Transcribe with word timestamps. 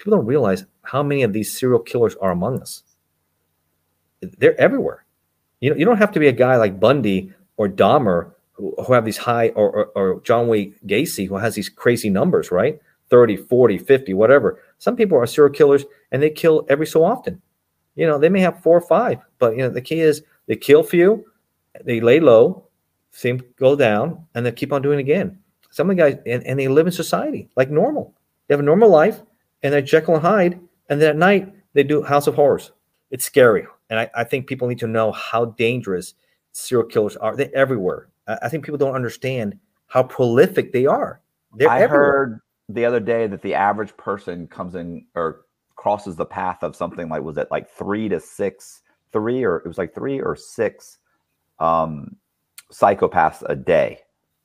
people 0.00 0.16
don't 0.16 0.26
realize 0.26 0.64
how 0.82 1.02
many 1.02 1.22
of 1.22 1.34
these 1.34 1.52
serial 1.56 1.78
killers 1.78 2.16
are 2.16 2.30
among 2.30 2.60
us. 2.62 2.82
They're 4.22 4.58
everywhere. 4.58 5.04
You 5.60 5.70
know, 5.70 5.76
you 5.76 5.84
don't 5.84 5.98
have 5.98 6.12
to 6.12 6.20
be 6.20 6.28
a 6.28 6.32
guy 6.32 6.56
like 6.56 6.80
Bundy 6.80 7.32
or 7.58 7.68
Dahmer 7.68 8.32
who, 8.52 8.74
who 8.82 8.94
have 8.94 9.04
these 9.04 9.18
high 9.18 9.50
or, 9.50 9.70
or, 9.70 9.86
or 9.94 10.20
John 10.22 10.48
Wayne 10.48 10.74
Gacy 10.86 11.28
who 11.28 11.36
has 11.36 11.54
these 11.54 11.68
crazy 11.68 12.08
numbers, 12.08 12.50
right? 12.50 12.80
30, 13.10 13.36
40, 13.36 13.76
50, 13.76 14.14
whatever. 14.14 14.62
Some 14.78 14.96
people 14.96 15.18
are 15.18 15.26
serial 15.26 15.52
killers 15.52 15.84
and 16.12 16.22
they 16.22 16.30
kill 16.30 16.64
every 16.70 16.86
so 16.86 17.04
often. 17.04 17.42
You 17.94 18.06
know, 18.06 18.18
they 18.18 18.30
may 18.30 18.40
have 18.40 18.62
four 18.62 18.78
or 18.78 18.86
five, 18.86 19.18
but 19.38 19.52
you 19.52 19.58
know, 19.58 19.68
the 19.68 19.82
key 19.82 20.00
is 20.00 20.22
they 20.46 20.56
kill 20.56 20.82
few, 20.82 21.26
they 21.84 22.00
lay 22.00 22.20
low, 22.20 22.64
seem 23.10 23.42
go 23.56 23.76
down, 23.76 24.24
and 24.34 24.46
they 24.46 24.52
keep 24.52 24.72
on 24.72 24.80
doing 24.80 24.98
it 24.98 25.02
again. 25.02 25.38
Some 25.70 25.90
of 25.90 25.96
the 25.96 26.02
guys 26.02 26.18
and, 26.24 26.42
and 26.46 26.58
they 26.58 26.68
live 26.68 26.86
in 26.86 26.92
society 26.92 27.50
like 27.56 27.70
normal. 27.70 28.14
They 28.46 28.54
have 28.54 28.60
a 28.60 28.64
normal 28.64 28.88
life 28.88 29.20
and 29.62 29.72
they're 29.72 29.82
Jekyll 29.82 30.14
and 30.14 30.22
Hyde, 30.22 30.60
and 30.88 31.00
then 31.00 31.10
at 31.10 31.16
night 31.16 31.54
they 31.72 31.82
do 31.82 32.02
House 32.02 32.26
of 32.26 32.34
Horrors. 32.34 32.72
It's 33.10 33.24
scary. 33.24 33.66
And 33.88 33.98
I, 33.98 34.10
I 34.14 34.24
think 34.24 34.46
people 34.46 34.68
need 34.68 34.78
to 34.78 34.86
know 34.86 35.12
how 35.12 35.46
dangerous 35.46 36.14
serial 36.52 36.86
killers 36.86 37.16
are. 37.16 37.36
They're 37.36 37.54
everywhere. 37.54 38.08
I, 38.26 38.38
I 38.42 38.48
think 38.48 38.64
people 38.64 38.78
don't 38.78 38.94
understand 38.94 39.58
how 39.88 40.04
prolific 40.04 40.72
they 40.72 40.86
are. 40.86 41.20
They're 41.56 41.68
I 41.68 41.82
everywhere. 41.82 42.12
heard 42.12 42.40
the 42.68 42.84
other 42.84 43.00
day 43.00 43.26
that 43.26 43.42
the 43.42 43.54
average 43.54 43.96
person 43.96 44.46
comes 44.46 44.74
in 44.76 45.04
or 45.14 45.42
crosses 45.74 46.14
the 46.14 46.26
path 46.26 46.62
of 46.62 46.76
something 46.76 47.08
like 47.08 47.22
was 47.22 47.36
it 47.36 47.48
like 47.50 47.68
three 47.68 48.08
to 48.08 48.20
six, 48.20 48.82
three 49.12 49.44
or 49.44 49.56
it 49.56 49.66
was 49.66 49.78
like 49.78 49.94
three 49.94 50.20
or 50.20 50.36
six 50.36 50.98
um, 51.58 52.14
psychopaths 52.72 53.42
a 53.46 53.56
day 53.56 54.00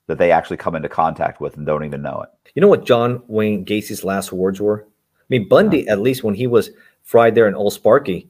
that 0.07 0.17
they 0.17 0.31
actually 0.31 0.57
come 0.57 0.75
into 0.75 0.89
contact 0.89 1.41
with 1.41 1.57
and 1.57 1.65
don't 1.65 1.83
even 1.83 2.01
know 2.01 2.23
it. 2.23 2.51
You 2.55 2.61
know 2.61 2.67
what 2.67 2.85
John 2.85 3.21
Wayne 3.27 3.63
Gacy's 3.63 4.03
last 4.03 4.31
words 4.31 4.61
were? 4.61 4.87
I 5.25 5.27
mean, 5.29 5.47
Bundy, 5.49 5.87
at 5.87 5.99
least 5.99 6.23
when 6.23 6.35
he 6.35 6.45
was 6.45 6.69
fried 7.01 7.33
there 7.33 7.47
in 7.47 7.55
Old 7.55 7.73
Sparky, 7.73 8.29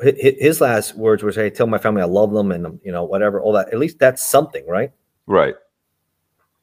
hi- 0.00 0.14
hi- 0.22 0.36
his 0.38 0.60
last 0.60 0.94
words 0.96 1.24
were, 1.24 1.32
"Hey, 1.32 1.50
tell 1.50 1.66
my 1.66 1.78
family 1.78 2.02
I 2.02 2.06
love 2.06 2.32
them," 2.32 2.52
and 2.52 2.78
you 2.84 2.92
know, 2.92 3.02
whatever, 3.02 3.40
all 3.40 3.52
that. 3.54 3.72
At 3.72 3.78
least 3.80 3.98
that's 3.98 4.24
something, 4.24 4.64
right? 4.68 4.92
Right. 5.26 5.56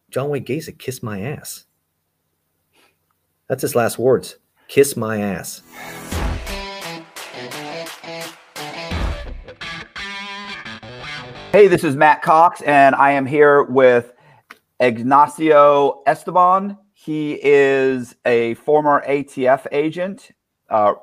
John 0.10 0.30
Wayne 0.30 0.46
Gacy, 0.46 0.78
kiss 0.78 1.04
my 1.04 1.22
ass. 1.22 1.66
That's 3.50 3.62
his 3.62 3.76
last 3.76 4.00
words. 4.00 4.38
Kiss 4.70 4.96
my 4.96 5.20
ass. 5.20 5.62
Hey, 11.52 11.68
this 11.68 11.84
is 11.84 11.96
Matt 11.96 12.22
Cox, 12.24 12.62
and 12.62 12.96
I 12.96 13.12
am 13.12 13.26
here 13.26 13.64
with 13.64 14.14
Ignacio 14.80 16.02
Esteban. 16.08 16.78
He 17.04 17.38
is 17.44 18.16
a 18.24 18.54
former 18.54 19.04
ATF 19.06 19.68
agent, 19.74 20.32
uh, 20.70 20.94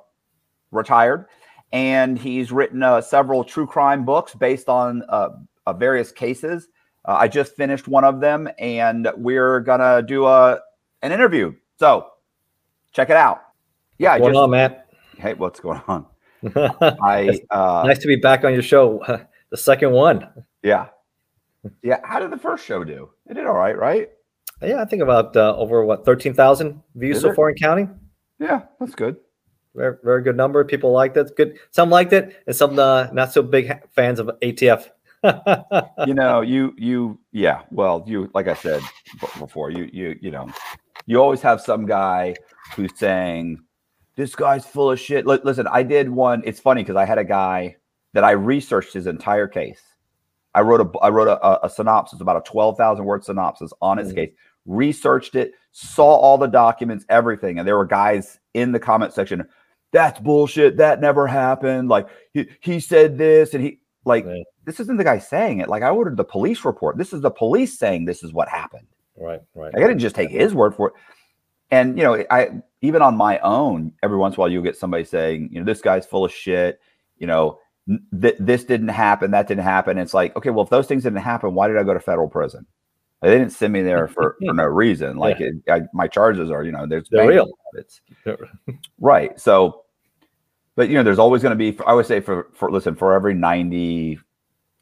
retired, 0.70 1.26
and 1.72 2.18
he's 2.18 2.50
written 2.50 2.82
uh, 2.82 3.02
several 3.02 3.44
true 3.44 3.66
crime 3.66 4.06
books 4.06 4.34
based 4.34 4.70
on 4.70 5.02
uh, 5.10 5.28
uh, 5.66 5.74
various 5.74 6.10
cases. 6.10 6.68
Uh, 7.04 7.16
I 7.20 7.28
just 7.28 7.54
finished 7.54 7.86
one 7.86 8.04
of 8.04 8.18
them, 8.18 8.48
and 8.58 9.10
we're 9.18 9.60
gonna 9.60 10.00
do 10.00 10.24
a 10.24 10.60
an 11.02 11.12
interview. 11.12 11.52
So 11.78 12.06
check 12.92 13.10
it 13.10 13.16
out. 13.16 13.42
Yeah, 13.98 14.12
What's 14.12 14.20
going 14.22 14.32
just, 14.32 14.42
on, 14.42 14.50
Matt? 14.52 14.86
hey, 15.18 15.34
what's 15.34 15.60
going 15.60 15.82
on? 15.86 16.06
I 17.02 17.40
uh, 17.50 17.82
nice 17.86 17.98
to 17.98 18.06
be 18.06 18.16
back 18.16 18.44
on 18.44 18.54
your 18.54 18.62
show. 18.62 19.04
The 19.50 19.56
second 19.56 19.90
one. 19.90 20.28
Yeah. 20.62 20.86
Yeah. 21.82 21.98
How 22.04 22.20
did 22.20 22.30
the 22.30 22.38
first 22.38 22.64
show 22.64 22.84
do? 22.84 23.10
It 23.28 23.34
did 23.34 23.46
all 23.46 23.54
right, 23.54 23.76
right? 23.76 24.10
Yeah, 24.62 24.80
I 24.82 24.84
think 24.84 25.02
about 25.02 25.36
uh, 25.36 25.56
over 25.56 25.84
what 25.84 26.04
thirteen 26.04 26.34
thousand 26.34 26.82
views 26.94 27.16
Is 27.16 27.22
so 27.22 27.30
it? 27.30 27.36
far 27.36 27.50
in 27.50 27.56
counting. 27.56 27.98
Yeah, 28.38 28.62
that's 28.78 28.94
good. 28.94 29.16
Very, 29.74 29.96
very 30.02 30.22
good 30.22 30.36
number. 30.36 30.64
People 30.64 30.90
liked 30.92 31.16
it. 31.16 31.34
Good. 31.36 31.58
Some 31.70 31.90
liked 31.90 32.12
it, 32.12 32.36
and 32.46 32.54
some 32.56 32.78
uh, 32.78 33.06
not 33.12 33.32
so 33.32 33.42
big 33.42 33.70
fans 33.94 34.18
of 34.20 34.30
ATF. 34.42 34.88
You 36.06 36.14
know, 36.14 36.40
you 36.40 36.74
you 36.78 37.18
yeah. 37.32 37.62
Well, 37.70 38.04
you 38.06 38.30
like 38.34 38.48
I 38.48 38.54
said 38.54 38.82
before, 39.38 39.70
you 39.70 39.88
you 39.92 40.18
you 40.20 40.30
know, 40.30 40.48
you 41.06 41.20
always 41.20 41.42
have 41.42 41.60
some 41.60 41.84
guy 41.86 42.34
who's 42.74 42.90
saying 42.98 43.60
this 44.16 44.34
guy's 44.34 44.64
full 44.64 44.90
of 44.90 44.98
shit. 44.98 45.26
Li- 45.26 45.40
listen, 45.44 45.66
I 45.66 45.82
did 45.82 46.08
one. 46.08 46.42
It's 46.46 46.58
funny 46.60 46.82
because 46.82 46.96
I 46.96 47.04
had 47.04 47.18
a 47.18 47.24
guy 47.24 47.76
that 48.14 48.24
I 48.24 48.30
researched 48.30 48.94
his 48.94 49.06
entire 49.06 49.46
case. 49.46 49.80
I 50.54 50.62
wrote 50.62 50.80
a 50.80 50.98
I 51.00 51.10
wrote 51.10 51.28
a, 51.28 51.38
a, 51.46 51.60
a 51.66 51.70
synopsis, 51.70 52.22
about 52.22 52.36
a 52.38 52.50
twelve 52.50 52.78
thousand 52.78 53.04
word 53.04 53.22
synopsis 53.22 53.72
on 53.82 53.98
his 53.98 54.12
Mhm. 54.12 54.16
case. 54.16 54.30
Researched 54.66 55.34
it, 55.34 55.52
saw 55.72 56.14
all 56.14 56.38
the 56.38 56.46
documents, 56.46 57.04
everything, 57.08 57.58
and 57.58 57.66
there 57.66 57.76
were 57.76 57.86
guys 57.86 58.38
in 58.54 58.72
the 58.72 58.78
comment 58.80 59.12
section. 59.12 59.46
That's 59.92 60.20
bullshit. 60.20 60.76
That 60.76 61.00
never 61.00 61.26
happened. 61.26 61.88
Like 61.88 62.08
he, 62.32 62.48
he 62.60 62.80
said 62.80 63.18
this, 63.18 63.54
and 63.54 63.64
he 63.64 63.80
like 64.04 64.24
Right. 64.26 64.44
this 64.64 64.78
isn't 64.80 64.96
the 64.96 65.04
guy 65.04 65.18
saying 65.18 65.58
it. 65.58 65.68
Like 65.68 65.82
I 65.82 65.90
ordered 65.90 66.16
the 66.16 66.24
police 66.24 66.64
report. 66.64 66.96
This 66.98 67.12
is 67.12 67.20
the 67.22 67.30
police 67.30 67.78
saying 67.78 68.04
this 68.04 68.22
is 68.22 68.32
what 68.32 68.48
happened. 68.48 68.86
right, 69.16 69.40
right. 69.54 69.72
Like, 69.74 69.82
I 69.82 69.86
didn't 69.88 69.98
just 69.98 70.14
take 70.16 70.30
his 70.30 70.54
word 70.54 70.74
for 70.74 70.88
it. 70.88 70.94
And 71.70 71.96
you 71.98 72.04
know, 72.04 72.24
I 72.30 72.50
even 72.82 73.02
on 73.02 73.16
my 73.16 73.38
own, 73.40 73.92
every 74.02 74.16
once 74.18 74.34
in 74.34 74.38
a 74.38 74.40
while 74.40 74.50
you'll 74.50 74.62
get 74.62 74.76
somebody 74.76 75.04
saying, 75.04 75.50
you 75.52 75.58
know, 75.60 75.64
this 75.66 75.80
guy's 75.82 76.06
full 76.06 76.24
of 76.24 76.32
shit. 76.32 76.80
You 77.18 77.26
know, 77.26 77.58
th- 78.20 78.36
this 78.38 78.64
didn't 78.64 78.88
happen, 78.88 79.30
that 79.32 79.46
didn't 79.48 79.64
happen. 79.64 79.98
it's 79.98 80.14
like, 80.14 80.34
okay, 80.36 80.50
well, 80.50 80.64
if 80.64 80.70
those 80.70 80.86
things 80.86 81.02
didn't 81.02 81.18
happen, 81.20 81.54
why 81.54 81.68
did 81.68 81.76
I 81.76 81.82
go 81.82 81.94
to 81.94 82.00
federal 82.00 82.28
prison? 82.28 82.66
They 83.22 83.30
didn't 83.30 83.50
send 83.50 83.72
me 83.72 83.82
there 83.82 84.08
for, 84.08 84.36
for 84.44 84.54
no 84.54 84.64
reason. 84.64 85.16
Like 85.16 85.40
it, 85.40 85.54
I, 85.68 85.82
my 85.92 86.08
charges 86.08 86.50
are, 86.50 86.64
you 86.64 86.72
know, 86.72 86.86
there's 86.86 87.08
They're 87.10 87.28
real. 87.28 87.50
It's 87.74 88.00
right. 88.98 89.38
So, 89.38 89.82
but 90.74 90.88
you 90.88 90.94
know, 90.94 91.02
there's 91.02 91.18
always 91.18 91.42
going 91.42 91.56
to 91.56 91.72
be. 91.72 91.78
I 91.86 91.92
would 91.92 92.06
say 92.06 92.20
for 92.20 92.48
for 92.54 92.70
listen 92.70 92.94
for 92.94 93.12
every 93.12 93.34
ninety 93.34 94.18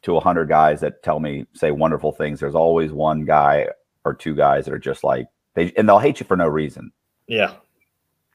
to 0.03 0.19
hundred 0.21 0.47
guys 0.47 0.79
that 0.79 1.03
tell 1.03 1.19
me 1.19 1.45
say 1.53 1.71
wonderful 1.71 2.11
things, 2.13 2.39
there's 2.39 2.55
always 2.55 2.91
one 2.91 3.25
guy 3.25 3.67
or 4.05 4.13
two 4.13 4.33
guys 4.35 4.65
that 4.65 4.73
are 4.73 4.79
just 4.79 5.03
like 5.03 5.27
they 5.55 5.73
and 5.75 5.87
they'll 5.89 5.99
hate 5.99 6.19
you 6.21 6.25
for 6.25 6.37
no 6.37 6.47
reason. 6.47 6.91
Yeah, 7.27 7.55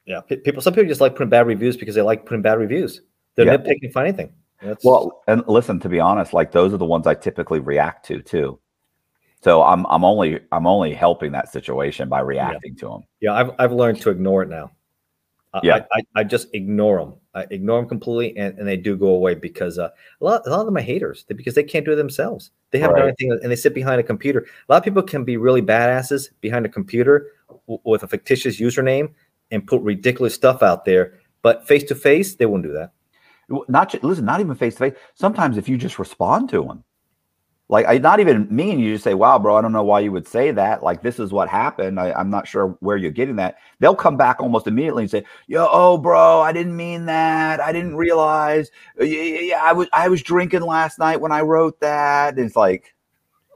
yeah. 0.05 0.21
Pe- 0.21 0.37
People. 0.37 0.61
Some 0.61 0.73
people 0.73 0.87
just 0.87 1.01
like 1.01 1.15
putting 1.15 1.29
bad 1.29 1.47
reviews 1.47 1.75
because 1.75 1.95
they 1.95 2.01
like 2.03 2.25
putting 2.25 2.43
bad 2.43 2.59
reviews. 2.59 3.01
They're 3.33 3.45
Yeah. 3.47 3.57
nitpicking 3.57 3.91
for 3.91 4.03
anything. 4.03 4.31
That's, 4.61 4.85
Well, 4.85 5.23
and 5.27 5.43
listen, 5.47 5.79
to 5.81 5.89
be 5.89 5.99
honest, 5.99 6.33
like 6.33 6.51
those 6.51 6.73
are 6.73 6.77
the 6.77 6.85
ones 6.85 7.07
I 7.07 7.13
typically 7.15 7.59
react 7.59 8.05
to 8.07 8.21
too. 8.21 8.59
So 9.45 9.61
I'm 9.61 9.85
I'm 9.93 10.03
only 10.03 10.39
I'm 10.51 10.65
only 10.65 10.91
helping 10.91 11.31
that 11.33 11.51
situation 11.51 12.09
by 12.09 12.21
reacting 12.21 12.75
to 12.77 12.85
them. 12.89 13.01
yeah. 13.21 13.33
I've 13.39 13.51
I've 13.59 13.71
learned 13.71 14.01
to 14.01 14.09
ignore 14.09 14.41
it 14.41 14.49
now. 14.49 14.71
I, 15.53 15.59
Yeah. 15.63 15.75
I, 15.75 15.99
I, 15.99 16.01
I 16.21 16.23
just 16.23 16.47
ignore 16.53 16.97
them. 16.99 17.13
I 17.35 17.45
ignore 17.51 17.79
them 17.79 17.87
completely, 17.87 18.35
and, 18.41 18.57
and 18.57 18.67
they 18.67 18.75
do 18.75 18.97
go 18.97 19.09
away 19.09 19.35
because 19.35 19.77
uh, 19.77 19.89
a 20.19 20.23
lot 20.27 20.41
a 20.47 20.49
lot 20.49 20.61
of 20.61 20.65
them 20.65 20.77
are 20.77 20.81
haters 20.93 21.25
because 21.41 21.53
they 21.53 21.61
can't 21.63 21.85
do 21.85 21.91
it 21.91 21.95
themselves. 21.97 22.49
They 22.71 22.79
haven't 22.79 22.95
done 22.95 23.05
Right. 23.05 23.15
anything, 23.19 23.39
and 23.43 23.51
they 23.51 23.55
sit 23.55 23.75
behind 23.75 23.99
a 23.99 24.03
computer. 24.03 24.39
A 24.67 24.67
lot 24.73 24.77
of 24.79 24.83
people 24.83 25.03
can 25.03 25.23
be 25.23 25.37
really 25.37 25.61
badasses 25.61 26.29
behind 26.41 26.65
a 26.65 26.69
computer 26.69 27.15
w- 27.67 27.79
with 27.85 28.01
a 28.01 28.07
fictitious 28.07 28.59
username 28.59 29.13
and 29.51 29.67
put 29.67 29.79
ridiculous 29.83 30.33
stuff 30.33 30.63
out 30.63 30.85
there. 30.85 31.13
But 31.43 31.67
face 31.67 31.83
to 31.83 31.93
face, 31.93 32.33
they 32.35 32.47
won't 32.47 32.63
do 32.63 32.73
that. 32.73 32.89
not 33.69 33.93
listen, 34.03 34.25
not 34.25 34.39
even 34.39 34.55
face 34.55 34.73
to 34.73 34.79
face. 34.89 34.97
Sometimes 35.13 35.55
if 35.57 35.69
you 35.69 35.77
just 35.77 35.99
respond 35.99 36.49
to 36.49 36.63
them, 36.63 36.83
like 37.67 37.87
I 37.87 37.97
not 37.97 38.19
even 38.19 38.47
mean, 38.55 38.79
you 38.79 38.93
just 38.93 39.03
say, 39.03 39.15
"Wow, 39.15 39.39
bro, 39.39 39.55
I 39.55 39.61
don't 39.61 39.71
know 39.71 39.83
why 39.83 40.01
you 40.01 40.11
would 40.11 40.27
say 40.27 40.51
that. 40.51 40.83
Like 40.83 41.01
this 41.01 41.19
is 41.19 41.31
what 41.31 41.49
happened. 41.49 41.99
I, 41.99 42.11
I'm 42.13 42.29
not 42.29 42.47
sure 42.47 42.77
where 42.79 42.95
you're 42.95 43.09
getting 43.09 43.37
that." 43.37 43.57
They'll 43.79 43.95
come 43.95 44.17
back 44.17 44.39
almost 44.39 44.67
immediately 44.67 45.03
and 45.03 45.09
say, 45.09 45.25
"Yo, 45.47 45.67
oh, 45.71 45.97
bro, 45.97 46.41
I 46.41 46.53
didn't 46.53 46.75
mean 46.75 47.05
that. 47.07 47.59
I 47.59 47.71
didn't 47.71 47.95
realize. 47.95 48.69
Yeah, 48.99 49.05
yeah, 49.05 49.61
I 49.63 49.73
was 49.73 49.87
I 49.93 50.09
was 50.09 50.21
drinking 50.21 50.61
last 50.61 50.99
night 50.99 51.19
when 51.19 51.31
I 51.31 51.41
wrote 51.41 51.79
that." 51.79 52.35
And 52.35 52.45
it's 52.45 52.55
like, 52.55 52.93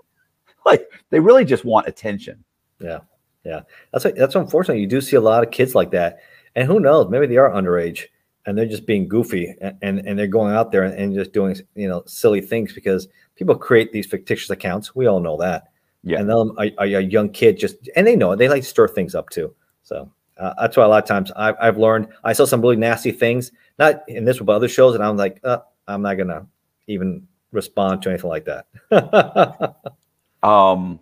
like 0.66 0.90
they 1.12 1.20
really 1.20 1.46
just 1.46 1.64
want 1.64 1.88
attention. 1.88 2.44
Yeah, 2.80 3.00
yeah. 3.44 3.62
That's 3.94 4.06
that's 4.18 4.36
unfortunate. 4.36 4.80
You 4.80 4.88
do 4.88 5.02
see 5.02 5.18
a 5.18 5.22
lot 5.22 5.44
of 5.44 5.52
kids 5.52 5.76
like 5.76 5.92
that, 5.92 6.20
and 6.56 6.66
who 6.66 6.80
knows? 6.80 7.12
Maybe 7.12 7.28
they 7.28 7.38
are 7.38 7.52
underage 7.52 8.08
and 8.50 8.58
they're 8.58 8.66
just 8.66 8.86
being 8.86 9.08
goofy 9.08 9.54
and 9.62 10.00
and, 10.00 10.18
they're 10.18 10.28
going 10.28 10.56
out 10.56 10.72
there 10.72 10.84
and, 10.84 10.94
and 10.96 11.14
just 11.14 11.32
doing 11.32 11.56
you 11.76 11.88
know 11.88 12.04
silly 12.08 12.42
things 12.42 12.74
because 12.74 13.08
people 13.36 13.56
create 13.56 13.92
these 13.92 14.08
fictitious 14.08 14.50
accounts. 14.50 14.96
We 14.96 15.06
all 15.06 15.20
know 15.20 15.38
that. 15.38 15.70
Yeah. 16.04 16.20
And 16.20 16.30
then 16.30 16.52
a, 16.58 16.84
a, 16.84 17.02
young 17.02 17.30
kid 17.30 17.60
just 17.60 17.76
and 17.96 18.08
they 18.08 18.16
know 18.16 18.32
it. 18.32 18.38
They 18.38 18.50
like 18.50 18.64
to 18.64 18.68
stir 18.68 18.88
things 18.88 19.14
up 19.14 19.30
too. 19.30 19.54
So 19.84 20.12
uh, 20.40 20.54
that's 20.60 20.76
why 20.76 20.86
a 20.86 20.88
lot 20.88 21.04
of 21.04 21.08
times 21.08 21.32
I've, 21.36 21.56
I've 21.62 21.78
learned. 21.78 22.08
I 22.24 22.34
saw 22.34 22.46
some 22.46 22.62
really 22.62 22.78
nasty 22.78 23.12
things, 23.12 23.52
not 23.78 24.04
in 24.08 24.26
this 24.26 24.40
but 24.40 24.54
other 24.54 24.70
shows, 24.70 24.96
and 24.96 25.04
I'm 25.04 25.16
like, 25.16 25.40
uh, 25.44 25.60
I'm 25.88 26.02
not 26.02 26.16
gonna 26.16 26.48
even 26.88 27.28
respond 27.52 28.02
to 28.02 28.10
anything 28.10 28.30
like 28.30 28.46
that. 28.46 29.76
Um, 30.42 31.00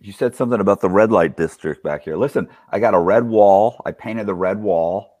you 0.00 0.12
said 0.12 0.34
something 0.34 0.60
about 0.60 0.80
the 0.80 0.90
red 0.90 1.10
light 1.10 1.36
district 1.36 1.82
back 1.82 2.02
here. 2.02 2.16
Listen, 2.16 2.48
I 2.70 2.78
got 2.78 2.94
a 2.94 2.98
red 2.98 3.24
wall. 3.24 3.80
I 3.86 3.92
painted 3.92 4.26
the 4.26 4.34
red 4.34 4.60
wall. 4.60 5.15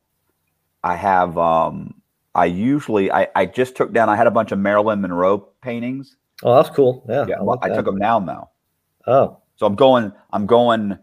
I 0.86 0.94
have 0.94 1.36
um 1.36 1.94
I 2.34 2.44
usually 2.46 3.10
I, 3.10 3.28
I 3.34 3.46
just 3.46 3.76
took 3.76 3.92
down 3.92 4.08
I 4.08 4.16
had 4.16 4.26
a 4.26 4.30
bunch 4.30 4.52
of 4.52 4.58
Marilyn 4.58 5.00
Monroe 5.00 5.38
paintings. 5.62 6.16
oh, 6.44 6.54
that's 6.54 6.70
cool. 6.74 7.04
Yeah. 7.08 7.26
Yeah, 7.28 7.40
I 7.40 7.42
like 7.42 7.58
I 7.62 7.68
took 7.70 7.86
them 7.86 7.98
down 7.98 8.26
though. 8.26 8.48
Oh, 9.06 9.38
So 9.56 9.66
I'm 9.66 9.74
going 9.74 10.12
I'm 10.32 10.46
going 10.46 10.98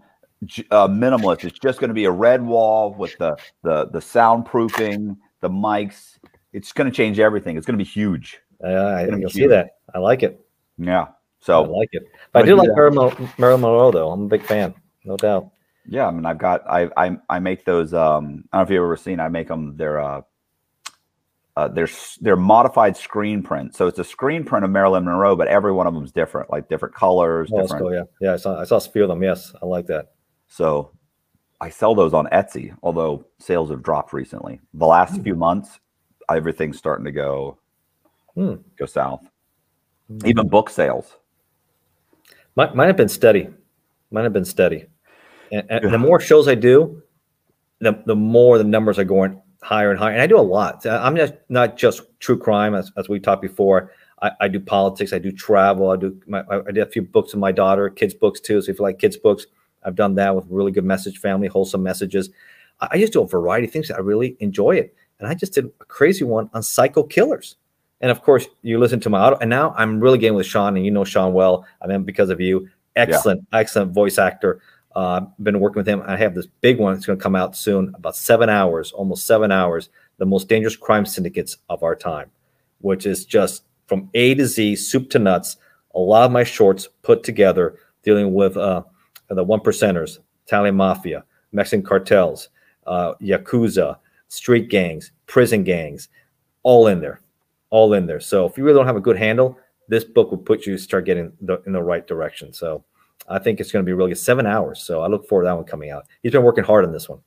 uh, 0.71 0.88
minimalist. 0.88 1.44
It's 1.44 1.59
just 1.59 1.80
going 1.80 1.89
to 1.89 1.94
be 1.94 2.06
a 2.06 2.12
red 2.12 2.41
wall 2.41 2.94
with 2.94 3.18
the 3.18 3.35
the 3.63 3.88
the 3.88 4.00
soundproofing, 4.00 5.18
the 5.41 5.50
mics. 5.50 6.18
It's 6.53 6.71
going 6.71 6.89
to 6.89 6.95
change 6.95 7.19
everything. 7.19 7.57
It's 7.57 7.65
going 7.65 7.77
to 7.77 7.83
be 7.83 7.89
huge. 7.89 8.39
Uh, 8.63 8.68
I 8.68 9.07
you'll 9.07 9.30
see 9.30 9.47
that. 9.47 9.77
I 9.94 10.00
like 10.00 10.24
it. 10.24 10.39
Yeah. 10.77 11.07
So 11.39 11.63
I 11.63 11.68
like 11.68 11.89
it. 11.91 12.03
But 12.31 12.44
I 12.44 12.45
do 12.45 12.56
like 12.56 12.69
Marilyn, 12.74 13.30
Marilyn 13.38 13.62
Monroe, 13.62 13.91
though. 13.91 14.12
I'm 14.12 14.24
a 14.24 14.27
big 14.27 14.44
fan, 14.44 14.74
no 15.03 15.18
doubt. 15.18 15.51
Yeah, 15.85 16.07
I 16.07 16.12
mean, 16.12 16.25
I've 16.25 16.38
got 16.38 16.68
I 16.69 16.89
I 16.97 17.18
I 17.30 17.39
make 17.39 17.65
those. 17.65 17.94
Um, 17.94 18.45
I 18.51 18.57
don't 18.57 18.59
know 18.59 18.62
if 18.62 18.69
you've 18.69 18.83
ever 18.83 18.97
seen. 18.97 19.19
I 19.19 19.27
make 19.27 19.47
them. 19.47 19.75
They're 19.75 20.00
uh, 20.00 20.21
uh, 21.56 21.68
they're 21.68 21.89
they're 22.21 22.35
modified 22.35 22.97
screen 22.97 23.44
print. 23.44 23.75
So 23.75 23.88
it's 23.88 24.00
a 24.00 24.03
screen 24.03 24.44
print 24.44 24.65
of 24.65 24.71
Marilyn 24.71 25.06
Monroe, 25.06 25.35
but 25.35 25.47
every 25.47 25.71
one 25.71 25.85
of 25.85 25.94
them 25.94 26.03
is 26.03 26.12
different, 26.12 26.50
like 26.50 26.69
different 26.69 26.95
colors. 26.95 27.50
Oh, 27.53 27.62
different. 27.62 27.81
Cool, 27.83 27.94
yeah, 27.94 28.03
yeah. 28.21 28.33
I 28.33 28.38
saw 28.38 28.59
I 28.59 28.63
saw 28.63 28.77
a 28.77 28.81
few 28.81 29.03
of 29.03 29.09
them. 29.09 29.21
Yes, 29.21 29.53
I 29.62 29.65
like 29.65 29.85
that. 29.88 30.13
So 30.47 30.91
I 31.62 31.69
sell 31.69 31.94
those 31.95 32.13
on 32.13 32.27
Etsy, 32.27 32.75
although 32.81 33.25
sales 33.39 33.69
have 33.69 33.83
dropped 33.83 34.13
recently. 34.13 34.62
The 34.74 34.85
last 34.85 35.13
mm. 35.13 35.24
few 35.24 35.35
months, 35.35 35.80
everything's 36.30 36.77
starting 36.77 37.06
to 37.06 37.12
go 37.12 37.59
mm. 38.35 38.62
go 38.77 38.85
south. 38.85 39.27
Mm. 40.12 40.27
Even 40.27 40.47
book 40.47 40.69
sales. 40.69 41.18
Mine, 42.56 42.75
mine 42.75 42.88
have 42.88 42.97
been 42.97 43.09
steady. 43.09 43.50
Mine 44.12 44.24
have 44.24 44.33
been 44.33 44.45
steady. 44.45 44.85
And, 45.53 45.71
and 45.71 45.83
yeah. 45.85 45.89
the 45.91 45.97
more 46.00 46.19
shows 46.19 46.47
I 46.47 46.55
do, 46.55 47.01
the, 47.79 48.01
the 48.05 48.15
more 48.15 48.57
the 48.57 48.63
numbers 48.63 48.97
are 48.97 49.03
going 49.03 49.39
higher 49.61 49.91
and 49.91 50.00
higher. 50.00 50.13
And 50.13 50.21
I 50.21 50.27
do 50.27 50.39
a 50.39 50.41
lot. 50.41 50.85
I'm 50.85 51.15
just 51.15 51.33
not 51.50 51.77
just 51.77 52.01
true 52.19 52.38
crime, 52.38 52.73
as, 52.73 52.91
as 52.97 53.07
we 53.07 53.19
talked 53.19 53.41
before. 53.41 53.91
I, 54.21 54.31
I 54.41 54.47
do 54.47 54.59
politics. 54.59 55.13
I 55.13 55.19
do 55.19 55.31
travel. 55.31 55.91
I 55.91 55.97
do 55.97 56.19
my, 56.27 56.44
I 56.50 56.71
did 56.71 56.79
a 56.79 56.89
few 56.89 57.03
books 57.03 57.33
with 57.33 57.39
my 57.39 57.51
daughter, 57.51 57.89
kids 57.89 58.13
books 58.13 58.39
too. 58.39 58.61
So 58.61 58.71
if 58.71 58.79
you 58.79 58.83
like 58.83 59.00
kids 59.00 59.17
books, 59.17 59.45
I've 59.83 59.95
done 59.95 60.15
that 60.15 60.35
with 60.35 60.45
really 60.50 60.71
good 60.71 60.85
message, 60.85 61.19
family, 61.19 61.47
wholesome 61.47 61.83
messages. 61.83 62.29
I, 62.81 62.88
I 62.91 62.97
just 62.97 63.13
do 63.13 63.21
a 63.21 63.27
variety 63.27 63.67
of 63.67 63.73
things. 63.73 63.91
I 63.91 63.99
really 63.99 64.35
enjoy 64.39 64.77
it. 64.77 64.95
And 65.19 65.27
I 65.27 65.35
just 65.35 65.53
did 65.53 65.65
a 65.65 65.85
crazy 65.85 66.23
one 66.23 66.49
on 66.53 66.63
psycho 66.63 67.03
killers. 67.03 67.57
And 68.01 68.11
of 68.11 68.21
course, 68.21 68.47
you 68.63 68.79
listen 68.79 68.99
to 69.01 69.09
my 69.09 69.21
auto. 69.21 69.38
And 69.38 69.49
now 69.49 69.73
I'm 69.77 69.99
really 69.99 70.17
getting 70.17 70.35
with 70.35 70.45
Sean, 70.45 70.75
and 70.75 70.85
you 70.85 70.91
know 70.91 71.06
Sean 71.06 71.31
well. 71.31 71.65
I 71.81 71.88
mean, 71.88 72.03
because 72.03 72.29
of 72.29 72.41
you, 72.41 72.67
excellent, 72.97 73.45
yeah. 73.53 73.59
excellent 73.59 73.94
voice 73.94 74.17
actor. 74.17 74.61
Uh, 74.95 75.22
been 75.42 75.60
working 75.60 75.80
with 75.80 75.88
him. 75.88 76.04
I 76.06 76.16
have 76.18 76.36
this 76.36 76.48
big 76.62 76.78
one. 76.78 76.95
It's 76.95 77.06
going 77.06 77.18
to 77.18 77.24
come 77.24 77.36
out 77.36 77.56
soon, 77.56 77.94
about 77.95 78.16
seven 78.16 78.50
hours, 78.50 78.92
almost 78.92 79.25
seven 79.25 79.51
hours. 79.51 79.90
The 80.18 80.25
most 80.25 80.48
dangerous 80.48 80.75
crime 80.75 81.06
syndicates 81.06 81.57
of 81.69 81.81
our 81.81 81.95
time, 81.95 82.30
which 82.81 83.06
is 83.06 83.25
just 83.25 83.63
from 83.88 84.10
A 84.13 84.36
to 84.36 84.45
Z, 84.45 84.75
soup 84.75 85.10
to 85.10 85.19
nuts. 85.19 85.57
A 85.95 86.00
lot 86.00 86.25
of 86.25 86.31
my 86.31 86.44
shorts 86.44 86.88
put 87.01 87.24
together 87.24 87.80
dealing 88.04 88.34
with 88.34 88.56
uh, 88.56 88.84
the 89.30 89.44
one 89.44 89.60
percenters, 89.60 90.19
Italian 90.45 90.75
mafia, 90.75 91.24
Mexican 91.51 91.84
cartels, 91.84 92.50
uh, 92.86 93.13
yakuza, 93.22 93.98
street 94.28 94.69
gangs, 94.69 95.12
prison 95.25 95.63
gangs, 95.63 96.10
all 96.63 96.88
in 96.88 97.00
there, 97.00 97.22
all 97.69 97.94
in 97.94 98.06
there. 98.06 98.19
So 98.19 98.45
if 98.45 98.57
you 98.57 98.63
really 98.63 98.78
don't 98.78 98.88
have 98.88 98.95
a 98.95 99.01
good 99.01 99.18
handle, 99.18 99.57
this 99.88 100.04
book 100.04 100.31
will 100.31 100.38
put 100.38 100.66
you 100.66 100.78
start 100.78 101.06
getting 101.06 101.31
the, 101.42 101.62
in 101.66 101.74
the 101.74 101.84
right 101.84 102.06
direction. 102.07 102.54
So 102.54 102.84
I 103.27 103.39
think 103.39 103.59
it's 103.59 103.71
going 103.71 103.83
to 103.83 103.89
be 103.89 103.93
really 103.93 104.11
good. 104.11 104.17
Seven 104.17 104.45
hours. 104.45 104.83
So 104.83 105.01
I 105.01 105.07
look 105.07 105.27
forward 105.27 105.43
to 105.43 105.47
that 105.47 105.55
one 105.55 105.65
coming 105.65 105.91
out. 105.91 106.05
He's 106.21 106.31
been 106.31 106.43
working 106.43 106.63
hard 106.63 106.85
on 106.85 106.91
this 106.91 107.07
one. 107.07 107.19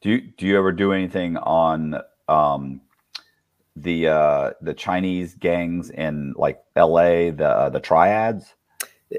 Do 0.00 0.10
you 0.10 0.20
do 0.20 0.46
you 0.46 0.58
ever 0.58 0.70
do 0.70 0.92
anything 0.92 1.36
on 1.38 2.00
um, 2.28 2.82
the 3.76 4.08
uh, 4.08 4.50
the 4.60 4.74
Chinese 4.74 5.34
gangs 5.34 5.90
in 5.90 6.34
like 6.36 6.62
L.A. 6.76 7.30
the 7.30 7.48
uh, 7.48 7.70
the 7.70 7.80
triads? 7.80 8.54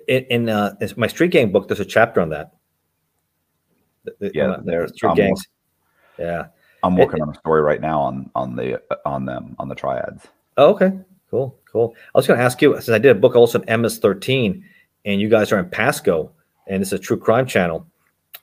In, 0.07 0.25
in 0.25 0.49
uh, 0.49 0.75
my 0.95 1.07
street 1.07 1.31
gang 1.31 1.51
book, 1.51 1.67
there's 1.67 1.79
a 1.79 1.85
chapter 1.85 2.21
on 2.21 2.29
that. 2.29 2.51
The, 4.19 4.31
yeah, 4.35 4.57
there's 4.63 4.93
street 4.93 5.09
I'm 5.09 5.15
gangs. 5.15 5.47
yeah, 6.19 6.47
I'm 6.83 6.95
working 6.95 7.17
it, 7.17 7.23
on 7.23 7.29
a 7.29 7.35
story 7.39 7.63
right 7.63 7.81
now 7.81 8.01
on 8.01 8.29
on 8.35 8.55
the 8.55 8.79
on 9.05 9.25
them 9.25 9.55
on 9.57 9.67
the 9.67 9.75
triads. 9.75 10.27
Oh, 10.57 10.69
okay, 10.69 10.91
cool, 11.31 11.57
cool. 11.71 11.95
I 12.13 12.17
was 12.19 12.27
going 12.27 12.37
to 12.37 12.45
ask 12.45 12.61
you 12.61 12.73
since 12.75 12.89
I 12.89 12.99
did 12.99 13.17
a 13.17 13.19
book 13.19 13.35
also 13.35 13.59
on 13.59 13.65
MS13 13.65 14.61
and 15.05 15.21
you 15.21 15.29
guys 15.29 15.51
are 15.51 15.59
in 15.59 15.69
Pasco 15.69 16.31
and 16.67 16.81
it's 16.81 16.91
a 16.91 16.99
true 16.99 17.17
crime 17.17 17.45
channel. 17.45 17.87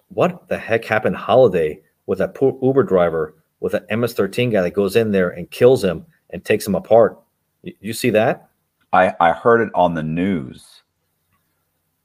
What 0.09 0.49
the 0.49 0.59
heck 0.59 0.85
happened 0.85 1.17
holiday 1.17 1.81
with 2.07 2.19
that 2.19 2.35
poor 2.35 2.59
Uber 2.63 2.85
driver 2.85 3.35
with 3.61 3.75
an 3.75 4.01
MS-13 4.01 4.53
guy 4.53 4.63
that 4.63 4.75
goes 4.75 4.97
in 4.97 5.11
there 5.11 5.31
and 5.31 5.51
kills 5.51 5.83
him 5.83 6.07
and 6.31 6.45
takes 6.45 6.67
him 6.67 6.75
apart? 6.75 7.19
You, 7.63 7.93
see 7.93 8.11
that? 8.11 8.49
I, 8.93 9.15
I 9.21 9.33
heard 9.33 9.61
it 9.61 9.71
on 9.75 9.95
the 9.95 10.03
news. 10.03 10.83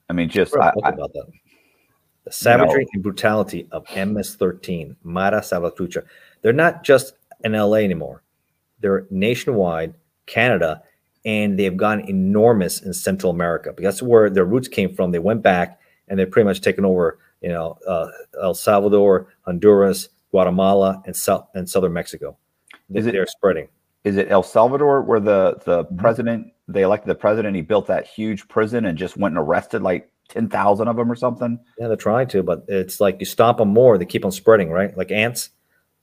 I 0.09 0.13
mean, 0.13 0.30
just 0.30 0.56
I, 0.56 0.71
I, 0.83 0.89
about 0.89 1.13
that. 1.13 1.27
The 2.25 2.31
savagery 2.31 2.83
know, 2.83 2.89
and 2.94 3.04
brutality 3.04 3.68
of 3.71 3.83
MS-13, 3.89 4.95
Mara 5.04 5.42
Salvatrucha. 5.42 6.04
They're 6.42 6.54
not 6.54 6.83
just 6.83 7.13
in 7.44 7.54
LA 7.54 7.77
anymore. 7.77 8.24
They're 8.80 9.07
nationwide, 9.09 9.95
Canada, 10.27 10.83
and 11.28 11.60
they've 11.60 11.76
gone 11.76 12.00
enormous 12.10 12.82
in 12.82 12.94
Central 12.94 13.30
America 13.30 13.74
because 13.76 13.96
that's 13.96 14.02
where 14.02 14.30
their 14.30 14.46
roots 14.46 14.70
came 14.70 14.96
from. 14.96 15.12
They 15.12 15.20
went 15.20 15.44
back 15.44 15.78
and 16.08 16.18
they've 16.18 16.32
pretty 16.32 16.46
much 16.46 16.62
taken 16.62 16.86
over, 16.86 17.20
you 17.42 17.50
know, 17.50 17.78
uh, 17.86 18.08
El 18.42 18.54
Salvador, 18.54 19.28
Honduras, 19.42 20.08
Guatemala, 20.32 21.04
and 21.06 21.14
South 21.14 21.50
and 21.54 21.70
southern 21.70 21.92
Mexico. 21.92 22.38
Is 22.94 23.04
they're 23.04 23.24
it, 23.24 23.30
spreading. 23.30 23.68
Is 24.06 24.16
it 24.16 24.32
El 24.32 24.42
Salvador 24.42 25.02
where 25.02 25.20
the 25.20 25.58
the 25.66 25.84
mm-hmm. 25.84 25.98
president 25.98 26.54
they 26.70 26.84
elected 26.84 27.10
the 27.10 27.16
president? 27.16 27.58
He 27.58 27.62
built 27.62 27.88
that 27.88 28.08
huge 28.08 28.48
prison 28.48 28.86
and 28.86 28.98
just 28.98 29.18
went 29.18 29.36
and 29.36 29.46
arrested 29.46 29.82
like 29.82 30.10
ten 30.30 30.48
thousand 30.48 30.88
of 30.88 30.96
them 30.96 31.12
or 31.12 31.16
something. 31.18 31.60
Yeah, 31.78 31.90
they're 31.90 31.98
trying 31.98 32.30
to, 32.30 32.42
but 32.42 32.64
it's 32.70 33.02
like 33.02 33.18
you 33.20 33.26
stomp 33.26 33.58
them 33.58 33.68
more, 33.68 33.98
they 33.98 34.06
keep 34.06 34.24
on 34.24 34.32
spreading, 34.32 34.70
right? 34.70 34.96
Like 34.96 35.12
ants. 35.12 35.50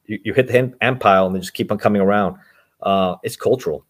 You, 0.05 0.19
you 0.23 0.35
hit 0.35 0.49
the 0.49 0.77
ant 0.83 1.01
pile 1.01 1.27
and 1.27 1.35
they 1.35 1.41
just 1.41 1.55
keep 1.55 1.73
on 1.73 1.79
coming 1.79 2.03
around. 2.03 2.37
Uh, 2.83 3.17
it's 3.23 3.37
cultural 3.37 3.87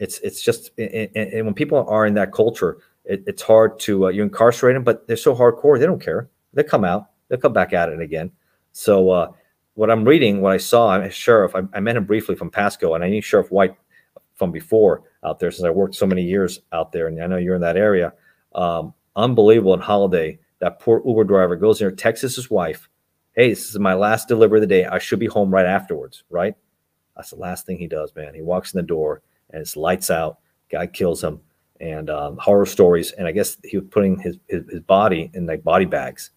it's 0.00 0.18
it's 0.20 0.42
just 0.42 0.70
and, 0.78 1.10
and 1.14 1.44
when 1.44 1.54
people 1.54 1.86
are 1.86 2.06
in 2.06 2.14
that 2.14 2.32
culture, 2.32 2.78
it, 3.04 3.22
it's 3.26 3.42
hard 3.42 3.78
to 3.80 4.06
uh, 4.06 4.08
you 4.08 4.22
incarcerate 4.22 4.74
them, 4.74 4.82
but 4.82 5.06
they're 5.06 5.16
so 5.16 5.36
hardcore 5.36 5.78
they 5.78 5.86
don't 5.86 6.02
care. 6.02 6.28
They 6.54 6.64
come 6.64 6.84
out, 6.84 7.10
they'll 7.28 7.38
come 7.38 7.52
back 7.52 7.72
at 7.72 7.90
it 7.90 8.00
again. 8.00 8.32
So 8.72 9.10
uh, 9.10 9.30
what 9.74 9.90
I'm 9.90 10.04
reading, 10.04 10.40
what 10.40 10.52
I 10.52 10.56
saw, 10.56 10.88
I'm 10.88 11.02
a 11.02 11.10
sheriff. 11.10 11.54
I, 11.54 11.60
I 11.74 11.80
met 11.80 11.96
him 11.96 12.04
briefly 12.04 12.34
from 12.34 12.50
Pasco, 12.50 12.94
and 12.94 13.04
I 13.04 13.08
knew 13.08 13.20
Sheriff 13.20 13.52
White 13.52 13.76
from 14.34 14.50
before 14.50 15.02
out 15.22 15.38
there 15.38 15.50
since 15.50 15.64
I 15.64 15.70
worked 15.70 15.94
so 15.94 16.06
many 16.06 16.22
years 16.22 16.60
out 16.72 16.92
there, 16.92 17.06
and 17.06 17.22
I 17.22 17.26
know 17.26 17.36
you're 17.36 17.54
in 17.54 17.60
that 17.60 17.76
area. 17.76 18.14
Um, 18.54 18.94
unbelievable 19.14 19.74
in 19.74 19.80
Holiday. 19.80 20.40
That 20.60 20.78
poor 20.78 21.02
Uber 21.06 21.24
driver 21.24 21.56
goes 21.56 21.78
there, 21.78 21.90
texts 21.90 22.36
his 22.36 22.50
wife, 22.50 22.88
"Hey, 23.34 23.50
this 23.50 23.68
is 23.68 23.78
my 23.78 23.94
last 23.94 24.28
delivery 24.28 24.58
of 24.58 24.62
the 24.62 24.66
day. 24.66 24.86
I 24.86 24.98
should 24.98 25.18
be 25.18 25.26
home 25.26 25.50
right 25.50 25.66
afterwards." 25.66 26.24
Right? 26.30 26.54
That's 27.16 27.30
the 27.30 27.36
last 27.36 27.66
thing 27.66 27.76
he 27.76 27.86
does, 27.86 28.14
man. 28.14 28.34
He 28.34 28.40
walks 28.40 28.72
in 28.72 28.78
the 28.78 28.86
door 28.86 29.20
and 29.52 29.60
it's 29.60 29.76
lights 29.76 30.10
out. 30.10 30.38
Guy 30.70 30.86
kills 30.86 31.22
him, 31.22 31.40
and 31.80 32.10
um, 32.10 32.36
horror 32.38 32.66
stories. 32.66 33.12
And 33.12 33.26
I 33.26 33.32
guess 33.32 33.56
he 33.64 33.78
was 33.78 33.86
putting 33.90 34.18
his, 34.18 34.36
his, 34.48 34.62
his 34.70 34.80
body 34.80 35.30
in 35.34 35.46
like 35.46 35.64
body 35.64 35.84
bags. 35.84 36.30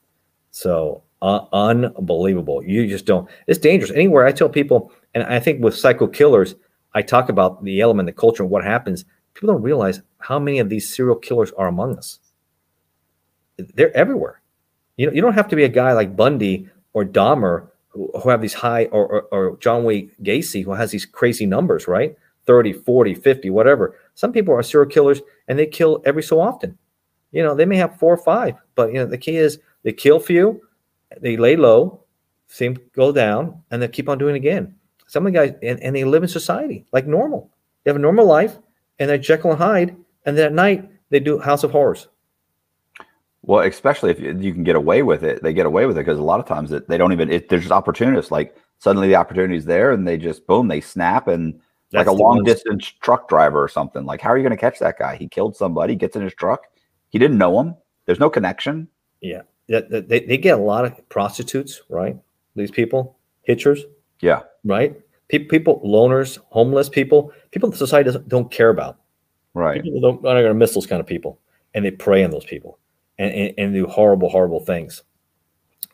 So 0.51 1.03
uh, 1.21 1.45
unbelievable. 1.53 2.63
You 2.63 2.87
just 2.87 3.05
don't. 3.05 3.29
It's 3.47 3.59
dangerous 3.59 3.91
anywhere. 3.91 4.25
I 4.25 4.31
tell 4.31 4.49
people, 4.49 4.91
and 5.13 5.23
I 5.23 5.39
think 5.39 5.63
with 5.63 5.75
psycho 5.75 6.07
killers, 6.07 6.55
I 6.93 7.01
talk 7.01 7.29
about 7.29 7.63
the 7.63 7.81
element, 7.81 8.07
the 8.07 8.13
culture, 8.13 8.43
and 8.43 8.51
what 8.51 8.63
happens. 8.63 9.05
People 9.33 9.53
don't 9.53 9.63
realize 9.63 10.01
how 10.19 10.37
many 10.37 10.59
of 10.59 10.69
these 10.69 10.93
serial 10.93 11.15
killers 11.15 11.51
are 11.57 11.67
among 11.67 11.97
us. 11.97 12.19
They're 13.57 13.95
everywhere. 13.95 14.41
You 14.97 15.07
know, 15.07 15.13
you 15.13 15.21
don't 15.21 15.33
have 15.33 15.47
to 15.47 15.55
be 15.55 15.63
a 15.63 15.69
guy 15.69 15.93
like 15.93 16.15
Bundy 16.15 16.69
or 16.93 17.03
Dahmer 17.05 17.69
who, 17.89 18.11
who 18.21 18.29
have 18.29 18.41
these 18.41 18.53
high, 18.53 18.85
or, 18.85 19.07
or, 19.07 19.21
or 19.31 19.57
John 19.57 19.83
Wayne 19.83 20.11
Gacy 20.21 20.63
who 20.63 20.73
has 20.73 20.91
these 20.91 21.05
crazy 21.05 21.45
numbers, 21.45 21.87
right? 21.87 22.15
30, 22.45 22.73
40, 22.73 23.13
50, 23.15 23.49
whatever. 23.49 23.97
Some 24.15 24.31
people 24.31 24.53
are 24.53 24.63
serial 24.63 24.89
killers 24.89 25.21
and 25.47 25.57
they 25.57 25.65
kill 25.65 26.01
every 26.05 26.23
so 26.23 26.39
often. 26.39 26.77
You 27.31 27.43
know, 27.43 27.55
they 27.55 27.65
may 27.65 27.77
have 27.77 27.97
four 27.97 28.13
or 28.13 28.17
five, 28.17 28.55
but 28.75 28.89
you 28.89 28.95
know, 28.95 29.05
the 29.05 29.17
key 29.17 29.37
is 29.37 29.59
they 29.83 29.93
kill 29.93 30.19
few, 30.19 30.61
they 31.19 31.37
lay 31.37 31.55
low, 31.55 32.03
seem 32.47 32.77
go 32.93 33.11
down, 33.11 33.61
and 33.71 33.81
they 33.81 33.87
keep 33.87 34.09
on 34.09 34.17
doing 34.17 34.35
again. 34.35 34.75
Some 35.07 35.25
of 35.25 35.33
the 35.33 35.39
guys 35.39 35.55
and, 35.63 35.79
and 35.81 35.95
they 35.95 36.03
live 36.03 36.23
in 36.23 36.29
society 36.29 36.85
like 36.91 37.07
normal. 37.07 37.49
They 37.83 37.89
have 37.89 37.95
a 37.95 37.99
normal 37.99 38.25
life 38.25 38.57
and 38.99 39.09
they're 39.09 39.17
Jekyll 39.17 39.51
and 39.51 39.59
Hyde, 39.59 39.95
and 40.25 40.37
then 40.37 40.45
at 40.45 40.53
night 40.53 40.89
they 41.09 41.19
do 41.19 41.39
House 41.39 41.63
of 41.63 41.71
Horrors. 41.71 42.07
Well, 43.41 43.67
especially 43.67 44.11
if 44.11 44.19
you 44.21 44.53
can 44.53 44.63
get 44.63 44.77
away 44.77 45.03
with 45.03 45.23
it, 45.23 45.43
they 45.43 45.53
get 45.53 45.65
away 45.65 45.85
with 45.85 45.97
it 45.97 46.01
because 46.01 46.17
a 46.17 46.23
lot 46.23 46.39
of 46.39 46.45
times 46.45 46.71
it, 46.71 46.87
they 46.87 46.97
don't 46.97 47.11
even. 47.11 47.29
It, 47.29 47.49
there's 47.49 47.63
just 47.63 47.73
opportunists. 47.73 48.31
Like 48.31 48.55
suddenly 48.79 49.09
the 49.09 49.15
opportunity 49.15 49.57
is 49.57 49.65
there, 49.65 49.91
and 49.91 50.07
they 50.07 50.17
just 50.17 50.47
boom, 50.47 50.69
they 50.69 50.79
snap, 50.79 51.27
and 51.27 51.59
like 51.93 52.07
a 52.07 52.11
long 52.11 52.43
distance 52.43 52.85
truck 52.85 53.29
driver 53.29 53.61
or 53.61 53.67
something. 53.67 54.05
Like, 54.05 54.21
how 54.21 54.29
are 54.29 54.37
you 54.37 54.43
going 54.43 54.55
to 54.55 54.57
catch 54.57 54.79
that 54.79 54.97
guy? 54.97 55.15
He 55.15 55.27
killed 55.27 55.55
somebody, 55.55 55.95
gets 55.95 56.15
in 56.15 56.21
his 56.21 56.33
truck. 56.33 56.65
He 57.09 57.19
didn't 57.19 57.37
know 57.37 57.59
him. 57.59 57.75
There's 58.05 58.19
no 58.19 58.29
connection. 58.29 58.87
Yeah. 59.21 59.43
They, 59.67 60.01
they, 60.01 60.19
they 60.21 60.37
get 60.37 60.59
a 60.59 60.61
lot 60.61 60.85
of 60.85 61.09
prostitutes, 61.09 61.81
right? 61.89 62.17
These 62.55 62.71
people, 62.71 63.17
hitchers. 63.47 63.81
Yeah. 64.19 64.41
Right. 64.63 64.99
People, 65.29 65.47
people 65.49 65.81
loners, 65.85 66.39
homeless 66.49 66.89
people, 66.89 67.31
people 67.51 67.71
in 67.71 67.77
society 67.77 68.05
doesn't 68.05 68.27
don't 68.27 68.51
care 68.51 68.69
about. 68.69 68.99
Right. 69.53 69.83
People 69.83 70.01
don't, 70.01 70.17
are 70.19 70.41
going 70.41 70.45
to 70.45 70.53
miss 70.53 70.73
those 70.73 70.87
kind 70.87 70.99
of 70.99 71.07
people, 71.07 71.39
and 71.73 71.85
they 71.85 71.91
prey 71.91 72.23
on 72.23 72.31
those 72.31 72.45
people, 72.45 72.79
and, 73.17 73.31
and, 73.33 73.53
and 73.57 73.73
do 73.73 73.85
horrible, 73.87 74.29
horrible 74.29 74.59
things. 74.59 75.03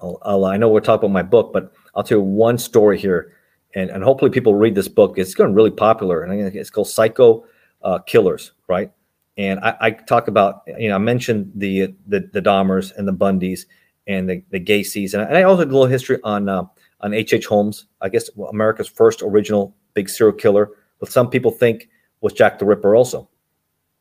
I'll, 0.01 0.18
I'll, 0.22 0.46
i 0.46 0.58
know 0.58 0.70
we're 0.70 0.79
talking 0.79 1.06
about 1.06 1.13
my 1.13 1.24
book, 1.24 1.51
but 1.53 1.74
I'll 1.96 2.03
tell 2.03 2.20
you 2.20 2.24
one 2.24 2.58
story 2.58 2.98
here, 2.98 3.34
and, 3.75 3.89
and 3.89 4.03
hopefully 4.03 4.31
people 4.31 4.55
read 4.55 4.75
this 4.75 4.88
book. 4.88 5.17
It's 5.17 5.33
going 5.33 5.53
really 5.53 5.71
popular, 5.71 6.23
and 6.23 6.55
it's 6.55 6.69
called 6.69 6.88
Psycho 6.88 7.45
uh, 7.83 7.99
Killers, 7.99 8.51
right? 8.67 8.91
And 9.38 9.59
I, 9.61 9.77
I, 9.79 9.91
talk 9.91 10.27
about, 10.27 10.63
you 10.77 10.89
know, 10.89 10.95
I 10.95 10.99
mentioned 10.99 11.51
the 11.55 11.93
the, 12.07 12.29
the 12.33 12.41
Dahmers 12.41 12.95
and 12.95 13.07
the 13.07 13.13
Bundys 13.13 13.65
and 14.05 14.29
the, 14.29 14.43
the 14.49 14.59
Gacy's, 14.59 15.13
and 15.13 15.23
I, 15.23 15.27
and 15.27 15.38
I 15.38 15.43
also 15.43 15.63
did 15.63 15.71
a 15.71 15.73
little 15.73 15.88
history 15.88 16.19
on 16.23 16.49
uh, 16.49 16.63
on 17.01 17.13
H. 17.13 17.33
H. 17.33 17.45
Holmes, 17.45 17.85
I 18.01 18.09
guess 18.09 18.29
America's 18.49 18.89
first 18.89 19.21
original 19.21 19.75
big 19.93 20.09
serial 20.09 20.35
killer, 20.35 20.69
but 20.99 21.11
some 21.11 21.29
people 21.29 21.51
think 21.51 21.89
was 22.21 22.33
Jack 22.33 22.59
the 22.59 22.65
Ripper 22.65 22.95
also. 22.95 23.29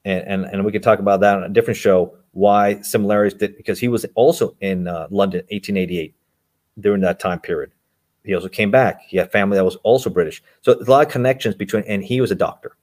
And, 0.05 0.25
and, 0.27 0.45
and 0.47 0.65
we 0.65 0.73
could 0.73 0.83
talk 0.83 0.99
about 0.99 1.21
that 1.21 1.37
on 1.37 1.45
a 1.45 1.49
different 1.49 1.77
show, 1.77 2.17
why 2.33 2.81
similarities 2.83 3.39
did, 3.39 3.57
because 3.57 3.79
he 3.79 3.89
was 3.89 4.07
also 4.15 4.57
in 4.61 4.89
uh, 4.89 5.07
London, 5.11 5.41
1888, 5.51 6.15
during 6.81 7.01
that 7.03 7.21
time 7.21 7.41
period. 7.41 7.73
He 8.29 8.35
also 8.35 8.51
came 8.51 8.71
back. 8.71 9.01
He 9.07 9.17
had 9.17 9.33
family 9.33 9.57
that 9.57 9.65
was 9.65 9.77
also 9.77 10.11
British. 10.11 10.43
So 10.61 10.79
a 10.79 10.85
lot 10.85 11.07
of 11.07 11.11
connections 11.11 11.55
between, 11.55 11.83
and 11.85 12.05
he 12.05 12.21
was 12.21 12.31
a 12.31 12.35
doctor. 12.35 12.77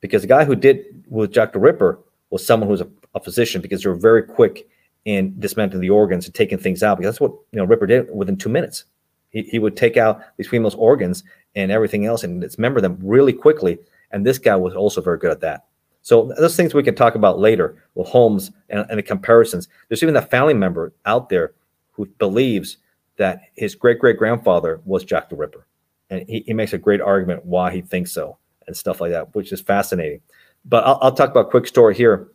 Because 0.00 0.20
the 0.20 0.28
guy 0.28 0.44
who 0.44 0.54
did 0.54 1.02
with 1.08 1.32
the 1.32 1.50
Ripper 1.54 1.98
was 2.28 2.46
someone 2.46 2.66
who 2.66 2.72
was 2.72 2.82
a, 2.82 2.88
a 3.14 3.20
physician 3.20 3.62
because 3.62 3.82
they 3.82 3.88
were 3.88 3.96
very 3.96 4.22
quick 4.22 4.68
in 5.06 5.34
dismantling 5.40 5.80
the 5.80 5.88
organs 5.88 6.26
and 6.26 6.34
taking 6.34 6.58
things 6.58 6.82
out 6.82 6.98
because 6.98 7.14
that's 7.14 7.22
what 7.22 7.32
you 7.52 7.58
know 7.58 7.64
Ripper 7.64 7.86
did 7.86 8.14
within 8.14 8.36
two 8.36 8.50
minutes. 8.50 8.84
He, 9.30 9.44
he 9.44 9.58
would 9.58 9.78
take 9.78 9.96
out 9.96 10.20
these 10.36 10.48
females' 10.48 10.74
organs 10.74 11.24
and 11.54 11.72
everything 11.72 12.04
else 12.04 12.22
and 12.22 12.38
dismember 12.38 12.82
them 12.82 12.98
really 13.02 13.32
quickly. 13.32 13.78
And 14.10 14.26
this 14.26 14.38
guy 14.38 14.56
was 14.56 14.74
also 14.74 15.00
very 15.00 15.16
good 15.16 15.30
at 15.30 15.40
that. 15.40 15.64
So 16.02 16.34
those 16.36 16.54
things 16.54 16.74
we 16.74 16.82
can 16.82 16.94
talk 16.94 17.14
about 17.14 17.38
later 17.38 17.82
with 17.94 18.08
Holmes 18.08 18.50
and, 18.68 18.84
and 18.90 18.98
the 18.98 19.02
comparisons. 19.02 19.68
There's 19.88 20.02
even 20.02 20.16
a 20.16 20.22
family 20.22 20.52
member 20.52 20.92
out 21.06 21.30
there 21.30 21.54
who 21.92 22.04
believes 22.18 22.76
that 23.20 23.42
his 23.54 23.74
great 23.74 23.98
great 23.98 24.16
grandfather 24.16 24.80
was 24.86 25.04
Jack 25.04 25.28
the 25.28 25.36
Ripper. 25.36 25.66
And 26.08 26.24
he, 26.26 26.42
he 26.46 26.54
makes 26.54 26.72
a 26.72 26.78
great 26.78 27.02
argument 27.02 27.44
why 27.44 27.70
he 27.70 27.82
thinks 27.82 28.12
so 28.12 28.38
and 28.66 28.74
stuff 28.74 29.00
like 29.00 29.10
that, 29.10 29.34
which 29.34 29.52
is 29.52 29.60
fascinating. 29.60 30.22
But 30.64 30.84
I'll, 30.86 30.98
I'll 31.02 31.12
talk 31.12 31.30
about 31.30 31.46
a 31.48 31.50
quick 31.50 31.66
story 31.66 31.94
here 31.94 32.28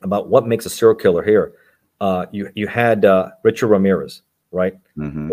about 0.00 0.28
what 0.28 0.46
makes 0.46 0.64
a 0.64 0.70
serial 0.70 0.96
killer 0.96 1.22
here. 1.22 1.52
Uh, 2.00 2.24
you 2.32 2.50
you 2.54 2.66
had 2.66 3.04
uh, 3.04 3.28
Richard 3.42 3.68
Ramirez, 3.68 4.22
right? 4.52 4.74
Mm-hmm. 4.96 5.28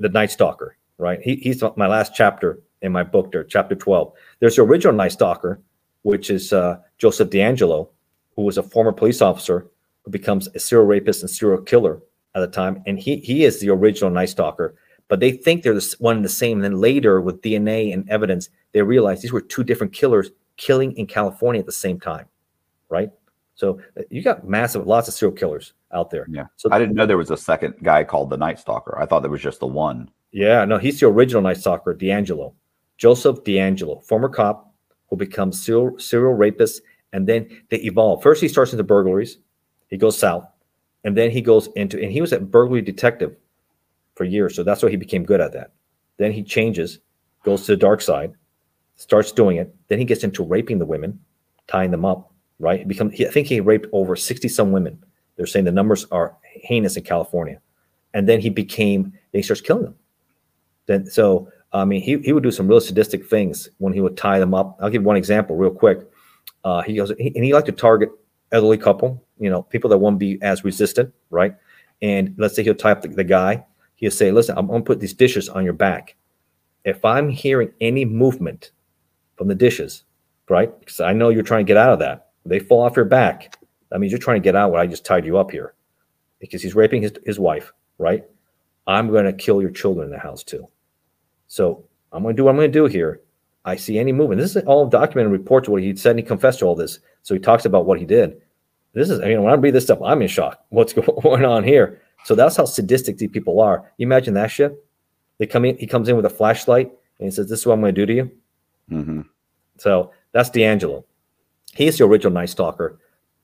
The 0.00 0.08
Night 0.08 0.30
Stalker, 0.30 0.76
right? 0.98 1.20
He, 1.20 1.34
he's 1.36 1.62
my 1.76 1.88
last 1.88 2.14
chapter 2.14 2.60
in 2.82 2.92
my 2.92 3.02
book 3.02 3.32
there, 3.32 3.42
chapter 3.42 3.74
12. 3.74 4.12
There's 4.38 4.56
the 4.56 4.62
original 4.62 4.94
Night 4.94 5.12
Stalker, 5.12 5.60
which 6.02 6.30
is 6.30 6.52
uh, 6.52 6.78
Joseph 6.98 7.30
DeAngelo, 7.30 7.88
who 8.36 8.42
was 8.42 8.58
a 8.58 8.62
former 8.62 8.92
police 8.92 9.20
officer 9.20 9.66
who 10.04 10.12
becomes 10.12 10.48
a 10.54 10.60
serial 10.60 10.86
rapist 10.86 11.22
and 11.22 11.30
serial 11.30 11.62
killer 11.62 12.00
at 12.34 12.40
the 12.40 12.46
time. 12.46 12.82
And 12.86 12.98
he, 12.98 13.16
he 13.16 13.44
is 13.44 13.60
the 13.60 13.70
original 13.70 14.10
Night 14.10 14.30
Stalker, 14.30 14.74
but 15.08 15.20
they 15.20 15.32
think 15.32 15.62
they're 15.62 15.78
one 15.98 16.16
and 16.16 16.24
the 16.24 16.30
same. 16.30 16.58
And 16.58 16.64
then 16.64 16.80
later, 16.80 17.20
with 17.20 17.42
DNA 17.42 17.92
and 17.92 18.08
evidence, 18.08 18.48
they 18.72 18.82
realize 18.82 19.22
these 19.22 19.32
were 19.32 19.40
two 19.40 19.64
different 19.64 19.92
killers 19.92 20.30
killing 20.56 20.92
in 20.96 21.06
California 21.06 21.60
at 21.60 21.66
the 21.66 21.72
same 21.72 22.00
time, 22.00 22.26
right? 22.88 23.10
So 23.54 23.80
uh, 23.98 24.02
you 24.10 24.22
got 24.22 24.46
massive, 24.48 24.86
lots 24.86 25.08
of 25.08 25.14
serial 25.14 25.36
killers 25.36 25.74
out 25.92 26.10
there. 26.10 26.26
Yeah. 26.28 26.46
So 26.56 26.68
I 26.72 26.78
didn't 26.78 26.94
know 26.94 27.06
there 27.06 27.16
was 27.16 27.30
a 27.30 27.36
second 27.36 27.74
guy 27.82 28.04
called 28.04 28.30
the 28.30 28.36
Night 28.36 28.58
Stalker. 28.58 28.98
I 29.00 29.06
thought 29.06 29.22
there 29.22 29.30
was 29.30 29.42
just 29.42 29.60
the 29.60 29.66
one. 29.66 30.10
Yeah, 30.32 30.64
no, 30.64 30.78
he's 30.78 30.98
the 30.98 31.06
original 31.06 31.42
Night 31.42 31.58
Stalker, 31.58 31.94
DeAngelo, 31.94 32.52
Joseph 32.98 33.44
DeAngelo, 33.44 34.04
former 34.04 34.28
cop 34.28 34.74
who 35.08 35.16
becomes 35.16 35.62
serial, 35.62 35.96
serial 35.98 36.32
rapist, 36.32 36.82
and 37.12 37.28
then 37.28 37.48
they 37.68 37.76
evolve. 37.78 38.22
First, 38.22 38.40
he 38.42 38.48
starts 38.48 38.72
into 38.72 38.82
burglaries. 38.82 39.38
He 39.88 39.96
goes 39.96 40.18
south, 40.18 40.44
and 41.04 41.16
then 41.16 41.30
he 41.30 41.40
goes 41.40 41.68
into, 41.76 42.02
and 42.02 42.10
he 42.10 42.20
was 42.20 42.32
a 42.32 42.40
burglary 42.40 42.82
detective 42.82 43.36
for 44.14 44.24
years, 44.24 44.56
so 44.56 44.62
that's 44.62 44.82
why 44.82 44.90
he 44.90 44.96
became 44.96 45.24
good 45.24 45.40
at 45.40 45.52
that. 45.52 45.72
Then 46.16 46.32
he 46.32 46.42
changes, 46.42 47.00
goes 47.44 47.66
to 47.66 47.72
the 47.72 47.76
dark 47.76 48.00
side, 48.00 48.34
starts 48.96 49.32
doing 49.32 49.56
it. 49.56 49.74
Then 49.88 49.98
he 49.98 50.04
gets 50.04 50.24
into 50.24 50.44
raping 50.44 50.78
the 50.78 50.86
women, 50.86 51.18
tying 51.66 51.90
them 51.90 52.04
up. 52.04 52.30
Right? 52.60 52.78
He 52.78 52.84
becomes. 52.84 53.14
He, 53.14 53.26
I 53.26 53.30
think 53.30 53.48
he 53.48 53.60
raped 53.60 53.88
over 53.92 54.14
sixty 54.14 54.48
some 54.48 54.70
women. 54.70 55.02
They're 55.36 55.44
saying 55.44 55.64
the 55.64 55.72
numbers 55.72 56.06
are 56.12 56.36
heinous 56.42 56.96
in 56.96 57.02
California, 57.02 57.60
and 58.14 58.28
then 58.28 58.40
he 58.40 58.48
became. 58.48 59.02
Then 59.02 59.40
he 59.40 59.42
starts 59.42 59.60
killing 59.60 59.82
them. 59.82 59.96
Then 60.86 61.04
so 61.06 61.50
I 61.72 61.84
mean, 61.84 62.00
he, 62.00 62.18
he 62.18 62.32
would 62.32 62.44
do 62.44 62.52
some 62.52 62.68
real 62.68 62.80
sadistic 62.80 63.26
things 63.26 63.68
when 63.78 63.92
he 63.92 64.00
would 64.00 64.16
tie 64.16 64.38
them 64.38 64.54
up. 64.54 64.78
I'll 64.80 64.90
give 64.90 65.02
one 65.02 65.16
example 65.16 65.56
real 65.56 65.72
quick. 65.72 66.08
Uh, 66.62 66.82
he 66.82 66.94
goes, 66.94 67.12
he, 67.18 67.32
and 67.34 67.44
he 67.44 67.52
liked 67.52 67.66
to 67.66 67.72
target 67.72 68.10
elderly 68.52 68.78
couple, 68.78 69.22
you 69.38 69.50
know, 69.50 69.62
people 69.62 69.90
that 69.90 69.98
won't 69.98 70.18
be 70.18 70.38
as 70.42 70.64
resistant, 70.64 71.12
right? 71.30 71.54
And 72.02 72.34
let's 72.38 72.54
say 72.54 72.62
he'll 72.62 72.74
tie 72.74 72.92
up 72.92 73.02
the, 73.02 73.08
the 73.08 73.24
guy. 73.24 73.64
He'll 73.96 74.10
say, 74.10 74.30
listen, 74.30 74.56
I'm 74.58 74.68
to 74.68 74.80
put 74.80 75.00
these 75.00 75.14
dishes 75.14 75.48
on 75.48 75.64
your 75.64 75.72
back. 75.72 76.16
If 76.84 77.04
I'm 77.04 77.28
hearing 77.28 77.72
any 77.80 78.04
movement 78.04 78.72
from 79.36 79.48
the 79.48 79.54
dishes, 79.54 80.04
right? 80.48 80.78
Because 80.78 81.00
I 81.00 81.12
know 81.12 81.30
you're 81.30 81.42
trying 81.42 81.64
to 81.64 81.68
get 81.68 81.76
out 81.76 81.92
of 81.92 81.98
that. 82.00 82.28
They 82.44 82.58
fall 82.58 82.82
off 82.82 82.96
your 82.96 83.04
back. 83.06 83.58
That 83.90 84.00
means 84.00 84.12
you're 84.12 84.18
trying 84.18 84.40
to 84.40 84.44
get 84.44 84.56
out 84.56 84.70
what 84.70 84.80
I 84.80 84.86
just 84.86 85.04
tied 85.04 85.24
you 85.24 85.38
up 85.38 85.50
here 85.50 85.74
because 86.40 86.62
he's 86.62 86.74
raping 86.74 87.02
his, 87.02 87.12
his 87.24 87.38
wife, 87.38 87.72
right? 87.98 88.24
I'm 88.86 89.08
going 89.08 89.24
to 89.24 89.32
kill 89.32 89.62
your 89.62 89.70
children 89.70 90.06
in 90.06 90.10
the 90.12 90.18
house 90.18 90.44
too. 90.44 90.68
So 91.46 91.84
I'm 92.12 92.22
going 92.22 92.36
to 92.36 92.40
do 92.40 92.44
what 92.44 92.50
I'm 92.50 92.56
going 92.56 92.70
to 92.70 92.78
do 92.78 92.86
here. 92.86 93.20
I 93.64 93.76
see 93.76 93.98
any 93.98 94.12
movement. 94.12 94.40
This 94.40 94.56
is 94.56 94.64
all 94.64 94.86
documented 94.86 95.32
reports 95.32 95.68
what 95.68 95.82
he 95.82 95.96
said, 95.96 96.10
and 96.10 96.18
he 96.18 96.24
confessed 96.24 96.58
to 96.58 96.66
all 96.66 96.74
this. 96.74 96.98
So 97.22 97.32
he 97.32 97.40
talks 97.40 97.64
about 97.64 97.86
what 97.86 97.98
he 97.98 98.04
did. 98.04 98.42
This 98.94 99.10
is, 99.10 99.20
I 99.20 99.26
mean, 99.26 99.42
when 99.42 99.52
I 99.52 99.56
read 99.56 99.74
this 99.74 99.84
stuff, 99.84 100.00
I'm 100.02 100.22
in 100.22 100.28
shock. 100.28 100.64
What's 100.70 100.92
going 101.22 101.44
on 101.44 101.64
here? 101.64 102.00
So 102.24 102.34
that's 102.34 102.56
how 102.56 102.64
sadistic 102.64 103.18
these 103.18 103.30
people 103.30 103.60
are. 103.60 103.90
You 103.98 104.06
imagine 104.06 104.34
that 104.34 104.50
shit? 104.50 104.82
They 105.38 105.46
come 105.46 105.64
in, 105.64 105.76
he 105.76 105.86
comes 105.86 106.08
in 106.08 106.16
with 106.16 106.24
a 106.24 106.30
flashlight 106.30 106.86
and 107.18 107.26
he 107.26 107.30
says, 107.30 107.48
This 107.48 107.60
is 107.60 107.66
what 107.66 107.74
I'm 107.74 107.80
going 107.80 107.94
to 107.94 108.00
do 108.00 108.06
to 108.06 108.14
you. 108.14 108.30
Mm-hmm. 108.90 109.20
So 109.78 110.12
that's 110.32 110.50
DeAngelo. 110.50 111.04
He's 111.74 111.98
the 111.98 112.04
original 112.04 112.32
Night 112.32 112.50
Stalker. 112.50 112.98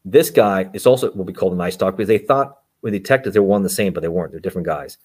This 0.04 0.30
guy 0.30 0.70
is 0.72 0.86
also 0.86 1.10
what 1.12 1.26
we 1.26 1.32
call 1.32 1.50
the 1.50 1.56
Night 1.56 1.74
Stalker 1.74 1.96
because 1.96 2.08
they 2.08 2.18
thought 2.18 2.58
with 2.82 2.92
detectives 2.92 3.34
they 3.34 3.40
were 3.40 3.46
one 3.46 3.62
the 3.62 3.68
same, 3.68 3.92
but 3.92 4.00
they 4.00 4.08
weren't. 4.08 4.30
They're 4.30 4.40
different 4.40 4.66
guys. 4.66 4.98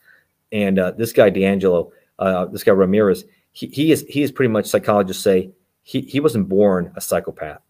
And 0.52 0.80
uh, 0.80 0.92
this 0.92 1.12
guy, 1.12 1.32
DeAngelo, 1.32 1.92
uh, 2.20 2.46
this 2.46 2.64
guy 2.64 2.72
Ramirez, 2.72 3.26
he, 3.52 3.68
he 3.68 3.92
is 3.92 4.06
he 4.08 4.22
is 4.22 4.32
pretty 4.32 4.52
much 4.52 4.68
psychologists 4.68 5.24
say 5.24 5.52
he, 5.84 6.02
he 6.02 6.20
wasn't 6.20 6.48
born 6.48 6.92
a 6.96 7.02
psychopath. 7.02 7.62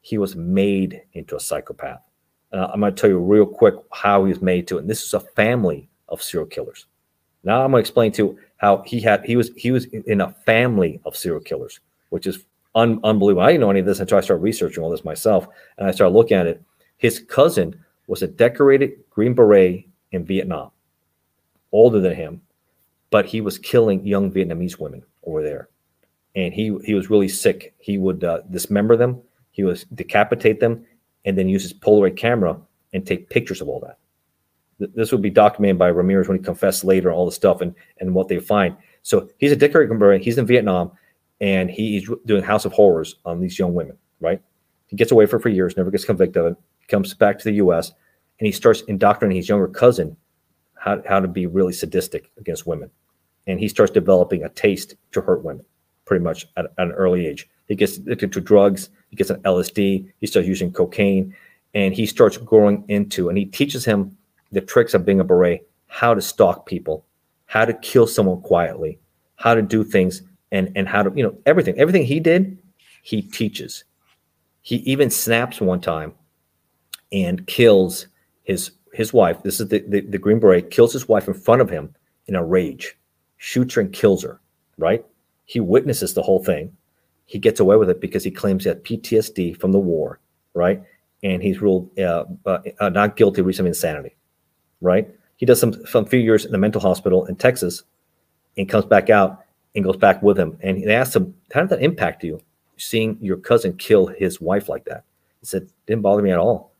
He 0.00 0.18
was 0.18 0.36
made 0.36 1.02
into 1.14 1.36
a 1.36 1.40
psychopath. 1.40 2.00
Uh, 2.52 2.68
I'm 2.72 2.80
going 2.80 2.94
to 2.94 3.00
tell 3.00 3.10
you 3.10 3.18
real 3.18 3.46
quick 3.46 3.74
how 3.92 4.24
he 4.24 4.32
was 4.32 4.42
made 4.42 4.66
to. 4.68 4.78
And 4.78 4.88
this 4.88 5.04
is 5.04 5.14
a 5.14 5.20
family 5.20 5.88
of 6.08 6.22
serial 6.22 6.46
killers. 6.46 6.86
Now 7.44 7.62
I'm 7.62 7.70
going 7.70 7.82
to 7.82 7.88
explain 7.88 8.12
to 8.12 8.22
you 8.22 8.38
how 8.56 8.82
he 8.86 9.00
had 9.00 9.24
he 9.24 9.36
was 9.36 9.50
he 9.56 9.70
was 9.70 9.84
in 9.86 10.20
a 10.20 10.32
family 10.44 11.00
of 11.04 11.16
serial 11.16 11.40
killers, 11.40 11.80
which 12.10 12.26
is 12.26 12.44
un, 12.74 13.00
unbelievable. 13.04 13.42
I 13.42 13.52
didn't 13.52 13.60
know 13.60 13.70
any 13.70 13.80
of 13.80 13.86
this 13.86 14.00
until 14.00 14.18
I 14.18 14.22
started 14.22 14.42
researching 14.42 14.82
all 14.82 14.90
this 14.90 15.04
myself, 15.04 15.46
and 15.76 15.86
I 15.86 15.92
started 15.92 16.14
looking 16.14 16.36
at 16.36 16.46
it. 16.46 16.62
His 16.96 17.20
cousin 17.20 17.78
was 18.06 18.22
a 18.22 18.26
decorated 18.26 18.92
Green 19.10 19.34
Beret 19.34 19.86
in 20.12 20.24
Vietnam, 20.24 20.70
older 21.70 22.00
than 22.00 22.14
him, 22.14 22.40
but 23.10 23.26
he 23.26 23.40
was 23.40 23.58
killing 23.58 24.04
young 24.06 24.32
Vietnamese 24.32 24.80
women 24.80 25.02
over 25.24 25.42
there, 25.42 25.68
and 26.34 26.52
he 26.52 26.76
he 26.84 26.94
was 26.94 27.10
really 27.10 27.28
sick. 27.28 27.74
He 27.78 27.98
would 27.98 28.24
uh, 28.24 28.40
dismember 28.50 28.96
them, 28.96 29.22
he 29.52 29.62
was 29.62 29.84
decapitate 29.94 30.60
them, 30.60 30.84
and 31.28 31.36
then 31.36 31.46
use 31.46 31.62
his 31.62 31.74
Polaroid 31.74 32.16
camera 32.16 32.58
and 32.94 33.06
take 33.06 33.28
pictures 33.28 33.60
of 33.60 33.68
all 33.68 33.80
that. 33.80 33.98
this 34.94 35.12
would 35.12 35.20
be 35.20 35.28
documented 35.28 35.78
by 35.78 35.88
Ramirez 35.88 36.26
when 36.26 36.38
he 36.38 36.42
confessed 36.42 36.84
later 36.84 37.12
all 37.12 37.26
the 37.26 37.32
stuff 37.32 37.60
and 37.60 37.74
and 37.98 38.14
what 38.14 38.28
they 38.28 38.38
find. 38.38 38.74
So 39.02 39.28
he's 39.38 39.52
a 39.52 39.56
decorated 39.56 40.22
He's 40.22 40.38
in 40.38 40.46
Vietnam, 40.46 40.90
and 41.40 41.70
he's 41.70 42.08
doing 42.24 42.42
House 42.42 42.64
of 42.64 42.72
Horrors 42.72 43.16
on 43.26 43.40
these 43.40 43.58
young 43.58 43.74
women. 43.74 43.98
Right? 44.20 44.40
He 44.86 44.96
gets 44.96 45.12
away 45.12 45.26
for 45.26 45.38
for 45.38 45.50
years, 45.50 45.76
never 45.76 45.90
gets 45.90 46.06
convicted 46.06 46.42
of 46.42 46.52
it. 46.52 46.58
Comes 46.88 47.12
back 47.12 47.38
to 47.38 47.44
the 47.44 47.56
U.S. 47.56 47.92
and 48.40 48.46
he 48.46 48.52
starts 48.52 48.80
indoctrinating 48.88 49.36
his 49.36 49.48
younger 49.48 49.68
cousin 49.68 50.16
how, 50.76 51.02
how 51.06 51.20
to 51.20 51.28
be 51.28 51.46
really 51.46 51.74
sadistic 51.74 52.30
against 52.38 52.66
women. 52.66 52.90
And 53.46 53.60
he 53.60 53.68
starts 53.68 53.92
developing 53.92 54.44
a 54.44 54.48
taste 54.48 54.94
to 55.12 55.20
hurt 55.20 55.44
women 55.44 55.66
pretty 56.06 56.24
much 56.24 56.46
at, 56.56 56.64
at 56.78 56.86
an 56.86 56.92
early 56.92 57.26
age. 57.26 57.46
He 57.68 57.74
gets 57.74 57.98
addicted 57.98 58.32
to 58.32 58.40
drugs, 58.40 58.90
he 59.10 59.16
gets 59.16 59.30
an 59.30 59.40
LSD, 59.42 60.10
he 60.18 60.26
starts 60.26 60.48
using 60.48 60.72
cocaine, 60.72 61.34
and 61.74 61.94
he 61.94 62.06
starts 62.06 62.36
growing 62.36 62.84
into, 62.88 63.28
and 63.28 63.38
he 63.38 63.44
teaches 63.44 63.84
him 63.84 64.16
the 64.52 64.60
tricks 64.60 64.94
of 64.94 65.04
being 65.04 65.20
a 65.20 65.24
beret, 65.24 65.68
how 65.86 66.14
to 66.14 66.22
stalk 66.22 66.66
people, 66.66 67.04
how 67.46 67.64
to 67.64 67.74
kill 67.74 68.06
someone 68.06 68.40
quietly, 68.40 68.98
how 69.36 69.54
to 69.54 69.62
do 69.62 69.84
things, 69.84 70.22
and 70.50 70.72
and 70.74 70.88
how 70.88 71.02
to, 71.02 71.12
you 71.14 71.22
know, 71.22 71.36
everything. 71.46 71.78
Everything 71.78 72.04
he 72.04 72.20
did, 72.20 72.58
he 73.02 73.22
teaches. 73.22 73.84
He 74.62 74.76
even 74.76 75.10
snaps 75.10 75.60
one 75.60 75.80
time 75.80 76.14
and 77.12 77.46
kills 77.46 78.06
his 78.44 78.72
his 78.92 79.12
wife, 79.12 79.42
this 79.42 79.60
is 79.60 79.68
the, 79.68 79.84
the, 79.86 80.00
the 80.00 80.18
Green 80.18 80.40
Beret, 80.40 80.70
kills 80.70 80.92
his 80.92 81.08
wife 81.08 81.28
in 81.28 81.34
front 81.34 81.60
of 81.60 81.70
him 81.70 81.94
in 82.26 82.34
a 82.34 82.44
rage, 82.44 82.96
shoots 83.36 83.74
her 83.74 83.80
and 83.80 83.92
kills 83.92 84.22
her, 84.22 84.40
right? 84.76 85.04
He 85.44 85.60
witnesses 85.60 86.14
the 86.14 86.22
whole 86.22 86.42
thing. 86.42 86.76
He 87.28 87.38
gets 87.38 87.60
away 87.60 87.76
with 87.76 87.90
it 87.90 88.00
because 88.00 88.24
he 88.24 88.30
claims 88.30 88.64
he 88.64 88.70
had 88.70 88.82
PTSD 88.82 89.60
from 89.60 89.72
the 89.72 89.78
war, 89.78 90.18
right? 90.54 90.82
And 91.22 91.42
he's 91.42 91.60
ruled 91.60 91.90
uh, 91.98 92.24
uh, 92.46 92.58
uh, 92.80 92.88
not 92.88 93.16
guilty 93.16 93.42
of 93.42 93.66
insanity, 93.66 94.16
right? 94.80 95.14
He 95.36 95.44
does 95.44 95.60
some 95.60 95.84
some 95.84 96.06
few 96.06 96.20
years 96.20 96.46
in 96.46 96.52
the 96.52 96.58
mental 96.58 96.80
hospital 96.80 97.26
in 97.26 97.36
Texas, 97.36 97.82
and 98.56 98.66
comes 98.66 98.86
back 98.86 99.10
out 99.10 99.44
and 99.74 99.84
goes 99.84 99.98
back 99.98 100.22
with 100.22 100.38
him. 100.38 100.56
And 100.62 100.82
they 100.82 100.94
asked 100.94 101.14
him, 101.14 101.34
"How 101.52 101.60
did 101.60 101.68
that 101.68 101.82
impact 101.82 102.24
you, 102.24 102.40
seeing 102.78 103.18
your 103.20 103.36
cousin 103.36 103.76
kill 103.76 104.06
his 104.06 104.40
wife 104.40 104.70
like 104.70 104.86
that?" 104.86 105.04
He 105.40 105.46
said, 105.46 105.68
"Didn't 105.86 106.02
bother 106.02 106.22
me 106.22 106.30
at 106.30 106.38
all. 106.38 106.72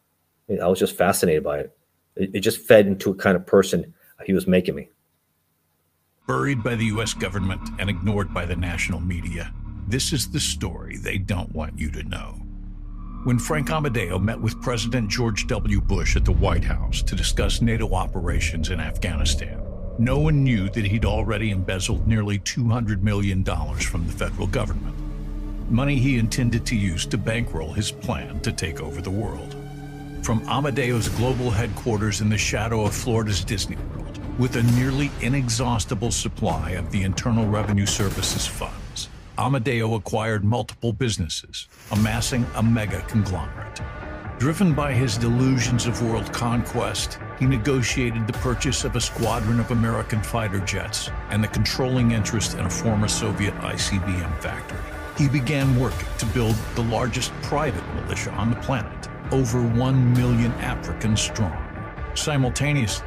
I 0.50 0.66
was 0.66 0.78
just 0.78 0.96
fascinated 0.96 1.44
by 1.44 1.58
it. 1.58 1.76
It, 2.16 2.30
it 2.36 2.40
just 2.40 2.66
fed 2.66 2.86
into 2.86 3.10
a 3.10 3.14
kind 3.14 3.36
of 3.36 3.44
person 3.44 3.92
he 4.24 4.32
was 4.32 4.46
making 4.46 4.76
me." 4.76 4.88
Buried 6.26 6.62
by 6.62 6.74
the 6.74 6.86
U.S. 6.86 7.12
government 7.12 7.68
and 7.78 7.90
ignored 7.90 8.32
by 8.32 8.46
the 8.46 8.56
national 8.56 9.00
media, 9.00 9.52
this 9.90 10.12
is 10.12 10.30
the 10.30 10.40
story 10.40 10.98
they 10.98 11.16
don't 11.16 11.54
want 11.54 11.78
you 11.78 11.90
to 11.90 12.02
know. 12.02 12.34
When 13.24 13.38
Frank 13.38 13.70
Amadeo 13.70 14.18
met 14.18 14.38
with 14.38 14.60
President 14.60 15.08
George 15.08 15.46
W. 15.46 15.80
Bush 15.80 16.14
at 16.14 16.26
the 16.26 16.32
White 16.32 16.64
House 16.64 17.02
to 17.02 17.16
discuss 17.16 17.62
NATO 17.62 17.94
operations 17.94 18.68
in 18.68 18.80
Afghanistan, 18.80 19.62
no 19.98 20.18
one 20.18 20.44
knew 20.44 20.68
that 20.70 20.84
he'd 20.84 21.06
already 21.06 21.50
embezzled 21.50 22.06
nearly 22.06 22.38
$200 22.38 23.00
million 23.02 23.42
from 23.44 24.06
the 24.06 24.12
federal 24.12 24.46
government. 24.46 24.94
Money 25.70 25.96
he 25.96 26.18
intended 26.18 26.66
to 26.66 26.76
use 26.76 27.06
to 27.06 27.18
bankroll 27.18 27.72
his 27.72 27.90
plan 27.90 28.40
to 28.40 28.52
take 28.52 28.80
over 28.80 29.00
the 29.00 29.10
world. 29.10 29.56
From 30.22 30.46
Amadeo's 30.48 31.08
global 31.08 31.50
headquarters 31.50 32.20
in 32.20 32.28
the 32.28 32.38
shadow 32.38 32.84
of 32.84 32.94
Florida's 32.94 33.42
Disney 33.42 33.76
World, 33.76 34.20
with 34.38 34.56
a 34.56 34.62
nearly 34.74 35.10
inexhaustible 35.22 36.10
supply 36.10 36.72
of 36.72 36.90
the 36.92 37.02
Internal 37.02 37.46
Revenue 37.46 37.86
Service's 37.86 38.46
funds, 38.46 38.87
Amadeo 39.38 39.94
acquired 39.94 40.42
multiple 40.42 40.92
businesses, 40.92 41.68
amassing 41.92 42.44
a 42.56 42.62
mega 42.62 43.00
conglomerate. 43.02 43.80
Driven 44.40 44.74
by 44.74 44.92
his 44.92 45.16
delusions 45.16 45.86
of 45.86 46.02
world 46.02 46.32
conquest, 46.32 47.20
he 47.38 47.46
negotiated 47.46 48.26
the 48.26 48.32
purchase 48.34 48.82
of 48.82 48.96
a 48.96 49.00
squadron 49.00 49.60
of 49.60 49.70
American 49.70 50.20
fighter 50.24 50.58
jets 50.60 51.08
and 51.30 51.42
the 51.42 51.48
controlling 51.48 52.10
interest 52.10 52.58
in 52.58 52.66
a 52.66 52.70
former 52.70 53.06
Soviet 53.06 53.54
ICBM 53.58 54.40
factory. 54.40 54.80
He 55.16 55.28
began 55.28 55.78
work 55.78 55.94
to 56.18 56.26
build 56.26 56.56
the 56.74 56.82
largest 56.82 57.30
private 57.42 57.86
militia 57.94 58.32
on 58.32 58.50
the 58.50 58.56
planet, 58.56 59.08
over 59.30 59.62
1 59.62 60.12
million 60.14 60.50
Africans 60.54 61.20
strong. 61.20 61.56
Simultaneously, 62.14 63.06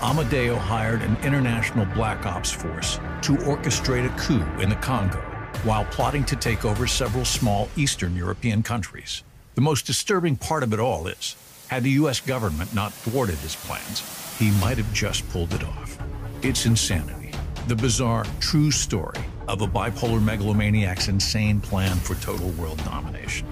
Amadeo 0.00 0.56
hired 0.56 1.02
an 1.02 1.16
international 1.22 1.84
black 1.94 2.24
ops 2.24 2.50
force 2.50 3.00
to 3.20 3.36
orchestrate 3.36 4.06
a 4.06 4.18
coup 4.18 4.42
in 4.62 4.70
the 4.70 4.76
Congo 4.76 5.22
while 5.64 5.84
plotting 5.86 6.24
to 6.24 6.36
take 6.36 6.64
over 6.64 6.86
several 6.86 7.24
small 7.24 7.68
Eastern 7.76 8.14
European 8.14 8.62
countries. 8.62 9.22
The 9.54 9.60
most 9.60 9.86
disturbing 9.86 10.36
part 10.36 10.62
of 10.62 10.72
it 10.72 10.80
all 10.80 11.08
is, 11.08 11.36
had 11.68 11.82
the 11.82 11.90
US 11.90 12.20
government 12.20 12.74
not 12.74 12.92
thwarted 12.92 13.36
his 13.38 13.56
plans, 13.56 14.02
he 14.38 14.50
might 14.60 14.78
have 14.78 14.92
just 14.92 15.28
pulled 15.30 15.52
it 15.52 15.64
off. 15.64 15.98
It's 16.42 16.64
insanity. 16.64 17.32
The 17.66 17.74
bizarre, 17.74 18.24
true 18.40 18.70
story 18.70 19.18
of 19.48 19.60
a 19.62 19.66
bipolar 19.66 20.22
megalomaniac's 20.22 21.08
insane 21.08 21.60
plan 21.60 21.96
for 21.96 22.14
total 22.16 22.50
world 22.50 22.82
domination. 22.84 23.48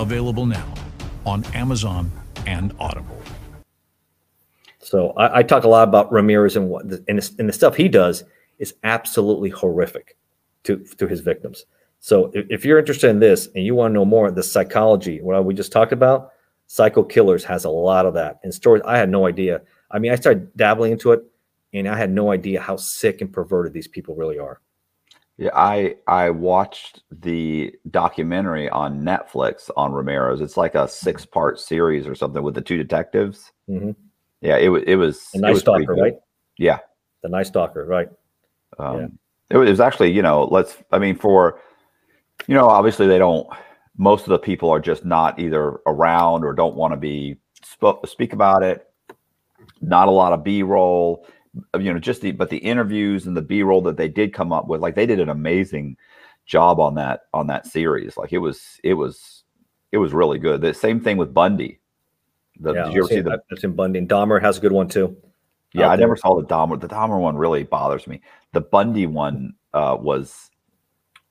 Available 0.00 0.46
now 0.46 0.74
on 1.26 1.44
Amazon 1.54 2.10
and 2.46 2.74
Audible. 2.80 3.20
So 4.80 5.10
I, 5.10 5.38
I 5.38 5.42
talk 5.42 5.64
a 5.64 5.68
lot 5.68 5.86
about 5.86 6.10
Ramirez 6.10 6.56
and 6.56 6.68
what, 6.68 6.84
and 6.84 7.18
the, 7.18 7.34
and 7.38 7.48
the 7.48 7.52
stuff 7.52 7.76
he 7.76 7.88
does 7.88 8.24
is 8.58 8.74
absolutely 8.82 9.50
horrific 9.50 10.16
to 10.64 10.78
to 10.98 11.06
his 11.06 11.20
victims. 11.20 11.64
So 12.00 12.30
if, 12.34 12.46
if 12.50 12.64
you're 12.64 12.78
interested 12.78 13.10
in 13.10 13.20
this 13.20 13.48
and 13.54 13.64
you 13.64 13.74
want 13.74 13.92
to 13.92 13.94
know 13.94 14.04
more, 14.04 14.30
the 14.30 14.42
psychology, 14.42 15.20
what 15.20 15.44
we 15.44 15.54
just 15.54 15.72
talked 15.72 15.92
about, 15.92 16.32
Psycho 16.66 17.04
Killers 17.04 17.44
has 17.44 17.64
a 17.64 17.70
lot 17.70 18.06
of 18.06 18.14
that. 18.14 18.40
And 18.42 18.52
stories 18.52 18.82
I 18.86 18.98
had 18.98 19.10
no 19.10 19.26
idea. 19.26 19.62
I 19.90 19.98
mean, 19.98 20.10
I 20.10 20.16
started 20.16 20.54
dabbling 20.56 20.92
into 20.92 21.12
it, 21.12 21.22
and 21.72 21.86
I 21.86 21.96
had 21.96 22.10
no 22.10 22.32
idea 22.32 22.60
how 22.60 22.76
sick 22.76 23.20
and 23.20 23.32
perverted 23.32 23.72
these 23.72 23.88
people 23.88 24.14
really 24.14 24.38
are. 24.38 24.60
Yeah, 25.38 25.50
I 25.54 25.96
I 26.06 26.30
watched 26.30 27.02
the 27.10 27.74
documentary 27.90 28.68
on 28.68 29.02
Netflix 29.02 29.70
on 29.76 29.92
Ramirez. 29.92 30.40
It's 30.40 30.56
like 30.56 30.74
a 30.74 30.86
six 30.86 31.24
part 31.24 31.58
series 31.58 32.06
or 32.06 32.14
something 32.14 32.42
with 32.42 32.54
the 32.54 32.60
two 32.60 32.76
detectives. 32.76 33.52
Mm-hmm. 33.68 33.92
Yeah, 34.40 34.56
it 34.56 34.68
was 34.68 34.82
it 34.86 34.96
was 34.96 35.28
a 35.34 35.38
nice 35.38 35.50
it 35.50 35.52
was 35.52 35.60
stalker, 35.60 35.94
right? 35.94 36.14
Yeah, 36.58 36.78
the 37.22 37.28
Night 37.28 37.46
Stalker, 37.46 37.84
right? 37.86 38.08
Um, 38.78 39.00
yeah. 39.00 39.06
It 39.52 39.56
was 39.56 39.80
actually, 39.80 40.12
you 40.12 40.22
know, 40.22 40.44
let's. 40.44 40.76
I 40.90 40.98
mean, 40.98 41.16
for 41.16 41.60
you 42.46 42.54
know, 42.54 42.66
obviously 42.66 43.06
they 43.06 43.18
don't. 43.18 43.46
Most 43.96 44.22
of 44.22 44.30
the 44.30 44.38
people 44.38 44.70
are 44.70 44.80
just 44.80 45.04
not 45.04 45.38
either 45.38 45.78
around 45.86 46.44
or 46.44 46.54
don't 46.54 46.74
want 46.74 46.92
to 46.92 46.96
be 46.96 47.36
sp- 47.62 48.04
speak 48.06 48.32
about 48.32 48.62
it. 48.62 48.88
Not 49.80 50.08
a 50.08 50.12
lot 50.12 50.32
of 50.32 50.42
B 50.42 50.62
roll 50.62 51.26
you 51.78 51.92
know 51.92 51.98
just 51.98 52.22
the 52.22 52.32
but 52.32 52.50
the 52.50 52.58
interviews 52.58 53.26
and 53.26 53.36
the 53.36 53.42
b-roll 53.42 53.82
that 53.82 53.96
they 53.96 54.08
did 54.08 54.32
come 54.32 54.52
up 54.52 54.68
with 54.68 54.80
like 54.80 54.94
they 54.94 55.06
did 55.06 55.20
an 55.20 55.28
amazing 55.28 55.96
job 56.46 56.80
on 56.80 56.94
that 56.94 57.22
on 57.34 57.46
that 57.46 57.66
series 57.66 58.16
like 58.16 58.32
it 58.32 58.38
was 58.38 58.80
it 58.82 58.94
was 58.94 59.44
it 59.92 59.98
was 59.98 60.12
really 60.12 60.38
good 60.38 60.60
the 60.60 60.72
same 60.72 61.00
thing 61.00 61.16
with 61.16 61.34
bundy 61.34 61.78
the, 62.60 62.72
yeah, 62.72 62.84
did 62.84 62.94
you 62.94 63.00
ever 63.00 63.08
see 63.08 63.20
the 63.20 63.38
that's 63.50 63.64
in 63.64 63.74
bundy 63.74 63.98
and 63.98 64.08
dahmer 64.08 64.40
has 64.40 64.58
a 64.58 64.60
good 64.60 64.72
one 64.72 64.88
too 64.88 65.14
yeah 65.74 65.88
i 65.88 65.96
there. 65.96 66.06
never 66.06 66.16
saw 66.16 66.40
the 66.40 66.46
dahmer 66.46 66.80
the 66.80 66.88
dahmer 66.88 67.20
one 67.20 67.36
really 67.36 67.64
bothers 67.64 68.06
me 68.06 68.20
the 68.52 68.60
bundy 68.60 69.06
one 69.06 69.54
uh, 69.74 69.96
was 69.98 70.50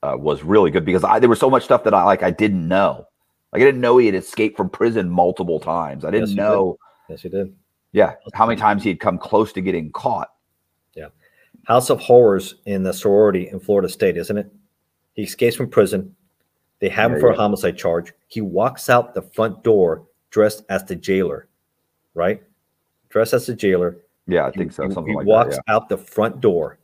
uh, 0.04 0.16
was 0.18 0.44
really 0.44 0.72
good 0.72 0.86
because 0.86 1.04
I, 1.04 1.20
there 1.20 1.30
was 1.30 1.40
so 1.40 1.50
much 1.50 1.64
stuff 1.64 1.84
that 1.84 1.94
i 1.94 2.04
like 2.04 2.24
i 2.24 2.32
didn't 2.32 2.68
know 2.68 3.08
like 3.54 3.62
i 3.62 3.66
didn't 3.66 3.82
know 3.82 3.98
he 3.98 4.08
had 4.08 4.16
escaped 4.16 4.58
from 4.58 4.70
prison 4.70 5.10
multiple 5.10 5.60
times 5.60 6.06
i 6.06 6.12
didn't 6.12 6.30
yes, 6.30 6.38
know 6.38 6.78
did. 7.08 7.14
yes 7.14 7.22
he 7.22 7.30
did 7.30 7.56
yeah. 7.92 8.16
How 8.34 8.46
many 8.46 8.60
times 8.60 8.84
he'd 8.84 9.00
come 9.00 9.18
close 9.18 9.52
to 9.54 9.62
getting 9.62 9.92
caught. 9.92 10.32
Yeah. 10.96 11.08
House 11.66 11.90
of 11.90 12.00
Horrors 12.00 12.56
in 12.66 12.84
the 12.84 12.94
sorority 12.94 13.50
in 13.50 13.60
Florida 13.60 13.90
State, 13.90 14.18
isn't 14.18 14.38
it? 14.38 14.52
He 15.14 15.24
escapes 15.24 15.56
from 15.56 15.70
prison. 15.70 16.16
They 16.80 16.90
have 16.90 17.12
him 17.12 17.20
for 17.20 17.30
a 17.30 17.36
homicide 17.36 17.78
charge. 17.78 18.14
He 18.28 18.42
walks 18.42 18.90
out 18.90 19.14
the 19.14 19.22
front 19.22 19.64
door 19.64 20.08
dressed 20.32 20.64
as 20.70 20.84
the 20.86 20.96
jailer, 20.96 21.48
right? 22.14 22.42
Dressed 23.10 23.34
as 23.34 23.46
the 23.46 23.54
jailer. 23.54 23.98
Yeah, 24.26 24.46
I 24.46 24.52
think 24.52 24.72
so. 24.72 24.90
Something 24.90 25.12
he 25.12 25.18
like 25.18 25.28
walks 25.28 25.58
that, 25.58 25.64
yeah. 25.68 25.76
out 25.76 25.90
the 25.90 25.98
front 25.98 26.42
door, 26.42 26.80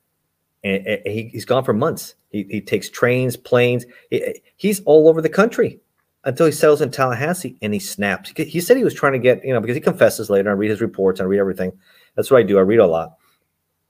and, 0.64 0.86
and 0.86 1.02
he, 1.06 1.30
has 1.34 1.46
gone 1.46 1.64
for 1.64 1.74
months. 1.74 2.16
He, 2.30 2.46
he 2.50 2.62
takes 2.62 2.90
trains, 2.90 3.38
planes. 3.38 3.86
He, 4.10 4.42
he's 4.56 4.82
all 4.82 5.08
over 5.08 5.22
the 5.22 5.30
country 5.30 5.80
until 6.24 6.46
he 6.46 6.52
settles 6.52 6.82
in 6.82 6.92
Tallahassee 6.92 7.58
and 7.62 7.74
he 7.74 7.80
snaps. 7.80 8.32
He 8.36 8.60
said 8.60 8.78
he 8.78 8.84
was 8.84 8.94
trying 8.94 9.14
to 9.14 9.20
get, 9.20 9.44
you 9.46 9.54
know, 9.54 9.62
because 9.62 9.76
he 9.76 9.82
confesses 9.82 10.30
later. 10.30 10.50
I 10.50 10.54
read 10.54 10.70
his 10.70 10.82
reports, 10.82 11.22
I 11.22 11.24
read 11.24 11.40
everything. 11.40 11.72
That's 12.16 12.30
what 12.32 12.40
I 12.40 12.44
do. 12.44 12.58
I 12.58 12.62
read 12.62 12.80
a 12.80 12.88
lot. 12.88 13.18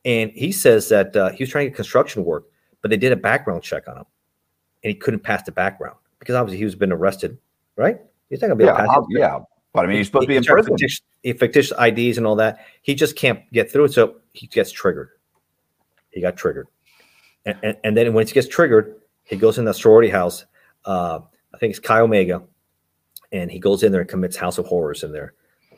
And 0.06 0.32
he 0.32 0.51
says 0.51 0.89
that 0.89 1.15
uh, 1.15 1.30
he 1.30 1.43
was 1.43 1.49
trying 1.49 1.65
to 1.65 1.69
get 1.69 1.75
construction 1.75 2.23
work, 2.23 2.45
but 2.82 2.91
they 2.91 2.97
did 2.97 3.12
a 3.12 3.17
background 3.17 3.63
check 3.63 3.88
on 3.88 3.97
him 3.97 4.06
and 4.84 4.89
he 4.89 4.95
couldn't 4.95 5.21
pass 5.21 5.43
the 5.43 5.51
background 5.51 5.97
because 6.19 6.36
obviously 6.36 6.58
he 6.58 6.65
was 6.65 6.75
been 6.75 6.91
arrested, 6.91 7.38
right? 7.75 7.99
He's 8.30 8.41
not 8.41 8.47
going 8.47 8.60
to 8.60 8.63
be 8.63 8.67
yeah, 8.67 8.86
pass 8.86 9.06
Yeah. 9.10 9.39
But 9.73 9.86
I 9.86 9.88
mean, 9.88 9.97
he's 9.97 10.08
supposed 10.08 10.23
he, 10.23 10.27
to 10.27 10.32
be 10.34 10.38
in 10.38 10.43
prison. 10.43 10.73
Fictitious, 10.77 11.01
fictitious 11.23 11.73
IDs 11.80 12.17
and 12.17 12.25
all 12.25 12.36
that. 12.38 12.60
He 12.82 12.95
just 12.95 13.15
can't 13.15 13.41
get 13.51 13.71
through 13.71 13.86
it. 13.86 13.93
So 13.93 14.15
he 14.34 14.47
gets 14.47 14.71
triggered. 14.71 15.10
He 16.17 16.21
got 16.21 16.36
triggered. 16.36 16.67
And, 17.45 17.58
and, 17.62 17.77
and 17.84 17.95
then 17.95 18.12
when 18.13 18.25
he 18.25 18.34
gets 18.34 18.47
triggered, 18.47 18.95
he 19.23 19.36
goes 19.36 19.60
in 19.60 19.65
the 19.65 19.73
sorority 19.73 20.10
house. 20.10 20.45
Uh, 20.84 21.19
I 21.53 21.58
think 21.60 21.69
it's 21.69 21.80
Chi 21.80 21.99
Omega, 21.99 22.41
and 23.32 23.51
he 23.51 23.60
goes 23.60 23.84
in 23.84 23.91
there 23.91 24.01
and 24.01 24.10
commits 24.10 24.36
House 24.36 24.58
of 24.58 24.65
Horrors 24.65 25.03
in 25.03 25.12
there, 25.12 25.36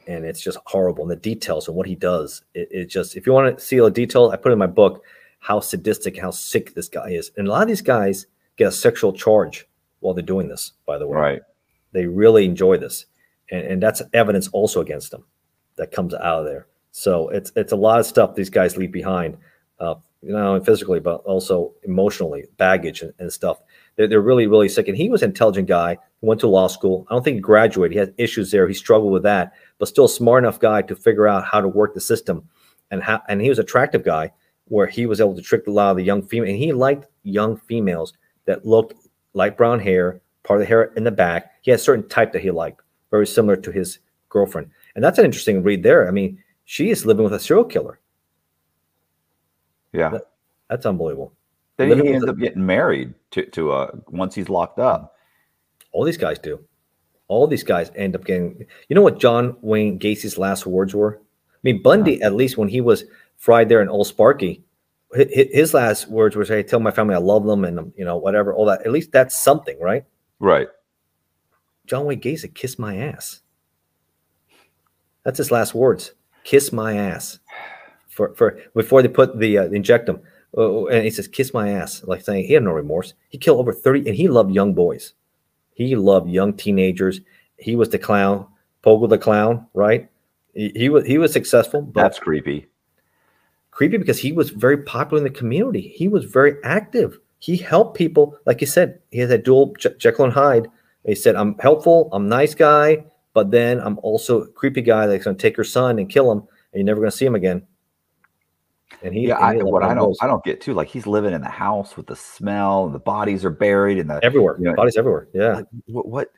and 0.08 0.24
it's 0.24 0.40
just 0.40 0.58
horrible. 0.66 1.04
And 1.04 1.12
the 1.12 1.18
details 1.18 1.68
and 1.68 1.76
what 1.76 1.88
he 1.88 1.96
does, 1.96 2.42
it, 2.54 2.70
it 2.72 2.86
just 2.86 3.18
if 3.18 3.28
you 3.28 3.34
want 3.34 3.58
to 3.58 3.64
see 3.64 3.80
a 3.80 3.90
detail, 3.90 4.30
I 4.30 4.38
put 4.38 4.54
in 4.54 4.58
my 4.58 4.66
book 4.66 5.04
how 5.40 5.60
sadistic, 5.60 6.18
how 6.18 6.32
sick 6.32 6.74
this 6.74 6.88
guy 6.88 7.10
is, 7.10 7.32
and 7.36 7.48
a 7.48 7.52
lot 7.52 7.64
of 7.64 7.68
these 7.68 7.82
guys 7.82 8.28
get 8.56 8.70
a 8.70 8.72
sexual 8.72 9.12
charge 9.12 9.68
while 10.00 10.14
they're 10.14 10.24
doing 10.24 10.48
this. 10.48 10.72
By 10.86 10.98
the 10.98 11.06
way, 11.06 11.18
right? 11.18 11.42
They 11.92 12.06
really 12.06 12.46
enjoy 12.46 12.78
this, 12.78 13.08
and, 13.52 13.68
and 13.68 13.84
that's 13.84 14.02
evidence 14.14 14.48
also 14.54 14.80
against 14.80 15.12
them 15.12 15.26
that 15.76 15.92
comes 15.92 16.14
out 16.14 16.40
of 16.40 16.46
there. 16.46 16.68
So 16.92 17.28
it's 17.30 17.52
it's 17.58 17.74
a 17.74 17.76
lot 17.76 18.00
of 18.00 18.06
stuff 18.06 18.36
these 18.36 18.50
guys 18.50 18.78
leave 18.78 18.92
behind, 18.92 19.38
uh, 19.80 19.96
you 20.22 20.34
know, 20.34 20.60
physically, 20.62 21.00
but 21.00 21.22
also 21.26 21.74
emotionally, 21.84 22.46
baggage 22.58 23.02
and, 23.02 23.14
and 23.20 23.32
stuff. 23.32 23.60
They're, 23.96 24.08
they're 24.08 24.22
really, 24.22 24.48
really 24.48 24.70
sick. 24.70 24.88
And 24.88 24.98
he 24.98 25.10
was 25.10 25.22
an 25.24 25.30
intelligent 25.30 25.68
guy. 25.68 25.98
Went 26.22 26.42
to 26.42 26.48
law 26.48 26.68
school. 26.68 27.08
I 27.10 27.14
don't 27.14 27.24
think 27.24 27.36
he 27.36 27.42
graduated. 27.42 27.94
He 27.94 28.00
had 28.00 28.14
issues 28.18 28.52
there. 28.52 28.68
He 28.68 28.74
struggled 28.74 29.14
with 29.14 29.24
that, 29.24 29.54
but 29.78 29.88
still 29.88 30.10
smart 30.10 30.44
enough 30.44 30.60
guy 30.60 30.82
to 30.82 30.96
figure 30.96 31.28
out 31.28 31.46
how 31.46 31.62
to 31.62 31.68
work 31.68 31.94
the 31.94 32.02
system. 32.02 32.44
And 32.92 33.02
how, 33.02 33.22
and 33.30 33.42
he 33.42 33.48
was 33.48 33.60
attractive 33.60 34.04
guy 34.04 34.34
where 34.66 34.88
he 34.88 35.06
was 35.06 35.22
able 35.22 35.36
to 35.36 35.42
trick 35.42 35.68
a 35.68 35.72
lot 35.72 35.92
of 35.92 35.98
the 35.98 36.04
young 36.04 36.22
female. 36.22 36.50
And 36.50 36.58
he 36.58 36.74
liked 36.74 37.06
young 37.24 37.56
females 37.56 38.14
that 38.46 38.66
looked 38.66 38.96
light 39.34 39.58
brown 39.58 39.80
hair, 39.80 40.22
part 40.44 40.60
of 40.60 40.66
the 40.66 40.68
hair 40.68 40.92
in 40.96 41.04
the 41.06 41.12
back. 41.12 41.54
He 41.62 41.72
had 41.72 41.80
a 41.80 41.84
certain 41.84 42.08
type 42.10 42.34
that 42.34 42.42
he 42.42 42.52
liked, 42.52 42.82
very 43.12 43.28
similar 43.28 43.56
to 43.56 43.72
his 43.72 44.00
girlfriend. 44.28 44.70
And 44.96 45.04
that's 45.04 45.20
an 45.20 45.26
interesting 45.26 45.64
read 45.64 45.84
there. 45.84 46.08
I 46.08 46.12
mean, 46.12 46.44
she 46.66 46.90
is 46.90 47.06
living 47.06 47.24
with 47.24 47.34
a 47.34 47.40
serial 47.40 47.64
killer. 47.64 48.00
Yeah. 49.94 50.10
That, 50.10 50.24
that's 50.70 50.86
unbelievable. 50.86 51.34
Then 51.78 52.06
he 52.06 52.12
ends 52.12 52.26
up 52.26 52.38
getting 52.38 52.66
married 52.66 53.14
to 53.32 53.46
to 53.46 53.72
uh 53.72 53.92
once 54.08 54.36
he's 54.36 54.50
locked 54.50 54.80
up. 54.80 55.16
All 55.94 56.04
these 56.04 56.18
guys 56.18 56.38
do. 56.38 56.60
All 57.30 57.48
these 57.48 57.64
guys 57.64 57.92
end 57.96 58.16
up 58.16 58.26
getting. 58.26 58.66
You 58.90 58.96
know 58.96 59.02
what 59.02 59.20
John 59.20 59.56
Wayne 59.62 59.98
Gacy's 59.98 60.38
last 60.38 60.66
words 60.66 60.94
were? 60.94 61.20
I 61.22 61.60
mean, 61.64 61.82
Bundy, 61.82 62.22
at 62.22 62.34
least 62.34 62.58
when 62.58 62.68
he 62.68 62.82
was 62.82 63.06
fried 63.38 63.70
there 63.70 63.82
in 63.82 63.88
Old 63.88 64.08
Sparky, 64.08 64.64
his 65.14 65.74
last 65.74 66.10
words 66.10 66.36
were, 66.36 66.44
"Hey, 66.44 66.64
tell 66.64 66.80
my 66.80 66.92
family 66.92 67.16
I 67.16 67.20
love 67.20 67.46
them, 67.46 67.64
and 67.64 67.94
you 67.96 68.04
know 68.04 68.18
whatever, 68.18 68.54
all 68.54 68.66
that." 68.66 68.86
At 68.86 68.92
least 68.92 69.12
that's 69.12 69.38
something, 69.38 69.80
right? 69.80 70.04
Right. 70.40 70.68
John 71.86 72.06
Wayne 72.06 72.22
Gacy, 72.22 72.54
kiss 72.54 72.78
my 72.78 72.98
ass. 72.98 73.42
That's 75.24 75.38
his 75.38 75.52
last 75.52 75.74
words. 75.74 76.14
Kiss 76.44 76.72
my 76.72 76.96
ass. 76.96 77.40
For 78.10 78.34
for 78.36 78.60
before 78.76 79.02
they 79.02 79.08
put 79.08 79.40
the 79.40 79.60
uh, 79.60 79.66
inject 79.66 80.10
him, 80.10 80.20
uh, 80.58 80.86
and 80.88 81.06
he 81.06 81.12
says, 81.12 81.28
"Kiss 81.28 81.54
my 81.54 81.70
ass," 81.70 82.04
like 82.06 82.22
saying 82.22 82.46
he 82.46 82.54
had 82.54 82.64
no 82.64 82.72
remorse. 82.72 83.14
He 83.30 83.38
killed 83.38 83.60
over 83.60 83.72
thirty, 83.72 84.08
and 84.08 84.18
he 84.18 84.28
loved 84.28 84.52
young 84.52 84.74
boys. 84.74 85.14
He 85.74 85.96
loved 85.96 86.30
young 86.30 86.54
teenagers. 86.54 87.22
He 87.58 87.76
was 87.76 87.90
the 87.90 88.00
clown, 88.00 88.48
Pogo 88.84 89.08
the 89.08 89.18
clown, 89.18 89.68
right? 89.74 90.10
He, 90.54 90.72
he 90.76 90.90
was 90.90 91.06
he 91.06 91.18
was 91.18 91.32
successful. 91.32 91.90
That's 91.94 92.20
creepy. 92.20 92.68
Creepy 93.72 93.98
because 93.98 94.20
he 94.20 94.32
was 94.32 94.50
very 94.50 94.78
popular 94.78 95.20
in 95.20 95.32
the 95.32 95.40
community. 95.40 95.94
He 95.96 96.08
was 96.08 96.26
very 96.26 96.56
active. 96.64 97.20
He 97.38 97.56
helped 97.56 97.96
people, 97.98 98.36
like 98.46 98.60
you 98.60 98.68
said. 98.68 99.00
He 99.12 99.20
had 99.20 99.30
that 99.30 99.46
dual 99.46 99.74
Je- 99.80 99.96
Jekyll 99.98 100.26
and 100.26 100.34
Hyde. 100.34 100.68
He 101.06 101.16
said, 101.16 101.36
"I'm 101.36 101.58
helpful. 101.60 102.10
I'm 102.12 102.28
nice 102.28 102.56
guy, 102.56 103.06
but 103.34 103.52
then 103.52 103.80
I'm 103.80 104.00
also 104.00 104.42
a 104.42 104.48
creepy 104.48 104.82
guy 104.82 105.08
that's 105.08 105.24
going 105.24 105.38
to 105.38 105.42
take 105.42 105.56
your 105.56 105.64
son 105.64 106.00
and 106.00 106.10
kill 106.10 106.32
him, 106.32 106.40
and 106.40 106.48
you're 106.74 106.84
never 106.84 107.00
going 107.00 107.12
to 107.12 107.16
see 107.16 107.26
him 107.26 107.36
again." 107.36 107.66
And 109.02 109.14
he, 109.14 109.28
yeah, 109.28 109.38
and 109.48 109.58
he 109.58 109.62
I, 109.62 109.64
what 109.64 109.84
I 109.84 109.94
don't, 109.94 110.16
I 110.22 110.28
don't 110.28 110.44
get 110.44 110.62
too. 110.62 110.74
Like 110.74 110.88
he's 110.88 111.08
living 111.08 111.34
in 111.34 111.42
the 111.42 111.50
house 111.50 111.96
with 111.96 112.08
the 112.08 112.16
smell, 112.16 112.86
and 112.86 112.96
the 112.96 113.00
bodies 113.00 113.46
are 113.46 113.50
buried 113.50 113.98
in 113.98 114.08
the 114.08 114.20
everywhere. 114.24 114.58
You 114.60 114.66
know, 114.66 114.76
bodies 114.76 114.98
everywhere. 114.98 115.28
Yeah. 115.34 115.54
Like, 115.54 115.66
what, 115.86 116.08
what? 116.08 116.32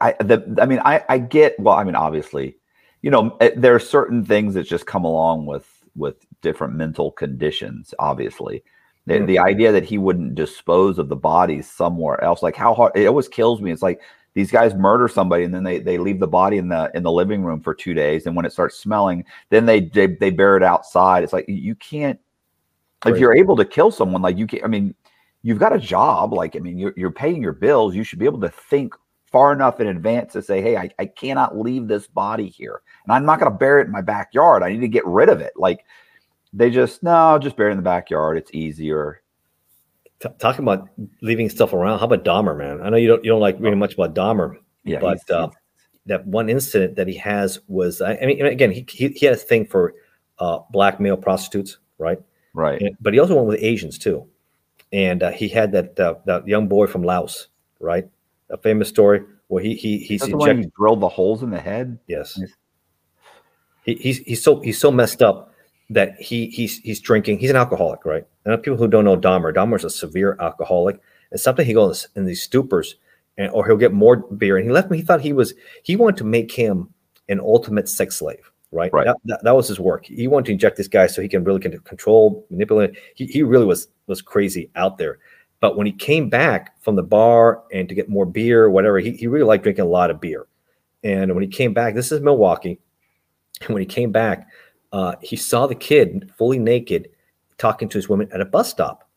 I 0.00 0.14
the 0.20 0.56
I 0.60 0.66
mean, 0.66 0.80
I 0.84 1.04
I 1.08 1.18
get. 1.18 1.58
Well, 1.58 1.74
I 1.74 1.84
mean, 1.84 1.94
obviously, 1.94 2.56
you 3.02 3.10
know, 3.10 3.36
eh, 3.40 3.50
there 3.56 3.74
are 3.74 3.80
certain 3.80 4.24
things 4.24 4.54
that 4.54 4.64
just 4.64 4.86
come 4.86 5.04
along 5.04 5.46
with 5.46 5.68
with 5.94 6.16
different 6.42 6.74
mental 6.74 7.12
conditions. 7.12 7.94
Obviously, 7.98 8.64
the, 9.06 9.14
mm-hmm. 9.14 9.26
the 9.26 9.38
idea 9.38 9.72
that 9.72 9.84
he 9.84 9.98
wouldn't 9.98 10.34
dispose 10.34 10.98
of 10.98 11.08
the 11.08 11.16
bodies 11.16 11.70
somewhere 11.70 12.22
else, 12.22 12.42
like 12.42 12.56
how 12.56 12.74
hard 12.74 12.92
it 12.94 13.06
always 13.06 13.28
kills 13.28 13.60
me. 13.60 13.72
It's 13.72 13.82
like 13.82 14.00
these 14.34 14.50
guys 14.50 14.74
murder 14.74 15.08
somebody 15.08 15.44
and 15.44 15.54
then 15.54 15.62
they, 15.62 15.78
they 15.78 15.96
leave 15.96 16.18
the 16.18 16.26
body 16.26 16.58
in 16.58 16.68
the 16.68 16.90
in 16.94 17.02
the 17.02 17.10
living 17.10 17.42
room 17.42 17.60
for 17.60 17.74
two 17.74 17.94
days. 17.94 18.26
And 18.26 18.36
when 18.36 18.44
it 18.44 18.52
starts 18.52 18.76
smelling 18.78 19.24
then 19.48 19.64
they 19.64 19.80
they, 19.80 20.08
they 20.08 20.30
bear 20.30 20.56
it 20.56 20.62
outside. 20.62 21.22
It's 21.22 21.32
like 21.32 21.46
you 21.48 21.74
can't 21.76 22.18
if 23.06 23.18
you're 23.18 23.36
able 23.36 23.56
to 23.56 23.64
kill 23.64 23.90
someone 23.90 24.22
like 24.22 24.38
you 24.38 24.46
can't 24.46 24.64
i 24.64 24.66
mean 24.66 24.94
you've 25.42 25.58
got 25.58 25.74
a 25.74 25.78
job. 25.78 26.32
Like 26.32 26.56
i 26.56 26.58
mean 26.58 26.78
you're, 26.78 26.94
you're 26.96 27.10
paying 27.10 27.42
your 27.42 27.52
bills. 27.52 27.94
You 27.94 28.04
should 28.04 28.18
be 28.18 28.26
able 28.26 28.40
to 28.40 28.50
think 28.50 28.94
far 29.26 29.52
enough 29.52 29.80
in 29.80 29.88
advance 29.88 30.32
to 30.32 30.40
say 30.40 30.62
hey 30.62 30.76
i, 30.76 30.88
I 30.96 31.06
cannot 31.06 31.58
leave 31.58 31.88
this 31.88 32.06
body 32.06 32.48
here 32.48 32.82
and 33.02 33.12
i'm 33.12 33.26
not 33.26 33.40
going 33.40 33.50
to 33.50 33.58
bury 33.58 33.82
it 33.82 33.86
in 33.86 33.92
my 33.92 34.00
backyard. 34.00 34.62
I 34.62 34.70
need 34.70 34.80
to 34.80 34.88
get 34.88 35.04
rid 35.06 35.28
of 35.28 35.40
it. 35.40 35.54
Like 35.56 35.84
they 36.52 36.70
just 36.70 37.02
no 37.02 37.38
just 37.40 37.56
bury 37.56 37.70
it 37.70 37.72
in 37.72 37.78
the 37.78 37.82
backyard. 37.82 38.38
It's 38.38 38.52
easier 38.54 39.23
T- 40.24 40.34
talking 40.38 40.64
about 40.64 40.88
leaving 41.20 41.50
stuff 41.50 41.74
around. 41.74 41.98
How 41.98 42.06
about 42.06 42.24
Dahmer, 42.24 42.56
man? 42.56 42.80
I 42.80 42.88
know 42.88 42.96
you 42.96 43.08
don't 43.08 43.22
you 43.24 43.30
don't 43.30 43.42
like 43.42 43.60
reading 43.60 43.78
much 43.78 43.92
about 43.92 44.14
Dahmer, 44.14 44.56
yeah, 44.82 44.98
but 44.98 45.18
he's, 45.18 45.30
uh, 45.30 45.48
he's... 45.48 45.56
that 46.06 46.26
one 46.26 46.48
incident 46.48 46.96
that 46.96 47.08
he 47.08 47.16
has 47.16 47.60
was 47.68 48.00
I, 48.00 48.14
I 48.14 48.26
mean 48.26 48.46
again 48.46 48.70
he, 48.70 48.86
he, 48.88 49.08
he 49.08 49.26
had 49.26 49.34
a 49.34 49.38
thing 49.38 49.66
for 49.66 49.94
uh, 50.38 50.60
black 50.70 50.98
male 50.98 51.18
prostitutes, 51.18 51.76
right? 51.98 52.18
Right. 52.54 52.80
And, 52.80 52.96
but 53.02 53.12
he 53.12 53.20
also 53.20 53.34
went 53.34 53.48
with 53.48 53.62
Asians 53.62 53.98
too, 53.98 54.26
and 54.92 55.22
uh, 55.22 55.30
he 55.30 55.48
had 55.48 55.72
that 55.72 56.00
uh, 56.00 56.14
that 56.24 56.48
young 56.48 56.68
boy 56.68 56.86
from 56.86 57.02
Laos, 57.02 57.48
right? 57.78 58.08
A 58.48 58.56
famous 58.56 58.88
story 58.88 59.24
where 59.48 59.62
he 59.62 59.74
he 59.74 59.98
he's 59.98 60.22
the 60.22 60.36
one 60.36 60.62
he 60.62 60.70
drilled 60.74 61.00
the 61.00 61.08
holes 61.08 61.42
in 61.42 61.50
the 61.50 61.60
head. 61.60 61.98
Yes. 62.06 62.40
He, 63.84 63.94
he's 63.96 64.18
he's 64.18 64.42
so 64.42 64.60
he's 64.60 64.78
so 64.78 64.90
messed 64.90 65.22
up 65.22 65.52
that 65.90 66.20
he 66.20 66.46
he's 66.48 66.78
he's 66.78 67.00
drinking. 67.00 67.38
He's 67.38 67.50
an 67.50 67.56
alcoholic, 67.56 68.04
right? 68.04 68.26
And 68.44 68.62
people 68.62 68.78
who 68.78 68.88
don't 68.88 69.04
know 69.04 69.16
Dahmer, 69.16 69.54
Dahmer's 69.54 69.84
a 69.84 69.90
severe 69.90 70.36
alcoholic. 70.40 71.00
And 71.30 71.40
something 71.40 71.66
he 71.66 71.74
goes 71.74 72.08
in 72.14 72.26
these 72.26 72.46
stupors, 72.46 72.94
and 73.36 73.50
or 73.52 73.66
he'll 73.66 73.76
get 73.76 73.92
more 73.92 74.16
beer. 74.16 74.56
And 74.56 74.66
he 74.66 74.72
left 74.72 74.90
me. 74.90 74.98
He 74.98 75.02
thought 75.02 75.20
he 75.20 75.32
was 75.32 75.54
he 75.82 75.96
wanted 75.96 76.18
to 76.18 76.24
make 76.24 76.52
him 76.52 76.88
an 77.28 77.40
ultimate 77.40 77.88
sex 77.88 78.16
slave, 78.16 78.50
right? 78.70 78.92
Right. 78.92 79.06
That, 79.06 79.16
that, 79.24 79.44
that 79.44 79.56
was 79.56 79.68
his 79.68 79.80
work. 79.80 80.06
He 80.06 80.28
wanted 80.28 80.46
to 80.46 80.52
inject 80.52 80.76
this 80.76 80.88
guy 80.88 81.06
so 81.06 81.22
he 81.22 81.28
can 81.28 81.44
really 81.44 81.60
control, 81.60 82.46
manipulate. 82.50 82.94
He 83.14 83.26
he 83.26 83.42
really 83.42 83.66
was 83.66 83.88
was 84.06 84.22
crazy 84.22 84.70
out 84.76 84.98
there. 84.98 85.18
But 85.60 85.78
when 85.78 85.86
he 85.86 85.92
came 85.92 86.28
back 86.28 86.78
from 86.82 86.94
the 86.94 87.02
bar 87.02 87.62
and 87.72 87.88
to 87.88 87.94
get 87.94 88.10
more 88.10 88.26
beer, 88.26 88.68
whatever, 88.68 88.98
he, 88.98 89.12
he 89.12 89.26
really 89.26 89.46
liked 89.46 89.62
drinking 89.62 89.86
a 89.86 89.88
lot 89.88 90.10
of 90.10 90.20
beer. 90.20 90.46
And 91.02 91.32
when 91.34 91.42
he 91.42 91.48
came 91.48 91.72
back, 91.72 91.94
this 91.94 92.12
is 92.12 92.20
Milwaukee. 92.20 92.78
And 93.62 93.70
when 93.74 93.80
he 93.80 93.86
came 93.86 94.12
back, 94.12 94.46
uh, 94.94 95.16
he 95.20 95.34
saw 95.34 95.66
the 95.66 95.74
kid 95.74 96.30
fully 96.38 96.58
naked 96.58 97.08
talking 97.58 97.88
to 97.88 97.98
his 97.98 98.08
woman 98.08 98.28
at 98.32 98.40
a 98.40 98.44
bus 98.44 98.70
stop, 98.70 99.08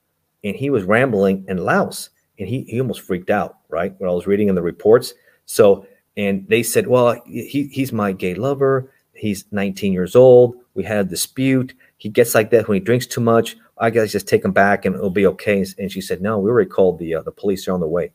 and 0.43 0.55
he 0.55 0.71
was 0.71 0.83
rambling 0.83 1.45
in 1.47 1.57
Laos, 1.57 2.09
and 2.39 2.49
he 2.49 2.63
he 2.63 2.81
almost 2.81 3.01
freaked 3.01 3.29
out, 3.29 3.59
right? 3.69 3.93
When 3.99 4.09
I 4.09 4.13
was 4.13 4.25
reading 4.25 4.49
in 4.49 4.55
the 4.55 4.61
reports. 4.63 5.13
So, 5.45 5.85
and 6.17 6.47
they 6.49 6.63
said, 6.63 6.87
well, 6.87 7.21
he, 7.27 7.69
he's 7.71 7.93
my 7.93 8.11
gay 8.11 8.33
lover. 8.33 8.91
He's 9.13 9.45
19 9.51 9.93
years 9.93 10.15
old. 10.15 10.55
We 10.73 10.83
had 10.83 11.05
a 11.05 11.09
dispute. 11.09 11.75
He 11.97 12.09
gets 12.09 12.33
like 12.33 12.49
that 12.49 12.67
when 12.67 12.77
he 12.77 12.83
drinks 12.83 13.05
too 13.05 13.21
much. 13.21 13.55
I 13.77 13.91
guess 13.91 14.11
just 14.11 14.27
take 14.27 14.43
him 14.43 14.53
back 14.53 14.85
and 14.85 14.95
it'll 14.95 15.11
be 15.11 15.27
okay. 15.27 15.63
And 15.77 15.91
she 15.91 16.01
said, 16.01 16.21
no, 16.21 16.39
we 16.39 16.49
already 16.49 16.69
called 16.69 16.97
the 16.97 17.15
uh, 17.15 17.21
the 17.21 17.31
police. 17.31 17.67
are 17.67 17.73
on 17.73 17.79
the 17.79 17.87
way. 17.87 18.11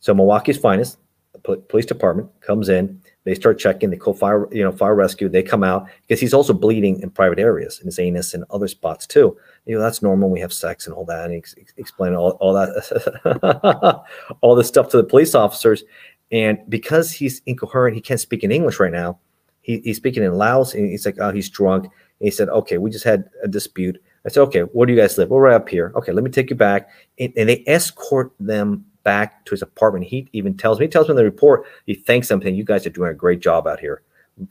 So 0.00 0.12
Milwaukee's 0.14 0.58
finest, 0.58 0.98
the 1.32 1.56
police 1.58 1.86
department 1.86 2.28
comes 2.40 2.68
in. 2.68 3.00
They 3.24 3.34
start 3.34 3.58
checking. 3.58 3.90
They 3.90 3.96
call 3.96 4.14
fire, 4.14 4.52
you 4.52 4.64
know, 4.64 4.72
fire 4.72 4.94
rescue. 4.94 5.28
They 5.28 5.42
come 5.42 5.62
out 5.62 5.88
because 6.02 6.20
he's 6.20 6.34
also 6.34 6.52
bleeding 6.52 7.00
in 7.00 7.10
private 7.10 7.38
areas, 7.38 7.78
in 7.78 7.86
his 7.86 7.98
anus 7.98 8.34
and 8.34 8.44
other 8.50 8.66
spots 8.66 9.06
too. 9.06 9.36
You 9.66 9.76
know, 9.76 9.80
that's 9.80 10.02
normal. 10.02 10.28
We 10.28 10.40
have 10.40 10.52
sex 10.52 10.86
and 10.86 10.94
all 10.94 11.04
that. 11.04 11.26
And 11.26 11.34
ex- 11.34 11.54
explained 11.76 12.16
all, 12.16 12.32
all 12.40 12.52
that, 12.54 14.04
all 14.40 14.54
this 14.56 14.68
stuff 14.68 14.88
to 14.90 14.96
the 14.96 15.04
police 15.04 15.34
officers. 15.34 15.84
And 16.32 16.58
because 16.68 17.12
he's 17.12 17.42
incoherent, 17.46 17.94
he 17.94 18.00
can't 18.00 18.18
speak 18.18 18.42
in 18.42 18.50
English 18.50 18.80
right 18.80 18.92
now. 18.92 19.18
He, 19.60 19.78
he's 19.84 19.98
speaking 19.98 20.24
in 20.24 20.32
Laos, 20.34 20.74
and 20.74 20.88
he's 20.88 21.06
like, 21.06 21.18
oh, 21.20 21.30
he's 21.30 21.48
drunk. 21.48 21.84
And 21.84 21.92
he 22.18 22.30
said, 22.30 22.48
okay, 22.48 22.78
we 22.78 22.90
just 22.90 23.04
had 23.04 23.30
a 23.44 23.48
dispute. 23.48 24.02
I 24.24 24.30
said, 24.30 24.42
okay, 24.44 24.60
where 24.60 24.86
do 24.86 24.92
you 24.92 24.98
guys 24.98 25.18
live? 25.18 25.28
We're 25.28 25.42
right 25.42 25.54
up 25.54 25.68
here. 25.68 25.92
Okay, 25.94 26.10
let 26.10 26.24
me 26.24 26.30
take 26.30 26.50
you 26.50 26.56
back. 26.56 26.88
And, 27.18 27.32
and 27.36 27.48
they 27.48 27.62
escort 27.66 28.32
them 28.40 28.84
back 29.04 29.44
to 29.46 29.50
his 29.50 29.62
apartment. 29.62 30.06
He 30.06 30.28
even 30.32 30.56
tells 30.56 30.78
me, 30.78 30.86
he 30.86 30.90
tells 30.90 31.08
me 31.08 31.12
in 31.12 31.16
the 31.16 31.24
report, 31.24 31.64
he 31.86 31.94
thanks 31.94 32.28
them, 32.28 32.42
saying, 32.42 32.54
You 32.54 32.64
guys 32.64 32.86
are 32.86 32.90
doing 32.90 33.10
a 33.10 33.14
great 33.14 33.40
job 33.40 33.66
out 33.66 33.80
here. 33.80 34.02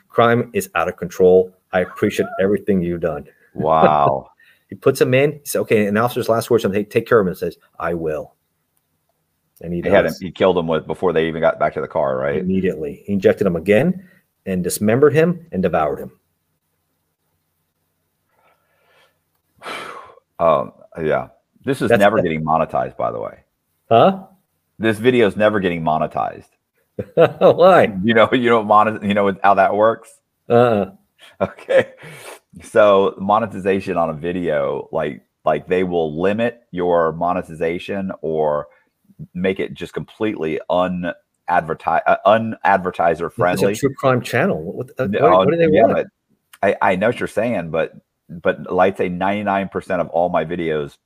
Crime 0.10 0.52
is 0.54 0.70
out 0.76 0.88
of 0.88 0.98
control. 0.98 1.54
I 1.72 1.82
appreciate 1.82 2.28
everything 2.40 2.82
you've 2.82 3.02
done. 3.02 3.28
Wow. 3.54 4.32
he 4.70 4.76
puts 4.76 5.02
him 5.02 5.14
in. 5.14 5.34
He 5.34 5.40
says, 5.46 5.62
Okay. 5.62 5.88
And 5.88 5.98
the 5.98 6.02
officer's 6.02 6.30
last 6.30 6.50
words, 6.50 6.66
take, 6.72 6.90
take 6.90 7.08
care 7.08 7.20
of 7.20 7.26
him 7.26 7.30
and 7.30 7.38
says, 7.38 7.58
I 7.80 7.94
will. 7.94 8.36
And 9.62 9.74
he, 9.74 9.82
he 9.82 9.90
had 9.90 10.06
him, 10.06 10.14
he 10.20 10.32
killed 10.32 10.58
him 10.58 10.68
with 10.68 10.88
before 10.88 11.14
they 11.14 11.28
even 11.28 11.42
got 11.42 11.60
back 11.60 11.74
to 11.76 11.82
the 11.82 11.88
car, 11.88 12.18
right? 12.18 12.38
Immediately. 12.38 13.04
He 13.06 13.14
injected 13.14 13.46
him 13.46 13.56
again 13.56 14.08
and 14.46 14.64
dismembered 14.64 15.14
him 15.14 15.46
and 15.52 15.62
devoured 15.62 16.00
him. 16.00 16.12
Um, 20.40 20.74
yeah. 21.00 21.28
This 21.64 21.84
is 21.84 21.90
That's 21.90 22.00
never 22.00 22.20
getting 22.22 22.44
monetized, 22.44 22.98
by 22.98 23.12
the 23.12 23.20
way. 23.20 23.44
Huh? 23.90 24.24
This 24.82 24.98
video 24.98 25.28
is 25.28 25.38
never 25.38 25.60
getting 25.60 25.84
monetized. 25.84 26.50
Why? 27.16 27.96
You 28.04 28.14
know, 28.14 28.30
you 28.32 28.50
know, 28.50 28.64
monet, 28.64 29.08
you 29.08 29.14
know 29.14 29.36
how 29.44 29.54
that 29.54 29.76
works. 29.76 30.12
Uh. 30.50 30.88
Okay. 31.40 31.94
So 32.64 33.16
monetization 33.18 33.96
on 33.96 34.10
a 34.10 34.14
video, 34.14 34.90
like 34.92 35.24
like 35.46 35.68
they 35.68 35.84
will 35.84 36.20
limit 36.20 36.64
your 36.72 37.12
monetization 37.14 38.12
or 38.22 38.68
make 39.34 39.60
it 39.60 39.74
just 39.74 39.94
completely 39.94 40.60
unadvertise 40.70 42.02
uh, 42.08 42.18
unadvertiser 42.26 43.32
friendly. 43.32 43.72
It's 43.72 43.80
a 43.80 43.88
true 43.88 43.96
crime 43.96 44.22
channel. 44.22 44.62
What, 44.62 44.90
uh, 44.98 45.08
what, 45.08 45.46
what 45.46 45.52
do 45.52 45.58
they 45.58 45.72
yeah, 45.72 45.86
want? 45.86 46.08
I, 46.64 46.76
I 46.82 46.96
know 46.96 47.08
what 47.08 47.20
you're 47.20 47.28
saying, 47.28 47.70
but 47.70 47.94
but 48.30 48.72
like 48.72 48.98
say 48.98 49.10
99% 49.10 50.00
of 50.00 50.10
all 50.10 50.30
my 50.30 50.46
videos 50.46 50.98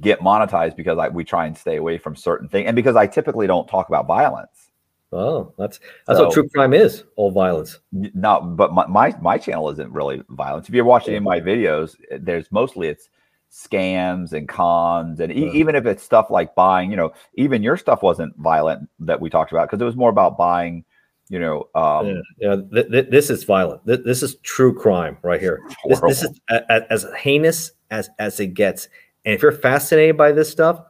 get 0.00 0.20
monetized 0.20 0.76
because 0.76 0.98
I, 0.98 1.08
we 1.08 1.24
try 1.24 1.46
and 1.46 1.56
stay 1.56 1.76
away 1.76 1.98
from 1.98 2.14
certain 2.14 2.48
things 2.48 2.66
and 2.66 2.76
because 2.76 2.96
I 2.96 3.06
typically 3.06 3.46
don't 3.46 3.68
talk 3.68 3.88
about 3.88 4.06
violence. 4.06 4.70
Oh, 5.12 5.52
that's 5.58 5.80
that's 6.06 6.18
so, 6.18 6.26
what 6.26 6.34
true 6.34 6.48
crime 6.48 6.72
is, 6.72 7.02
all 7.16 7.32
violence. 7.32 7.80
No, 7.90 8.40
but 8.40 8.72
my, 8.72 8.86
my, 8.86 9.14
my 9.20 9.38
channel 9.38 9.68
isn't 9.70 9.90
really 9.90 10.22
violence. 10.28 10.68
If 10.68 10.74
you're 10.74 10.84
watching 10.84 11.14
in 11.14 11.24
my 11.24 11.40
videos, 11.40 11.96
there's 12.20 12.50
mostly 12.52 12.88
it's 12.88 13.08
scams 13.50 14.32
and 14.32 14.48
cons 14.48 15.18
and 15.18 15.32
e- 15.32 15.50
even 15.52 15.74
if 15.74 15.84
it's 15.84 16.04
stuff 16.04 16.30
like 16.30 16.54
buying, 16.54 16.90
you 16.90 16.96
know, 16.96 17.12
even 17.34 17.64
your 17.64 17.76
stuff 17.76 18.02
wasn't 18.02 18.36
violent 18.36 18.88
that 19.00 19.20
we 19.20 19.28
talked 19.28 19.50
about 19.50 19.68
because 19.68 19.82
it 19.82 19.84
was 19.84 19.96
more 19.96 20.10
about 20.10 20.38
buying 20.38 20.84
you 21.30 21.38
know 21.38 21.68
um, 21.74 22.06
yeah, 22.06 22.20
yeah 22.38 22.56
th- 22.72 22.90
th- 22.90 23.06
this 23.08 23.30
is 23.30 23.44
violent 23.44 23.84
th- 23.86 24.02
this 24.04 24.22
is 24.22 24.34
true 24.42 24.74
crime 24.74 25.16
right 25.22 25.40
here 25.40 25.62
this, 25.86 26.00
this, 26.00 26.22
is 26.24 26.40
a- 26.50 26.62
a- 26.68 26.92
as 26.92 27.06
heinous 27.16 27.72
as 27.90 28.10
as 28.18 28.38
it 28.40 28.48
gets 28.48 28.88
and 29.24 29.34
if 29.34 29.42
you're 29.42 29.52
fascinated 29.52 30.16
by 30.16 30.32
this 30.32 30.50
stuff, 30.50 30.82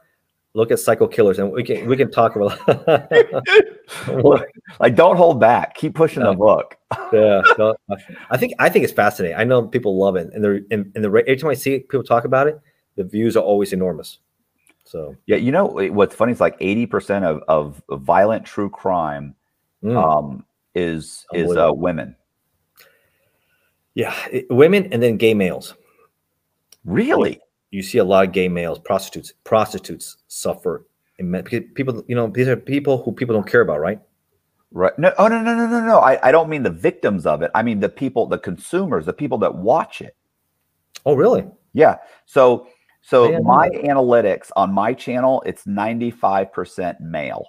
look 0.53 0.71
at 0.71 0.79
psycho 0.79 1.07
killers, 1.07 1.39
and 1.39 1.51
we 1.51 1.63
can 1.63 1.87
we 1.87 1.97
can 1.97 2.11
talk 2.11 2.35
about. 2.35 2.59
like, 4.79 4.95
don't 4.95 5.17
hold 5.17 5.39
back. 5.39 5.75
Keep 5.75 5.95
pushing 5.95 6.23
the 6.23 6.33
book. 6.33 6.77
yeah, 7.13 7.41
no, 7.57 7.75
I 8.29 8.37
think 8.37 8.53
I 8.59 8.69
think 8.69 8.83
it's 8.83 8.93
fascinating. 8.93 9.37
I 9.37 9.43
know 9.43 9.67
people 9.67 9.97
love 9.97 10.15
it, 10.15 10.31
and 10.33 10.43
the 10.43 10.65
in, 10.71 10.91
in 10.95 11.01
the 11.01 11.09
every 11.09 11.37
time 11.37 11.49
I 11.49 11.55
see 11.55 11.79
people 11.79 12.03
talk 12.03 12.25
about 12.25 12.47
it, 12.47 12.59
the 12.95 13.03
views 13.03 13.37
are 13.37 13.43
always 13.43 13.73
enormous. 13.73 14.19
So 14.83 15.15
yeah, 15.25 15.37
you 15.37 15.51
know 15.51 15.65
what's 15.65 16.15
funny 16.15 16.31
is 16.31 16.41
like 16.41 16.57
eighty 16.59 16.85
percent 16.85 17.25
of 17.25 17.43
of 17.47 17.81
violent 17.89 18.45
true 18.45 18.69
crime 18.69 19.35
mm. 19.83 19.95
um, 19.95 20.45
is 20.75 21.25
is 21.33 21.55
uh, 21.55 21.71
women. 21.73 22.15
Yeah, 23.93 24.15
it, 24.31 24.49
women 24.49 24.91
and 24.91 25.03
then 25.03 25.17
gay 25.17 25.33
males. 25.33 25.75
Really? 26.83 27.39
You 27.71 27.81
see 27.81 27.97
a 27.97 28.03
lot 28.03 28.27
of 28.27 28.33
gay 28.33 28.47
males, 28.47 28.79
prostitutes. 28.79 29.33
Prostitutes 29.43 30.17
suffer 30.27 30.85
people, 31.75 32.03
you 32.07 32.15
know, 32.15 32.27
these 32.27 32.47
are 32.47 32.55
people 32.55 33.03
who 33.03 33.11
people 33.11 33.35
don't 33.35 33.47
care 33.47 33.61
about, 33.61 33.79
right? 33.79 33.99
Right. 34.73 34.97
No. 34.97 35.13
Oh 35.17 35.27
no 35.27 35.41
no 35.41 35.53
no 35.53 35.67
no 35.67 35.85
no. 35.85 35.99
I, 35.99 36.29
I 36.29 36.31
don't 36.31 36.49
mean 36.49 36.63
the 36.63 36.69
victims 36.69 37.25
of 37.25 37.41
it. 37.41 37.51
I 37.53 37.61
mean 37.61 37.81
the 37.81 37.89
people, 37.89 38.25
the 38.25 38.37
consumers, 38.37 39.05
the 39.05 39.13
people 39.13 39.37
that 39.39 39.53
watch 39.53 40.01
it. 40.01 40.15
Oh 41.05 41.13
really? 41.13 41.45
Yeah. 41.73 41.97
So 42.25 42.67
so 43.01 43.41
my 43.41 43.69
analytics 43.69 44.49
on 44.55 44.73
my 44.73 44.93
channel, 44.93 45.43
it's 45.45 45.67
ninety 45.67 46.09
five 46.09 46.53
percent 46.53 47.01
male. 47.01 47.45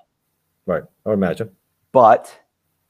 Right. 0.66 0.82
I 1.06 1.12
imagine. 1.12 1.50
But 1.92 2.36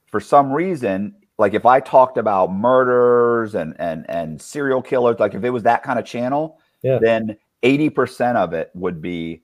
for 0.07 0.21
some 0.21 0.51
reason, 0.51 1.15
like 1.39 1.53
if 1.53 1.67
I 1.67 1.81
talked 1.81 2.17
about 2.17 2.53
murders 2.53 3.55
and 3.55 3.77
and 3.79 4.09
and 4.09 4.41
serial 4.41 4.81
killers, 4.81 5.19
like 5.19 5.35
if 5.35 5.45
it 5.45 5.51
was 5.51 5.65
that 5.65 5.83
kind 5.83 5.99
of 5.99 6.07
channel, 6.07 6.59
yeah. 6.83 6.99
then 7.01 7.37
80% 7.63 8.37
of 8.37 8.53
it 8.53 8.71
would 8.75 9.01
be 9.01 9.43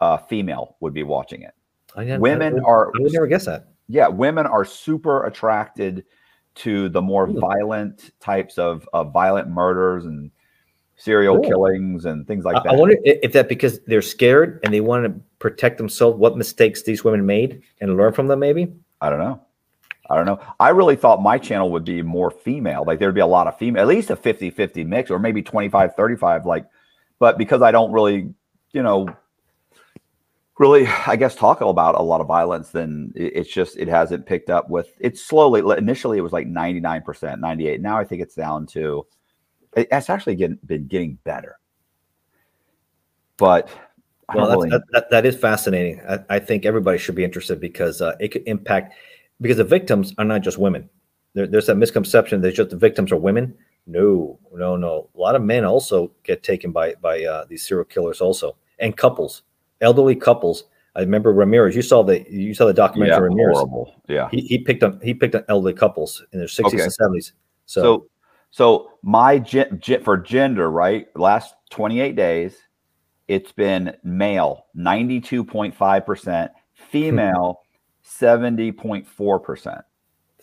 uh, 0.00 0.16
female 0.16 0.76
would 0.80 0.94
be 0.94 1.02
watching 1.02 1.42
it. 1.42 1.54
I 1.96 2.18
women 2.18 2.60
are 2.64 2.88
I 2.88 3.00
would 3.00 3.12
never 3.12 3.26
guess 3.26 3.46
that. 3.46 3.68
Yeah, 3.88 4.08
women 4.08 4.46
are 4.46 4.64
super 4.64 5.24
attracted 5.24 6.04
to 6.56 6.88
the 6.88 7.02
more 7.02 7.28
Ooh. 7.28 7.38
violent 7.38 8.10
types 8.20 8.58
of, 8.58 8.88
of 8.92 9.12
violent 9.12 9.48
murders 9.48 10.04
and 10.04 10.30
serial 10.96 11.40
killings 11.40 12.04
and 12.04 12.26
things 12.26 12.44
like 12.44 12.62
that. 12.62 12.72
I 12.72 12.76
wonder 12.76 12.96
if 13.04 13.32
that 13.32 13.48
because 13.48 13.80
they're 13.86 14.02
scared 14.02 14.60
and 14.64 14.72
they 14.72 14.80
want 14.80 15.04
to 15.04 15.20
protect 15.38 15.78
themselves, 15.78 16.16
what 16.18 16.36
mistakes 16.36 16.82
these 16.82 17.04
women 17.04 17.26
made 17.26 17.62
and 17.80 17.96
learn 17.96 18.12
from 18.12 18.28
them, 18.28 18.38
maybe. 18.38 18.72
I 19.00 19.10
don't 19.10 19.18
know. 19.18 19.40
I 20.10 20.16
don't 20.16 20.26
know. 20.26 20.40
I 20.60 20.68
really 20.70 20.96
thought 20.96 21.22
my 21.22 21.38
channel 21.38 21.70
would 21.70 21.84
be 21.84 22.02
more 22.02 22.30
female. 22.30 22.84
Like 22.86 22.98
there'd 22.98 23.14
be 23.14 23.20
a 23.20 23.26
lot 23.26 23.46
of 23.46 23.58
female, 23.58 23.82
at 23.82 23.88
least 23.88 24.10
a 24.10 24.16
50 24.16 24.50
50 24.50 24.84
mix, 24.84 25.10
or 25.10 25.18
maybe 25.18 25.42
25 25.42 25.94
35. 25.94 26.46
Like, 26.46 26.66
but 27.18 27.38
because 27.38 27.62
I 27.62 27.70
don't 27.70 27.92
really, 27.92 28.34
you 28.72 28.82
know, 28.82 29.08
really, 30.58 30.86
I 31.06 31.16
guess, 31.16 31.34
talk 31.34 31.60
about 31.60 31.94
a 31.94 32.02
lot 32.02 32.20
of 32.20 32.26
violence, 32.26 32.70
then 32.70 33.12
it's 33.14 33.50
just, 33.50 33.76
it 33.76 33.88
hasn't 33.88 34.26
picked 34.26 34.50
up 34.50 34.68
with 34.68 34.88
it's 35.00 35.22
slowly. 35.22 35.62
Initially, 35.76 36.18
it 36.18 36.22
was 36.22 36.32
like 36.32 36.46
99%, 36.46 37.40
98. 37.40 37.80
Now 37.80 37.98
I 37.98 38.04
think 38.04 38.22
it's 38.22 38.34
down 38.34 38.66
to, 38.68 39.06
it's 39.76 40.10
actually 40.10 40.36
getting, 40.36 40.58
been 40.66 40.86
getting 40.86 41.18
better. 41.24 41.58
But 43.36 43.68
well, 44.32 44.50
really... 44.50 44.70
that, 44.92 45.10
that, 45.10 45.26
is 45.26 45.36
fascinating. 45.36 46.00
I, 46.08 46.18
I, 46.30 46.38
think 46.38 46.64
everybody 46.64 46.98
should 46.98 47.16
be 47.16 47.24
interested 47.24 47.60
because 47.60 48.00
uh, 48.00 48.14
it 48.20 48.28
could 48.28 48.44
impact 48.46 48.94
because 49.40 49.56
the 49.56 49.64
victims 49.64 50.14
are 50.18 50.24
not 50.24 50.42
just 50.42 50.58
women. 50.58 50.88
There, 51.34 51.46
there's 51.46 51.66
that 51.66 51.76
misconception 51.76 52.40
that 52.40 52.52
just 52.52 52.70
the 52.70 52.76
victims 52.76 53.12
are 53.12 53.16
women. 53.16 53.54
No, 53.86 54.38
no, 54.52 54.76
no. 54.76 55.10
A 55.14 55.18
lot 55.18 55.34
of 55.34 55.42
men 55.42 55.64
also 55.64 56.10
get 56.22 56.42
taken 56.42 56.72
by 56.72 56.94
by 57.02 57.24
uh, 57.24 57.44
these 57.48 57.66
serial 57.66 57.84
killers 57.84 58.20
also, 58.20 58.56
and 58.78 58.96
couples, 58.96 59.42
elderly 59.80 60.16
couples. 60.16 60.64
I 60.96 61.00
remember 61.00 61.32
Ramirez. 61.32 61.74
You 61.74 61.82
saw 61.82 62.02
the 62.02 62.24
you 62.30 62.54
saw 62.54 62.66
the 62.66 62.72
documentary. 62.72 63.14
Yeah, 63.14 63.18
Ramirez. 63.18 63.56
horrible. 63.56 63.94
Yeah, 64.08 64.28
he, 64.30 64.40
he 64.42 64.58
picked 64.58 64.82
up 64.82 65.02
he 65.02 65.12
picked 65.12 65.34
up 65.34 65.44
elderly 65.48 65.74
couples 65.74 66.24
in 66.32 66.38
their 66.38 66.48
sixties 66.48 66.80
okay. 66.80 66.84
and 66.84 66.92
seventies. 66.92 67.32
So, 67.66 67.82
so, 67.82 68.06
so 68.50 68.90
my 69.02 69.38
gen, 69.38 69.78
gen, 69.80 70.02
for 70.02 70.16
gender, 70.16 70.70
right? 70.70 71.08
Last 71.16 71.54
twenty 71.70 72.00
eight 72.00 72.16
days, 72.16 72.56
it's 73.28 73.52
been 73.52 73.96
male 74.04 74.66
ninety 74.72 75.20
two 75.20 75.44
point 75.44 75.74
five 75.74 76.06
percent, 76.06 76.52
female 76.74 77.63
70.4%. 78.04 79.82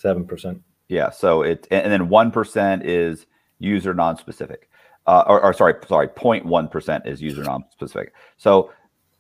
7%. 0.04 0.60
Yeah. 0.88 1.10
So 1.10 1.44
it, 1.44 1.68
and 1.72 1.92
then 1.92 2.10
1% 2.10 2.82
is 2.84 3.26
user 3.60 3.94
non-specific. 3.94 4.70
Uh, 5.08 5.24
or, 5.28 5.42
or, 5.42 5.54
sorry, 5.54 5.76
sorry, 5.88 6.08
0.1% 6.10 7.08
is 7.08 7.22
user 7.22 7.44
non-specific. 7.44 8.14
So, 8.38 8.72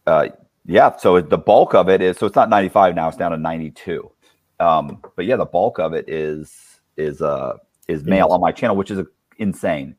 uh, 0.05 0.29
yeah, 0.65 0.95
so 0.95 1.19
the 1.21 1.37
bulk 1.37 1.73
of 1.73 1.89
it 1.89 2.01
is, 2.01 2.17
so 2.17 2.27
it's 2.27 2.35
not 2.35 2.49
95 2.49 2.93
now, 2.93 3.07
it's 3.07 3.17
down 3.17 3.31
to 3.31 3.37
92. 3.37 4.11
Um, 4.59 5.01
but 5.15 5.25
yeah, 5.25 5.37
the 5.37 5.45
bulk 5.45 5.79
of 5.79 5.93
it 5.93 6.07
is, 6.07 6.79
is, 6.97 7.21
uh, 7.21 7.53
is 7.87 8.03
male 8.03 8.27
on 8.27 8.41
my 8.41 8.51
channel, 8.51 8.75
which 8.75 8.91
is 8.91 9.03
insane. 9.37 9.95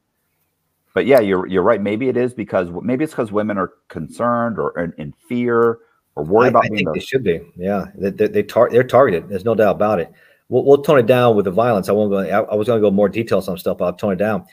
But 0.94 1.06
yeah, 1.06 1.20
you're, 1.20 1.46
you're 1.46 1.62
right. 1.62 1.80
Maybe 1.80 2.08
it 2.08 2.16
is 2.16 2.34
because 2.34 2.68
maybe 2.82 3.02
it's 3.02 3.12
because 3.12 3.32
women 3.32 3.58
are 3.58 3.72
concerned 3.88 4.58
or 4.58 4.78
in, 4.78 4.92
in 4.98 5.14
fear 5.28 5.78
or 6.14 6.24
worry 6.24 6.46
I, 6.46 6.48
about. 6.48 6.64
I 6.64 6.68
think 6.68 6.86
the, 6.86 6.92
they 6.94 7.00
should 7.00 7.24
be. 7.24 7.40
Yeah, 7.56 7.86
they 7.94 8.10
they, 8.10 8.28
they 8.28 8.42
tar- 8.42 8.70
they're 8.70 8.84
targeted. 8.84 9.28
There's 9.28 9.44
no 9.44 9.54
doubt 9.54 9.76
about 9.76 10.00
it. 10.00 10.12
We'll, 10.48 10.64
we'll 10.64 10.82
tone 10.82 10.98
it 10.98 11.06
down 11.06 11.36
with 11.36 11.46
the 11.46 11.50
violence. 11.50 11.88
I 11.88 11.92
won't 11.92 12.10
go. 12.10 12.18
I, 12.18 12.42
I 12.42 12.54
was 12.54 12.66
going 12.66 12.80
to 12.80 12.86
go 12.86 12.90
more 12.90 13.08
details 13.08 13.48
on 13.48 13.56
stuff, 13.56 13.78
but 13.78 13.84
I'll 13.86 13.92
tone 13.94 14.12
it 14.12 14.16
down. 14.16 14.44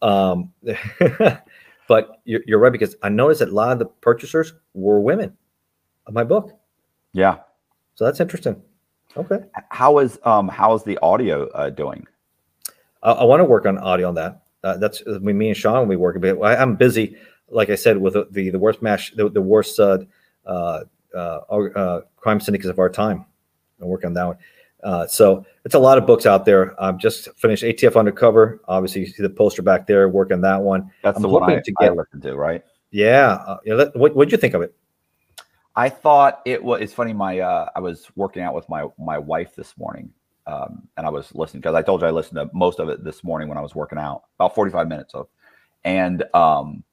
Um, 0.00 0.52
but 1.88 2.20
you're, 2.24 2.40
you're 2.46 2.58
right 2.58 2.72
because 2.72 2.96
I 3.02 3.08
noticed 3.08 3.40
that 3.40 3.50
a 3.50 3.52
lot 3.52 3.72
of 3.72 3.78
the 3.78 3.86
purchasers 3.86 4.54
were 4.74 5.00
women 5.00 5.36
of 6.06 6.14
my 6.14 6.24
book. 6.24 6.58
Yeah. 7.12 7.38
So 7.94 8.04
that's 8.04 8.20
interesting. 8.20 8.62
Okay. 9.16 9.40
How 9.68 9.98
is 9.98 10.18
um 10.24 10.48
how 10.48 10.74
is 10.74 10.84
the 10.84 10.98
audio 11.02 11.48
uh, 11.48 11.70
doing? 11.70 12.06
I, 13.02 13.12
I 13.12 13.24
want 13.24 13.40
to 13.40 13.44
work 13.44 13.66
on 13.66 13.78
audio 13.78 14.08
on 14.08 14.14
that. 14.14 14.42
Uh, 14.64 14.76
that's 14.76 15.02
uh, 15.06 15.18
me 15.20 15.48
and 15.48 15.56
Sean 15.56 15.88
we 15.88 15.96
work 15.96 16.16
a 16.16 16.20
bit. 16.20 16.38
I, 16.42 16.62
am 16.62 16.76
busy, 16.76 17.16
like 17.48 17.68
I 17.68 17.74
said, 17.74 17.98
with 17.98 18.14
the 18.14 18.50
the, 18.50 18.58
worst 18.58 18.80
match, 18.80 19.14
the, 19.16 19.28
the 19.28 19.42
worst 19.42 19.78
uh, 19.78 19.98
uh, 20.46 20.84
crime 21.12 22.40
syndicates 22.40 22.70
of 22.70 22.78
our 22.78 22.90
time. 22.90 23.24
I'm 23.80 23.88
working 23.88 24.08
on 24.08 24.14
that 24.14 24.26
one. 24.26 24.36
Uh, 24.82 25.06
so 25.06 25.46
it's 25.64 25.74
a 25.74 25.78
lot 25.78 25.96
of 25.96 26.06
books 26.06 26.26
out 26.26 26.44
there. 26.44 26.80
I've 26.82 26.98
just 26.98 27.28
finished 27.36 27.62
ATF 27.62 27.96
Undercover. 27.96 28.60
Obviously, 28.66 29.02
you 29.02 29.06
see 29.06 29.22
the 29.22 29.30
poster 29.30 29.62
back 29.62 29.86
there. 29.86 30.08
Working 30.08 30.40
that 30.40 30.60
one. 30.60 30.90
That's 31.02 31.16
I'm 31.16 31.22
the 31.22 31.28
one 31.28 31.50
I, 31.50 31.60
to 31.60 31.72
get, 31.72 31.90
I 31.90 31.94
listened 31.94 32.22
to, 32.22 32.36
right? 32.36 32.64
Yeah. 32.90 33.34
Uh, 33.46 33.58
you 33.64 33.76
know, 33.76 33.90
What 33.94 34.16
did 34.16 34.32
you 34.32 34.38
think 34.38 34.54
of 34.54 34.62
it? 34.62 34.74
I 35.74 35.88
thought 35.88 36.42
it 36.44 36.62
was. 36.62 36.80
It's 36.82 36.92
funny. 36.92 37.12
My 37.12 37.38
uh, 37.40 37.68
I 37.74 37.80
was 37.80 38.08
working 38.16 38.42
out 38.42 38.54
with 38.54 38.68
my 38.68 38.86
my 38.98 39.18
wife 39.18 39.54
this 39.54 39.76
morning, 39.78 40.10
um, 40.46 40.86
and 40.96 41.06
I 41.06 41.10
was 41.10 41.34
listening 41.34 41.62
because 41.62 41.74
I 41.74 41.82
told 41.82 42.02
you 42.02 42.08
I 42.08 42.10
listened 42.10 42.36
to 42.36 42.50
most 42.52 42.78
of 42.78 42.88
it 42.90 43.02
this 43.04 43.24
morning 43.24 43.48
when 43.48 43.56
I 43.56 43.62
was 43.62 43.74
working 43.74 43.98
out, 43.98 44.24
about 44.38 44.54
forty 44.54 44.70
five 44.70 44.86
minutes 44.86 45.14
of, 45.14 45.28
and 45.84 46.24
um, 46.34 46.84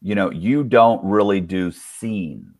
you 0.00 0.14
know, 0.14 0.30
you 0.30 0.64
don't 0.64 1.04
really 1.04 1.40
do 1.40 1.70
scenes 1.70 2.57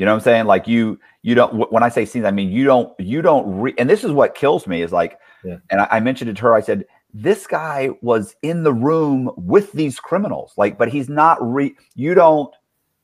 you 0.00 0.06
know 0.06 0.12
what 0.12 0.20
I'm 0.20 0.24
saying? 0.24 0.46
Like 0.46 0.66
you, 0.66 0.98
you 1.20 1.34
don't. 1.34 1.70
When 1.70 1.82
I 1.82 1.90
say 1.90 2.06
scenes, 2.06 2.24
I 2.24 2.30
mean 2.30 2.50
you 2.50 2.64
don't. 2.64 2.98
You 2.98 3.20
don't. 3.20 3.60
Re, 3.60 3.74
and 3.76 3.90
this 3.90 4.02
is 4.02 4.12
what 4.12 4.34
kills 4.34 4.66
me 4.66 4.80
is 4.80 4.92
like. 4.92 5.18
Yeah. 5.44 5.56
And 5.68 5.82
I, 5.82 5.88
I 5.90 6.00
mentioned 6.00 6.30
it 6.30 6.38
to 6.38 6.42
her. 6.44 6.54
I 6.54 6.62
said 6.62 6.86
this 7.12 7.46
guy 7.46 7.90
was 8.00 8.34
in 8.40 8.62
the 8.62 8.72
room 8.72 9.30
with 9.36 9.72
these 9.72 10.00
criminals. 10.00 10.54
Like, 10.56 10.78
but 10.78 10.88
he's 10.88 11.10
not. 11.10 11.36
Re. 11.42 11.76
You 11.96 12.14
don't. 12.14 12.50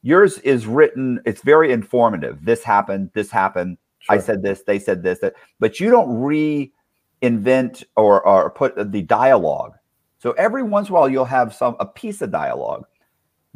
Yours 0.01 0.39
is 0.39 0.67
written. 0.67 1.21
It's 1.27 1.43
very 1.43 1.71
informative. 1.71 2.43
This 2.43 2.63
happened. 2.63 3.11
This 3.13 3.31
happened. 3.31 3.77
Sure. 3.99 4.17
I 4.17 4.19
said 4.19 4.43
this. 4.43 4.63
They 4.63 4.79
said 4.79 5.03
this. 5.03 5.19
That. 5.19 5.35
But 5.61 5.79
you 5.79 5.91
don't 5.91 6.09
reinvent 6.09 7.85
or 7.97 8.27
or 8.27 8.49
put 8.49 8.75
the 8.91 9.03
dialogue. 9.03 9.75
So 10.17 10.31
every 10.33 10.63
once 10.63 10.89
in 10.89 10.95
a 10.95 10.99
while, 10.99 11.11
you'll 11.11 11.27
have 11.27 11.55
some 11.55 11.77
a 11.79 11.85
piece 11.85 12.23
of 12.23 12.31
dialogue 12.31 12.87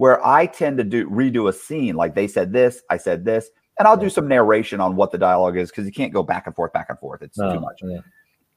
where 0.00 0.26
I 0.26 0.46
tend 0.46 0.78
to 0.78 0.84
do 0.84 1.06
redo 1.10 1.46
a 1.50 1.52
scene 1.52 1.94
like 1.94 2.14
they 2.14 2.26
said 2.26 2.54
this, 2.54 2.80
I 2.88 2.96
said 2.96 3.22
this, 3.22 3.50
and 3.78 3.86
I'll 3.86 3.98
do 3.98 4.08
some 4.08 4.26
narration 4.26 4.80
on 4.80 4.96
what 4.96 5.12
the 5.12 5.18
dialogue 5.18 5.58
is 5.58 5.68
because 5.68 5.84
you 5.84 5.92
can't 5.92 6.10
go 6.10 6.22
back 6.22 6.46
and 6.46 6.56
forth, 6.56 6.72
back 6.72 6.86
and 6.88 6.98
forth. 6.98 7.20
It's 7.20 7.36
no, 7.36 7.52
too 7.52 7.60
much. 7.60 7.80
Yeah. 7.82 7.98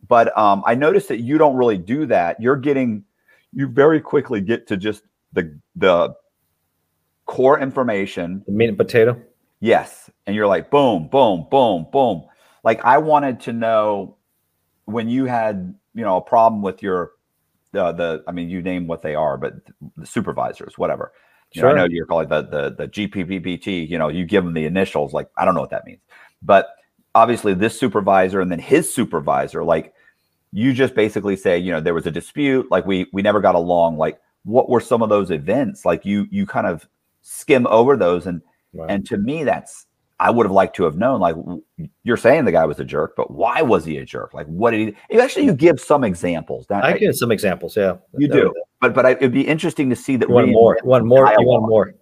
But 0.07 0.37
um, 0.37 0.63
I 0.65 0.73
noticed 0.73 1.09
that 1.09 1.19
you 1.19 1.37
don't 1.37 1.57
really 1.57 1.77
do 1.77 2.05
that. 2.05 2.41
You're 2.41 2.55
getting, 2.55 3.03
you 3.51 3.67
very 3.67 3.99
quickly 3.99 4.39
get 4.39 4.67
to 4.67 4.77
just 4.77 5.03
the 5.33 5.59
the 5.75 6.15
core 7.25 7.59
information. 7.59 8.41
The 8.45 8.53
meat 8.53 8.69
and 8.69 8.77
potato. 8.77 9.21
Yes, 9.59 10.09
and 10.25 10.37
you're 10.37 10.47
like 10.47 10.71
boom, 10.71 11.09
boom, 11.09 11.47
boom, 11.51 11.87
boom. 11.91 12.23
Like 12.63 12.85
I 12.85 12.99
wanted 12.99 13.41
to 13.41 13.51
know 13.51 14.15
when 14.85 15.09
you 15.09 15.25
had 15.25 15.75
you 15.93 16.05
know 16.05 16.15
a 16.15 16.21
problem 16.21 16.61
with 16.61 16.81
your 16.81 17.11
uh, 17.75 17.91
the 17.91 18.23
I 18.29 18.31
mean 18.31 18.49
you 18.49 18.61
name 18.61 18.87
what 18.87 19.01
they 19.01 19.13
are, 19.13 19.37
but 19.37 19.55
the 19.97 20.05
supervisors, 20.05 20.77
whatever. 20.77 21.11
You 21.53 21.61
sure. 21.61 21.69
know, 21.69 21.83
I 21.83 21.87
know 21.87 21.93
you're 21.93 22.05
calling 22.05 22.27
the 22.29 22.41
the 22.41 22.75
the 22.77 22.87
GPPT. 22.87 23.87
You 23.87 23.97
know, 23.97 24.09
you 24.09 24.25
give 24.25 24.43
them 24.43 24.53
the 24.53 24.65
initials. 24.65 25.13
Like 25.13 25.29
I 25.37 25.45
don't 25.45 25.55
know 25.55 25.61
what 25.61 25.69
that 25.71 25.85
means, 25.85 26.01
but 26.41 26.75
obviously 27.15 27.53
this 27.53 27.79
supervisor 27.79 28.41
and 28.41 28.51
then 28.51 28.59
his 28.59 28.93
supervisor, 28.93 29.63
like 29.63 29.93
you 30.51 30.73
just 30.73 30.95
basically 30.95 31.35
say, 31.35 31.57
you 31.57 31.71
know, 31.71 31.79
there 31.79 31.93
was 31.93 32.07
a 32.07 32.11
dispute. 32.11 32.69
Like 32.71 32.85
we 32.85 33.07
we 33.13 33.21
never 33.21 33.41
got 33.41 33.55
along. 33.55 33.97
Like 33.97 34.19
what 34.43 34.69
were 34.69 34.81
some 34.81 35.01
of 35.01 35.09
those 35.09 35.31
events? 35.31 35.85
Like 35.85 36.05
you 36.05 36.27
you 36.31 36.45
kind 36.45 36.67
of 36.67 36.87
skim 37.21 37.67
over 37.67 37.95
those 37.97 38.27
and. 38.27 38.41
And 38.89 39.05
to 39.05 39.17
me, 39.17 39.43
that's 39.43 39.85
I 40.23 40.29
would 40.29 40.45
have 40.45 40.53
liked 40.53 40.75
to 40.77 40.83
have 40.85 40.95
known. 40.95 41.19
Like 41.19 41.35
you're 42.03 42.17
saying, 42.17 42.45
the 42.45 42.53
guy 42.53 42.65
was 42.65 42.79
a 42.79 42.85
jerk, 42.85 43.15
but 43.17 43.31
why 43.31 43.61
was 43.61 43.83
he 43.83 43.97
a 43.97 44.05
jerk? 44.05 44.33
Like 44.33 44.47
what 44.47 44.71
did 44.71 44.95
he? 45.09 45.19
Actually, 45.19 45.45
you 45.45 45.53
give 45.53 45.81
some 45.81 46.05
examples. 46.05 46.65
That, 46.67 46.85
I 46.85 46.97
give 46.97 47.15
some 47.15 47.29
examples. 47.29 47.75
Yeah, 47.75 47.97
you 48.17 48.29
that, 48.29 48.33
do. 48.33 48.43
That, 48.43 48.63
but 48.79 48.93
but 48.93 49.05
I, 49.05 49.11
it'd 49.11 49.33
be 49.33 49.45
interesting 49.45 49.89
to 49.89 49.95
see 49.97 50.15
that. 50.15 50.29
one 50.29 50.49
more? 50.49 50.79
one 50.83 51.05
more? 51.05 51.25
Want 51.25 51.67
more? 51.67 51.95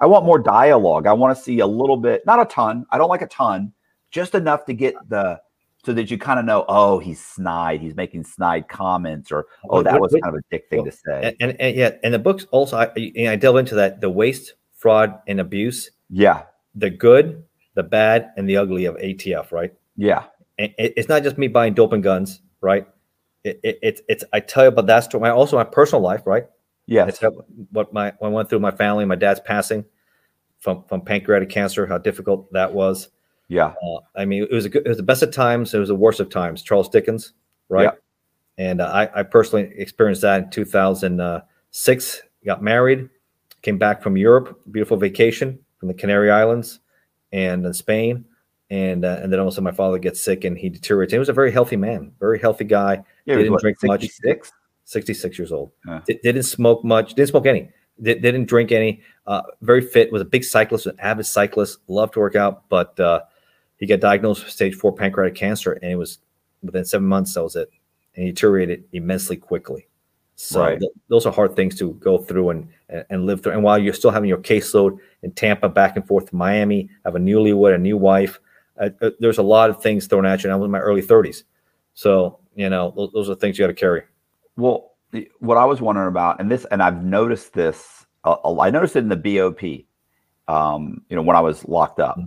I 0.00 0.06
want 0.06 0.24
more 0.24 0.38
dialogue. 0.38 1.06
I 1.08 1.12
want 1.12 1.36
to 1.36 1.42
see 1.42 1.58
a 1.58 1.66
little 1.66 1.96
bit, 1.96 2.24
not 2.26 2.40
a 2.40 2.44
ton. 2.44 2.86
I 2.90 2.98
don't 2.98 3.08
like 3.08 3.22
a 3.22 3.26
ton, 3.26 3.72
just 4.10 4.34
enough 4.34 4.64
to 4.66 4.72
get 4.72 4.94
the 5.08 5.40
so 5.84 5.92
that 5.92 6.10
you 6.10 6.16
kind 6.16 6.38
of 6.38 6.46
know, 6.46 6.64
oh, 6.68 6.98
he's 6.98 7.22
snide, 7.22 7.80
he's 7.80 7.94
making 7.94 8.24
snide 8.24 8.68
comments, 8.68 9.30
or 9.30 9.46
oh, 9.68 9.82
that 9.82 10.00
was 10.00 10.12
kind 10.12 10.34
of 10.34 10.34
a 10.34 10.42
dick 10.50 10.66
thing 10.70 10.84
to 10.84 10.92
say. 10.92 11.22
And, 11.22 11.36
and, 11.40 11.60
and, 11.60 11.76
yeah, 11.76 11.90
and 12.02 12.14
the 12.14 12.18
books 12.18 12.46
also, 12.52 12.78
I, 12.78 12.90
I 13.28 13.36
delve 13.36 13.58
into 13.58 13.74
that 13.74 14.00
the 14.00 14.08
waste, 14.08 14.54
fraud, 14.72 15.18
and 15.26 15.40
abuse. 15.40 15.90
Yeah, 16.08 16.44
the 16.74 16.88
good, 16.88 17.44
the 17.74 17.82
bad, 17.82 18.30
and 18.36 18.48
the 18.48 18.56
ugly 18.56 18.84
of 18.84 18.96
ATF, 18.96 19.52
right? 19.52 19.72
Yeah, 19.96 20.24
it, 20.58 20.74
it's 20.78 21.08
not 21.08 21.22
just 21.22 21.38
me 21.38 21.48
buying 21.48 21.74
dope 21.74 21.92
and 21.92 22.02
guns, 22.02 22.40
right? 22.60 22.86
It, 23.42 23.60
it, 23.62 23.78
it's 23.82 24.00
it's 24.08 24.24
I 24.32 24.40
tell 24.40 24.64
you 24.64 24.68
about 24.68 24.86
that 24.86 25.00
story. 25.00 25.22
My, 25.22 25.30
also, 25.30 25.56
my 25.56 25.64
personal 25.64 26.02
life, 26.02 26.22
right? 26.26 26.46
Yeah, 26.86 27.06
it's 27.06 27.20
what 27.70 27.92
my 27.92 28.12
what 28.18 28.28
I 28.28 28.30
went 28.30 28.48
through 28.48 28.60
my 28.60 28.70
family, 28.70 29.04
my 29.04 29.16
dad's 29.16 29.40
passing 29.40 29.84
from 30.58 30.84
from 30.88 31.02
pancreatic 31.02 31.50
cancer, 31.50 31.86
how 31.86 31.98
difficult 31.98 32.52
that 32.52 32.72
was 32.72 33.08
yeah. 33.48 33.74
Uh, 33.82 34.00
I 34.14 34.24
mean, 34.24 34.44
it 34.44 34.52
was 34.52 34.64
a 34.64 34.68
good, 34.68 34.86
it 34.86 34.88
was 34.88 34.96
the 34.96 35.02
best 35.02 35.22
of 35.22 35.32
times. 35.32 35.74
It 35.74 35.78
was 35.78 35.88
the 35.88 35.94
worst 35.94 36.20
of 36.20 36.30
times. 36.30 36.62
Charles 36.62 36.88
Dickens, 36.88 37.32
right? 37.68 37.84
Yeah. 37.84 37.90
And 38.56 38.80
uh, 38.80 38.86
I, 38.86 39.20
I 39.20 39.22
personally 39.22 39.72
experienced 39.76 40.22
that 40.22 40.44
in 40.44 40.50
2006. 40.50 42.22
Got 42.46 42.62
married, 42.62 43.08
came 43.62 43.78
back 43.78 44.02
from 44.02 44.16
Europe, 44.16 44.60
beautiful 44.70 44.96
vacation 44.96 45.58
from 45.78 45.88
the 45.88 45.94
Canary 45.94 46.30
Islands 46.30 46.80
and 47.34 47.66
in 47.66 47.74
Spain. 47.74 48.24
And 48.70 49.04
uh, 49.04 49.20
and 49.22 49.30
then 49.30 49.40
also 49.40 49.60
my 49.60 49.72
father 49.72 49.98
gets 49.98 50.22
sick 50.22 50.44
and 50.44 50.56
he 50.56 50.70
deteriorates. 50.70 51.12
He 51.12 51.18
was 51.18 51.28
a 51.28 51.34
very 51.34 51.52
healthy 51.52 51.76
man, 51.76 52.12
very 52.18 52.38
healthy 52.38 52.64
guy. 52.64 53.04
Yeah, 53.26 53.36
didn't 53.36 53.52
what, 53.52 53.60
drink 53.60 53.78
66? 53.78 54.24
much. 54.24 54.54
66 54.84 55.38
years 55.38 55.52
old. 55.52 55.70
D- 56.06 56.18
didn't 56.22 56.44
smoke 56.44 56.82
much. 56.82 57.14
Didn't 57.14 57.28
smoke 57.28 57.46
any. 57.46 57.68
D- 58.02 58.14
didn't 58.14 58.46
drink 58.46 58.72
any. 58.72 59.02
Uh, 59.26 59.42
very 59.60 59.82
fit. 59.82 60.10
Was 60.12 60.22
a 60.22 60.26
big 60.26 60.44
cyclist, 60.44 60.86
an 60.86 60.98
avid 60.98 61.26
cyclist. 61.26 61.78
Loved 61.88 62.14
to 62.14 62.20
work 62.20 62.36
out, 62.36 62.68
but 62.68 62.98
uh, 62.98 63.20
he 63.76 63.86
got 63.86 64.00
diagnosed 64.00 64.44
with 64.44 64.52
stage 64.52 64.74
four 64.74 64.94
pancreatic 64.94 65.34
cancer, 65.34 65.72
and 65.72 65.92
it 65.92 65.96
was 65.96 66.18
within 66.62 66.84
seven 66.84 67.06
months. 67.06 67.34
That 67.34 67.42
was 67.42 67.56
it, 67.56 67.70
and 68.16 68.24
he 68.24 68.32
deteriorated 68.32 68.84
immensely 68.92 69.36
quickly. 69.36 69.88
So 70.36 70.60
right. 70.60 70.80
th- 70.80 70.92
those 71.08 71.26
are 71.26 71.32
hard 71.32 71.54
things 71.54 71.76
to 71.78 71.92
go 71.94 72.18
through 72.18 72.50
and, 72.50 72.68
and, 73.10 73.24
live 73.24 73.42
through. 73.42 73.52
And 73.52 73.62
while 73.62 73.78
you're 73.78 73.94
still 73.94 74.10
having 74.10 74.28
your 74.28 74.38
caseload 74.38 74.98
in 75.22 75.30
Tampa, 75.32 75.68
back 75.68 75.96
and 75.96 76.06
forth 76.06 76.30
to 76.30 76.36
Miami, 76.36 76.90
have 77.04 77.14
a 77.14 77.20
newlywed, 77.20 77.74
a 77.74 77.78
new 77.78 77.96
wife, 77.96 78.40
uh, 78.80 78.90
uh, 79.00 79.10
there's 79.20 79.38
a 79.38 79.42
lot 79.42 79.70
of 79.70 79.80
things 79.80 80.06
thrown 80.06 80.26
at 80.26 80.42
you. 80.42 80.48
And 80.48 80.52
I 80.52 80.56
was 80.56 80.66
in 80.66 80.72
my 80.72 80.80
early 80.80 81.02
30s, 81.02 81.44
so 81.94 82.40
you 82.56 82.68
know 82.68 82.92
those, 82.96 83.12
those 83.12 83.30
are 83.30 83.36
things 83.36 83.58
you 83.58 83.62
got 83.62 83.68
to 83.68 83.74
carry. 83.74 84.02
Well, 84.56 84.92
what 85.38 85.56
I 85.56 85.64
was 85.64 85.80
wondering 85.80 86.08
about, 86.08 86.40
and 86.40 86.50
this, 86.50 86.64
and 86.70 86.82
I've 86.82 87.04
noticed 87.04 87.52
this. 87.52 88.04
Uh, 88.24 88.58
I 88.58 88.70
noticed 88.70 88.96
it 88.96 89.00
in 89.00 89.08
the 89.08 89.16
BOP. 89.16 89.62
Um, 90.46 91.02
you 91.08 91.16
know, 91.16 91.22
when 91.22 91.36
I 91.36 91.40
was 91.40 91.66
locked 91.68 92.00
up, 92.00 92.16
mm-hmm 92.16 92.26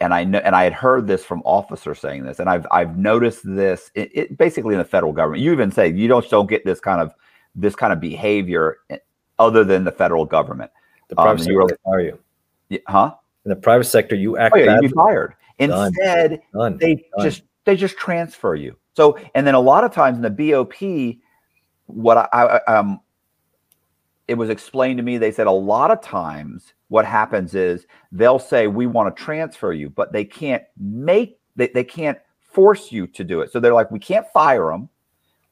and 0.00 0.12
I 0.12 0.24
know, 0.24 0.38
and 0.38 0.54
I 0.54 0.64
had 0.64 0.72
heard 0.72 1.06
this 1.06 1.24
from 1.24 1.42
officers 1.44 1.98
saying 2.00 2.24
this, 2.24 2.38
and 2.38 2.50
I've 2.50 2.66
I've 2.70 2.98
noticed 2.98 3.40
this 3.44 3.90
it, 3.94 4.10
it, 4.14 4.38
basically 4.38 4.74
in 4.74 4.78
the 4.78 4.84
federal 4.84 5.12
government. 5.12 5.42
You 5.42 5.52
even 5.52 5.70
say 5.70 5.88
you 5.88 6.08
don't 6.08 6.28
don't 6.28 6.48
get 6.48 6.64
this 6.64 6.80
kind 6.80 7.00
of 7.00 7.14
this 7.56 7.74
kind 7.74 7.92
of 7.92 8.00
behavior 8.00 8.78
eh, 8.90 8.98
other 9.38 9.64
than 9.64 9.84
the 9.84 9.92
federal 9.92 10.24
government. 10.24 10.70
The 11.08 11.16
private 11.16 11.40
um, 11.40 11.58
sector 11.58 11.78
fire 11.84 12.00
you, 12.00 12.18
yeah, 12.68 12.78
huh? 12.86 13.14
In 13.44 13.50
the 13.50 13.56
private 13.56 13.84
sector, 13.84 14.14
you 14.14 14.36
act. 14.36 14.54
Oh, 14.56 14.58
yeah, 14.58 14.74
you'd 14.80 14.88
be 14.90 14.94
fired. 14.94 15.34
Instead, 15.58 16.40
Done. 16.52 16.78
they 16.78 16.94
Done. 17.16 17.24
just 17.24 17.42
they 17.64 17.76
just 17.76 17.96
transfer 17.96 18.54
you. 18.54 18.76
So, 18.94 19.18
and 19.34 19.46
then 19.46 19.54
a 19.54 19.60
lot 19.60 19.84
of 19.84 19.92
times 19.92 20.16
in 20.16 20.22
the 20.22 20.30
BOP, 20.52 21.18
what 21.86 22.16
I, 22.16 22.28
I 22.32 22.76
um, 22.78 23.00
it 24.28 24.34
was 24.34 24.50
explained 24.50 24.98
to 24.98 25.02
me. 25.02 25.18
They 25.18 25.32
said 25.32 25.46
a 25.46 25.52
lot 25.52 25.90
of 25.90 26.00
times 26.00 26.74
what 26.88 27.04
happens 27.04 27.54
is 27.54 27.86
they'll 28.12 28.38
say 28.38 28.66
we 28.66 28.86
want 28.86 29.14
to 29.14 29.22
transfer 29.22 29.72
you 29.72 29.90
but 29.90 30.12
they 30.12 30.24
can't 30.24 30.62
make 30.78 31.38
they, 31.56 31.68
they 31.68 31.84
can't 31.84 32.18
force 32.40 32.92
you 32.92 33.06
to 33.06 33.24
do 33.24 33.40
it 33.40 33.50
so 33.50 33.60
they're 33.60 33.74
like 33.74 33.90
we 33.90 33.98
can't 33.98 34.26
fire 34.32 34.70
them 34.70 34.88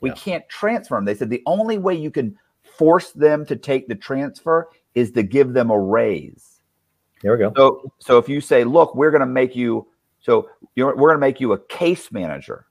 we 0.05 0.11
yeah. 0.11 0.17
can't 0.17 0.49
transfer 0.49 0.95
them 0.95 1.05
they 1.05 1.14
said 1.14 1.31
the 1.31 1.43
only 1.47 1.79
way 1.79 1.95
you 1.95 2.11
can 2.11 2.37
force 2.62 3.11
them 3.12 3.45
to 3.47 3.57
take 3.57 3.88
the 3.88 3.95
transfer 3.95 4.69
is 4.95 5.11
to 5.11 5.23
give 5.23 5.53
them 5.53 5.71
a 5.71 5.79
raise 5.79 6.61
there 7.23 7.33
we 7.33 7.38
go 7.38 7.53
so 7.57 7.93
so 7.99 8.19
if 8.19 8.29
you 8.29 8.40
say 8.40 8.64
look 8.64 8.95
we're 8.95 9.11
going 9.11 9.21
to 9.21 9.27
make 9.27 9.57
you 9.57 9.87
so 10.21 10.49
we're 10.77 10.95
going 10.95 11.14
to 11.14 11.19
make 11.19 11.40
you 11.40 11.53
a 11.53 11.59
case 11.67 12.12
manager 12.12 12.67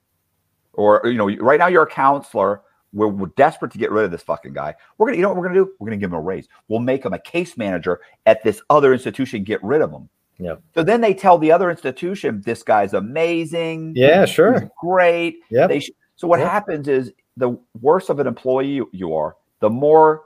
or 0.74 1.02
you 1.06 1.16
know 1.16 1.30
right 1.38 1.60
now 1.60 1.68
you're 1.68 1.84
a 1.84 1.88
counselor 1.88 2.62
we're, 2.94 3.08
we're, 3.08 3.32
desperate 3.36 3.72
to 3.72 3.78
get 3.80 3.92
rid 3.92 4.06
of 4.06 4.12
this 4.12 4.22
fucking 4.22 4.54
guy. 4.54 4.76
We're 4.98 5.08
gonna, 5.08 5.18
you 5.18 5.24
know 5.24 5.30
what 5.30 5.38
we're 5.38 5.48
gonna 5.48 5.62
do? 5.62 5.72
We're 5.80 5.88
gonna 5.88 5.98
give 5.98 6.12
him 6.12 6.16
a 6.16 6.22
raise. 6.22 6.48
We'll 6.68 6.80
make 6.80 7.04
him 7.04 7.14
a 7.14 7.20
case 7.20 7.58
manager 7.58 8.02
at 8.28 8.44
this 8.44 8.62
other 8.70 8.94
institution. 8.94 9.44
Get 9.44 9.64
rid 9.64 9.82
of 9.82 9.92
him. 9.92 10.10
Yeah. 10.40 10.56
So 10.74 10.84
then 10.84 11.02
they 11.02 11.14
tell 11.14 11.38
the 11.38 11.52
other 11.52 11.70
institution, 11.70 12.42
this 12.46 12.64
guy's 12.64 12.94
amazing. 12.94 13.94
Yeah, 13.96 14.26
sure. 14.26 14.70
great. 14.80 15.38
Yeah. 15.50 15.68
Sh- 15.80 15.92
so 16.16 16.28
what 16.28 16.40
yep. 16.40 16.52
happens 16.52 16.88
is 16.88 17.12
the 17.38 17.58
worse 17.82 18.10
of 18.10 18.20
an 18.20 18.28
employee 18.28 18.82
you, 18.92 19.14
are, 19.14 19.36
the 19.60 19.70
more 19.70 20.24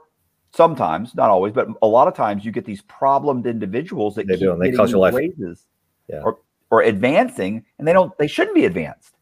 sometimes, 0.54 1.14
not 1.14 1.30
always, 1.30 1.52
but 1.52 1.68
a 1.82 1.86
lot 1.86 2.08
of 2.08 2.14
times 2.14 2.44
you 2.44 2.52
get 2.52 2.64
these 2.64 2.82
problemed 2.82 3.46
individuals 3.46 4.14
that 4.14 4.26
they 4.26 4.36
do, 4.36 4.52
and 4.52 4.60
they 4.60 4.72
cost 4.72 4.90
your 4.90 5.00
life. 5.00 5.14
raises 5.14 5.66
yeah. 6.08 6.20
or, 6.22 6.38
or 6.70 6.82
advancing, 6.82 7.64
and 7.78 7.86
they 7.86 7.92
don't, 7.92 8.16
they 8.18 8.26
shouldn't 8.26 8.54
be 8.54 8.64
advanced. 8.64 9.14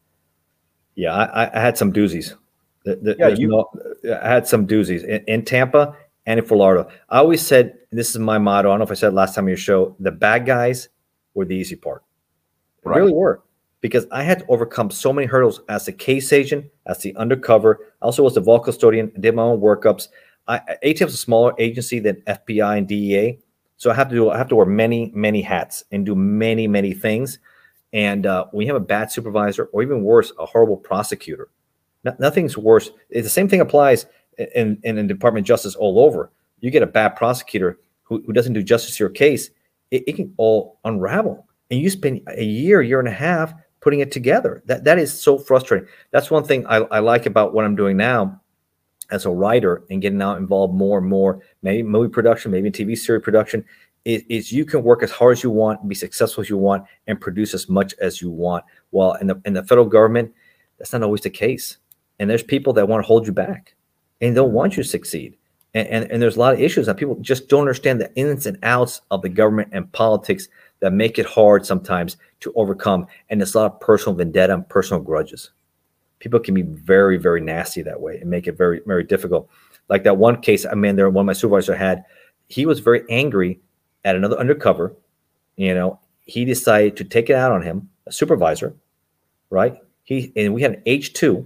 Yeah, 0.95 1.13
I, 1.13 1.55
I 1.55 1.61
had 1.61 1.77
some 1.77 1.93
doozies. 1.93 2.35
The, 2.83 3.15
yeah, 3.19 3.27
you, 3.27 3.49
no, 3.49 3.69
I 4.21 4.29
had 4.29 4.47
some 4.47 4.65
doozies 4.65 5.03
in, 5.03 5.23
in, 5.25 5.45
Tampa 5.45 5.95
and 6.25 6.39
in 6.39 6.45
Florida. 6.45 6.87
I 7.09 7.17
always 7.17 7.45
said, 7.45 7.77
this 7.91 8.11
is 8.11 8.19
my 8.19 8.37
motto. 8.37 8.69
I 8.69 8.71
don't 8.71 8.79
know 8.79 8.85
if 8.85 8.91
I 8.91 8.95
said 8.95 9.13
last 9.13 9.35
time 9.35 9.43
on 9.43 9.49
your 9.49 9.57
show, 9.57 9.95
the 9.99 10.11
bad 10.11 10.45
guys 10.45 10.87
were 11.33 11.43
the 11.43 11.55
easy 11.55 11.75
part. 11.75 12.03
They 12.83 12.91
right. 12.91 12.99
really 12.99 13.11
were 13.11 13.43
because 13.81 14.05
I 14.11 14.23
had 14.23 14.39
to 14.39 14.45
overcome 14.47 14.89
so 14.89 15.13
many 15.13 15.27
hurdles 15.27 15.61
as 15.69 15.85
the 15.85 15.91
case 15.91 16.33
agent, 16.33 16.65
as 16.85 16.99
the 16.99 17.15
undercover. 17.15 17.79
I 18.01 18.05
also 18.05 18.23
was 18.23 18.35
the 18.35 18.41
vault 18.41 18.65
custodian, 18.65 19.11
did 19.19 19.35
my 19.35 19.43
own 19.43 19.59
workups. 19.59 20.07
I, 20.47 20.59
ATF 20.83 21.07
is 21.07 21.13
a 21.13 21.17
smaller 21.17 21.53
agency 21.59 21.99
than 21.99 22.21
FBI 22.27 22.77
and 22.77 22.87
DEA, 22.87 23.39
so 23.75 23.91
I 23.91 23.93
have 23.93 24.09
to 24.09 24.15
do 24.15 24.29
I 24.29 24.37
have 24.37 24.47
to 24.49 24.55
wear 24.55 24.65
many 24.65 25.11
many 25.13 25.41
hats 25.41 25.83
and 25.91 26.05
do 26.05 26.15
many 26.15 26.67
many 26.67 26.93
things. 26.93 27.39
And 27.93 28.25
uh, 28.25 28.45
when 28.51 28.65
you 28.65 28.73
have 28.73 28.81
a 28.81 28.85
bad 28.85 29.11
supervisor, 29.11 29.65
or 29.65 29.81
even 29.81 30.03
worse, 30.03 30.31
a 30.39 30.45
horrible 30.45 30.77
prosecutor, 30.77 31.49
no, 32.03 32.15
nothing's 32.19 32.57
worse. 32.57 32.91
The 33.09 33.29
same 33.29 33.47
thing 33.47 33.61
applies 33.61 34.05
in, 34.37 34.79
in, 34.83 34.97
in 34.97 35.07
Department 35.07 35.43
of 35.43 35.47
Justice 35.47 35.75
all 35.75 35.99
over. 35.99 36.31
You 36.59 36.71
get 36.71 36.83
a 36.83 36.87
bad 36.87 37.15
prosecutor 37.15 37.79
who, 38.03 38.21
who 38.25 38.33
doesn't 38.33 38.53
do 38.53 38.63
justice 38.63 38.97
to 38.97 39.03
your 39.03 39.09
case, 39.09 39.49
it, 39.91 40.03
it 40.07 40.15
can 40.15 40.33
all 40.37 40.79
unravel. 40.83 41.47
And 41.69 41.79
you 41.79 41.89
spend 41.89 42.21
a 42.27 42.43
year, 42.43 42.81
year 42.81 42.99
and 42.99 43.07
a 43.07 43.11
half 43.11 43.53
putting 43.87 44.01
it 44.01 44.11
together. 44.11 44.61
That 44.65 44.83
that 44.83 44.99
is 44.99 45.17
so 45.17 45.37
frustrating. 45.37 45.87
That's 46.11 46.29
one 46.29 46.43
thing 46.43 46.67
I, 46.67 46.79
I 46.91 46.99
like 46.99 47.25
about 47.25 47.53
what 47.53 47.63
I'm 47.63 47.77
doing 47.77 47.95
now 47.95 48.41
as 49.11 49.25
a 49.25 49.29
writer 49.31 49.85
and 49.89 50.01
getting 50.01 50.21
out 50.21 50.39
involved 50.39 50.73
more 50.73 50.97
and 50.97 51.07
more, 51.07 51.41
maybe 51.61 51.83
movie 51.83 52.09
production, 52.09 52.51
maybe 52.51 52.69
TV 52.69 52.97
series 52.97 53.23
production, 53.23 53.63
is, 54.03 54.23
is 54.27 54.51
you 54.51 54.65
can 54.65 54.83
work 54.83 55.03
as 55.03 55.11
hard 55.11 55.37
as 55.37 55.41
you 55.41 55.51
want, 55.51 55.87
be 55.87 55.95
successful 55.95 56.41
as 56.41 56.49
you 56.49 56.57
want, 56.57 56.83
and 57.07 57.21
produce 57.21 57.53
as 57.53 57.69
much 57.69 57.93
as 58.01 58.21
you 58.21 58.29
want. 58.29 58.65
While 58.89 59.13
in 59.13 59.27
the 59.27 59.41
in 59.45 59.53
the 59.53 59.63
federal 59.63 59.87
government, 59.87 60.33
that's 60.77 60.91
not 60.91 61.01
always 61.03 61.21
the 61.21 61.29
case 61.29 61.77
and 62.19 62.29
there's 62.29 62.43
people 62.43 62.73
that 62.73 62.87
want 62.87 63.01
to 63.01 63.07
hold 63.07 63.25
you 63.25 63.33
back 63.33 63.75
and 64.21 64.35
they'll 64.35 64.51
want 64.51 64.75
you 64.75 64.83
to 64.83 64.89
succeed 64.89 65.37
and, 65.73 65.87
and, 65.87 66.11
and 66.11 66.21
there's 66.21 66.35
a 66.35 66.39
lot 66.39 66.53
of 66.53 66.59
issues 66.59 66.85
that 66.87 66.97
people 66.97 67.15
just 67.21 67.49
don't 67.49 67.61
understand 67.61 68.01
the 68.01 68.13
ins 68.15 68.45
and 68.45 68.57
outs 68.63 69.01
of 69.11 69.21
the 69.21 69.29
government 69.29 69.69
and 69.71 69.91
politics 69.91 70.47
that 70.79 70.93
make 70.93 71.19
it 71.19 71.25
hard 71.25 71.65
sometimes 71.65 72.17
to 72.39 72.53
overcome 72.55 73.07
and 73.29 73.41
it's 73.41 73.53
a 73.53 73.59
lot 73.59 73.73
of 73.73 73.79
personal 73.79 74.15
vendetta 74.15 74.53
and 74.53 74.67
personal 74.69 75.01
grudges. 75.01 75.51
People 76.19 76.39
can 76.39 76.53
be 76.53 76.63
very 76.63 77.17
very 77.17 77.41
nasty 77.41 77.81
that 77.81 77.99
way 77.99 78.17
and 78.19 78.29
make 78.29 78.47
it 78.47 78.57
very 78.57 78.81
very 78.85 79.03
difficult. 79.03 79.49
Like 79.89 80.03
that 80.03 80.17
one 80.17 80.41
case 80.41 80.65
i 80.65 80.73
mean 80.73 80.95
there 80.95 81.09
one 81.09 81.23
of 81.23 81.27
my 81.27 81.33
supervisor 81.33 81.75
had 81.75 82.05
he 82.47 82.65
was 82.65 82.79
very 82.79 83.03
angry 83.09 83.59
at 84.05 84.15
another 84.15 84.37
undercover 84.37 84.93
you 85.55 85.73
know. 85.73 85.99
He 86.25 86.43
decided 86.43 86.97
to 86.97 87.05
take 87.05 87.29
it 87.29 87.35
out 87.35 87.53
on 87.53 87.61
him 87.61 87.89
a 88.05 88.11
supervisor 88.11 88.75
right? 89.49 89.77
He 90.03 90.31
and 90.35 90.53
we 90.53 90.61
had 90.61 90.73
an 90.73 90.83
h2 90.85 91.45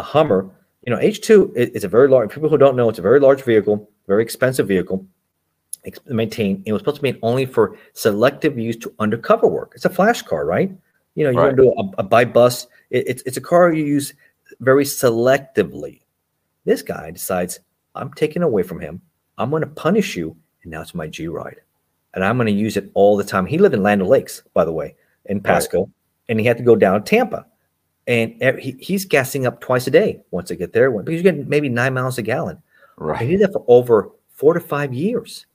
a 0.00 0.02
Hummer. 0.02 0.50
You 0.84 0.94
know, 0.94 0.98
H2 0.98 1.56
is 1.56 1.84
a 1.84 1.88
very 1.88 2.08
large, 2.08 2.32
people 2.32 2.48
who 2.48 2.58
don't 2.58 2.74
know, 2.74 2.88
it's 2.88 2.98
a 2.98 3.02
very 3.02 3.20
large 3.20 3.42
vehicle, 3.42 3.88
very 4.08 4.22
expensive 4.22 4.66
vehicle 4.66 5.06
maintain. 6.06 6.62
It 6.66 6.72
was 6.72 6.80
supposed 6.80 6.96
to 6.96 7.02
be 7.02 7.18
only 7.22 7.46
for 7.46 7.76
selective 7.92 8.58
use 8.58 8.76
to 8.76 8.92
undercover 8.98 9.46
work. 9.46 9.72
It's 9.74 9.84
a 9.84 9.90
flash 9.90 10.22
car, 10.22 10.44
right? 10.44 10.70
You 11.14 11.24
know, 11.24 11.30
you 11.30 11.38
right. 11.38 11.56
do 11.56 11.72
a, 11.72 11.90
a 11.98 12.02
buy 12.02 12.24
bus. 12.24 12.66
It, 12.90 13.08
it's, 13.08 13.22
it's 13.26 13.36
a 13.36 13.40
car 13.40 13.72
you 13.72 13.84
use 13.84 14.14
very 14.60 14.84
selectively. 14.84 16.00
This 16.64 16.82
guy 16.82 17.10
decides, 17.10 17.60
I'm 17.94 18.12
taking 18.12 18.42
away 18.42 18.62
from 18.62 18.80
him. 18.80 19.00
I'm 19.38 19.50
going 19.50 19.62
to 19.62 19.68
punish 19.68 20.16
you. 20.16 20.36
And 20.62 20.70
now 20.70 20.82
it's 20.82 20.94
my 20.94 21.06
G 21.06 21.26
ride. 21.28 21.60
and 22.14 22.24
I'm 22.24 22.36
going 22.36 22.46
to 22.46 22.52
use 22.52 22.76
it 22.76 22.90
all 22.94 23.16
the 23.16 23.24
time. 23.24 23.46
He 23.46 23.58
lived 23.58 23.74
in 23.74 23.82
Land 23.82 24.06
Lakes, 24.06 24.42
by 24.54 24.64
the 24.64 24.72
way, 24.72 24.96
in 25.26 25.40
Pasco, 25.40 25.80
right. 25.80 25.88
and 26.28 26.40
he 26.40 26.46
had 26.46 26.56
to 26.58 26.62
go 26.62 26.76
down 26.76 27.02
to 27.02 27.08
Tampa. 27.08 27.46
And 28.06 28.58
he, 28.58 28.76
he's 28.80 29.04
gassing 29.04 29.46
up 29.46 29.60
twice 29.60 29.86
a 29.86 29.90
day 29.90 30.20
once 30.32 30.50
I 30.50 30.56
get 30.56 30.72
there 30.72 30.90
because 30.90 31.14
you 31.14 31.22
get 31.22 31.46
maybe 31.46 31.68
nine 31.68 31.94
miles 31.94 32.18
a 32.18 32.22
gallon. 32.22 32.60
Right. 32.96 33.20
He 33.20 33.28
did 33.28 33.40
that 33.42 33.52
for 33.52 33.64
over 33.68 34.10
four 34.30 34.54
to 34.54 34.60
five 34.60 34.92
years. 34.92 35.46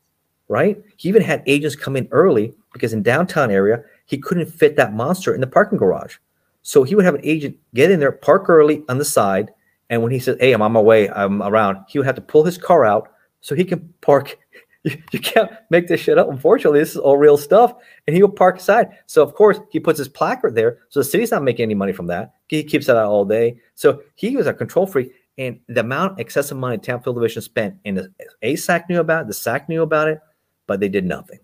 Right. 0.48 0.82
He 0.98 1.10
even 1.10 1.24
had 1.24 1.42
agents 1.48 1.76
come 1.76 1.96
in 1.96 2.08
early 2.12 2.54
because 2.72 2.94
in 2.94 3.02
downtown 3.02 3.50
area, 3.50 3.84
he 4.06 4.18
couldn't 4.18 4.46
fit 4.46 4.76
that 4.76 4.94
monster 4.94 5.34
in 5.34 5.42
the 5.42 5.48
parking 5.48 5.80
garage. 5.80 6.18
So 6.62 6.84
he 6.84 6.94
would 6.94 7.06
have 7.06 7.16
an 7.16 7.22
agent 7.24 7.58
get 7.74 7.90
in 7.90 8.00
there, 8.00 8.12
park 8.12 8.50
early 8.50 8.84
on 8.90 8.98
the 8.98 9.06
side. 9.06 9.52
And 9.90 10.04
when 10.04 10.12
he 10.12 10.20
said, 10.20 10.38
Hey, 10.40 10.54
I'm 10.54 10.62
on 10.62 10.72
my 10.72 10.82
way, 10.82 11.10
I'm 11.10 11.42
around, 11.42 11.86
he 11.88 11.98
would 11.98 12.06
have 12.06 12.16
to 12.16 12.22
pull 12.22 12.44
his 12.44 12.58
car 12.58 12.86
out 12.86 13.10
so 13.42 13.56
he 13.56 13.64
can 13.64 13.94
park 14.02 14.38
you, 15.12 15.20
can't 15.20 15.52
make 15.72 15.88
this 15.88 16.00
shit 16.00 16.18
up. 16.18 16.30
Unfortunately, 16.30 16.80
this 16.80 16.92
is 16.92 16.98
all 16.98 17.18
real 17.18 17.38
stuff. 17.38 17.74
And 18.06 18.16
he 18.16 18.22
will 18.22 18.30
park 18.30 18.60
aside. 18.60 18.90
So 19.08 19.24
of 19.24 19.34
course 19.34 19.60
he 19.72 19.80
puts 19.80 19.98
his 19.98 20.08
placard 20.08 20.54
there. 20.54 20.80
So 20.90 21.00
the 21.00 21.04
city's 21.04 21.32
not 21.32 21.44
making 21.44 21.64
any 21.64 21.74
money 21.74 21.92
from 21.92 22.08
that. 22.08 22.34
He 22.48 22.64
keeps 22.64 22.86
that 22.86 22.96
out 22.96 23.08
all 23.08 23.26
day. 23.26 23.60
So 23.74 24.04
he 24.14 24.36
was 24.38 24.46
a 24.46 24.54
control 24.54 24.86
freak. 24.86 25.12
And 25.38 25.60
the 25.68 25.82
amount 25.82 26.20
excessive 26.20 26.58
money 26.58 26.78
Tampa 26.78 27.04
Field 27.04 27.18
Division 27.18 27.42
spent, 27.42 27.76
and 27.84 27.98
the 27.98 28.14
ASAC 28.42 28.88
knew 28.88 29.02
about 29.02 29.24
it, 29.24 29.28
the 29.28 29.34
SAC 29.34 29.68
knew 29.68 29.82
about 29.82 30.08
it, 30.08 30.22
but 30.68 30.80
they 30.80 30.90
did 30.90 31.06
nothing 31.06 31.40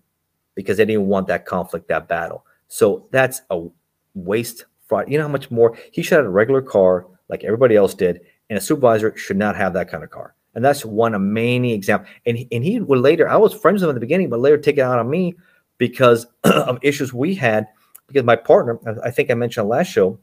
because 0.54 0.76
they 0.76 0.84
didn't 0.84 1.06
want 1.06 1.26
that 1.28 1.46
conflict, 1.46 1.88
that 1.88 2.08
battle. 2.08 2.44
So 2.68 3.06
that's 3.10 3.42
a 3.50 3.66
waste. 4.14 4.64
Fraud. 4.86 5.10
You 5.10 5.18
know 5.18 5.24
how 5.24 5.30
much 5.30 5.50
more 5.50 5.76
he 5.90 6.02
should 6.02 6.16
have 6.16 6.26
a 6.26 6.30
regular 6.30 6.62
car 6.62 7.06
like 7.28 7.44
everybody 7.44 7.76
else 7.76 7.94
did, 7.94 8.20
and 8.50 8.58
a 8.58 8.60
supervisor 8.60 9.16
should 9.16 9.38
not 9.38 9.56
have 9.56 9.72
that 9.74 9.90
kind 9.90 10.04
of 10.04 10.10
car. 10.10 10.34
And 10.54 10.64
that's 10.64 10.84
one 10.84 11.14
of 11.14 11.22
many 11.22 11.72
examples. 11.72 12.10
And, 12.26 12.38
and 12.52 12.62
he 12.62 12.78
would 12.78 12.98
later, 12.98 13.28
I 13.28 13.36
was 13.36 13.54
friends 13.54 13.80
with 13.80 13.84
him 13.84 13.90
at 13.90 13.94
the 13.94 14.00
beginning, 14.00 14.28
but 14.28 14.40
later 14.40 14.58
take 14.58 14.76
it 14.76 14.82
out 14.82 14.98
on 14.98 15.08
me 15.08 15.34
because 15.78 16.26
of 16.44 16.78
issues 16.82 17.12
we 17.12 17.34
had. 17.34 17.68
Because 18.06 18.24
my 18.24 18.36
partner, 18.36 18.78
I 19.02 19.10
think 19.10 19.30
I 19.30 19.34
mentioned 19.34 19.68
last 19.68 19.86
show, 19.86 20.18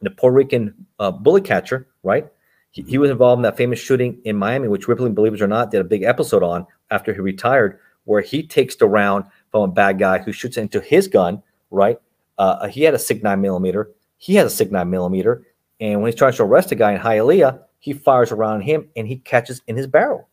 the 0.00 0.10
Puerto 0.10 0.34
Rican 0.34 0.74
uh, 0.98 1.12
bullet 1.12 1.44
catcher, 1.44 1.86
right? 2.02 2.26
He, 2.72 2.82
he, 2.82 2.98
was 2.98 3.10
involved 3.10 3.38
in 3.38 3.42
that 3.44 3.56
famous 3.56 3.78
shooting 3.78 4.20
in 4.24 4.36
Miami, 4.36 4.66
which 4.66 4.88
Ripley, 4.88 5.10
believe 5.10 5.34
it 5.34 5.42
or 5.42 5.46
not, 5.46 5.70
did 5.70 5.80
a 5.80 5.84
big 5.84 6.02
episode 6.02 6.42
on 6.42 6.66
after 6.90 7.14
he 7.14 7.20
retired, 7.20 7.78
where 8.04 8.20
he 8.20 8.46
takes 8.46 8.76
the 8.76 8.86
round 8.86 9.24
from 9.50 9.62
a 9.62 9.72
bad 9.72 9.98
guy 9.98 10.18
who 10.18 10.32
shoots 10.32 10.56
into 10.56 10.80
his 10.80 11.08
gun, 11.08 11.42
right? 11.70 11.98
Uh, 12.38 12.66
he 12.68 12.82
had 12.82 12.94
a 12.94 12.98
SIG 12.98 13.22
9 13.22 13.40
millimeter. 13.40 13.90
He 14.16 14.34
has 14.34 14.52
a 14.52 14.54
SIG 14.54 14.72
9 14.72 14.88
millimeter. 14.88 15.46
And 15.80 16.00
when 16.00 16.10
he's 16.10 16.18
trying 16.18 16.32
to 16.34 16.42
arrest 16.42 16.72
a 16.72 16.74
guy 16.74 16.92
in 16.92 17.00
Hialeah, 17.00 17.60
he 17.78 17.92
fires 17.92 18.32
around 18.32 18.62
him 18.62 18.88
and 18.96 19.06
he 19.06 19.16
catches 19.16 19.62
in 19.66 19.76
his 19.76 19.86
barrel. 19.86 20.28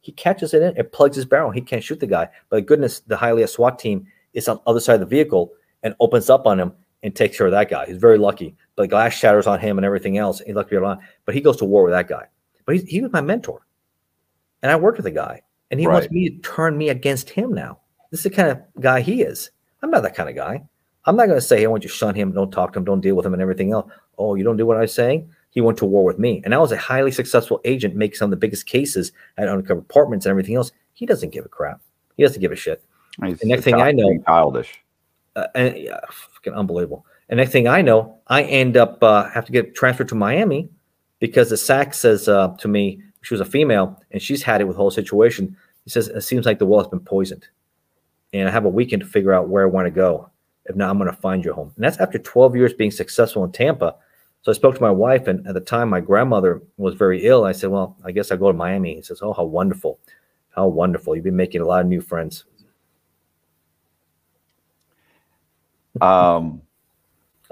He 0.00 0.12
catches 0.12 0.52
it 0.54 0.62
in, 0.62 0.76
it 0.76 0.92
plugs 0.92 1.16
his 1.16 1.24
barrel. 1.24 1.50
He 1.50 1.60
can't 1.60 1.82
shoot 1.82 2.00
the 2.00 2.06
guy. 2.06 2.28
But 2.48 2.66
goodness, 2.66 3.00
the 3.00 3.16
Hialeah 3.16 3.48
SWAT 3.48 3.78
team 3.78 4.06
is 4.34 4.48
on 4.48 4.56
the 4.56 4.70
other 4.70 4.80
side 4.80 4.94
of 4.94 5.00
the 5.00 5.06
vehicle 5.06 5.52
and 5.82 5.94
opens 6.00 6.28
up 6.28 6.46
on 6.46 6.58
him 6.58 6.72
and 7.02 7.14
takes 7.14 7.36
care 7.36 7.46
of 7.46 7.52
that 7.52 7.70
guy. 7.70 7.86
He's 7.86 7.96
very 7.96 8.18
lucky. 8.18 8.56
But 8.76 8.90
glass 8.90 9.14
shatters 9.14 9.46
on 9.46 9.60
him 9.60 9.78
and 9.78 9.84
everything 9.84 10.18
else. 10.18 10.40
He's 10.40 10.54
lucky 10.54 10.76
around. 10.76 11.00
But 11.24 11.34
he 11.34 11.40
goes 11.40 11.56
to 11.58 11.64
war 11.64 11.84
with 11.84 11.92
that 11.92 12.08
guy. 12.08 12.26
But 12.64 12.76
he, 12.76 12.82
he 12.82 13.00
was 13.00 13.12
my 13.12 13.20
mentor. 13.20 13.66
And 14.62 14.70
I 14.70 14.76
worked 14.76 14.98
with 14.98 15.04
the 15.04 15.10
guy. 15.10 15.42
And 15.72 15.80
he 15.80 15.86
right. 15.86 15.94
wants 15.94 16.10
me 16.10 16.30
to 16.30 16.38
turn 16.42 16.78
me 16.78 16.90
against 16.90 17.28
him 17.28 17.52
now. 17.52 17.80
This 18.12 18.20
is 18.20 18.24
the 18.24 18.30
kind 18.30 18.50
of 18.50 18.60
guy 18.78 19.00
he 19.00 19.22
is. 19.22 19.50
I'm 19.82 19.90
not 19.90 20.04
that 20.04 20.14
kind 20.14 20.28
of 20.28 20.36
guy. 20.36 20.62
I'm 21.06 21.16
not 21.16 21.26
going 21.26 21.40
to 21.40 21.44
say, 21.44 21.58
hey, 21.58 21.64
I 21.64 21.68
want 21.68 21.82
you 21.82 21.88
to 21.88 21.94
shun 21.96 22.14
him, 22.14 22.30
don't 22.30 22.52
talk 22.52 22.72
to 22.74 22.78
him, 22.78 22.84
don't 22.84 23.00
deal 23.00 23.16
with 23.16 23.26
him, 23.26 23.32
and 23.32 23.42
everything 23.42 23.72
else. 23.72 23.90
Oh, 24.18 24.36
you 24.36 24.44
don't 24.44 24.56
do 24.56 24.66
what 24.66 24.76
I'm 24.76 24.86
saying? 24.86 25.28
he 25.52 25.60
went 25.60 25.76
to 25.78 25.84
war 25.84 26.02
with 26.02 26.18
me. 26.18 26.40
And 26.44 26.54
I 26.54 26.58
was 26.58 26.72
a 26.72 26.78
highly 26.78 27.12
successful 27.12 27.60
agent, 27.64 27.94
make 27.94 28.16
some 28.16 28.26
of 28.26 28.30
the 28.30 28.38
biggest 28.38 28.64
cases 28.64 29.12
at 29.36 29.48
undercover 29.48 29.80
apartments 29.80 30.24
and 30.24 30.30
everything 30.30 30.54
else. 30.54 30.72
He 30.94 31.04
doesn't 31.04 31.30
give 31.30 31.44
a 31.44 31.48
crap. 31.48 31.80
He 32.16 32.22
doesn't 32.22 32.40
give 32.40 32.52
a 32.52 32.56
shit. 32.56 32.82
He's 33.22 33.38
the 33.38 33.46
next 33.46 33.64
thing 33.64 33.74
I 33.74 33.92
know, 33.92 34.18
childish. 34.26 34.82
Uh, 35.36 35.46
and 35.54 35.76
yeah, 35.76 36.00
fucking 36.10 36.54
unbelievable. 36.54 37.04
And 37.28 37.36
next 37.36 37.52
thing 37.52 37.68
I 37.68 37.82
know, 37.82 38.18
I 38.28 38.44
end 38.44 38.78
up 38.78 39.02
uh, 39.02 39.28
have 39.28 39.44
to 39.44 39.52
get 39.52 39.74
transferred 39.74 40.08
to 40.08 40.14
Miami 40.14 40.70
because 41.18 41.50
the 41.50 41.58
SAC 41.58 41.92
says 41.92 42.28
uh, 42.28 42.56
to 42.58 42.68
me, 42.68 43.02
she 43.20 43.34
was 43.34 43.42
a 43.42 43.44
female 43.44 44.02
and 44.10 44.22
she's 44.22 44.42
had 44.42 44.62
it 44.62 44.64
with 44.64 44.76
the 44.76 44.80
whole 44.80 44.90
situation. 44.90 45.54
He 45.84 45.90
says 45.90 46.08
it 46.08 46.20
seems 46.22 46.46
like 46.46 46.58
the 46.58 46.66
well 46.66 46.80
has 46.80 46.88
been 46.88 47.00
poisoned, 47.00 47.48
and 48.32 48.48
I 48.48 48.52
have 48.52 48.64
a 48.64 48.68
weekend 48.70 49.02
to 49.02 49.08
figure 49.08 49.32
out 49.32 49.48
where 49.48 49.64
I 49.64 49.70
want 49.70 49.86
to 49.86 49.90
go. 49.90 50.30
If 50.66 50.76
not, 50.76 50.90
I'm 50.90 50.98
going 50.98 51.10
to 51.10 51.16
find 51.16 51.44
your 51.44 51.54
home. 51.54 51.72
And 51.74 51.84
that's 51.84 51.98
after 51.98 52.18
12 52.18 52.54
years 52.54 52.72
being 52.72 52.92
successful 52.92 53.42
in 53.42 53.50
Tampa 53.50 53.96
so 54.42 54.50
I 54.50 54.54
spoke 54.56 54.74
to 54.74 54.80
my 54.80 54.90
wife, 54.90 55.28
and 55.28 55.46
at 55.46 55.54
the 55.54 55.60
time, 55.60 55.88
my 55.88 56.00
grandmother 56.00 56.62
was 56.76 56.94
very 56.94 57.24
ill. 57.26 57.44
I 57.44 57.52
said, 57.52 57.70
"Well, 57.70 57.96
I 58.04 58.10
guess 58.10 58.32
I'll 58.32 58.38
go 58.38 58.50
to 58.50 58.58
Miami." 58.58 58.96
He 58.96 59.02
says, 59.02 59.20
"Oh, 59.22 59.32
how 59.32 59.44
wonderful, 59.44 60.00
how 60.50 60.66
wonderful! 60.66 61.14
You've 61.14 61.24
been 61.24 61.36
making 61.36 61.60
a 61.60 61.64
lot 61.64 61.82
of 61.82 61.86
new 61.86 62.00
friends." 62.00 62.44
Um, 66.00 66.62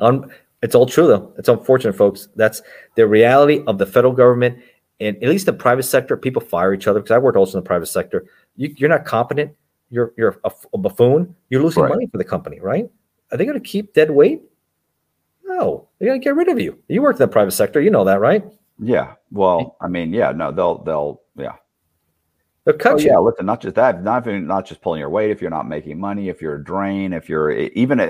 um, 0.00 0.32
it's 0.62 0.74
all 0.74 0.86
true 0.86 1.06
though. 1.06 1.32
It's 1.38 1.48
unfortunate, 1.48 1.92
folks. 1.92 2.28
That's 2.34 2.60
the 2.96 3.06
reality 3.06 3.62
of 3.68 3.78
the 3.78 3.86
federal 3.86 4.12
government, 4.12 4.58
and 5.00 5.16
at 5.22 5.28
least 5.28 5.46
the 5.46 5.52
private 5.52 5.84
sector. 5.84 6.16
People 6.16 6.42
fire 6.42 6.74
each 6.74 6.86
other 6.86 7.00
because 7.00 7.14
I 7.14 7.18
worked 7.18 7.36
also 7.36 7.58
in 7.58 7.64
the 7.64 7.68
private 7.68 7.86
sector. 7.86 8.26
You, 8.56 8.74
are 8.86 8.88
not 8.88 9.04
competent. 9.04 9.52
You're 9.90 10.12
you're 10.16 10.38
a, 10.44 10.52
a 10.72 10.78
buffoon. 10.78 11.34
You're 11.48 11.62
losing 11.62 11.82
right. 11.82 11.88
money 11.88 12.06
for 12.06 12.18
the 12.18 12.24
company, 12.24 12.60
right? 12.60 12.88
Are 13.32 13.36
they 13.36 13.44
going 13.44 13.60
to 13.60 13.68
keep 13.68 13.94
dead 13.94 14.10
weight? 14.10 14.42
No, 15.44 15.88
they're 15.98 16.08
going 16.08 16.20
to 16.20 16.24
get 16.24 16.36
rid 16.36 16.48
of 16.48 16.60
you. 16.60 16.78
You 16.88 17.02
work 17.02 17.16
in 17.16 17.18
the 17.18 17.28
private 17.28 17.52
sector, 17.52 17.80
you 17.80 17.90
know 17.90 18.04
that, 18.04 18.20
right? 18.20 18.44
Yeah. 18.78 19.14
Well, 19.32 19.76
I 19.80 19.88
mean, 19.88 20.12
yeah, 20.12 20.32
no, 20.32 20.52
they'll 20.52 20.82
they'll 20.84 21.22
yeah. 21.36 21.54
They'll 22.64 22.76
cut 22.76 22.94
oh, 22.94 22.98
you. 22.98 23.06
Yeah, 23.06 23.18
listen, 23.18 23.46
not 23.46 23.60
just 23.60 23.74
that, 23.76 24.02
not 24.02 24.26
even 24.26 24.46
not 24.46 24.66
just 24.66 24.80
pulling 24.80 25.00
your 25.00 25.08
weight. 25.08 25.30
If 25.30 25.40
you're 25.40 25.50
not 25.50 25.66
making 25.66 25.98
money, 25.98 26.28
if 26.28 26.42
you're 26.42 26.56
a 26.56 26.64
drain, 26.64 27.12
if 27.12 27.28
you're 27.28 27.50
even 27.50 28.00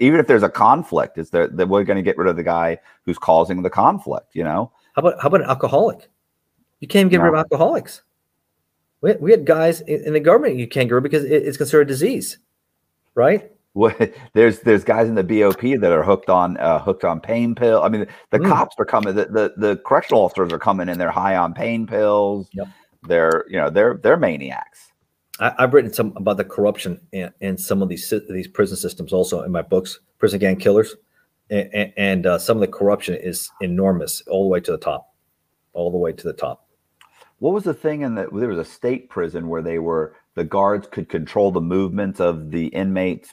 even 0.00 0.20
if 0.20 0.26
there's 0.26 0.42
a 0.42 0.48
conflict, 0.48 1.18
is 1.18 1.30
that 1.30 1.54
we're 1.68 1.84
going 1.84 1.96
to 1.96 2.02
get 2.02 2.16
rid 2.16 2.28
of 2.28 2.36
the 2.36 2.42
guy 2.42 2.78
who's 3.04 3.18
causing 3.18 3.62
the 3.62 3.70
conflict? 3.70 4.34
You 4.34 4.44
know. 4.44 4.72
How 4.94 5.00
about 5.00 5.20
how 5.20 5.28
about 5.28 5.42
an 5.42 5.48
alcoholic? 5.48 6.08
You 6.80 6.88
can't 6.88 7.02
even 7.02 7.10
get 7.10 7.18
no. 7.18 7.24
rid 7.24 7.34
of 7.34 7.38
alcoholics. 7.38 8.02
We 9.00 9.10
had, 9.10 9.20
we 9.20 9.30
had 9.30 9.44
guys 9.44 9.80
in, 9.82 10.04
in 10.04 10.12
the 10.12 10.20
government 10.20 10.56
you 10.56 10.66
can't 10.66 10.88
get 10.88 10.94
rid 10.94 11.02
because 11.02 11.24
it, 11.24 11.30
it's 11.30 11.56
considered 11.56 11.82
a 11.82 11.84
disease, 11.86 12.38
right? 13.14 13.52
there's 14.32 14.60
there's 14.60 14.82
guys 14.82 15.08
in 15.08 15.14
the 15.14 15.22
BOP 15.22 15.60
that 15.80 15.92
are 15.92 16.02
hooked 16.02 16.28
on 16.28 16.56
uh, 16.56 16.80
hooked 16.80 17.04
on 17.04 17.20
pain 17.20 17.54
pill. 17.54 17.82
I 17.82 17.88
mean, 17.88 18.06
the, 18.30 18.38
mm. 18.38 18.48
cops 18.48 18.74
are 18.78 18.84
coming. 18.84 19.14
The, 19.14 19.26
the, 19.26 19.54
the 19.56 19.76
correctional 19.86 20.22
officers 20.22 20.52
are 20.52 20.58
coming 20.58 20.88
in. 20.88 20.98
They're 20.98 21.10
high 21.10 21.36
on 21.36 21.54
pain 21.54 21.86
pills. 21.86 22.48
Yep. 22.52 22.68
They're 23.02 23.44
you 23.48 23.56
know 23.56 23.70
they're 23.70 23.98
they're 24.02 24.16
maniacs. 24.16 24.92
I, 25.40 25.54
have 25.60 25.74
written 25.74 25.92
some 25.92 26.12
about 26.16 26.36
the 26.36 26.44
corruption 26.44 27.00
in, 27.12 27.30
in, 27.40 27.56
some 27.56 27.80
of 27.80 27.88
these 27.88 28.12
these 28.28 28.48
prison 28.48 28.76
systems 28.76 29.12
also 29.12 29.42
in 29.42 29.52
my 29.52 29.62
books, 29.62 30.00
Prison 30.18 30.40
Gang 30.40 30.56
Killers, 30.56 30.96
and, 31.48 31.92
and 31.96 32.26
uh, 32.26 32.38
some 32.38 32.56
of 32.56 32.60
the 32.60 32.66
corruption 32.66 33.14
is 33.14 33.48
enormous, 33.60 34.20
all 34.22 34.42
the 34.42 34.48
way 34.48 34.58
to 34.58 34.72
the 34.72 34.78
top, 34.78 35.14
all 35.74 35.92
the 35.92 35.98
way 35.98 36.12
to 36.12 36.24
the 36.24 36.32
top. 36.32 36.67
What 37.38 37.54
was 37.54 37.64
the 37.64 37.74
thing 37.74 38.02
in 38.02 38.16
that 38.16 38.28
there 38.32 38.48
was 38.48 38.58
a 38.58 38.64
state 38.64 39.08
prison 39.08 39.48
where 39.48 39.62
they 39.62 39.78
were 39.78 40.14
the 40.34 40.44
guards 40.44 40.88
could 40.90 41.08
control 41.08 41.50
the 41.50 41.60
movements 41.60 42.20
of 42.20 42.50
the 42.50 42.66
inmates 42.68 43.32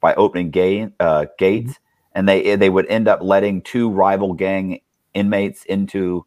by 0.00 0.14
opening 0.14 0.50
gay, 0.50 0.88
uh, 1.00 1.26
gates, 1.38 1.72
mm-hmm. 1.72 2.18
and 2.18 2.28
they 2.28 2.56
they 2.56 2.70
would 2.70 2.86
end 2.88 3.08
up 3.08 3.20
letting 3.22 3.62
two 3.62 3.90
rival 3.90 4.32
gang 4.34 4.80
inmates 5.14 5.64
into 5.64 6.26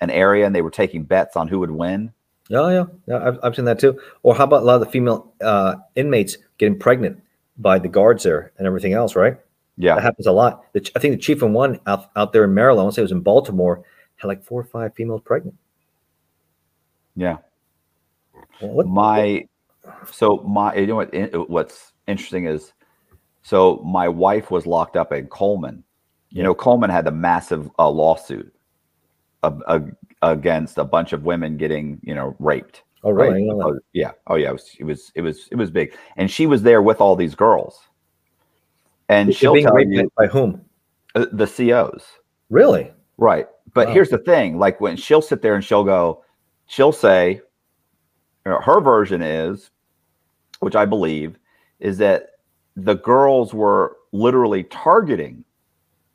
an 0.00 0.10
area, 0.10 0.46
and 0.46 0.54
they 0.54 0.62
were 0.62 0.70
taking 0.70 1.02
bets 1.02 1.36
on 1.36 1.48
who 1.48 1.58
would 1.58 1.70
win. 1.70 2.12
Oh 2.50 2.68
yeah, 2.68 2.84
yeah, 3.06 3.26
I've, 3.26 3.38
I've 3.42 3.56
seen 3.56 3.66
that 3.66 3.78
too. 3.78 4.00
Or 4.22 4.34
how 4.34 4.44
about 4.44 4.62
a 4.62 4.64
lot 4.64 4.76
of 4.76 4.80
the 4.80 4.90
female 4.90 5.32
uh, 5.40 5.76
inmates 5.96 6.38
getting 6.58 6.78
pregnant 6.78 7.22
by 7.58 7.78
the 7.78 7.88
guards 7.88 8.22
there 8.22 8.52
and 8.56 8.66
everything 8.66 8.92
else, 8.92 9.16
right? 9.16 9.38
Yeah, 9.76 9.96
that 9.96 10.02
happens 10.02 10.26
a 10.26 10.32
lot. 10.32 10.64
The, 10.72 10.90
I 10.96 11.00
think 11.00 11.14
the 11.14 11.20
chief 11.20 11.42
in 11.42 11.52
one 11.52 11.80
out, 11.86 12.10
out 12.16 12.32
there 12.32 12.44
in 12.44 12.54
Maryland, 12.54 12.80
I 12.80 12.84
want 12.84 12.94
to 12.94 12.98
say 12.98 13.02
it 13.02 13.04
was 13.04 13.12
in 13.12 13.20
Baltimore, 13.20 13.84
had 14.16 14.28
like 14.28 14.44
four 14.44 14.60
or 14.60 14.64
five 14.64 14.94
females 14.94 15.22
pregnant. 15.24 15.56
Yeah. 17.18 17.38
what, 18.60 18.86
my, 18.86 19.46
so 20.10 20.38
my, 20.46 20.74
you 20.74 20.86
know 20.86 20.96
what? 20.96 21.50
What's 21.50 21.92
interesting 22.06 22.46
is 22.46 22.72
so 23.42 23.82
my 23.84 24.08
wife 24.08 24.50
was 24.50 24.66
locked 24.66 24.96
up 24.96 25.12
in 25.12 25.26
Coleman. 25.26 25.84
You 26.30 26.42
know, 26.42 26.54
Coleman 26.54 26.90
had 26.90 27.06
a 27.06 27.10
massive 27.10 27.70
uh, 27.78 27.88
lawsuit 27.88 28.54
against 30.22 30.76
a 30.76 30.84
bunch 30.84 31.12
of 31.12 31.24
women 31.24 31.56
getting, 31.56 31.98
you 32.02 32.14
know, 32.14 32.36
raped. 32.38 32.82
Oh, 33.02 33.10
really? 33.10 33.48
Right? 33.48 33.64
Oh, 33.64 33.78
yeah. 33.94 34.12
Oh, 34.26 34.34
yeah. 34.34 34.50
It 34.50 34.52
was, 34.52 34.76
it 34.78 34.84
was, 34.84 35.12
it 35.14 35.20
was, 35.22 35.48
it 35.50 35.54
was 35.56 35.70
big. 35.70 35.96
And 36.16 36.30
she 36.30 36.46
was 36.46 36.62
there 36.62 36.82
with 36.82 37.00
all 37.00 37.16
these 37.16 37.34
girls. 37.34 37.80
And 39.08 39.34
she'll 39.34 39.54
tell 39.62 39.80
you 39.80 40.10
by 40.16 40.26
whom? 40.26 40.62
Uh, 41.14 41.26
the 41.32 41.46
COs. 41.46 42.04
Really? 42.50 42.92
Right. 43.16 43.46
But 43.74 43.88
wow. 43.88 43.94
here's 43.94 44.10
the 44.10 44.18
thing: 44.18 44.58
like 44.58 44.80
when 44.80 44.96
she'll 44.96 45.22
sit 45.22 45.42
there 45.42 45.54
and 45.54 45.64
she'll 45.64 45.84
go, 45.84 46.24
she'll 46.68 46.92
say, 46.92 47.40
her 48.44 48.80
version 48.80 49.20
is, 49.20 49.70
which 50.60 50.76
I 50.76 50.84
believe, 50.86 51.36
is 51.80 51.98
that 51.98 52.28
the 52.76 52.94
girls 52.94 53.52
were 53.52 53.96
literally 54.12 54.64
targeting 54.64 55.44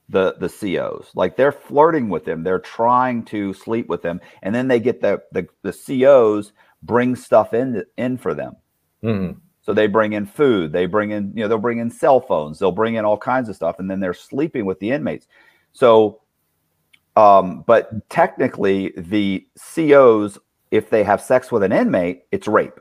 the 0.10 0.36
the 0.40 0.50
COs. 0.50 1.12
Like 1.16 1.36
they're 1.36 1.52
flirting 1.52 2.10
with 2.10 2.26
them, 2.26 2.44
they're 2.44 2.60
trying 2.60 3.24
to 3.26 3.54
sleep 3.54 3.88
with 3.88 4.02
them, 4.02 4.20
and 4.42 4.56
then 4.56 4.68
they 4.68 4.80
get 4.80 5.02
the 5.02 5.22
the, 5.32 5.48
the 5.62 5.74
COs 5.74 6.54
bring 6.82 7.16
stuff 7.16 7.54
in 7.54 7.84
in 7.98 8.18
for 8.18 8.34
them. 8.34 8.56
Mm-hmm. 9.04 9.40
So 9.62 9.74
they 9.74 9.88
bring 9.88 10.14
in 10.14 10.26
food, 10.26 10.74
they 10.74 10.86
bring 10.86 11.12
in, 11.12 11.32
you 11.36 11.44
know, 11.44 11.48
they'll 11.48 11.58
bring 11.58 11.80
in 11.80 11.90
cell 11.90 12.20
phones, 12.20 12.60
they'll 12.60 12.72
bring 12.72 12.96
in 12.96 13.06
all 13.06 13.18
kinds 13.18 13.48
of 13.48 13.56
stuff, 13.56 13.80
and 13.80 13.90
then 13.90 14.02
they're 14.02 14.14
sleeping 14.14 14.66
with 14.66 14.80
the 14.80 14.92
inmates. 14.92 15.28
So, 15.72 16.20
um, 17.16 17.64
but 17.68 18.10
technically, 18.10 18.94
the 18.98 19.46
COs, 19.76 20.38
if 20.72 20.90
they 20.90 21.04
have 21.04 21.22
sex 21.22 21.52
with 21.52 21.64
an 21.64 21.72
inmate, 21.72 22.24
it's 22.32 22.48
rape. 22.48 22.80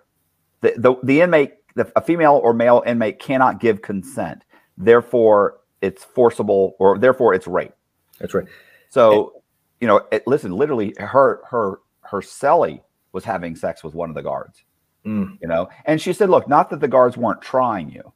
The 0.63 0.75
the, 0.77 0.95
the 1.03 1.21
inmate, 1.21 1.55
the, 1.75 1.91
a 1.97 2.01
female 2.01 2.41
or 2.43 2.55
male 2.55 2.83
inmate 2.87 3.19
cannot 3.19 3.61
give 3.61 3.83
consent. 3.83 4.45
Therefore, 4.79 5.59
it's 5.83 6.03
forcible, 6.03 6.77
or 6.79 6.99
therefore 6.99 7.35
it's 7.35 7.47
rape. 7.47 7.75
That's 8.19 8.33
right. 8.33 8.47
So, 8.89 9.43
you 9.81 9.87
know, 9.87 10.07
it, 10.11 10.27
listen, 10.27 10.53
literally, 10.53 10.95
her 10.99 11.43
her 11.51 11.81
her 12.03 12.21
cellie 12.21 12.81
was 13.13 13.25
having 13.25 13.55
sex 13.55 13.85
with 13.85 13.95
one 13.95 14.09
of 14.09 14.15
the 14.15 14.23
guards. 14.23 14.65
Mm. 15.05 15.37
You 15.43 15.49
know, 15.49 15.69
and 15.85 16.01
she 16.01 16.13
said, 16.13 16.31
"Look, 16.31 16.49
not 16.49 16.71
that 16.71 16.81
the 16.81 16.89
guards 16.89 17.17
weren't 17.19 17.43
trying 17.43 17.91
you, 17.91 18.13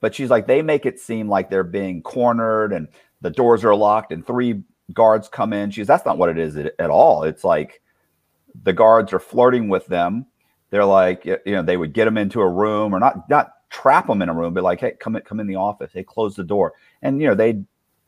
but 0.00 0.14
she's 0.14 0.30
like 0.30 0.46
they 0.46 0.62
make 0.62 0.86
it 0.86 1.00
seem 1.00 1.28
like 1.28 1.50
they're 1.50 1.64
being 1.64 2.00
cornered 2.02 2.72
and 2.72 2.88
the 3.20 3.30
doors 3.30 3.64
are 3.64 3.74
locked 3.74 4.12
and 4.12 4.26
three 4.26 4.62
guards 4.92 5.28
come 5.28 5.52
in." 5.52 5.70
She's 5.70 5.86
that's 5.86 6.04
not 6.04 6.18
what 6.18 6.28
it 6.28 6.38
is 6.38 6.56
at, 6.56 6.74
at 6.78 6.90
all. 6.90 7.24
It's 7.24 7.44
like 7.44 7.82
the 8.62 8.72
guards 8.72 9.12
are 9.12 9.20
flirting 9.20 9.68
with 9.68 9.86
them. 9.86 10.26
They're 10.70 10.84
like, 10.84 11.24
you 11.24 11.40
know, 11.46 11.62
they 11.62 11.76
would 11.76 11.92
get 11.92 12.04
them 12.04 12.18
into 12.18 12.40
a 12.40 12.48
room 12.48 12.94
or 12.94 13.00
not 13.00 13.28
not 13.28 13.52
trap 13.70 14.06
them 14.06 14.22
in 14.22 14.28
a 14.28 14.34
room, 14.34 14.54
but 14.54 14.64
like, 14.64 14.80
hey, 14.80 14.92
come 14.98 15.16
in, 15.16 15.22
come 15.22 15.40
in 15.40 15.46
the 15.46 15.56
office. 15.56 15.92
They 15.92 16.02
close 16.02 16.34
the 16.34 16.44
door, 16.44 16.74
and 17.02 17.20
you 17.20 17.28
know, 17.28 17.34
they'd 17.34 17.64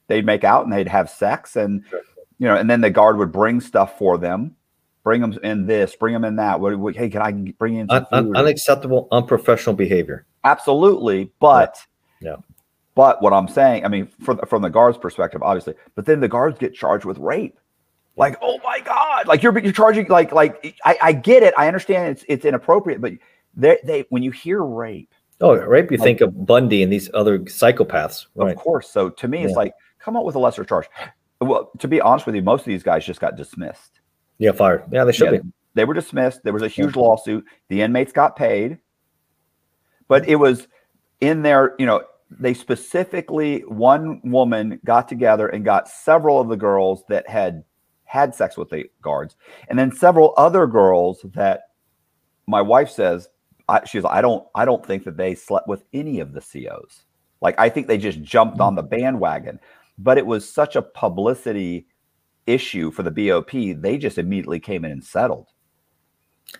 they'd 0.09 0.27
make 0.27 0.45
out 0.45 0.65
and 0.65 0.73
they'd 0.73 0.89
have 0.89 1.11
sex, 1.11 1.57
and 1.57 1.85
you 2.39 2.47
know, 2.47 2.57
and 2.57 2.69
then 2.69 2.81
the 2.81 2.91
guard 2.91 3.19
would 3.19 3.33
bring 3.33 3.61
stuff 3.61 3.99
for 3.99 4.19
them 4.19 4.57
bring 5.07 5.21
them 5.21 5.39
in 5.45 5.67
this, 5.67 5.95
bring 5.95 6.13
them 6.13 6.25
in 6.25 6.35
that. 6.35 6.59
What, 6.59 6.77
what 6.81 6.97
hey, 6.97 7.09
can 7.09 7.23
I 7.23 7.31
bring 7.31 7.77
in 7.77 7.87
Un, 7.89 8.07
un, 8.11 8.37
unacceptable, 8.37 9.07
unprofessional 9.13 9.77
behavior? 9.77 10.27
Absolutely, 10.43 11.31
but 11.39 11.79
yeah. 12.21 12.31
yeah. 12.31 12.37
But 12.97 13.21
what 13.21 13.35
I'm 13.35 13.47
saying, 13.47 13.85
I 13.85 13.89
mean, 13.89 14.09
from 14.23 14.39
from 14.49 14.63
the 14.63 14.71
guards' 14.71 14.97
perspective, 14.97 15.43
obviously, 15.43 15.75
but 15.95 16.07
then 16.07 16.19
the 16.19 16.29
guards 16.29 16.59
get 16.59 16.75
charged 16.75 17.05
with 17.05 17.19
rape. 17.19 17.61
Like, 18.17 18.39
oh 18.41 18.59
my 18.65 18.81
god! 18.81 19.29
Like 19.29 19.43
you're 19.43 19.57
you're 19.59 19.71
charging 19.71 20.09
like 20.09 20.33
like 20.33 20.75
I, 20.83 20.97
I 21.03 21.13
get 21.13 21.43
it, 21.43 21.53
I 21.59 21.69
understand 21.69 22.17
it's 22.17 22.25
it's 22.27 22.47
inappropriate, 22.47 23.03
but 23.03 23.13
they 23.55 23.79
they 23.85 24.07
when 24.09 24.23
you 24.23 24.31
hear 24.31 24.65
rape, 24.65 25.13
oh 25.43 25.55
rape, 25.55 25.91
you 25.91 25.99
like, 25.99 26.07
think 26.07 26.21
of 26.23 26.47
Bundy 26.47 26.83
and 26.83 26.91
these 26.91 27.11
other 27.13 27.41
psychopaths, 27.41 28.29
right? 28.35 28.57
Of 28.57 28.57
course. 28.57 28.89
So 28.89 29.11
to 29.11 29.29
me, 29.29 29.41
yeah. 29.41 29.49
it's 29.49 29.57
like 29.57 29.75
come 29.99 30.17
up 30.17 30.25
with 30.25 30.35
a 30.35 30.39
lesser 30.39 30.65
charge. 30.65 30.89
Well, 31.43 31.71
to 31.81 31.89
be 31.89 32.01
honest 32.01 32.25
with 32.25 32.35
you, 32.35 32.41
most 32.41 32.61
of 32.61 32.67
these 32.67 32.83
guys 32.83 33.05
just 33.05 33.21
got 33.21 33.37
dismissed. 33.37 34.01
Yeah, 34.39 34.53
fired. 34.53 34.85
Yeah, 34.91 35.05
they 35.05 35.13
should 35.13 35.33
yeah, 35.33 35.41
be. 35.41 35.49
They 35.75 35.85
were 35.85 35.93
dismissed. 35.93 36.43
There 36.45 36.55
was 36.55 36.63
a 36.63 36.69
huge 36.69 36.97
lawsuit. 36.97 37.45
The 37.69 37.83
inmates 37.83 38.13
got 38.13 38.37
paid, 38.37 38.79
but 40.09 40.27
it 40.27 40.37
was 40.37 40.67
in 41.21 41.43
there. 41.43 41.75
You 41.79 41.85
know, 41.85 42.03
they 42.31 42.55
specifically 42.55 43.61
one 43.61 44.21
woman 44.25 44.81
got 44.85 45.09
together 45.09 45.49
and 45.49 45.65
got 45.65 45.89
several 45.89 46.41
of 46.41 46.49
the 46.49 46.57
girls 46.57 47.05
that 47.09 47.29
had 47.29 47.65
had 48.05 48.35
sex 48.35 48.57
with 48.57 48.71
the 48.71 48.85
guards, 49.03 49.37
and 49.69 49.79
then 49.79 49.95
several 49.95 50.35
other 50.37 50.67
girls 50.67 51.25
that 51.35 51.63
my 52.47 52.63
wife 52.63 52.91
says 52.91 53.29
I, 53.69 53.85
she's 53.85 54.05
I 54.05 54.21
don't 54.21 54.47
I 54.55 54.65
don't 54.65 54.85
think 54.85 55.05
that 55.05 55.17
they 55.17 55.35
slept 55.35 55.69
with 55.69 55.85
any 55.93 56.21
of 56.21 56.33
the 56.33 56.41
COs. 56.41 57.05
Like 57.41 57.59
I 57.59 57.69
think 57.69 57.87
they 57.87 57.99
just 57.99 58.23
jumped 58.23 58.61
on 58.61 58.75
the 58.75 58.83
mm. 58.83 58.91
bandwagon, 58.91 59.61
but 59.99 60.19
it 60.19 60.27
was 60.27 60.49
such 60.49 60.77
a 60.77 60.83
publicity 60.83 61.87
issue 62.47 62.91
for 62.91 63.03
the 63.03 63.11
BOP, 63.11 63.51
they 63.51 63.99
just 63.99 64.19
immediately 64.19 64.61
came 64.61 64.85
in 64.85 64.93
and 64.93 65.05
settled. 65.05 65.49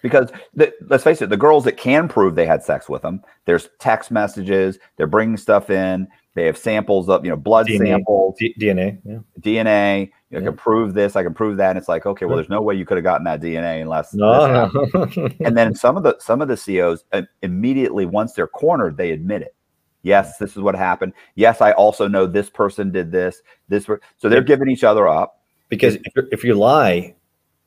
Because 0.03 0.31
the, 0.55 0.73
let's 0.89 1.05
face 1.05 1.23
it, 1.23 1.31
the 1.31 1.37
girls 1.37 1.65
that 1.65 1.77
can 1.77 2.09
prove 2.09 2.35
they 2.35 2.47
had 2.47 2.63
sex 2.63 2.89
with 2.89 3.03
them, 3.03 3.23
there's 3.45 3.69
text 3.79 4.11
messages, 4.11 4.79
they're 4.97 5.07
bringing 5.07 5.37
stuff 5.37 5.71
in, 5.71 6.09
they 6.35 6.45
have 6.47 6.59
samples 6.59 7.09
of, 7.09 7.25
you 7.25 7.31
know, 7.31 7.37
blood 7.37 7.67
DNA, 7.67 7.79
samples, 7.79 8.37
D- 8.39 8.55
DNA, 8.61 8.99
yeah. 9.05 9.19
DNA. 9.41 10.11
You 10.31 10.39
Yeah. 10.41 10.41
can 10.41 10.57
prove 10.57 10.93
this, 10.93 11.15
I 11.17 11.23
can 11.23 11.33
prove 11.35 11.57
that. 11.59 11.71
And 11.71 11.79
it's 11.79 11.89
like, 11.89 12.05
okay, 12.05 12.27
well, 12.27 12.37
there's 12.37 12.49
no 12.51 12.61
way 12.61 12.75
you 12.75 12.85
could 12.85 12.97
have 12.97 13.05
gotten 13.05 13.25
that 13.25 13.41
DNA 13.41 13.81
unless. 13.81 14.13
No, 14.13 14.69
no. 14.75 15.29
and 15.45 15.57
then 15.57 15.75
some 15.75 15.97
of 15.97 16.03
the 16.03 16.17
some 16.19 16.43
of 16.43 16.49
the 16.49 16.57
COs 16.57 17.05
uh, 17.13 17.23
immediately 17.43 18.07
once 18.07 18.33
they're 18.35 18.49
cornered, 18.49 18.97
they 18.97 19.13
admit 19.13 19.43
it. 19.43 19.55
Yes, 20.03 20.37
this 20.39 20.51
is 20.57 20.59
what 20.59 20.75
happened. 20.75 21.13
Yes, 21.37 21.61
I 21.61 21.73
also 21.73 22.07
know 22.07 22.27
this 22.27 22.51
person 22.51 22.91
did 22.93 23.11
this. 23.13 23.41
This 23.69 23.87
so 24.19 24.29
they're 24.29 24.43
giving 24.43 24.69
each 24.69 24.85
other 24.85 25.09
up. 25.09 25.41
because 25.69 25.95
if, 25.95 26.13
if 26.33 26.45
you 26.45 26.55
lie 26.55 27.15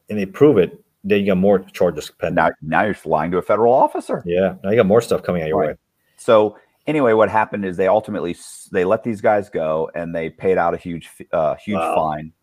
and 0.09 0.19
they 0.19 0.25
prove 0.25 0.57
it, 0.57 0.77
then 1.03 1.21
you 1.21 1.25
got 1.27 1.37
more 1.37 1.59
charges 1.59 2.11
pending. 2.19 2.35
Now 2.35 2.49
now 2.61 2.83
you're 2.83 2.95
lying 3.05 3.31
to 3.31 3.37
a 3.37 3.41
federal 3.41 3.73
officer. 3.73 4.21
yeah, 4.25 4.55
now 4.63 4.69
you 4.71 4.75
got 4.75 4.85
more 4.85 5.01
stuff 5.01 5.23
coming 5.23 5.41
out 5.41 5.47
your 5.47 5.59
Right. 5.59 5.69
way. 5.69 5.75
So 6.17 6.57
anyway, 6.87 7.13
what 7.13 7.29
happened 7.29 7.65
is 7.65 7.77
they 7.77 7.87
ultimately 7.87 8.35
they 8.71 8.85
let 8.85 9.03
these 9.03 9.21
guys 9.21 9.49
go 9.49 9.89
and 9.95 10.13
they 10.13 10.29
paid 10.29 10.57
out 10.57 10.73
a 10.73 10.77
huge 10.77 11.09
uh, 11.31 11.55
huge 11.55 11.77
Wow. 11.77 11.95
fine. 11.95 12.33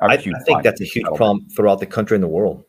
I, 0.00 0.16
huge 0.16 0.34
I 0.36 0.38
think 0.44 0.56
fine, 0.56 0.62
that's 0.62 0.80
a 0.80 0.84
huge 0.84 1.06
problem 1.16 1.48
throughout 1.48 1.80
the 1.80 1.86
country 1.86 2.14
and 2.16 2.22
the 2.22 2.28
world. 2.28 2.64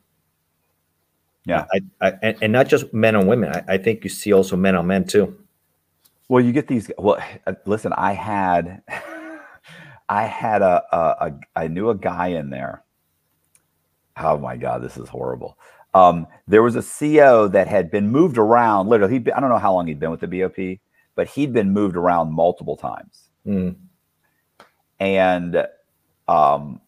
Yeah. 1.45 1.65
I, 1.73 1.81
I 2.01 2.13
and, 2.21 2.37
and 2.41 2.51
not 2.53 2.67
just 2.67 2.93
men 2.93 3.15
on 3.15 3.25
women. 3.27 3.51
I, 3.51 3.73
I 3.73 3.77
think 3.77 4.03
you 4.03 4.09
see 4.09 4.33
also 4.33 4.55
men 4.55 4.75
on 4.75 4.87
men 4.87 5.05
too. 5.05 5.37
Well, 6.29 6.43
you 6.43 6.51
get 6.51 6.67
these. 6.67 6.89
Well, 6.97 7.21
uh, 7.45 7.53
listen, 7.65 7.93
I 7.93 8.13
had, 8.13 8.81
I 10.09 10.23
had 10.23 10.61
a, 10.61 10.83
a, 10.91 10.97
a, 10.97 11.39
I 11.55 11.67
knew 11.67 11.89
a 11.89 11.95
guy 11.95 12.27
in 12.27 12.49
there. 12.49 12.83
Oh 14.17 14.37
my 14.37 14.57
God, 14.57 14.81
this 14.81 14.97
is 14.97 15.09
horrible. 15.09 15.57
Um, 15.93 16.27
there 16.47 16.63
was 16.63 16.75
a 16.75 16.83
CO 16.83 17.47
that 17.49 17.67
had 17.67 17.91
been 17.91 18.09
moved 18.09 18.37
around. 18.37 18.87
Literally, 18.87 19.19
he 19.19 19.31
I 19.31 19.39
don't 19.39 19.49
know 19.49 19.57
how 19.57 19.73
long 19.73 19.87
he'd 19.87 19.99
been 19.99 20.11
with 20.11 20.21
the 20.21 20.27
BOP, 20.27 20.79
but 21.15 21.27
he'd 21.27 21.53
been 21.53 21.71
moved 21.71 21.97
around 21.97 22.31
multiple 22.31 22.77
times. 22.77 23.29
Mm. 23.45 23.75
And 24.99 25.65
um, 26.27 26.79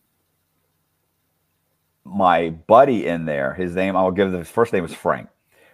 my 2.06 2.50
buddy 2.50 3.06
in 3.08 3.26
there, 3.26 3.54
his 3.54 3.76
name, 3.76 3.96
I'll 3.96 4.12
give 4.12 4.32
his 4.32 4.50
first 4.50 4.72
name 4.72 4.84
was 4.84 4.94
Frank. 4.94 5.30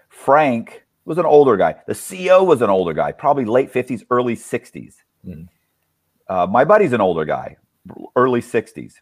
Frank 0.07 0.83
was 1.05 1.17
an 1.17 1.25
older 1.25 1.57
guy. 1.57 1.75
The 1.87 1.95
CO 1.95 2.43
was 2.43 2.61
an 2.61 2.69
older 2.69 2.93
guy, 2.93 3.11
probably 3.11 3.45
late 3.45 3.71
50s, 3.71 4.03
early 4.09 4.35
60s. 4.35 4.95
Mhm. 5.25 5.47
Uh, 6.27 6.47
my 6.47 6.63
buddy's 6.63 6.93
an 6.93 7.01
older 7.01 7.25
guy, 7.25 7.57
early 8.15 8.41
60s. 8.41 9.01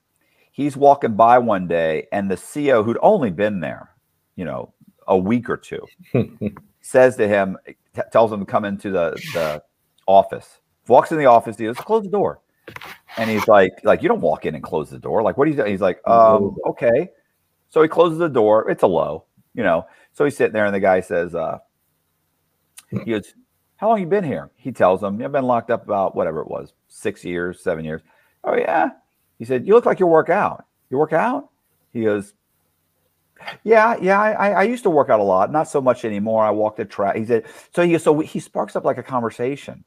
He's 0.58 0.76
walking 0.76 1.14
by 1.14 1.38
one 1.38 1.68
day, 1.68 2.08
and 2.12 2.32
the 2.32 2.36
CEO 2.36 2.84
who'd 2.84 2.98
only 3.04 3.30
been 3.30 3.60
there, 3.60 3.92
you 4.36 4.44
know, 4.44 4.74
a 5.08 5.16
week 5.16 5.52
or 5.52 5.56
two, 5.56 5.86
says 6.82 7.16
to 7.18 7.28
him, 7.28 7.60
t- 7.68 8.02
tells 8.12 8.32
him 8.34 8.40
to 8.40 8.46
come 8.48 8.66
into 8.66 8.90
the, 8.90 9.12
the 9.36 9.62
office. 10.08 10.58
Walks 10.88 11.12
in 11.12 11.20
the 11.20 11.28
office, 11.28 11.60
he 11.60 11.66
goes, 11.66 11.78
close 11.78 12.06
the 12.06 12.10
door. 12.10 12.42
And 13.18 13.30
he's 13.30 13.48
like, 13.48 13.72
like, 13.84 14.02
you 14.02 14.10
don't 14.10 14.20
walk 14.20 14.48
in 14.48 14.56
and 14.56 14.64
close 14.64 14.90
the 14.90 14.98
door. 14.98 15.22
Like, 15.22 15.38
what 15.38 15.48
are 15.48 15.52
you 15.52 15.58
doing? 15.58 15.70
He's 15.70 15.80
like, 15.80 16.00
um, 16.08 16.58
okay. 16.66 17.12
So 17.70 17.84
he 17.84 17.88
closes 17.88 18.18
the 18.18 18.28
door. 18.28 18.68
It's 18.68 18.82
a 18.82 18.88
low, 18.88 19.26
you 19.54 19.62
know. 19.62 19.86
So 20.14 20.26
he's 20.26 20.36
sitting 20.36 20.54
there, 20.54 20.66
and 20.66 20.74
the 20.74 20.80
guy 20.80 21.02
says, 21.02 21.36
uh, 21.36 21.60
he 22.90 23.12
goes, 23.12 23.36
How 23.76 23.90
long 23.90 24.00
you 24.00 24.08
been 24.08 24.24
here? 24.24 24.50
He 24.56 24.72
tells 24.72 25.04
him, 25.04 25.22
I've 25.22 25.32
been 25.32 25.46
locked 25.46 25.70
up 25.70 25.84
about 25.84 26.16
whatever 26.16 26.42
it 26.42 26.48
was, 26.48 26.74
six 26.88 27.24
years, 27.24 27.62
seven 27.62 27.86
years. 27.86 28.02
Oh, 28.44 28.56
yeah. 28.56 28.90
He 29.40 29.46
said, 29.46 29.68
You 29.68 29.74
look 29.74 29.86
like 29.86 30.00
you 30.00 30.08
work 30.08 30.30
out. 30.30 30.66
You 30.90 30.98
work 30.98 31.14
out? 31.14 31.50
He 31.94 32.04
goes, 32.04 32.34
Yeah, 33.64 33.98
yeah, 34.02 34.20
I, 34.20 34.52
I- 34.52 34.64
used 34.64 34.84
to 34.84 34.90
work 34.90 35.10
out 35.10 35.20
a 35.20 35.24
lot, 35.24 35.52
not 35.52 35.68
so 35.68 35.82
much 35.82 36.06
anymore. 36.06 36.44
I 36.44 36.52
walk 36.52 36.76
the 36.76 36.86
track. 36.86 37.16
He 37.16 37.26
said, 37.26 37.46
So 37.74 37.84
he 37.84 37.98
so 37.98 38.20
he 38.20 38.40
sparks 38.40 38.76
up 38.76 38.84
like 38.86 38.98
a 38.98 39.04
conversation. 39.04 39.84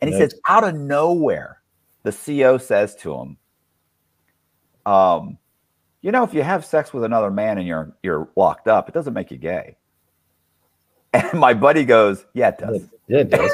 And 0.00 0.08
he 0.12 0.18
Nice. 0.18 0.32
says, 0.32 0.40
out 0.46 0.64
of 0.64 0.74
nowhere, 0.74 1.62
the 2.02 2.10
CEO 2.10 2.60
says 2.60 2.94
to 2.96 3.14
him, 3.14 3.38
um, 4.84 5.38
you 6.02 6.12
know, 6.12 6.22
if 6.22 6.34
you 6.34 6.42
have 6.42 6.64
sex 6.64 6.92
with 6.92 7.02
another 7.02 7.30
man 7.30 7.58
and 7.58 7.66
you're 7.66 7.96
you're 8.02 8.28
locked 8.36 8.68
up, 8.68 8.88
it 8.88 8.92
doesn't 8.94 9.14
make 9.14 9.30
you 9.30 9.38
gay. 9.38 9.76
And 11.12 11.40
my 11.40 11.54
buddy 11.54 11.84
goes, 11.84 12.26
Yeah, 12.34 12.48
it 12.48 12.58
does. 12.58 12.82
Yeah, 13.08 13.20
it 13.20 13.30
does. 13.30 13.50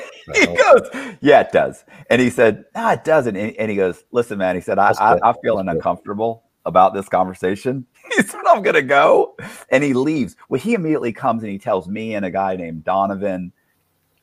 he 0.34 0.46
goes, 0.46 0.88
Yeah, 1.20 1.40
it 1.40 1.52
does. 1.52 1.84
And 2.10 2.20
he 2.20 2.30
said, 2.30 2.64
No, 2.74 2.90
it 2.90 3.04
doesn't. 3.04 3.36
And, 3.36 3.56
and 3.56 3.70
he 3.70 3.76
goes, 3.76 4.04
Listen, 4.12 4.38
man, 4.38 4.54
he 4.54 4.60
said, 4.60 4.78
I, 4.78 4.92
I, 4.98 5.18
I'm 5.22 5.34
feeling 5.42 5.68
uncomfortable 5.68 6.44
about 6.64 6.94
this 6.94 7.08
conversation. 7.08 7.86
He 8.14 8.22
said, 8.22 8.42
I'm 8.46 8.62
going 8.62 8.76
to 8.76 8.82
go. 8.82 9.34
And 9.68 9.82
he 9.82 9.92
leaves. 9.92 10.36
Well, 10.48 10.60
he 10.60 10.74
immediately 10.74 11.12
comes 11.12 11.42
and 11.42 11.50
he 11.50 11.58
tells 11.58 11.88
me 11.88 12.14
and 12.14 12.24
a 12.24 12.30
guy 12.30 12.54
named 12.54 12.84
Donovan 12.84 13.52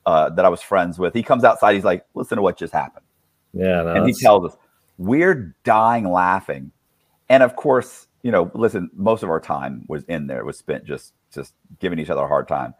uh, 0.05 0.29
that 0.29 0.45
I 0.45 0.49
was 0.49 0.61
friends 0.61 0.97
with. 0.97 1.13
He 1.13 1.21
comes 1.21 1.43
outside. 1.43 1.75
He's 1.75 1.83
like, 1.83 2.05
Listen 2.15 2.37
to 2.37 2.41
what 2.41 2.57
just 2.57 2.71
happened 2.71 3.05
Yeah, 3.51 3.83
no, 3.83 3.93
and 3.93 4.07
he 4.07 4.13
tells 4.13 4.45
us 4.45 4.57
we're 4.97 5.55
dying 5.63 6.09
laughing 6.09 6.71
and 7.29 7.43
of 7.43 7.55
course 7.55 8.07
you 8.21 8.31
know 8.31 8.51
listen 8.53 8.89
most 8.93 9.23
of 9.23 9.29
our 9.29 9.39
time 9.39 9.85
was 9.87 10.03
in 10.05 10.27
there 10.27 10.45
was 10.45 10.57
spent 10.57 10.85
just 10.85 11.13
just 11.33 11.53
giving 11.79 11.99
each 11.99 12.09
other 12.09 12.21
a 12.21 12.27
hard 12.27 12.47
time 12.47 12.73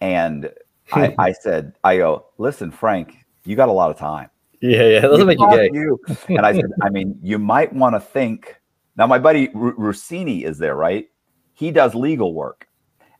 and 0.00 0.50
I, 0.92 1.14
I 1.18 1.32
said 1.32 1.74
i 1.84 1.96
go 1.96 2.26
listen 2.38 2.70
frank 2.70 3.16
you 3.44 3.56
got 3.56 3.68
a 3.68 3.72
lot 3.72 3.90
of 3.90 3.98
time 3.98 4.30
yeah, 4.60 4.82
yeah. 4.82 4.98
It 4.98 5.02
doesn't 5.02 5.26
make 5.26 5.38
you 5.38 5.50
gay. 5.50 5.70
you. 5.72 6.00
and 6.28 6.46
i 6.46 6.52
said 6.52 6.70
i 6.82 6.88
mean 6.88 7.18
you 7.22 7.38
might 7.38 7.72
want 7.72 7.94
to 7.94 8.00
think 8.00 8.60
now 8.96 9.06
my 9.06 9.18
buddy 9.18 9.48
R- 9.54 9.74
rossini 9.76 10.44
is 10.44 10.58
there 10.58 10.76
right 10.76 11.08
he 11.52 11.70
does 11.70 11.94
legal 11.94 12.34
work 12.34 12.68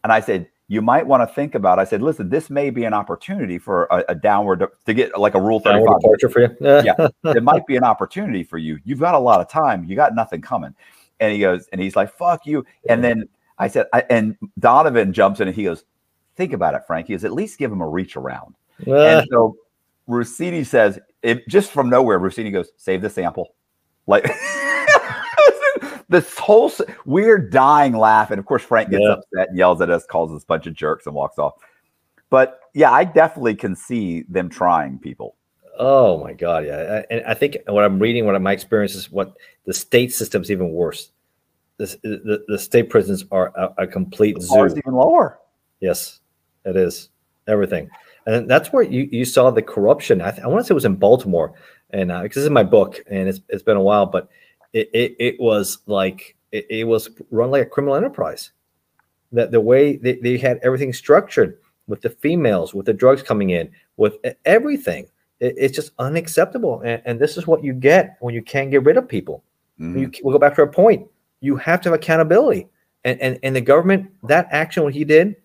and 0.03 0.13
i 0.13 0.21
said 0.21 0.49
you 0.67 0.81
might 0.81 1.07
want 1.07 1.29
to 1.29 1.35
think 1.35 1.55
about. 1.55 1.79
I 1.79 1.85
said, 1.85 2.01
listen, 2.03 2.31
this 2.31 2.49
may 2.49 2.71
be 2.71 2.85
an 2.85 2.95
opportunity 2.95 3.59
for 3.59 3.85
a, 3.91 4.03
a 4.11 4.15
downward 4.15 4.65
to 4.87 4.95
get 4.95 5.19
like 5.19 5.35
a 5.35 5.41
rule 5.41 5.61
thirty 5.61 5.85
five 5.85 6.01
departure 6.01 6.29
for 6.31 6.41
you. 6.41 6.57
yeah, 6.61 7.09
it 7.25 7.43
might 7.43 7.67
be 7.67 7.77
an 7.77 7.85
opportunity 7.85 8.43
for 8.43 8.57
you. 8.57 8.79
You've 8.85 9.01
got 9.01 9.15
a 9.15 9.19
lot 9.19 9.41
of 9.41 9.49
time. 9.49 9.85
You 9.85 9.95
got 9.95 10.15
nothing 10.15 10.41
coming. 10.41 10.75
And 11.21 11.33
he 11.33 11.39
goes, 11.39 11.69
and 11.71 11.81
he's 11.81 11.97
like, 11.97 12.13
"Fuck 12.17 12.47
you." 12.47 12.65
And 12.89 13.05
then 13.05 13.29
I 13.59 13.69
said, 13.69 13.87
I, 13.93 14.05
and 14.11 14.37
Donovan 14.59 15.13
jumps 15.13 15.41
in 15.41 15.49
and 15.49 15.55
he 15.55 15.65
goes, 15.65 15.85
"Think 16.37 16.53
about 16.53 16.75
it, 16.75 16.83
Frankie, 16.87 17.15
is 17.15 17.25
"At 17.25 17.33
least 17.33 17.59
give 17.59 17.71
him 17.73 17.81
a 17.81 17.89
reach 17.89 18.17
around." 18.17 18.55
and 18.87 19.27
so 19.31 19.57
Russini 20.09 20.67
says, 20.67 20.99
it 21.23 21.47
just 21.49 21.71
from 21.71 21.89
nowhere, 21.89 22.19
Russini 22.21 22.53
goes, 22.53 22.71
"Save 22.77 23.03
the 23.03 23.11
sample." 23.11 23.55
Like 24.07 24.25
this 26.09 26.37
whole 26.39 26.71
weird 27.07 27.51
dying 27.51 27.97
laugh, 27.97 28.31
and 28.31 28.39
of 28.39 28.47
course 28.47 28.63
Frank 28.63 28.91
gets 28.91 29.03
Yeah. 29.03 29.13
upset 29.13 29.49
and 29.49 29.59
yells 29.59 29.81
at 29.81 29.91
us, 29.91 30.05
calls 30.07 30.33
us 30.33 30.43
a 30.43 30.47
bunch 30.47 30.67
of 30.67 30.75
jerks, 30.75 31.07
and 31.07 31.15
walks 31.15 31.39
off. 31.39 31.55
But 32.31 32.61
yeah, 32.75 32.91
I 32.93 33.05
definitely 33.05 33.55
can 33.55 33.75
see 33.77 34.23
them 34.29 34.49
trying 34.49 34.99
people. 34.99 35.37
Oh 35.79 36.23
my 36.23 36.33
God, 36.35 36.67
yeah. 36.67 37.03
I- 37.11 37.15
And 37.15 37.25
I 37.27 37.35
think 37.35 37.57
what 37.67 37.85
I'm 37.85 37.99
reading, 37.99 38.27
what 38.27 38.41
my 38.41 38.53
experience 38.53 38.95
is, 38.95 39.11
what 39.11 39.35
the 39.65 39.73
state 39.75 40.13
system's 40.13 40.51
even 40.51 40.71
worse. 40.71 41.11
This, 41.79 41.97
the, 42.03 42.45
the 42.47 42.59
state 42.59 42.91
prisons 42.91 43.25
are 43.33 43.53
a, 43.57 43.83
a 43.83 43.87
complete 43.87 44.41
zoo. 44.41 44.67
even 44.77 44.95
lower. 44.95 45.41
Yes, 45.81 46.21
it 46.65 46.77
is 46.77 47.11
everything, 47.47 47.89
and 48.27 48.49
that's 48.49 48.73
where 48.73 48.83
you, 48.83 49.09
you 49.13 49.25
saw 49.25 49.51
the 49.51 49.63
corruption. 49.63 50.21
I, 50.21 50.31
th- 50.31 50.43
I 50.43 50.47
want 50.47 50.61
to 50.61 50.65
say 50.67 50.73
it 50.73 50.75
was 50.75 50.85
in 50.85 50.97
Baltimore, 50.97 51.53
and 51.91 52.11
uh, 52.11 52.23
because 52.23 52.37
this 52.37 52.45
is 52.45 52.51
my 52.51 52.63
book, 52.63 53.03
and 53.11 53.29
it's 53.29 53.41
it's 53.49 53.63
been 53.63 53.77
a 53.77 53.83
while, 53.83 54.07
but 54.07 54.29
it 54.73 54.89
it, 54.93 55.17
it 55.19 55.41
was 55.41 55.79
like 55.87 56.37
it, 56.53 56.67
it 56.71 56.85
was 56.85 57.11
run 57.31 57.51
like 57.51 57.63
a 57.63 57.67
criminal 57.67 57.97
enterprise. 57.97 58.53
That 59.33 59.51
the 59.51 59.61
way 59.61 59.97
they, 59.97 60.15
they 60.17 60.39
had 60.39 60.61
everything 60.63 60.93
structured 60.93 61.59
with 61.87 62.01
the 62.01 62.11
females, 62.11 62.73
with 62.73 62.87
the 62.87 62.93
drugs 62.95 63.23
coming 63.23 63.51
in, 63.51 63.71
with 63.97 64.17
everything, 64.45 65.07
it, 65.41 65.55
it's 65.59 65.75
just 65.75 65.91
unacceptable. 65.99 66.81
And, 66.81 67.03
and 67.05 67.19
this 67.21 67.37
is 67.37 67.47
what 67.47 67.63
you 67.65 67.73
get 67.73 68.17
when 68.21 68.35
you 68.35 68.43
can't 68.43 68.71
get 68.71 68.85
rid 68.85 68.97
of 68.97 69.09
people. 69.09 69.43
Mhm. 69.81 70.01
You, 70.01 70.11
we'll 70.23 70.33
go 70.33 70.39
back 70.39 70.55
to 70.55 70.63
our 70.63 70.69
point. 70.69 71.07
You 71.41 71.57
have 71.57 71.81
to 71.83 71.91
have 71.91 71.99
accountability, 71.99 72.69
and 73.05 73.21
and 73.21 73.39
and 73.43 73.55
the 73.57 73.61
government 73.61 74.11
that 74.23 74.47
action 74.51 74.85
what 74.85 74.95
he 74.95 75.05
did. 75.05 75.37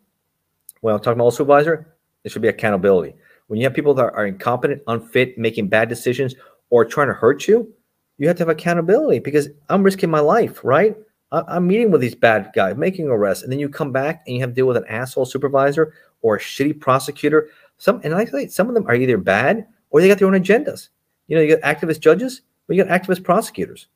Well, 0.81 0.99
talking 0.99 1.19
about 1.19 1.33
supervisor, 1.33 1.93
there 2.23 2.31
should 2.31 2.41
be 2.41 2.47
accountability. 2.47 3.15
When 3.47 3.59
you 3.59 3.65
have 3.65 3.73
people 3.73 3.93
that 3.95 4.13
are 4.13 4.25
incompetent, 4.25 4.81
unfit, 4.87 5.37
making 5.37 5.67
bad 5.67 5.89
decisions, 5.89 6.35
or 6.69 6.85
trying 6.85 7.07
to 7.07 7.13
hurt 7.13 7.47
you, 7.47 7.73
you 8.17 8.27
have 8.27 8.37
to 8.37 8.41
have 8.41 8.49
accountability 8.49 9.19
because 9.19 9.49
I'm 9.69 9.83
risking 9.83 10.09
my 10.09 10.19
life, 10.19 10.63
right? 10.63 10.95
I'm 11.31 11.67
meeting 11.67 11.91
with 11.91 12.01
these 12.01 12.15
bad 12.15 12.51
guys, 12.55 12.75
making 12.75 13.07
arrests, 13.07 13.43
and 13.43 13.51
then 13.51 13.59
you 13.59 13.69
come 13.69 13.91
back 13.91 14.23
and 14.25 14.35
you 14.35 14.41
have 14.41 14.49
to 14.51 14.55
deal 14.55 14.67
with 14.67 14.77
an 14.77 14.85
asshole 14.87 15.25
supervisor 15.25 15.93
or 16.21 16.35
a 16.35 16.39
shitty 16.39 16.79
prosecutor. 16.79 17.49
Some 17.77 18.01
and 18.03 18.13
like 18.13 18.29
I 18.29 18.31
say, 18.31 18.47
some 18.47 18.67
of 18.67 18.73
them 18.73 18.87
are 18.87 18.95
either 18.95 19.17
bad 19.17 19.67
or 19.91 20.01
they 20.01 20.07
got 20.07 20.17
their 20.17 20.27
own 20.27 20.33
agendas. 20.33 20.89
You 21.27 21.35
know, 21.35 21.41
you 21.41 21.55
got 21.55 21.77
activist 21.77 21.99
judges, 21.99 22.41
but 22.67 22.75
you 22.75 22.83
got 22.83 23.01
activist 23.01 23.23
prosecutors. 23.23 23.87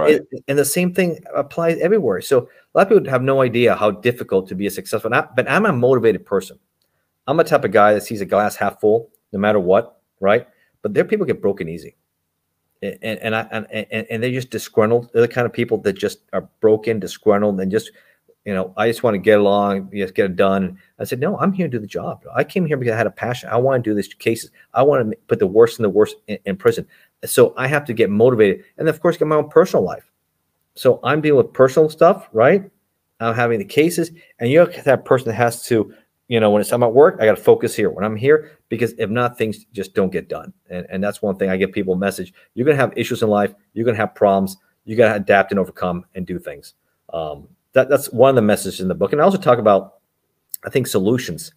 Right. 0.00 0.14
it- 0.32 0.44
and 0.48 0.58
the 0.58 0.64
same 0.64 0.92
thing 0.94 1.22
applies 1.34 1.78
everywhere. 1.78 2.20
So 2.20 2.38
a 2.38 2.78
lot 2.78 2.82
of 2.82 2.88
people 2.88 3.10
have 3.10 3.22
no 3.22 3.42
idea 3.42 3.74
how 3.74 3.90
difficult 3.90 4.48
to 4.48 4.54
be 4.54 4.66
a 4.66 4.70
successful. 4.70 5.10
Not, 5.10 5.36
but 5.36 5.50
I'm 5.50 5.66
a 5.66 5.72
motivated 5.72 6.24
person. 6.24 6.58
I'm 7.26 7.38
a 7.40 7.44
type 7.44 7.64
of 7.64 7.70
guy 7.70 7.94
that 7.94 8.02
sees 8.02 8.20
a 8.20 8.26
glass 8.26 8.56
half 8.56 8.80
full, 8.80 9.10
no 9.32 9.38
matter 9.38 9.60
what, 9.60 10.00
right? 10.20 10.46
But 10.82 10.94
there, 10.94 11.04
people 11.04 11.24
get 11.26 11.40
broken 11.40 11.68
easy, 11.68 11.96
and 12.82 12.98
and 13.02 13.18
and, 13.20 13.36
I, 13.36 13.42
and 13.52 13.66
and 13.70 14.06
and 14.10 14.22
they're 14.22 14.32
just 14.32 14.50
disgruntled. 14.50 15.10
They're 15.12 15.22
the 15.22 15.28
kind 15.28 15.46
of 15.46 15.52
people 15.52 15.78
that 15.82 15.92
just 15.92 16.18
are 16.32 16.48
broken, 16.60 16.98
disgruntled, 16.98 17.60
and 17.60 17.70
just 17.70 17.92
you 18.44 18.52
know, 18.52 18.74
I 18.76 18.88
just 18.88 19.04
want 19.04 19.14
to 19.14 19.18
get 19.18 19.38
along, 19.38 19.90
just 19.94 20.14
get 20.14 20.26
it 20.26 20.36
done. 20.36 20.76
I 20.98 21.04
said, 21.04 21.20
no, 21.20 21.38
I'm 21.38 21.52
here 21.52 21.66
to 21.68 21.70
do 21.70 21.78
the 21.78 21.86
job. 21.86 22.24
I 22.34 22.42
came 22.42 22.66
here 22.66 22.76
because 22.76 22.92
I 22.92 22.96
had 22.96 23.06
a 23.06 23.10
passion. 23.12 23.48
I 23.50 23.56
want 23.56 23.82
to 23.84 23.88
do 23.90 23.94
these 23.94 24.12
cases. 24.12 24.50
I 24.74 24.82
want 24.82 25.08
to 25.08 25.16
put 25.28 25.38
the 25.38 25.46
worst 25.46 25.78
and 25.78 25.84
the 25.84 25.90
worst 25.90 26.16
in, 26.26 26.38
in 26.44 26.56
prison. 26.56 26.86
So 27.24 27.54
I 27.56 27.68
have 27.68 27.84
to 27.86 27.92
get 27.92 28.10
motivated, 28.10 28.64
and 28.78 28.88
of 28.88 29.00
course, 29.00 29.16
get 29.16 29.28
my 29.28 29.36
own 29.36 29.48
personal 29.48 29.84
life. 29.84 30.10
So 30.74 31.00
I'm 31.04 31.20
dealing 31.20 31.44
with 31.44 31.52
personal 31.52 31.88
stuff, 31.88 32.28
right? 32.32 32.70
I'm 33.20 33.34
having 33.34 33.58
the 33.58 33.64
cases, 33.64 34.10
and 34.40 34.50
you're 34.50 34.66
that 34.66 35.04
person 35.04 35.28
that 35.28 35.34
has 35.34 35.64
to, 35.66 35.94
you 36.28 36.40
know, 36.40 36.50
when 36.50 36.60
it's 36.60 36.72
I'm 36.72 36.82
at 36.82 36.92
work, 36.92 37.18
I 37.20 37.26
got 37.26 37.36
to 37.36 37.42
focus 37.42 37.74
here. 37.74 37.90
When 37.90 38.04
I'm 38.04 38.16
here, 38.16 38.58
because 38.68 38.92
if 38.98 39.10
not, 39.10 39.38
things 39.38 39.64
just 39.72 39.94
don't 39.94 40.10
get 40.10 40.28
done. 40.28 40.52
And 40.70 40.86
and 40.90 41.04
that's 41.04 41.22
one 41.22 41.36
thing 41.36 41.50
I 41.50 41.56
give 41.56 41.72
people 41.72 41.94
a 41.94 41.98
message. 41.98 42.32
You're 42.54 42.66
gonna 42.66 42.76
have 42.76 42.92
issues 42.96 43.22
in 43.22 43.28
life. 43.28 43.54
You're 43.74 43.84
gonna 43.84 43.98
have 43.98 44.14
problems. 44.14 44.56
You 44.84 44.96
gotta 44.96 45.16
adapt 45.16 45.52
and 45.52 45.60
overcome 45.60 46.04
and 46.14 46.26
do 46.26 46.38
things. 46.38 46.74
Um, 47.12 47.46
that 47.74 47.88
that's 47.88 48.10
one 48.10 48.30
of 48.30 48.36
the 48.36 48.42
messages 48.42 48.80
in 48.80 48.88
the 48.88 48.94
book. 48.94 49.12
And 49.12 49.20
I 49.20 49.24
also 49.24 49.38
talk 49.38 49.58
about, 49.58 49.98
I 50.64 50.70
think, 50.70 50.86
solutions 50.86 51.52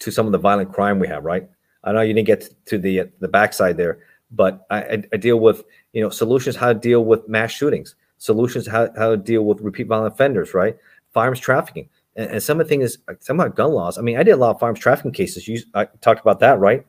to 0.00 0.10
some 0.10 0.26
of 0.26 0.32
the 0.32 0.38
violent 0.38 0.72
crime 0.72 0.98
we 0.98 1.08
have. 1.08 1.24
Right? 1.24 1.48
I 1.84 1.92
know 1.92 2.00
you 2.02 2.12
didn't 2.12 2.26
get 2.26 2.50
to 2.66 2.78
the 2.78 3.04
the 3.20 3.28
backside 3.28 3.76
there, 3.76 4.00
but 4.30 4.66
I, 4.70 5.02
I, 5.12 5.16
deal 5.16 5.38
with 5.40 5.64
you 5.92 6.02
know 6.02 6.10
solutions 6.10 6.56
how 6.56 6.72
to 6.72 6.78
deal 6.78 7.04
with 7.04 7.28
mass 7.28 7.50
shootings, 7.52 7.94
solutions 8.18 8.66
how 8.66 8.88
how 8.96 9.10
to 9.10 9.16
deal 9.16 9.42
with 9.44 9.60
repeat 9.60 9.86
violent 9.86 10.12
offenders, 10.14 10.54
right? 10.54 10.76
Firearms 11.12 11.40
trafficking, 11.40 11.88
and, 12.16 12.30
and 12.32 12.42
some 12.42 12.60
of 12.60 12.66
the 12.66 12.68
things 12.68 12.98
some 13.20 13.40
of 13.40 13.54
gun 13.54 13.72
laws. 13.72 13.98
I 13.98 14.02
mean, 14.02 14.16
I 14.18 14.22
did 14.22 14.32
a 14.32 14.36
lot 14.36 14.50
of 14.50 14.60
firearms 14.60 14.80
trafficking 14.80 15.12
cases. 15.12 15.46
You 15.48 15.60
I 15.74 15.86
talked 16.00 16.20
about 16.20 16.40
that, 16.40 16.58
right? 16.58 16.84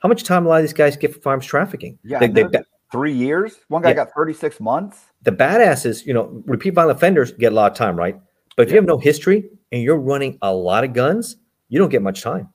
How 0.00 0.08
much 0.08 0.24
time 0.24 0.46
a 0.46 0.48
lot 0.48 0.56
of 0.56 0.62
these 0.62 0.72
guys 0.72 0.96
get 0.96 1.14
for 1.14 1.20
firearms 1.20 1.46
trafficking? 1.46 1.98
Yeah, 2.02 2.18
They- 2.18 2.26
they 2.26 2.42
know 2.42 2.48
ba- 2.48 2.58
that. 2.58 2.66
three 2.90 3.12
years. 3.12 3.60
One 3.68 3.82
guy 3.82 3.90
Yeah. 3.90 3.94
got 3.94 4.10
36 4.16 4.58
months. 4.60 4.98
the 5.22 5.30
badasses, 5.30 6.04
you 6.04 6.12
know, 6.12 6.42
repeat 6.46 6.70
violent 6.74 6.96
offenders 6.98 7.30
get 7.30 7.52
a 7.52 7.54
lot 7.54 7.70
of 7.70 7.78
time, 7.78 7.94
right? 7.96 8.20
But 8.56 8.66
if 8.66 8.70
you 8.70 8.76
have 8.76 8.84
no 8.86 8.98
history 8.98 9.48
and 9.70 9.80
you're 9.80 9.96
running 9.96 10.36
a 10.42 10.52
lot 10.52 10.82
of 10.82 10.92
guns, 10.92 11.36
you 11.68 11.78
don't 11.78 11.90
get 11.90 12.02
much 12.02 12.22
time, 12.22 12.48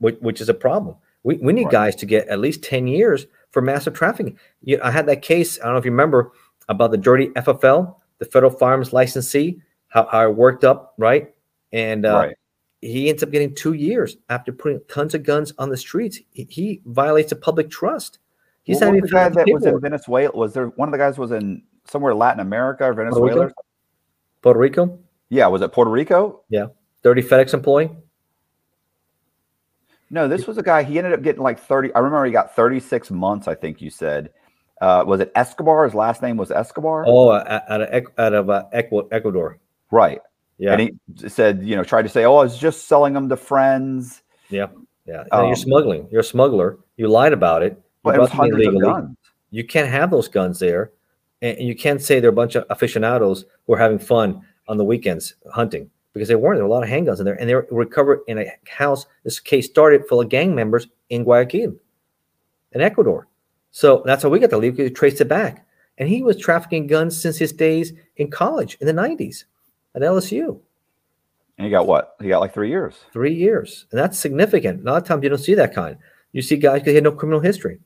which, 0.00 0.16
which 0.20 0.40
is 0.40 0.48
a 0.48 0.54
problem. 0.54 0.96
We, 1.22 1.36
we 1.36 1.52
need 1.52 1.64
Right. 1.64 1.72
guys 1.72 1.96
to 1.96 2.06
get 2.06 2.28
at 2.28 2.38
least 2.38 2.62
10 2.62 2.86
years 2.86 3.26
for 3.50 3.62
massive 3.62 3.94
trafficking. 3.94 4.38
You, 4.62 4.80
I 4.82 4.90
had 4.90 5.06
that 5.06 5.22
case, 5.22 5.58
I 5.60 5.64
don't 5.64 5.72
know 5.74 5.78
if 5.78 5.84
you 5.84 5.90
remember, 5.90 6.32
about 6.68 6.90
the 6.90 6.98
dirty 6.98 7.28
FFL, 7.28 7.94
the 8.18 8.24
federal 8.24 8.50
firearms 8.52 8.92
licensee, 8.92 9.60
how, 9.88 10.06
how 10.10 10.28
it 10.28 10.36
worked 10.36 10.64
up, 10.64 10.94
right? 10.98 11.34
And 11.72 12.04
uh, 12.06 12.14
right. 12.14 12.36
he 12.80 13.08
ends 13.08 13.22
up 13.22 13.30
getting 13.30 13.54
two 13.54 13.72
years 13.72 14.16
after 14.28 14.52
putting 14.52 14.80
tons 14.88 15.14
of 15.14 15.22
guns 15.22 15.52
on 15.58 15.70
the 15.70 15.76
streets. 15.76 16.18
He, 16.32 16.46
he 16.50 16.82
violates 16.86 17.30
the 17.30 17.36
public 17.36 17.70
trust. 17.70 18.18
He's 18.62 18.80
What 18.80 18.88
not 18.88 18.96
even 18.96 19.06
the 19.06 19.12
guy 19.12 19.28
that 19.30 19.46
was 19.50 19.64
in. 19.64 19.80
Venezuela? 19.80 20.30
Was 20.36 20.52
there 20.52 20.66
one 20.68 20.88
of 20.88 20.92
the 20.92 20.98
guys 20.98 21.16
was 21.16 21.32
in 21.32 21.62
somewhere 21.86 22.14
Latin 22.14 22.40
America 22.40 22.84
or 22.84 22.92
Venezuela? 22.92 23.46
Rico? 23.46 23.54
Puerto 24.42 24.58
Rico, 24.60 24.98
Yeah, 25.30 25.46
was 25.48 25.62
it 25.62 25.72
Puerto 25.72 25.90
Rico? 25.90 26.42
Yeah, 26.50 26.66
dirty 27.02 27.22
FedEx 27.22 27.54
employee. 27.54 27.90
No, 30.10 30.26
this 30.26 30.46
was 30.46 30.56
a 30.58 30.62
guy. 30.62 30.82
He 30.82 30.98
ended 30.98 31.12
up 31.12 31.22
getting 31.22 31.42
like 31.42 31.60
30. 31.60 31.94
I 31.94 31.98
remember 31.98 32.24
he 32.24 32.32
got 32.32 32.54
36 32.54 33.10
months, 33.10 33.46
I 33.46 33.54
think 33.54 33.82
you 33.82 33.90
said. 33.90 34.30
Uh, 34.80 35.04
was 35.06 35.20
it 35.20 35.32
Escobar? 35.34 35.84
His 35.84 35.94
last 35.94 36.22
name 36.22 36.36
was 36.36 36.50
Escobar? 36.50 37.04
Oh, 37.06 37.28
uh, 37.28 37.60
out 37.68 37.82
of 37.82 38.06
out 38.16 38.32
of 38.32 38.50
uh, 38.50 38.64
Ecuador. 38.72 39.58
right. 39.90 40.20
Yeah, 40.60 40.72
And 40.72 40.80
he 40.80 41.28
said, 41.28 41.62
you 41.62 41.76
know, 41.76 41.84
tried 41.84 42.02
to 42.02 42.08
say, 42.08 42.24
oh, 42.24 42.36
I 42.36 42.42
was 42.42 42.58
just 42.58 42.88
selling 42.88 43.12
them 43.12 43.28
to 43.28 43.36
friends. 43.36 44.22
yeah, 44.50 44.66
yeah. 45.06 45.24
Um, 45.30 45.46
you're 45.46 45.54
smuggling. 45.54 46.08
You're 46.10 46.22
a 46.22 46.24
smuggler. 46.24 46.78
You 46.96 47.06
lied 47.06 47.32
about 47.32 47.62
it. 47.62 47.74
You 47.74 47.82
But 48.02 48.16
it 48.16 48.20
was 48.20 48.30
hundreds 48.30 48.66
of 48.66 48.80
guns. 48.80 49.16
You 49.50 49.64
can't 49.64 49.88
have 49.88 50.10
those 50.10 50.26
guns 50.26 50.58
there, 50.58 50.90
and 51.42 51.60
you 51.60 51.76
can't 51.76 52.02
say 52.02 52.18
they're 52.18 52.30
a 52.30 52.32
bunch 52.32 52.56
of 52.56 52.64
aficionados 52.70 53.44
who 53.66 53.74
are 53.74 53.78
having 53.78 54.00
fun 54.00 54.42
on 54.66 54.78
the 54.78 54.84
weekends 54.84 55.36
hunting 55.52 55.90
because 56.18 56.28
they 56.28 56.34
weren't. 56.34 56.58
There 56.58 56.64
were 56.64 56.70
a 56.70 56.72
lot 56.72 56.82
of 56.82 56.88
handguns 56.88 57.18
in 57.18 57.24
there, 57.24 57.34
and 57.34 57.48
they 57.48 57.54
were 57.54 57.66
recovered 57.70 58.20
in 58.26 58.38
a 58.38 58.52
house. 58.68 59.06
This 59.24 59.40
case 59.40 59.66
started 59.66 60.06
full 60.06 60.20
of 60.20 60.28
gang 60.28 60.54
members 60.54 60.86
in 61.10 61.24
Guayaquil, 61.24 61.74
in 62.72 62.80
Ecuador. 62.80 63.26
So 63.70 64.02
that's 64.04 64.22
how 64.22 64.28
we 64.28 64.38
got 64.38 64.50
the 64.50 64.58
lead. 64.58 64.76
We 64.76 64.90
traced 64.90 65.20
it 65.20 65.28
back, 65.28 65.66
and 65.98 66.08
he 66.08 66.22
was 66.22 66.36
trafficking 66.36 66.86
guns 66.86 67.20
since 67.20 67.38
his 67.38 67.52
days 67.52 67.92
in 68.16 68.30
college 68.30 68.76
in 68.80 68.86
the 68.86 68.92
'90s 68.92 69.44
at 69.94 70.02
LSU. 70.02 70.60
And 71.58 71.64
he 71.64 71.70
got 71.70 71.86
what? 71.86 72.16
He 72.20 72.28
got 72.28 72.40
like 72.40 72.54
three 72.54 72.68
years. 72.68 72.94
Three 73.12 73.34
years. 73.34 73.86
And 73.90 73.98
that's 73.98 74.18
significant. 74.18 74.82
A 74.82 74.84
lot 74.84 75.02
of 75.02 75.08
times 75.08 75.24
you 75.24 75.28
don't 75.28 75.38
see 75.38 75.54
that 75.54 75.74
kind. 75.74 75.96
You 76.32 76.40
see 76.40 76.56
guys 76.56 76.80
because 76.80 76.92
they 76.92 76.94
had 76.94 77.04
no 77.04 77.12
criminal 77.12 77.40
history. 77.40 77.80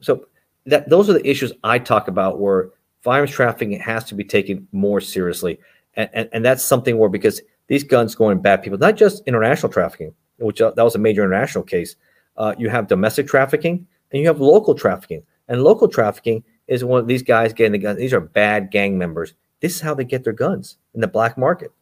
So 0.00 0.26
that 0.66 0.88
those 0.88 1.10
are 1.10 1.14
the 1.14 1.28
issues 1.28 1.52
I 1.64 1.80
talk 1.80 2.06
about 2.06 2.38
where 2.38 2.70
firearms 3.00 3.32
trafficking 3.32 3.78
has 3.80 4.04
to 4.04 4.14
be 4.14 4.24
taken 4.24 4.68
more 4.70 5.00
seriously. 5.00 5.58
And, 5.94 6.08
and, 6.12 6.28
and 6.32 6.44
that's 6.44 6.64
something 6.64 6.96
where 6.96 7.08
because 7.08 7.40
these 7.68 7.84
guns 7.84 8.14
go 8.14 8.30
in 8.30 8.42
bad 8.42 8.62
people, 8.62 8.78
not 8.78 8.96
just 8.96 9.22
international 9.26 9.72
trafficking, 9.72 10.14
which 10.38 10.60
uh, 10.60 10.72
that 10.72 10.82
was 10.82 10.94
a 10.94 10.98
major 10.98 11.22
international 11.22 11.64
case. 11.64 11.96
Uh, 12.36 12.54
you 12.58 12.68
have 12.68 12.88
domestic 12.88 13.26
trafficking 13.26 13.86
and 14.10 14.20
you 14.20 14.26
have 14.26 14.40
local 14.40 14.74
trafficking. 14.74 15.22
And 15.48 15.62
local 15.62 15.88
trafficking 15.88 16.44
is 16.66 16.84
one 16.84 17.00
of 17.00 17.06
these 17.06 17.22
guys 17.22 17.52
getting 17.52 17.72
the 17.72 17.78
guns. 17.78 17.98
These 17.98 18.12
are 18.12 18.20
bad 18.20 18.70
gang 18.70 18.98
members. 18.98 19.34
This 19.60 19.74
is 19.74 19.80
how 19.80 19.94
they 19.94 20.04
get 20.04 20.24
their 20.24 20.32
guns 20.32 20.76
in 20.94 21.00
the 21.00 21.08
black 21.08 21.38
market 21.38 21.72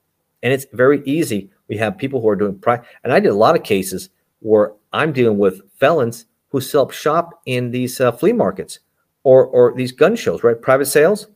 and 0.43 0.53
it's 0.53 0.66
very 0.72 1.03
easy. 1.05 1.51
We 1.68 1.76
have 1.78 1.99
people 1.99 2.20
who 2.20 2.28
are 2.28 2.37
doing 2.37 2.59
pri 2.59 2.80
and 3.05 3.12
I 3.12 3.20
did 3.20 3.30
a 3.30 3.34
lot 3.34 3.57
of 3.57 3.62
cases 3.62 4.11
where 4.41 4.72
I'm 4.93 5.12
dealing 5.12 5.39
with 5.39 5.61
felons 5.78 6.26
who 6.51 6.61
set 6.61 6.80
up 6.80 6.91
shop 6.93 7.41
in 7.47 7.70
these 7.70 8.01
uh, 8.01 8.12
flea 8.12 8.32
markets 8.32 8.80
or 9.24 9.47
or 9.47 9.74
these 9.74 9.93
gun 9.93 10.16
shows, 10.16 10.43
right? 10.43 10.61
Private 10.61 10.87
sales, 10.87 11.28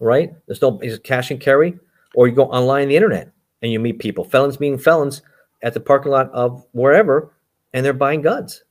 right? 0.00 0.32
There's 0.46 0.62
no 0.62 0.80
cash 1.04 1.30
and 1.30 1.40
carry, 1.40 1.78
or 2.14 2.26
you 2.26 2.34
go 2.34 2.46
online 2.46 2.82
on 2.82 2.88
the 2.88 2.96
internet 2.96 3.32
and 3.62 3.72
you 3.72 3.78
meet 3.80 3.98
people, 3.98 4.24
felons 4.24 4.56
being 4.56 4.78
felons 4.78 5.22
at 5.62 5.74
the 5.74 5.80
parking 5.80 6.12
lot 6.12 6.30
of 6.30 6.64
wherever, 6.72 7.32
and 7.72 7.84
they're 7.84 7.92
buying 7.92 8.22
guns. 8.22 8.64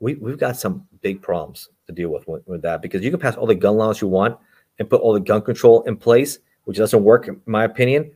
We, 0.00 0.14
we've 0.16 0.38
got 0.38 0.56
some 0.56 0.86
big 1.00 1.22
problems 1.22 1.68
to 1.86 1.92
deal 1.92 2.10
with, 2.10 2.26
with 2.28 2.46
with 2.46 2.62
that 2.62 2.82
because 2.82 3.02
you 3.02 3.10
can 3.10 3.20
pass 3.20 3.36
all 3.36 3.46
the 3.46 3.54
gun 3.54 3.76
laws 3.76 4.00
you 4.00 4.08
want 4.08 4.36
and 4.78 4.90
put 4.90 5.00
all 5.00 5.12
the 5.12 5.20
gun 5.20 5.40
control 5.42 5.82
in 5.82 5.96
place, 5.96 6.38
which 6.64 6.76
doesn't 6.76 7.02
work 7.02 7.28
in 7.28 7.40
my 7.46 7.64
opinion. 7.64 8.10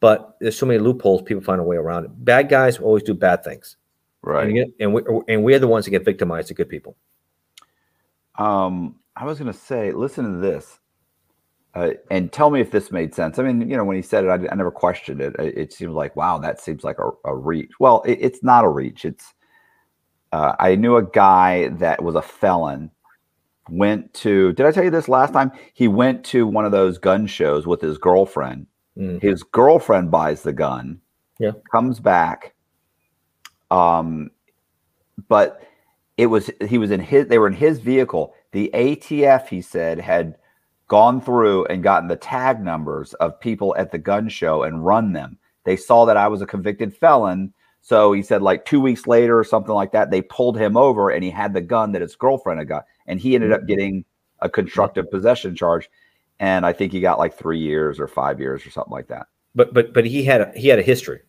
But 0.00 0.36
there's 0.40 0.58
so 0.58 0.66
many 0.66 0.78
loopholes, 0.78 1.22
people 1.22 1.42
find 1.42 1.60
a 1.60 1.64
way 1.64 1.76
around 1.76 2.04
it. 2.04 2.24
Bad 2.24 2.48
guys 2.48 2.78
always 2.78 3.02
do 3.02 3.14
bad 3.14 3.42
things, 3.42 3.76
Right. 4.22 4.48
and, 4.48 4.72
and 4.78 4.94
we 4.94 5.02
and 5.28 5.42
we're 5.42 5.58
the 5.58 5.66
ones 5.68 5.84
that 5.86 5.90
get 5.90 6.04
victimized. 6.04 6.48
The 6.48 6.54
good 6.54 6.68
people. 6.68 6.96
Um, 8.36 8.96
I 9.16 9.24
was 9.24 9.38
going 9.38 9.52
to 9.52 9.58
say, 9.58 9.92
listen 9.92 10.24
to 10.34 10.38
this, 10.38 10.78
uh, 11.76 11.90
and 12.10 12.32
tell 12.32 12.48
me 12.48 12.60
if 12.60 12.70
this 12.70 12.90
made 12.90 13.14
sense. 13.14 13.38
I 13.38 13.42
mean, 13.42 13.68
you 13.68 13.76
know, 13.76 13.84
when 13.84 13.96
he 13.96 14.02
said 14.02 14.24
it, 14.24 14.28
I, 14.28 14.50
I 14.50 14.54
never 14.54 14.70
questioned 14.70 15.20
it. 15.20 15.36
It, 15.38 15.58
it 15.58 15.72
seemed 15.74 15.92
like, 15.92 16.16
wow, 16.16 16.38
that 16.38 16.58
seems 16.58 16.82
like 16.82 16.98
a, 16.98 17.10
a 17.24 17.36
reach. 17.36 17.70
Well, 17.78 18.02
it, 18.06 18.18
it's 18.20 18.42
not 18.42 18.64
a 18.64 18.68
reach. 18.68 19.04
It's 19.04 19.34
uh, 20.32 20.56
I 20.58 20.74
knew 20.76 20.96
a 20.96 21.02
guy 21.02 21.68
that 21.68 22.02
was 22.02 22.14
a 22.14 22.22
felon. 22.22 22.90
Went 23.68 24.14
to. 24.14 24.52
Did 24.54 24.64
I 24.64 24.70
tell 24.70 24.84
you 24.84 24.90
this 24.90 25.08
last 25.08 25.32
time? 25.32 25.52
He 25.74 25.86
went 25.86 26.24
to 26.26 26.46
one 26.46 26.64
of 26.64 26.72
those 26.72 26.98
gun 26.98 27.26
shows 27.26 27.66
with 27.66 27.80
his 27.80 27.98
girlfriend. 27.98 28.68
Mm. 28.96 29.20
His 29.20 29.42
girlfriend 29.42 30.10
buys 30.10 30.42
the 30.42 30.52
gun. 30.52 31.00
Yeah. 31.38 31.50
Comes 31.72 32.00
back. 32.00 32.54
Um, 33.70 34.30
but 35.28 35.60
it 36.16 36.26
was 36.26 36.50
he 36.66 36.78
was 36.78 36.90
in 36.90 37.00
his 37.00 37.26
they 37.26 37.38
were 37.38 37.48
in 37.48 37.52
his 37.52 37.80
vehicle 37.80 38.34
the 38.52 38.70
atf 38.72 39.48
he 39.48 39.60
said 39.60 39.98
had 39.98 40.36
gone 40.88 41.20
through 41.20 41.64
and 41.66 41.82
gotten 41.82 42.08
the 42.08 42.16
tag 42.16 42.62
numbers 42.62 43.12
of 43.14 43.38
people 43.40 43.74
at 43.76 43.90
the 43.90 43.98
gun 43.98 44.28
show 44.28 44.62
and 44.62 44.84
run 44.84 45.12
them 45.12 45.38
they 45.64 45.76
saw 45.76 46.04
that 46.04 46.16
i 46.16 46.28
was 46.28 46.40
a 46.42 46.46
convicted 46.46 46.94
felon 46.96 47.52
so 47.80 48.12
he 48.12 48.22
said 48.22 48.42
like 48.42 48.64
two 48.64 48.80
weeks 48.80 49.06
later 49.06 49.38
or 49.38 49.44
something 49.44 49.74
like 49.74 49.92
that 49.92 50.10
they 50.10 50.22
pulled 50.22 50.56
him 50.58 50.76
over 50.76 51.10
and 51.10 51.22
he 51.24 51.30
had 51.30 51.52
the 51.54 51.60
gun 51.60 51.92
that 51.92 52.02
his 52.02 52.14
girlfriend 52.16 52.58
had 52.58 52.68
got 52.68 52.84
and 53.06 53.20
he 53.20 53.34
ended 53.34 53.52
up 53.52 53.66
getting 53.66 54.04
a 54.40 54.48
constructive 54.48 55.10
possession 55.10 55.54
charge 55.56 55.88
and 56.40 56.64
i 56.66 56.72
think 56.72 56.92
he 56.92 57.00
got 57.00 57.18
like 57.18 57.34
three 57.36 57.58
years 57.58 57.98
or 57.98 58.06
five 58.06 58.38
years 58.40 58.64
or 58.66 58.70
something 58.70 58.92
like 58.92 59.08
that 59.08 59.26
But 59.54 59.74
but 59.74 59.92
but 59.92 60.04
he 60.06 60.22
had 60.24 60.40
a, 60.40 60.52
he 60.54 60.68
had 60.68 60.78
a 60.78 60.82
history. 60.82 61.20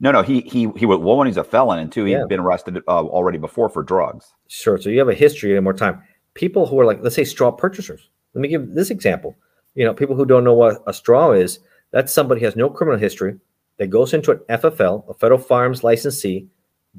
no 0.00 0.10
no 0.12 0.22
he 0.22 0.40
he 0.42 0.70
he 0.76 0.86
was 0.86 0.98
one 0.98 1.26
he's 1.26 1.36
a 1.36 1.44
felon 1.44 1.78
and 1.80 1.92
two 1.92 2.04
he'd 2.04 2.12
Yeah. 2.12 2.24
been 2.28 2.40
arrested 2.40 2.78
uh, 2.88 3.04
already 3.04 3.38
before 3.38 3.68
for 3.68 3.82
drugs 3.82 4.32
Sure. 4.48 4.78
So 4.78 4.88
you 4.90 4.98
have 4.98 5.08
a 5.08 5.14
history 5.14 5.54
and 5.54 5.62
more 5.64 5.72
time. 5.74 6.02
People 6.34 6.66
who 6.66 6.78
are 6.80 6.84
like, 6.84 7.00
let's 7.02 7.14
say, 7.14 7.22
straw 7.24 7.52
purchasers. 7.52 8.08
Let 8.34 8.40
me 8.42 8.48
give 8.48 8.74
this 8.74 8.90
example. 8.90 9.36
You 9.74 9.84
know, 9.84 9.94
people 9.94 10.16
who 10.16 10.24
don't 10.26 10.44
know 10.44 10.54
what 10.54 10.82
a 10.86 10.92
straw 10.92 11.32
is. 11.32 11.58
That's 11.90 12.12
somebody 12.12 12.40
who 12.40 12.46
has 12.46 12.56
no 12.56 12.70
criminal 12.70 12.98
history 12.98 13.38
that 13.78 13.88
goes 13.88 14.14
into 14.14 14.32
an 14.32 14.38
FFL, 14.48 15.08
a 15.08 15.14
federal 15.14 15.40
firearms 15.40 15.82
licensee, 15.82 16.46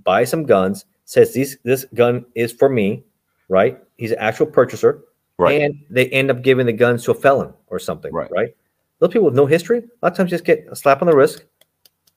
buys 0.03 0.29
some 0.29 0.43
guns, 0.45 0.85
says 1.05 1.33
these 1.33 1.57
this 1.63 1.85
gun 1.93 2.25
is 2.35 2.51
for 2.51 2.69
me, 2.69 3.03
right? 3.49 3.77
He's 3.97 4.11
an 4.11 4.17
actual 4.19 4.45
purchaser, 4.47 5.03
right 5.37 5.61
and 5.61 5.75
they 5.89 6.07
end 6.09 6.31
up 6.31 6.41
giving 6.41 6.65
the 6.65 6.73
guns 6.73 7.03
to 7.05 7.11
a 7.11 7.15
felon 7.15 7.53
or 7.67 7.79
something, 7.79 8.13
Right. 8.13 8.31
right? 8.31 8.55
Those 8.99 9.09
people 9.11 9.25
with 9.25 9.35
no 9.35 9.45
history, 9.45 9.79
a 9.79 9.81
lot 10.01 10.11
of 10.11 10.17
times 10.17 10.29
just 10.29 10.45
get 10.45 10.65
a 10.69 10.75
slap 10.75 11.01
on 11.01 11.07
the 11.07 11.15
wrist 11.15 11.43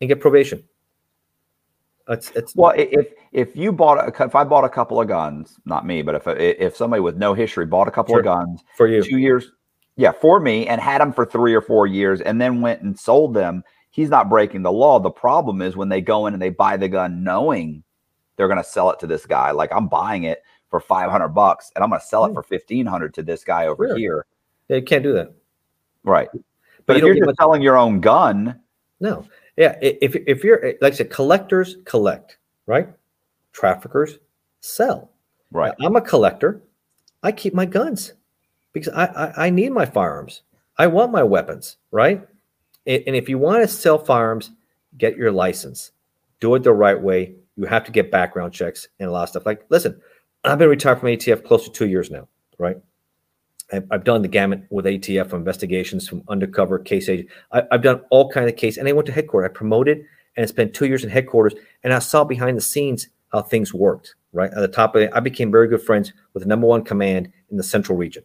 and 0.01 0.09
get 0.09 0.21
probation. 0.21 0.63
It's 2.09 2.31
it's 2.33 2.55
Well, 2.55 2.75
if 2.77 3.13
if 3.33 3.57
you 3.57 3.73
bought 3.73 3.99
a, 3.99 4.25
if 4.25 4.35
I 4.35 4.45
bought 4.45 4.65
a 4.65 4.69
couple 4.69 5.01
of 5.01 5.09
guns, 5.09 5.59
not 5.65 5.87
me, 5.87 6.03
but 6.03 6.15
if 6.15 6.27
if 6.27 6.77
somebody 6.77 7.01
with 7.01 7.17
no 7.17 7.33
history 7.35 7.65
bought 7.67 7.89
a 7.89 7.91
couple 7.91 8.17
of 8.17 8.25
guns, 8.25 8.63
for 8.77 8.87
you. 8.87 9.03
two 9.03 9.19
years, 9.19 9.51
yeah, 9.97 10.13
for 10.13 10.39
me, 10.41 10.67
and 10.67 10.81
had 10.81 11.01
them 11.01 11.13
for 11.13 11.25
three 11.25 11.55
or 11.55 11.63
four 11.63 11.87
years, 11.87 12.21
and 12.21 12.41
then 12.41 12.61
went 12.61 12.83
and 12.83 12.99
sold 12.99 13.33
them, 13.33 13.65
he's 13.91 14.11
not 14.11 14.29
breaking 14.29 14.63
the 14.63 14.73
law. 14.73 14.99
The 15.01 15.11
problem 15.11 15.63
is 15.63 15.77
when 15.77 15.89
they 15.89 16.03
go 16.03 16.27
in 16.27 16.35
and 16.35 16.43
they 16.43 16.51
buy 16.51 16.77
the 16.77 16.89
gun 16.89 17.25
knowing 17.25 17.83
they're 18.37 18.49
going 18.49 18.63
to 18.63 18.69
sell 18.69 18.91
it 18.91 18.99
to 19.01 19.07
this 19.07 19.25
guy. 19.25 19.53
Like 19.53 19.73
I'm 19.73 19.89
buying 19.89 20.25
it 20.25 20.43
for 20.69 20.81
five 20.81 21.11
hundred 21.11 21.29
bucks, 21.29 21.73
and 21.75 21.83
I'm 21.83 21.89
going 21.89 22.01
to 22.01 22.07
sell 22.07 22.27
it 22.27 22.29
Hmm. 22.29 22.35
for 22.35 22.43
fifteen 22.43 22.85
hundred 22.85 23.15
to 23.15 23.23
this 23.23 23.45
guy 23.45 23.67
over 23.67 23.89
Sure. 23.89 23.97
here. 23.97 24.27
They 24.69 24.83
can't 24.83 25.03
do 25.03 25.15
that. 25.15 25.33
Right. 26.03 26.29
But, 26.33 26.43
But 26.87 26.97
if 26.99 27.03
you 27.05 27.15
you're 27.15 27.25
just 27.27 27.39
selling 27.39 27.63
your 27.63 27.79
own 27.79 28.01
gun, 28.01 28.61
No. 29.01 29.25
Yeah. 29.57 29.77
If, 29.81 30.17
if 30.17 30.45
you're, 30.45 30.75
like 30.81 30.95
I 30.95 30.97
said, 30.97 31.11
collectors 31.11 31.77
collect, 31.85 32.39
right? 32.67 32.89
Traffickers 33.53 34.19
sell. 34.61 35.11
right? 35.51 35.75
I'm 35.81 35.97
a 35.97 36.01
collector. 36.01 36.63
I 37.23 37.33
keep 37.33 37.55
my 37.55 37.65
guns 37.67 38.13
because 38.73 38.93
I, 38.93 39.05
I, 39.07 39.47
I 39.47 39.51
need 39.51 39.73
my 39.73 39.87
firearms. 39.87 40.43
I 40.77 40.89
want 40.89 41.13
my 41.13 41.23
weapons, 41.23 41.77
right? 41.93 42.27
And 42.87 43.17
if 43.17 43.29
you 43.29 43.39
want 43.39 43.63
to 43.63 43.69
sell 43.69 43.97
firearms, 43.99 44.51
get 44.99 45.17
your 45.17 45.33
license. 45.33 45.93
Do 46.41 46.55
it 46.55 46.65
the 46.65 46.73
right 46.73 47.01
way. 47.01 47.35
You 47.57 47.65
have 47.67 47.85
to 47.85 47.93
get 47.93 48.11
background 48.11 48.53
checks 48.53 48.89
and 48.99 49.09
a 49.09 49.13
lot 49.13 49.23
of 49.23 49.29
stuff. 49.31 49.47
Like, 49.47 49.65
listen, 49.71 50.01
I've 50.45 50.59
been 50.59 50.69
retired 50.69 50.99
from 51.01 51.09
ATF 51.09 51.45
close 51.45 51.65
to 51.65 51.71
two 51.71 51.87
years 51.87 52.11
now, 52.11 52.29
right? 52.59 52.77
I've, 53.73 54.05
done 54.05 54.23
the 54.23 54.29
gamut 54.29 54.65
with 54.71 54.85
ATF 54.85 55.33
investigations 55.33 56.09
from 56.09 56.23
undercover 56.29 56.79
case 56.79 57.09
agent. 57.09 57.29
I, 57.53 57.63
I've 57.73 57.83
done 57.83 58.03
all 58.11 58.31
kinds 58.31 58.51
of 58.51 58.57
cases, 58.57 58.79
and 58.79 58.89
I 58.89 58.93
went 58.93 59.07
to 59.07 59.13
headquarters. 59.13 59.51
I 59.51 59.53
promoted 59.53 60.05
and 60.37 60.49
spent 60.49 60.75
two 60.75 60.87
years 60.87 61.05
in 61.05 61.11
headquarters, 61.11 61.55
and 61.83 61.93
I 61.93 61.99
saw 61.99 62.25
behind 62.25 62.57
the 62.57 62.63
scenes 62.63 63.09
how 63.33 63.43
things 63.43 63.73
worked. 63.73 64.15
Right 64.33 64.51
at 64.51 64.61
the 64.61 64.69
top 64.69 64.97
of 64.97 65.03
it, 65.03 65.11
I 65.15 65.21
became 65.21 65.51
very 65.51 65.69
good 65.69 65.83
friends 65.83 66.13
with 66.33 66.43
the 66.43 66.49
number 66.49 66.67
one 66.67 66.83
command 66.83 67.33
in 67.51 67.57
the 67.57 67.63
central 67.63 67.97
region, 67.97 68.25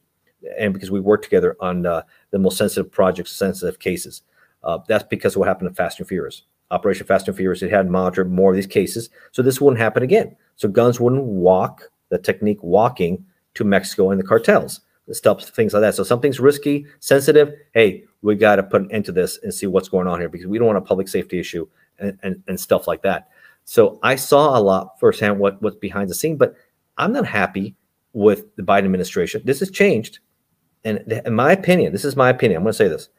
and 0.58 0.74
because 0.74 0.92
we 0.92 1.00
worked 1.00 1.24
together 1.24 1.56
on 1.60 1.86
uh, 1.86 2.02
the 2.32 2.40
most 2.40 2.58
sensitive 2.58 2.92
projects, 2.92 3.32
sensitive 3.32 3.80
cases. 3.80 4.24
Uh, 4.64 4.80
that's 4.88 5.06
because 5.06 5.36
of 5.36 5.40
what 5.40 5.48
happened 5.48 5.70
in 5.70 5.76
Fast 5.76 6.00
and 6.00 6.08
Furious. 6.08 6.44
Operation 6.72 7.08
Fast 7.08 7.28
and 7.28 7.38
Furious, 7.38 7.62
it 7.62 7.72
had 7.72 7.90
monitored 7.90 8.32
more 8.32 8.52
of 8.52 8.56
these 8.56 8.68
cases, 8.68 9.10
so 9.32 9.42
this 9.42 9.62
wouldn't 9.62 9.80
happen 9.80 10.04
again. 10.04 10.36
So 10.56 10.68
guns 10.68 11.00
wouldn't 11.00 11.24
walk 11.24 11.90
the 12.10 12.18
technique 12.18 12.62
walking 12.62 13.26
to 13.54 13.64
Mexico 13.64 14.12
and 14.12 14.20
the 14.20 14.26
cartels, 14.26 14.82
stuff, 15.16 15.44
things 15.50 15.74
like 15.74 15.82
that. 15.82 15.96
So 15.96 16.04
something's 16.04 16.40
risky, 16.40 16.86
sensitive. 17.00 17.54
Hey, 17.74 18.04
we 18.22 18.36
got 18.36 18.58
to 18.58 18.64
put 18.64 18.82
an 18.82 18.92
end 18.92 19.06
to 19.06 19.12
this 19.12 19.40
and 19.44 19.54
see 19.54 19.68
what's 19.68 19.90
going 19.90 20.08
on 20.08 20.20
here 20.20 20.30
because 20.30 20.48
we 20.48 20.58
don't 20.58 20.68
want 20.68 20.78
a 20.78 20.82
public 20.82 21.08
safety 21.08 21.40
issue 21.40 21.68
and, 22.00 22.18
and, 22.24 22.44
and 22.48 22.60
stuff 22.60 22.88
like 22.88 23.02
that. 23.04 23.30
So 23.66 24.00
I 24.02 24.16
saw 24.16 24.58
a 24.58 24.62
lot 24.62 25.00
firsthand 25.00 25.40
what 25.40 25.62
what's 25.62 25.76
behind 25.76 26.10
the 26.10 26.16
scene, 26.16 26.38
but 26.38 26.56
I'm 26.98 27.14
not 27.14 27.26
happy 27.26 27.76
with 28.14 28.56
the 28.56 28.64
Biden 28.64 28.86
administration. 28.86 29.42
This 29.46 29.60
has 29.60 29.70
changed, 29.70 30.20
and 30.84 31.00
in 31.26 31.36
my 31.36 31.52
opinion, 31.52 31.92
this 31.92 32.04
is 32.04 32.16
my 32.16 32.30
opinion. 32.30 32.58
I'm 32.58 32.64
going 32.64 32.74
to 32.74 32.78
say 32.78 32.88
this 32.88 33.10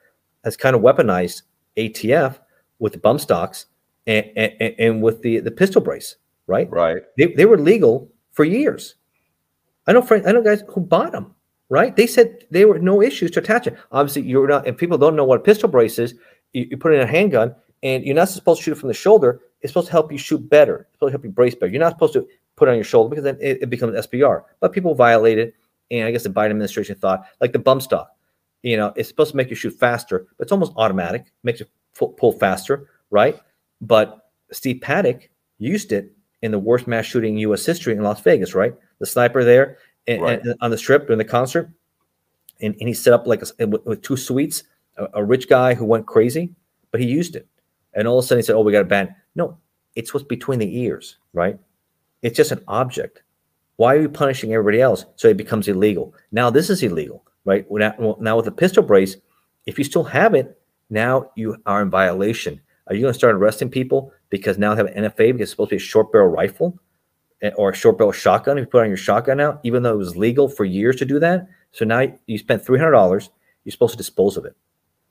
has 0.44 0.56
kind 0.56 0.74
of 0.74 0.82
weaponized 0.82 1.42
ATF 1.76 2.38
with 2.80 2.94
the 2.94 2.98
bump 2.98 3.20
stocks 3.20 3.66
and, 4.06 4.26
and, 4.36 4.74
and 4.78 5.02
with 5.02 5.22
the 5.22 5.38
the 5.38 5.50
pistol 5.52 5.80
brace, 5.80 6.16
right? 6.46 6.68
Right. 6.70 7.02
They, 7.16 7.26
they 7.26 7.46
were 7.46 7.58
legal 7.58 8.10
for 8.32 8.44
years. 8.44 8.96
I 9.86 9.92
know 9.92 10.02
friends, 10.02 10.26
I 10.26 10.32
know 10.32 10.42
guys 10.42 10.62
who 10.68 10.80
bought 10.80 11.12
them, 11.12 11.34
right? 11.70 11.96
They 11.96 12.06
said 12.06 12.44
they 12.50 12.66
were 12.66 12.78
no 12.78 13.00
issues 13.00 13.30
to 13.30 13.40
attach 13.40 13.66
it. 13.66 13.78
Obviously, 13.92 14.22
you're 14.22 14.46
not, 14.46 14.66
if 14.66 14.76
people 14.76 14.98
don't 14.98 15.16
know 15.16 15.24
what 15.24 15.40
a 15.40 15.42
pistol 15.42 15.68
brace 15.68 15.98
is, 15.98 16.14
you, 16.52 16.66
you 16.70 16.76
put 16.76 16.92
in 16.92 17.00
a 17.00 17.06
handgun 17.06 17.54
and 17.82 18.04
you're 18.04 18.14
not 18.14 18.28
supposed 18.28 18.58
to 18.58 18.64
shoot 18.64 18.72
it 18.72 18.80
from 18.80 18.88
the 18.88 18.94
shoulder. 18.94 19.40
It's 19.62 19.70
supposed 19.70 19.86
to 19.86 19.92
help 19.92 20.12
you 20.12 20.18
shoot 20.18 20.50
better. 20.50 20.80
It's 20.80 20.92
supposed 20.96 21.12
to 21.12 21.12
help 21.12 21.24
you 21.24 21.30
brace 21.30 21.54
better. 21.54 21.72
You're 21.72 21.80
not 21.80 21.92
supposed 21.92 22.12
to 22.14 22.26
put 22.56 22.68
it 22.68 22.72
on 22.72 22.76
your 22.76 22.84
shoulder 22.84 23.08
because 23.08 23.24
then 23.24 23.38
it, 23.40 23.62
it 23.62 23.70
becomes 23.70 23.94
SBR. 24.06 24.42
But 24.58 24.72
people 24.72 24.94
violate 24.94 25.38
it. 25.38 25.54
And 25.90 26.06
I 26.06 26.10
guess 26.10 26.24
the 26.24 26.30
Biden 26.30 26.50
administration 26.50 26.96
thought, 26.96 27.24
like 27.40 27.52
the 27.52 27.58
bump 27.58 27.82
stock, 27.82 28.10
you 28.62 28.76
know, 28.76 28.92
it's 28.96 29.08
supposed 29.08 29.30
to 29.30 29.36
make 29.36 29.50
you 29.50 29.56
shoot 29.56 29.72
faster, 29.78 30.26
but 30.36 30.44
it's 30.44 30.52
almost 30.52 30.72
automatic, 30.76 31.32
makes 31.42 31.60
you 31.60 31.66
pull 31.94 32.32
faster, 32.32 32.88
right? 33.10 33.40
But 33.80 34.30
Steve 34.52 34.80
Paddock 34.80 35.28
used 35.58 35.92
it 35.92 36.12
in 36.42 36.52
the 36.52 36.58
worst 36.58 36.86
mass 36.86 37.06
shooting 37.06 37.34
in 37.34 37.40
U.S. 37.40 37.66
history 37.66 37.94
in 37.94 38.02
Las 38.02 38.20
Vegas, 38.20 38.54
right? 38.54 38.74
The 38.98 39.06
sniper 39.06 39.44
there 39.44 39.78
and, 40.10 40.22
Right. 40.22 40.42
and 40.42 40.54
on 40.60 40.70
the 40.70 40.78
strip 40.78 41.06
during 41.06 41.18
the 41.18 41.24
concert, 41.24 41.70
and, 42.60 42.74
and 42.78 42.88
he 42.88 42.94
set 42.94 43.12
up 43.12 43.26
like 43.26 43.42
a, 43.58 43.66
with, 43.66 43.84
with 43.86 44.02
two 44.02 44.16
suites, 44.16 44.64
a, 44.96 45.08
a 45.14 45.24
rich 45.24 45.48
guy 45.48 45.74
who 45.74 45.84
went 45.84 46.06
crazy, 46.06 46.54
but 46.90 47.00
he 47.00 47.06
used 47.06 47.36
it, 47.36 47.46
and 47.94 48.06
all 48.06 48.18
of 48.18 48.24
a 48.24 48.26
sudden 48.28 48.40
he 48.40 48.46
said, 48.46 48.54
"Oh, 48.56 48.60
we 48.62 48.72
got 48.72 48.80
to 48.80 48.84
ban." 48.84 49.14
No, 49.34 49.56
it's 49.94 50.12
what's 50.12 50.26
between 50.26 50.58
the 50.58 50.78
ears, 50.80 51.16
right? 51.32 51.58
It's 52.22 52.36
just 52.36 52.52
an 52.52 52.62
object. 52.68 53.22
Why 53.76 53.94
are 53.96 54.00
you 54.02 54.08
punishing 54.10 54.52
everybody 54.52 54.82
else 54.82 55.06
so 55.16 55.28
it 55.28 55.38
becomes 55.38 55.66
illegal? 55.68 56.14
Now 56.32 56.50
this 56.50 56.68
is 56.68 56.82
illegal, 56.82 57.24
right? 57.46 57.64
Now, 57.70 58.36
with 58.36 58.44
the 58.44 58.52
pistol 58.52 58.82
brace, 58.82 59.16
if 59.64 59.78
you 59.78 59.84
still 59.84 60.04
have 60.04 60.34
it, 60.34 60.60
now 60.90 61.30
you 61.34 61.56
are 61.64 61.80
in 61.80 61.88
violation. 61.88 62.60
Are 62.88 62.94
you 62.94 63.00
going 63.00 63.12
to 63.14 63.18
start 63.18 63.36
arresting 63.36 63.70
people 63.70 64.12
because 64.28 64.58
now 64.58 64.74
they 64.74 64.82
have 64.82 64.94
an 64.94 65.04
NFA 65.04 65.32
because 65.32 65.42
it's 65.42 65.50
supposed 65.52 65.70
to 65.70 65.76
be 65.76 65.82
a 65.82 65.86
short 65.86 66.12
barrel 66.12 66.28
rifle 66.28 66.78
or 67.56 67.70
a 67.70 67.74
short 67.74 67.98
barrel 67.98 68.12
shotgun? 68.12 68.58
If 68.58 68.62
you 68.62 68.66
put 68.66 68.82
on 68.82 68.88
your 68.88 68.96
shotgun 68.96 69.38
now, 69.38 69.60
even 69.62 69.82
though 69.82 69.92
it 69.92 69.98
was 69.98 70.16
legal 70.16 70.48
for 70.48 70.64
years 70.64 70.96
to 70.96 71.04
do 71.04 71.18
that, 71.20 71.48
so 71.72 71.84
now 71.84 72.06
you 72.26 72.38
spent 72.38 72.64
three 72.64 72.78
hundred 72.78 72.92
dollars. 72.92 73.30
You're 73.64 73.72
supposed 73.72 73.92
to 73.92 73.98
dispose 73.98 74.36
of 74.36 74.44
it. 74.44 74.56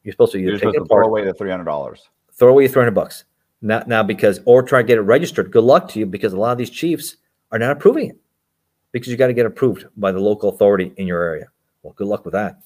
You're 0.03 0.13
supposed 0.13 0.31
to 0.31 0.39
either 0.39 0.57
supposed 0.57 0.75
it 0.75 0.79
to 0.79 0.85
throw 0.85 1.05
away 1.05 1.25
the 1.25 1.33
three 1.33 1.51
hundred 1.51 1.65
dollars. 1.65 2.09
throw 2.33 2.49
away 2.49 2.63
your 2.63 2.71
three 2.71 2.81
hundred 2.81 2.95
bucks. 2.95 3.25
Now, 3.61 3.83
now 3.87 4.03
because 4.03 4.39
or 4.45 4.63
try 4.63 4.81
to 4.81 4.87
get 4.87 4.97
it 4.97 5.01
registered. 5.01 5.51
Good 5.51 5.63
luck 5.63 5.89
to 5.89 5.99
you 5.99 6.05
because 6.05 6.33
a 6.33 6.37
lot 6.37 6.53
of 6.53 6.57
these 6.57 6.69
chiefs 6.69 7.17
are 7.51 7.59
not 7.59 7.71
approving 7.71 8.09
it 8.09 8.17
because 8.91 9.09
you 9.09 9.17
got 9.17 9.27
to 9.27 9.33
get 9.33 9.45
approved 9.45 9.85
by 9.97 10.11
the 10.11 10.19
local 10.19 10.49
authority 10.49 10.93
in 10.97 11.07
your 11.07 11.21
area. 11.21 11.47
Well, 11.83 11.93
good 11.93 12.07
luck 12.07 12.25
with 12.25 12.33
that. 12.33 12.61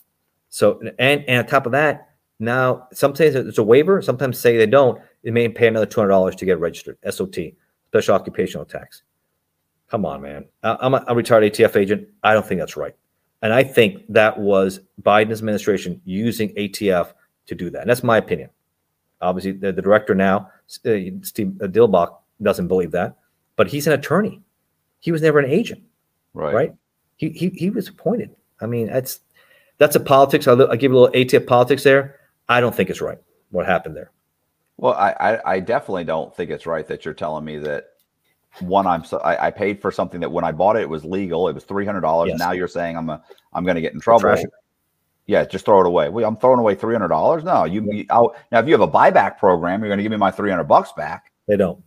So 0.50 0.80
and 1.00 1.24
and 1.28 1.40
on 1.40 1.46
top 1.48 1.66
of 1.66 1.72
that, 1.72 2.10
now 2.40 2.88
sometimes 2.94 3.36
it's 3.36 3.58
a 3.58 3.64
waiver, 3.64 4.02
sometimes 4.02 4.38
say 4.40 4.58
they 4.58 4.66
don't, 4.66 5.02
they 5.24 5.32
may 5.32 5.50
pay 5.50 5.68
another 5.68 5.86
two 5.86 6.00
hundred 6.00 6.12
dollars 6.12 6.36
to 6.36 6.46
get 6.46 6.60
registered. 6.60 6.98
SOT, 7.10 7.36
special 7.88 8.16
occupational 8.16 8.66
tax. 8.66 9.04
Come 9.94 10.06
on, 10.08 10.24
man. 10.24 10.46
I- 10.64 10.78
I'm 10.82 10.96
a, 10.96 11.06
a 11.08 11.16
retired 11.16 11.44
ATF 11.44 11.76
agent. 11.76 12.08
I 12.24 12.34
don't 12.34 12.44
think 12.44 12.60
that's 12.60 12.76
right, 12.76 12.96
and 13.44 13.54
I 13.54 13.64
think 13.64 14.04
that 14.10 14.40
was 14.40 14.80
Biden's 15.04 15.38
administration 15.40 16.02
using 16.04 16.50
ATF 16.56 17.14
to 17.46 17.54
do 17.54 17.70
that. 17.70 17.82
And 17.82 17.90
that's 17.92 18.02
my 18.02 18.18
opinion. 18.18 18.50
Obviously, 19.22 19.52
the, 19.52 19.72
the 19.72 19.84
director 19.84 20.16
now, 20.16 20.50
uh, 20.84 20.98
Steve 21.22 21.50
Dettelbach, 21.60 22.16
doesn't 22.42 22.68
believe 22.68 22.90
that, 22.92 23.16
but 23.56 23.68
he's 23.68 23.86
an 23.86 23.94
attorney. 23.94 24.42
He 25.00 25.12
was 25.12 25.22
never 25.22 25.38
an 25.38 25.48
agent, 25.50 25.84
Right. 26.34 26.56
right? 26.56 26.74
He 27.18 27.30
he, 27.30 27.50
he 27.50 27.70
was 27.70 27.88
appointed. 27.88 28.32
I 28.62 28.66
mean, 28.66 28.88
that's 28.88 29.20
that's 29.78 29.96
a 29.96 30.00
politics. 30.00 30.48
I'll, 30.48 30.60
I'll 30.72 30.76
give 30.76 30.92
you 30.92 30.98
a 30.98 31.02
little 31.02 31.14
ATF 31.40 31.46
politics 31.46 31.84
there. 31.84 32.20
I 32.50 32.60
don't 32.62 32.74
think 32.74 32.90
it's 32.90 33.00
right 33.00 33.20
what 33.52 33.68
happened 33.68 33.96
there. 33.96 34.10
Well, 34.78 34.96
I, 34.96 35.12
I, 35.20 35.54
I 35.54 35.60
definitely 35.60 36.06
don't 36.06 36.36
think 36.36 36.50
it's 36.50 36.66
right 36.66 36.88
that 36.88 37.06
you're 37.06 37.14
telling 37.14 37.46
me 37.46 37.60
that 37.60 37.90
one 38.60 38.86
I'm 38.86 39.04
so 39.04 39.18
I, 39.20 39.48
I 39.48 39.52
paid 39.52 39.82
for 39.82 39.92
something 39.92 40.20
that 40.22 40.32
when 40.32 40.44
I 40.44 40.52
bought 40.52 40.76
it 40.76 40.82
it 40.82 40.90
was 40.90 41.04
legal. 41.04 41.48
It 41.48 41.54
was 41.54 41.64
three 41.64 41.86
hundred 41.86 42.02
dollars. 42.02 42.30
Yes. 42.30 42.40
Now 42.40 42.52
you're 42.52 42.68
saying 42.68 42.98
I'm 42.98 43.10
a 43.10 43.24
I'm 43.54 43.64
going 43.64 43.76
to 43.76 43.82
get 43.82 43.94
in 43.94 44.00
trouble. 44.00 44.36
Yeah, 45.26 45.46
just 45.46 45.64
throw 45.66 45.80
it 45.80 45.88
away. 45.88 46.10
Well, 46.10 46.26
I'm 46.28 46.36
throwing 46.36 46.60
away 46.60 46.76
three 46.76 46.94
hundred 46.94 47.08
dollars. 47.08 47.44
No, 47.44 47.64
you. 47.64 47.88
you- 47.92 48.06
I'll, 48.10 48.36
now, 48.52 48.60
if 48.60 48.68
you 48.68 48.74
have 48.74 48.82
a 48.82 48.88
buyback 48.88 49.38
program, 49.38 49.80
you're 49.80 49.90
going 49.90 49.98
to 49.98 50.04
give 50.04 50.12
me 50.12 50.18
my 50.18 50.32
three 50.32 50.50
hundred 50.50 50.66
bucks 50.66 50.92
back. 50.92 51.32
They 51.48 51.56
don't. 51.56 51.82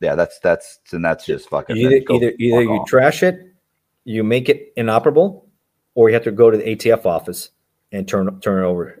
Yeah, 0.00 0.14
that's 0.14 0.38
that's 0.40 0.80
and 0.92 1.04
that's 1.04 1.24
just 1.24 1.48
fucking. 1.48 1.76
Either 1.76 2.02
either 2.10 2.32
either 2.38 2.62
you 2.62 2.70
off. 2.70 2.88
trash 2.88 3.22
it, 3.22 3.54
you 4.04 4.24
make 4.24 4.48
it 4.48 4.72
inoperable, 4.76 5.48
or 5.94 6.08
you 6.08 6.14
have 6.14 6.24
to 6.24 6.32
go 6.32 6.50
to 6.50 6.58
the 6.58 6.64
ATF 6.64 7.06
office 7.06 7.50
and 7.92 8.06
turn 8.06 8.40
turn 8.40 8.64
it 8.64 8.66
over. 8.66 9.00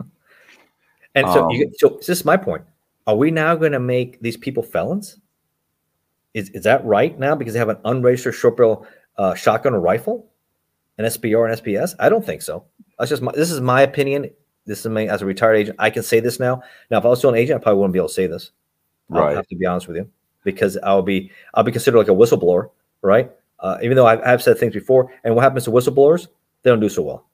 and 1.14 1.26
so, 1.28 1.50
you, 1.50 1.66
Um, 1.66 1.72
so 1.78 1.88
this 1.98 2.08
is 2.10 2.24
my 2.24 2.36
point. 2.36 2.62
Are 3.06 3.16
we 3.16 3.30
now 3.30 3.54
going 3.54 3.72
to 3.72 3.80
make 3.80 4.20
these 4.20 4.36
people 4.36 4.62
felons? 4.62 5.18
Is 6.34 6.50
is 6.50 6.64
that 6.64 6.84
right 6.84 7.18
now 7.18 7.34
because 7.34 7.52
they 7.54 7.58
have 7.60 7.68
an 7.68 7.78
unregistered 7.84 8.34
short 8.34 8.56
barrel 8.56 8.86
uh, 9.16 9.34
shotgun 9.34 9.74
or 9.74 9.80
rifle, 9.80 10.28
an 10.98 11.04
SBR 11.06 11.50
and 11.50 11.60
SBS? 11.62 11.94
I 11.98 12.08
don't 12.08 12.24
think 12.26 12.42
so. 12.42 12.64
That's 12.98 13.08
just 13.10 13.22
my. 13.22 13.32
This 13.32 13.50
is 13.50 13.60
my 13.60 13.82
opinion. 13.82 14.30
This 14.66 14.80
is 14.80 14.86
me 14.90 15.08
as 15.08 15.22
a 15.22 15.26
retired 15.26 15.56
agent. 15.56 15.76
I 15.78 15.90
can 15.90 16.02
say 16.02 16.20
this 16.20 16.40
now. 16.40 16.62
Now, 16.90 16.98
if 16.98 17.04
I 17.04 17.08
was 17.08 17.18
still 17.18 17.30
an 17.30 17.36
agent, 17.36 17.60
I 17.60 17.62
probably 17.62 17.80
wouldn't 17.80 17.92
be 17.92 17.98
able 17.98 18.08
to 18.08 18.14
say 18.14 18.26
this. 18.26 18.50
Right. 19.10 19.36
have 19.36 19.46
to 19.48 19.56
be 19.56 19.66
honest 19.66 19.86
with 19.86 19.96
you 19.98 20.10
because 20.44 20.76
I'll 20.82 21.02
be 21.02 21.30
I'll 21.54 21.62
be 21.64 21.72
considered 21.72 21.98
like 21.98 22.08
a 22.08 22.12
whistleblower, 22.12 22.70
right? 23.02 23.30
Uh, 23.60 23.78
even 23.82 23.96
though 23.96 24.06
I've, 24.06 24.20
I've 24.22 24.42
said 24.42 24.58
things 24.58 24.72
before, 24.74 25.12
and 25.22 25.34
what 25.34 25.42
happens 25.42 25.64
to 25.64 25.70
whistleblowers? 25.70 26.26
They 26.62 26.70
don't 26.70 26.80
do 26.80 26.88
so 26.88 27.02
well. 27.02 27.26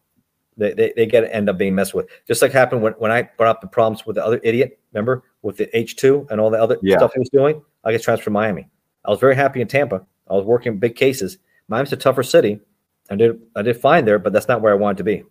They, 0.56 0.72
they, 0.74 0.92
they 0.96 1.06
get 1.06 1.24
end 1.32 1.48
up 1.48 1.56
being 1.56 1.74
messed 1.74 1.94
with, 1.94 2.08
just 2.26 2.42
like 2.42 2.52
happened 2.52 2.82
when, 2.82 2.92
when 2.94 3.10
I 3.10 3.22
brought 3.22 3.48
up 3.48 3.60
the 3.60 3.66
problems 3.68 4.04
with 4.04 4.16
the 4.16 4.24
other 4.24 4.40
idiot. 4.42 4.78
Remember 4.92 5.22
with 5.42 5.56
the 5.56 5.74
H 5.76 5.96
two 5.96 6.26
and 6.30 6.40
all 6.40 6.50
the 6.50 6.60
other 6.60 6.76
Yeah. 6.82 6.98
stuff 6.98 7.12
he 7.14 7.20
was 7.20 7.30
doing. 7.30 7.62
I 7.84 7.92
get 7.92 8.02
transferred 8.02 8.24
to 8.24 8.30
Miami. 8.30 8.68
I 9.10 9.12
was 9.12 9.18
very 9.18 9.34
happy 9.34 9.60
in 9.60 9.66
Tampa. 9.66 10.06
I 10.30 10.34
was 10.34 10.44
working 10.44 10.78
big 10.78 10.94
cases. 10.94 11.38
Miami's 11.66 11.92
a 11.92 11.96
tougher 11.96 12.22
city. 12.22 12.60
I 13.10 13.16
did 13.16 13.40
I 13.56 13.62
did 13.62 13.76
fine 13.76 14.04
there, 14.04 14.20
but 14.20 14.32
that's 14.32 14.46
not 14.46 14.60
where 14.60 14.72
I 14.72 14.76
wanted 14.76 14.98
to 14.98 15.02
be. 15.02 15.24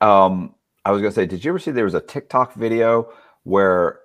Um, 0.00 0.56
I 0.84 0.90
was 0.90 1.00
gonna 1.00 1.12
say, 1.12 1.26
did 1.26 1.44
you 1.44 1.52
ever 1.52 1.60
see 1.60 1.70
there 1.70 1.84
was 1.84 1.94
a 1.94 2.00
TikTok 2.00 2.54
video 2.54 3.12
where 3.44 4.00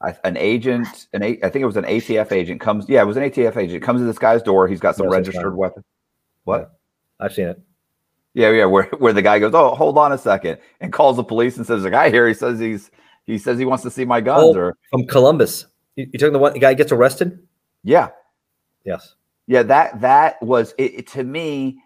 I, 0.00 0.16
an 0.24 0.38
agent, 0.38 1.08
an 1.12 1.22
a, 1.22 1.38
I 1.42 1.50
think 1.50 1.56
it 1.56 1.66
was 1.66 1.76
an 1.76 1.84
ATF 1.84 2.32
agent 2.32 2.62
comes, 2.62 2.88
yeah, 2.88 3.02
it 3.02 3.04
was 3.04 3.18
an 3.18 3.24
ATF 3.24 3.58
agent 3.58 3.82
comes 3.82 4.00
to 4.00 4.06
this 4.06 4.18
guy's 4.18 4.42
door. 4.42 4.66
He's 4.66 4.80
got 4.80 4.96
some 4.96 5.10
registered 5.10 5.54
weapon. 5.54 5.84
What? 6.44 6.72
I've 7.18 7.34
seen 7.34 7.48
it. 7.48 7.60
Yeah, 8.32 8.52
yeah. 8.52 8.64
Where 8.64 8.84
where 8.96 9.12
the 9.12 9.20
guy 9.20 9.38
goes, 9.38 9.52
oh, 9.52 9.74
hold 9.74 9.98
on 9.98 10.12
a 10.12 10.18
second, 10.18 10.60
and 10.80 10.94
calls 10.94 11.16
the 11.16 11.24
police 11.24 11.58
and 11.58 11.66
says, 11.66 11.82
"The 11.82 11.90
guy 11.90 12.08
here, 12.08 12.26
he 12.26 12.32
says 12.32 12.58
he's 12.58 12.90
he 13.26 13.36
says 13.36 13.58
he 13.58 13.66
wants 13.66 13.82
to 13.82 13.90
see 13.90 14.06
my 14.06 14.22
guns." 14.22 14.56
Oh. 14.56 14.58
Or 14.58 14.78
From 14.88 15.06
Columbus, 15.06 15.66
you, 15.96 16.08
you 16.10 16.18
talking 16.18 16.32
the 16.32 16.38
one 16.38 16.54
the 16.54 16.58
guy 16.58 16.72
gets 16.72 16.92
arrested? 16.92 17.38
Yeah, 17.82 18.08
Yes. 18.84 19.14
yeah. 19.46 19.62
That 19.62 20.00
that 20.00 20.42
was 20.42 20.74
it, 20.78 20.94
it- 20.94 21.06
to 21.08 21.24
me. 21.24 21.80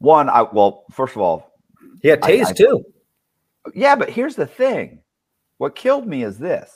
One, 0.00 0.28
I 0.28 0.42
well, 0.42 0.84
first 0.92 1.16
of 1.16 1.22
all, 1.22 1.52
He 2.02 2.08
had 2.08 2.22
I- 2.24 2.30
tased 2.30 2.46
I- 2.50 2.52
too. 2.52 2.84
Yeah, 3.74 3.96
but 3.96 4.08
here's 4.10 4.36
the 4.36 4.46
thing. 4.46 5.00
What 5.58 5.74
killed 5.74 6.06
me 6.06 6.22
is 6.22 6.38
this. 6.38 6.72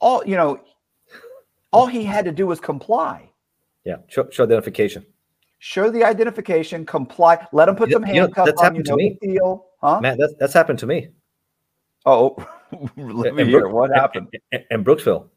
All 0.00 0.24
you 0.24 0.36
know, 0.36 0.60
all 1.72 1.86
he 1.86 2.04
had 2.04 2.24
to 2.24 2.32
do 2.32 2.46
was 2.46 2.60
comply. 2.60 3.30
Yeah, 3.84 3.96
show, 4.08 4.28
show 4.30 4.44
identification. 4.44 5.04
Show 5.58 5.90
the 5.90 6.04
identification, 6.04 6.86
comply, 6.86 7.46
let 7.52 7.68
him 7.68 7.76
put 7.76 7.90
some 7.90 8.02
handcuffs 8.02 8.46
that's 8.50 8.60
on 8.62 8.64
you. 8.76 8.82
happened 8.82 8.84
to 8.86 8.90
No 8.92 8.96
me. 8.96 9.18
big 9.20 9.34
deal. 9.34 9.66
Huh? 9.82 10.00
Matt, 10.00 10.18
that's 10.18 10.34
that's 10.38 10.52
happened 10.54 10.78
to 10.78 10.86
me. 10.86 11.08
Oh, 12.06 12.36
let 12.96 13.34
me 13.34 13.42
And 13.42 13.50
hear 13.50 13.60
Brook- 13.60 13.72
what 13.74 13.90
happened. 13.90 14.28
and 14.70 14.84
Brooksville, 14.86 15.28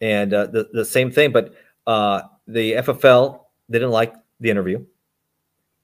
and 0.00 0.32
uh, 0.34 0.46
the 0.46 0.68
the 0.72 0.84
same 0.84 1.10
thing. 1.10 1.32
But 1.32 1.54
uh, 1.86 2.22
the 2.46 2.72
FFL 2.74 3.40
they 3.68 3.78
didn't 3.78 3.92
like 3.92 4.14
the 4.40 4.50
interview, 4.50 4.84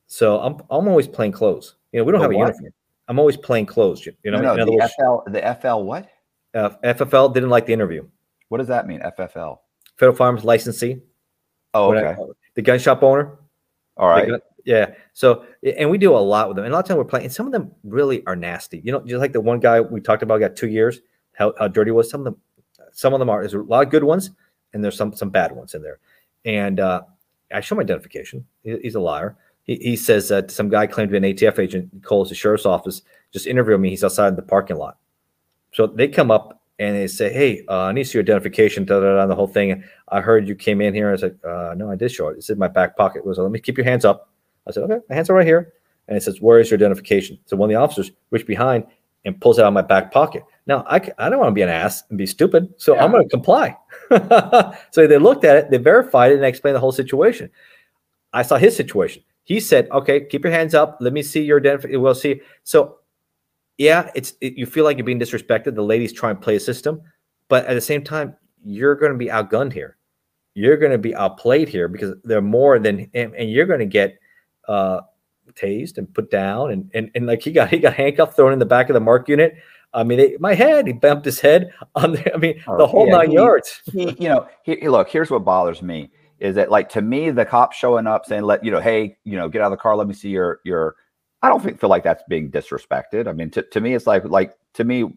so 0.06 0.40
I'm 0.40 0.54
I'm 0.70 0.88
always 0.88 1.08
plain 1.08 1.32
clothes. 1.32 1.76
You 1.92 2.00
know, 2.00 2.04
we 2.04 2.12
don't 2.12 2.20
The 2.20 2.24
have 2.26 2.32
a 2.32 2.36
uniform. 2.36 2.72
I'm 3.08 3.18
always 3.18 3.36
plain 3.36 3.66
clothes. 3.66 4.06
You 4.06 4.12
know, 4.24 4.40
no, 4.40 4.56
no, 4.56 4.64
the 4.64 4.72
words, 4.72 4.92
FL, 4.98 5.30
the 5.30 5.58
FL, 5.60 5.82
what? 5.84 6.08
uh, 6.54 6.70
FFL 6.82 7.34
didn't 7.34 7.50
like 7.50 7.66
the 7.66 7.72
interview. 7.72 8.06
What 8.48 8.58
does 8.58 8.68
that 8.68 8.86
mean? 8.86 9.00
FFL. 9.00 9.58
Federal 9.96 10.16
Firearms 10.16 10.42
Licensee, 10.44 11.00
Oh, 11.74 11.94
okay. 11.94 12.16
the 12.54 12.62
gun 12.62 12.78
shop 12.78 13.02
owner. 13.02 13.36
All 13.96 14.08
right. 14.08 14.26
gun- 14.28 14.40
yeah. 14.64 14.94
So, 15.12 15.44
and 15.76 15.90
we 15.90 15.98
do 15.98 16.16
a 16.16 16.18
lot 16.18 16.48
with 16.48 16.56
them. 16.56 16.64
And 16.64 16.72
a 16.72 16.76
lot 16.76 16.84
of 16.84 16.88
time 16.88 16.96
we're 16.96 17.04
playing, 17.04 17.26
and 17.26 17.32
some 17.32 17.46
of 17.46 17.52
them 17.52 17.70
really 17.84 18.24
are 18.26 18.34
nasty. 18.36 18.80
You 18.82 18.92
know, 18.92 19.00
just 19.00 19.20
like 19.20 19.32
the 19.32 19.40
one 19.40 19.60
guy 19.60 19.80
we 19.80 20.00
talked 20.00 20.22
about 20.22 20.40
got 20.40 20.56
two 20.56 20.68
years, 20.68 21.00
how, 21.34 21.52
how 21.58 21.68
dirty 21.68 21.90
was. 21.90 22.08
Some 22.10 22.22
of 22.22 22.24
them, 22.24 22.36
some 22.94 23.12
of 23.12 23.18
them 23.18 23.28
are. 23.28 23.40
There's 23.40 23.52
a 23.54 23.58
lot 23.58 23.84
of 23.84 23.90
good 23.90 24.04
ones, 24.04 24.30
and 24.72 24.82
there's 24.82 24.96
some 24.96 25.12
some 25.14 25.28
bad 25.30 25.52
ones 25.52 25.74
in 25.74 25.82
there. 25.82 25.98
And 26.46 26.80
uh, 26.80 27.02
I 27.52 27.60
show 27.60 27.74
my 27.74 27.82
identification. 27.82 28.46
He- 28.62 28.78
he's 28.82 28.94
a 28.94 29.00
liar. 29.00 29.36
He, 29.64 29.76
he 29.76 29.96
says 29.96 30.28
that 30.28 30.50
some 30.50 30.68
guy 30.68 30.86
claimed 30.86 31.10
to 31.12 31.18
be 31.20 31.26
an 31.28 31.34
ATF 31.34 31.58
agent. 31.58 31.90
He 31.92 32.00
calls 32.00 32.28
the 32.28 32.34
sheriff's 32.34 32.66
office, 32.66 33.02
just 33.32 33.46
interview 33.46 33.76
me. 33.78 33.90
He's 33.90 34.04
outside 34.04 34.28
in 34.28 34.36
the 34.36 34.42
parking 34.42 34.76
lot. 34.76 34.98
So 35.72 35.86
they 35.86 36.08
come 36.08 36.30
up 36.30 36.62
and 36.78 36.96
they 36.96 37.06
say, 37.06 37.32
"Hey, 37.32 37.64
uh, 37.68 37.82
I 37.84 37.92
need 37.92 38.04
to 38.04 38.08
see 38.10 38.18
your 38.18 38.22
identification." 38.24 38.84
Da, 38.84 39.00
da, 39.00 39.16
da, 39.16 39.26
the 39.26 39.34
whole 39.34 39.46
thing. 39.46 39.82
I 40.08 40.20
heard 40.20 40.46
you 40.48 40.54
came 40.54 40.80
in 40.80 40.94
here. 40.94 41.12
I 41.12 41.16
said, 41.16 41.38
uh, 41.44 41.74
"No, 41.76 41.90
I 41.90 41.96
did 41.96 42.10
show 42.12 42.28
it. 42.28 42.36
It's 42.38 42.50
in 42.50 42.58
my 42.58 42.68
back 42.68 42.96
pocket." 42.96 43.18
It 43.20 43.26
was, 43.26 43.38
"Let 43.38 43.50
me 43.50 43.58
keep 43.60 43.76
your 43.76 43.84
hands 43.86 44.04
up." 44.04 44.28
I 44.66 44.70
said, 44.72 44.84
"Okay, 44.84 45.00
my 45.08 45.14
hands 45.14 45.30
are 45.30 45.34
right 45.34 45.46
here." 45.46 45.72
And 46.08 46.16
it 46.16 46.22
says, 46.22 46.40
"Where 46.40 46.58
is 46.60 46.70
your 46.70 46.78
identification?" 46.78 47.38
So 47.46 47.56
one 47.56 47.70
of 47.70 47.74
the 47.74 47.80
officers 47.80 48.10
reached 48.30 48.46
behind 48.46 48.84
and 49.24 49.40
pulls 49.40 49.58
it 49.58 49.62
out 49.62 49.68
of 49.68 49.74
my 49.74 49.82
back 49.82 50.12
pocket. 50.12 50.42
Now 50.66 50.84
I, 50.88 50.96
I 51.18 51.28
don't 51.28 51.38
want 51.38 51.50
to 51.50 51.54
be 51.54 51.62
an 51.62 51.68
ass 51.68 52.04
and 52.08 52.16
be 52.16 52.26
stupid, 52.26 52.72
so 52.78 52.98
I'm 52.98 53.10
going 53.10 53.22
to 53.22 53.28
comply. 53.28 53.76
so 54.90 55.06
they 55.06 55.18
looked 55.18 55.44
at 55.44 55.56
it, 55.56 55.70
they 55.70 55.76
verified 55.76 56.32
it, 56.32 56.36
and 56.36 56.44
I 56.44 56.48
explained 56.48 56.76
the 56.76 56.80
whole 56.80 56.92
situation. 56.92 57.50
I 58.32 58.42
saw 58.42 58.56
his 58.56 58.74
situation. 58.74 59.22
He 59.44 59.60
said, 59.60 59.90
"Okay, 59.90 60.24
keep 60.24 60.42
your 60.42 60.52
hands 60.52 60.74
up. 60.74 60.98
Let 61.00 61.12
me 61.12 61.22
see 61.22 61.42
your 61.42 61.58
identification. 61.58 62.00
We'll 62.00 62.14
see." 62.14 62.40
So, 62.62 62.98
yeah, 63.76 64.10
it's 64.14 64.34
it, 64.40 64.54
you 64.54 64.64
feel 64.64 64.84
like 64.84 64.96
you're 64.96 65.04
being 65.04 65.20
disrespected. 65.20 65.74
The 65.74 65.82
ladies 65.82 66.12
try 66.12 66.30
and 66.30 66.40
play 66.40 66.56
a 66.56 66.60
system, 66.60 67.02
but 67.48 67.66
at 67.66 67.74
the 67.74 67.80
same 67.80 68.02
time, 68.02 68.34
you're 68.64 68.94
going 68.94 69.12
to 69.12 69.18
be 69.18 69.26
outgunned 69.26 69.74
here. 69.74 69.98
You're 70.54 70.78
going 70.78 70.92
to 70.92 70.98
be 70.98 71.14
outplayed 71.14 71.68
here 71.68 71.88
because 71.88 72.14
they're 72.22 72.40
more 72.40 72.78
than, 72.78 73.10
and, 73.12 73.34
and 73.34 73.50
you're 73.50 73.66
going 73.66 73.80
to 73.80 73.86
get 73.86 74.18
uh, 74.68 75.00
tased 75.54 75.98
and 75.98 76.12
put 76.14 76.30
down, 76.30 76.70
and, 76.70 76.90
and 76.94 77.10
and 77.14 77.26
like 77.26 77.42
he 77.42 77.52
got 77.52 77.68
he 77.68 77.78
got 77.78 77.92
handcuffed, 77.94 78.34
thrown 78.34 78.52
in 78.52 78.58
the 78.58 78.64
back 78.64 78.88
of 78.88 78.94
the 78.94 79.00
mark 79.00 79.28
unit. 79.28 79.56
I 79.94 80.02
mean, 80.04 80.18
it, 80.20 80.40
my 80.40 80.54
head. 80.54 80.86
He 80.86 80.92
bumped 80.92 81.24
his 81.24 81.40
head 81.40 81.70
on. 81.94 82.12
The, 82.12 82.34
I 82.34 82.36
mean, 82.38 82.62
Oh, 82.66 82.76
the 82.76 82.86
whole 82.86 83.06
yeah, 83.06 83.16
nine 83.16 83.28
he- 83.30 83.34
yards. 83.36 83.80
he, 83.92 84.10
you 84.18 84.28
know, 84.28 84.48
he, 84.64 84.88
look, 84.88 85.08
here's 85.08 85.30
what 85.30 85.44
bothers 85.44 85.80
me 85.82 86.10
is 86.40 86.56
that 86.56 86.70
like 86.70 86.88
to 86.90 87.00
me, 87.00 87.30
the 87.30 87.44
cop 87.44 87.72
showing 87.72 88.06
up 88.06 88.26
saying, 88.26 88.42
let 88.42 88.64
you 88.64 88.70
know, 88.70 88.80
hey, 88.80 89.16
you 89.24 89.36
know, 89.36 89.48
get 89.48 89.62
out 89.62 89.66
of 89.66 89.78
the 89.78 89.82
car, 89.82 89.96
let 89.96 90.06
me 90.08 90.14
see 90.14 90.28
your 90.30 90.60
your 90.64 90.96
I 91.42 91.48
don't 91.48 91.62
think, 91.62 91.78
feel 91.78 91.90
like 91.90 92.02
that's 92.04 92.22
being 92.28 92.50
disrespected. 92.50 93.28
I 93.28 93.32
mean, 93.32 93.50
to, 93.50 93.62
to 93.62 93.80
me, 93.80 93.94
it's 93.94 94.06
like 94.06 94.24
like 94.24 94.54
to 94.74 94.84
me, 94.84 95.14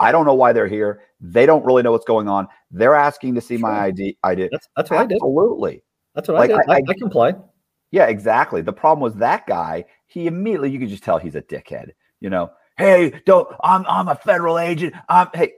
I 0.00 0.12
don't 0.12 0.26
know 0.26 0.34
why 0.34 0.52
they're 0.52 0.68
here. 0.68 1.00
They 1.20 1.46
don't 1.46 1.64
really 1.64 1.82
know 1.82 1.92
what's 1.92 2.04
going 2.04 2.28
on. 2.28 2.48
They're 2.70 2.94
asking 2.94 3.34
to 3.36 3.40
see 3.40 3.56
my 3.56 3.70
Sure. 3.70 3.80
ID. 3.84 4.18
I 4.22 4.34
did. 4.34 4.50
That's 4.52 4.68
that's 4.76 4.90
what 4.90 5.00
I 5.00 5.06
did. 5.06 5.16
Absolutely. 5.16 5.82
That's 6.14 6.28
what 6.28 6.34
Like, 6.36 6.50
I 6.50 6.56
did. 6.58 6.68
I- 6.68 6.72
I, 6.72 6.76
I- 6.76 6.82
I 6.88 6.94
complied. 6.98 7.36
Yeah, 7.90 8.06
exactly. 8.06 8.60
The 8.60 8.72
problem 8.72 9.00
was 9.02 9.14
that 9.14 9.46
guy, 9.46 9.86
he 10.06 10.26
immediately 10.26 10.70
you 10.70 10.78
could 10.78 10.90
just 10.90 11.02
tell 11.02 11.16
he's 11.18 11.34
a 11.36 11.40
dickhead. 11.42 11.92
You 12.20 12.28
know, 12.28 12.50
hey, 12.78 13.20
don't 13.26 13.48
I'm 13.62 13.84
I'm 13.86 14.08
a 14.08 14.14
federal 14.14 14.58
agent. 14.58 14.94
I'm 15.08 15.28
hey, 15.34 15.54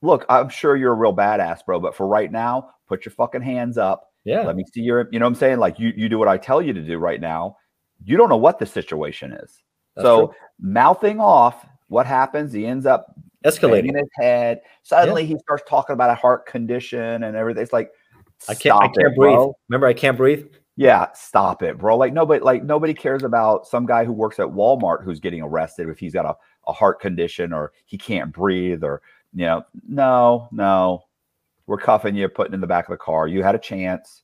look, 0.00 0.24
I'm 0.28 0.48
sure 0.48 0.76
you're 0.76 0.92
a 0.92 0.96
real 0.96 1.14
badass, 1.14 1.64
bro, 1.64 1.80
but 1.80 1.94
for 1.94 2.06
right 2.06 2.30
now, 2.30 2.70
put 2.88 3.04
your 3.04 3.12
fucking 3.12 3.42
hands 3.42 3.78
up. 3.78 4.10
Yeah. 4.24 4.42
Let 4.42 4.56
me 4.56 4.64
see 4.72 4.82
your, 4.82 5.08
you 5.10 5.18
know 5.18 5.26
what 5.26 5.30
I'm 5.30 5.34
saying? 5.36 5.58
Like 5.58 5.78
you 5.78 5.92
you 5.96 6.08
do 6.08 6.18
what 6.18 6.28
I 6.28 6.36
tell 6.36 6.62
you 6.62 6.72
to 6.72 6.82
do 6.82 6.98
right 6.98 7.20
now. 7.20 7.56
You 8.04 8.16
don't 8.16 8.28
know 8.28 8.36
what 8.36 8.58
the 8.58 8.66
situation 8.66 9.32
is. 9.32 9.62
That's 9.94 10.06
so 10.06 10.28
true. 10.28 10.36
mouthing 10.60 11.20
off, 11.20 11.66
what 11.88 12.06
happens? 12.06 12.52
He 12.52 12.66
ends 12.66 12.86
up 12.86 13.14
escalating. 13.44 13.96
his 13.96 14.08
head. 14.14 14.60
Suddenly 14.82 15.26
he 15.26 15.38
starts 15.38 15.62
talking 15.68 15.94
about 15.94 16.10
a 16.10 16.14
heart 16.14 16.46
condition 16.46 17.22
and 17.22 17.36
everything. 17.36 17.62
It's 17.62 17.72
like 17.72 17.90
I 18.48 18.54
can't. 18.54 18.76
I 18.76 18.86
can't 18.86 19.12
it, 19.12 19.16
breathe. 19.16 19.34
bro. 19.34 19.54
Remember, 19.68 19.86
I 19.86 19.92
can't 19.92 20.16
breathe. 20.16 20.46
Yeah, 20.76 21.08
stop 21.12 21.62
it, 21.62 21.78
bro. 21.78 21.96
Like 21.96 22.12
nobody, 22.12 22.42
like 22.42 22.64
nobody 22.64 22.94
cares 22.94 23.24
about 23.24 23.66
some 23.66 23.84
guy 23.84 24.04
who 24.04 24.12
works 24.12 24.40
at 24.40 24.46
Walmart 24.46 25.04
who's 25.04 25.20
getting 25.20 25.42
arrested 25.42 25.88
if 25.88 25.98
he's 25.98 26.14
got 26.14 26.24
a, 26.24 26.34
a 26.66 26.72
heart 26.72 27.00
condition 27.00 27.52
or 27.52 27.72
he 27.86 27.98
can't 27.98 28.32
breathe 28.32 28.84
or 28.84 29.02
You 29.34 29.46
know, 29.46 29.64
no, 29.88 30.48
no, 30.52 31.04
we're 31.66 31.78
cuffing 31.78 32.14
you, 32.14 32.28
putting 32.28 32.54
in 32.54 32.60
the 32.60 32.66
back 32.66 32.86
of 32.86 32.92
the 32.92 32.98
car. 32.98 33.26
You 33.26 33.42
had 33.42 33.54
a 33.54 33.58
chance. 33.58 34.22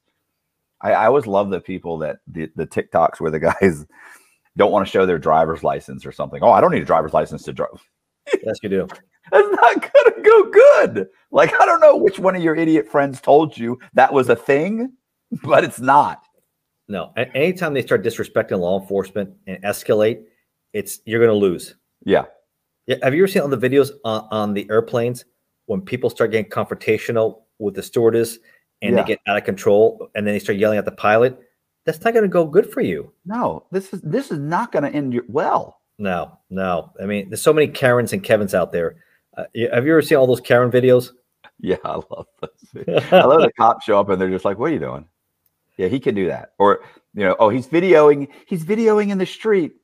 I, 0.81 0.93
I 0.93 1.07
always 1.07 1.27
love 1.27 1.51
the 1.51 1.61
people 1.61 1.99
that 1.99 2.19
the, 2.27 2.51
the 2.57 2.67
TikToks 2.67 3.21
where 3.21 3.31
the 3.31 3.41
guys 3.61 3.87
don't 4.57 4.73
want 4.73 4.87
to 4.87 4.91
show 4.91 5.07
their 5.07 5.19
driver's 5.19 5.63
license 5.63 6.05
or 6.05 6.13
something. 6.13 6.43
Oh, 6.43 6.51
I 6.51 6.61
don't 6.61 6.73
need 6.73 6.83
a 6.83 6.87
driver's 6.87 7.15
license 7.15 7.43
to 7.45 7.53
drive. 7.53 7.89
yes, 8.45 8.59
you 8.63 8.69
do. 8.69 8.89
That's 9.31 9.49
not 9.49 9.93
gonna 9.93 10.23
go 10.23 10.51
good. 10.51 11.09
Like 11.31 11.53
I 11.61 11.67
don't 11.67 11.81
know 11.81 11.97
which 11.97 12.19
one 12.19 12.35
of 12.35 12.43
your 12.43 12.57
idiot 12.57 12.89
friends 12.89 13.21
told 13.21 13.57
you 13.57 13.79
that 13.95 14.13
was 14.13 14.29
a 14.29 14.37
thing, 14.37 14.93
but 15.43 15.65
it's 15.65 15.81
not. 15.81 16.23
No, 16.89 17.13
anytime 17.17 17.75
they 17.75 17.83
start 17.83 18.03
disrespecting 18.03 18.59
law 18.59 18.81
enforcement 18.81 19.35
and 19.47 19.63
escalate, 19.63 20.23
it's 20.73 21.01
you're 21.05 21.21
going 21.21 21.39
to 21.39 21.47
lose. 21.47 21.77
Yeah. 22.05 22.25
Yeah. 22.87 22.97
Have 23.03 23.15
you 23.15 23.23
ever 23.23 23.29
seen 23.29 23.43
all 23.43 23.49
the 23.49 23.57
videos 23.57 23.91
on, 24.05 24.27
on 24.31 24.55
the 24.55 24.67
airplanes 24.71 25.25
when 25.67 25.81
people 25.81 26.11
start 26.11 26.31
getting 26.31 26.51
confrontational 26.51 27.43
with 27.59 27.75
the 27.75 27.83
stewardess 27.83 28.39
and 28.83 28.95
yeah. 28.95 29.03
they 29.03 29.09
get 29.09 29.21
out 29.27 29.37
of 29.37 29.45
control 29.45 30.09
and 30.15 30.27
then 30.27 30.35
they 30.35 30.39
start 30.39 30.59
yelling 30.59 30.79
at 30.79 30.85
the 30.85 30.93
pilot? 30.93 31.39
That's 31.85 32.03
not 32.05 32.13
going 32.13 32.25
to 32.25 32.29
go 32.29 32.45
good 32.45 32.71
for 32.71 32.81
you. 32.81 33.13
No, 33.25 33.67
this 33.71 33.93
is 33.93 34.03
this 34.03 34.31
is 34.31 34.39
not 34.39 34.73
going 34.73 34.83
to 34.85 34.91
end 34.91 35.19
well. 35.29 35.81
No, 35.99 36.39
no. 36.51 36.93
I 37.03 37.07
mean, 37.07 37.31
there's 37.31 37.43
so 37.43 37.53
many 37.53 37.67
Karens 37.67 38.13
and 38.13 38.23
Kevins 38.23 38.55
out 38.55 38.73
there. 38.73 38.97
Uh, 39.37 39.45
have 39.73 39.87
you 39.87 39.93
ever 39.93 40.03
seen 40.03 40.19
all 40.19 40.27
those 40.27 40.41
Karen 40.41 40.71
videos? 40.71 41.13
Yeah, 41.61 41.77
I 41.85 41.95
love 41.95 42.27
this. 42.75 43.13
I 43.13 43.25
love 43.25 43.43
the 43.43 43.53
cops 43.57 43.85
show 43.85 43.99
up 43.99 44.09
and 44.09 44.21
they're 44.21 44.31
just 44.31 44.45
like, 44.45 44.59
"What 44.59 44.71
are 44.71 44.75
you 44.75 44.79
doing?" 44.79 45.07
Yeah, 45.77 45.89
he 45.89 45.99
can 45.99 46.15
do 46.15 46.27
that. 46.27 46.53
Or 46.59 46.81
you 47.15 47.25
know, 47.25 47.37
oh, 47.39 47.49
he's 47.49 47.67
videoing. 47.67 48.29
He's 48.47 48.65
videoing 48.65 49.11
in 49.11 49.19
the 49.19 49.27
street. 49.27 49.77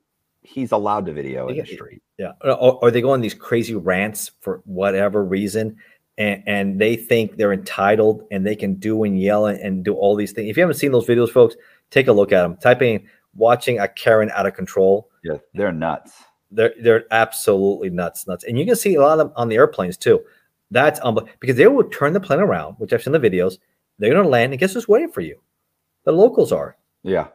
He's 0.44 0.70
allowed 0.72 1.06
to 1.06 1.12
video 1.12 1.48
in 1.48 1.56
the 1.56 1.66
street. 1.66 2.02
Yeah. 2.18 2.32
Or, 2.42 2.78
or 2.82 2.90
they 2.90 3.00
go 3.00 3.10
on 3.10 3.20
these 3.20 3.34
crazy 3.34 3.74
rants 3.74 4.30
for 4.40 4.62
whatever 4.66 5.24
reason, 5.24 5.76
and, 6.18 6.42
and 6.46 6.80
they 6.80 6.94
think 6.94 7.36
they're 7.36 7.52
entitled 7.52 8.24
and 8.30 8.46
they 8.46 8.54
can 8.54 8.74
do 8.74 9.02
and 9.04 9.20
yell 9.20 9.46
and 9.46 9.84
do 9.84 9.94
all 9.94 10.14
these 10.14 10.32
things. 10.32 10.48
If 10.48 10.56
you 10.56 10.62
haven't 10.62 10.76
seen 10.76 10.92
those 10.92 11.06
videos, 11.06 11.30
folks, 11.30 11.56
take 11.90 12.06
a 12.08 12.12
look 12.12 12.30
at 12.30 12.42
them. 12.42 12.56
Typing 12.58 13.08
"watching 13.34 13.80
a 13.80 13.88
Karen 13.88 14.30
out 14.30 14.46
of 14.46 14.54
control." 14.54 15.10
Yeah, 15.24 15.38
they're 15.54 15.72
nuts. 15.72 16.12
They're 16.50 16.74
they're 16.80 17.04
absolutely 17.10 17.90
nuts, 17.90 18.28
nuts, 18.28 18.44
and 18.44 18.58
you 18.58 18.64
can 18.64 18.76
see 18.76 18.94
a 18.94 19.00
lot 19.00 19.18
of 19.18 19.26
them 19.26 19.32
on 19.36 19.48
the 19.48 19.56
airplanes 19.56 19.96
too. 19.96 20.22
That's 20.70 21.00
um, 21.02 21.18
because 21.40 21.56
they 21.56 21.66
will 21.66 21.84
turn 21.84 22.12
the 22.12 22.20
plane 22.20 22.40
around, 22.40 22.74
which 22.74 22.92
I've 22.92 23.02
seen 23.02 23.12
the 23.12 23.18
videos. 23.18 23.58
They're 23.98 24.10
going 24.10 24.24
to 24.24 24.28
land, 24.28 24.52
and 24.52 24.60
guess 24.60 24.74
who's 24.74 24.88
waiting 24.88 25.10
for 25.10 25.20
you? 25.20 25.40
The 26.04 26.12
locals 26.12 26.52
are. 26.52 26.76
Yeah. 27.02 27.28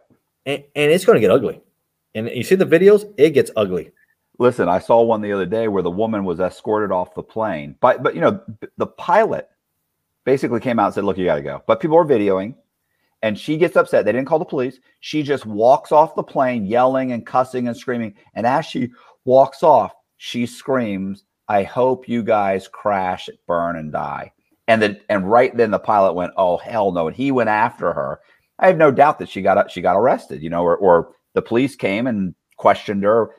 And, 0.45 0.64
and 0.76 0.91
it's 0.91 1.05
going 1.05 1.16
to 1.16 1.22
get 1.22 1.32
ugly. 1.32 1.62
And 2.16 2.30
you 2.30 2.43
see 2.43 2.55
the 2.55 2.66
videos, 2.66 3.12
it 3.18 3.32
gets 3.32 3.51
ugly. 3.55 3.91
Listen, 4.39 4.70
I 4.70 4.80
saw 4.80 5.01
one 5.01 5.22
the 5.22 5.34
other 5.34 5.45
day 5.45 5.68
where 5.68 5.84
the 5.84 5.91
woman 5.91 6.24
was 6.24 6.39
escorted 6.39 6.91
off 6.91 7.14
the 7.14 7.24
plane. 7.24 7.76
But 7.82 8.03
but 8.03 8.16
you 8.16 8.22
know, 8.22 8.41
the 8.78 8.88
pilot 8.88 9.49
basically 10.24 10.60
came 10.60 10.80
out 10.80 10.88
and 10.88 10.95
said, 10.95 11.03
"Look, 11.03 11.18
you 11.18 11.26
got 11.26 11.36
to 11.36 11.41
go." 11.41 11.62
But 11.68 11.80
people 11.80 11.97
are 11.97 12.05
videoing 12.05 12.55
and 13.22 13.38
she 13.38 13.57
gets 13.57 13.76
upset. 13.76 14.05
They 14.05 14.14
didn't 14.14 14.28
call 14.28 14.39
the 14.39 14.45
police. 14.45 14.80
She 15.01 15.24
just 15.24 15.45
walks 15.45 15.91
off 15.91 16.16
the 16.16 16.24
plane 16.24 16.66
yelling 16.66 17.12
and 17.12 17.26
cussing 17.26 17.68
and 17.68 17.76
screaming. 17.76 18.16
And 18.34 18.47
as 18.47 18.66
she 18.66 18.91
walks 19.26 19.62
off, 19.62 19.93
she 20.18 20.45
screams, 20.45 21.26
"I 21.49 21.64
hope 21.64 22.07
you 22.07 22.24
guys 22.24 22.68
crash, 22.68 23.30
burn 23.45 23.76
and 23.76 23.91
die." 23.91 24.32
And 24.70 24.82
then 24.82 25.01
and 25.10 25.30
right 25.30 25.55
then 25.55 25.72
the 25.72 25.80
pilot 25.80 26.14
went, 26.14 26.32
"Oh 26.38 26.57
hell 26.57 26.93
no." 26.93 27.07
And 27.07 27.16
he 27.16 27.32
went 27.32 27.49
after 27.49 27.91
her 27.91 28.22
I 28.60 28.68
have 28.68 28.78
no 28.78 28.91
doubt 28.91 29.20
that 29.20 29.30
she 29.30 29.41
got 29.41 29.72
she 29.72 29.82
got 29.82 29.95
arrested, 29.95 30.43
you 30.43 30.49
know, 30.49 30.64
or, 30.64 30.76
or 30.78 31.14
the 31.40 31.48
police 31.48 31.76
came 31.76 32.06
and 32.06 32.36
questioned 32.58 33.04
her. 33.04 33.30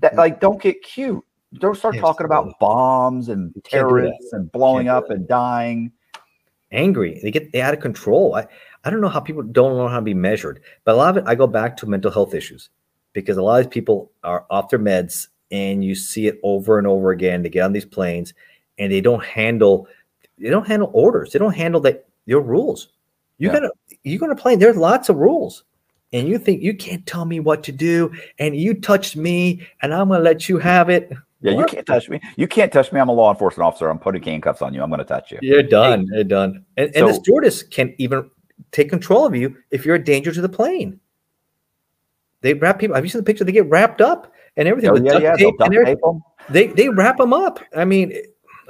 That 0.00 0.16
like, 0.16 0.40
don't 0.40 0.60
get 0.60 0.82
cute. 0.82 1.22
Don't 1.54 1.76
start 1.76 1.96
talking 1.98 2.24
about 2.24 2.58
bombs 2.58 3.28
and 3.28 3.54
terrorists 3.62 4.32
and 4.32 4.50
blowing 4.50 4.88
up 4.88 5.10
and 5.10 5.28
dying. 5.28 5.92
Angry, 6.72 7.20
they 7.22 7.30
get 7.30 7.52
they 7.52 7.60
out 7.60 7.74
of 7.74 7.80
control. 7.80 8.34
I 8.34 8.46
I 8.82 8.90
don't 8.90 9.00
know 9.00 9.08
how 9.08 9.20
people 9.20 9.42
don't 9.42 9.76
know 9.76 9.86
how 9.86 9.96
to 9.96 10.02
be 10.02 10.14
measured, 10.14 10.60
but 10.84 10.94
a 10.94 10.96
lot 10.96 11.16
of 11.16 11.18
it 11.18 11.28
I 11.28 11.36
go 11.36 11.46
back 11.46 11.76
to 11.76 11.86
mental 11.86 12.10
health 12.10 12.34
issues 12.34 12.70
because 13.12 13.36
a 13.36 13.42
lot 13.42 13.60
of 13.60 13.66
these 13.66 13.72
people 13.72 14.10
are 14.24 14.44
off 14.50 14.70
their 14.70 14.80
meds, 14.80 15.28
and 15.52 15.84
you 15.84 15.94
see 15.94 16.26
it 16.26 16.40
over 16.42 16.78
and 16.78 16.86
over 16.86 17.10
again. 17.12 17.42
They 17.42 17.50
get 17.50 17.62
on 17.62 17.72
these 17.72 17.84
planes 17.84 18.34
and 18.78 18.90
they 18.90 19.00
don't 19.00 19.24
handle 19.24 19.86
they 20.38 20.50
don't 20.50 20.66
handle 20.66 20.90
orders. 20.92 21.32
They 21.32 21.38
don't 21.38 21.54
handle 21.54 21.80
that 21.82 22.08
your 22.26 22.40
rules. 22.40 22.88
You 23.38 23.48
yeah. 23.48 23.54
gotta 23.54 23.70
you're 24.02 24.18
gonna 24.18 24.34
play. 24.34 24.56
There's 24.56 24.76
lots 24.76 25.08
of 25.08 25.16
rules. 25.16 25.62
And 26.14 26.28
you 26.28 26.38
think 26.38 26.62
you 26.62 26.74
can't 26.74 27.04
tell 27.06 27.24
me 27.24 27.40
what 27.40 27.64
to 27.64 27.72
do, 27.72 28.12
and 28.38 28.56
you 28.56 28.72
touched 28.72 29.16
me, 29.16 29.66
and 29.82 29.92
I'm 29.92 30.08
gonna 30.08 30.22
let 30.22 30.48
you 30.48 30.58
have 30.58 30.88
it. 30.88 31.12
Yeah, 31.40 31.54
what? 31.54 31.60
you 31.62 31.76
can't 31.76 31.86
touch 31.86 32.08
me. 32.08 32.20
You 32.36 32.46
can't 32.46 32.72
touch 32.72 32.92
me. 32.92 33.00
I'm 33.00 33.08
a 33.08 33.12
law 33.12 33.30
enforcement 33.32 33.66
officer. 33.66 33.90
I'm 33.90 33.98
putting 33.98 34.22
handcuffs 34.22 34.62
on 34.62 34.72
you. 34.72 34.80
I'm 34.80 34.90
gonna 34.90 35.04
touch 35.04 35.32
you. 35.32 35.40
You're 35.42 35.64
done. 35.64 36.06
Hey. 36.06 36.14
You're 36.14 36.24
done. 36.24 36.64
And, 36.76 36.94
so, 36.94 37.00
and 37.00 37.08
the 37.10 37.14
stewardess 37.14 37.64
can 37.64 37.94
even 37.98 38.30
take 38.70 38.90
control 38.90 39.26
of 39.26 39.34
you 39.34 39.56
if 39.72 39.84
you're 39.84 39.96
a 39.96 40.02
danger 40.02 40.32
to 40.32 40.40
the 40.40 40.48
plane. 40.48 41.00
They 42.42 42.54
wrap 42.54 42.78
people. 42.78 42.94
Have 42.94 43.04
you 43.04 43.10
seen 43.10 43.18
the 43.18 43.24
picture? 43.24 43.42
They 43.42 43.52
get 43.52 43.68
wrapped 43.68 44.00
up 44.00 44.32
and 44.56 44.68
everything. 44.68 44.90
Oh, 44.90 44.96
yeah, 44.96 45.18
yeah. 45.18 45.34
Tape 45.34 45.58
tape 45.58 45.98
they 46.48 46.68
they 46.68 46.88
wrap 46.90 47.16
them 47.16 47.32
up. 47.32 47.58
I 47.76 47.84
mean, 47.84 48.14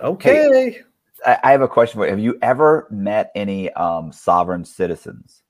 okay. 0.03 0.32
Hey, 0.32 1.38
I 1.42 1.53
have 1.53 1.61
a 1.61 1.68
question 1.68 1.99
for 1.99 2.07
you. 2.07 2.11
Have 2.11 2.20
you 2.20 2.38
ever 2.40 2.88
met 2.90 3.30
any 3.34 3.70
um, 3.74 4.12
sovereign 4.12 4.64
citizens? 4.64 5.43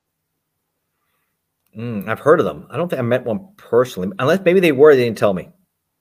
Mm, 1.77 2.09
I've 2.09 2.20
heard 2.20 2.41
of 2.41 2.47
them. 2.47 2.66
I 2.70 2.77
don't 2.77 2.89
think 2.89 3.01
I 3.01 3.03
met 3.03 3.25
one 3.25 3.49
personally, 3.57 4.11
unless 4.18 4.41
maybe 4.45 4.61
they 4.61 4.72
were. 4.72 4.95
They 4.95 5.05
didn't 5.05 5.18
tell 5.18 5.35
me. 5.35 5.49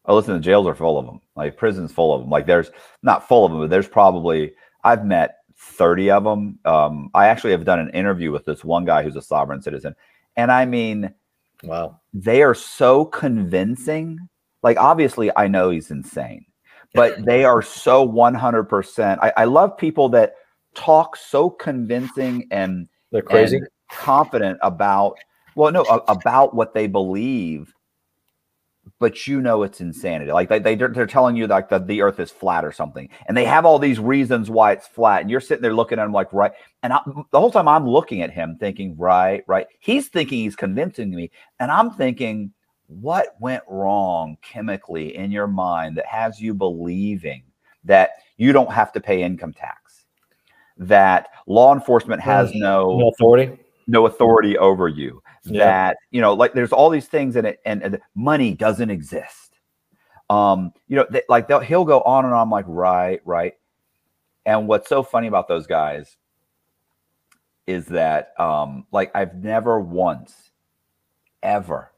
Oh, 0.06 0.16
listen, 0.16 0.34
the 0.34 0.40
jails 0.40 0.68
are 0.68 0.76
full 0.76 0.98
of 0.98 1.06
them. 1.06 1.20
Like 1.36 1.58
prisons 1.58 1.92
full 1.92 2.14
of 2.14 2.22
them. 2.22 2.30
Like 2.30 2.46
there's 2.46 2.72
not 3.02 3.28
full 3.28 3.46
of 3.46 3.52
them, 3.52 3.62
but 3.62 3.70
there's 3.70 3.88
probably 3.88 4.54
I've 4.84 5.06
met 5.06 5.38
thirty 5.58 6.12
of 6.12 6.24
them. 6.24 6.60
Um, 6.66 7.10
I 7.14 7.28
actually 7.28 7.52
have 7.52 7.66
done 7.66 7.80
an 7.80 7.90
interview 7.90 8.32
with 8.32 8.46
this 8.46 8.64
one 8.64 8.86
guy 8.86 9.04
who's 9.04 9.16
a 9.16 9.22
sovereign 9.22 9.62
citizen, 9.62 9.96
and 10.36 10.52
I 10.52 10.66
mean, 10.66 11.14
wow, 11.64 12.00
they 12.14 12.44
are 12.44 12.56
so 12.56 13.06
convincing. 13.06 14.20
Like 14.62 14.78
obviously, 14.78 15.32
I 15.36 15.48
know 15.48 15.70
he's 15.70 15.92
insane 15.92 16.46
but 16.94 17.24
they 17.26 17.44
are 17.44 17.62
so 17.62 18.08
100%. 18.08 19.18
I, 19.22 19.34
I 19.36 19.44
love 19.46 19.78
people 19.78 20.10
that 20.10 20.36
talk 20.76 21.16
so 21.16 21.50
convincing 21.50 22.48
and 22.52 22.88
they're 23.12 23.22
crazy 23.22 23.58
and 23.58 23.68
confident 23.92 24.58
about 24.62 25.18
well 25.56 25.72
no 25.72 25.82
about 26.08 26.54
what 26.56 26.74
they 26.74 26.88
believe 26.88 27.74
but 29.00 29.28
you 29.28 29.40
know 29.40 29.64
it's 29.64 29.80
insanity. 29.80 30.30
Like 30.34 30.50
they, 30.50 30.60
they 30.60 30.76
they're 30.76 31.06
telling 31.06 31.38
you 31.38 31.48
like 31.48 31.70
that 31.70 31.88
the 31.88 32.02
earth 32.02 32.20
is 32.20 32.32
flat 32.32 32.66
or 32.66 32.72
something 32.74 33.08
and 33.28 33.38
they 33.38 33.46
have 33.46 33.66
all 33.66 33.80
these 33.80 33.98
reasons 33.98 34.50
why 34.50 34.74
it's 34.74 34.88
flat 34.88 35.22
and 35.22 35.32
you're 35.32 35.40
sitting 35.40 35.62
there 35.62 35.74
looking 35.74 36.00
at 36.00 36.04
them 36.04 36.12
like 36.12 36.32
right 36.34 36.52
and 36.84 36.92
I, 36.92 37.00
the 37.32 37.40
whole 37.40 37.52
time 37.52 37.70
i'm 37.70 37.88
looking 37.88 38.22
at 38.22 38.30
him 38.30 38.58
thinking 38.60 38.98
right 38.98 39.42
right 39.48 39.68
he's 39.80 40.10
thinking 40.10 40.40
he's 40.40 40.58
convincing 40.58 41.12
me 41.12 41.32
and 41.62 41.72
i'm 41.72 41.92
thinking 41.92 42.52
what 42.88 43.36
went 43.40 43.64
wrong 43.70 44.38
chemically 44.42 45.16
in 45.16 45.32
your 45.32 45.48
mind 45.48 45.98
that 45.98 46.06
has 46.06 46.42
you 46.42 46.54
believing 46.54 47.44
that 47.84 48.12
you 48.38 48.52
don't 48.54 48.72
have 48.72 48.92
to 48.94 49.00
pay 49.00 49.24
income 49.24 49.54
tax, 49.54 50.06
that 50.78 51.30
law 51.48 51.74
enforcement 51.74 52.22
has 52.22 52.50
mm. 52.52 52.60
no, 52.60 52.98
no 52.98 53.10
authority, 53.10 53.58
no 53.88 54.06
authority 54.06 54.58
over 54.58 54.88
you, 54.88 55.22
yeah. 55.46 55.66
that 55.66 55.98
you 56.12 56.22
know, 56.22 56.34
like 56.34 56.54
there's 56.54 56.72
all 56.72 56.90
these 56.90 57.08
things 57.08 57.36
in 57.36 57.46
it, 57.46 57.60
and, 57.66 57.82
and 57.84 58.00
money 58.16 58.54
doesn't 58.54 58.90
exist. 58.90 59.60
Um, 60.30 60.74
you 60.88 60.96
know, 60.96 61.06
they, 61.10 61.22
like 61.30 61.50
he'll 61.64 61.86
go 61.86 62.02
on 62.02 62.26
and 62.26 62.34
on, 62.34 62.50
like 62.50 62.66
right, 62.68 63.22
right. 63.26 63.54
And 64.46 64.68
what's 64.68 64.90
so 64.90 65.04
funny 65.04 65.28
about 65.28 65.48
those 65.48 65.68
guys 65.68 66.18
is 67.68 67.86
that, 67.88 68.34
um, 68.40 68.86
like 68.92 69.12
I've 69.16 69.36
never 69.36 69.80
once, 69.80 70.52
ever 71.42 71.92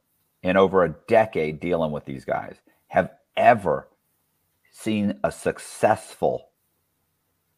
in 0.44 0.58
over 0.58 0.84
a 0.84 0.96
decade 1.08 1.60
dealing 1.60 1.92
with 1.92 2.06
these 2.06 2.26
guys 2.26 2.58
have 2.88 3.12
ever 3.38 3.88
seen 4.72 5.20
a 5.24 5.32
successful 5.32 6.50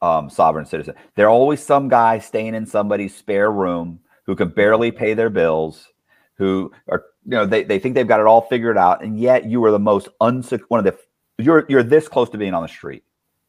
um, 0.02 0.30
sovereign 0.30 0.66
citizen. 0.66 0.96
There 1.16 1.26
are 1.26 1.32
always 1.32 1.62
some 1.62 1.90
guy 1.90 2.20
staying 2.20 2.56
in 2.56 2.66
somebody's 2.66 3.16
spare 3.16 3.52
room 3.52 4.00
who 4.28 4.36
can 4.36 4.50
barely 4.50 4.92
pay 4.92 5.16
their 5.16 5.32
bills, 5.32 5.88
who 6.36 6.72
are 6.88 7.06
you 7.26 7.32
know 7.32 7.46
they, 7.48 7.64
they 7.64 7.80
think 7.80 7.96
they've 7.96 8.08
got 8.08 8.20
it 8.20 8.28
all 8.28 8.42
figured 8.42 8.78
out, 8.78 9.04
and 9.04 9.20
yet 9.20 9.46
you 9.46 9.64
are 9.66 9.72
the 9.72 9.80
most 9.80 10.10
unsuc 10.22 10.62
one 10.68 10.80
of 10.80 10.86
the 10.86 10.96
you're 11.44 11.66
you're 11.68 11.84
this 11.84 12.08
close 12.08 12.30
to 12.30 12.38
being 12.38 12.54
on 12.54 12.62
the 12.62 12.70
street. 12.70 13.04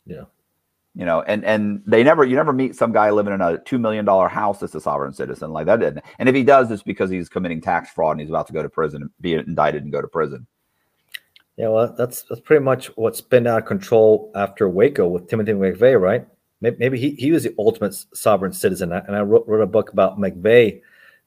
Yeah 0.06 0.24
you 0.98 1.04
know, 1.04 1.22
and 1.22 1.44
and 1.44 1.80
they 1.86 2.02
never 2.02 2.24
you 2.24 2.34
never 2.34 2.52
meet 2.52 2.74
some 2.74 2.92
guy 2.92 3.10
living 3.10 3.32
in 3.32 3.40
a 3.40 3.58
two 3.58 3.78
million 3.78 4.04
dollar 4.04 4.28
house 4.28 4.58
that's 4.58 4.74
a 4.74 4.80
sovereign 4.80 5.12
citizen 5.12 5.52
like 5.52 5.66
that. 5.66 5.78
Didn't. 5.78 6.04
And 6.18 6.28
if 6.28 6.34
he 6.34 6.42
does, 6.42 6.72
it's 6.72 6.82
because 6.82 7.08
he's 7.08 7.28
committing 7.28 7.60
tax 7.60 7.90
fraud 7.90 8.12
and 8.12 8.20
he's 8.20 8.30
about 8.30 8.48
to 8.48 8.52
go 8.52 8.64
to 8.64 8.68
prison, 8.68 9.08
be 9.20 9.34
indicted 9.34 9.84
and 9.84 9.92
go 9.92 10.02
to 10.02 10.08
prison. 10.08 10.44
Yeah, 11.56 11.68
well, 11.68 11.94
that's 11.96 12.22
that's 12.24 12.40
pretty 12.40 12.64
much 12.64 12.86
what's 12.96 13.20
been 13.20 13.46
out 13.46 13.62
of 13.62 13.66
control 13.66 14.32
after 14.34 14.68
Waco 14.68 15.06
with 15.06 15.28
Timothy 15.28 15.52
McVeigh, 15.52 16.00
right? 16.00 16.26
Maybe 16.60 16.98
he, 16.98 17.10
he 17.10 17.30
was 17.30 17.44
the 17.44 17.54
ultimate 17.58 17.94
sovereign 18.14 18.52
citizen. 18.52 18.92
And 18.92 19.14
I 19.14 19.20
wrote, 19.20 19.46
wrote 19.46 19.62
a 19.62 19.66
book 19.66 19.92
about 19.92 20.18
McVeigh 20.18 20.82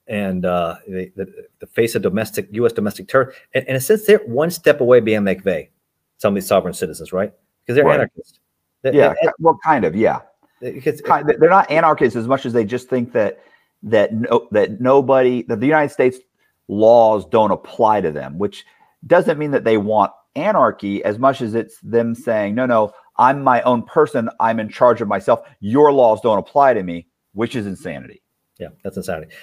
and 0.07 0.45
uh, 0.45 0.75
the, 0.87 1.11
the, 1.15 1.47
the, 1.59 1.67
face 1.67 1.95
of 1.95 2.01
domestic 2.01 2.49
U.S. 2.51 2.73
domestic 2.73 3.07
terror. 3.07 3.33
And, 3.53 3.65
and 3.69 3.81
since 3.81 4.05
they're 4.05 4.17
one 4.25 4.51
step 4.51 4.81
away 4.81 4.99
being 4.99 5.21
McVeigh, 5.21 5.69
some 6.17 6.33
of 6.33 6.35
these 6.35 6.47
sovereign 6.47 6.73
citizens, 6.73 7.13
right? 7.13 7.31
Because 7.61 7.75
they're 7.75 7.85
right. 7.85 7.93
anarchists 8.01 8.41
yeah, 8.83 9.13
well, 9.39 9.59
kind 9.63 9.85
of, 9.85 9.95
yeah. 9.95 10.19
Because 10.59 11.01
they're 11.01 11.49
not 11.49 11.69
anarchists 11.71 12.15
as 12.15 12.27
much 12.27 12.45
as 12.45 12.53
they 12.53 12.65
just 12.65 12.89
think 12.89 13.13
that 13.13 13.39
that 13.83 14.13
no, 14.13 14.47
that 14.51 14.79
nobody 14.79 15.41
that 15.43 15.59
the 15.59 15.65
United 15.65 15.91
States 15.91 16.19
laws 16.67 17.25
don't 17.25 17.51
apply 17.51 18.01
to 18.01 18.11
them, 18.11 18.37
which 18.37 18.65
doesn't 19.07 19.39
mean 19.39 19.51
that 19.51 19.63
they 19.63 19.77
want 19.77 20.11
anarchy 20.35 21.03
as 21.03 21.17
much 21.17 21.41
as 21.41 21.55
it's 21.55 21.79
them 21.81 22.13
saying, 22.13 22.53
no, 22.53 22.67
no, 22.67 22.93
I'm 23.17 23.43
my 23.43 23.61
own 23.63 23.83
person. 23.83 24.29
I'm 24.39 24.59
in 24.59 24.69
charge 24.69 25.01
of 25.01 25.07
myself. 25.07 25.41
Your 25.59 25.91
laws 25.91 26.21
don't 26.21 26.39
apply 26.39 26.73
to 26.73 26.83
me, 26.83 27.07
which 27.33 27.55
is 27.55 27.65
insanity. 27.65 28.21
Yeah, 28.59 28.69
that's 28.83 28.97
insanity. 28.97 29.33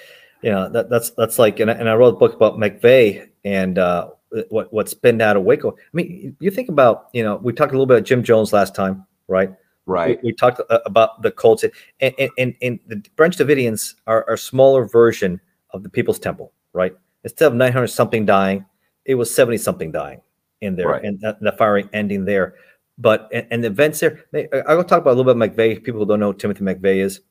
Yeah, 0.41 0.69
that, 0.71 0.89
that's 0.89 1.11
that's 1.11 1.37
like, 1.37 1.59
and 1.59 1.69
I, 1.69 1.73
and 1.73 1.89
I 1.89 1.95
wrote 1.95 2.15
a 2.15 2.17
book 2.17 2.33
about 2.33 2.57
McVeigh 2.57 3.27
and 3.43 3.77
uh, 3.77 4.09
what 4.49 4.71
what 4.71 4.89
spinned 4.89 5.21
out 5.21 5.35
of 5.35 5.43
Waco. 5.43 5.71
I 5.71 5.75
mean, 5.93 6.35
you 6.39 6.51
think 6.51 6.69
about, 6.69 7.09
you 7.13 7.23
know, 7.23 7.35
we 7.37 7.53
talked 7.53 7.71
a 7.71 7.75
little 7.75 7.85
bit 7.85 7.97
about 7.97 8.07
Jim 8.07 8.23
Jones 8.23 8.53
last 8.53 8.73
time, 8.75 9.05
right? 9.27 9.53
Right. 9.85 10.21
We, 10.21 10.29
we 10.29 10.35
talked 10.35 10.61
uh, 10.69 10.79
about 10.85 11.23
the 11.23 11.31
cults, 11.31 11.63
and, 11.63 12.13
and, 12.19 12.31
and, 12.37 12.55
and 12.61 12.79
the 12.87 13.03
Branch 13.15 13.35
Davidians 13.35 13.95
are, 14.05 14.23
are 14.27 14.35
a 14.35 14.37
smaller 14.37 14.85
version 14.85 15.41
of 15.71 15.83
the 15.83 15.89
People's 15.89 16.19
Temple, 16.19 16.53
right? 16.73 16.95
Instead 17.23 17.47
of 17.47 17.55
900 17.55 17.87
something 17.87 18.25
dying, 18.25 18.65
it 19.05 19.15
was 19.15 19.33
70 19.33 19.57
something 19.57 19.91
dying 19.91 20.21
in 20.61 20.75
there, 20.75 20.89
right. 20.89 21.03
and 21.03 21.19
the 21.19 21.55
firing 21.57 21.89
ending 21.91 22.25
there. 22.25 22.53
But 22.99 23.29
and, 23.31 23.47
and 23.49 23.63
the 23.63 23.67
events 23.67 24.01
there, 24.01 24.25
I 24.67 24.75
will 24.75 24.83
talk 24.83 25.01
about 25.01 25.13
a 25.13 25.17
little 25.17 25.33
bit 25.33 25.41
of 25.41 25.55
McVeigh. 25.55 25.83
People 25.83 26.01
who 26.01 26.05
don't 26.05 26.19
know 26.19 26.33
Timothy 26.33 26.63
McVeigh 26.63 27.03
is. 27.03 27.21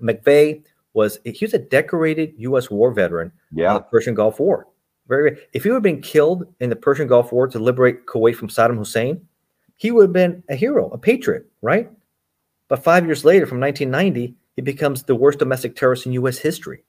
McVeigh 0.00 0.62
was 0.94 1.18
he 1.24 1.44
was 1.44 1.52
a 1.52 1.58
decorated 1.58 2.32
U.S. 2.38 2.70
war 2.70 2.92
veteran. 2.92 3.32
Yeah, 3.52 3.74
the 3.74 3.80
Persian 3.80 4.14
Gulf 4.14 4.38
War. 4.38 4.68
Very. 5.08 5.36
If 5.52 5.64
he 5.64 5.70
would 5.70 5.76
have 5.76 5.82
been 5.82 6.00
killed 6.00 6.46
in 6.60 6.70
the 6.70 6.76
Persian 6.76 7.08
Gulf 7.08 7.32
War 7.32 7.48
to 7.48 7.58
liberate 7.58 8.06
Kuwait 8.06 8.36
from 8.36 8.48
Saddam 8.48 8.78
Hussein, 8.78 9.26
he 9.76 9.90
would 9.90 10.02
have 10.02 10.12
been 10.12 10.44
a 10.48 10.54
hero, 10.54 10.88
a 10.90 10.98
patriot, 10.98 11.46
right? 11.60 11.90
But 12.68 12.84
five 12.84 13.06
years 13.06 13.24
later, 13.24 13.46
from 13.46 13.60
1990, 13.60 14.36
he 14.54 14.62
becomes 14.62 15.02
the 15.02 15.14
worst 15.14 15.38
domestic 15.38 15.74
terrorist 15.74 16.06
in 16.06 16.12
U.S. 16.12 16.38
history. 16.38 16.84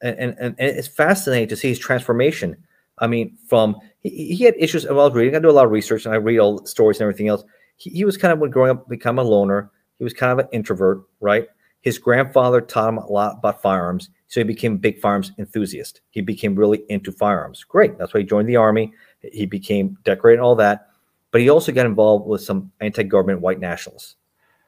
And, 0.00 0.18
and, 0.18 0.34
and 0.38 0.54
it's 0.58 0.88
fascinating 0.88 1.48
to 1.48 1.56
see 1.56 1.68
his 1.68 1.78
transformation. 1.78 2.56
I 3.02 3.06
mean, 3.06 3.36
from 3.48 3.76
he, 4.00 4.34
he 4.34 4.44
had 4.44 4.54
issues. 4.58 4.86
Was 4.88 5.12
reading, 5.12 5.36
I 5.36 5.40
do 5.40 5.50
a 5.50 5.52
lot 5.52 5.66
of 5.66 5.70
research 5.70 6.06
and 6.06 6.14
I 6.14 6.18
read 6.18 6.38
all 6.38 6.60
the 6.60 6.66
stories 6.66 6.98
and 6.98 7.02
everything 7.02 7.28
else. 7.28 7.44
He, 7.76 7.90
he 7.90 8.04
was 8.06 8.16
kind 8.16 8.32
of, 8.32 8.38
when 8.38 8.50
growing 8.50 8.70
up, 8.70 8.88
become 8.88 9.18
a 9.18 9.22
loner. 9.22 9.70
He 9.98 10.04
was 10.04 10.14
kind 10.14 10.32
of 10.32 10.38
an 10.38 10.48
introvert, 10.52 11.02
right? 11.20 11.46
His 11.82 11.98
grandfather 11.98 12.60
taught 12.60 12.88
him 12.88 12.98
a 12.98 13.06
lot 13.06 13.36
about 13.38 13.60
firearms. 13.60 14.08
So 14.28 14.40
he 14.40 14.44
became 14.44 14.74
a 14.74 14.78
big 14.78 14.98
firearms 15.00 15.32
enthusiast. 15.38 16.00
He 16.10 16.22
became 16.22 16.54
really 16.54 16.84
into 16.88 17.12
firearms. 17.12 17.64
Great. 17.64 17.98
That's 17.98 18.14
why 18.14 18.20
he 18.20 18.26
joined 18.26 18.48
the 18.48 18.56
army. 18.56 18.92
He 19.20 19.44
became 19.44 19.98
decorated 20.04 20.38
and 20.38 20.44
all 20.44 20.56
that 20.56 20.88
but 21.32 21.40
he 21.40 21.48
also 21.48 21.72
got 21.72 21.86
involved 21.86 22.26
with 22.26 22.42
some 22.42 22.70
anti-government 22.80 23.40
white 23.40 23.58
nationalists. 23.58 24.16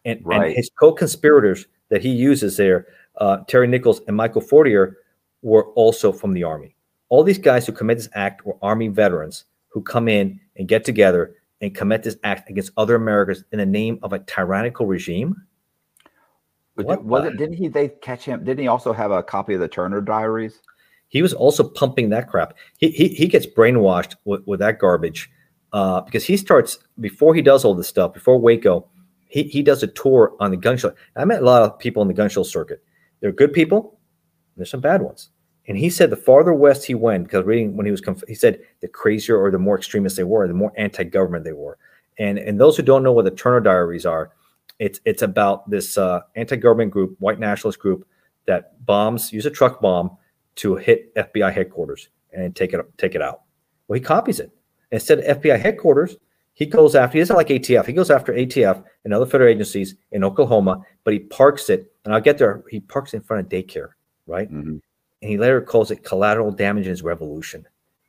And, 0.04 0.20
right. 0.24 0.46
and 0.46 0.56
his 0.56 0.70
co-conspirators 0.78 1.66
that 1.90 2.02
he 2.02 2.08
uses 2.08 2.56
there, 2.56 2.88
uh, 3.18 3.38
Terry 3.46 3.68
Nichols 3.68 4.00
and 4.08 4.16
Michael 4.16 4.40
Fortier, 4.40 4.98
were 5.42 5.66
also 5.72 6.10
from 6.10 6.32
the 6.32 6.42
army. 6.42 6.73
All 7.14 7.22
these 7.22 7.38
guys 7.38 7.64
who 7.64 7.70
commit 7.70 7.98
this 7.98 8.08
act 8.14 8.44
were 8.44 8.56
army 8.60 8.88
veterans 8.88 9.44
who 9.68 9.80
come 9.80 10.08
in 10.08 10.40
and 10.56 10.66
get 10.66 10.84
together 10.84 11.36
and 11.60 11.72
commit 11.72 12.02
this 12.02 12.16
act 12.24 12.50
against 12.50 12.72
other 12.76 12.96
Americans 12.96 13.44
in 13.52 13.60
the 13.60 13.66
name 13.66 14.00
of 14.02 14.12
a 14.12 14.18
tyrannical 14.18 14.84
regime. 14.84 15.40
What 16.74 17.04
was 17.04 17.26
it? 17.26 17.36
Didn't 17.36 17.54
he? 17.54 17.68
They 17.68 17.90
catch 17.90 18.24
him. 18.24 18.42
Didn't 18.42 18.62
he 18.62 18.66
also 18.66 18.92
have 18.92 19.12
a 19.12 19.22
copy 19.22 19.54
of 19.54 19.60
the 19.60 19.68
Turner 19.68 20.00
Diaries? 20.00 20.60
He 21.06 21.22
was 21.22 21.32
also 21.32 21.62
pumping 21.62 22.08
that 22.08 22.28
crap. 22.28 22.54
He 22.78 22.90
he, 22.90 23.06
he 23.06 23.28
gets 23.28 23.46
brainwashed 23.46 24.16
with, 24.24 24.44
with 24.48 24.58
that 24.58 24.80
garbage 24.80 25.30
uh, 25.72 26.00
because 26.00 26.24
he 26.24 26.36
starts 26.36 26.80
before 26.98 27.32
he 27.32 27.42
does 27.42 27.64
all 27.64 27.76
this 27.76 27.86
stuff 27.86 28.12
before 28.12 28.40
Waco. 28.40 28.88
He, 29.28 29.44
he 29.44 29.62
does 29.62 29.84
a 29.84 29.86
tour 29.86 30.34
on 30.40 30.50
the 30.50 30.56
gun 30.56 30.76
show. 30.76 30.92
I 31.14 31.24
met 31.26 31.42
a 31.42 31.44
lot 31.44 31.62
of 31.62 31.78
people 31.78 32.02
in 32.02 32.08
the 32.08 32.14
gun 32.14 32.28
show 32.28 32.42
circuit. 32.42 32.82
They're 33.20 33.30
good 33.30 33.52
people. 33.52 34.00
There's 34.56 34.70
some 34.70 34.80
bad 34.80 35.00
ones. 35.00 35.30
And 35.66 35.78
he 35.78 35.88
said 35.88 36.10
the 36.10 36.16
farther 36.16 36.52
west 36.52 36.84
he 36.84 36.94
went, 36.94 37.24
because 37.24 37.44
reading 37.44 37.76
when 37.76 37.86
he 37.86 37.92
was, 37.92 38.00
conf- 38.00 38.24
he 38.28 38.34
said 38.34 38.60
the 38.80 38.88
crazier 38.88 39.40
or 39.40 39.50
the 39.50 39.58
more 39.58 39.78
extremist 39.78 40.16
they 40.16 40.24
were, 40.24 40.46
the 40.46 40.54
more 40.54 40.72
anti-government 40.76 41.44
they 41.44 41.52
were. 41.52 41.78
And 42.18 42.38
and 42.38 42.60
those 42.60 42.76
who 42.76 42.82
don't 42.82 43.02
know 43.02 43.12
what 43.12 43.24
the 43.24 43.30
Turner 43.30 43.60
Diaries 43.60 44.06
are, 44.06 44.30
it's 44.78 45.00
it's 45.04 45.22
about 45.22 45.68
this 45.68 45.96
uh, 45.96 46.20
anti-government 46.36 46.90
group, 46.90 47.16
white 47.18 47.40
nationalist 47.40 47.78
group 47.78 48.06
that 48.46 48.84
bombs, 48.84 49.32
use 49.32 49.46
a 49.46 49.50
truck 49.50 49.80
bomb 49.80 50.16
to 50.56 50.76
hit 50.76 51.14
FBI 51.14 51.52
headquarters 51.52 52.08
and 52.32 52.54
take 52.54 52.72
it 52.72 52.80
take 52.98 53.14
it 53.14 53.22
out. 53.22 53.42
Well, 53.88 53.98
he 53.98 54.04
copies 54.04 54.40
it. 54.40 54.50
Instead 54.92 55.20
of 55.20 55.40
FBI 55.40 55.58
headquarters, 55.58 56.16
he 56.52 56.66
goes 56.66 56.94
after, 56.94 57.14
he 57.14 57.20
doesn't 57.20 57.36
like 57.36 57.48
ATF. 57.48 57.86
He 57.86 57.92
goes 57.92 58.10
after 58.10 58.32
ATF 58.32 58.84
and 59.04 59.12
other 59.12 59.26
federal 59.26 59.50
agencies 59.50 59.96
in 60.12 60.22
Oklahoma, 60.22 60.82
but 61.02 61.12
he 61.12 61.20
parks 61.20 61.68
it, 61.68 61.92
and 62.04 62.14
I'll 62.14 62.20
get 62.20 62.38
there. 62.38 62.62
He 62.70 62.80
parks 62.80 63.12
in 63.12 63.22
front 63.22 63.44
of 63.44 63.50
daycare, 63.50 63.90
right? 64.26 64.50
Mm-hmm. 64.50 64.76
And 65.24 65.30
he 65.30 65.38
later 65.38 65.62
calls 65.62 65.90
it 65.90 66.04
collateral 66.04 66.50
damage 66.50 66.84
in 66.84 66.90
his 66.90 67.02
revolution. 67.02 67.66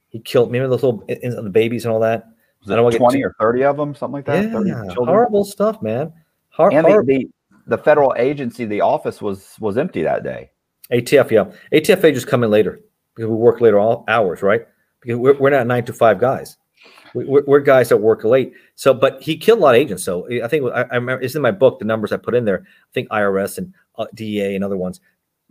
He 0.10 0.20
killed, 0.20 0.52
remember 0.52 0.76
those 0.76 0.84
little 0.84 1.06
the 1.08 1.50
babies 1.50 1.86
and 1.86 1.94
all 1.94 2.02
that? 2.02 2.28
I 2.68 2.76
don't 2.76 2.92
20 2.92 3.24
or 3.24 3.34
30 3.40 3.64
of 3.64 3.78
them, 3.78 3.96
something 3.96 4.16
like 4.16 4.26
that? 4.26 4.66
Yeah, 4.66 4.84
horrible 4.96 5.46
stuff, 5.46 5.82
man. 5.82 6.12
Hor- 6.50 6.74
and 6.74 6.86
the, 6.86 7.04
the, 7.06 7.30
the, 7.68 7.78
federal 7.78 8.14
agency, 8.18 8.66
the 8.66 8.82
office 8.82 9.22
was 9.22 9.56
was 9.62 9.78
empty 9.78 10.04
that 10.04 10.24
day. 10.24 10.52
ATF, 10.92 11.32
yeah. 11.32 11.46
ATF 11.72 12.04
agents 12.04 12.26
come 12.26 12.44
in 12.44 12.52
later 12.52 12.82
because 13.16 13.30
we 13.30 13.36
work 13.38 13.62
later 13.62 13.80
all 13.80 14.04
hours, 14.10 14.42
right? 14.42 14.68
Because 15.00 15.18
we're, 15.18 15.38
we're 15.38 15.50
not 15.52 15.68
nine 15.68 15.86
to 15.86 15.94
five 15.94 16.20
guys 16.20 16.58
we're, 17.16 17.44
we're, 17.46 17.60
guys 17.62 17.90
that 17.90 17.98
work 17.98 18.24
late. 18.24 18.54
So, 18.76 18.94
but 18.94 19.22
he 19.22 19.38
killed 19.38 19.60
a 19.60 19.62
lot 19.62 19.76
of 19.76 19.82
agents. 19.82 20.04
So 20.04 20.28
I 20.44 20.48
think 20.48 20.66
I, 20.74 20.82
I, 20.82 20.96
remember 20.96 21.22
it's 21.22 21.36
in 21.36 21.42
my 21.42 21.52
book 21.52 21.80
the 21.80 21.86
numbers 21.86 22.12
I 22.12 22.18
put 22.18 22.36
in 22.36 22.46
there. 22.46 22.64
I 22.66 22.94
think 22.94 23.10
IRS 23.10 23.58
and 23.58 23.74
uh, 23.98 24.06
DEA 24.14 24.56
and 24.56 24.64
other 24.64 24.78
ones. 24.78 25.00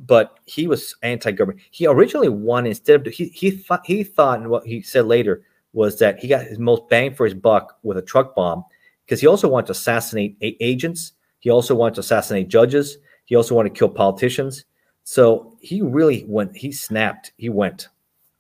But 0.07 0.39
he 0.45 0.67
was 0.67 0.97
anti-government. 1.03 1.61
He 1.71 1.87
originally 1.87 2.29
won 2.29 2.67
instead 2.67 3.07
of 3.07 3.13
he 3.13 3.27
he 3.27 3.51
thought 3.51 3.87
he 3.87 4.05
thought 4.05 4.41
and 4.41 4.51
what 4.51 4.67
he 4.67 4.83
said 4.83 5.07
later 5.07 5.43
was 5.73 5.99
that 5.99 6.19
he 6.19 6.29
got 6.29 6.45
his 6.45 6.59
most 6.59 6.89
bang 6.89 7.15
for 7.15 7.25
his 7.25 7.35
buck 7.35 7.79
with 7.83 7.97
a 7.97 8.03
truck 8.03 8.35
bomb 8.35 8.65
because 9.05 9.21
he 9.21 9.27
also 9.27 9.49
wanted 9.49 9.67
to 9.67 9.73
assassinate 9.73 10.37
agents. 10.41 11.13
He 11.41 11.51
also 11.51 11.75
wanted 11.75 11.95
to 11.95 12.01
assassinate 12.01 12.49
judges. 12.49 12.99
He 13.25 13.35
also 13.35 13.55
wanted 13.55 13.71
to 13.71 13.79
kill 13.79 13.89
politicians. 13.89 14.65
So 15.05 15.57
he 15.61 15.83
really 15.83 16.25
went. 16.27 16.57
He 16.57 16.73
snapped. 16.73 17.33
He 17.37 17.49
went. 17.49 17.89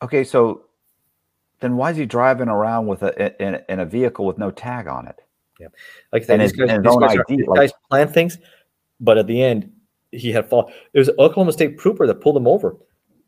Okay, 0.02 0.24
so 0.24 0.64
then 1.60 1.76
why 1.76 1.90
is 1.90 1.96
he 1.96 2.06
driving 2.06 2.48
around 2.48 2.86
with 2.86 3.02
a 3.02 3.42
in, 3.42 3.60
in 3.68 3.80
a 3.80 3.86
vehicle 3.86 4.26
with 4.26 4.38
no 4.38 4.50
tag 4.50 4.86
on 4.86 5.06
it? 5.06 5.20
Yeah, 5.60 5.68
like 6.12 6.28
and 6.28 6.42
his, 6.42 6.52
guys, 6.52 6.70
and 6.70 6.84
his 6.84 7.22
these 7.28 7.46
like, 7.46 7.60
guys 7.60 7.72
plan 7.88 8.08
things, 8.08 8.38
but 9.00 9.18
at 9.18 9.26
the 9.26 9.42
end 9.42 9.72
he 10.14 10.32
had 10.32 10.48
fall. 10.48 10.72
It 10.92 10.98
was 10.98 11.10
Oklahoma 11.18 11.52
State 11.52 11.78
trooper 11.78 12.06
that 12.06 12.20
pulled 12.20 12.36
him 12.36 12.46
over 12.46 12.76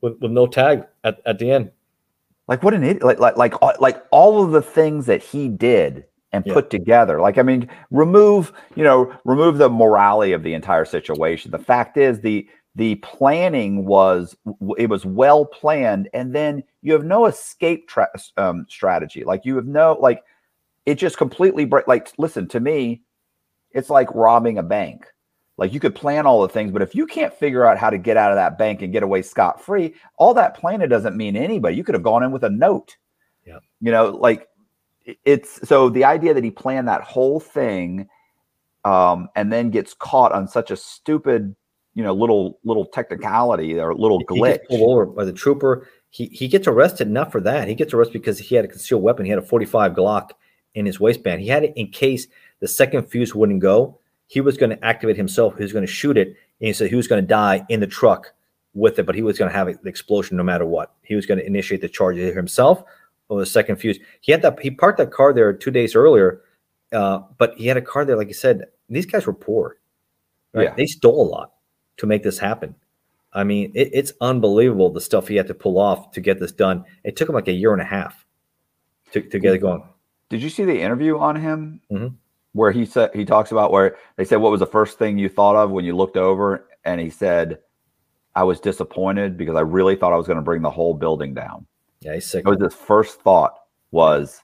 with, 0.00 0.18
with 0.20 0.30
no 0.30 0.46
tag 0.46 0.84
at, 1.04 1.20
at 1.26 1.38
the 1.38 1.50
end. 1.50 1.70
Like 2.48 2.62
what 2.62 2.74
an 2.74 2.84
idiot! 2.84 3.02
Like 3.02 3.18
like 3.18 3.36
like 3.36 3.80
like 3.80 4.04
all 4.12 4.42
of 4.42 4.52
the 4.52 4.62
things 4.62 5.06
that 5.06 5.22
he 5.22 5.48
did 5.48 6.04
and 6.32 6.44
yeah. 6.46 6.54
put 6.54 6.70
together. 6.70 7.20
Like 7.20 7.38
I 7.38 7.42
mean, 7.42 7.68
remove 7.90 8.52
you 8.76 8.84
know 8.84 9.12
remove 9.24 9.58
the 9.58 9.68
morality 9.68 10.32
of 10.32 10.42
the 10.44 10.54
entire 10.54 10.84
situation. 10.84 11.50
The 11.50 11.58
fact 11.58 11.96
is 11.96 12.20
the 12.20 12.48
the 12.76 12.96
planning 12.96 13.86
was 13.86 14.36
it 14.78 14.88
was 14.88 15.04
well 15.04 15.46
planned 15.46 16.08
and 16.12 16.34
then 16.34 16.62
you 16.82 16.92
have 16.92 17.04
no 17.04 17.26
escape 17.26 17.88
tra- 17.88 18.10
um, 18.36 18.66
strategy 18.68 19.24
like 19.24 19.44
you 19.44 19.56
have 19.56 19.66
no 19.66 19.96
like 19.98 20.22
it 20.84 20.96
just 20.96 21.16
completely 21.16 21.64
break 21.64 21.88
like 21.88 22.12
listen 22.18 22.46
to 22.46 22.60
me 22.60 23.02
it's 23.72 23.88
like 23.88 24.14
robbing 24.14 24.58
a 24.58 24.62
bank 24.62 25.06
like 25.58 25.72
you 25.72 25.80
could 25.80 25.94
plan 25.94 26.26
all 26.26 26.42
the 26.42 26.48
things 26.48 26.70
but 26.70 26.82
if 26.82 26.94
you 26.94 27.06
can't 27.06 27.34
figure 27.34 27.64
out 27.64 27.78
how 27.78 27.90
to 27.90 27.98
get 27.98 28.16
out 28.16 28.30
of 28.30 28.36
that 28.36 28.58
bank 28.58 28.82
and 28.82 28.92
get 28.92 29.02
away 29.02 29.22
scot 29.22 29.62
free 29.62 29.94
all 30.16 30.34
that 30.34 30.56
planning 30.56 30.88
doesn't 30.88 31.16
mean 31.16 31.36
anybody 31.36 31.76
you 31.76 31.84
could 31.84 31.94
have 31.94 32.02
gone 32.02 32.22
in 32.22 32.30
with 32.30 32.44
a 32.44 32.50
note 32.50 32.96
yeah 33.44 33.58
you 33.80 33.90
know 33.90 34.10
like 34.10 34.48
it's 35.24 35.66
so 35.66 35.88
the 35.88 36.04
idea 36.04 36.34
that 36.34 36.44
he 36.44 36.50
planned 36.50 36.88
that 36.88 37.02
whole 37.02 37.40
thing 37.40 38.08
um, 38.84 39.28
and 39.34 39.52
then 39.52 39.70
gets 39.70 39.94
caught 39.94 40.32
on 40.32 40.46
such 40.46 40.70
a 40.70 40.76
stupid 40.76 41.54
you 41.94 42.02
know 42.04 42.12
little 42.12 42.60
little 42.62 42.84
technicality 42.84 43.80
or 43.80 43.94
little 43.94 44.22
glitch. 44.24 44.60
He 44.68 44.76
pulled 44.76 44.90
over 44.92 45.06
by 45.06 45.24
the 45.24 45.32
trooper. 45.32 45.88
He 46.10 46.26
he 46.26 46.46
gets 46.46 46.68
arrested 46.68 47.10
not 47.10 47.32
for 47.32 47.40
that. 47.40 47.66
He 47.66 47.74
gets 47.74 47.92
arrested 47.92 48.12
because 48.12 48.38
he 48.38 48.54
had 48.54 48.64
a 48.64 48.68
concealed 48.68 49.02
weapon. 49.02 49.24
He 49.24 49.30
had 49.30 49.40
a 49.40 49.42
45 49.42 49.92
Glock 49.92 50.30
in 50.74 50.86
his 50.86 51.00
waistband. 51.00 51.40
He 51.40 51.48
had 51.48 51.64
it 51.64 51.72
in 51.74 51.88
case 51.88 52.28
the 52.60 52.68
second 52.68 53.08
fuse 53.10 53.34
wouldn't 53.34 53.60
go. 53.60 53.98
He 54.26 54.40
was 54.40 54.56
going 54.56 54.70
to 54.70 54.84
activate 54.84 55.16
himself. 55.16 55.56
He 55.56 55.62
was 55.62 55.72
going 55.72 55.86
to 55.86 55.92
shoot 55.92 56.16
it, 56.16 56.28
and 56.28 56.36
he 56.66 56.72
said 56.72 56.90
he 56.90 56.96
was 56.96 57.08
going 57.08 57.22
to 57.22 57.26
die 57.26 57.64
in 57.68 57.80
the 57.80 57.86
truck 57.86 58.32
with 58.74 58.98
it, 58.98 59.06
but 59.06 59.14
he 59.14 59.22
was 59.22 59.38
going 59.38 59.50
to 59.50 59.56
have 59.56 59.66
the 59.66 59.88
explosion 59.88 60.36
no 60.36 60.42
matter 60.42 60.66
what. 60.66 60.94
He 61.02 61.14
was 61.14 61.26
going 61.26 61.38
to 61.38 61.46
initiate 61.46 61.80
the 61.80 61.88
charge 61.88 62.16
himself 62.16 62.82
or 63.28 63.40
the 63.40 63.46
second 63.46 63.76
fuse. 63.76 63.98
He 64.20 64.32
had 64.32 64.42
that. 64.42 64.60
He 64.60 64.70
parked 64.70 64.98
that 64.98 65.10
car 65.10 65.32
there 65.32 65.52
two 65.52 65.70
days 65.70 65.94
earlier, 65.94 66.42
uh, 66.92 67.20
but 67.38 67.54
he 67.56 67.66
had 67.66 67.76
a 67.76 67.82
car 67.82 68.04
there. 68.04 68.16
Like 68.16 68.28
you 68.28 68.34
said, 68.34 68.66
these 68.88 69.06
guys 69.06 69.26
were 69.26 69.32
poor. 69.32 69.78
Right? 70.52 70.64
Yeah. 70.64 70.74
They 70.74 70.86
stole 70.86 71.26
a 71.26 71.28
lot 71.28 71.52
to 71.98 72.06
make 72.06 72.22
this 72.22 72.38
happen. 72.38 72.74
I 73.32 73.44
mean, 73.44 73.72
it, 73.74 73.90
it's 73.92 74.12
unbelievable 74.20 74.90
the 74.90 75.00
stuff 75.00 75.28
he 75.28 75.36
had 75.36 75.46
to 75.48 75.54
pull 75.54 75.78
off 75.78 76.12
to 76.12 76.20
get 76.20 76.40
this 76.40 76.52
done. 76.52 76.84
It 77.04 77.16
took 77.16 77.28
him 77.28 77.34
like 77.34 77.48
a 77.48 77.52
year 77.52 77.72
and 77.72 77.82
a 77.82 77.86
half 77.86 78.24
to, 79.12 79.20
to 79.20 79.38
get 79.38 79.54
it 79.54 79.58
going. 79.58 79.82
Did 80.28 80.42
you 80.42 80.48
see 80.48 80.64
the 80.64 80.80
interview 80.80 81.18
on 81.18 81.36
him? 81.36 81.80
Mm-hmm. 81.90 82.14
Where 82.56 82.72
he 82.72 82.86
said 82.86 83.10
he 83.14 83.26
talks 83.26 83.52
about 83.52 83.70
where 83.70 83.96
they 84.16 84.24
said 84.24 84.36
what 84.36 84.50
was 84.50 84.60
the 84.60 84.66
first 84.66 84.98
thing 84.98 85.18
you 85.18 85.28
thought 85.28 85.56
of 85.56 85.70
when 85.70 85.84
you 85.84 85.94
looked 85.94 86.16
over 86.16 86.66
and 86.86 86.98
he 86.98 87.10
said 87.10 87.58
I 88.34 88.44
was 88.44 88.60
disappointed 88.60 89.36
because 89.36 89.56
I 89.56 89.60
really 89.60 89.94
thought 89.94 90.14
I 90.14 90.16
was 90.16 90.26
going 90.26 90.38
to 90.38 90.42
bring 90.42 90.62
the 90.62 90.70
whole 90.70 90.94
building 90.94 91.34
down. 91.34 91.66
Yeah, 92.00 92.14
he's 92.14 92.24
sick. 92.24 92.44
That 92.44 92.58
was 92.58 92.72
his 92.72 92.74
first 92.74 93.20
thought 93.20 93.58
was 93.90 94.42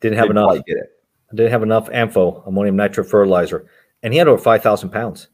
didn't 0.00 0.16
have 0.16 0.28
didn't 0.28 0.38
enough. 0.38 0.64
get 0.64 0.78
it. 0.78 0.90
Didn't 1.34 1.52
have 1.52 1.62
enough 1.62 1.90
ANFO, 1.90 2.46
ammonium 2.46 2.76
nitrate 2.76 3.10
fertilizer, 3.10 3.66
and 4.02 4.14
he 4.14 4.18
had 4.18 4.26
over 4.26 4.40
five 4.40 4.62
thousand 4.62 4.88
pounds. 4.88 5.28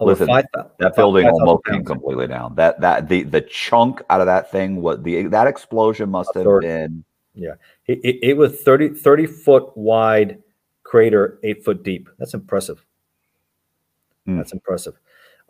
Over 0.00 0.12
Listen, 0.12 0.26
5,000 0.26 0.70
That 0.80 0.96
building 0.96 1.24
5,000 1.24 1.40
almost 1.40 1.64
came 1.64 1.84
completely 1.84 2.26
down. 2.26 2.56
That 2.56 2.78
that 2.82 3.08
the 3.08 3.22
the 3.22 3.40
chunk 3.40 4.02
out 4.10 4.20
of 4.20 4.26
that 4.26 4.50
thing 4.50 4.82
what 4.82 5.02
the 5.02 5.28
that 5.28 5.46
explosion 5.46 6.10
must 6.10 6.34
have 6.34 6.44
been 6.60 7.04
It, 7.86 8.00
it, 8.04 8.18
it 8.22 8.36
was 8.36 8.60
30, 8.62 8.90
30 8.90 9.26
foot 9.26 9.76
wide 9.76 10.41
crater, 10.92 11.38
eight 11.42 11.64
foot 11.64 11.82
deep. 11.82 12.10
That's 12.18 12.34
impressive. 12.34 12.84
Hmm. 14.26 14.36
That's 14.36 14.52
impressive. 14.52 15.00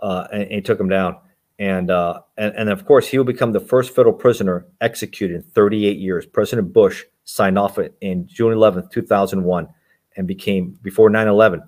Uh, 0.01 0.29
and, 0.33 0.43
and 0.43 0.53
he 0.53 0.61
took 0.61 0.79
him 0.79 0.89
down. 0.89 1.17
And, 1.59 1.91
uh, 1.91 2.21
and 2.37 2.55
and 2.55 2.71
of 2.71 2.87
course, 2.87 3.09
he 3.09 3.19
will 3.19 3.25
become 3.25 3.51
the 3.51 3.59
first 3.59 3.93
federal 3.93 4.15
prisoner 4.15 4.67
executed 4.81 5.35
in 5.35 5.43
38 5.43 5.99
years. 5.99 6.27
President 6.27 6.73
Bush 6.73 7.05
signed 7.25 7.59
off 7.59 7.81
it 7.81 7.93
in 8.01 8.25
June 8.29 8.55
11th, 8.55 8.93
2001, 8.93 9.69
and 10.17 10.29
became 10.29 10.79
before 10.81 11.11
9 11.11 11.27
11. 11.27 11.61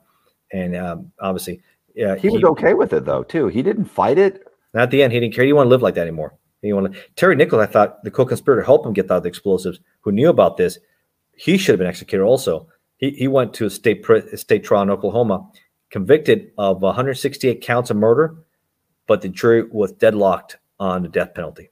And 0.53 0.77
um, 0.77 1.13
obviously, 1.19 1.61
yeah, 1.97 2.15
he 2.15 2.29
was 2.29 2.45
okay 2.45 2.75
with 2.75 2.93
it 2.93 3.05
though 3.05 3.25
too. 3.25 3.49
He 3.49 3.61
didn't 3.63 3.87
fight 3.87 4.19
it. 4.19 4.47
at 4.75 4.93
the 4.93 5.03
end, 5.03 5.13
he 5.13 5.19
didn't 5.19 5.35
care. 5.35 5.43
He 5.43 5.49
didn't 5.49 5.57
want 5.57 5.67
to 5.67 5.71
live 5.71 5.83
like 5.83 5.95
that 5.97 6.03
anymore. 6.03 6.35
He 6.63 6.69
didn't 6.69 6.83
want 6.83 6.95
to. 6.95 7.01
Terry 7.17 7.35
Nichols, 7.35 7.61
I 7.61 7.67
thought 7.67 8.05
the 8.05 8.11
co-conspirator 8.13 8.63
helped 8.63 8.87
him 8.87 8.93
get 8.93 9.11
out 9.11 9.25
the 9.25 9.29
explosives. 9.29 9.81
Who 10.03 10.13
knew 10.13 10.29
about 10.29 10.59
this? 10.59 10.79
He 11.37 11.59
should 11.59 11.73
have 11.73 11.81
been 11.81 11.89
executed. 11.89 12.25
Also, 12.25 12.69
he 12.97 13.11
he 13.11 13.29
went 13.29 13.55
to 13.55 13.67
a 13.67 13.71
state 13.71 14.09
a 14.09 14.37
state 14.37 14.65
trial 14.65 14.83
in 14.83 14.91
Oklahoma, 14.91 15.49
convicted 15.91 16.53
of 16.59 16.83
168 16.83 17.61
counts 17.61 17.91
of 17.91 17.97
murder, 17.97 18.37
but 19.07 19.23
the 19.23 19.29
jury 19.29 19.63
was 19.63 19.93
deadlocked 19.93 20.59
on 20.79 21.03
the 21.03 21.09
death 21.09 21.35
penalty. 21.35 21.71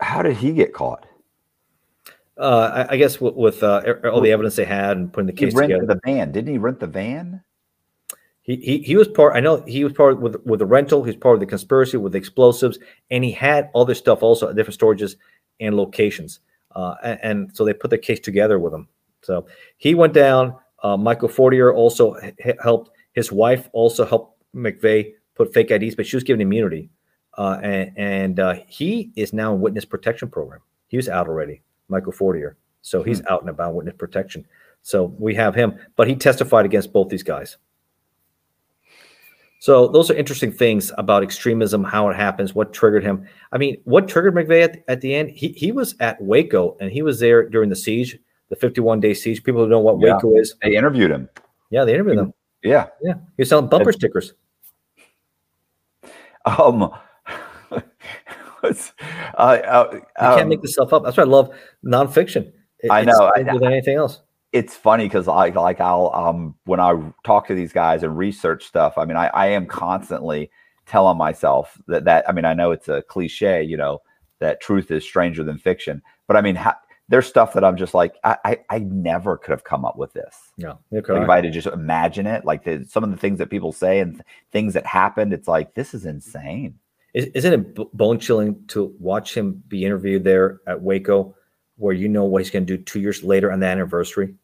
How 0.00 0.22
did 0.22 0.36
he 0.36 0.52
get 0.52 0.72
caught? 0.72 1.06
Uh, 2.36 2.86
I, 2.88 2.94
I 2.94 2.96
guess 2.96 3.20
with, 3.20 3.34
with 3.34 3.62
uh, 3.62 3.94
all 4.10 4.20
the 4.20 4.32
evidence 4.32 4.56
they 4.56 4.64
had 4.64 4.96
and 4.96 5.12
putting 5.12 5.26
the 5.26 5.32
case 5.32 5.52
He 5.52 5.58
rented 5.58 5.80
together, 5.80 5.94
the 5.94 6.12
van. 6.12 6.32
Didn't 6.32 6.52
he 6.52 6.58
rent 6.58 6.80
the 6.80 6.86
van? 6.86 7.42
he, 8.42 8.56
he 8.56 8.78
he 8.78 8.96
was 8.96 9.08
part. 9.08 9.36
I 9.36 9.40
know 9.40 9.62
he 9.62 9.84
was 9.84 9.92
part 9.92 10.20
with 10.20 10.36
with 10.44 10.58
the 10.58 10.66
rental. 10.66 11.04
He's 11.04 11.16
part 11.16 11.34
of 11.34 11.40
the 11.40 11.46
conspiracy 11.46 11.96
with 11.96 12.12
the 12.12 12.18
explosives, 12.18 12.78
and 13.10 13.24
he 13.24 13.30
had 13.30 13.70
other 13.74 13.94
stuff 13.94 14.22
also 14.22 14.48
at 14.48 14.56
different 14.56 14.78
storages 14.78 15.16
and 15.60 15.76
locations. 15.76 16.40
Uh, 16.74 16.94
and, 17.02 17.20
and 17.22 17.56
so 17.56 17.64
they 17.64 17.72
put 17.72 17.90
the 17.90 17.98
case 17.98 18.20
together 18.20 18.58
with 18.58 18.72
him. 18.72 18.88
So 19.22 19.46
he 19.76 19.94
went 19.94 20.12
down. 20.12 20.56
Uh, 20.82 20.96
Michael 20.96 21.28
Fortier 21.28 21.72
also 21.72 22.16
h- 22.22 22.56
helped. 22.62 22.90
His 23.12 23.30
wife 23.30 23.68
also 23.72 24.04
helped 24.04 24.42
McVeigh 24.54 25.12
put 25.34 25.52
fake 25.54 25.70
IDs, 25.70 25.94
but 25.94 26.06
she 26.06 26.16
was 26.16 26.24
given 26.24 26.40
immunity. 26.40 26.90
Uh, 27.38 27.58
and 27.62 27.92
and 27.96 28.40
uh, 28.40 28.54
he 28.66 29.10
is 29.16 29.32
now 29.32 29.54
in 29.54 29.60
witness 29.60 29.84
protection 29.84 30.28
program. 30.28 30.60
He 30.88 30.96
was 30.96 31.08
out 31.08 31.28
already, 31.28 31.62
Michael 31.88 32.12
Fortier. 32.12 32.56
So 32.82 33.02
he's 33.02 33.24
out 33.26 33.40
and 33.40 33.48
about 33.48 33.74
witness 33.74 33.94
protection. 33.96 34.44
So 34.82 35.14
we 35.18 35.34
have 35.36 35.54
him, 35.54 35.78
but 35.96 36.08
he 36.08 36.16
testified 36.16 36.66
against 36.66 36.92
both 36.92 37.08
these 37.08 37.22
guys. 37.22 37.56
So 39.62 39.86
those 39.86 40.10
are 40.10 40.14
interesting 40.14 40.50
things 40.50 40.90
about 40.98 41.22
extremism, 41.22 41.84
how 41.84 42.08
it 42.08 42.16
happens, 42.16 42.52
what 42.52 42.72
triggered 42.72 43.04
him. 43.04 43.24
I 43.52 43.58
mean, 43.58 43.76
what 43.84 44.08
triggered 44.08 44.34
McVeigh 44.34 44.64
at, 44.64 44.82
at 44.88 45.00
the 45.02 45.14
end? 45.14 45.30
He 45.30 45.50
he 45.52 45.70
was 45.70 45.94
at 46.00 46.20
Waco 46.20 46.76
and 46.80 46.90
he 46.90 47.00
was 47.02 47.20
there 47.20 47.48
during 47.48 47.68
the 47.68 47.76
siege, 47.76 48.18
the 48.48 48.56
51 48.56 48.98
day 48.98 49.14
siege. 49.14 49.44
People 49.44 49.62
who 49.62 49.68
know 49.70 49.78
what 49.78 50.00
Yeah. 50.00 50.14
Waco 50.16 50.34
is, 50.34 50.56
They 50.62 50.74
interviewed 50.74 51.12
him. 51.12 51.28
yeah, 51.70 51.84
they 51.84 51.94
interviewed 51.94 52.18
them. 52.18 52.34
Yeah. 52.64 52.88
Yeah, 53.04 53.14
he 53.36 53.42
was 53.42 53.50
selling 53.50 53.68
bumper 53.68 53.92
stickers. 53.92 54.32
Um. 56.44 56.90
what's- 58.62 58.92
uh, 59.38 59.58
uh, 59.64 59.88
You 59.92 60.00
can't 60.18 60.40
um, 60.40 60.48
make 60.48 60.62
this 60.62 60.72
stuff 60.72 60.92
up. 60.92 61.04
That's 61.04 61.16
why 61.16 61.22
I 61.22 61.26
love 61.26 61.50
nonfiction. 61.86 62.50
It- 62.80 62.90
I 62.90 63.02
know, 63.04 63.30
I- 63.36 63.44
than 63.44 63.64
anything 63.66 63.96
else. 63.96 64.22
It's 64.52 64.76
funny 64.76 65.04
because 65.04 65.28
I 65.28 65.48
like 65.48 65.80
I'll 65.80 66.10
um 66.14 66.54
when 66.64 66.78
I 66.78 66.94
talk 67.24 67.46
to 67.48 67.54
these 67.54 67.72
guys 67.72 68.02
and 68.02 68.16
research 68.16 68.64
stuff. 68.64 68.98
I 68.98 69.04
mean, 69.04 69.16
I, 69.16 69.28
I 69.28 69.46
am 69.48 69.66
constantly 69.66 70.50
telling 70.86 71.16
myself 71.16 71.80
that 71.88 72.04
that 72.04 72.28
I 72.28 72.32
mean 72.32 72.44
I 72.44 72.54
know 72.54 72.70
it's 72.70 72.88
a 72.88 73.02
cliche, 73.02 73.62
you 73.62 73.76
know, 73.76 74.00
that 74.40 74.60
truth 74.60 74.90
is 74.90 75.04
stranger 75.04 75.42
than 75.42 75.58
fiction. 75.58 76.02
But 76.26 76.36
I 76.36 76.42
mean, 76.42 76.60
there's 77.08 77.26
stuff 77.26 77.54
that 77.54 77.64
I'm 77.64 77.76
just 77.76 77.94
like 77.94 78.14
I, 78.24 78.36
I 78.44 78.58
I 78.68 78.78
never 78.80 79.38
could 79.38 79.52
have 79.52 79.64
come 79.64 79.84
up 79.84 79.96
with 79.96 80.12
this. 80.12 80.36
Yeah, 80.58 80.74
Like 81.14 81.24
if 81.24 81.30
I 81.30 81.36
had 81.36 81.44
to 81.44 81.50
just 81.50 81.66
imagine 81.68 82.26
it, 82.26 82.44
like 82.44 82.64
the, 82.64 82.84
some 82.88 83.04
of 83.04 83.10
the 83.10 83.16
things 83.16 83.38
that 83.38 83.50
people 83.50 83.72
say 83.72 84.00
and 84.00 84.14
th- 84.14 84.26
things 84.52 84.74
that 84.74 84.86
happened, 84.86 85.32
it's 85.32 85.48
like 85.48 85.74
this 85.74 85.94
is 85.94 86.04
insane. 86.04 86.78
Is, 87.14 87.26
isn't 87.34 87.52
it 87.52 87.94
bone 87.94 88.18
chilling 88.18 88.64
to 88.68 88.94
watch 88.98 89.34
him 89.36 89.62
be 89.68 89.84
interviewed 89.84 90.24
there 90.24 90.60
at 90.66 90.80
Waco, 90.80 91.34
where 91.76 91.94
you 91.94 92.08
know 92.08 92.24
what 92.24 92.42
he's 92.42 92.50
going 92.50 92.66
to 92.66 92.76
do 92.76 92.82
two 92.82 93.00
years 93.00 93.22
later 93.22 93.50
on 93.50 93.60
the 93.60 93.66
anniversary? 93.66 94.34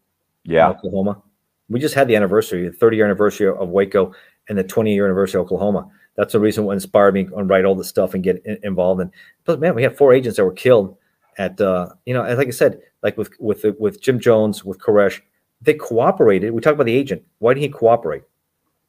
Yeah, 0.48 0.70
Oklahoma. 0.70 1.22
We 1.68 1.78
just 1.78 1.94
had 1.94 2.08
the 2.08 2.16
anniversary, 2.16 2.66
the 2.66 2.72
30 2.74 2.96
year 2.96 3.04
anniversary 3.04 3.48
of 3.48 3.68
Waco 3.68 4.14
and 4.48 4.56
the 4.56 4.64
20 4.64 4.94
year 4.94 5.04
anniversary 5.04 5.40
of 5.40 5.46
Oklahoma. 5.46 5.88
That's 6.16 6.32
the 6.32 6.40
reason 6.40 6.64
what 6.64 6.72
inspired 6.72 7.14
me 7.14 7.24
to 7.24 7.30
write 7.44 7.64
all 7.64 7.74
this 7.74 7.88
stuff 7.88 8.14
and 8.14 8.24
get 8.24 8.44
in- 8.44 8.58
involved. 8.62 9.00
And 9.00 9.10
but 9.44 9.60
man, 9.60 9.74
we 9.74 9.82
had 9.82 9.96
four 9.96 10.12
agents 10.12 10.36
that 10.36 10.44
were 10.44 10.52
killed 10.52 10.96
at 11.36 11.60
uh, 11.60 11.90
you 12.06 12.14
know, 12.14 12.22
like 12.34 12.48
I 12.48 12.50
said, 12.50 12.80
like 13.02 13.16
with 13.16 13.30
with 13.38 13.64
with 13.78 14.00
Jim 14.00 14.18
Jones, 14.18 14.64
with 14.64 14.78
Koresh, 14.78 15.20
they 15.60 15.74
cooperated. 15.74 16.52
We 16.52 16.60
talked 16.60 16.74
about 16.74 16.86
the 16.86 16.96
agent. 16.96 17.22
Why 17.38 17.54
did 17.54 17.60
he 17.60 17.68
cooperate? 17.68 18.22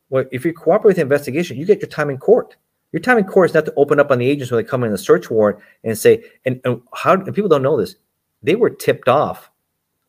Well, 0.10 0.26
if 0.32 0.46
you 0.46 0.54
cooperate 0.54 0.92
with 0.92 0.96
the 0.96 1.04
investigation, 1.04 1.58
you 1.58 1.66
get 1.66 1.82
your 1.82 1.90
time 1.90 2.10
in 2.10 2.18
court. 2.18 2.56
Your 2.92 3.02
time 3.02 3.20
in 3.20 3.26
court 3.26 3.52
is 3.52 3.54
not 3.54 3.66
to 3.66 3.74
open 3.76 4.00
up 4.00 4.10
on 4.10 4.18
the 4.18 4.28
agents 4.28 4.52
when 4.52 4.64
they 4.64 4.68
come 4.68 4.84
in 4.84 4.92
the 4.92 4.98
search 4.98 5.30
warrant 5.30 5.60
and 5.84 5.96
say, 5.96 6.24
and, 6.46 6.60
and 6.66 6.82
how 6.96 7.14
and 7.14 7.36
people 7.36 7.50
don't 7.50 7.62
know 7.62 7.78
this, 7.78 7.96
they 8.42 8.56
were 8.56 8.72
tipped 8.72 9.08
off 9.08 9.52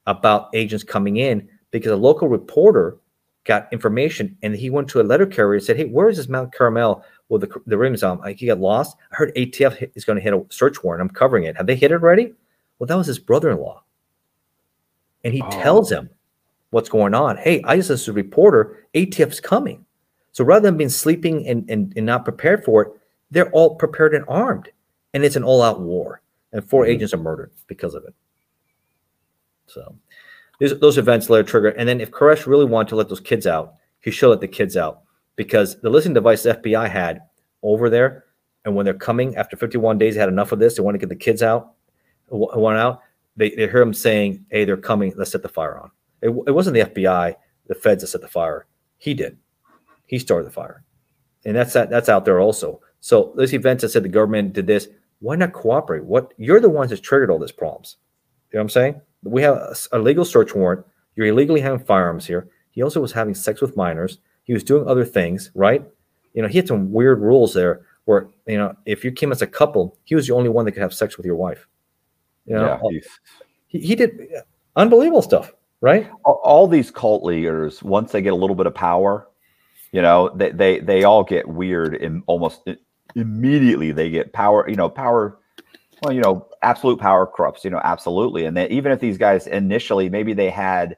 about 0.07 0.49
agents 0.55 0.85
coming 0.85 1.17
in 1.19 1.49
because 1.71 1.93
a 1.93 1.97
local 1.97 2.29
reporter 2.29 2.97
got 3.45 3.73
information 3.73 4.37
and 4.43 4.55
he 4.55 4.71
went 4.71 4.89
to 4.89 5.01
a 5.01 5.03
letter 5.03 5.27
carrier 5.27 5.55
and 5.55 5.63
said, 5.63 5.77
Hey, 5.77 5.87
where 5.87 6.09
is 6.09 6.17
this 6.17 6.29
Mount 6.29 6.53
Carmel 6.53 7.03
Well, 7.29 7.39
the, 7.39 7.49
the 7.67 7.79
rims 7.79 8.03
on? 8.03 8.19
Like 8.19 8.39
he 8.39 8.47
got 8.47 8.61
lost. 8.61 8.97
I 9.13 9.17
heard 9.17 9.35
ATF 9.35 9.91
is 9.95 10.05
going 10.05 10.17
to 10.17 10.23
hit 10.23 10.35
a 10.35 10.45
search 10.51 10.83
warrant. 10.83 11.01
I'm 11.03 11.09
covering 11.09 11.45
it. 11.45 11.57
Have 11.57 11.67
they 11.67 11.77
hit 11.77 11.91
it 11.93 12.03
already? 12.03 12.35
Well, 12.79 12.87
that 12.87 12.97
was 12.97 13.07
his 13.07 13.19
brother 13.19 13.51
in 13.51 13.59
law. 13.59 13.83
And 15.25 15.33
he 15.35 15.43
Oh. 15.43 15.51
tells 15.51 15.91
him 15.91 16.09
what's 16.71 16.89
going 16.89 17.15
on. 17.15 17.37
Hey, 17.37 17.63
I 17.65 17.77
just 17.77 17.91
as 17.91 18.09
a 18.09 18.13
reporter, 18.13 18.87
ATF's 18.95 19.41
coming. 19.41 19.85
So 20.33 20.45
rather 20.45 20.63
than 20.69 20.77
being 20.77 20.91
sleeping 20.91 21.47
and, 21.49 21.69
and, 21.69 21.93
and 21.97 22.07
not 22.07 22.25
prepared 22.25 22.65
for 22.65 22.83
it, 22.83 22.89
they're 23.31 23.51
all 23.51 23.75
prepared 23.77 24.15
and 24.15 24.25
armed. 24.29 24.69
And 25.15 25.25
it's 25.25 25.37
an 25.37 25.45
all 25.45 25.63
out 25.63 25.81
war. 25.81 26.23
And 26.53 26.65
4 26.69 26.85
Mhm. 26.85 26.89
agents 26.89 27.15
are 27.15 27.19
murdered 27.19 27.51
because 27.67 27.95
of 27.95 28.05
it. 28.05 28.15
So 29.71 29.97
these, 30.59 30.79
those 30.79 30.99
events 30.99 31.31
let 31.31 31.41
it 31.41 31.47
trigger. 31.47 31.69
And 31.69 31.89
then 31.89 32.01
if 32.01 32.11
Koresh 32.11 32.47
really 32.47 32.65
wanted 32.65 32.91
to 32.91 32.97
let 32.97 33.09
those 33.09 33.21
kids 33.21 33.47
out, 33.47 33.75
he 34.01 34.11
should 34.11 34.31
let 34.31 34.41
the 34.41 34.49
kids 34.49 34.77
out 34.77 35.03
because 35.37 35.81
the 35.81 35.91
listening 35.91 36.15
device 36.15 36.43
the 36.43 36.55
FBI 36.55 36.89
had 36.89 37.21
over 37.63 37.89
there, 37.89 38.25
and 38.65 38.75
when 38.75 38.85
they're 38.85 38.95
coming 38.95 39.37
after 39.37 39.57
51 39.57 39.99
days, 39.99 40.15
they 40.15 40.21
had 40.21 40.29
enough 40.29 40.53
of 40.53 40.59
this. 40.59 40.77
They 40.77 40.83
want 40.83 40.95
to 40.95 40.99
get 40.99 41.09
the 41.09 41.17
kids 41.17 41.43
out, 41.43 41.73
who 42.29 42.67
out. 42.69 43.01
They, 43.37 43.51
they 43.51 43.69
hear 43.69 43.81
him 43.81 43.95
saying, 43.95 44.45
"Hey, 44.51 44.65
they're 44.65 44.77
coming. 44.77 45.15
Let's 45.17 45.31
set 45.31 45.43
the 45.43 45.49
fire 45.49 45.79
on." 45.79 45.91
It, 46.21 46.29
it 46.47 46.53
wasn't 46.53 46.75
the 46.75 46.85
FBI, 46.85 47.35
the 47.69 47.75
feds 47.75 48.03
that 48.03 48.09
set 48.09 48.21
the 48.21 48.29
fire. 48.29 48.67
He 48.99 49.15
did. 49.15 49.39
He 50.07 50.19
started 50.19 50.47
the 50.47 50.53
fire, 50.53 50.85
and 51.45 51.57
that's 51.57 51.73
that, 51.73 51.89
that's 51.89 52.09
out 52.09 52.25
there 52.25 52.41
also. 52.41 52.81
So 53.01 53.33
those 53.37 53.55
events 53.55 53.83
that 53.83 53.91
said 53.91 54.03
the 54.03 54.11
government 54.11 54.53
did 54.53 54.67
this, 54.67 54.89
why 55.21 55.37
not 55.37 55.53
cooperate? 55.53 56.05
What 56.05 56.35
you're 56.37 56.61
the 56.61 56.69
ones 56.69 56.91
that 56.91 57.03
triggered 57.03 57.31
all 57.31 57.39
these 57.39 57.53
problems. 57.53 57.97
You 58.53 58.59
know 58.59 58.61
what 58.61 58.65
I'm 58.65 58.69
saying? 58.71 59.01
We 59.23 59.43
have 59.43 59.77
a, 59.93 59.99
legal 59.99 60.25
search 60.25 60.55
warrant. 60.55 60.87
You're 61.15 61.27
illegally 61.27 61.61
having 61.61 61.85
firearms 61.85 62.27
here. 62.27 62.49
He 62.71 62.83
also 62.83 63.01
was 63.01 63.13
having 63.13 63.35
sex 63.35 63.61
with 63.61 63.77
minors. 63.77 64.19
He 64.45 64.53
was 64.53 64.65
doing 64.65 64.89
other 64.89 65.05
things, 65.05 65.51
right? 65.55 65.85
You 66.35 66.43
know, 66.43 66.49
he 66.49 66.57
had 66.59 66.69
some 66.69 66.93
weird 66.93 67.21
rules 67.21 67.53
there 67.53 67.83
where, 68.05 68.29
you 68.47 68.57
know, 68.57 68.75
if 68.87 69.05
you 69.05 69.13
came 69.13 69.33
as 69.33 69.43
a 69.43 69.47
couple, 69.47 69.99
he 70.05 70.15
was 70.15 70.27
the 70.27 70.35
only 70.35 70.49
one 70.49 70.65
that 70.65 70.73
could 70.73 70.83
have 70.83 70.95
sex 70.95 71.17
with 71.17 71.27
your 71.27 71.37
wife. 71.37 71.67
You 72.47 72.55
know, 72.55 72.81
yeah. 72.91 73.01
he, 73.67 73.81
he 73.81 73.95
did 73.95 74.29
uh, 74.37 74.41
unbelievable 74.77 75.23
stuff, 75.23 75.53
right? 75.81 76.09
all, 76.25 76.41
all 76.43 76.67
these 76.67 76.91
cult 76.91 77.23
leaders 77.23 77.83
once 77.83 78.13
they 78.13 78.23
get 78.23 78.33
a 78.33 78.37
little 78.37 78.57
bit 78.57 78.67
of 78.67 78.75
power 78.75 79.27
you 79.93 80.03
know 80.03 80.31
they 80.35 80.51
they, 80.51 80.81
they 80.81 81.05
all 81.05 81.25
get 81.25 81.49
weird 81.49 81.95
and 81.95 82.23
almost 82.27 82.69
immediately 83.15 83.93
they 83.93 84.11
get 84.11 84.33
power 84.33 84.69
you 84.69 84.77
know 84.77 84.89
power 84.89 85.39
well 86.03 86.13
you 86.13 86.21
know 86.21 86.47
absolute 86.63 86.99
power 86.99 87.27
corrupts 87.27 87.65
you 87.65 87.71
know 87.71 87.81
absolutely 87.85 88.45
and 88.45 88.57
then 88.57 88.71
even 88.71 88.93
if 88.93 89.01
these 89.01 89.19
guys 89.19 89.47
initially 89.47 90.09
maybe 90.09 90.33
they 90.33 90.51
had 90.51 90.97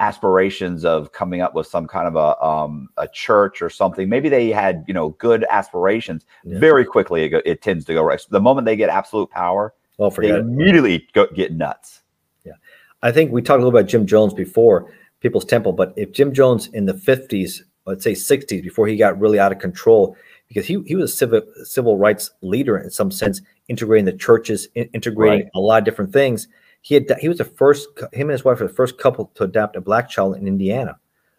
aspirations 0.00 0.84
of 0.84 1.12
coming 1.12 1.40
up 1.40 1.54
with 1.54 1.66
some 1.66 1.86
kind 1.86 2.08
of 2.08 2.16
a 2.16 2.44
um 2.44 2.88
a 2.96 3.06
church 3.08 3.62
or 3.62 3.70
something 3.70 4.08
maybe 4.08 4.28
they 4.28 4.50
had 4.50 4.84
you 4.88 4.94
know 4.94 5.10
good 5.10 5.44
aspirations 5.50 6.26
Yeah. 6.44 6.58
very 6.58 6.84
quickly 6.84 7.22
it, 7.24 7.28
go, 7.30 7.40
it 7.44 7.62
tends 7.62 7.84
to 7.86 7.94
go 7.94 8.02
right 8.02 8.20
the 8.30 8.40
moment 8.40 8.64
they 8.64 8.76
get 8.76 8.90
absolute 8.90 9.30
power 9.30 9.72
Oh, 10.00 10.10
they 10.10 10.30
it. 10.30 10.38
immediately 10.40 11.06
go, 11.12 11.26
get 11.28 11.52
nuts 11.52 12.00
Yeah. 12.44 12.54
I 13.02 13.12
think 13.12 13.30
we 13.30 13.42
talked 13.42 13.60
a 13.60 13.64
little 13.64 13.78
about 13.78 13.88
Jim 13.88 14.06
Jones 14.06 14.34
before, 14.34 14.90
People's 15.20 15.44
Temple, 15.44 15.72
but 15.72 15.92
if 15.96 16.10
Jim 16.10 16.32
Jones 16.34 16.66
in 16.72 16.86
the 16.86 16.94
50s, 16.94 17.60
let's 17.86 18.02
say 18.02 18.12
60s, 18.12 18.60
before 18.62 18.88
he 18.88 18.96
got 18.96 19.20
really 19.20 19.38
out 19.38 19.52
of 19.52 19.58
control, 19.60 20.16
because 20.48 20.66
he, 20.66 20.82
he 20.86 20.96
was 20.96 21.12
a 21.12 21.16
civil, 21.16 21.42
civil 21.62 21.96
rights 21.96 22.30
leader 22.40 22.76
in 22.78 22.90
some 22.90 23.10
sense, 23.12 23.40
integrating 23.68 24.04
the 24.04 24.12
churches, 24.12 24.68
in, 24.74 24.84
integrating 24.92 25.44
right. 25.44 25.50
a 25.54 25.60
lot 25.60 25.78
of 25.78 25.84
different 25.84 26.12
things. 26.12 26.48
He 26.82 26.94
had 26.94 27.10
he 27.18 27.28
was 27.28 27.38
the 27.38 27.44
first, 27.44 27.88
him 28.12 28.28
and 28.28 28.32
his 28.32 28.44
wife 28.44 28.60
were 28.60 28.68
the 28.68 28.74
first 28.74 28.98
couple 28.98 29.30
to 29.34 29.44
adopt 29.44 29.76
a 29.76 29.80
black 29.80 30.08
child 30.08 30.36
in 30.36 30.46
Indiana. 30.46 30.98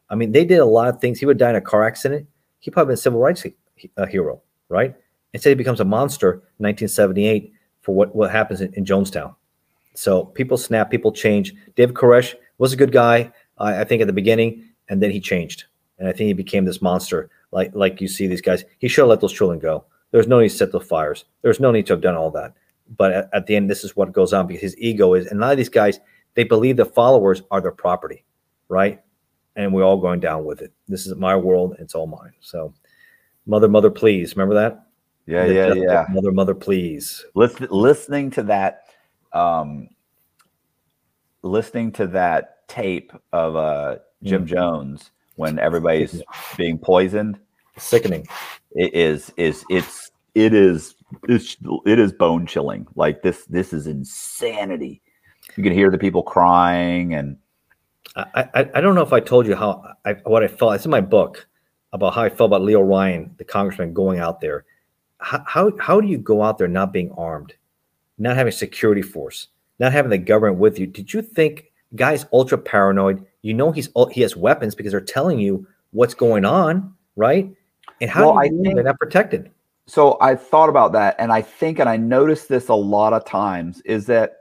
I 0.10 0.15
mean, 0.15 0.31
they 0.31 0.45
did 0.45 0.60
a 0.60 0.65
lot 0.65 0.88
of 0.88 0.99
things. 0.99 1.19
He 1.19 1.26
would 1.26 1.38
die 1.38 1.52
in 1.52 1.56
a 1.56 1.61
car 1.61 1.85
accident. 1.85 2.27
He 2.60 2.72
probably 2.72 2.91
been 2.91 2.95
a 2.95 2.97
civil 2.97 3.19
rights 3.19 3.45
a 3.97 4.07
hero, 4.07 4.41
right? 4.69 4.95
Instead, 5.34 5.49
he 5.49 5.56
becomes 5.56 5.80
a 5.80 5.85
monster 5.85 6.31
in 6.60 6.64
1978 6.64 7.53
for 7.81 7.93
what, 7.93 8.15
what 8.15 8.31
happens 8.31 8.61
in, 8.61 8.73
in 8.73 8.85
Jonestown. 8.85 9.35
So 9.93 10.26
people 10.26 10.57
snap, 10.57 10.89
people 10.89 11.11
change. 11.11 11.53
David 11.76 11.95
Koresh 11.95 12.35
was 12.57 12.73
a 12.73 12.77
good 12.77 12.91
guy, 12.91 13.31
uh, 13.57 13.76
I 13.77 13.84
think, 13.84 14.02
at 14.02 14.07
the 14.07 14.14
beginning, 14.14 14.64
and 14.89 15.02
then 15.02 15.11
he 15.11 15.19
changed, 15.19 15.65
and 15.99 16.07
I 16.07 16.11
think 16.11 16.27
he 16.27 16.34
became 16.34 16.65
this 16.65 16.81
monster. 16.81 17.30
Like 17.52 17.72
like 17.73 18.02
you 18.02 18.07
see 18.07 18.27
these 18.27 18.41
guys, 18.41 18.65
he 18.80 18.88
should 18.88 19.02
have 19.02 19.10
let 19.10 19.22
those 19.22 19.34
children 19.34 19.60
go. 19.60 19.85
There's 20.15 20.27
no 20.27 20.39
need 20.39 20.47
to 20.47 20.55
set 20.55 20.71
the 20.71 20.79
fires. 20.79 21.25
There's 21.41 21.59
no 21.59 21.71
need 21.71 21.87
to 21.87 21.93
have 21.93 22.01
done 22.01 22.15
all 22.15 22.31
that. 22.31 22.53
But 22.97 23.11
at, 23.11 23.29
at 23.33 23.47
the 23.47 23.57
end, 23.57 23.69
this 23.69 23.83
is 23.83 23.97
what 23.97 24.13
goes 24.13 24.31
on 24.31 24.47
because 24.47 24.61
his 24.61 24.77
ego 24.77 25.13
is, 25.13 25.27
and 25.27 25.39
a 25.39 25.41
lot 25.41 25.51
of 25.51 25.57
these 25.57 25.67
guys, 25.67 25.99
they 26.35 26.45
believe 26.45 26.77
the 26.77 26.85
followers 26.85 27.41
are 27.51 27.59
their 27.59 27.73
property, 27.73 28.23
right? 28.69 29.01
And 29.57 29.73
we're 29.73 29.83
all 29.83 29.97
going 29.97 30.21
down 30.21 30.45
with 30.45 30.61
it. 30.61 30.71
This 30.87 31.05
is 31.05 31.15
my 31.15 31.35
world. 31.35 31.75
It's 31.79 31.95
all 31.95 32.07
mine. 32.07 32.31
So, 32.39 32.73
mother, 33.45 33.67
mother, 33.67 33.89
please. 33.89 34.37
Remember 34.37 34.55
that? 34.55 34.85
Yeah, 35.25 35.47
the 35.47 35.53
yeah, 35.53 35.73
yeah. 35.73 36.05
Mother, 36.09 36.31
mother, 36.31 36.55
please. 36.55 37.25
Listen, 37.33 37.67
listening 37.69 38.31
to 38.31 38.43
that 38.43 38.83
um, 39.33 39.89
listening 41.41 41.91
to 41.91 42.07
that 42.07 42.67
tape 42.69 43.11
of 43.33 43.57
uh, 43.57 43.97
Jim 44.23 44.45
mm. 44.45 44.47
Jones 44.47 45.11
when 45.35 45.59
everybody's 45.59 46.23
being 46.57 46.77
poisoned, 46.77 47.37
sickening. 47.77 48.25
It 48.71 48.93
is 48.93 49.31
is 49.37 49.63
it's 49.69 50.05
it 50.36 50.53
is 50.53 50.95
it's, 51.28 51.57
it 51.86 51.99
is 51.99 52.12
bone 52.12 52.45
chilling. 52.45 52.88
Like 52.95 53.22
this 53.22 53.45
this 53.45 53.74
is 53.74 53.88
insanity. 53.88 55.02
You 55.56 55.64
can 55.64 55.74
hear 55.74 55.90
the 55.90 55.98
people 55.98 56.24
crying 56.24 57.14
and. 57.14 57.38
I, 58.18 58.48
I, 58.53 58.70
I 58.76 58.82
don't 58.82 58.95
know 58.95 59.02
if 59.02 59.12
I 59.12 59.20
told 59.20 59.45
you 59.45 59.56
how 59.56 59.84
I, 60.06 60.14
what 60.24 60.41
I 60.41 60.48
felt. 60.48 60.76
It's 60.76 60.86
in 60.86 60.91
my 60.91 61.02
book 61.02 61.45
about 61.91 62.14
how 62.14 62.22
I 62.22 62.30
felt 62.30 62.49
about 62.49 62.62
Leo 62.62 62.80
Ryan, 62.80 63.36
the 63.38 63.44
congressman, 63.44 63.94
going 63.94 64.20
out 64.20 64.40
there. 64.40 64.64
How, 65.20 65.44
how, 65.45 65.72
how 65.80 65.99
do 65.99 66.07
you 66.07 66.18
go 66.18 66.41
out 66.41 66.57
there 66.57 66.70
not 66.70 66.94
being 66.94 67.12
armed? 67.18 67.56
not 68.18 68.36
having 68.36 68.52
security 68.52 69.02
force, 69.02 69.48
not 69.80 69.91
having 69.91 70.10
the 70.12 70.18
government 70.18 70.60
with 70.60 70.80
you. 70.80 70.88
Did 70.88 71.14
you 71.14 71.22
think 71.22 71.72
guy's 71.95 72.26
ultra 72.32 72.57
paranoid? 72.57 73.26
You 73.41 73.53
know 73.53 73.72
he's 73.72 73.90
he 74.12 74.22
has 74.22 74.36
weapons 74.36 74.76
because 74.76 74.91
they're 74.91 75.02
telling 75.02 75.40
you 75.40 75.68
what's 75.91 76.14
going 76.14 76.45
on, 76.45 76.94
right? 77.16 77.53
And 78.02 78.10
how 78.10 78.34
well, 78.34 78.41
do 78.41 78.56
you 78.56 78.62
I 78.62 78.64
think, 78.64 78.76
they're 78.76 78.84
not 78.84 78.99
protected? 78.99 79.52
So 79.88 80.18
I 80.20 80.36
thought 80.36 80.70
about 80.70 80.94
that, 80.94 81.16
and 81.20 81.32
I 81.32 81.41
think, 81.41 81.80
and 81.80 81.88
I 81.88 81.98
noticed 81.98 82.49
this 82.49 82.70
a 82.70 82.76
lot 82.76 83.14
of 83.14 83.24
times, 83.26 83.82
is 83.82 84.07
that 84.07 84.38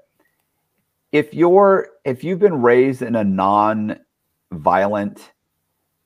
if 1.13 1.35
you're 1.35 1.89
if 2.05 2.25
you've 2.25 2.39
been 2.39 2.63
raised 2.63 3.03
in 3.03 3.15
a 3.15 3.25
non-violent 3.25 4.01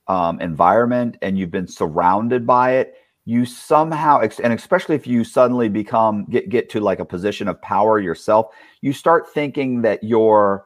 um, 0.08 0.40
environment 0.40 1.16
and 1.22 1.38
you've 1.38 1.50
been 1.50 1.68
surrounded 1.68 2.46
by 2.46 2.72
it, 2.72 2.94
you 3.28 3.44
somehow 3.44 4.20
and 4.42 4.54
especially 4.54 4.94
if 4.94 5.06
you 5.06 5.22
suddenly 5.22 5.68
become 5.68 6.24
get 6.30 6.48
get 6.48 6.70
to 6.70 6.80
like 6.80 6.98
a 6.98 7.04
position 7.04 7.46
of 7.46 7.60
power 7.60 8.00
yourself 8.00 8.54
you 8.80 8.90
start 8.90 9.28
thinking 9.28 9.82
that 9.82 10.02
you're 10.02 10.64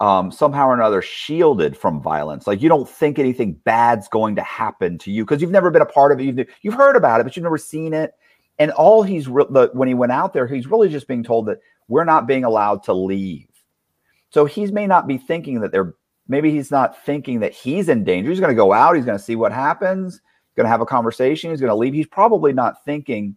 um, 0.00 0.30
somehow 0.30 0.66
or 0.66 0.74
another 0.74 1.00
shielded 1.00 1.76
from 1.76 2.02
violence 2.02 2.46
like 2.46 2.60
you 2.60 2.68
don't 2.68 2.88
think 2.88 3.18
anything 3.18 3.52
bad's 3.64 4.08
going 4.08 4.34
to 4.34 4.42
happen 4.42 4.98
to 4.98 5.10
you 5.10 5.24
because 5.24 5.40
you've 5.40 5.50
never 5.50 5.70
been 5.70 5.82
a 5.82 5.86
part 5.86 6.12
of 6.12 6.20
it 6.20 6.24
you've, 6.24 6.48
you've 6.62 6.74
heard 6.74 6.96
about 6.96 7.20
it 7.20 7.24
but 7.24 7.36
you've 7.36 7.44
never 7.44 7.58
seen 7.58 7.94
it 7.94 8.12
and 8.58 8.70
all 8.72 9.02
he's 9.02 9.28
re- 9.28 9.46
the, 9.50 9.70
when 9.72 9.88
he 9.88 9.94
went 9.94 10.12
out 10.12 10.32
there 10.32 10.46
he's 10.46 10.66
really 10.66 10.88
just 10.88 11.08
being 11.08 11.22
told 11.22 11.46
that 11.46 11.60
we're 11.88 12.04
not 12.04 12.26
being 12.26 12.44
allowed 12.44 12.82
to 12.82 12.92
leave 12.92 13.48
so 14.30 14.44
he 14.44 14.66
may 14.66 14.86
not 14.86 15.06
be 15.06 15.16
thinking 15.16 15.60
that 15.60 15.70
they're 15.70 15.94
maybe 16.26 16.50
he's 16.50 16.70
not 16.70 17.02
thinking 17.04 17.40
that 17.40 17.52
he's 17.52 17.88
in 17.88 18.02
danger 18.02 18.30
he's 18.30 18.40
going 18.40 18.50
to 18.50 18.56
go 18.56 18.72
out 18.72 18.96
he's 18.96 19.04
going 19.04 19.18
to 19.18 19.24
see 19.24 19.36
what 19.36 19.52
happens 19.52 20.20
going 20.56 20.64
to 20.64 20.70
have 20.70 20.80
a 20.80 20.86
conversation. 20.86 21.50
He's 21.50 21.60
going 21.60 21.70
to 21.70 21.76
leave. 21.76 21.94
He's 21.94 22.06
probably 22.06 22.52
not 22.52 22.84
thinking 22.84 23.36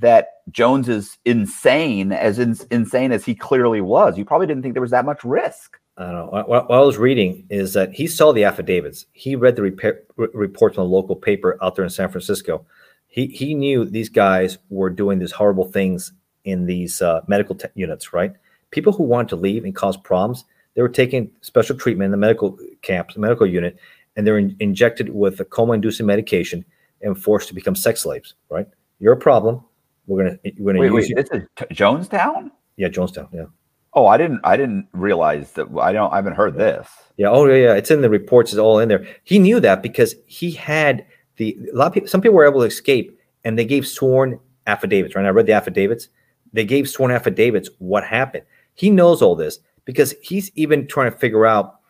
that 0.00 0.42
Jones 0.50 0.88
is 0.88 1.18
insane, 1.24 2.12
as 2.12 2.38
in, 2.38 2.56
insane 2.70 3.12
as 3.12 3.24
he 3.24 3.34
clearly 3.34 3.80
was. 3.80 4.16
You 4.16 4.24
probably 4.24 4.46
didn't 4.46 4.62
think 4.62 4.74
there 4.74 4.82
was 4.82 4.92
that 4.92 5.04
much 5.04 5.24
risk. 5.24 5.78
I 5.96 6.04
don't 6.04 6.14
know. 6.14 6.26
What, 6.26 6.48
what 6.68 6.70
I 6.70 6.80
was 6.80 6.96
reading 6.96 7.44
is 7.50 7.72
that 7.72 7.92
he 7.92 8.06
saw 8.06 8.32
the 8.32 8.44
affidavits. 8.44 9.06
He 9.12 9.34
read 9.34 9.56
the 9.56 9.62
repair, 9.62 10.02
reports 10.16 10.76
from 10.76 10.84
the 10.84 10.90
local 10.90 11.16
paper 11.16 11.58
out 11.60 11.74
there 11.74 11.84
in 11.84 11.90
San 11.90 12.08
Francisco. 12.08 12.64
He 13.08 13.26
he 13.26 13.54
knew 13.54 13.84
these 13.84 14.08
guys 14.08 14.58
were 14.68 14.90
doing 14.90 15.18
these 15.18 15.32
horrible 15.32 15.64
things 15.64 16.12
in 16.44 16.66
these 16.66 17.02
uh, 17.02 17.22
medical 17.26 17.56
te- 17.56 17.68
units. 17.74 18.12
Right? 18.12 18.32
People 18.70 18.92
who 18.92 19.02
wanted 19.02 19.30
to 19.30 19.36
leave 19.36 19.64
and 19.64 19.74
cause 19.74 19.96
problems, 19.96 20.44
they 20.74 20.82
were 20.82 20.88
taking 20.88 21.32
special 21.40 21.76
treatment 21.76 22.06
in 22.06 22.12
the 22.12 22.16
medical 22.16 22.56
camps, 22.82 23.16
medical 23.16 23.46
unit, 23.46 23.76
and 24.14 24.24
they're 24.24 24.38
in, 24.38 24.56
injected 24.60 25.08
with 25.08 25.40
a 25.40 25.44
coma-inducing 25.44 26.06
medication 26.06 26.64
and 27.02 27.20
forced 27.20 27.48
to 27.48 27.54
become 27.54 27.74
sex 27.74 28.02
slaves. 28.02 28.34
Right? 28.50 28.68
You're 29.00 29.14
a 29.14 29.16
problem. 29.16 29.64
We're 30.08 30.24
gonna 30.24 30.38
we're 30.58 30.72
gonna 30.72 30.80
wait. 30.80 31.08
Wait, 31.08 31.18
it's 31.18 31.30
a 31.30 31.40
t- 31.40 31.74
Jonestown. 31.74 32.50
Yeah, 32.76 32.88
Jonestown. 32.88 33.28
Yeah. 33.32 33.44
Oh, 33.92 34.06
I 34.06 34.16
didn't. 34.16 34.40
I 34.42 34.56
didn't 34.56 34.88
realize 34.92 35.52
that. 35.52 35.68
I 35.78 35.92
don't. 35.92 36.12
I 36.12 36.16
haven't 36.16 36.34
heard 36.34 36.54
this. 36.54 36.88
Yeah. 37.16 37.28
Oh, 37.28 37.46
yeah. 37.46 37.56
Yeah. 37.56 37.74
It's 37.74 37.90
in 37.90 38.00
the 38.00 38.10
reports. 38.10 38.52
It's 38.52 38.58
all 38.58 38.78
in 38.78 38.88
there. 38.88 39.06
He 39.24 39.38
knew 39.38 39.60
that 39.60 39.82
because 39.82 40.14
he 40.26 40.50
had 40.50 41.04
the. 41.36 41.56
A 41.72 41.76
lot 41.76 41.88
of 41.88 41.92
people. 41.92 42.08
Some 42.08 42.22
people 42.22 42.36
were 42.36 42.46
able 42.46 42.60
to 42.60 42.66
escape, 42.66 43.18
and 43.44 43.58
they 43.58 43.66
gave 43.66 43.86
sworn 43.86 44.40
affidavits. 44.66 45.14
Right. 45.14 45.26
I 45.26 45.30
read 45.30 45.46
the 45.46 45.52
affidavits. 45.52 46.08
They 46.54 46.64
gave 46.64 46.88
sworn 46.88 47.10
affidavits. 47.10 47.68
What 47.78 48.04
happened? 48.04 48.44
He 48.74 48.90
knows 48.90 49.20
all 49.20 49.36
this 49.36 49.58
because 49.84 50.14
he's 50.22 50.50
even 50.54 50.86
trying 50.86 51.12
to 51.12 51.18
figure 51.18 51.44
out. 51.44 51.80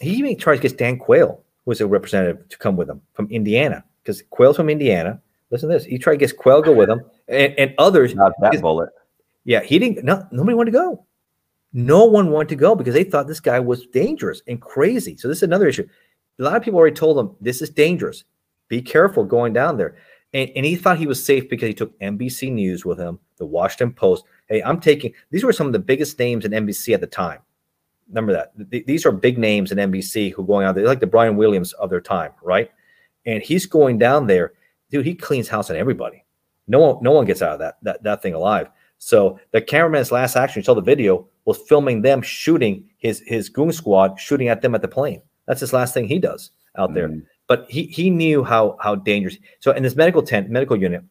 He 0.00 0.10
even 0.16 0.36
tries 0.36 0.60
to 0.60 0.68
get 0.68 0.78
Dan 0.78 0.98
Quayle 0.98 1.42
was 1.64 1.80
a 1.80 1.86
representative 1.86 2.48
to 2.48 2.58
come 2.58 2.76
with 2.76 2.88
him 2.88 3.02
from 3.12 3.30
Indiana 3.30 3.84
because 4.02 4.22
Quayle's 4.30 4.56
from 4.56 4.70
Indiana. 4.70 5.20
Listen 5.50 5.68
to 5.68 5.74
this. 5.74 5.84
He 5.84 5.98
tried 5.98 6.14
to 6.14 6.18
get 6.18 6.36
Quayle 6.36 6.62
go 6.62 6.72
with 6.72 6.88
him 6.90 7.00
and, 7.28 7.54
and 7.58 7.74
others. 7.78 8.14
Not 8.14 8.32
that 8.40 8.60
bullet. 8.60 8.90
Yeah, 9.44 9.62
he 9.62 9.78
didn't. 9.78 10.04
No, 10.04 10.26
nobody 10.32 10.54
wanted 10.54 10.72
to 10.72 10.78
go. 10.78 11.06
No 11.72 12.04
one 12.04 12.30
wanted 12.30 12.48
to 12.50 12.56
go 12.56 12.74
because 12.74 12.94
they 12.94 13.04
thought 13.04 13.26
this 13.26 13.40
guy 13.40 13.60
was 13.60 13.86
dangerous 13.86 14.42
and 14.46 14.60
crazy. 14.60 15.16
So 15.16 15.28
this 15.28 15.38
is 15.38 15.42
another 15.42 15.68
issue. 15.68 15.86
A 16.38 16.42
lot 16.42 16.56
of 16.56 16.62
people 16.62 16.78
already 16.78 16.96
told 16.96 17.18
him 17.18 17.36
this 17.40 17.62
is 17.62 17.70
dangerous. 17.70 18.24
Be 18.68 18.82
careful 18.82 19.24
going 19.24 19.52
down 19.52 19.76
there. 19.76 19.96
And, 20.32 20.50
and 20.56 20.66
he 20.66 20.76
thought 20.76 20.98
he 20.98 21.06
was 21.06 21.22
safe 21.22 21.48
because 21.48 21.68
he 21.68 21.74
took 21.74 21.98
NBC 22.00 22.52
News 22.52 22.84
with 22.84 22.98
him, 22.98 23.18
the 23.38 23.46
Washington 23.46 23.92
Post. 23.92 24.24
Hey, 24.48 24.62
I'm 24.62 24.80
taking 24.80 25.12
these 25.30 25.44
were 25.44 25.52
some 25.52 25.66
of 25.66 25.72
the 25.72 25.78
biggest 25.78 26.18
names 26.18 26.44
in 26.44 26.52
NBC 26.52 26.92
at 26.94 27.00
the 27.00 27.06
time. 27.06 27.40
Remember 28.08 28.32
that 28.32 28.52
Th- 28.70 28.84
these 28.84 29.06
are 29.06 29.12
big 29.12 29.38
names 29.38 29.72
in 29.72 29.78
NBC 29.78 30.32
who 30.32 30.42
are 30.42 30.46
going 30.46 30.66
out 30.66 30.74
there, 30.74 30.86
like 30.86 31.00
the 31.00 31.06
Brian 31.06 31.36
Williams 31.36 31.72
of 31.74 31.90
their 31.90 32.00
time, 32.00 32.32
right? 32.42 32.70
And 33.24 33.42
he's 33.42 33.66
going 33.66 33.98
down 33.98 34.26
there, 34.26 34.52
dude. 34.90 35.06
He 35.06 35.14
cleans 35.14 35.48
house 35.48 35.70
on 35.70 35.76
everybody. 35.76 36.24
No 36.68 36.80
one, 36.80 37.02
no 37.02 37.12
one 37.12 37.24
gets 37.24 37.42
out 37.42 37.52
of 37.54 37.58
that 37.60 37.76
that 37.82 38.02
that 38.02 38.22
thing 38.22 38.34
alive. 38.34 38.68
So 38.98 39.38
the 39.52 39.60
cameraman's 39.60 40.10
last 40.12 40.36
action, 40.36 40.60
you 40.60 40.64
saw 40.64 40.74
the 40.74 40.80
video, 40.80 41.28
was 41.44 41.58
filming 41.58 42.02
them 42.02 42.22
shooting 42.22 42.84
his 42.98 43.22
his 43.26 43.48
goon 43.48 43.72
squad, 43.72 44.18
shooting 44.18 44.48
at 44.48 44.62
them 44.62 44.74
at 44.74 44.82
the 44.82 44.88
plane. 44.88 45.22
That's 45.46 45.60
his 45.60 45.72
last 45.72 45.94
thing 45.94 46.08
he 46.08 46.18
does 46.18 46.50
out 46.76 46.94
there. 46.94 47.08
Mm. 47.08 47.24
But 47.46 47.66
he 47.68 47.84
he 47.84 48.10
knew 48.10 48.42
how 48.42 48.76
how 48.80 48.96
dangerous. 48.96 49.36
So 49.60 49.72
in 49.72 49.82
this 49.82 49.96
medical 49.96 50.22
tent, 50.22 50.50
medical 50.50 50.76
unit, 50.76 51.04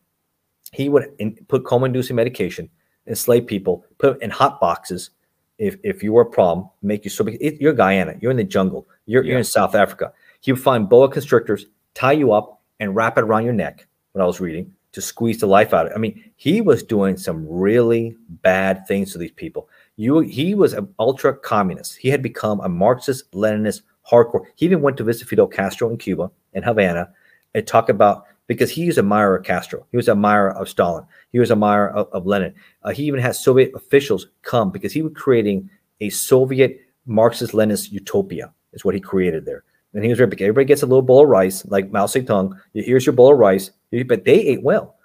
he 0.73 0.89
would 0.89 1.13
in, 1.19 1.35
put 1.47 1.65
coma-inducing 1.65 2.15
medication, 2.15 2.69
enslave 3.07 3.47
people, 3.47 3.85
put 3.97 4.21
in 4.21 4.29
hot 4.29 4.59
boxes, 4.59 5.11
if 5.57 5.77
if 5.83 6.03
you 6.03 6.11
were 6.11 6.23
a 6.23 6.29
problem, 6.29 6.69
make 6.81 7.05
you 7.05 7.09
so 7.09 7.25
it, 7.27 7.61
you're 7.61 7.73
Guyana, 7.73 8.15
you're 8.19 8.31
in 8.31 8.37
the 8.37 8.43
jungle, 8.43 8.87
you're 9.05 9.23
yeah. 9.23 9.29
you're 9.29 9.37
in 9.37 9.45
South 9.45 9.75
Africa. 9.75 10.11
He 10.41 10.51
would 10.51 10.61
find 10.61 10.89
boa 10.89 11.09
constrictors, 11.09 11.65
tie 11.93 12.11
you 12.11 12.33
up, 12.33 12.61
and 12.79 12.95
wrap 12.95 13.17
it 13.17 13.23
around 13.23 13.45
your 13.45 13.53
neck. 13.53 13.87
What 14.11 14.21
I 14.21 14.25
was 14.25 14.39
reading 14.39 14.73
to 14.95 15.01
squeeze 15.01 15.39
the 15.39 15.45
life 15.45 15.73
out 15.73 15.85
of 15.85 15.91
it. 15.91 15.95
I 15.95 15.99
mean, 15.99 16.23
he 16.37 16.61
was 16.61 16.81
doing 16.81 17.17
some 17.17 17.45
really 17.47 18.15
bad 18.29 18.87
things 18.87 19.11
to 19.11 19.17
these 19.17 19.31
people. 19.31 19.69
You 19.97 20.19
he 20.19 20.55
was 20.55 20.73
an 20.73 20.87
ultra 20.99 21.35
communist. 21.35 21.97
He 21.97 22.09
had 22.09 22.23
become 22.23 22.61
a 22.61 22.69
Marxist 22.69 23.29
Leninist 23.33 23.81
hardcore. 24.09 24.45
He 24.55 24.65
even 24.65 24.81
went 24.81 24.95
to 24.97 25.03
visit 25.03 25.27
Fidel 25.27 25.47
Castro 25.47 25.89
in 25.89 25.97
Cuba 25.97 26.31
in 26.53 26.63
Havana 26.63 27.09
and 27.53 27.67
talk 27.67 27.89
about 27.89 28.25
because 28.47 28.71
he 28.71 28.87
was 28.87 28.97
a 28.97 29.01
admirer 29.01 29.35
of 29.35 29.43
Castro. 29.43 29.85
He 29.91 29.97
was 29.97 30.07
a 30.07 30.11
admirer 30.11 30.51
of 30.51 30.69
Stalin. 30.69 31.05
He 31.31 31.39
was 31.39 31.49
a 31.49 31.53
admirer 31.53 31.89
of, 31.89 32.07
of 32.13 32.25
Lenin. 32.25 32.53
Uh, 32.83 32.91
he 32.91 33.03
even 33.03 33.19
had 33.19 33.35
Soviet 33.35 33.71
officials 33.75 34.27
come 34.43 34.71
because 34.71 34.93
he 34.93 35.01
was 35.01 35.11
creating 35.13 35.69
a 35.99 36.09
Soviet 36.09 36.79
Marxist 37.05 37.51
Leninist 37.51 37.91
utopia, 37.91 38.53
is 38.71 38.85
what 38.85 38.95
he 38.95 39.01
created 39.01 39.45
there. 39.45 39.63
And 39.93 40.03
he 40.03 40.09
was 40.09 40.19
big. 40.19 40.41
Everybody 40.41 40.65
gets 40.65 40.83
a 40.83 40.85
little 40.85 41.01
bowl 41.01 41.23
of 41.23 41.29
rice, 41.29 41.65
like 41.67 41.89
Mao 41.89 42.05
Zedong. 42.05 42.51
Here's 42.73 43.05
your 43.05 43.13
bowl 43.13 43.31
of 43.31 43.39
rice. 43.39 43.71
But 43.91 44.25
they 44.25 44.39
ate 44.39 44.63
well. 44.63 44.95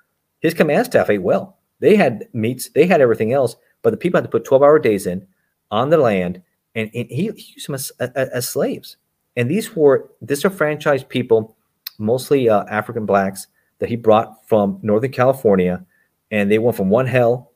His 0.41 0.55
command 0.55 0.87
staff 0.87 1.11
ate 1.11 1.23
well. 1.23 1.59
They 1.81 1.97
had 1.97 2.29
meats, 2.33 2.69
they 2.71 2.87
had 2.87 3.01
everything 3.01 3.33
else, 3.33 3.57
but 3.83 3.91
the 3.91 3.97
people 3.97 4.19
had 4.19 4.25
to 4.25 4.31
put 4.31 4.45
12 4.45 4.63
hour 4.63 4.79
days 4.79 5.07
in 5.07 5.27
on 5.71 5.91
the 5.91 5.97
land 5.97 6.43
and, 6.75 6.91
and 6.95 7.09
he, 7.11 7.33
he 7.37 7.53
used 7.55 7.69
them 7.69 7.75
as, 7.75 7.91
as, 8.01 8.29
as, 8.29 8.49
slaves. 8.49 8.97
And 9.37 9.51
these 9.51 9.75
were 9.75 10.11
disenfranchised 10.25 11.09
people, 11.09 11.57
mostly 11.99 12.49
uh, 12.49 12.65
African 12.65 13.07
blacks, 13.07 13.47
that 13.79 13.89
he 13.89 13.97
brought 13.97 14.47
from 14.49 14.79
Northern 14.83 15.11
California, 15.11 15.85
and 16.31 16.51
they 16.51 16.59
went 16.59 16.77
from 16.77 16.91
one 16.91 17.07
hell 17.07 17.53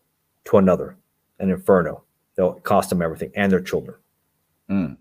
to 0.46 0.59
another, 0.59 0.96
an 1.38 1.51
inferno. 1.51 2.02
They'll 2.36 2.55
cost 2.55 2.90
them 2.90 3.02
everything 3.02 3.30
and 3.36 3.52
their 3.52 3.60
children. 3.60 3.96
Mm. 4.68 4.96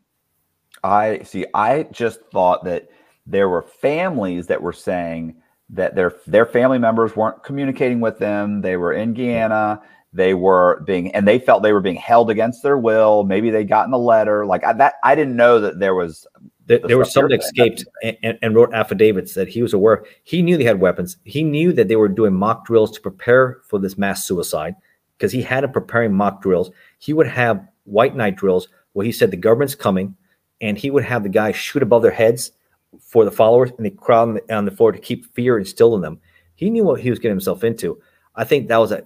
I 0.83 1.21
see. 1.23 1.45
I 1.53 1.83
just 1.83 2.19
thought 2.31 2.65
that 2.65 2.89
there 3.25 3.49
were 3.49 3.61
families 3.61 4.47
that 4.47 4.61
were 4.61 4.73
saying 4.73 5.35
that 5.73 5.95
their 5.95 6.15
their 6.27 6.45
family 6.45 6.77
members 6.77 7.15
weren't 7.15 7.43
communicating 7.43 7.99
with 7.99 8.19
them. 8.19 8.61
They 8.61 8.77
were 8.77 8.93
in 8.93 9.13
Guyana. 9.13 9.81
They 10.13 10.35
were 10.35 10.83
being, 10.85 11.13
and 11.15 11.27
they 11.27 11.39
felt 11.39 11.63
they 11.63 11.73
were 11.73 11.81
being 11.81 11.95
held 11.95 12.29
against 12.29 12.61
their 12.61 12.77
will. 12.77 13.23
Maybe 13.23 13.49
they 13.49 13.63
gotten 13.63 13.93
a 13.93 13.97
letter 13.97 14.45
like 14.45 14.63
I, 14.63 14.73
that. 14.73 14.95
I 15.03 15.15
didn't 15.15 15.35
know 15.35 15.59
that 15.59 15.79
there 15.79 15.95
was. 15.95 16.27
The, 16.65 16.79
there 16.79 16.97
was 16.97 17.11
some 17.11 17.27
that 17.27 17.41
escaped 17.41 17.83
and, 18.01 18.39
and, 18.41 18.55
wrote 18.55 18.73
affidavits 18.73 19.33
that 19.33 19.49
he 19.49 19.61
was 19.61 19.73
aware. 19.73 20.05
He 20.23 20.41
knew 20.41 20.55
they 20.55 20.63
had 20.63 20.79
weapons. 20.79 21.17
He 21.25 21.43
knew 21.43 21.73
that 21.73 21.89
they 21.89 21.97
were 21.97 22.07
doing 22.07 22.33
mock 22.33 22.65
drills 22.65 22.91
to 22.91 23.01
prepare 23.01 23.59
for 23.67 23.79
this 23.79 23.97
mass 23.97 24.23
suicide 24.23 24.75
because 25.17 25.33
he 25.33 25.41
had 25.41 25.65
them 25.65 25.73
preparing 25.73 26.13
mock 26.13 26.41
drills. 26.41 26.71
He 26.99 27.11
would 27.11 27.27
have 27.27 27.67
white 27.83 28.15
night 28.15 28.37
drills 28.37 28.69
where 28.93 29.05
he 29.05 29.11
said 29.11 29.29
the 29.29 29.35
government's 29.35 29.75
coming, 29.75 30.15
and 30.61 30.77
he 30.77 30.89
would 30.89 31.03
have 31.03 31.23
the 31.23 31.29
guys 31.29 31.57
shoot 31.57 31.83
above 31.83 32.01
their 32.01 32.11
heads 32.11 32.53
for 32.99 33.25
the 33.25 33.31
followers, 33.31 33.71
and 33.77 33.85
the 33.85 33.91
crowd 33.91 34.29
on 34.29 34.33
the, 34.35 34.55
on 34.55 34.65
the 34.65 34.71
floor 34.71 34.91
to 34.91 34.99
keep 34.99 35.33
fear 35.33 35.57
instilled 35.57 35.95
in 35.95 36.01
them. 36.01 36.19
He 36.55 36.69
knew 36.69 36.83
what 36.83 37.01
he 37.01 37.09
was 37.09 37.19
getting 37.19 37.35
himself 37.35 37.63
into. 37.63 38.01
I 38.35 38.43
think 38.43 38.67
that 38.67 38.77
was 38.77 38.91
a, 38.91 39.03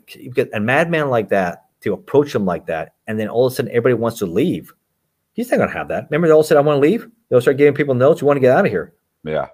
a 0.53 0.59
madman 0.59 1.09
like 1.09 1.29
that 1.29 1.65
to 1.81 1.93
approach 1.93 2.33
him 2.33 2.45
like 2.45 2.65
that, 2.67 2.95
and 3.07 3.19
then 3.19 3.27
all 3.27 3.45
of 3.45 3.53
a 3.53 3.55
sudden 3.55 3.71
everybody 3.71 3.93
wants 3.95 4.19
to 4.19 4.25
leave. 4.25 4.73
He's 5.33 5.51
not 5.51 5.57
going 5.57 5.69
to 5.69 5.77
have 5.77 5.87
that. 5.89 6.07
Remember, 6.09 6.27
they 6.27 6.33
all 6.33 6.43
said, 6.43 6.57
"I 6.57 6.61
want 6.61 6.77
to 6.77 6.87
leave." 6.87 7.07
They'll 7.29 7.41
start 7.41 7.57
giving 7.57 7.73
people 7.73 7.93
notes. 7.93 8.21
You 8.21 8.27
want 8.27 8.37
to 8.37 8.41
get 8.41 8.55
out 8.55 8.65
of 8.65 8.71
here. 8.71 8.93
Yeah. 9.23 9.49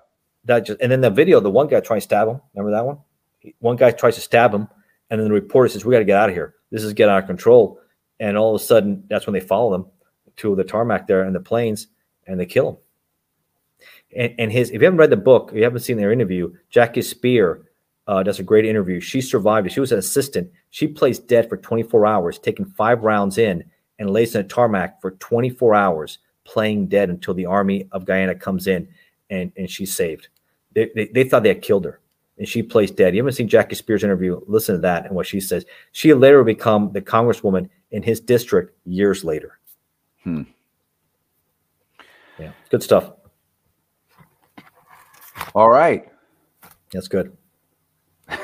That 0.45 0.65
just 0.65 0.79
and 0.81 0.91
then 0.91 1.01
the 1.01 1.09
video, 1.09 1.39
the 1.39 1.49
one 1.49 1.67
guy 1.67 1.79
trying 1.79 1.99
to 1.99 2.03
stab 2.03 2.27
him. 2.27 2.39
Remember 2.53 2.71
that 2.71 2.85
one? 2.85 2.97
One 3.59 3.75
guy 3.75 3.91
tries 3.91 4.15
to 4.15 4.21
stab 4.21 4.53
him, 4.53 4.67
and 5.09 5.19
then 5.19 5.27
the 5.27 5.33
reporter 5.33 5.69
says, 5.69 5.83
"We 5.83 5.91
got 5.91 5.99
to 5.99 6.05
get 6.05 6.17
out 6.17 6.29
of 6.29 6.35
here. 6.35 6.55
This 6.71 6.83
is 6.83 6.93
getting 6.93 7.11
out 7.11 7.23
of 7.23 7.27
control." 7.27 7.79
And 8.19 8.37
all 8.37 8.55
of 8.55 8.61
a 8.61 8.63
sudden, 8.63 9.03
that's 9.09 9.27
when 9.27 9.33
they 9.33 9.41
follow 9.41 9.71
them 9.71 9.87
to 10.37 10.55
the 10.55 10.63
tarmac 10.63 11.07
there 11.07 11.23
and 11.23 11.35
the 11.35 11.39
planes, 11.39 11.87
and 12.27 12.39
they 12.39 12.45
kill 12.45 12.69
him. 12.69 12.77
And, 14.15 14.33
and 14.37 14.51
his, 14.51 14.69
if 14.69 14.81
you 14.81 14.85
haven't 14.85 14.99
read 14.99 15.09
the 15.09 15.17
book, 15.17 15.51
you 15.53 15.63
haven't 15.63 15.81
seen 15.81 15.97
their 15.97 16.11
interview, 16.11 16.53
Jackie 16.69 17.01
Speier 17.01 17.63
uh, 18.07 18.23
does 18.23 18.39
a 18.39 18.43
great 18.43 18.65
interview. 18.65 18.99
She 18.99 19.21
survived. 19.21 19.71
She 19.71 19.79
was 19.79 19.91
an 19.91 19.99
assistant. 19.99 20.51
She 20.69 20.87
plays 20.87 21.19
dead 21.19 21.49
for 21.49 21.57
24 21.57 22.05
hours, 22.05 22.39
taking 22.39 22.65
five 22.65 23.03
rounds 23.03 23.37
in, 23.37 23.63
and 23.99 24.09
lays 24.09 24.35
in 24.35 24.41
a 24.41 24.47
tarmac 24.47 25.01
for 25.01 25.11
24 25.11 25.75
hours, 25.75 26.19
playing 26.43 26.87
dead 26.87 27.09
until 27.09 27.33
the 27.33 27.45
army 27.45 27.87
of 27.91 28.05
Guyana 28.05 28.35
comes 28.35 28.67
in 28.67 28.87
and, 29.29 29.51
and 29.55 29.69
she's 29.69 29.95
saved. 29.95 30.27
They, 30.73 30.89
they, 30.95 31.07
they 31.07 31.23
thought 31.23 31.43
they 31.43 31.49
had 31.49 31.61
killed 31.61 31.85
her, 31.85 32.01
and 32.37 32.47
she 32.47 32.63
plays 32.63 32.91
dead. 32.91 33.13
You 33.15 33.21
haven't 33.21 33.33
seen 33.33 33.47
Jackie 33.47 33.75
Speier's 33.75 34.03
interview? 34.03 34.41
Listen 34.47 34.75
to 34.75 34.81
that 34.81 35.05
and 35.05 35.15
what 35.15 35.27
she 35.27 35.39
says. 35.39 35.65
She 35.91 36.13
later 36.13 36.43
become 36.43 36.91
the 36.91 37.01
congresswoman 37.01 37.69
in 37.91 38.03
his 38.03 38.19
district 38.19 38.75
years 38.85 39.23
later. 39.23 39.59
Hmm. 40.23 40.43
Yeah, 42.39 42.51
good 42.69 42.81
stuff. 42.81 43.11
All 45.55 45.69
right. 45.69 46.07
That's 46.91 47.07
good. 47.07 47.35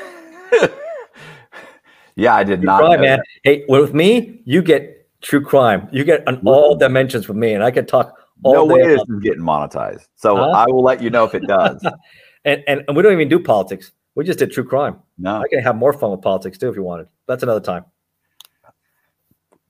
yeah, 2.16 2.34
I 2.34 2.44
did 2.44 2.60
true 2.60 2.66
not. 2.66 2.80
Crime, 2.80 3.00
man. 3.00 3.18
That. 3.18 3.26
Hey, 3.42 3.64
with 3.68 3.94
me, 3.94 4.42
you 4.44 4.62
get 4.62 5.08
true 5.20 5.44
crime. 5.44 5.88
You 5.92 6.04
get 6.04 6.26
on 6.28 6.40
all 6.46 6.76
dimensions 6.76 7.28
with 7.28 7.36
me, 7.36 7.54
and 7.54 7.62
I 7.62 7.70
can 7.70 7.86
talk 7.86 8.16
all 8.42 8.54
no 8.54 8.64
way 8.64 8.86
this 8.86 9.00
is 9.00 9.20
getting 9.22 9.42
monetized. 9.42 10.06
So 10.16 10.36
huh? 10.36 10.50
I 10.50 10.66
will 10.66 10.82
let 10.82 11.02
you 11.02 11.10
know 11.10 11.24
if 11.24 11.34
it 11.34 11.46
does. 11.46 11.84
and, 12.44 12.62
and, 12.66 12.84
and 12.86 12.96
we 12.96 13.02
don't 13.02 13.12
even 13.12 13.28
do 13.28 13.38
politics. 13.38 13.92
We 14.14 14.24
just 14.24 14.38
did 14.38 14.52
true 14.52 14.64
crime. 14.64 14.98
No, 15.18 15.36
I 15.36 15.48
can 15.48 15.60
have 15.60 15.76
more 15.76 15.92
fun 15.92 16.10
with 16.10 16.22
politics 16.22 16.58
too 16.58 16.68
if 16.68 16.76
you 16.76 16.82
wanted. 16.82 17.08
That's 17.26 17.42
another 17.42 17.60
time. 17.60 17.84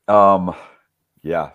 Um, 0.07 0.55
yeah. 1.21 1.51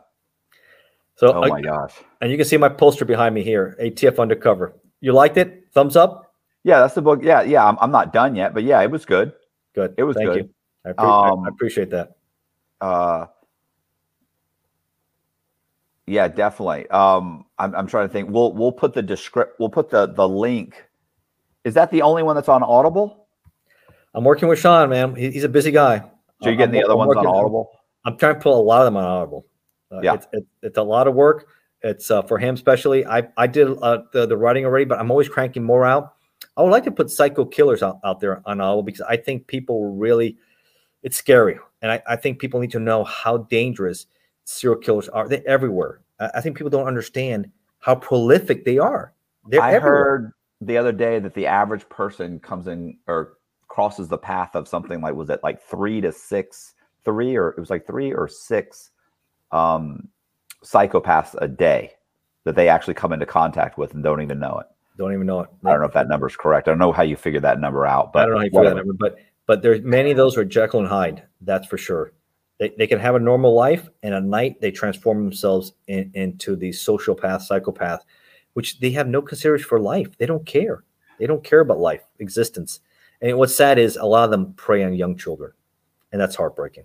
So, 1.16 1.32
oh 1.32 1.48
my 1.48 1.58
I, 1.58 1.60
gosh! 1.62 1.94
And 2.20 2.30
you 2.30 2.36
can 2.36 2.46
see 2.46 2.58
my 2.58 2.68
poster 2.68 3.04
behind 3.04 3.34
me 3.34 3.42
here, 3.42 3.76
ATF 3.80 4.18
Undercover. 4.18 4.74
You 5.06 5.12
liked 5.12 5.36
it? 5.36 5.68
Thumbs 5.72 5.94
up. 5.94 6.34
Yeah, 6.64 6.80
that's 6.80 6.94
the 6.94 7.00
book. 7.00 7.20
Yeah, 7.22 7.42
yeah. 7.42 7.64
I'm, 7.64 7.78
I'm 7.80 7.92
not 7.92 8.12
done 8.12 8.34
yet, 8.34 8.52
but 8.52 8.64
yeah, 8.64 8.82
it 8.82 8.90
was 8.90 9.04
good. 9.04 9.32
Good. 9.72 9.94
It 9.96 10.02
was 10.02 10.16
good. 10.16 10.26
Thank 10.26 10.32
good. 10.32 10.46
You. 10.46 10.90
I, 10.90 10.92
pre- 10.94 11.08
um, 11.08 11.44
I, 11.44 11.48
appreciate 11.48 11.90
that. 11.90 12.16
Uh, 12.80 13.26
yeah, 16.08 16.26
definitely. 16.26 16.88
Um, 16.88 17.46
I'm, 17.56 17.72
I'm 17.76 17.86
trying 17.86 18.08
to 18.08 18.12
think. 18.12 18.30
We'll 18.30 18.52
we'll 18.52 18.72
put 18.72 18.94
the 18.94 19.02
descript. 19.02 19.60
We'll 19.60 19.68
put 19.68 19.90
the 19.90 20.06
the 20.06 20.28
link. 20.28 20.84
Is 21.62 21.74
that 21.74 21.92
the 21.92 22.02
only 22.02 22.24
one 22.24 22.34
that's 22.34 22.48
on 22.48 22.64
Audible? 22.64 23.28
I'm 24.12 24.24
working 24.24 24.48
with 24.48 24.58
Sean, 24.58 24.90
man. 24.90 25.14
He, 25.14 25.30
he's 25.30 25.44
a 25.44 25.48
busy 25.48 25.70
guy. 25.70 26.00
So 26.42 26.48
you're 26.48 26.56
getting 26.56 26.74
I'm, 26.74 26.80
the 26.80 26.84
other 26.84 27.00
I'm 27.00 27.06
ones 27.06 27.16
on 27.16 27.26
Audible. 27.28 27.70
I'm 28.04 28.18
trying 28.18 28.34
to 28.34 28.40
pull 28.40 28.60
a 28.60 28.64
lot 28.64 28.80
of 28.80 28.86
them 28.86 28.96
on 28.96 29.04
Audible. 29.04 29.46
Uh, 29.92 30.00
yeah, 30.02 30.14
it's, 30.14 30.26
it, 30.32 30.44
it's 30.62 30.78
a 30.78 30.82
lot 30.82 31.06
of 31.06 31.14
work. 31.14 31.46
It's 31.82 32.10
uh, 32.10 32.22
for 32.22 32.38
him 32.38 32.54
especially. 32.54 33.06
I 33.06 33.28
I 33.36 33.46
did 33.46 33.68
uh, 33.82 34.02
the 34.12 34.26
the 34.26 34.36
writing 34.36 34.64
already, 34.64 34.84
but 34.84 34.98
I'm 34.98 35.10
always 35.10 35.28
cranking 35.28 35.64
more 35.64 35.84
out. 35.84 36.14
I 36.56 36.62
would 36.62 36.70
like 36.70 36.84
to 36.84 36.90
put 36.90 37.10
Psycho 37.10 37.44
Killers 37.44 37.82
out, 37.82 37.98
out 38.04 38.20
there 38.20 38.42
on 38.46 38.60
Audible 38.60 38.82
because 38.82 39.02
I 39.02 39.16
think 39.16 39.46
people 39.46 39.94
really, 39.94 40.36
it's 41.02 41.16
scary, 41.16 41.58
and 41.82 41.92
I, 41.92 42.02
I 42.06 42.16
think 42.16 42.38
people 42.38 42.60
need 42.60 42.70
to 42.72 42.80
know 42.80 43.04
how 43.04 43.38
dangerous 43.38 44.06
serial 44.44 44.80
killers 44.80 45.08
are. 45.08 45.28
They're 45.28 45.46
everywhere. 45.46 46.00
I, 46.18 46.30
I 46.36 46.40
think 46.40 46.56
people 46.56 46.70
don't 46.70 46.86
understand 46.86 47.50
how 47.80 47.94
prolific 47.94 48.64
they 48.64 48.78
are. 48.78 49.12
They're 49.48 49.60
I 49.60 49.74
everywhere. 49.74 50.04
heard 50.04 50.32
the 50.60 50.78
other 50.78 50.92
day 50.92 51.18
that 51.18 51.34
the 51.34 51.46
average 51.46 51.88
person 51.88 52.40
comes 52.40 52.66
in 52.66 52.96
or 53.06 53.34
crosses 53.68 54.08
the 54.08 54.18
path 54.18 54.54
of 54.54 54.66
something 54.66 55.00
like 55.02 55.14
was 55.14 55.28
it 55.28 55.40
like 55.42 55.62
three 55.62 56.00
to 56.00 56.10
six, 56.10 56.74
three 57.04 57.36
or 57.36 57.50
it 57.50 57.58
was 57.58 57.70
like 57.70 57.86
three 57.86 58.12
or 58.12 58.26
six 58.26 58.90
um, 59.52 60.08
psychopaths 60.64 61.34
a 61.40 61.48
day 61.48 61.92
that 62.44 62.54
they 62.54 62.68
actually 62.68 62.94
come 62.94 63.12
into 63.12 63.26
contact 63.26 63.78
with 63.78 63.94
and 63.94 64.02
don't 64.02 64.22
even 64.22 64.38
know 64.38 64.58
it. 64.58 64.66
Don't 64.96 65.12
even 65.12 65.26
know 65.26 65.40
it. 65.40 65.48
I 65.64 65.70
don't 65.70 65.80
know 65.80 65.86
if 65.86 65.92
that 65.92 66.08
number 66.08 66.26
is 66.26 66.36
correct. 66.36 66.68
I 66.68 66.70
don't 66.70 66.78
know 66.78 66.92
how 66.92 67.02
you 67.02 67.16
figure 67.16 67.40
that 67.40 67.60
number 67.60 67.86
out, 67.86 68.12
but 68.12 68.20
I 68.20 68.26
don't 68.26 68.34
know 68.34 68.38
how 68.38 68.44
you 68.44 68.50
figure 68.50 68.70
that 68.70 68.76
number, 68.76 68.94
but 68.94 69.16
but 69.46 69.62
there's 69.62 69.82
many 69.82 70.10
of 70.10 70.16
those 70.16 70.36
are 70.36 70.44
Jekyll 70.44 70.80
and 70.80 70.88
Hyde. 70.88 71.22
That's 71.40 71.66
for 71.66 71.78
sure. 71.78 72.12
They, 72.58 72.72
they 72.78 72.86
can 72.86 72.98
have 72.98 73.14
a 73.14 73.20
normal 73.20 73.54
life, 73.54 73.88
and 74.02 74.14
at 74.14 74.24
night 74.24 74.60
they 74.60 74.70
transform 74.70 75.24
themselves 75.24 75.72
in, 75.88 76.10
into 76.14 76.56
the 76.56 76.70
sociopath, 76.70 77.42
psychopath, 77.42 78.04
which 78.54 78.80
they 78.80 78.90
have 78.92 79.08
no 79.08 79.20
consideration 79.20 79.68
for 79.68 79.78
life. 79.78 80.16
They 80.16 80.26
don't 80.26 80.46
care. 80.46 80.84
They 81.18 81.26
don't 81.26 81.44
care 81.44 81.60
about 81.60 81.78
life, 81.78 82.02
existence. 82.18 82.80
And 83.20 83.36
what's 83.38 83.54
sad 83.54 83.78
is 83.78 83.96
a 83.96 84.04
lot 84.04 84.24
of 84.24 84.30
them 84.30 84.54
prey 84.54 84.82
on 84.84 84.94
young 84.94 85.16
children, 85.16 85.52
and 86.12 86.20
that's 86.20 86.36
heartbreaking. 86.36 86.84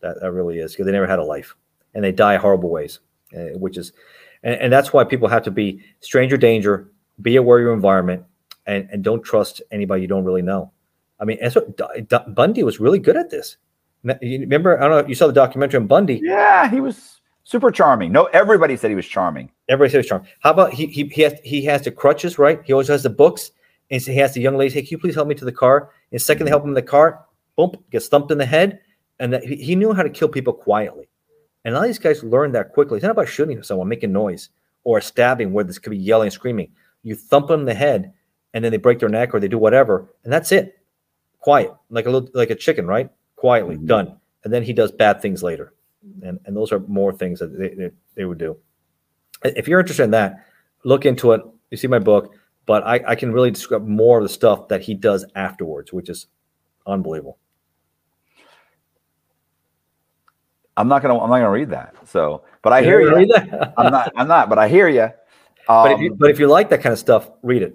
That 0.00 0.20
that 0.20 0.32
really 0.32 0.58
is 0.58 0.72
because 0.72 0.86
they 0.86 0.92
never 0.92 1.06
had 1.06 1.18
a 1.18 1.24
life, 1.24 1.54
and 1.94 2.04
they 2.04 2.12
die 2.12 2.36
horrible 2.36 2.70
ways, 2.70 3.00
uh, 3.36 3.58
which 3.58 3.76
is, 3.76 3.92
and, 4.42 4.54
and 4.54 4.72
that's 4.72 4.92
why 4.92 5.04
people 5.04 5.28
have 5.28 5.42
to 5.44 5.50
be 5.50 5.82
stranger 6.00 6.36
danger, 6.36 6.90
be 7.20 7.36
aware 7.36 7.58
of 7.58 7.62
your 7.62 7.72
environment 7.72 8.24
and, 8.66 8.88
and 8.90 9.02
don't 9.02 9.22
trust 9.22 9.62
anybody 9.70 10.02
you 10.02 10.08
don't 10.08 10.24
really 10.24 10.42
know. 10.42 10.72
I 11.20 11.24
mean, 11.24 11.38
that's 11.40 11.54
what 11.54 11.76
D- 11.76 12.02
D- 12.02 12.16
Bundy 12.28 12.62
was 12.62 12.80
really 12.80 12.98
good 12.98 13.16
at 13.16 13.30
this. 13.30 13.56
You 14.20 14.40
Remember, 14.40 14.82
I 14.82 14.88
don't 14.88 15.02
know, 15.02 15.08
you 15.08 15.14
saw 15.14 15.28
the 15.28 15.32
documentary 15.32 15.78
on 15.78 15.86
Bundy. 15.86 16.20
Yeah, 16.22 16.68
he 16.68 16.80
was 16.80 17.20
super 17.44 17.70
charming. 17.70 18.10
No, 18.10 18.24
everybody 18.26 18.76
said 18.76 18.90
he 18.90 18.96
was 18.96 19.06
charming. 19.06 19.50
Everybody 19.68 19.90
said 19.90 19.98
he 19.98 20.00
was 20.00 20.06
charming. 20.08 20.28
How 20.40 20.50
about 20.50 20.72
he 20.72 20.86
he 20.86 21.04
he 21.04 21.22
has 21.22 21.34
he 21.44 21.64
has 21.64 21.82
the 21.82 21.92
crutches, 21.92 22.38
right? 22.38 22.60
He 22.64 22.72
always 22.72 22.88
has 22.88 23.04
the 23.04 23.10
books, 23.10 23.52
and 23.90 24.02
he 24.02 24.16
has 24.16 24.34
the 24.34 24.40
young 24.40 24.56
lady. 24.56 24.74
Hey, 24.74 24.82
can 24.82 24.90
you 24.90 24.98
please 24.98 25.14
help 25.14 25.28
me 25.28 25.36
to 25.36 25.44
the 25.44 25.52
car? 25.52 25.90
And 26.10 26.20
second, 26.20 26.46
they 26.46 26.50
help 26.50 26.64
him 26.64 26.70
in 26.70 26.74
the 26.74 26.82
car. 26.82 27.24
Boom, 27.56 27.76
gets 27.90 28.08
thumped 28.08 28.32
in 28.32 28.38
the 28.38 28.46
head, 28.46 28.80
and 29.20 29.32
that, 29.32 29.44
he 29.44 29.76
knew 29.76 29.92
how 29.92 30.02
to 30.02 30.10
kill 30.10 30.28
people 30.28 30.52
quietly. 30.52 31.08
And 31.64 31.74
a 31.74 31.78
lot 31.78 31.84
of 31.84 31.88
these 31.88 31.98
guys 31.98 32.24
learn 32.24 32.52
that 32.52 32.72
quickly. 32.72 32.96
It's 32.96 33.02
not 33.02 33.12
about 33.12 33.28
shooting 33.28 33.62
someone, 33.62 33.88
making 33.88 34.12
noise, 34.12 34.50
or 34.84 35.00
stabbing, 35.00 35.52
where 35.52 35.64
this 35.64 35.78
could 35.78 35.90
be 35.90 35.98
yelling 35.98 36.26
and 36.26 36.32
screaming. 36.32 36.72
You 37.02 37.14
thump 37.14 37.48
them 37.48 37.60
in 37.60 37.66
the 37.66 37.74
head, 37.74 38.12
and 38.54 38.64
then 38.64 38.72
they 38.72 38.78
break 38.78 38.98
their 38.98 39.08
neck 39.08 39.34
or 39.34 39.40
they 39.40 39.48
do 39.48 39.58
whatever, 39.58 40.08
and 40.24 40.32
that's 40.32 40.52
it. 40.52 40.78
Quiet, 41.38 41.72
like 41.90 42.06
a 42.06 42.10
little, 42.10 42.28
like 42.34 42.50
a 42.50 42.54
chicken, 42.54 42.86
right? 42.86 43.10
Quietly 43.36 43.76
mm-hmm. 43.76 43.86
done. 43.86 44.16
And 44.44 44.52
then 44.52 44.62
he 44.62 44.72
does 44.72 44.92
bad 44.92 45.22
things 45.22 45.42
later, 45.42 45.72
and 46.22 46.40
and 46.44 46.56
those 46.56 46.72
are 46.72 46.80
more 46.80 47.12
things 47.12 47.38
that 47.38 47.56
they, 47.56 47.68
they, 47.68 47.90
they 48.16 48.24
would 48.24 48.38
do. 48.38 48.56
If 49.44 49.68
you're 49.68 49.80
interested 49.80 50.04
in 50.04 50.10
that, 50.12 50.44
look 50.84 51.06
into 51.06 51.32
it. 51.32 51.42
You 51.70 51.76
see 51.76 51.88
my 51.88 51.98
book, 51.98 52.34
but 52.66 52.84
I, 52.86 53.00
I 53.06 53.14
can 53.14 53.32
really 53.32 53.50
describe 53.50 53.86
more 53.86 54.18
of 54.18 54.24
the 54.24 54.28
stuff 54.28 54.68
that 54.68 54.82
he 54.82 54.94
does 54.94 55.24
afterwards, 55.34 55.92
which 55.92 56.08
is 56.08 56.26
unbelievable. 56.86 57.38
I'm 60.76 60.88
not 60.88 61.02
gonna 61.02 61.18
I'm 61.18 61.30
not 61.30 61.36
gonna 61.36 61.50
read 61.50 61.70
that. 61.70 61.94
So, 62.06 62.44
but 62.62 62.72
I 62.72 62.82
hear 62.82 63.00
you. 63.00 63.16
I'm 63.76 63.92
not 63.92 64.12
I'm 64.16 64.28
not, 64.28 64.48
but 64.48 64.58
I 64.58 64.68
hear 64.68 64.88
you. 64.88 65.08
Um, 65.68 65.84
but, 65.84 65.92
if 65.92 66.00
you, 66.00 66.10
um, 66.12 66.16
but 66.18 66.30
if 66.30 66.38
you 66.38 66.48
like 66.48 66.70
that 66.70 66.82
kind 66.82 66.92
of 66.92 66.98
stuff, 66.98 67.30
read 67.42 67.62
it. 67.62 67.74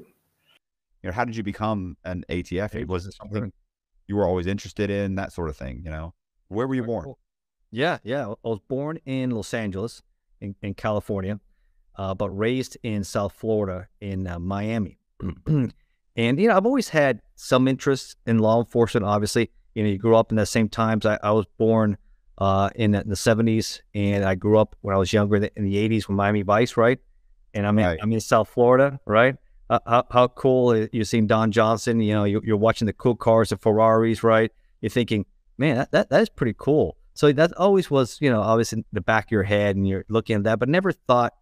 You 1.03 1.09
know, 1.09 1.13
how 1.13 1.25
did 1.25 1.35
you 1.35 1.43
become 1.43 1.95
an 2.03 2.25
ATF? 2.29 2.85
Was 2.87 3.05
it 3.05 3.13
something 3.13 3.53
you 4.07 4.15
were 4.15 4.25
always 4.25 4.47
interested 4.47 4.89
in? 4.89 5.15
That 5.15 5.31
sort 5.31 5.49
of 5.49 5.57
thing. 5.57 5.81
You 5.85 5.91
know, 5.91 6.13
where 6.47 6.67
were 6.67 6.75
you 6.75 6.83
born? 6.83 7.13
Yeah, 7.71 7.99
yeah. 8.03 8.27
I 8.27 8.47
was 8.47 8.59
born 8.67 8.99
in 9.05 9.31
Los 9.31 9.53
Angeles, 9.53 10.01
in, 10.41 10.55
in 10.61 10.73
California, 10.73 11.39
uh, 11.95 12.13
but 12.13 12.29
raised 12.29 12.77
in 12.83 13.03
South 13.03 13.33
Florida 13.33 13.87
in 14.01 14.27
uh, 14.27 14.39
Miami. 14.39 14.97
and 15.47 15.73
you 16.15 16.47
know, 16.47 16.57
I've 16.57 16.65
always 16.65 16.89
had 16.89 17.21
some 17.35 17.67
interest 17.67 18.17
in 18.25 18.39
law 18.39 18.59
enforcement. 18.59 19.05
Obviously, 19.05 19.51
you 19.75 19.83
know, 19.83 19.89
you 19.89 19.97
grew 19.97 20.15
up 20.15 20.31
in 20.31 20.37
the 20.37 20.45
same 20.45 20.69
times. 20.69 21.05
I, 21.05 21.19
I 21.21 21.31
was 21.31 21.45
born 21.57 21.97
uh, 22.37 22.69
in, 22.75 22.91
the, 22.91 23.01
in 23.01 23.09
the 23.09 23.15
70s, 23.15 23.81
and 23.93 24.23
I 24.23 24.35
grew 24.35 24.59
up 24.59 24.75
when 24.81 24.95
I 24.95 24.99
was 24.99 25.11
younger 25.11 25.37
in 25.37 25.63
the 25.63 25.89
80s 25.89 26.07
with 26.07 26.15
Miami 26.15 26.43
Vice, 26.43 26.77
right? 26.77 26.99
And 27.53 27.65
I'm 27.65 27.77
in, 27.79 27.85
Right. 27.85 27.99
I'm 28.01 28.11
in 28.11 28.19
South 28.19 28.49
Florida, 28.49 28.99
right? 29.05 29.35
Uh, 29.69 29.79
how, 29.85 30.05
how 30.11 30.27
cool 30.29 30.87
you've 30.91 31.07
seen 31.07 31.27
Don 31.27 31.51
Johnson? 31.51 31.99
You 31.99 32.13
know, 32.13 32.23
you, 32.23 32.41
you're 32.43 32.57
watching 32.57 32.85
the 32.85 32.93
cool 32.93 33.15
cars, 33.15 33.49
the 33.49 33.57
Ferraris, 33.57 34.23
right? 34.23 34.51
You're 34.81 34.89
thinking, 34.89 35.25
man, 35.57 35.77
that, 35.77 35.91
that 35.91 36.09
that 36.09 36.21
is 36.21 36.29
pretty 36.29 36.55
cool. 36.57 36.97
So 37.15 37.31
that 37.31 37.51
always 37.57 37.89
was, 37.89 38.17
you 38.21 38.29
know, 38.29 38.41
always 38.41 38.71
in 38.71 38.85
the 38.93 39.01
back 39.01 39.25
of 39.25 39.31
your 39.31 39.43
head, 39.43 39.75
and 39.75 39.87
you're 39.87 40.05
looking 40.07 40.35
at 40.35 40.43
that, 40.43 40.59
but 40.59 40.69
never 40.69 40.91
thought 40.91 41.33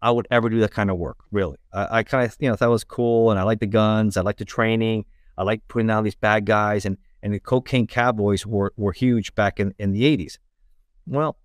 I 0.00 0.10
would 0.10 0.26
ever 0.30 0.48
do 0.48 0.60
that 0.60 0.70
kind 0.70 0.90
of 0.90 0.96
work. 0.96 1.18
Really, 1.30 1.58
I, 1.72 1.98
I 1.98 2.02
kind 2.02 2.24
of, 2.24 2.36
you 2.40 2.48
know, 2.48 2.56
thought 2.56 2.68
it 2.68 2.70
was 2.70 2.84
cool, 2.84 3.30
and 3.30 3.38
I 3.38 3.42
like 3.42 3.60
the 3.60 3.66
guns, 3.66 4.16
I 4.16 4.22
like 4.22 4.38
the 4.38 4.46
training, 4.46 5.04
I 5.36 5.42
like 5.42 5.68
putting 5.68 5.86
down 5.86 6.02
these 6.02 6.14
bad 6.14 6.46
guys, 6.46 6.86
and 6.86 6.96
and 7.22 7.32
the 7.34 7.40
cocaine 7.40 7.86
cowboys 7.86 8.46
were 8.46 8.72
were 8.76 8.92
huge 8.92 9.34
back 9.34 9.60
in 9.60 9.74
in 9.78 9.92
the 9.92 10.02
'80s. 10.02 10.38
Well, 11.06 11.38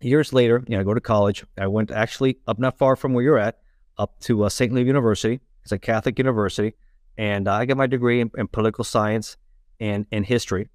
years 0.00 0.32
later, 0.32 0.62
you 0.66 0.76
know, 0.76 0.80
I 0.80 0.84
go 0.84 0.94
to 0.94 1.00
college. 1.00 1.44
I 1.58 1.66
went 1.66 1.90
actually 1.90 2.38
up 2.46 2.58
not 2.58 2.78
far 2.78 2.96
from 2.96 3.12
where 3.12 3.24
you're 3.24 3.38
at, 3.38 3.58
up 3.98 4.18
to 4.20 4.44
uh, 4.44 4.48
St. 4.48 4.72
Louis 4.72 4.84
University. 4.84 5.40
It's 5.62 5.72
a 5.72 5.78
Catholic 5.78 6.18
university, 6.18 6.74
and 7.18 7.48
I 7.48 7.64
got 7.64 7.76
my 7.76 7.86
degree 7.86 8.20
in, 8.20 8.30
in 8.36 8.48
political 8.48 8.84
science 8.84 9.36
and 9.80 10.06
and 10.12 10.24
history. 10.24 10.68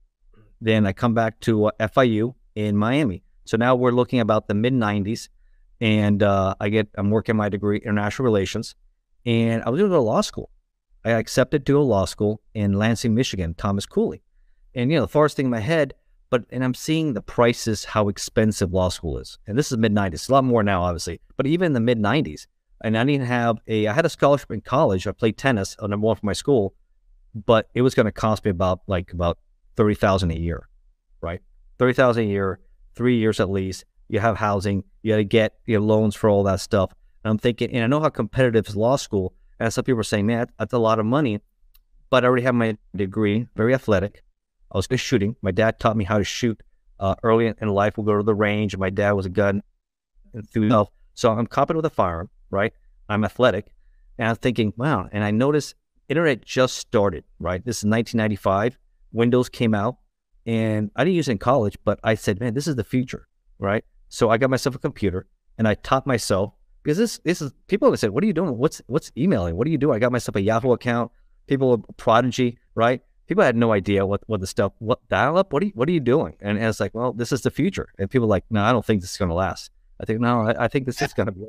Then 0.59 0.85
I 0.85 0.93
come 0.93 1.13
back 1.13 1.39
to 1.41 1.67
uh, 1.67 1.71
FIU 1.79 2.35
in 2.55 2.77
Miami. 2.77 3.23
So 3.45 3.57
now 3.57 3.75
we're 3.75 3.91
looking 3.91 4.19
about 4.19 4.47
the 4.47 4.53
mid 4.53 4.73
'90s, 4.73 5.29
and 5.79 6.21
uh, 6.21 6.55
I 6.59 6.69
get 6.69 6.89
I'm 6.95 7.09
working 7.09 7.35
my 7.35 7.49
degree 7.49 7.77
in 7.77 7.83
international 7.83 8.25
relations, 8.25 8.75
and 9.25 9.63
I 9.63 9.69
was 9.69 9.79
going 9.79 9.89
to 9.89 9.95
go 9.95 9.99
to 9.99 10.05
law 10.05 10.21
school. 10.21 10.49
I 11.03 11.11
accepted 11.11 11.65
to 11.65 11.79
a 11.79 11.81
law 11.81 12.05
school 12.05 12.41
in 12.53 12.73
Lansing, 12.73 13.15
Michigan, 13.15 13.55
Thomas 13.55 13.85
Cooley, 13.85 14.21
and 14.75 14.91
you 14.91 14.97
know 14.97 15.03
the 15.03 15.07
farthest 15.07 15.37
thing 15.37 15.47
in 15.47 15.51
my 15.51 15.59
head. 15.59 15.93
But 16.29 16.45
and 16.49 16.63
I'm 16.63 16.73
seeing 16.73 17.13
the 17.13 17.21
prices, 17.21 17.83
how 17.83 18.07
expensive 18.07 18.71
law 18.71 18.89
school 18.89 19.17
is, 19.17 19.37
and 19.47 19.57
this 19.57 19.71
is 19.71 19.77
mid 19.77 19.93
'90s. 19.93 20.29
A 20.29 20.31
lot 20.31 20.43
more 20.43 20.63
now, 20.63 20.83
obviously, 20.83 21.19
but 21.35 21.47
even 21.47 21.67
in 21.67 21.73
the 21.73 21.79
mid 21.79 21.97
'90s, 21.97 22.47
and 22.83 22.97
I 22.97 23.03
didn't 23.03 23.27
have 23.27 23.57
a. 23.67 23.87
I 23.87 23.93
had 23.93 24.05
a 24.05 24.09
scholarship 24.09 24.51
in 24.51 24.61
college. 24.61 25.07
I 25.07 25.11
played 25.11 25.37
tennis, 25.37 25.75
uh, 25.79 25.87
number 25.87 26.07
one 26.07 26.15
for 26.15 26.25
my 26.25 26.33
school, 26.33 26.73
but 27.33 27.69
it 27.73 27.81
was 27.81 27.95
going 27.95 28.05
to 28.05 28.11
cost 28.11 28.45
me 28.45 28.51
about 28.51 28.81
like 28.87 29.11
about 29.11 29.39
thirty 29.75 29.95
thousand 29.95 30.31
a 30.31 30.37
year, 30.37 30.69
right? 31.21 31.41
Thirty 31.79 31.93
thousand 31.93 32.25
a 32.25 32.27
year, 32.27 32.59
three 32.95 33.17
years 33.17 33.39
at 33.39 33.49
least. 33.49 33.85
You 34.07 34.19
have 34.19 34.37
housing. 34.37 34.83
You 35.03 35.13
got 35.13 35.17
to 35.17 35.23
get 35.23 35.55
your 35.65 35.79
loans 35.81 36.15
for 36.15 36.29
all 36.29 36.43
that 36.43 36.59
stuff. 36.59 36.91
And 37.23 37.31
I'm 37.31 37.37
thinking, 37.37 37.71
and 37.71 37.83
I 37.83 37.87
know 37.87 38.01
how 38.01 38.09
competitive 38.09 38.67
is 38.67 38.75
law 38.75 38.95
school. 38.95 39.33
And 39.61 39.71
some 39.71 39.83
people 39.83 39.99
are 39.99 40.03
saying, 40.03 40.25
man, 40.25 40.47
that's 40.57 40.73
a 40.73 40.79
lot 40.79 40.97
of 40.97 41.05
money. 41.05 41.39
But 42.09 42.23
I 42.23 42.27
already 42.27 42.43
have 42.43 42.55
my 42.55 42.77
degree, 42.95 43.47
very 43.55 43.75
athletic. 43.75 44.23
I 44.71 44.77
was 44.77 44.87
good 44.87 44.99
shooting. 44.99 45.35
My 45.43 45.51
dad 45.51 45.79
taught 45.79 45.95
me 45.95 46.03
how 46.03 46.17
to 46.17 46.23
shoot 46.23 46.59
uh, 46.99 47.13
early 47.21 47.45
in- 47.45 47.69
life. 47.69 47.95
We'll 47.95 48.05
go 48.05 48.17
to 48.17 48.23
the 48.23 48.33
range. 48.33 48.75
My 48.75 48.89
dad 48.89 49.11
was 49.11 49.27
a 49.27 49.29
gun 49.29 49.61
enthusiast. 50.33 50.89
So 51.13 51.31
I'm 51.31 51.45
competent 51.45 51.83
with 51.83 51.91
a 51.91 51.93
firearm, 51.93 52.29
right? 52.49 52.73
I'm 53.07 53.23
athletic. 53.23 53.67
And 54.17 54.29
I'm 54.29 54.35
thinking, 54.35 54.73
wow. 54.77 55.07
And 55.11 55.23
I 55.23 55.29
noticed 55.29 55.75
internet 56.09 56.43
just 56.43 56.77
started, 56.77 57.23
right? 57.39 57.63
This 57.63 57.77
is 57.77 57.85
1995. 57.85 58.79
Windows 59.11 59.47
came 59.47 59.75
out 59.75 59.97
and 60.47 60.89
I 60.95 61.03
didn't 61.03 61.17
use 61.17 61.27
it 61.27 61.33
in 61.33 61.37
college, 61.37 61.77
but 61.85 61.99
I 62.03 62.15
said, 62.15 62.39
man, 62.39 62.55
this 62.55 62.67
is 62.67 62.77
the 62.77 62.83
future, 62.83 63.27
right? 63.59 63.85
So 64.09 64.31
I 64.31 64.37
got 64.37 64.49
myself 64.49 64.75
a 64.75 64.79
computer 64.79 65.27
and 65.59 65.67
I 65.67 65.75
taught 65.75 66.07
myself 66.07 66.53
because 66.83 66.97
this 66.97 67.19
this 67.23 67.41
is 67.41 67.51
people 67.67 67.89
have 67.89 67.99
said, 67.99 68.11
what 68.11 68.23
are 68.23 68.27
you 68.27 68.33
doing? 68.33 68.57
What's 68.57 68.81
what's 68.87 69.11
emailing? 69.17 69.55
What 69.55 69.65
do 69.65 69.71
you 69.71 69.77
do? 69.77 69.91
I 69.91 69.99
got 69.99 70.11
myself 70.11 70.35
a 70.35 70.41
Yahoo 70.41 70.71
account. 70.71 71.11
People 71.47 71.71
are 71.71 71.93
prodigy, 71.97 72.57
right? 72.75 73.01
People 73.27 73.43
had 73.43 73.55
no 73.55 73.71
idea 73.71 74.05
what, 74.05 74.21
what 74.27 74.41
the 74.41 74.47
stuff, 74.47 74.73
what 74.79 74.99
dial 75.07 75.37
up, 75.37 75.53
what 75.53 75.63
are 75.63 75.67
you, 75.67 75.71
what 75.73 75.87
are 75.87 75.91
you 75.91 76.01
doing? 76.01 76.35
And, 76.41 76.57
and 76.57 76.67
it's 76.67 76.79
like, 76.79 76.93
well, 76.93 77.13
this 77.13 77.31
is 77.31 77.41
the 77.41 77.51
future. 77.51 77.87
And 77.97 78.09
people 78.09 78.25
are 78.25 78.29
like, 78.29 78.43
no, 78.49 78.61
I 78.61 78.73
don't 78.73 78.85
think 78.85 79.01
this 79.01 79.11
is 79.11 79.17
going 79.17 79.29
to 79.29 79.35
last. 79.35 79.71
I 80.01 80.05
think, 80.05 80.19
no, 80.19 80.41
I, 80.41 80.65
I 80.65 80.67
think 80.67 80.85
this 80.85 81.01
is 81.01 81.13
going 81.13 81.27
to 81.27 81.31
be. 81.31 81.45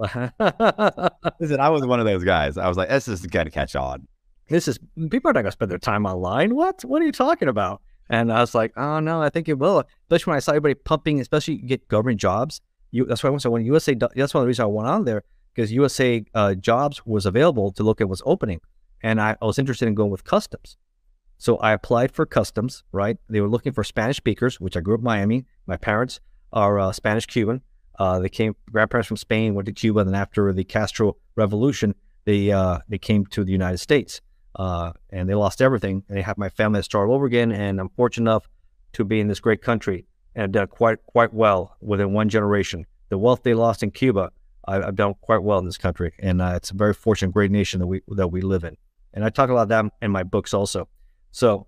Listen, 1.40 1.58
I 1.58 1.70
was 1.70 1.84
one 1.84 1.98
of 1.98 2.06
those 2.06 2.22
guys. 2.22 2.56
I 2.56 2.68
was 2.68 2.76
like, 2.76 2.88
this 2.88 3.08
is 3.08 3.26
going 3.26 3.46
to 3.46 3.50
catch 3.50 3.74
on. 3.74 4.06
this 4.48 4.68
is 4.68 4.78
people 5.10 5.30
are 5.30 5.32
not 5.32 5.42
going 5.42 5.46
to 5.46 5.52
spend 5.52 5.70
their 5.70 5.78
time 5.78 6.06
online. 6.06 6.54
What? 6.54 6.84
What 6.84 7.02
are 7.02 7.04
you 7.04 7.12
talking 7.12 7.48
about? 7.48 7.82
And 8.08 8.32
I 8.32 8.40
was 8.40 8.54
like, 8.54 8.72
oh 8.76 9.00
no, 9.00 9.22
I 9.22 9.30
think 9.30 9.48
it 9.48 9.58
will. 9.58 9.84
Especially 10.04 10.32
when 10.32 10.36
I 10.36 10.40
saw 10.40 10.52
everybody 10.52 10.74
pumping, 10.74 11.20
especially 11.20 11.54
you 11.54 11.66
get 11.66 11.88
government 11.88 12.20
jobs. 12.20 12.60
You, 12.92 13.04
that's 13.06 13.22
why 13.22 13.30
I 13.30 13.48
when 13.48 13.64
USA, 13.64 13.94
that's 13.94 14.34
one 14.34 14.42
of 14.42 14.44
the 14.44 14.48
reasons 14.48 14.60
I 14.60 14.66
went 14.66 14.88
on 14.88 15.04
there 15.04 15.24
because 15.52 15.72
USA 15.72 16.24
uh, 16.34 16.54
jobs 16.54 17.04
was 17.04 17.26
available 17.26 17.72
to 17.72 17.82
look 17.82 18.00
at 18.00 18.08
what's 18.08 18.22
opening, 18.24 18.60
and 19.02 19.20
I, 19.20 19.36
I 19.42 19.44
was 19.44 19.58
interested 19.58 19.88
in 19.88 19.94
going 19.94 20.10
with 20.10 20.24
customs. 20.24 20.76
So 21.38 21.56
I 21.56 21.72
applied 21.72 22.12
for 22.12 22.24
customs. 22.24 22.84
Right, 22.92 23.16
they 23.28 23.40
were 23.40 23.48
looking 23.48 23.72
for 23.72 23.82
Spanish 23.82 24.18
speakers, 24.18 24.60
which 24.60 24.76
I 24.76 24.80
grew 24.80 24.94
up 24.94 25.00
in 25.00 25.04
Miami. 25.04 25.46
My 25.66 25.76
parents 25.76 26.20
are 26.52 26.78
uh, 26.78 26.92
Spanish 26.92 27.26
Cuban. 27.26 27.62
Uh, 27.98 28.20
they 28.20 28.28
came 28.28 28.54
grandparents 28.70 29.08
from 29.08 29.16
Spain 29.16 29.54
went 29.54 29.66
to 29.66 29.72
Cuba, 29.72 30.00
and 30.00 30.08
then 30.08 30.14
after 30.14 30.52
the 30.52 30.64
Castro 30.64 31.16
Revolution, 31.34 31.94
they 32.24 32.52
uh, 32.52 32.78
they 32.88 32.98
came 32.98 33.26
to 33.26 33.42
the 33.44 33.52
United 33.52 33.78
States 33.78 34.20
uh, 34.56 34.92
and 35.10 35.28
they 35.28 35.34
lost 35.34 35.62
everything. 35.62 36.04
And 36.08 36.16
they 36.16 36.22
have 36.22 36.38
my 36.38 36.48
family 36.48 36.80
to 36.80 36.84
start 36.84 37.08
over 37.08 37.26
again. 37.26 37.52
And 37.52 37.80
I'm 37.80 37.88
fortunate 37.90 38.30
enough 38.30 38.48
to 38.94 39.04
be 39.04 39.20
in 39.20 39.28
this 39.28 39.40
great 39.40 39.62
country 39.62 40.06
and 40.34 40.52
done 40.52 40.68
quite 40.68 41.04
quite 41.06 41.32
well 41.32 41.76
within 41.80 42.12
one 42.12 42.28
generation. 42.28 42.86
The 43.08 43.18
wealth 43.18 43.42
they 43.42 43.54
lost 43.54 43.82
in 43.82 43.90
Cuba, 43.90 44.30
I, 44.66 44.76
I've 44.82 44.96
done 44.96 45.14
quite 45.20 45.42
well 45.42 45.58
in 45.58 45.64
this 45.64 45.78
country, 45.78 46.12
and 46.18 46.40
uh, 46.40 46.54
it's 46.56 46.70
a 46.70 46.74
very 46.74 46.94
fortunate, 46.94 47.32
great 47.32 47.50
nation 47.50 47.80
that 47.80 47.86
we 47.86 48.00
that 48.08 48.28
we 48.28 48.40
live 48.40 48.64
in. 48.64 48.76
And 49.14 49.24
I 49.24 49.28
talk 49.28 49.50
about 49.50 49.68
that 49.68 49.84
in 50.00 50.10
my 50.10 50.22
books 50.22 50.54
also. 50.54 50.88
So 51.30 51.66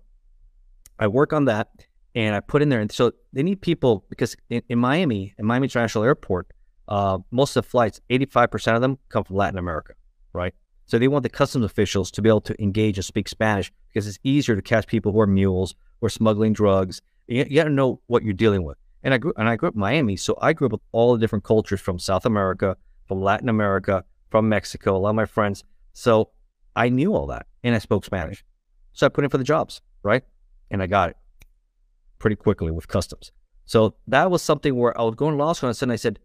I 0.97 1.07
work 1.07 1.33
on 1.33 1.45
that, 1.45 1.69
and 2.15 2.35
I 2.35 2.39
put 2.39 2.61
in 2.61 2.69
there. 2.69 2.79
And 2.79 2.91
so 2.91 3.11
they 3.33 3.43
need 3.43 3.61
people 3.61 4.05
because 4.09 4.35
in, 4.49 4.61
in 4.69 4.79
Miami, 4.79 5.33
in 5.37 5.45
Miami 5.45 5.65
International 5.65 6.03
Airport, 6.03 6.47
uh, 6.87 7.19
most 7.31 7.55
of 7.55 7.63
the 7.63 7.69
flights, 7.69 7.99
85% 8.09 8.75
of 8.75 8.81
them 8.81 8.97
come 9.09 9.23
from 9.23 9.35
Latin 9.35 9.57
America, 9.57 9.93
right? 10.33 10.53
So 10.85 10.99
they 10.99 11.07
want 11.07 11.23
the 11.23 11.29
customs 11.29 11.65
officials 11.65 12.11
to 12.11 12.21
be 12.21 12.29
able 12.29 12.41
to 12.41 12.61
engage 12.61 12.97
and 12.97 13.05
speak 13.05 13.27
Spanish 13.27 13.71
because 13.91 14.07
it's 14.07 14.19
easier 14.23 14.55
to 14.55 14.61
catch 14.61 14.87
people 14.87 15.11
who 15.11 15.19
are 15.19 15.27
mules 15.27 15.75
or 16.01 16.09
smuggling 16.09 16.53
drugs. 16.53 17.01
You, 17.27 17.45
you 17.49 17.55
got 17.55 17.65
to 17.65 17.69
know 17.69 18.01
what 18.07 18.23
you're 18.23 18.33
dealing 18.33 18.63
with. 18.63 18.77
And 19.03 19.13
I 19.13 19.17
grew 19.17 19.33
and 19.37 19.47
I 19.47 19.55
grew 19.55 19.69
up 19.69 19.75
in 19.75 19.81
Miami, 19.81 20.15
so 20.15 20.37
I 20.41 20.53
grew 20.53 20.65
up 20.67 20.71
with 20.71 20.81
all 20.91 21.13
the 21.13 21.19
different 21.19 21.43
cultures 21.43 21.79
from 21.79 21.99
South 21.99 22.25
America, 22.25 22.75
from 23.07 23.21
Latin 23.21 23.49
America, 23.49 24.03
from 24.31 24.49
Mexico. 24.49 24.95
A 24.95 24.97
lot 24.97 25.11
of 25.11 25.15
my 25.15 25.25
friends. 25.25 25.63
So 25.93 26.31
I 26.75 26.89
knew 26.89 27.13
all 27.13 27.27
that, 27.27 27.45
and 27.63 27.75
I 27.75 27.77
spoke 27.77 28.03
Spanish. 28.03 28.43
So 28.93 29.05
I 29.05 29.09
put 29.09 29.23
in 29.23 29.29
for 29.29 29.37
the 29.37 29.43
jobs, 29.43 29.81
right? 30.01 30.23
And 30.71 30.81
I 30.81 30.87
got 30.87 31.09
it 31.11 31.17
pretty 32.17 32.35
quickly 32.35 32.71
with 32.71 32.87
customs. 32.87 33.31
So 33.65 33.95
that 34.07 34.31
was 34.31 34.41
something 34.41 34.75
where 34.75 34.99
I 34.99 35.03
was 35.03 35.15
going 35.15 35.37
to 35.37 35.43
law 35.43 35.53
school, 35.53 35.69
and 35.69 35.77
suddenly 35.77 35.93
I 35.93 35.97
said, 35.97 36.19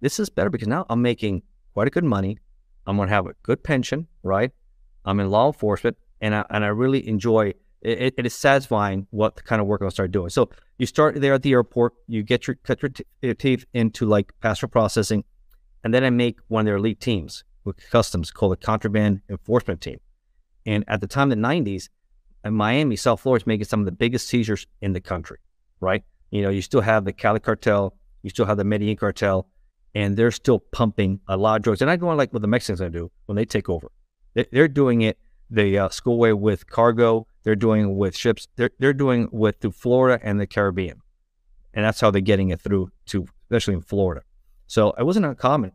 "This 0.00 0.20
is 0.20 0.28
better 0.28 0.50
because 0.50 0.68
now 0.68 0.84
I'm 0.90 1.00
making 1.00 1.42
quite 1.72 1.86
a 1.86 1.90
good 1.90 2.04
money. 2.04 2.38
I'm 2.86 2.96
going 2.96 3.08
to 3.08 3.14
have 3.14 3.26
a 3.26 3.34
good 3.42 3.62
pension, 3.62 4.06
right? 4.22 4.50
I'm 5.04 5.20
in 5.20 5.30
law 5.30 5.46
enforcement, 5.46 5.96
and 6.20 6.34
I, 6.34 6.44
and 6.50 6.64
I 6.64 6.68
really 6.68 7.06
enjoy 7.08 7.54
it. 7.82 8.14
It 8.16 8.26
is 8.26 8.34
satisfying 8.34 9.06
what 9.10 9.44
kind 9.44 9.60
of 9.60 9.66
work 9.66 9.82
I'll 9.82 9.90
start 9.90 10.10
doing. 10.10 10.30
So 10.30 10.50
you 10.78 10.86
start 10.86 11.20
there 11.20 11.34
at 11.34 11.42
the 11.42 11.52
airport, 11.52 11.94
you 12.06 12.22
get 12.22 12.46
your 12.46 12.56
cut 12.56 12.82
your, 12.82 12.90
t- 12.90 13.04
your 13.22 13.34
teeth 13.34 13.64
into 13.74 14.06
like 14.06 14.32
passport 14.40 14.72
processing, 14.72 15.24
and 15.84 15.92
then 15.94 16.04
I 16.04 16.10
make 16.10 16.38
one 16.48 16.62
of 16.62 16.66
their 16.66 16.76
elite 16.76 17.00
teams 17.00 17.44
with 17.64 17.76
customs 17.90 18.30
called 18.30 18.52
the 18.52 18.56
contraband 18.56 19.20
enforcement 19.28 19.80
team. 19.80 19.98
And 20.66 20.84
at 20.88 21.00
the 21.00 21.06
time, 21.06 21.28
the 21.28 21.36
'90s, 21.36 21.88
in 22.44 22.54
Miami, 22.54 22.96
South 22.96 23.20
Florida 23.20 23.42
is 23.42 23.46
making 23.46 23.64
some 23.66 23.80
of 23.80 23.86
the 23.86 23.92
biggest 23.92 24.28
seizures 24.28 24.66
in 24.80 24.92
the 24.92 25.00
country, 25.00 25.38
right? 25.80 26.02
You 26.30 26.42
know, 26.42 26.50
you 26.50 26.62
still 26.62 26.80
have 26.82 27.04
the 27.04 27.12
Cali 27.12 27.40
cartel, 27.40 27.94
you 28.22 28.30
still 28.30 28.44
have 28.46 28.56
the 28.58 28.64
Medellin 28.64 28.96
cartel, 28.96 29.48
and 29.94 30.16
they're 30.16 30.30
still 30.30 30.58
pumping 30.72 31.20
a 31.28 31.36
lot 31.36 31.56
of 31.56 31.62
drugs. 31.62 31.80
And 31.82 31.90
I 31.90 31.96
on 31.96 32.16
like 32.16 32.32
what 32.32 32.42
the 32.42 32.48
Mexicans 32.48 32.80
are 32.80 32.90
do 32.90 33.10
when 33.26 33.36
they 33.36 33.44
take 33.44 33.68
over. 33.68 33.90
They- 34.34 34.46
They're 34.52 34.68
doing 34.68 35.00
it 35.02 35.18
the 35.50 35.78
uh, 35.78 35.88
schoolway 35.88 36.38
with 36.38 36.68
cargo. 36.68 37.26
They're 37.48 37.56
doing 37.56 37.96
with 37.96 38.14
ships. 38.14 38.46
They're 38.56 38.72
they're 38.78 38.92
doing 38.92 39.30
with 39.32 39.58
through 39.58 39.70
Florida 39.70 40.20
and 40.22 40.38
the 40.38 40.46
Caribbean, 40.46 41.00
and 41.72 41.82
that's 41.82 41.98
how 41.98 42.10
they're 42.10 42.20
getting 42.20 42.50
it 42.50 42.60
through 42.60 42.90
to 43.06 43.26
especially 43.44 43.72
in 43.72 43.80
Florida. 43.80 44.20
So 44.66 44.90
it 44.98 45.04
wasn't 45.04 45.24
uncommon, 45.24 45.72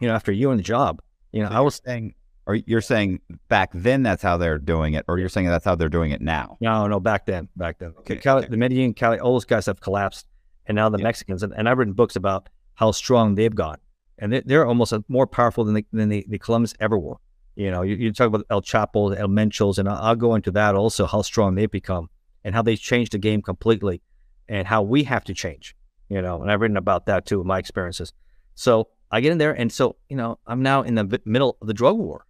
you 0.00 0.08
know. 0.08 0.14
After 0.16 0.32
you 0.32 0.50
and 0.50 0.58
the 0.58 0.64
job, 0.64 1.00
you 1.30 1.44
know, 1.44 1.48
So 1.48 1.54
I 1.54 1.60
was 1.60 1.80
saying, 1.86 2.14
or 2.46 2.56
you're 2.56 2.80
saying 2.80 3.20
back 3.46 3.70
then 3.72 4.02
that's 4.02 4.20
how 4.20 4.36
they're 4.36 4.58
doing 4.58 4.94
it, 4.94 5.04
or 5.06 5.20
you're 5.20 5.28
saying 5.28 5.46
that's 5.46 5.64
how 5.64 5.76
they're 5.76 5.88
doing 5.88 6.10
it 6.10 6.20
now. 6.20 6.56
No, 6.60 6.88
no, 6.88 6.98
back 6.98 7.24
then, 7.24 7.48
back 7.54 7.78
then. 7.78 7.94
Okay, 8.00 8.16
Cali, 8.16 8.40
okay. 8.40 8.48
The 8.48 8.56
Medellin, 8.56 8.94
Cali, 8.94 9.20
all 9.20 9.34
those 9.34 9.44
guys 9.44 9.66
have 9.66 9.80
collapsed, 9.80 10.26
and 10.66 10.74
now 10.74 10.88
the 10.88 10.98
Yeah. 10.98 11.04
Mexicans. 11.04 11.44
And, 11.44 11.52
and 11.52 11.68
I've 11.68 11.78
written 11.78 11.94
books 11.94 12.16
about 12.16 12.48
how 12.74 12.90
strong 12.90 13.36
they've 13.36 13.54
got, 13.54 13.78
and 14.18 14.32
they're, 14.32 14.42
they're 14.44 14.66
almost 14.66 14.92
more 15.06 15.28
powerful 15.28 15.64
than 15.64 15.74
the, 15.74 15.86
than 15.92 16.08
the, 16.08 16.26
the 16.28 16.40
Colombians 16.40 16.74
ever 16.80 16.98
were. 16.98 17.18
You 17.56 17.70
know, 17.70 17.82
you, 17.82 17.94
you 17.94 18.12
talk 18.12 18.28
about 18.28 18.46
El 18.50 18.62
Chapo, 18.62 19.16
El 19.16 19.28
Menchos, 19.28 19.78
and 19.78 19.88
I'll, 19.88 20.02
I'll 20.02 20.16
go 20.16 20.34
into 20.34 20.50
that 20.52 20.74
also, 20.74 21.06
how 21.06 21.22
strong 21.22 21.54
they've 21.54 21.70
become, 21.70 22.10
and 22.42 22.54
how 22.54 22.62
they 22.62 22.76
changed 22.76 23.12
the 23.12 23.18
game 23.18 23.42
completely, 23.42 24.02
and 24.48 24.66
how 24.66 24.82
we 24.82 25.04
have 25.04 25.24
to 25.24 25.34
change. 25.34 25.76
You 26.08 26.20
know, 26.20 26.42
and 26.42 26.50
I've 26.50 26.60
written 26.60 26.76
about 26.76 27.06
that 27.06 27.26
too, 27.26 27.40
in 27.40 27.46
my 27.46 27.58
experiences. 27.58 28.12
So 28.54 28.88
I 29.10 29.20
get 29.20 29.32
in 29.32 29.38
there, 29.38 29.52
and 29.52 29.72
so 29.72 29.96
you 30.08 30.16
know, 30.16 30.38
I'm 30.46 30.62
now 30.62 30.82
in 30.82 30.94
the 30.96 31.20
middle 31.24 31.56
of 31.60 31.66
the 31.66 31.74
drug 31.74 31.96
war. 31.96 32.26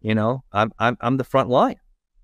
You 0.00 0.14
know, 0.14 0.44
I'm 0.52 0.72
I'm 0.78 0.96
I'm 1.00 1.16
the 1.16 1.24
front 1.24 1.48
line. 1.48 1.76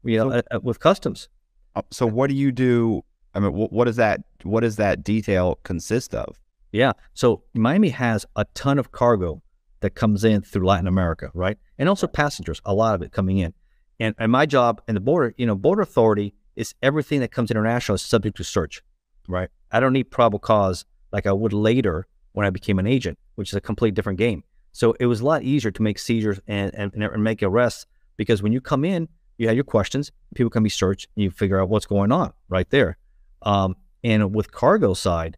You 0.04 0.18
know, 0.18 0.30
so, 0.30 0.42
uh, 0.50 0.60
with 0.62 0.80
customs. 0.80 1.28
Uh, 1.74 1.82
so 1.90 2.06
what 2.06 2.28
do 2.28 2.36
you 2.36 2.52
do? 2.52 3.02
I 3.34 3.40
mean, 3.40 3.52
what, 3.52 3.72
what 3.72 3.84
does 3.86 3.96
that 3.96 4.20
what 4.42 4.60
does 4.60 4.76
that 4.76 5.02
detail 5.02 5.58
consist 5.62 6.14
of? 6.14 6.36
Yeah. 6.72 6.92
So 7.14 7.42
Miami 7.54 7.88
has 7.90 8.26
a 8.36 8.44
ton 8.54 8.78
of 8.78 8.92
cargo 8.92 9.42
that 9.84 9.94
comes 9.94 10.24
in 10.24 10.40
through 10.40 10.66
Latin 10.66 10.86
America, 10.86 11.30
right? 11.34 11.58
And 11.78 11.90
also 11.90 12.06
passengers, 12.06 12.58
a 12.64 12.72
lot 12.72 12.94
of 12.94 13.02
it 13.02 13.12
coming 13.12 13.36
in. 13.36 13.52
And, 14.00 14.14
and 14.18 14.32
my 14.32 14.46
job 14.46 14.80
in 14.88 14.94
the 14.94 15.00
border, 15.00 15.34
you 15.36 15.44
know, 15.44 15.54
border 15.54 15.82
authority 15.82 16.32
is 16.56 16.74
everything 16.82 17.20
that 17.20 17.32
comes 17.32 17.50
international 17.50 17.96
is 17.96 18.00
subject 18.00 18.38
to 18.38 18.44
search, 18.44 18.82
right? 19.28 19.50
I 19.70 19.80
don't 19.80 19.92
need 19.92 20.04
probable 20.04 20.38
cause 20.38 20.86
like 21.12 21.26
I 21.26 21.34
would 21.34 21.52
later 21.52 22.06
when 22.32 22.46
I 22.46 22.50
became 22.50 22.78
an 22.78 22.86
agent, 22.86 23.18
which 23.34 23.50
is 23.50 23.56
a 23.56 23.60
completely 23.60 23.94
different 23.94 24.18
game. 24.18 24.42
So 24.72 24.96
it 24.98 25.04
was 25.04 25.20
a 25.20 25.26
lot 25.26 25.42
easier 25.42 25.70
to 25.70 25.82
make 25.82 25.98
seizures 25.98 26.40
and, 26.48 26.74
and, 26.74 26.94
and 26.94 27.22
make 27.22 27.42
arrests 27.42 27.84
because 28.16 28.42
when 28.42 28.52
you 28.52 28.62
come 28.62 28.86
in, 28.86 29.06
you 29.36 29.48
have 29.48 29.54
your 29.54 29.64
questions, 29.64 30.10
people 30.34 30.48
can 30.48 30.62
be 30.62 30.70
searched, 30.70 31.08
and 31.14 31.24
you 31.24 31.30
figure 31.30 31.60
out 31.60 31.68
what's 31.68 31.84
going 31.84 32.10
on 32.10 32.32
right 32.48 32.70
there. 32.70 32.96
Um, 33.42 33.76
and 34.02 34.34
with 34.34 34.50
cargo 34.50 34.94
side, 34.94 35.36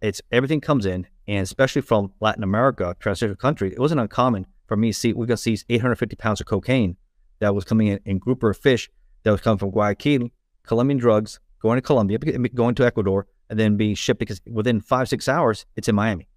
it's 0.00 0.22
everything 0.30 0.60
comes 0.60 0.86
in, 0.86 1.08
and 1.28 1.42
especially 1.42 1.82
from 1.82 2.12
Latin 2.20 2.42
America, 2.42 2.96
transition 2.98 3.36
country, 3.36 3.70
it 3.70 3.78
wasn't 3.78 4.00
uncommon 4.00 4.46
for 4.66 4.76
me 4.76 4.88
to 4.88 4.98
see 4.98 5.12
we 5.12 5.26
got 5.26 5.38
seize 5.38 5.64
850 5.68 6.16
pounds 6.16 6.40
of 6.40 6.46
cocaine 6.46 6.96
that 7.38 7.54
was 7.54 7.64
coming 7.64 7.88
in 7.88 8.00
in 8.04 8.18
grouper 8.18 8.50
of 8.50 8.56
fish 8.56 8.90
that 9.22 9.30
was 9.30 9.40
coming 9.40 9.58
from 9.58 9.70
Guayaquil, 9.70 10.30
Colombian 10.64 10.98
drugs 10.98 11.38
going 11.60 11.76
to 11.76 11.82
Colombia, 11.82 12.18
going 12.18 12.74
to 12.74 12.86
Ecuador, 12.86 13.26
and 13.50 13.58
then 13.58 13.76
being 13.76 13.94
shipped 13.94 14.20
because 14.20 14.40
within 14.50 14.80
five 14.80 15.08
six 15.08 15.28
hours 15.28 15.66
it's 15.76 15.88
in 15.88 15.94
Miami, 15.94 16.28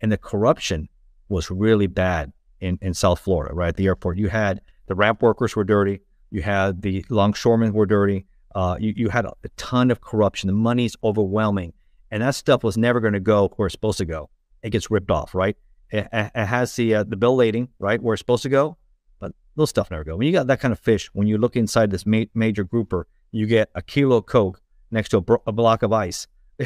and 0.00 0.12
the 0.12 0.18
corruption 0.18 0.88
was 1.28 1.50
really 1.50 1.86
bad 1.86 2.32
in 2.60 2.78
in 2.82 2.92
South 2.92 3.20
Florida. 3.20 3.54
Right? 3.54 3.68
At 3.68 3.76
the 3.76 3.86
airport, 3.86 4.18
you 4.18 4.28
had 4.28 4.60
the 4.86 4.94
ramp 4.94 5.22
workers 5.22 5.56
were 5.56 5.64
dirty, 5.64 6.00
you 6.30 6.42
had 6.42 6.82
the 6.82 7.04
longshoremen 7.08 7.72
were 7.72 7.86
dirty, 7.86 8.26
uh, 8.54 8.76
you 8.78 8.92
you 8.96 9.08
had 9.08 9.24
a, 9.24 9.32
a 9.44 9.48
ton 9.56 9.90
of 9.90 10.00
corruption. 10.00 10.48
The 10.48 10.52
money's 10.52 10.96
overwhelming, 11.02 11.72
and 12.10 12.22
that 12.22 12.34
stuff 12.34 12.62
was 12.62 12.76
never 12.76 13.00
going 13.00 13.14
to 13.14 13.20
go 13.20 13.52
where 13.56 13.66
it's 13.66 13.72
supposed 13.72 13.98
to 13.98 14.04
go. 14.04 14.30
It 14.62 14.70
gets 14.70 14.90
ripped 14.90 15.10
off, 15.10 15.34
right? 15.34 15.56
It, 15.90 16.08
it 16.12 16.46
has 16.46 16.74
the 16.74 16.96
uh, 16.96 17.04
the 17.04 17.16
bill 17.16 17.36
lading, 17.36 17.68
right, 17.78 18.02
where 18.02 18.14
it's 18.14 18.20
supposed 18.20 18.42
to 18.42 18.48
go, 18.48 18.76
but 19.20 19.32
little 19.54 19.66
stuff 19.66 19.90
never 19.90 20.04
go. 20.04 20.16
When 20.16 20.26
you 20.26 20.32
got 20.32 20.48
that 20.48 20.60
kind 20.60 20.72
of 20.72 20.80
fish, 20.80 21.08
when 21.12 21.28
you 21.28 21.38
look 21.38 21.56
inside 21.56 21.90
this 21.90 22.04
ma- 22.04 22.24
major 22.34 22.64
grouper, 22.64 23.06
you 23.30 23.46
get 23.46 23.70
a 23.74 23.82
kilo 23.82 24.16
of 24.16 24.26
coke 24.26 24.60
next 24.90 25.10
to 25.10 25.18
a, 25.18 25.20
bro- 25.20 25.42
a 25.46 25.52
block 25.52 25.82
of 25.82 25.92
ice. 25.92 26.26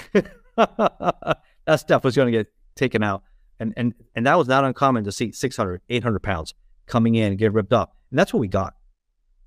that 0.56 1.36
stuff 1.76 2.04
was 2.04 2.16
going 2.16 2.32
to 2.32 2.38
get 2.38 2.46
taken 2.76 3.02
out, 3.02 3.22
and 3.58 3.74
and 3.76 3.94
and 4.14 4.26
that 4.26 4.38
was 4.38 4.48
not 4.48 4.64
uncommon 4.64 5.04
to 5.04 5.12
see 5.12 5.32
600, 5.32 5.82
800 5.88 6.22
pounds 6.22 6.54
coming 6.86 7.14
in 7.14 7.32
and 7.32 7.38
get 7.38 7.52
ripped 7.52 7.72
up, 7.72 7.96
and 8.10 8.18
that's 8.18 8.32
what 8.32 8.40
we 8.40 8.48
got. 8.48 8.74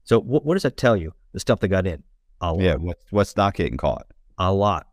So 0.03 0.19
what, 0.19 0.45
what 0.45 0.53
does 0.53 0.63
that 0.63 0.77
tell 0.77 0.97
you? 0.97 1.13
The 1.31 1.39
stuff 1.39 1.61
that 1.61 1.69
got 1.69 1.87
in, 1.87 2.03
a 2.41 2.53
lot. 2.53 2.61
yeah, 2.61 2.75
what's 2.75 3.03
what's 3.09 3.35
not 3.35 3.55
getting 3.55 3.77
caught? 3.77 4.05
A 4.37 4.53
lot 4.53 4.87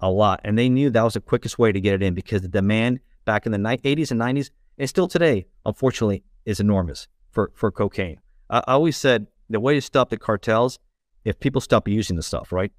a 0.00 0.10
lot. 0.10 0.40
And 0.44 0.58
they 0.58 0.68
knew 0.68 0.90
that 0.90 1.02
was 1.02 1.14
the 1.14 1.20
quickest 1.20 1.58
way 1.58 1.72
to 1.72 1.80
get 1.80 1.94
it 1.94 2.02
in 2.02 2.14
because 2.14 2.42
the 2.42 2.48
demand 2.48 3.00
back 3.24 3.46
in 3.46 3.52
the 3.52 3.58
80s 3.58 4.10
and 4.10 4.20
90s, 4.20 4.50
and 4.78 4.88
still 4.88 5.08
today, 5.08 5.46
unfortunately, 5.64 6.22
is 6.44 6.60
enormous 6.60 7.08
for, 7.30 7.50
for 7.54 7.70
cocaine. 7.70 8.20
I, 8.50 8.58
I 8.58 8.72
always 8.72 8.96
said 8.96 9.26
the 9.48 9.60
way 9.60 9.74
to 9.74 9.80
stop 9.80 10.10
the 10.10 10.16
cartels, 10.16 10.78
if 11.24 11.38
people 11.40 11.60
stop 11.60 11.88
using 11.88 12.16
the 12.16 12.22
stuff, 12.22 12.52
right? 12.52 12.72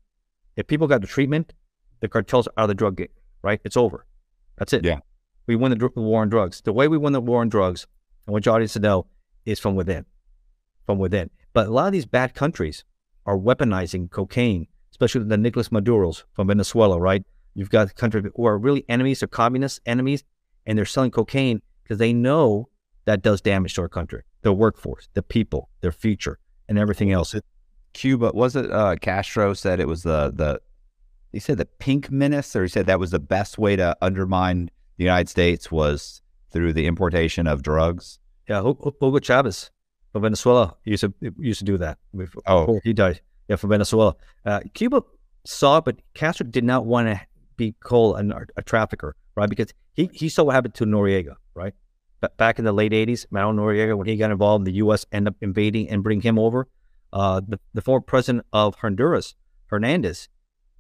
If 0.56 0.68
people 0.68 0.88
got 0.88 1.02
the 1.02 1.08
treatment, 1.08 1.54
the 2.00 2.08
cartels 2.08 2.48
are 2.58 2.68
the 2.68 2.76
drug 2.76 2.98
game, 2.98 3.08
right? 3.42 3.60
It's 3.64 3.78
over. 3.78 4.06
That's 4.58 4.74
it. 4.74 4.86
Yeah. 4.86 5.00
We 5.48 5.56
win 5.56 5.72
the, 5.72 5.78
dr- 5.78 5.94
the 5.96 6.02
war 6.02 6.22
on 6.22 6.30
drugs. 6.30 6.62
The 6.62 6.74
way 6.74 6.88
we 6.88 6.98
win 6.98 7.14
the 7.14 7.22
war 7.22 7.42
on 7.42 7.50
drugs, 7.50 7.88
and 8.26 8.34
what 8.34 8.46
you 8.46 8.52
audience 8.52 8.74
to 8.74 8.80
know, 8.80 9.06
is 9.46 9.60
from 9.60 9.76
within. 9.76 10.06
From 10.86 10.98
within. 10.98 11.30
But 11.54 11.68
a 11.68 11.72
lot 11.72 11.88
of 11.88 11.94
these 11.94 12.06
bad 12.06 12.34
countries 12.34 12.84
are 13.26 13.38
weaponizing 13.38 14.10
cocaine 14.10 14.68
especially 14.98 15.28
the 15.28 15.38
Nicolas 15.38 15.70
Maduros 15.70 16.24
from 16.34 16.48
Venezuela, 16.48 17.00
right? 17.00 17.24
You've 17.54 17.70
got 17.70 17.94
countries 17.96 18.26
who 18.36 18.46
are 18.46 18.58
really 18.58 18.84
enemies, 18.90 19.22
or 19.22 19.28
communist 19.28 19.80
enemies, 19.86 20.24
and 20.66 20.78
they're 20.78 20.86
selling 20.86 21.12
cocaine 21.12 21.62
because 21.84 22.00
they 22.00 22.14
know 22.14 22.70
that 23.06 23.22
does 23.22 23.40
damage 23.40 23.76
to 23.76 23.82
our 23.82 23.90
country, 23.90 24.24
their 24.42 24.54
workforce, 24.54 25.08
the 25.14 25.22
people, 25.22 25.70
their 25.82 25.92
future, 25.92 26.40
and 26.68 26.80
everything 26.80 27.12
else. 27.12 27.36
Cuba 27.94 28.32
was 28.34 28.56
it? 28.56 28.72
Uh, 28.72 28.96
Castro 29.00 29.54
said 29.54 29.80
it 29.80 29.88
was 29.88 30.04
the 30.04 30.32
the. 30.34 30.60
He 31.32 31.40
said 31.40 31.58
the 31.58 31.66
pink 31.66 32.10
menace, 32.10 32.56
or 32.56 32.64
he 32.64 32.70
said 32.70 32.88
that 32.88 33.00
was 33.00 33.12
the 33.12 33.20
best 33.20 33.58
way 33.58 33.76
to 33.76 33.96
undermine 34.02 34.72
the 34.98 35.04
United 35.04 35.30
States 35.30 35.72
was 35.72 36.22
through 36.52 36.74
the 36.74 36.88
importation 36.88 37.46
of 37.46 37.62
drugs. 37.62 38.20
Yeah, 38.50 38.62
Hugo 38.62 39.20
Chavez 39.20 39.70
from 40.12 40.24
Venezuela 40.24 40.76
used 40.86 41.02
to 41.02 41.14
used 41.38 41.60
to 41.60 41.66
do 41.66 41.78
that. 41.78 42.00
Before 42.16 42.42
oh, 42.48 42.80
he 42.84 42.94
died 42.94 43.22
yeah, 43.48 43.56
from 43.56 43.70
Venezuela. 43.70 44.16
Uh, 44.46 44.62
Cuba 44.74 45.04
saw, 45.46 45.78
it, 45.78 45.86
but 45.86 45.98
Castro 46.14 46.46
did 46.46 46.64
not 46.64 46.86
want 46.86 47.08
to 47.08 47.20
be 47.56 47.74
called 47.84 48.20
a, 48.20 48.46
a, 48.58 48.62
trafficker, 48.62 49.16
right? 49.36 49.50
Because 49.50 49.74
he, 49.94 50.10
he 50.14 50.30
saw 50.30 50.44
what 50.44 50.56
happened 50.56 50.76
to 50.76 50.86
Noriega, 50.86 51.36
right? 51.56 51.74
B- 52.22 52.28
back 52.38 52.60
in 52.60 52.66
the 52.66 52.72
late 52.72 52.92
80s, 52.92 53.26
Manuel 53.32 53.54
Noriega, 53.54 53.98
when 53.98 54.08
he 54.08 54.16
got 54.16 54.32
involved, 54.32 54.66
the 54.66 54.74
U.S. 54.74 55.06
ended 55.12 55.34
up 55.34 55.38
invading 55.42 55.90
and 55.90 56.04
bringing 56.04 56.22
him 56.22 56.38
over. 56.38 56.68
Uh, 57.14 57.42
the, 57.48 57.60
the 57.74 57.82
former 57.82 58.02
president 58.02 58.46
of 58.52 58.76
Honduras, 58.76 59.36
Hernandez, 59.68 60.30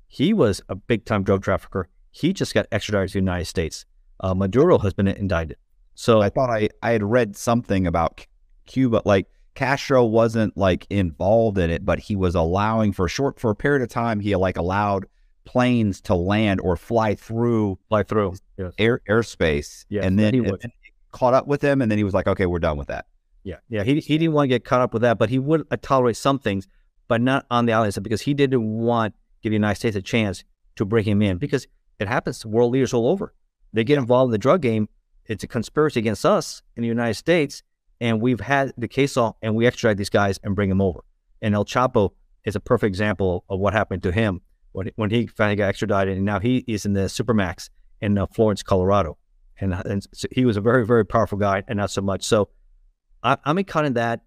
he 0.07 0.34
was 0.34 0.61
a 0.69 0.76
big 0.76 1.06
time 1.06 1.23
drug 1.23 1.44
trafficker. 1.44 1.89
He 2.11 2.34
just 2.34 2.53
got 2.53 2.68
extradited 2.72 3.10
to 3.10 3.14
the 3.14 3.19
United 3.19 3.45
States. 3.45 3.85
Uh, 4.19 4.34
Maduro 4.34 4.77
has 4.80 4.94
been 4.94 5.07
indicted. 5.07 5.57
So 5.95 6.22
I 6.22 6.30
thought 6.30 6.49
I, 6.49 6.69
I 6.81 6.91
had 6.91 7.03
read 7.03 7.35
something 7.35 7.88
about 7.88 8.26
Cuba, 8.65 9.02
like 9.06 9.27
Castro 9.58 10.06
wasn't 10.06 10.56
like 10.56 10.86
involved 10.92 11.58
in 11.58 11.72
it, 11.72 11.84
but 11.84 11.98
he 11.98 12.16
was 12.16 12.36
allowing 12.36 12.94
for 12.94 13.08
a 13.08 13.10
short 13.10 13.40
for 13.40 13.50
a 13.50 13.56
period 13.56 13.82
of 13.82 13.90
time. 13.90 14.20
He 14.20 14.36
like 14.36 14.56
allowed 14.56 15.08
planes 15.46 16.00
to 16.02 16.14
land 16.14 16.62
or 16.62 16.78
fly 16.78 17.16
through, 17.16 17.80
fly 17.90 18.04
through 18.04 18.36
yes. 18.60 18.74
air 18.78 19.02
airspace, 19.10 19.86
yes. 19.90 20.06
and 20.06 20.20
then 20.20 20.36
he 20.36 20.42
was, 20.42 20.64
caught 21.12 21.34
up 21.34 21.48
with 21.48 21.64
him, 21.64 21.82
and 21.82 21.90
then 21.90 21.98
he 21.98 22.04
was 22.04 22.14
like, 22.14 22.28
"Okay, 22.28 22.46
we're 22.46 22.60
done 22.60 22.78
with 22.78 22.90
that." 22.90 23.08
Yeah, 23.44 23.56
yeah. 23.68 23.82
He 23.82 24.00
he 24.00 24.20
didn't 24.20 24.34
want 24.34 24.44
to 24.44 24.50
get 24.50 24.64
caught 24.64 24.82
up 24.82 24.94
with 24.94 25.02
that, 25.02 25.18
but 25.18 25.32
he 25.32 25.40
would 25.40 25.66
uh, 25.72 25.78
tolerate 25.82 26.18
some 26.18 26.38
things, 26.38 26.68
but 27.08 27.20
not 27.20 27.48
on 27.50 27.66
the 27.66 27.74
outside 27.74 28.04
because 28.04 28.22
he 28.22 28.36
didn't 28.36 28.62
want 28.62 29.16
give 29.42 29.50
the 29.50 29.56
United 29.56 29.80
States 29.80 29.96
a 29.96 30.04
chance 30.04 30.44
to 30.76 30.86
bring 30.86 31.04
him 31.04 31.24
in 31.24 31.40
because 31.40 31.66
it 31.98 32.08
happens 32.08 32.38
to 32.42 32.48
world 32.48 32.74
leaders 32.74 32.94
all 32.94 33.08
over. 33.08 33.34
They 33.74 33.84
get 33.84 33.98
involved 33.98 34.28
in 34.28 34.34
the 34.34 34.38
drug 34.38 34.62
game. 34.62 34.88
It's 35.26 35.44
a 35.44 35.48
conspiracy 35.48 36.00
against 36.00 36.28
us 36.28 36.62
in 36.76 36.84
the 36.84 36.88
United 36.88 37.16
States 37.16 37.64
and 37.99 38.22
we've 38.22 38.40
had 38.40 38.74
the 38.78 38.88
case 38.88 39.18
all, 39.18 39.38
and 39.41 39.56
we 39.56 39.65
extradite 39.65 39.98
these 39.98 40.10
guys 40.10 40.40
and 40.44 40.56
bring 40.56 40.69
them 40.69 40.82
over. 40.82 41.02
And 41.41 41.56
El 41.56 41.65
Chapo 41.65 42.11
is 42.45 42.56
a 42.56 42.60
perfect 42.60 42.88
example 42.88 43.44
of 43.49 43.60
what 43.60 43.74
happened 43.74 44.03
to 44.03 44.11
him 44.11 44.41
when, 44.72 44.91
when 44.95 45.10
he 45.10 45.28
finally 45.28 45.56
got 45.56 45.69
extradited, 45.69 46.18
and 46.18 46.26
now 46.26 46.40
he 46.40 46.64
is 46.68 46.86
in 46.86 46.94
the 46.94 47.02
Supermax 47.02 47.69
in 48.02 48.18
uh, 48.18 48.26
Florence, 48.28 48.64
Colorado. 48.64 49.18
And, 49.60 49.74
uh, 49.74 49.82
and 49.86 50.06
so 50.14 50.28
he 50.32 50.45
was 50.45 50.57
a 50.57 50.61
very, 50.61 50.86
very 50.86 51.06
powerful 51.06 51.38
guy, 51.38 51.64
and 51.68 51.78
not 51.78 51.91
so 51.91 52.02
much. 52.02 52.24
So 52.24 52.49
I, 53.24 53.38
I'm 53.44 53.57
in 53.57 53.94
that 53.94 54.22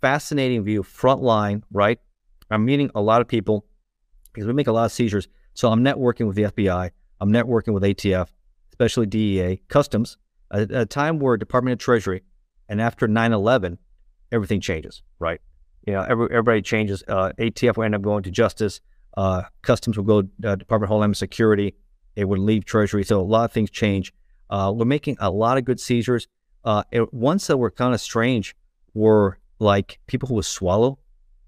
fascinating 0.00 0.64
view, 0.64 0.82
front 0.82 1.22
line, 1.22 1.64
right? 1.72 1.98
I'm 2.50 2.64
meeting 2.64 2.90
a 2.94 3.00
lot 3.00 3.20
of 3.20 3.28
people 3.28 3.66
because 4.32 4.46
we 4.46 4.52
make 4.52 4.68
a 4.68 4.72
lot 4.72 4.84
of 4.84 4.92
seizures. 4.92 5.28
So 5.54 5.72
I'm 5.72 5.82
networking 5.82 6.26
with 6.26 6.36
the 6.36 6.44
FBI, 6.44 6.90
I'm 7.20 7.32
networking 7.32 7.72
with 7.72 7.82
ATF, 7.82 8.28
especially 8.70 9.06
DEA, 9.06 9.62
Customs, 9.68 10.18
at 10.52 10.70
a 10.70 10.86
time 10.86 11.18
where 11.18 11.36
Department 11.36 11.72
of 11.72 11.78
Treasury 11.78 12.22
and 12.68 12.80
after 12.80 13.06
9 13.06 13.32
11, 13.32 13.78
everything 14.32 14.60
changes, 14.60 15.02
right? 15.18 15.40
You 15.86 15.94
know, 15.94 16.02
every, 16.02 16.26
everybody 16.30 16.62
changes. 16.62 17.02
Uh, 17.06 17.32
ATF 17.38 17.76
will 17.76 17.84
end 17.84 17.94
up 17.94 18.02
going 18.02 18.22
to 18.24 18.30
Justice. 18.30 18.80
Uh, 19.16 19.42
Customs 19.62 19.96
will 19.96 20.04
go 20.04 20.18
uh, 20.44 20.56
Department 20.56 20.84
of 20.84 20.88
Homeland 20.88 21.16
Security. 21.16 21.74
It 22.16 22.24
would 22.26 22.38
leave 22.38 22.64
Treasury. 22.64 23.04
So 23.04 23.20
a 23.20 23.22
lot 23.22 23.44
of 23.44 23.52
things 23.52 23.70
change. 23.70 24.12
Uh, 24.50 24.72
we're 24.74 24.84
making 24.84 25.16
a 25.20 25.30
lot 25.30 25.58
of 25.58 25.64
good 25.64 25.80
seizures. 25.80 26.28
Uh, 26.64 26.82
it, 26.90 27.12
ones 27.14 27.46
that 27.46 27.56
were 27.56 27.70
kind 27.70 27.94
of 27.94 28.00
strange 28.00 28.56
were 28.94 29.38
like 29.58 29.98
people 30.06 30.28
who 30.28 30.34
would 30.34 30.44
swallow, 30.44 30.98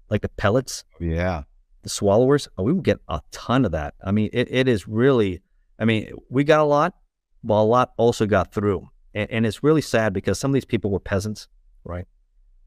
like 0.09 0.21
the 0.21 0.29
pellets. 0.29 0.83
Yeah. 0.99 1.43
The 1.83 1.89
swallowers. 1.89 2.47
Oh, 2.57 2.63
we 2.63 2.73
would 2.73 2.83
get 2.83 2.99
a 3.07 3.21
ton 3.31 3.65
of 3.65 3.71
that. 3.71 3.95
I 4.03 4.11
mean, 4.11 4.29
it, 4.33 4.47
it 4.51 4.67
is 4.67 4.87
really, 4.87 5.41
I 5.77 5.85
mean, 5.85 6.11
we 6.29 6.43
got 6.43 6.59
a 6.59 6.65
lot, 6.65 6.95
but 7.43 7.55
a 7.55 7.63
lot 7.63 7.93
also 7.97 8.25
got 8.25 8.53
through. 8.53 8.87
And, 9.13 9.29
and, 9.31 9.45
it's 9.45 9.63
really 9.63 9.81
sad 9.81 10.13
because 10.13 10.39
some 10.39 10.51
of 10.51 10.53
these 10.53 10.65
people 10.65 10.91
were 10.91 10.99
peasants, 10.99 11.47
right? 11.83 12.05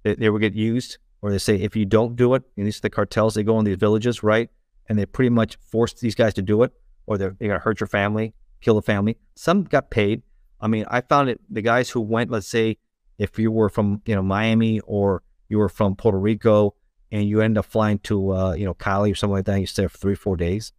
They, 0.03 0.15
they 0.15 0.31
would 0.31 0.41
get 0.41 0.55
used, 0.55 0.99
or 1.21 1.31
they 1.31 1.39
say, 1.39 1.57
if 1.57 1.77
you 1.77 1.85
don't 1.85 2.17
do 2.17 2.35
it, 2.35 2.43
and 2.57 2.67
these 2.67 2.79
are 2.79 2.83
the 2.83 2.91
cartels, 2.91 3.35
they 3.35 3.45
go 3.45 3.59
in 3.59 3.65
these 3.65 3.77
villages, 3.77 4.23
right? 4.23 4.51
And 4.89 4.99
they 4.99 5.07
pretty 5.07 5.31
much 5.31 5.57
force 5.57 5.93
these 5.93 6.15
guys 6.15 6.35
to 6.35 6.43
do 6.43 6.63
it, 6.63 6.73
or 7.07 7.17
they're, 7.17 7.37
they're 7.39 7.49
going 7.49 7.61
to 7.61 7.65
hurt 7.65 7.81
your 7.81 7.87
family, 7.87 8.35
kill 8.61 8.75
the 8.75 8.83
family. 8.83 9.17
Some 9.37 9.63
got 9.65 9.91
paid. 9.91 10.23
I 10.61 10.67
mean, 10.67 10.85
I 10.89 11.01
found 11.01 11.29
it, 11.29 11.41
the 11.49 11.63
guys 11.63 11.91
who 11.91 12.01
went, 12.01 12.31
let's 12.31 12.49
say, 12.49 12.79
if 13.19 13.39
you 13.39 13.53
were 13.53 13.69
from, 13.69 14.03
you 14.07 14.15
know, 14.15 14.23
Miami 14.23 14.81
or 14.81 15.23
you 15.49 15.59
were 15.59 15.69
from 15.69 15.95
Puerto 15.95 16.19
Rico 16.19 16.75
and 17.13 17.29
you 17.29 17.41
end 17.41 17.59
up 17.59 17.67
flying 17.67 17.99
to, 18.01 18.33
uh, 18.33 18.53
you 18.55 18.65
know, 18.65 18.75
Cali 18.75 19.13
or 19.13 19.15
something 19.15 19.35
like 19.35 19.45
that, 19.45 19.61
you 19.61 19.67
stay 19.67 19.87
for 19.87 19.99
three, 19.99 20.15
four 20.15 20.37
days. 20.37 20.73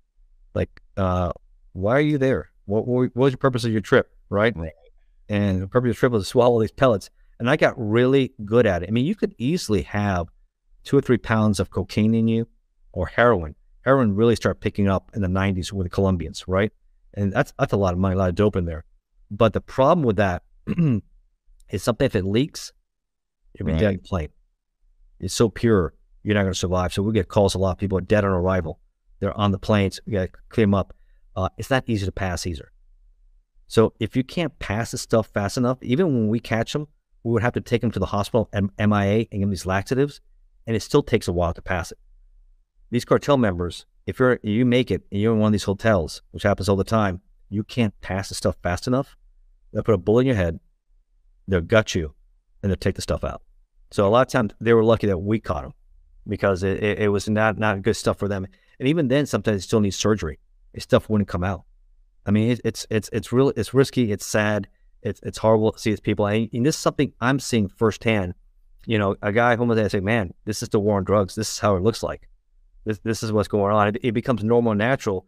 Like, 0.53 0.81
uh, 0.97 1.31
why 1.73 1.93
are 1.93 2.01
you 2.01 2.17
there? 2.17 2.51
What, 2.65 2.87
what 2.87 3.15
was 3.15 3.31
your 3.31 3.37
purpose 3.37 3.63
of 3.65 3.71
your 3.71 3.81
trip, 3.81 4.11
right? 4.29 4.55
right 4.55 4.71
and 5.29 5.61
the 5.61 5.67
purpose 5.67 5.91
of 5.91 5.97
trip 5.97 6.11
was 6.11 6.23
to 6.23 6.29
swallow 6.29 6.59
these 6.61 6.71
pellets. 6.71 7.09
And 7.39 7.49
I 7.49 7.55
got 7.57 7.73
really 7.77 8.33
good 8.45 8.65
at 8.65 8.83
it. 8.83 8.89
I 8.89 8.91
mean, 8.91 9.05
you 9.05 9.15
could 9.15 9.33
easily 9.37 9.81
have 9.83 10.27
two 10.83 10.97
or 10.97 11.01
three 11.01 11.17
pounds 11.17 11.59
of 11.59 11.69
cocaine 11.71 12.13
in 12.13 12.27
you 12.27 12.47
or 12.91 13.07
heroin. 13.07 13.55
Heroin 13.81 14.15
really 14.15 14.35
started 14.35 14.61
picking 14.61 14.87
up 14.87 15.11
in 15.13 15.21
the 15.21 15.27
90s 15.27 15.71
with 15.73 15.85
the 15.85 15.89
Colombians, 15.89 16.47
right? 16.47 16.71
And 17.15 17.33
that's 17.33 17.53
that's 17.59 17.73
a 17.73 17.77
lot 17.77 17.93
of 17.93 17.99
money, 17.99 18.15
a 18.15 18.17
lot 18.17 18.29
of 18.29 18.35
dope 18.35 18.55
in 18.55 18.65
there. 18.65 18.85
But 19.29 19.53
the 19.53 19.61
problem 19.61 20.05
with 20.05 20.17
that 20.17 20.43
is 21.69 21.83
something 21.83 22.05
if 22.05 22.15
it 22.15 22.25
leaks, 22.25 22.71
you'll 23.57 23.67
be 23.67 23.73
Right. 23.73 23.79
dead 23.81 24.03
plane. 24.03 24.29
It's 25.19 25.33
so 25.33 25.49
pure, 25.49 25.93
you're 26.23 26.35
not 26.35 26.41
going 26.43 26.53
to 26.53 26.59
survive. 26.59 26.93
So 26.93 27.01
we 27.03 27.13
get 27.13 27.27
calls 27.29 27.55
a 27.55 27.59
lot. 27.59 27.77
People 27.77 27.97
are 27.97 28.01
dead 28.01 28.25
on 28.25 28.31
arrival. 28.31 28.79
They're 29.19 29.37
on 29.37 29.51
the 29.51 29.59
planes. 29.59 29.99
We 30.05 30.13
got 30.13 30.25
to 30.33 30.39
clean 30.49 30.65
them 30.65 30.73
up. 30.75 30.93
Uh, 31.35 31.49
it's 31.57 31.69
not 31.69 31.83
easy 31.87 32.05
to 32.05 32.11
pass 32.11 32.45
either. 32.45 32.71
So 33.73 33.91
if 33.99 34.15
you 34.15 34.23
can't 34.23 34.59
pass 34.59 34.91
the 34.91 34.99
stuff 34.99 35.31
fast 35.33 35.57
enough, 35.57 35.79
even 35.81 36.05
when 36.05 36.27
we 36.27 36.39
catch 36.39 36.73
them, 36.73 36.87
we 37.23 37.31
would 37.31 37.41
have 37.41 37.53
to 37.53 37.59
take 37.59 37.81
them 37.81 37.89
to 37.89 37.99
the 37.99 38.05
hospital, 38.05 38.47
M- 38.53 38.69
MIA, 38.77 39.25
and 39.31 39.31
give 39.31 39.39
them 39.39 39.49
these 39.49 39.65
laxatives, 39.65 40.21
and 40.67 40.75
it 40.75 40.81
still 40.81 41.01
takes 41.01 41.27
a 41.27 41.33
while 41.33 41.55
to 41.55 41.61
pass 41.63 41.91
it. 41.91 41.97
These 42.91 43.03
cartel 43.03 43.35
members, 43.35 43.87
if 44.05 44.19
you're 44.19 44.39
you 44.43 44.63
make 44.63 44.91
it 44.91 45.01
and 45.11 45.19
you're 45.19 45.33
in 45.33 45.39
one 45.39 45.47
of 45.47 45.53
these 45.53 45.63
hotels, 45.63 46.21
which 46.29 46.43
happens 46.43 46.69
all 46.69 46.75
the 46.75 46.83
time, 46.83 47.21
you 47.49 47.63
can't 47.63 47.99
pass 47.99 48.29
the 48.29 48.35
stuff 48.35 48.57
fast 48.61 48.85
enough. 48.85 49.17
They'll 49.71 49.81
put 49.81 49.95
a 49.95 49.97
bullet 49.97 50.21
in 50.21 50.27
your 50.27 50.35
head, 50.35 50.59
they'll 51.47 51.61
gut 51.61 51.95
you, 51.95 52.13
and 52.61 52.69
they'll 52.69 52.77
take 52.77 52.93
the 52.93 53.01
stuff 53.01 53.23
out. 53.23 53.41
So 53.89 54.07
a 54.07 54.09
lot 54.09 54.27
of 54.27 54.31
times 54.31 54.53
they 54.61 54.75
were 54.75 54.83
lucky 54.83 55.07
that 55.07 55.17
we 55.17 55.39
caught 55.39 55.63
them 55.63 55.73
because 56.27 56.61
it, 56.61 56.83
it, 56.83 56.99
it 56.99 57.07
was 57.07 57.27
not 57.27 57.57
not 57.57 57.81
good 57.81 57.95
stuff 57.95 58.19
for 58.19 58.27
them. 58.27 58.45
And 58.77 58.87
even 58.87 59.07
then, 59.07 59.25
sometimes 59.25 59.57
they 59.57 59.65
still 59.65 59.79
need 59.79 59.95
surgery. 59.95 60.37
This 60.75 60.83
stuff 60.83 61.09
wouldn't 61.09 61.27
come 61.27 61.43
out. 61.43 61.63
I 62.25 62.31
mean, 62.31 62.51
it, 62.51 62.61
it's 62.63 62.87
it's 62.89 63.09
it's 63.13 63.31
real. 63.33 63.49
It's 63.55 63.73
risky. 63.73 64.11
It's 64.11 64.25
sad. 64.25 64.67
It's 65.01 65.19
it's 65.23 65.37
horrible 65.37 65.73
to 65.73 65.79
see 65.79 65.89
these 65.89 65.99
people. 65.99 66.25
And, 66.27 66.49
and 66.53 66.65
this 66.65 66.75
is 66.75 66.81
something 66.81 67.11
I'm 67.19 67.39
seeing 67.39 67.67
firsthand. 67.67 68.33
You 68.85 68.97
know, 68.97 69.15
a 69.21 69.31
guy 69.31 69.55
home 69.55 69.69
with 69.69 69.79
I 69.79 69.87
say, 69.87 69.99
"Man, 69.99 70.33
this 70.45 70.61
is 70.63 70.69
the 70.69 70.79
war 70.79 70.97
on 70.97 71.03
drugs. 71.03 71.35
This 71.35 71.51
is 71.51 71.59
how 71.59 71.75
it 71.75 71.83
looks 71.83 72.03
like. 72.03 72.27
This 72.85 72.99
this 72.99 73.23
is 73.23 73.31
what's 73.31 73.47
going 73.47 73.73
on. 73.73 73.87
It, 73.89 73.97
it 74.03 74.11
becomes 74.13 74.43
normal 74.43 74.71
and 74.73 74.79
natural. 74.79 75.25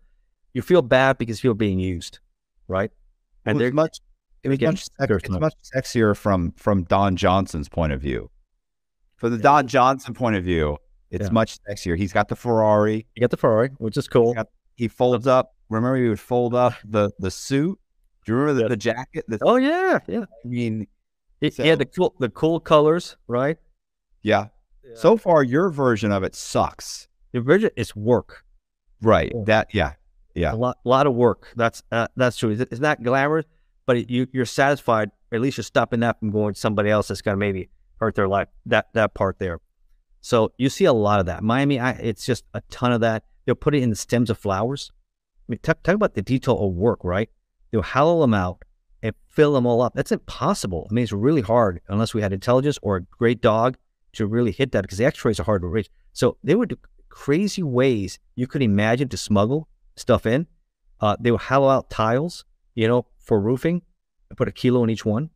You 0.53 0.61
feel 0.61 0.81
bad 0.81 1.17
because 1.17 1.43
you're 1.43 1.53
being 1.53 1.79
used, 1.79 2.19
right? 2.67 2.91
And 3.45 3.55
Well, 3.55 3.59
they're 3.59 3.73
much 3.73 3.97
it's 4.43 4.61
much, 4.61 4.83
sex- 4.85 4.89
it's 5.17 5.29
much 5.41 5.53
sexier 5.75 6.15
from 6.15 6.51
from 6.57 6.83
Don 6.83 7.15
Johnson's 7.15 7.67
point 7.69 7.91
of 7.93 8.01
view. 8.01 8.29
For 9.17 9.29
the 9.29 9.37
Don 9.37 9.67
Johnson 9.67 10.13
point 10.13 10.35
of 10.35 10.43
view, 10.43 10.77
it's 11.11 11.25
Yeah. 11.27 11.31
much 11.31 11.57
sexier. 11.67 11.97
He's 11.97 12.13
got 12.13 12.27
the 12.27 12.35
Ferrari. 12.35 13.07
He 13.15 13.21
got 13.21 13.31
the 13.31 13.37
Ferrari, 13.37 13.69
which 13.77 13.97
is 13.97 14.07
cool. 14.07 14.33
got- 14.33 14.49
He 14.75 14.87
folds 14.89 15.25
up. 15.27 15.54
Remember, 15.69 15.97
he 15.97 16.09
would 16.09 16.19
fold 16.19 16.53
up 16.53 16.73
the 16.83 17.11
the 17.19 17.31
suit. 17.31 17.79
Do 18.25 18.31
you 18.31 18.37
remember 18.37 18.63
the, 18.63 18.69
the 18.69 18.77
jacket? 18.77 19.25
The, 19.27 19.39
Oh 19.41 19.55
yeah, 19.57 19.99
yeah. 20.07 20.25
I 20.43 20.47
mean, 20.47 20.87
He, 21.41 21.49
he 21.49 21.67
had 21.67 21.79
the 21.79 21.85
cool 21.85 22.15
the 22.19 22.29
cool 22.29 22.59
colors, 22.59 23.17
right? 23.27 23.57
yeah. 24.21 24.47
So 24.95 25.17
far, 25.17 25.43
your 25.43 25.69
version 25.69 26.11
of 26.11 26.23
it 26.23 26.35
sucks. 26.35 27.07
The 27.33 27.41
Bridget 27.41 27.73
is 27.75 27.95
work. 27.95 28.45
Right. 29.01 29.31
Yeah. 29.33 29.41
That. 29.45 29.67
Yeah. 29.73 29.93
Yeah. 30.35 30.53
a 30.53 30.55
lot, 30.55 30.77
lot 30.83 31.07
of 31.07 31.13
work. 31.15 31.51
That's 31.55 31.81
uh, 31.91 32.07
that's 32.15 32.37
true. 32.37 32.51
It's, 32.51 32.61
it's 32.61 32.79
not 32.79 33.01
glamorous, 33.03 33.45
but 33.85 33.97
it, 33.97 34.09
you 34.09 34.27
you're 34.31 34.45
satisfied. 34.45 35.09
At 35.31 35.41
least 35.41 35.57
you're 35.57 35.63
stopping 35.63 36.01
that 36.01 36.19
from 36.19 36.31
going 36.31 36.53
to 36.53 36.59
somebody 36.59 36.89
else 36.89 37.07
that's 37.07 37.21
gonna 37.21 37.37
maybe 37.37 37.69
hurt 37.99 38.15
their 38.15 38.27
life. 38.27 38.47
That 38.67 38.87
that 38.93 39.13
part 39.15 39.39
there. 39.39 39.59
So 40.21 40.53
you 40.57 40.69
see 40.69 40.85
a 40.85 40.93
lot 40.93 41.19
of 41.19 41.27
that. 41.27 41.43
Miami, 41.43 41.79
I, 41.79 41.91
it's 41.91 42.25
just 42.25 42.45
a 42.53 42.61
ton 42.69 42.91
of 42.91 43.01
that. 43.01 43.23
They'll 43.45 43.55
put 43.55 43.75
it 43.75 43.83
in 43.83 43.89
the 43.91 43.95
stems 43.95 44.29
of 44.29 44.37
flowers. 44.37 44.91
I 45.47 45.51
mean, 45.51 45.59
talk, 45.61 45.83
talk 45.83 45.95
about 45.95 46.13
the 46.15 46.21
detail 46.21 46.57
of 46.59 46.73
work, 46.73 46.99
right? 47.03 47.29
They'll 47.71 47.81
hollow 47.81 48.21
them 48.21 48.33
out 48.33 48.63
and 49.03 49.13
fill 49.29 49.53
them 49.53 49.65
all 49.65 49.81
up. 49.81 49.93
That's 49.93 50.11
impossible. 50.11 50.87
I 50.89 50.93
mean, 50.93 51.03
it's 51.03 51.11
really 51.11 51.41
hard 51.41 51.81
unless 51.87 52.13
we 52.13 52.21
had 52.21 52.33
intelligence 52.33 52.79
or 52.81 52.97
a 52.97 53.01
great 53.01 53.41
dog 53.41 53.77
to 54.13 54.25
really 54.25 54.51
hit 54.51 54.71
that 54.71 54.81
because 54.81 54.97
the 54.97 55.05
X-rays 55.05 55.39
are 55.39 55.43
hard 55.43 55.61
to 55.61 55.67
reach. 55.67 55.89
So 56.13 56.37
they 56.43 56.55
would 56.55 56.69
do 56.69 56.77
crazy 57.09 57.61
ways 57.61 58.17
you 58.35 58.47
could 58.47 58.61
imagine 58.61 59.09
to 59.09 59.17
smuggle 59.17 59.67
stuff 59.95 60.25
in. 60.25 60.47
Uh, 61.01 61.17
they 61.19 61.31
would 61.31 61.41
hollow 61.41 61.69
out 61.69 61.89
tiles, 61.89 62.45
you 62.73 62.87
know, 62.87 63.05
for 63.19 63.39
roofing, 63.39 63.81
and 64.29 64.37
put 64.37 64.47
a 64.47 64.51
kilo 64.51 64.83
in 64.83 64.89
each 64.89 65.05
one. 65.05 65.29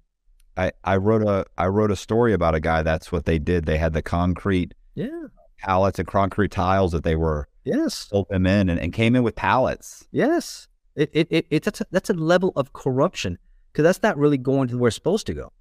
I, 0.55 0.71
I 0.83 0.95
wrote 0.95 1.21
a 1.21 1.45
I 1.57 1.67
wrote 1.67 1.91
a 1.91 1.95
story 1.95 2.33
about 2.33 2.55
a 2.55 2.59
guy. 2.59 2.81
That's 2.83 3.11
what 3.11 3.25
they 3.25 3.37
did. 3.39 3.65
They 3.65 3.77
had 3.77 3.93
the 3.93 4.01
concrete 4.01 4.73
Yeah. 4.95 5.27
pallets 5.59 5.99
and 5.99 6.07
concrete 6.07 6.51
tiles 6.51 6.93
that 6.93 7.03
they 7.03 7.15
were 7.15 7.48
Yes. 7.63 8.07
built 8.09 8.29
them 8.29 8.45
in 8.45 8.69
and, 8.69 8.79
and 8.79 8.93
came 8.93 9.15
in 9.15 9.23
with 9.23 9.35
pallets. 9.35 10.07
Yes. 10.11 10.67
It, 10.95 11.09
it, 11.13 11.27
it, 11.29 11.45
it 11.49 11.63
that's, 11.63 11.81
a, 11.81 11.85
that's 11.91 12.09
a 12.09 12.13
level 12.13 12.51
of 12.55 12.73
corruption 12.73 13.37
because 13.71 13.83
that's 13.83 14.03
not 14.03 14.17
really 14.17 14.37
going 14.37 14.67
to 14.69 14.77
where 14.77 14.87
it's 14.87 14.95
supposed 14.95 15.27
to 15.27 15.33
go. 15.33 15.51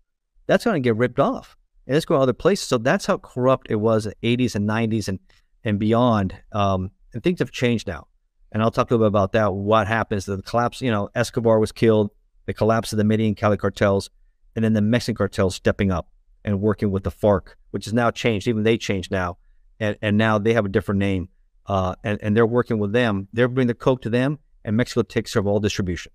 That's 0.46 0.64
going 0.64 0.82
to 0.82 0.86
get 0.86 0.96
ripped 0.96 1.20
off 1.20 1.56
and 1.86 1.96
it's 1.96 2.06
going 2.06 2.18
to 2.18 2.22
other 2.22 2.32
places. 2.32 2.68
So 2.68 2.78
that's 2.78 3.06
how 3.06 3.18
corrupt 3.18 3.68
it 3.70 3.76
was 3.76 4.06
in 4.06 4.14
the 4.20 4.36
80s 4.36 4.54
and 4.54 4.68
90s 4.68 5.08
and, 5.08 5.18
and 5.64 5.78
beyond. 5.78 6.34
Um, 6.52 6.90
and 7.12 7.22
things 7.22 7.40
have 7.40 7.50
changed 7.50 7.86
now. 7.86 8.06
And 8.52 8.62
I'll 8.62 8.70
talk 8.70 8.90
a 8.90 8.94
little 8.94 9.06
bit 9.06 9.08
about 9.08 9.32
that. 9.32 9.52
What 9.52 9.86
happens? 9.86 10.24
The 10.24 10.40
collapse, 10.42 10.80
you 10.80 10.90
know, 10.90 11.10
Escobar 11.14 11.58
was 11.58 11.72
killed, 11.72 12.10
the 12.46 12.54
collapse 12.54 12.92
of 12.92 12.96
the 12.96 13.04
Medellin 13.04 13.34
Cali 13.34 13.56
cartels, 13.56 14.10
and 14.56 14.64
then 14.64 14.72
the 14.72 14.80
Mexican 14.80 15.16
cartels 15.16 15.54
stepping 15.54 15.90
up 15.90 16.08
and 16.44 16.60
working 16.60 16.90
with 16.90 17.04
the 17.04 17.10
FARC, 17.10 17.54
which 17.70 17.84
has 17.84 17.94
now 17.94 18.10
changed. 18.10 18.48
Even 18.48 18.62
they 18.62 18.78
changed 18.78 19.10
now. 19.10 19.38
And, 19.80 19.96
and 20.02 20.16
now 20.16 20.38
they 20.38 20.54
have 20.54 20.64
a 20.64 20.70
different 20.70 20.98
name. 20.98 21.28
Uh, 21.68 21.94
and, 22.02 22.18
and 22.22 22.34
they're 22.36 22.46
working 22.46 22.78
with 22.78 22.92
them. 22.92 23.28
They're 23.32 23.46
bringing 23.48 23.68
the 23.68 23.74
coke 23.74 24.02
to 24.02 24.10
them, 24.10 24.38
and 24.64 24.76
Mexico 24.76 25.02
takes 25.02 25.32
care 25.32 25.40
of 25.40 25.46
all 25.46 25.60
distribution. 25.60 26.10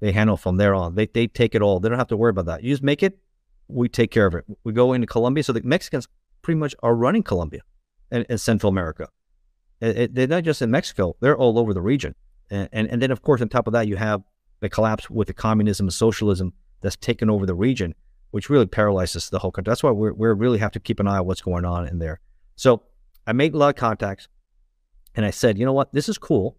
They 0.00 0.12
handle 0.12 0.36
from 0.36 0.58
there 0.58 0.74
on. 0.74 0.94
They, 0.94 1.06
they 1.06 1.26
take 1.26 1.54
it 1.54 1.62
all. 1.62 1.80
They 1.80 1.88
don't 1.88 1.98
have 1.98 2.08
to 2.08 2.16
worry 2.16 2.30
about 2.30 2.44
that. 2.46 2.62
You 2.62 2.70
just 2.72 2.82
make 2.82 3.02
it, 3.02 3.18
we 3.68 3.88
take 3.88 4.10
care 4.10 4.26
of 4.26 4.34
it. 4.34 4.44
We 4.64 4.72
go 4.74 4.92
into 4.92 5.06
Colombia. 5.06 5.42
So 5.42 5.54
the 5.54 5.62
Mexicans 5.62 6.06
pretty 6.42 6.58
much 6.58 6.74
are 6.82 6.94
running 6.94 7.22
Colombia 7.22 7.62
and, 8.10 8.26
and 8.28 8.38
Central 8.38 8.68
America. 8.68 9.08
It- 9.80 9.96
it- 9.98 10.14
they're 10.14 10.26
not 10.26 10.44
just 10.44 10.60
in 10.60 10.70
Mexico, 10.70 11.16
they're 11.20 11.36
all 11.36 11.58
over 11.58 11.72
the 11.72 11.80
region. 11.80 12.14
And, 12.50 12.68
and, 12.72 12.88
and 12.88 13.00
then, 13.02 13.10
of 13.10 13.22
course, 13.22 13.40
on 13.40 13.48
top 13.48 13.66
of 13.66 13.72
that, 13.72 13.88
you 13.88 13.96
have 13.96 14.22
the 14.60 14.68
collapse 14.68 15.08
with 15.08 15.26
the 15.28 15.34
communism 15.34 15.86
and 15.86 15.92
socialism 15.94 16.52
that's 16.82 16.96
taken 16.96 17.30
over 17.30 17.46
the 17.46 17.54
region, 17.54 17.94
which 18.30 18.50
really 18.50 18.66
paralyzes 18.66 19.30
the 19.30 19.38
whole 19.38 19.50
country. 19.50 19.70
That's 19.70 19.82
why 19.82 19.90
we're, 19.90 20.12
we 20.12 20.28
really 20.28 20.58
have 20.58 20.72
to 20.72 20.80
keep 20.80 21.00
an 21.00 21.08
eye 21.08 21.18
on 21.18 21.26
what's 21.26 21.40
going 21.40 21.64
on 21.64 21.88
in 21.88 21.98
there. 21.98 22.20
So 22.56 22.82
I 23.26 23.32
made 23.32 23.54
a 23.54 23.56
lot 23.56 23.70
of 23.70 23.76
contacts 23.76 24.28
and 25.16 25.24
I 25.24 25.30
said, 25.30 25.58
you 25.58 25.64
know 25.64 25.72
what, 25.72 25.92
this 25.92 26.08
is 26.08 26.18
cool. 26.18 26.56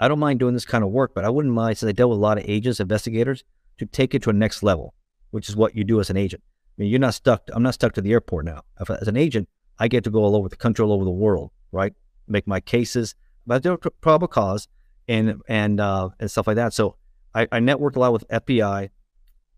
I 0.00 0.08
don't 0.08 0.18
mind 0.18 0.40
doing 0.40 0.54
this 0.54 0.64
kind 0.64 0.82
of 0.82 0.90
work, 0.90 1.12
but 1.14 1.24
I 1.24 1.30
wouldn't 1.30 1.54
mind, 1.54 1.78
since 1.78 1.88
I 1.88 1.92
dealt 1.92 2.10
with 2.10 2.18
a 2.18 2.22
lot 2.22 2.38
of 2.38 2.44
agents, 2.48 2.80
investigators, 2.80 3.44
to 3.78 3.86
take 3.86 4.14
it 4.14 4.22
to 4.22 4.30
a 4.30 4.32
next 4.32 4.62
level, 4.62 4.94
which 5.30 5.48
is 5.48 5.54
what 5.54 5.76
you 5.76 5.84
do 5.84 6.00
as 6.00 6.10
an 6.10 6.16
agent. 6.16 6.42
I 6.44 6.82
mean, 6.82 6.90
you're 6.90 6.98
not 6.98 7.14
stuck. 7.14 7.48
I'm 7.52 7.62
not 7.62 7.74
stuck 7.74 7.92
to 7.92 8.00
the 8.00 8.12
airport 8.12 8.46
now. 8.46 8.62
If, 8.80 8.90
as 8.90 9.06
an 9.06 9.16
agent, 9.16 9.48
I 9.78 9.88
get 9.88 10.04
to 10.04 10.10
go 10.10 10.24
all 10.24 10.34
over 10.34 10.48
the 10.48 10.56
country, 10.56 10.84
all 10.84 10.92
over 10.92 11.04
the 11.04 11.10
world, 11.10 11.50
right? 11.70 11.92
Make 12.26 12.46
my 12.46 12.60
cases, 12.60 13.14
they're 13.46 13.76
probable 13.76 14.28
cause 14.28 14.68
and 15.08 15.42
and 15.48 15.80
uh, 15.80 16.10
and 16.20 16.30
stuff 16.30 16.46
like 16.46 16.56
that. 16.56 16.72
So 16.72 16.96
I, 17.34 17.48
I 17.50 17.60
network 17.60 17.96
a 17.96 18.00
lot 18.00 18.12
with 18.12 18.26
FBI, 18.28 18.90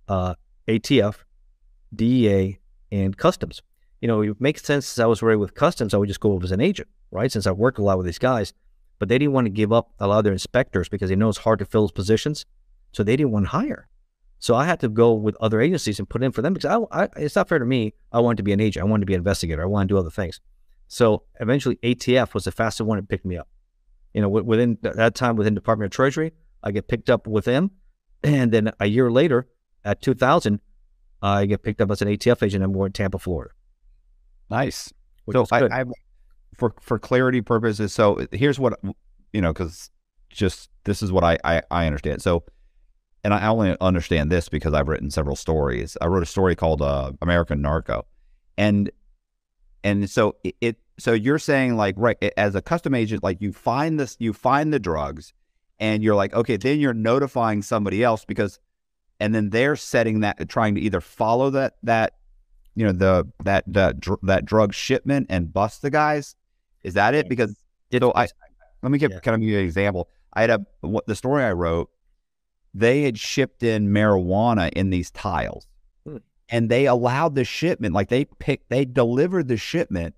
uh, 0.09 0.35
ATF, 0.69 1.17
DEA, 1.95 2.59
and 2.91 3.17
customs. 3.17 3.63
You 4.01 4.09
know, 4.09 4.23
it 4.23 4.41
makes 4.41 4.63
sense 4.63 4.87
since 4.87 5.03
I 5.03 5.07
was 5.07 5.23
already 5.23 5.39
with 5.39 5.55
customs, 5.55 5.95
I 5.95 5.99
would 5.99 6.09
just 6.09 6.21
go 6.21 6.33
over 6.33 6.45
as 6.45 6.53
an 6.53 6.61
agent, 6.61 6.89
right? 7.15 7.33
Since 7.33 7.47
I 7.47 7.53
worked 7.53 7.79
a 7.79 7.83
lot 7.83 7.97
with 7.97 8.07
these 8.07 8.19
guys, 8.19 8.53
but 8.99 9.09
they 9.09 9.19
didn't 9.19 9.33
want 9.33 9.47
to 9.47 9.51
give 9.51 9.73
up 9.73 9.93
a 9.99 10.07
lot 10.07 10.19
of 10.19 10.25
their 10.25 10.33
inspectors 10.33 10.89
because 10.89 11.09
they 11.09 11.17
know 11.17 11.29
it's 11.29 11.39
hard 11.39 11.59
to 11.61 11.65
fill 11.65 11.83
those 11.83 11.93
positions. 11.93 12.45
So 12.93 13.03
they 13.03 13.17
didn't 13.17 13.33
want 13.33 13.47
to 13.47 13.51
hire. 13.51 13.89
So 14.39 14.55
I 14.55 14.67
had 14.67 14.81
to 14.81 14.89
go 14.89 15.15
with 15.15 15.37
other 15.41 15.61
agencies 15.61 15.99
and 15.99 16.09
put 16.09 16.23
in 16.23 16.31
for 16.31 16.43
them 16.43 16.53
because 16.53 16.87
I, 16.93 17.05
I, 17.05 17.09
it's 17.17 17.35
not 17.35 17.49
fair 17.49 17.59
to 17.59 17.65
me. 17.65 17.95
I 18.13 18.21
wanted 18.21 18.37
to 18.37 18.43
be 18.43 18.53
an 18.53 18.61
agent. 18.61 18.85
I 18.85 18.89
wanted 18.89 19.03
to 19.03 19.07
be 19.07 19.15
an 19.15 19.21
investigator. 19.21 19.63
I 19.63 19.67
wanted 19.67 19.89
to 19.89 19.95
do 19.95 19.99
other 19.99 20.11
things. 20.11 20.41
So 20.87 21.23
eventually 21.41 21.77
ATF 21.77 22.35
was 22.35 22.45
the 22.45 22.53
fastest 22.53 22.87
one 22.87 22.99
that 22.99 23.09
picked 23.09 23.25
me 23.25 23.39
up. 23.39 23.49
You 24.13 24.21
know, 24.21 24.29
wi- 24.29 24.47
within 24.47 24.77
th- 24.77 24.95
that 24.97 25.15
time 25.15 25.37
within 25.37 25.55
Department 25.55 25.87
of 25.93 25.97
Treasury, 25.97 26.33
I 26.63 26.73
get 26.73 26.89
picked 26.89 27.11
up 27.11 27.27
with 27.27 27.47
them. 27.47 27.71
And 28.23 28.53
then 28.53 28.71
a 28.81 28.87
year 28.87 29.11
later, 29.11 29.49
at 29.85 30.01
2000, 30.03 30.61
I 31.23 31.47
get 31.47 31.63
picked 31.63 31.81
up 31.81 31.91
as 31.91 32.03
an 32.03 32.09
ATF 32.09 32.43
agent 32.43 32.63
and 32.63 32.75
we're 32.75 32.87
in 32.87 32.93
Tampa, 32.93 33.19
Florida. 33.19 33.55
Nice. 34.51 34.93
Which 35.25 35.37
so. 35.37 35.47
I, 35.51 35.81
I, 35.81 35.85
for 36.57 36.75
for 36.81 36.99
clarity 36.99 37.41
purposes, 37.41 37.93
so 37.93 38.27
here's 38.33 38.59
what 38.59 38.79
you 39.33 39.41
know, 39.41 39.53
because 39.53 39.91
just 40.31 40.71
this 40.85 41.03
is 41.03 41.13
what 41.13 41.25
I, 41.25 41.39
I 41.45 41.63
I 41.71 41.87
understand. 41.87 42.23
So, 42.23 42.45
and 43.23 43.35
I 43.35 43.47
only 43.47 43.77
understand 43.81 44.31
this 44.31 44.49
because 44.49 44.75
I've 44.75 44.89
written 44.89 45.11
several 45.11 45.37
stories. 45.37 45.97
I 46.01 46.07
wrote 46.07 46.23
a 46.23 46.27
story 46.27 46.57
called 46.57 46.83
uh, 46.83 47.13
American 47.23 47.63
Narco, 47.63 48.07
and 48.57 48.91
and 49.83 50.09
so 50.09 50.37
it, 50.45 50.57
it 50.61 50.77
so 50.99 51.13
you're 51.13 51.39
saying 51.39 51.77
like 51.77 51.95
right 51.99 52.17
as 52.37 52.55
a 52.55 52.63
custom 52.63 52.95
agent, 52.95 53.23
like 53.23 53.41
you 53.41 53.53
find 53.53 53.99
this, 53.99 54.17
you 54.19 54.33
find 54.33 54.73
the 54.73 54.79
drugs, 54.79 55.33
and 55.79 56.03
you're 56.03 56.15
like, 56.15 56.35
okay, 56.35 56.57
then 56.57 56.81
you're 56.81 56.95
notifying 56.95 57.63
somebody 57.63 58.03
else 58.03 58.25
because, 58.25 58.59
and 59.21 59.35
then 59.35 59.51
they're 59.51 59.77
setting 59.77 60.21
that, 60.21 60.49
trying 60.49 60.75
to 60.75 60.81
either 60.81 61.01
follow 61.01 61.51
that 61.51 61.77
that 61.83 62.15
you 62.75 62.85
know 62.85 62.93
the 62.93 63.29
that 63.45 63.65
that 63.67 63.97
that 64.23 64.45
drug 64.45 64.75
shipment 64.75 65.27
and 65.31 65.53
bust 65.53 65.83
the 65.83 65.91
guys. 65.91 66.37
Is 66.85 66.95
that 66.95 67.15
it? 67.15 67.29
Because 67.29 67.57
so 67.93 68.13
I 68.15 68.29
let 68.83 68.93
me 68.93 68.99
give 68.99 69.11
Yeah. 69.13 69.21
kind 69.21 69.35
of 69.35 69.41
give 69.41 69.51
you 69.51 69.59
an 69.59 69.65
example. 69.65 70.09
I 70.33 70.43
had 70.43 70.51
a 70.51 70.67
what 70.81 71.07
the 71.07 71.15
story 71.17 71.43
I 71.43 71.53
wrote 71.53 71.91
they 72.77 73.03
had 73.03 73.17
shipped 73.19 73.63
in 73.63 73.89
marijuana 73.89 74.69
in 74.73 74.91
these 74.91 75.11
tiles, 75.13 75.69
Hmm. 76.05 76.17
and 76.49 76.69
they 76.69 76.87
allowed 76.87 77.37
the 77.37 77.45
shipment. 77.45 77.95
Like 77.95 78.09
they 78.09 78.25
picked, 78.25 78.69
they 78.69 78.85
delivered 78.85 79.47
the 79.47 79.57
shipment, 79.57 80.17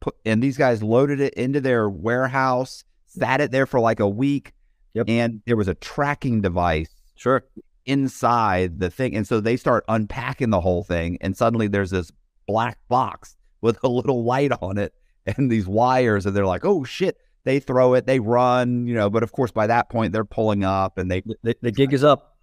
put, 0.00 0.16
and 0.26 0.42
these 0.42 0.56
guys 0.56 0.82
loaded 0.82 1.20
it 1.20 1.34
into 1.34 1.60
their 1.60 1.88
warehouse, 1.88 2.82
sat 3.06 3.40
it 3.40 3.52
there 3.52 3.64
for 3.66 3.78
like 3.78 4.00
a 4.00 4.08
week, 4.08 4.54
Yep. 4.94 5.08
and 5.08 5.42
there 5.46 5.56
was 5.56 5.68
a 5.68 5.74
tracking 5.76 6.40
device 6.40 6.90
Sure. 7.14 7.44
inside 7.86 8.80
the 8.80 8.90
thing. 8.90 9.14
And 9.14 9.24
so 9.26 9.38
they 9.38 9.56
start 9.56 9.84
unpacking 9.88 10.50
the 10.50 10.60
whole 10.62 10.82
thing, 10.82 11.16
and 11.20 11.36
suddenly 11.36 11.68
there's 11.68 11.90
this 11.90 12.10
black 12.48 12.78
box 12.88 13.36
with 13.60 13.78
a 13.84 13.88
little 13.88 14.24
light 14.24 14.50
on 14.60 14.78
it 14.78 14.92
and 15.36 15.50
these 15.50 15.66
wires, 15.66 16.26
and 16.26 16.34
they're 16.36 16.46
like, 16.46 16.64
"Oh 16.64 16.84
shit!" 16.84 17.16
They 17.44 17.60
throw 17.60 17.92
it, 17.94 18.06
they 18.06 18.20
run, 18.20 18.86
you 18.86 18.94
know. 18.94 19.10
But 19.10 19.22
of 19.22 19.32
course, 19.32 19.50
by 19.50 19.66
that 19.66 19.90
point, 19.90 20.12
they're 20.12 20.24
pulling 20.24 20.64
up, 20.64 20.96
and 20.98 21.10
they, 21.10 21.22
The, 21.42 21.54
the 21.60 21.70
gig 21.72 21.92
is 21.92 22.02
up. 22.02 22.36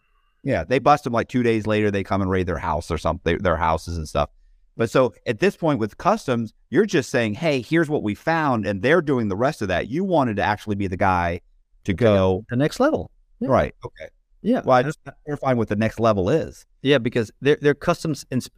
yeah, 0.44 0.64
they 0.64 0.78
bust 0.80 1.04
them 1.06 1.14
like 1.14 1.28
two 1.28 1.42
days 1.44 1.66
later. 1.66 1.90
They 1.90 2.04
come 2.04 2.22
and 2.22 2.30
raid 2.30 2.46
their 2.48 2.60
house 2.60 2.92
or 2.92 2.98
something, 3.00 3.38
their 3.40 3.58
houses 3.58 3.98
and 3.98 4.08
stuff. 4.08 4.30
But 4.78 4.90
so 4.90 5.14
at 5.26 5.40
this 5.40 5.58
point 5.58 5.80
with 5.80 5.98
customs, 5.98 6.54
you're 6.70 6.86
just 6.86 7.10
saying, 7.10 7.34
"Hey, 7.36 7.62
here's 7.62 7.90
what 7.90 8.04
we 8.04 8.14
found," 8.16 8.66
and 8.68 8.82
they're 8.82 9.02
doing 9.02 9.28
the 9.28 9.36
rest 9.36 9.62
of 9.62 9.68
that. 9.70 9.88
You 9.90 10.04
wanted 10.04 10.36
to 10.38 10.44
actually 10.44 10.76
be 10.76 10.88
the 10.88 10.98
guy 10.98 11.42
to 11.86 11.94
go, 11.94 12.46
The 12.50 12.56
next 12.56 12.80
level. 12.80 13.10
Yeah. 13.40 13.50
right? 13.50 13.76
Okay. 13.84 14.08
Yeah. 14.44 14.62
Well, 14.64 14.78
I 14.78 14.84
just 14.84 15.00
clarifying 15.26 15.58
what 15.58 15.68
the 15.68 15.76
next 15.76 16.00
level 16.00 16.30
is. 16.30 16.66
Yeah, 16.84 17.00
because 17.00 17.32
they're 17.42 17.58
they're 17.62 17.74
customs 17.76 18.26
ins- 18.32 18.50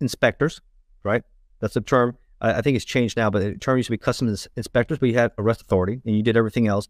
inspectors, 0.00 0.60
right? 1.04 1.22
That's 1.60 1.74
the 1.74 1.80
term. 1.80 2.16
I, 2.40 2.54
I 2.54 2.62
think 2.62 2.76
it's 2.76 2.84
changed 2.84 3.16
now, 3.16 3.30
but 3.30 3.40
the 3.40 3.54
term 3.58 3.76
used 3.76 3.88
to 3.88 3.92
be 3.92 3.98
customs 3.98 4.30
ins- 4.30 4.48
inspectors. 4.56 5.00
We 5.00 5.12
had 5.12 5.32
arrest 5.38 5.62
authority, 5.62 6.00
and 6.04 6.16
you 6.16 6.22
did 6.22 6.36
everything 6.36 6.66
else. 6.66 6.88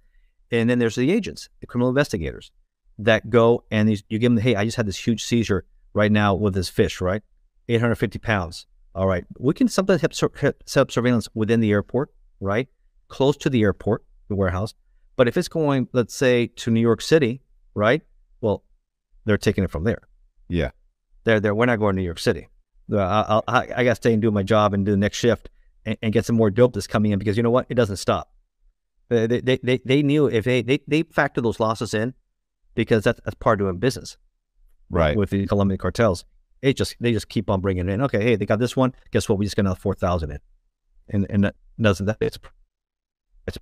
And 0.51 0.69
then 0.69 0.79
there's 0.79 0.95
the 0.95 1.11
agents, 1.11 1.49
the 1.61 1.67
criminal 1.67 1.89
investigators, 1.89 2.51
that 2.99 3.31
go 3.31 3.65
and 3.71 3.89
these, 3.89 4.05
you 4.09 4.19
give 4.19 4.33
them, 4.35 4.43
hey, 4.43 4.55
I 4.55 4.65
just 4.65 4.77
had 4.77 4.87
this 4.87 5.05
huge 5.05 5.25
seizure 5.25 5.65
right 5.95 6.13
now 6.13 6.35
with 6.35 6.55
this 6.55 6.69
fish, 6.69 7.01
right? 7.01 7.23
850 7.69 8.19
pounds. 8.19 8.67
All 8.95 9.09
right, 9.09 9.25
we 9.39 9.55
can 9.55 9.67
sometimes 9.67 10.03
have 10.03 10.15
sur- 10.15 10.31
have- 10.37 10.55
set 10.67 10.83
up 10.83 10.93
surveillance 10.93 11.29
within 11.35 11.61
the 11.61 11.73
airport, 11.73 12.15
right? 12.41 12.69
Close 13.09 13.37
to 13.39 13.51
the 13.51 13.63
airport, 13.63 14.05
the 14.29 14.37
warehouse. 14.37 14.75
But 15.17 15.27
if 15.27 15.37
it's 15.37 15.49
going, 15.49 15.89
let's 15.93 16.15
say, 16.15 16.47
to 16.47 16.71
New 16.71 16.81
York 16.81 17.01
City, 17.01 17.41
right? 17.75 18.03
Well, 18.41 18.63
they're 19.25 19.39
taking 19.39 19.65
it 19.65 19.71
from 19.71 19.85
there. 19.85 20.03
Yeah. 20.49 20.71
They're 21.25 21.41
there. 21.41 21.55
We're 21.55 21.67
not 21.67 21.79
going 21.79 21.97
to 21.97 22.01
New 22.01 22.07
York 22.07 22.19
City. 22.19 22.49
I, 22.93 23.41
I, 23.49 23.59
I 23.77 23.85
got 23.85 23.91
to 23.91 23.95
stay 23.97 24.13
and 24.13 24.23
do 24.23 24.31
my 24.31 24.43
job 24.43 24.75
and 24.75 24.85
do 24.85 24.93
the 24.93 24.97
next 24.97 25.19
shift 25.19 25.49
and, 25.85 25.97
and 26.03 26.13
get 26.13 26.25
some 26.27 26.37
more 26.37 26.51
dope 26.51 26.75
that's 26.75 26.87
coming 26.87 27.13
in 27.13 27.19
because 27.19 27.37
you 27.37 27.43
know 27.43 27.51
what? 27.51 27.67
It 27.69 27.75
doesn't 27.75 27.97
stop. 27.97 28.31
They, 29.09 29.27
they, 29.27 29.59
they, 29.63 29.81
they, 29.85 30.03
knew 30.03 30.27
if 30.27 30.45
they, 30.45 30.63
they, 30.63 30.81
they 30.89 31.03
factor 31.03 31.41
those 31.41 31.61
losses 31.61 31.95
in 31.95 32.15
because 32.75 33.05
that's, 33.05 33.21
that's 33.25 33.35
part 33.35 33.61
of 33.61 33.67
doing 33.67 33.79
business 33.79 34.17
Right. 34.91 35.17
with 35.17 35.31
the 35.31 35.47
Colombian 35.47 35.79
cartels. 35.79 36.25
It 36.63 36.77
just 36.77 36.97
they 37.01 37.13
just 37.13 37.29
keep 37.29 37.51
on 37.51 37.61
bringing 37.61 37.89
it 37.89 37.93
in. 37.93 38.01
Okay, 38.03 38.23
hey, 38.23 38.37
they 38.37 38.47
got 38.47 38.59
this 38.59 38.77
one. 38.77 38.95
Guess 39.11 39.29
what? 39.29 39.39
We 39.39 39.45
just 39.45 39.57
got 39.57 39.63
another 39.63 39.79
four 39.79 39.95
thousand 39.95 40.31
in, 40.31 40.39
and 41.11 41.27
and 41.29 41.45
that 41.45 41.57
doesn't 41.79 42.07
that 42.07 42.17
it's 42.21 42.39
it's 43.47 43.59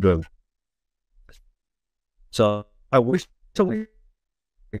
good. 0.00 0.24
So 2.30 2.66
I 2.90 2.98
wish 2.98 3.28
so 3.54 3.64
we 3.64 3.86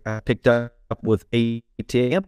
I 0.04 0.20
picked 0.20 0.48
up 0.48 0.72
with 1.02 1.30
ATF 1.30 2.24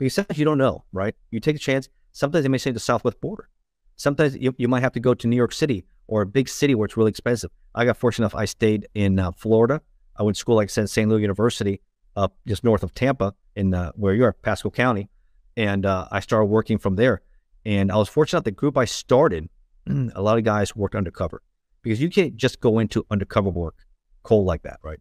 because 0.00 0.14
sometimes 0.14 0.38
you 0.38 0.46
don't 0.46 0.58
know, 0.58 0.82
right? 0.92 1.14
You 1.30 1.40
take 1.40 1.56
a 1.56 1.60
chance. 1.60 1.88
Sometimes 2.12 2.42
they 2.42 2.48
may 2.48 2.58
say 2.58 2.70
the 2.70 2.80
Southwest 2.80 3.20
border. 3.20 3.50
Sometimes 3.96 4.34
you, 4.34 4.54
you 4.56 4.66
might 4.66 4.80
have 4.80 4.92
to 4.92 5.00
go 5.00 5.12
to 5.12 5.26
New 5.28 5.36
York 5.36 5.52
City 5.52 5.84
or 6.08 6.22
a 6.22 6.26
big 6.26 6.48
city 6.48 6.74
where 6.74 6.86
it's 6.86 6.96
really 6.96 7.10
expensive. 7.10 7.50
I 7.74 7.84
got 7.84 7.98
fortunate 7.98 8.24
enough. 8.24 8.34
I 8.34 8.46
stayed 8.46 8.88
in 8.94 9.18
uh, 9.18 9.32
Florida. 9.32 9.82
I 10.16 10.22
went 10.22 10.36
to 10.36 10.40
school, 10.40 10.56
like 10.56 10.66
I 10.66 10.72
said, 10.72 10.88
Saint 10.88 11.10
Leo 11.10 11.18
University, 11.18 11.82
up 12.16 12.34
just 12.46 12.64
north 12.64 12.82
of 12.82 12.94
Tampa, 12.94 13.34
in 13.56 13.74
uh, 13.74 13.92
where 13.94 14.14
you 14.14 14.24
are, 14.24 14.32
Pasco 14.32 14.70
County, 14.70 15.10
and 15.56 15.84
uh, 15.84 16.08
I 16.10 16.20
started 16.20 16.46
working 16.46 16.78
from 16.78 16.96
there. 16.96 17.20
And 17.66 17.92
I 17.92 17.96
was 17.96 18.08
fortunate. 18.08 18.44
The 18.44 18.52
group 18.52 18.78
I 18.78 18.86
started, 18.86 19.50
a 19.86 20.22
lot 20.22 20.38
of 20.38 20.44
guys 20.44 20.74
worked 20.74 20.94
undercover 20.94 21.42
because 21.82 22.00
you 22.00 22.08
can't 22.08 22.36
just 22.36 22.60
go 22.60 22.78
into 22.78 23.04
undercover 23.10 23.50
work 23.50 23.76
cold 24.22 24.46
like 24.46 24.62
that, 24.62 24.80
right? 24.82 24.98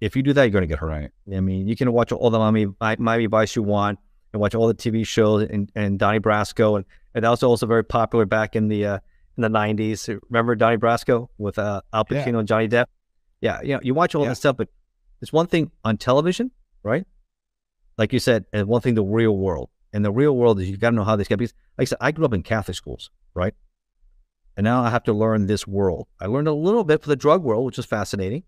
If 0.00 0.14
you 0.14 0.22
do 0.22 0.32
that, 0.32 0.44
you're 0.44 0.50
going 0.50 0.62
to 0.62 0.68
get 0.68 0.78
hurt. 0.78 0.88
Right. 0.88 1.10
I 1.34 1.40
mean, 1.40 1.66
you 1.66 1.76
can 1.76 1.92
watch 1.92 2.12
all 2.12 2.30
the 2.30 2.38
Miami, 2.38 2.66
Miami 2.98 3.26
Vice 3.26 3.56
you 3.56 3.64
want 3.64 3.98
and 4.36 4.40
watch 4.42 4.54
all 4.54 4.68
the 4.68 4.74
TV 4.74 5.06
shows 5.06 5.48
and, 5.48 5.72
and 5.74 5.98
Donnie 5.98 6.20
Brasco. 6.20 6.76
And, 6.76 6.84
and 7.14 7.24
that 7.24 7.30
was 7.30 7.42
also 7.42 7.66
very 7.66 7.84
popular 7.84 8.26
back 8.26 8.54
in 8.54 8.68
the 8.68 8.84
uh, 8.86 8.98
in 9.36 9.42
the 9.42 9.48
90s. 9.48 10.18
Remember 10.28 10.54
Donnie 10.54 10.76
Brasco 10.76 11.28
with 11.38 11.58
uh, 11.58 11.80
Al 11.92 12.04
Yeah. 12.10 12.24
Pacino 12.24 12.38
and 12.38 12.46
Johnny 12.48 12.68
Depp? 12.68 12.86
Yeah, 13.40 13.60
you 13.62 13.74
know, 13.74 13.80
you 13.82 13.94
watch 13.94 14.14
all 14.14 14.22
Yeah. 14.22 14.28
that 14.30 14.36
stuff, 14.36 14.56
but 14.58 14.68
it's 15.22 15.32
one 15.32 15.46
thing 15.46 15.70
on 15.84 15.96
television, 15.96 16.50
right? 16.82 17.06
Like 17.96 18.12
you 18.12 18.18
said, 18.18 18.44
and 18.52 18.68
one 18.68 18.82
thing 18.82 18.94
the 18.94 19.02
real 19.02 19.36
world. 19.36 19.70
And 19.92 20.04
the 20.04 20.12
real 20.12 20.36
world 20.36 20.60
is 20.60 20.68
you 20.68 20.76
got 20.76 20.90
to 20.90 20.96
know 20.96 21.04
how 21.04 21.16
this 21.16 21.28
guy, 21.28 21.36
because 21.36 21.54
like 21.78 21.86
I 21.86 21.88
said, 21.88 21.98
I 22.02 22.12
grew 22.12 22.26
up 22.26 22.34
in 22.34 22.42
Catholic 22.42 22.76
schools, 22.76 23.10
right? 23.34 23.54
And 24.58 24.64
now 24.64 24.82
I 24.82 24.90
have 24.90 25.04
to 25.04 25.12
learn 25.14 25.46
this 25.46 25.66
world. 25.66 26.06
I 26.20 26.26
learned 26.26 26.48
a 26.48 26.52
little 26.52 26.84
bit 26.84 27.02
for 27.02 27.08
the 27.08 27.16
drug 27.16 27.42
world, 27.42 27.64
which 27.64 27.78
is 27.78 27.86
fascinating. 27.86 28.42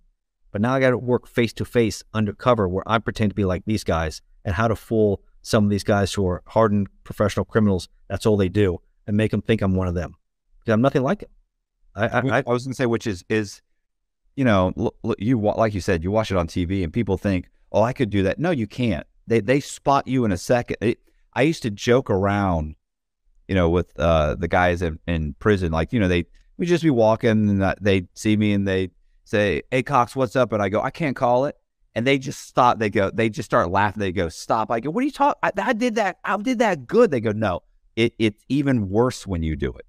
But 0.52 0.60
now 0.60 0.74
I 0.74 0.80
got 0.80 0.90
to 0.90 0.98
work 0.98 1.26
face 1.26 1.52
to 1.54 1.64
face 1.64 2.02
undercover 2.12 2.68
where 2.68 2.82
I 2.86 2.98
pretend 2.98 3.30
to 3.30 3.34
be 3.34 3.44
like 3.46 3.62
these 3.66 3.84
guys 3.84 4.20
and 4.44 4.54
how 4.54 4.68
to 4.68 4.76
fool 4.76 5.22
some 5.42 5.64
of 5.64 5.70
these 5.70 5.84
guys 5.84 6.12
who 6.12 6.26
are 6.26 6.42
hardened 6.46 6.88
professional 7.04 7.44
criminals. 7.44 7.88
That's 8.08 8.26
all 8.26 8.36
they 8.36 8.48
do 8.48 8.80
and 9.08 9.16
make 9.16 9.30
them 9.32 9.42
think 9.42 9.62
I'm 9.62 9.74
one 9.74 9.88
of 9.88 9.94
them 9.94 10.14
because 10.60 10.74
I'm 10.74 10.82
nothing 10.82 11.02
like 11.02 11.22
it. 11.22 11.30
I, 11.96 12.06
I, 12.06 12.18
I, 12.18 12.38
I 12.46 12.52
was 12.52 12.64
going 12.64 12.72
to 12.72 12.76
say, 12.76 12.86
which 12.86 13.06
is 13.06 13.24
is, 13.28 13.62
you 14.36 14.44
know, 14.44 14.72
l- 14.76 14.94
l- 15.04 15.14
you 15.18 15.40
like 15.40 15.74
you 15.74 15.80
said, 15.80 16.04
you 16.04 16.10
watch 16.12 16.30
it 16.30 16.36
on 16.36 16.46
TV, 16.46 16.84
and 16.84 16.92
people 16.92 17.16
think, 17.16 17.48
"Oh, 17.72 17.82
I 17.82 17.92
could 17.92 18.10
do 18.10 18.22
that." 18.24 18.38
No, 18.38 18.50
you 18.50 18.66
can't. 18.66 19.06
They 19.26 19.40
they 19.40 19.60
spot 19.60 20.06
you 20.06 20.24
in 20.24 20.30
a 20.30 20.36
second. 20.36 20.76
It, 20.80 20.98
I 21.32 21.42
used 21.42 21.62
to 21.62 21.70
joke 21.70 22.10
around, 22.10 22.76
you 23.48 23.54
know, 23.54 23.68
with 23.70 23.98
uh, 23.98 24.34
the 24.34 24.48
guys 24.48 24.82
in, 24.82 24.98
in 25.06 25.34
prison. 25.38 25.72
Like, 25.72 25.92
you 25.92 26.00
know, 26.00 26.08
they 26.08 26.26
we 26.58 26.66
just 26.66 26.84
be 26.84 26.90
walking, 26.90 27.30
and 27.30 27.62
uh, 27.62 27.74
they 27.80 28.06
see 28.14 28.36
me, 28.36 28.52
and 28.52 28.68
they 28.68 28.90
say, 29.24 29.62
"Hey, 29.70 29.82
Cox, 29.82 30.14
what's 30.14 30.36
up?" 30.36 30.52
And 30.52 30.62
I 30.62 30.68
go, 30.68 30.82
"I 30.82 30.90
can't 30.90 31.16
call 31.16 31.46
it." 31.46 31.57
And 31.98 32.06
they 32.06 32.16
just 32.18 32.46
stop. 32.46 32.78
They 32.78 32.90
go. 32.90 33.10
They 33.10 33.28
just 33.28 33.46
start 33.46 33.70
laughing. 33.70 34.00
They 34.00 34.12
go, 34.12 34.28
"Stop!" 34.28 34.70
I 34.70 34.78
go, 34.78 34.90
"What 34.90 35.00
are 35.02 35.06
you 35.06 35.10
talking? 35.10 35.38
I, 35.42 35.50
I 35.60 35.72
did 35.72 35.96
that. 35.96 36.18
I 36.24 36.36
did 36.36 36.60
that 36.60 36.86
good." 36.86 37.10
They 37.10 37.20
go, 37.20 37.32
"No, 37.32 37.60
it 37.96 38.14
it's 38.18 38.44
even 38.48 38.88
worse 38.88 39.26
when 39.26 39.42
you 39.42 39.56
do 39.56 39.72
it." 39.72 39.86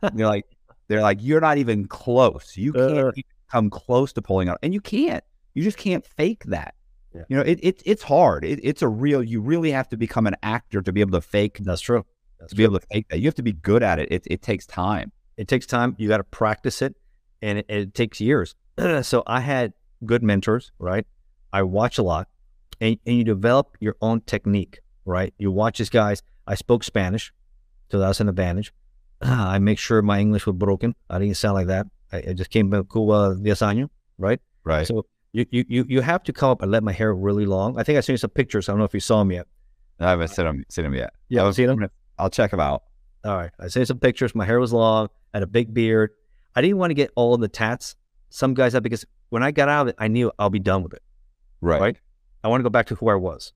They're 0.14 0.26
like, 0.26 0.44
they're 0.88 1.00
like, 1.02 1.18
you're 1.22 1.40
not 1.40 1.56
even 1.58 1.86
close. 1.88 2.56
You 2.56 2.72
can't 2.74 2.92
Uh. 2.98 3.08
even 3.16 3.22
come 3.50 3.70
close 3.70 4.12
to 4.12 4.22
pulling 4.22 4.48
out, 4.50 4.58
and 4.62 4.74
you 4.74 4.80
can't. 4.82 5.24
You 5.54 5.62
just 5.62 5.78
can't 5.78 6.04
fake 6.04 6.44
that. 6.44 6.74
Yeah. 7.14 7.22
You 7.30 7.36
know, 7.38 7.42
it, 7.42 7.58
it 7.62 7.82
it's 7.86 8.02
hard. 8.02 8.44
It, 8.44 8.60
it's 8.62 8.82
a 8.82 8.88
real. 8.88 9.22
You 9.22 9.40
really 9.40 9.70
have 9.70 9.88
to 9.88 9.96
become 9.96 10.26
an 10.26 10.36
actor 10.42 10.82
to 10.82 10.92
be 10.92 11.00
able 11.00 11.12
to 11.12 11.20
fake. 11.22 11.58
that's 11.62 11.80
true. 11.80 12.04
That's 12.38 12.50
To 12.50 12.56
be 12.56 12.64
able 12.64 12.78
to 12.78 12.86
fake 12.92 13.06
that, 13.08 13.18
you 13.20 13.24
have 13.26 13.34
to 13.36 13.42
be 13.42 13.54
good 13.54 13.82
at 13.82 13.98
it. 13.98 14.08
It 14.12 14.22
it 14.26 14.42
takes 14.42 14.66
time. 14.66 15.10
it 15.38 15.48
takes 15.48 15.64
time. 15.66 15.94
You 15.98 16.06
got 16.08 16.18
to 16.18 16.24
practice 16.24 16.82
it, 16.82 16.94
and 17.40 17.58
it, 17.60 17.66
it 17.68 17.94
takes 17.94 18.20
years. 18.20 18.54
so 19.02 19.22
I 19.26 19.40
had 19.40 19.72
good 20.04 20.22
mentors, 20.22 20.70
right? 20.78 21.06
I 21.52 21.62
watch 21.62 21.98
a 21.98 22.02
lot, 22.02 22.28
and, 22.80 22.98
and 23.06 23.16
you 23.18 23.24
develop 23.24 23.76
your 23.80 23.96
own 24.00 24.20
technique, 24.22 24.80
right? 25.04 25.32
You 25.38 25.50
watch 25.50 25.78
these 25.78 25.90
guys. 25.90 26.22
I 26.46 26.54
spoke 26.54 26.84
Spanish, 26.84 27.32
so 27.90 27.98
that's 27.98 28.20
an 28.20 28.28
advantage. 28.28 28.72
I 29.20 29.58
make 29.58 29.78
sure 29.78 30.02
my 30.02 30.20
English 30.20 30.46
was 30.46 30.56
broken. 30.56 30.94
I 31.08 31.18
didn't 31.18 31.36
sound 31.36 31.54
like 31.54 31.66
that. 31.68 31.86
I, 32.12 32.18
I 32.28 32.32
just 32.34 32.50
came 32.50 32.70
from 32.70 32.86
Cuba 32.86 33.12
uh, 33.12 33.34
diez 33.34 33.60
años, 33.60 33.88
right? 34.18 34.40
Right. 34.64 34.86
So 34.86 35.06
you, 35.32 35.46
you 35.50 35.64
you 35.68 35.84
you 35.88 36.00
have 36.00 36.22
to 36.24 36.32
come 36.32 36.50
up 36.50 36.62
and 36.62 36.70
let 36.70 36.82
my 36.82 36.92
hair 36.92 37.14
really 37.14 37.46
long. 37.46 37.78
I 37.78 37.82
think 37.82 37.96
I 37.98 38.00
sent 38.00 38.14
you 38.14 38.18
some 38.18 38.30
pictures. 38.30 38.68
I 38.68 38.72
don't 38.72 38.78
know 38.78 38.84
if 38.84 38.94
you 38.94 39.00
saw 39.00 39.18
them 39.20 39.32
yet. 39.32 39.46
I 39.98 40.10
haven't 40.10 40.28
seen 40.28 40.44
them 40.44 40.64
seen 40.68 40.84
them 40.84 40.94
yet. 40.94 41.12
Yeah, 41.28 41.42
I 41.42 41.46
was- 41.46 41.56
seen 41.56 41.66
them? 41.66 41.88
I'll 42.18 42.30
check 42.30 42.50
them 42.50 42.60
out. 42.60 42.82
All 43.24 43.36
right. 43.36 43.50
I 43.58 43.68
sent 43.68 43.88
some 43.88 43.98
pictures. 43.98 44.34
My 44.34 44.44
hair 44.44 44.58
was 44.60 44.72
long. 44.72 45.08
I 45.34 45.38
had 45.38 45.42
a 45.42 45.46
big 45.46 45.74
beard. 45.74 46.10
I 46.54 46.62
didn't 46.62 46.78
want 46.78 46.90
to 46.90 46.94
get 46.94 47.10
all 47.16 47.34
of 47.34 47.40
the 47.40 47.48
tats. 47.48 47.96
Some 48.30 48.54
guys 48.54 48.72
have 48.72 48.82
because 48.82 49.04
when 49.28 49.42
I 49.42 49.50
got 49.50 49.68
out 49.68 49.82
of 49.82 49.88
it, 49.88 49.96
I 49.98 50.08
knew 50.08 50.32
I'll 50.38 50.48
be 50.50 50.58
done 50.58 50.82
with 50.82 50.94
it. 50.94 51.02
Right. 51.60 51.80
Right. 51.80 51.96
I 52.44 52.48
want 52.48 52.60
to 52.60 52.62
go 52.62 52.70
back 52.70 52.86
to 52.86 52.94
who 52.94 53.08
I 53.08 53.14
was. 53.14 53.52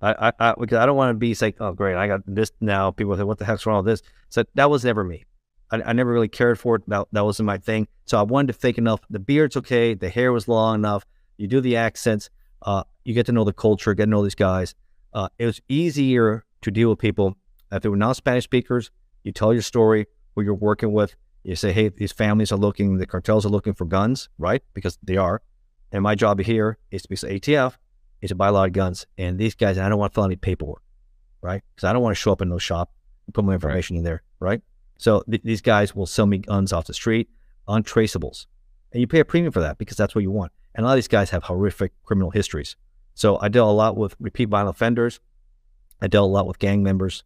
I, 0.00 0.28
I, 0.28 0.32
I 0.40 0.54
because 0.58 0.78
I 0.78 0.86
don't 0.86 0.96
want 0.96 1.10
to 1.10 1.14
be 1.14 1.34
like, 1.40 1.56
oh 1.60 1.72
great, 1.72 1.96
I 1.96 2.06
got 2.06 2.20
this 2.26 2.50
now. 2.60 2.90
People 2.90 3.16
say, 3.16 3.22
what 3.22 3.38
the 3.38 3.44
heck's 3.44 3.66
wrong 3.66 3.84
with 3.84 3.92
this? 3.92 4.02
So 4.28 4.44
that 4.54 4.70
was 4.70 4.84
never 4.84 5.04
me. 5.04 5.24
I, 5.70 5.82
I 5.82 5.92
never 5.92 6.12
really 6.12 6.28
cared 6.28 6.58
for 6.58 6.76
it. 6.76 6.82
That 6.88 7.06
that 7.12 7.24
wasn't 7.24 7.46
my 7.46 7.58
thing. 7.58 7.88
So 8.06 8.18
I 8.18 8.22
wanted 8.22 8.48
to 8.48 8.52
fake 8.54 8.78
enough. 8.78 9.00
The 9.10 9.18
beard's 9.18 9.56
okay. 9.56 9.94
The 9.94 10.08
hair 10.08 10.32
was 10.32 10.48
long 10.48 10.76
enough. 10.76 11.06
You 11.36 11.48
do 11.48 11.60
the 11.60 11.76
accents. 11.76 12.30
Uh, 12.62 12.84
you 13.04 13.14
get 13.14 13.26
to 13.26 13.32
know 13.32 13.44
the 13.44 13.52
culture. 13.52 13.94
Get 13.94 14.04
to 14.04 14.10
know 14.10 14.22
these 14.22 14.34
guys. 14.34 14.74
Uh, 15.12 15.28
it 15.38 15.46
was 15.46 15.60
easier 15.68 16.44
to 16.62 16.70
deal 16.70 16.90
with 16.90 16.98
people 16.98 17.36
if 17.70 17.82
they 17.82 17.88
were 17.88 17.96
non 17.96 18.14
Spanish 18.14 18.44
speakers. 18.44 18.90
You 19.22 19.32
tell 19.32 19.52
your 19.52 19.62
story, 19.62 20.06
who 20.34 20.42
you're 20.42 20.54
working 20.54 20.92
with. 20.92 21.14
You 21.42 21.56
say, 21.56 21.72
hey, 21.72 21.88
these 21.88 22.12
families 22.12 22.52
are 22.52 22.56
looking, 22.58 22.96
the 22.96 23.06
cartels 23.06 23.44
are 23.44 23.50
looking 23.50 23.74
for 23.74 23.84
guns, 23.84 24.28
right? 24.38 24.62
Because 24.72 24.98
they 25.02 25.16
are. 25.16 25.42
And 25.94 26.02
my 26.02 26.16
job 26.16 26.40
here 26.40 26.76
is 26.90 27.02
to 27.02 27.08
be 27.08 27.14
so 27.14 27.28
ATF 27.28 27.76
is 28.20 28.30
to 28.30 28.34
buy 28.34 28.48
a 28.48 28.52
lot 28.52 28.66
of 28.66 28.72
guns. 28.72 29.06
And 29.16 29.38
these 29.38 29.54
guys, 29.54 29.78
I 29.78 29.88
don't 29.88 29.98
want 29.98 30.12
to 30.12 30.14
fill 30.14 30.24
any 30.24 30.34
paperwork, 30.34 30.82
right? 31.40 31.62
Because 31.72 31.88
I 31.88 31.92
don't 31.92 32.02
want 32.02 32.16
to 32.16 32.20
show 32.20 32.32
up 32.32 32.42
in 32.42 32.48
no 32.48 32.58
shop 32.58 32.90
and 33.26 33.34
put 33.34 33.44
my 33.44 33.54
information 33.54 33.96
in 33.96 34.02
there, 34.02 34.24
right? 34.40 34.60
So 34.98 35.22
th- 35.30 35.44
these 35.44 35.60
guys 35.60 35.94
will 35.94 36.06
sell 36.06 36.26
me 36.26 36.38
guns 36.38 36.72
off 36.72 36.88
the 36.88 36.94
street, 36.94 37.30
untraceables. 37.68 38.46
And 38.90 39.00
you 39.00 39.06
pay 39.06 39.20
a 39.20 39.24
premium 39.24 39.52
for 39.52 39.60
that 39.60 39.78
because 39.78 39.96
that's 39.96 40.16
what 40.16 40.22
you 40.22 40.32
want. 40.32 40.50
And 40.74 40.84
a 40.84 40.88
lot 40.88 40.94
of 40.94 40.96
these 40.96 41.06
guys 41.06 41.30
have 41.30 41.44
horrific 41.44 41.92
criminal 42.02 42.32
histories. 42.32 42.74
So 43.14 43.38
I 43.40 43.48
dealt 43.48 43.68
a 43.68 43.72
lot 43.72 43.96
with 43.96 44.16
repeat 44.18 44.48
violent 44.48 44.76
offenders. 44.76 45.20
I 46.02 46.08
dealt 46.08 46.28
a 46.28 46.32
lot 46.32 46.48
with 46.48 46.58
gang 46.58 46.82
members, 46.82 47.22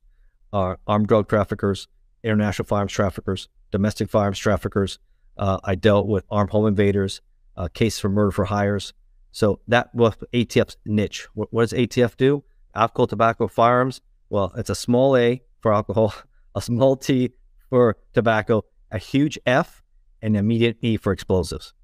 uh, 0.53 0.77
armed 0.87 1.09
drug 1.09 1.27
traffickers, 1.27 1.89
international 2.23 2.67
firearms 2.67 2.93
traffickers, 2.93 3.49
domestic 3.71 4.11
firearms 4.11 4.39
traffickers. 4.39 4.99
Uh, 5.39 5.59
I 5.65 5.75
dealt 5.75 6.07
with 6.07 6.27
armed 6.31 6.51
home 6.51 6.67
invaders, 6.67 7.23
uh, 7.59 7.69
cases 7.69 7.99
for 8.01 8.09
murder 8.09 8.31
for 8.31 8.47
hires. 8.47 8.95
So 9.33 9.61
that 9.69 9.95
was 9.95 10.15
ATF's 10.33 10.77
niche. 10.87 11.27
What, 11.35 11.53
what, 11.53 11.69
does 11.69 11.79
ATF 11.79 12.17
do? 12.17 12.45
Alcohol, 12.75 13.09
tobacco, 13.09 13.49
firearms. 13.49 14.01
Well, 14.31 14.53
it's 14.57 14.71
a 14.71 14.75
small 14.75 15.17
A 15.17 15.43
for 15.61 15.75
alcohol, 15.75 16.15
a 16.55 16.63
small 16.63 16.97
T 16.97 17.33
for 17.69 17.97
tobacco, 18.15 18.65
a 18.91 18.99
huge 18.99 19.39
F, 19.45 19.83
and 20.23 20.35
an 20.35 20.41
immediate 20.41 20.79
E 20.81 20.97
for 20.97 21.13
explosives. 21.13 21.75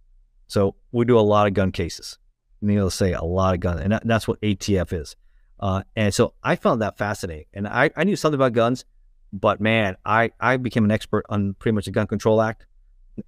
So 0.47 0.77
we 0.93 1.05
do 1.05 1.19
a 1.19 1.21
lot 1.21 1.47
of 1.47 1.55
gun 1.55 1.73
cases. 1.73 2.19
Needless 2.63 2.95
to 2.95 3.05
say, 3.05 3.13
a 3.13 3.23
lot 3.23 3.55
of 3.55 3.61
guns, 3.61 3.81
and 3.81 3.93
that, 3.93 4.07
that's 4.07 4.27
what 4.27 4.41
ATF 4.41 4.93
is. 4.93 5.17
Uh, 5.61 5.83
and 5.97 6.15
so 6.15 6.35
I 6.43 6.57
found 6.57 6.81
that 6.83 6.97
fascinating. 6.97 7.47
And 7.53 7.69
I, 7.69 7.91
I 7.97 8.05
knew 8.05 8.17
something 8.17 8.39
about 8.39 8.53
guns, 8.53 8.85
but 9.33 9.61
man, 9.61 9.97
I, 10.05 10.31
I 10.41 10.57
became 10.57 10.85
an 10.85 10.91
expert 10.91 11.27
on 11.29 11.55
pretty 11.55 11.75
much 11.75 11.85
the 11.85 11.91
Gun 11.91 12.07
Control 12.07 12.41
Act, 12.41 12.67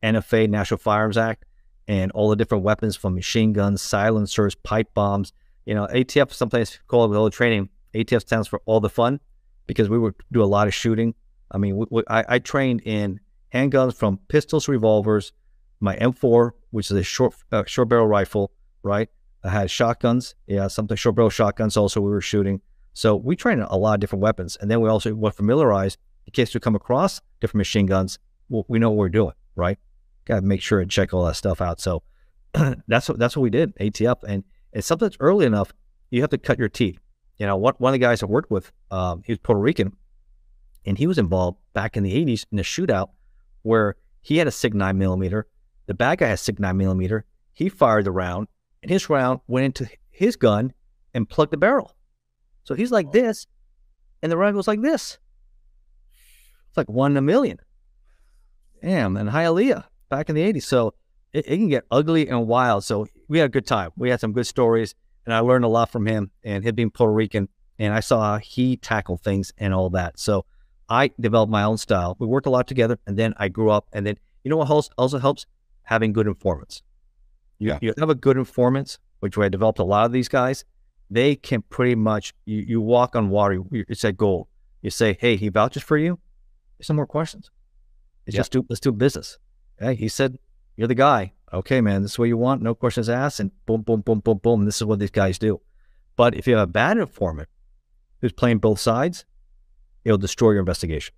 NFA, 0.03 0.49
National 0.49 0.79
Firearms 0.79 1.19
Act, 1.19 1.45
and 1.89 2.11
all 2.13 2.29
the 2.29 2.37
different 2.37 2.65
weapons 2.65 2.97
from 2.97 3.15
machine 3.15 3.53
guns, 3.53 3.83
silencers, 3.83 4.55
pipe 4.55 4.93
bombs. 4.95 5.33
You 5.65 5.75
know, 5.75 5.87
ATF 5.87 6.33
sometimes 6.33 6.79
call 6.89 7.05
it 7.05 7.09
with 7.09 7.19
all 7.19 7.25
the 7.25 7.31
training. 7.31 7.69
ATF 7.95 8.21
stands 8.23 8.49
for 8.49 8.61
all 8.67 8.81
the 8.81 8.91
fun 8.91 9.21
because 9.67 9.89
we 9.89 9.99
would 9.99 10.15
do 10.33 10.43
a 10.43 10.45
lot 10.47 10.67
of 10.67 10.75
shooting. 10.75 11.15
I 11.51 11.59
mean, 11.59 11.77
we, 11.77 11.87
we, 11.91 12.03
I, 12.09 12.25
I 12.29 12.39
trained 12.39 12.83
in 12.83 13.21
handguns 13.55 13.95
from 13.95 14.19
pistols 14.29 14.69
revolvers, 14.69 15.33
my 15.81 15.97
M4, 15.97 16.51
which 16.71 16.91
is 16.91 16.97
a 16.97 17.03
short 17.03 17.35
uh, 17.53 17.65
short 17.67 17.89
barrel 17.89 18.07
rifle, 18.07 18.53
right? 18.83 19.09
I 19.45 19.51
had 19.51 19.71
shotguns, 19.71 20.35
yeah, 20.47 20.67
something 20.67 20.97
short 20.97 21.17
barrel 21.17 21.31
shotguns. 21.31 21.77
Also, 21.77 22.01
we 22.01 22.11
were 22.11 22.21
shooting. 22.21 22.61
So 22.95 23.15
we 23.15 23.37
trained 23.37 23.63
a 23.63 23.77
lot 23.77 23.95
of 23.95 24.01
different 24.01 24.23
weapons, 24.23 24.57
and 24.61 24.71
then 24.71 24.81
we 24.81 24.89
also 24.89 25.15
were 25.15 25.31
familiarized 25.31 25.99
in 26.27 26.33
case 26.33 26.53
we 26.55 26.61
come 26.61 26.75
across 26.75 27.21
different 27.41 27.59
machine 27.59 27.87
guns. 27.87 28.19
We 28.49 28.79
know 28.79 28.91
what 28.91 28.99
we're 28.99 29.09
doing, 29.09 29.35
right? 29.55 29.79
Got 30.27 30.41
to 30.41 30.47
make 30.47 30.61
sure 30.61 30.81
and 30.81 30.91
check 30.91 31.15
all 31.15 31.25
that 31.25 31.37
stuff 31.37 31.61
out. 31.61 31.81
So 31.81 32.03
that's 32.87 33.09
what 33.09 33.19
that's 33.19 33.37
what 33.37 33.43
we 33.43 33.51
did, 33.51 33.75
ATF, 33.77 34.23
and 34.25 34.45
it's 34.73 34.87
something 34.87 35.07
that's 35.07 35.17
early 35.21 35.47
enough. 35.47 35.73
You 36.11 36.21
have 36.21 36.31
to 36.31 36.39
cut 36.39 36.59
your 36.59 36.69
teeth. 36.69 36.99
You 37.39 37.47
know, 37.47 37.57
one 37.57 37.75
one 37.79 37.91
of 37.91 37.93
the 37.93 38.05
guys 38.05 38.23
I 38.23 38.27
worked 38.27 38.51
with, 38.51 38.73
um, 38.91 39.23
he 39.25 39.33
was 39.33 39.39
Puerto 39.39 39.61
Rican, 39.61 39.97
and 40.85 40.99
he 40.99 41.07
was 41.07 41.19
involved 41.19 41.59
back 41.75 41.97
in 41.97 42.03
the 42.03 42.13
'80s 42.13 42.45
in 42.51 42.59
a 42.59 42.63
shootout 42.63 43.11
where 43.63 43.97
he 44.21 44.39
had 44.39 44.47
a 44.47 44.53
SIG 44.53 44.75
nine 44.75 44.99
millimeter. 44.99 45.47
The 45.87 45.95
bad 45.95 46.19
guy 46.19 46.29
has 46.29 46.41
SIG 46.41 46.59
nine 46.59 46.77
millimeter. 46.77 47.25
He 47.53 47.69
fired 47.69 48.05
the 48.05 48.13
round, 48.13 48.49
and 48.83 48.91
his 48.91 49.09
round 49.09 49.41
went 49.47 49.67
into 49.67 49.89
his 50.11 50.37
gun 50.37 50.73
and 51.15 51.29
plugged 51.29 51.53
the 51.53 51.57
barrel. 51.57 51.95
So 52.65 52.75
he's 52.75 52.91
like 52.91 53.13
this, 53.13 53.47
and 54.23 54.33
the 54.33 54.37
round 54.37 54.57
goes 54.57 54.67
like 54.67 54.83
this. 54.83 55.19
It's 56.69 56.77
like 56.77 56.89
one 56.89 57.13
in 57.13 57.17
a 57.17 57.23
million. 57.23 57.61
Damn, 58.83 59.17
and 59.17 59.31
Hialeah 59.31 59.85
back 60.09 60.29
in 60.29 60.35
the 60.35 60.53
80s. 60.53 60.65
So 60.65 60.95
it, 61.33 61.47
it, 61.47 61.57
can 61.57 61.69
get 61.69 61.85
ugly 61.91 62.29
and 62.29 62.47
wild. 62.47 62.85
So 62.85 63.07
we 63.29 63.39
had 63.39 63.47
a 63.47 63.53
good 63.53 63.67
time. 63.67 63.91
We 63.97 64.11
had 64.11 64.21
some 64.21 64.33
good 64.33 64.47
stories, 64.47 64.95
and 65.25 65.35
I 65.35 65.41
learned 65.41 65.65
a 65.65 65.69
lot 65.69 65.91
from 65.91 66.07
him 66.07 66.31
and 66.45 66.65
him 66.65 66.75
being 66.75 66.91
Puerto 66.91 67.13
Rican. 67.13 67.49
And 67.79 67.93
I 67.93 68.01
saw 68.01 68.39
he 68.39 68.77
tackled 68.77 69.23
things 69.23 69.53
and 69.59 69.75
all 69.75 69.91
that. 69.91 70.19
So 70.19 70.47
I 70.89 71.11
developed 71.21 71.51
my 71.51 71.63
own 71.63 71.77
style. 71.77 72.17
We 72.19 72.27
worked 72.27 72.47
a 72.47 72.51
lot 72.51 72.67
together, 72.67 72.99
and 73.07 73.17
then 73.17 73.35
I 73.37 73.49
grew 73.49 73.71
up. 73.71 73.87
And 73.93 74.07
then 74.07 74.17
you 74.45 74.51
know 74.51 74.57
what 74.57 74.89
also 74.97 75.19
helps? 75.19 75.47
Having 75.83 76.13
good 76.13 76.27
informants. 76.27 76.83
You, 77.59 77.71
yeah. 77.71 77.79
you 77.81 77.95
have 77.99 78.11
a 78.11 78.15
good 78.15 78.37
informants, 78.37 78.99
which 79.21 79.37
I 79.39 79.49
developed 79.49 79.79
a 79.79 79.85
lot 79.85 80.07
of 80.07 80.13
these 80.13 80.29
guys. 80.29 80.65
They 81.11 81.37
can 81.37 81.63
pretty 81.63 81.95
much 81.95 82.35
you, 82.45 82.59
you 82.67 82.81
walk 82.81 83.15
on 83.15 83.31
water. 83.31 83.55
You, 83.71 83.85
it's 83.89 84.05
a 84.05 84.13
goal. 84.13 84.49
You 84.83 84.91
say, 84.91 85.17
"Hey, 85.21 85.37
he 85.37 85.49
vouches 85.49 85.83
for 85.83 85.97
you." 85.97 86.19
There's 86.79 86.89
no 86.89 86.97
more 86.97 87.07
questions. 87.07 87.51
It's 88.27 88.35
yeah. 88.35 88.41
just 88.41 88.53
do, 88.53 88.67
let's 88.69 88.81
do 88.81 88.93
business. 88.93 89.39
Hey, 89.79 89.95
he 89.95 90.09
said, 90.09 90.39
"You're 90.77 90.89
the 90.89 90.95
guy." 90.95 91.33
Okay, 91.53 91.81
man, 91.81 92.03
this 92.03 92.13
is 92.13 92.19
what 92.19 92.29
you 92.29 92.37
want. 92.37 92.63
No 92.63 92.75
questions 92.75 93.09
asked, 93.09 93.41
and 93.41 93.51
boom, 93.67 93.83
boom, 93.83 94.01
boom, 94.01 94.21
boom, 94.21 94.39
boom. 94.39 94.65
This 94.65 94.77
is 94.77 94.85
what 94.85 94.99
these 94.99 95.11
guys 95.11 95.39
do. 95.39 95.61
But 96.17 96.35
if 96.35 96.47
you 96.47 96.57
have 96.57 96.69
a 96.69 96.73
bad 96.73 96.99
informant 96.99 97.49
who's 98.21 98.33
playing 98.33 98.59
both 98.59 98.81
sides, 98.81 99.25
it'll 100.05 100.19
destroy 100.19 100.53
your 100.53 100.61
investigation. 100.61 101.15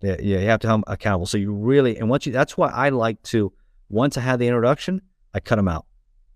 Yeah, 0.00 0.16
yeah, 0.20 0.38
you 0.38 0.46
have 0.46 0.60
to 0.60 0.68
have 0.68 0.74
them 0.74 0.84
accountable. 0.86 1.26
So 1.26 1.38
you 1.38 1.52
really, 1.52 1.96
and 1.98 2.08
once 2.08 2.26
you, 2.26 2.32
that's 2.32 2.56
why 2.56 2.68
I 2.68 2.88
like 2.90 3.22
to, 3.24 3.52
once 3.88 4.16
I 4.16 4.20
had 4.20 4.38
the 4.38 4.46
introduction, 4.46 5.02
I 5.34 5.40
cut 5.40 5.56
them 5.56 5.68
out. 5.68 5.86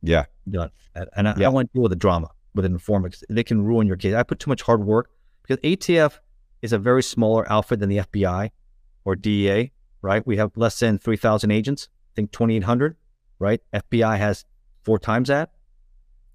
Yeah. 0.03 0.25
Done. 0.51 0.71
And 1.17 1.29
I, 1.29 1.35
yeah. 1.37 1.47
I 1.47 1.49
want 1.49 1.71
to 1.71 1.73
deal 1.75 1.83
with 1.83 1.91
the 1.91 1.97
drama 1.97 2.29
with 2.55 2.65
an 2.65 2.73
informant. 2.73 3.23
They 3.31 3.45
can 3.45 3.63
ruin 3.63 3.87
your 3.87 3.97
case. 3.97 4.15
I 4.15 4.23
put 4.25 4.41
too 4.41 4.51
much 4.51 4.63
hard 4.63 4.85
work 4.85 5.11
because 5.43 5.59
ATF 5.63 6.19
is 6.61 6.73
a 6.73 6.79
very 6.79 7.03
smaller 7.03 7.51
outfit 7.51 7.79
than 7.79 7.89
the 7.89 7.99
FBI 7.99 8.51
or 9.05 9.17
DEA, 9.17 9.73
right? 10.03 10.27
We 10.27 10.37
have 10.37 10.51
less 10.57 10.79
than 10.79 10.99
3,000 10.99 11.51
agents, 11.51 11.89
I 12.12 12.12
think 12.16 12.33
2,800, 12.33 12.97
right? 13.39 13.61
FBI 13.73 14.19
has 14.19 14.45
four 14.83 14.99
times 14.99 15.29
that, 15.29 15.53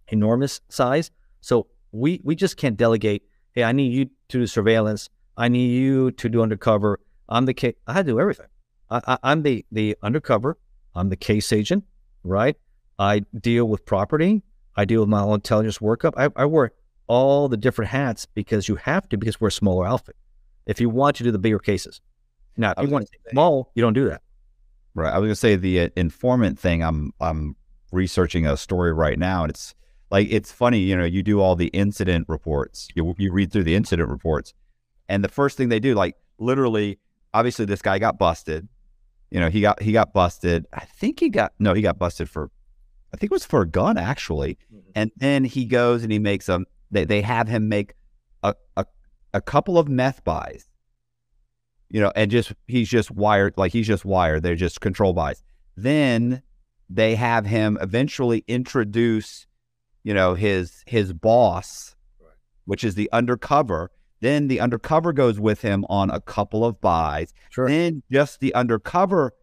enormous 0.07 0.61
size. 0.69 1.11
So 1.41 1.67
we, 1.91 2.21
we 2.23 2.35
just 2.35 2.57
can't 2.57 2.77
delegate, 2.77 3.23
hey, 3.51 3.63
I 3.63 3.73
need 3.73 3.93
you 3.93 4.05
to 4.05 4.39
do 4.39 4.47
surveillance. 4.47 5.09
I 5.35 5.49
need 5.49 5.67
you 5.67 6.11
to 6.11 6.29
do 6.29 6.41
undercover. 6.41 6.99
I'm 7.29 7.45
the 7.45 7.53
case. 7.53 7.75
I 7.85 8.01
do 8.01 8.19
everything. 8.19 8.47
I, 8.89 9.17
I, 9.21 9.31
am 9.31 9.43
the, 9.43 9.65
the 9.71 9.97
undercover. 10.01 10.57
I'm 10.95 11.09
the 11.09 11.17
case 11.17 11.51
agent, 11.53 11.83
right? 12.23 12.55
I 12.97 13.23
deal 13.39 13.67
with 13.67 13.85
property. 13.85 14.41
I 14.75 14.85
deal 14.85 15.01
with 15.01 15.09
my 15.09 15.21
own 15.21 15.35
intelligence 15.35 15.79
workup. 15.79 16.13
I, 16.17 16.29
I 16.35 16.45
wear 16.45 16.71
all 17.07 17.47
the 17.47 17.57
different 17.57 17.91
hats 17.91 18.25
because 18.25 18.67
you 18.67 18.75
have 18.75 19.07
to 19.09 19.17
because 19.17 19.39
we're 19.39 19.47
a 19.49 19.51
smaller 19.51 19.85
outfit. 19.85 20.15
If 20.65 20.81
you 20.81 20.89
want 20.89 21.15
to 21.17 21.23
do 21.23 21.31
the 21.31 21.39
bigger 21.39 21.59
cases, 21.59 22.01
now 22.57 22.73
if 22.77 22.83
you 22.83 22.89
want 22.89 23.05
to 23.05 23.11
say 23.11 23.31
small, 23.31 23.71
you 23.75 23.81
don't 23.81 23.93
do 23.93 24.09
that. 24.09 24.21
Right. 24.93 25.13
I 25.13 25.19
was 25.19 25.27
gonna 25.27 25.35
say 25.35 25.55
the 25.55 25.81
uh, 25.81 25.89
informant 25.95 26.59
thing. 26.59 26.83
I'm 26.83 27.13
I'm 27.21 27.55
researching 27.91 28.45
a 28.47 28.57
story 28.57 28.93
right 28.93 29.17
now, 29.17 29.43
and 29.43 29.49
it's 29.49 29.75
like 30.09 30.27
it's 30.31 30.51
funny. 30.51 30.79
You 30.79 30.97
know, 30.97 31.05
you 31.05 31.23
do 31.23 31.39
all 31.39 31.55
the 31.55 31.67
incident 31.67 32.25
reports. 32.27 32.87
You 32.95 33.13
you 33.17 33.31
read 33.31 33.51
through 33.51 33.63
the 33.63 33.75
incident 33.75 34.09
reports, 34.09 34.53
and 35.07 35.23
the 35.23 35.29
first 35.29 35.57
thing 35.57 35.69
they 35.69 35.79
do, 35.79 35.93
like 35.93 36.15
literally, 36.39 36.99
obviously, 37.33 37.65
this 37.65 37.81
guy 37.81 37.99
got 37.99 38.17
busted. 38.17 38.67
You 39.29 39.39
know, 39.39 39.49
he 39.49 39.61
got 39.61 39.81
he 39.81 39.91
got 39.91 40.13
busted. 40.13 40.65
I 40.73 40.85
think 40.85 41.19
he 41.19 41.29
got 41.29 41.53
no, 41.59 41.73
he 41.73 41.81
got 41.81 41.99
busted 41.99 42.29
for 42.29 42.49
I 43.13 43.17
think 43.17 43.31
it 43.31 43.35
was 43.35 43.45
for 43.45 43.61
a 43.61 43.67
gun 43.67 43.97
actually. 43.97 44.57
Mm-hmm. 44.73 44.91
And 44.95 45.11
then 45.17 45.43
he 45.45 45.65
goes 45.65 46.03
and 46.03 46.11
he 46.11 46.19
makes 46.19 46.45
them. 46.45 46.65
They 46.91 47.05
they 47.05 47.21
have 47.21 47.47
him 47.47 47.69
make 47.69 47.93
a 48.43 48.55
a, 48.75 48.85
a 49.33 49.41
couple 49.41 49.77
of 49.77 49.87
meth 49.87 50.23
buys. 50.23 50.67
You 51.89 52.01
know, 52.01 52.11
and 52.15 52.29
just 52.29 52.53
he's 52.67 52.89
just 52.89 53.11
wired 53.11 53.53
like 53.57 53.71
he's 53.71 53.87
just 53.87 54.05
wired. 54.05 54.43
They're 54.43 54.55
just 54.55 54.81
control 54.81 55.13
buys. 55.13 55.41
Then 55.75 56.41
they 56.89 57.15
have 57.15 57.45
him 57.45 57.77
eventually 57.81 58.43
introduce, 58.47 59.47
you 60.03 60.13
know, 60.13 60.33
his 60.33 60.83
his 60.85 61.13
boss, 61.13 61.95
right. 62.19 62.31
which 62.65 62.83
is 62.83 62.95
the 62.95 63.09
undercover. 63.13 63.91
Then 64.19 64.47
the 64.47 64.59
undercover 64.59 65.13
goes 65.13 65.39
with 65.39 65.61
him 65.61 65.85
on 65.89 66.09
a 66.09 66.19
couple 66.19 66.65
of 66.65 66.81
buys. 66.81 67.33
Sure. 67.49 67.67
Then 67.67 68.03
just 68.11 68.39
the 68.39 68.53
undercover 68.53 69.33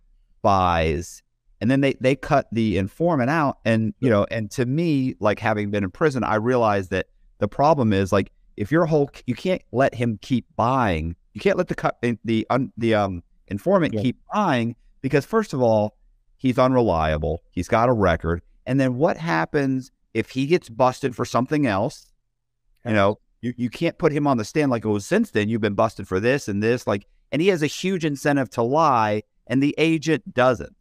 buys 0.42 1.22
and 1.64 1.70
then 1.70 1.80
they 1.80 1.94
they 1.94 2.14
cut 2.14 2.46
the 2.52 2.76
informant 2.76 3.30
out 3.30 3.58
and 3.64 3.94
you 4.00 4.10
know 4.10 4.26
and 4.30 4.50
to 4.50 4.66
me 4.66 5.14
like 5.18 5.38
having 5.38 5.70
been 5.70 5.82
in 5.82 5.90
prison 5.90 6.22
i 6.22 6.34
realized 6.34 6.90
that 6.90 7.06
the 7.38 7.48
problem 7.48 7.90
is 7.92 8.12
like 8.12 8.30
if 8.58 8.70
your 8.70 8.84
whole 8.84 9.08
you 9.26 9.34
can't 9.34 9.62
let 9.72 9.94
him 9.94 10.18
keep 10.20 10.44
buying 10.56 11.16
you 11.34 11.40
can't 11.40 11.58
let 11.58 11.68
the 11.68 12.18
the 12.24 12.46
the 12.76 12.94
um 12.94 13.22
informant 13.48 13.92
yeah. 13.92 14.02
keep 14.02 14.16
lying 14.34 14.74
because 15.02 15.24
first 15.24 15.52
of 15.52 15.60
all 15.60 15.96
he's 16.36 16.58
unreliable 16.58 17.42
he's 17.50 17.68
got 17.68 17.88
a 17.88 17.92
record 17.92 18.40
and 18.66 18.80
then 18.80 18.96
what 18.96 19.16
happens 19.16 19.90
if 20.14 20.30
he 20.30 20.46
gets 20.46 20.68
busted 20.68 21.14
for 21.14 21.24
something 21.24 21.66
else 21.66 22.10
you 22.86 22.92
know 22.92 23.18
you, 23.42 23.52
you 23.58 23.68
can't 23.68 23.98
put 23.98 24.12
him 24.12 24.26
on 24.26 24.38
the 24.38 24.44
stand 24.44 24.70
like 24.70 24.86
oh 24.86 24.98
since 24.98 25.30
then 25.30 25.48
you've 25.48 25.60
been 25.60 25.74
busted 25.74 26.08
for 26.08 26.18
this 26.18 26.48
and 26.48 26.62
this 26.62 26.86
like 26.86 27.06
and 27.32 27.42
he 27.42 27.48
has 27.48 27.62
a 27.62 27.66
huge 27.66 28.04
incentive 28.04 28.48
to 28.48 28.62
lie 28.62 29.22
and 29.46 29.62
the 29.62 29.74
agent 29.76 30.32
doesn't 30.32 30.74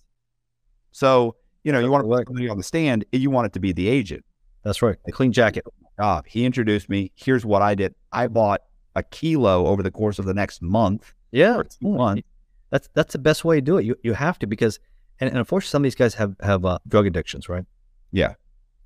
so, 0.94 1.36
you 1.64 1.72
know, 1.72 1.80
you 1.80 1.92
want 1.92 2.06
to 2.06 2.08
put 2.08 2.28
somebody 2.28 2.48
on 2.48 2.58
the 2.58 2.64
stand, 2.64 3.04
you 3.12 3.30
want 3.30 3.48
it 3.48 3.54
to 3.54 3.60
be 3.60 3.74
the 3.74 3.90
agent. 3.90 4.24
That's 4.64 4.82
right. 4.82 4.96
The 5.06 5.12
clean 5.12 5.34
jacket. 5.34 5.66
Ah, 6.00 6.22
he 6.26 6.46
introduced 6.46 6.88
me. 6.88 7.12
Here's 7.16 7.46
what 7.46 7.62
I 7.62 7.76
did. 7.76 7.94
I 8.12 8.28
bought 8.28 8.62
a 8.96 9.04
kilo 9.04 9.68
over 9.68 9.84
the 9.84 9.92
course 9.92 10.20
of 10.20 10.26
the 10.26 10.34
next 10.34 10.62
month. 10.62 11.14
Yeah. 11.32 11.62
Months. 11.82 12.24
That's 12.70 12.90
that's 12.94 13.14
the 13.14 13.20
best 13.20 13.46
way 13.46 13.58
to 13.58 13.62
do 13.62 13.78
it. 13.78 13.86
You 13.86 13.96
you 14.04 14.14
have 14.14 14.40
to 14.40 14.48
because 14.48 14.80
and, 15.20 15.30
and 15.30 15.38
unfortunately 15.38 15.72
some 15.72 15.82
of 15.82 15.84
these 15.84 15.96
guys 15.96 16.14
have 16.16 16.36
have 16.42 16.66
uh, 16.66 16.80
drug 16.88 17.06
addictions, 17.06 17.50
right? 17.50 17.66
Yeah. 18.12 18.34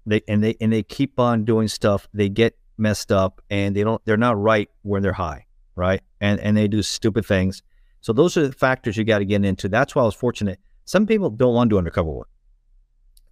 They 0.06 0.22
and 0.28 0.44
they 0.44 0.56
and 0.62 0.72
they 0.72 0.84
keep 0.84 1.20
on 1.20 1.46
doing 1.46 1.68
stuff. 1.68 2.08
They 2.14 2.30
get 2.30 2.58
messed 2.78 3.12
up 3.12 3.42
and 3.50 3.76
they 3.76 3.84
don't 3.84 4.04
they're 4.06 4.18
not 4.18 4.40
right 4.40 4.70
when 4.84 5.02
they're 5.02 5.14
high, 5.14 5.46
right? 5.76 6.02
And 6.22 6.40
and 6.40 6.56
they 6.56 6.68
do 6.68 6.82
stupid 6.82 7.26
things. 7.26 7.62
So 8.02 8.14
those 8.14 8.38
are 8.38 8.48
the 8.48 8.54
factors 8.54 8.96
you 8.96 9.04
got 9.04 9.20
to 9.20 9.26
get 9.26 9.44
into. 9.44 9.68
That's 9.68 9.96
why 9.96 10.04
I 10.04 10.06
was 10.06 10.16
fortunate 10.16 10.60
some 10.88 11.06
people 11.06 11.30
don't 11.30 11.54
want 11.54 11.70
to 11.70 11.74
do 11.74 11.78
undercover 11.78 12.10
work. 12.10 12.30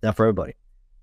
Not 0.03 0.18
for 0.18 0.26
everybody. 0.26 0.56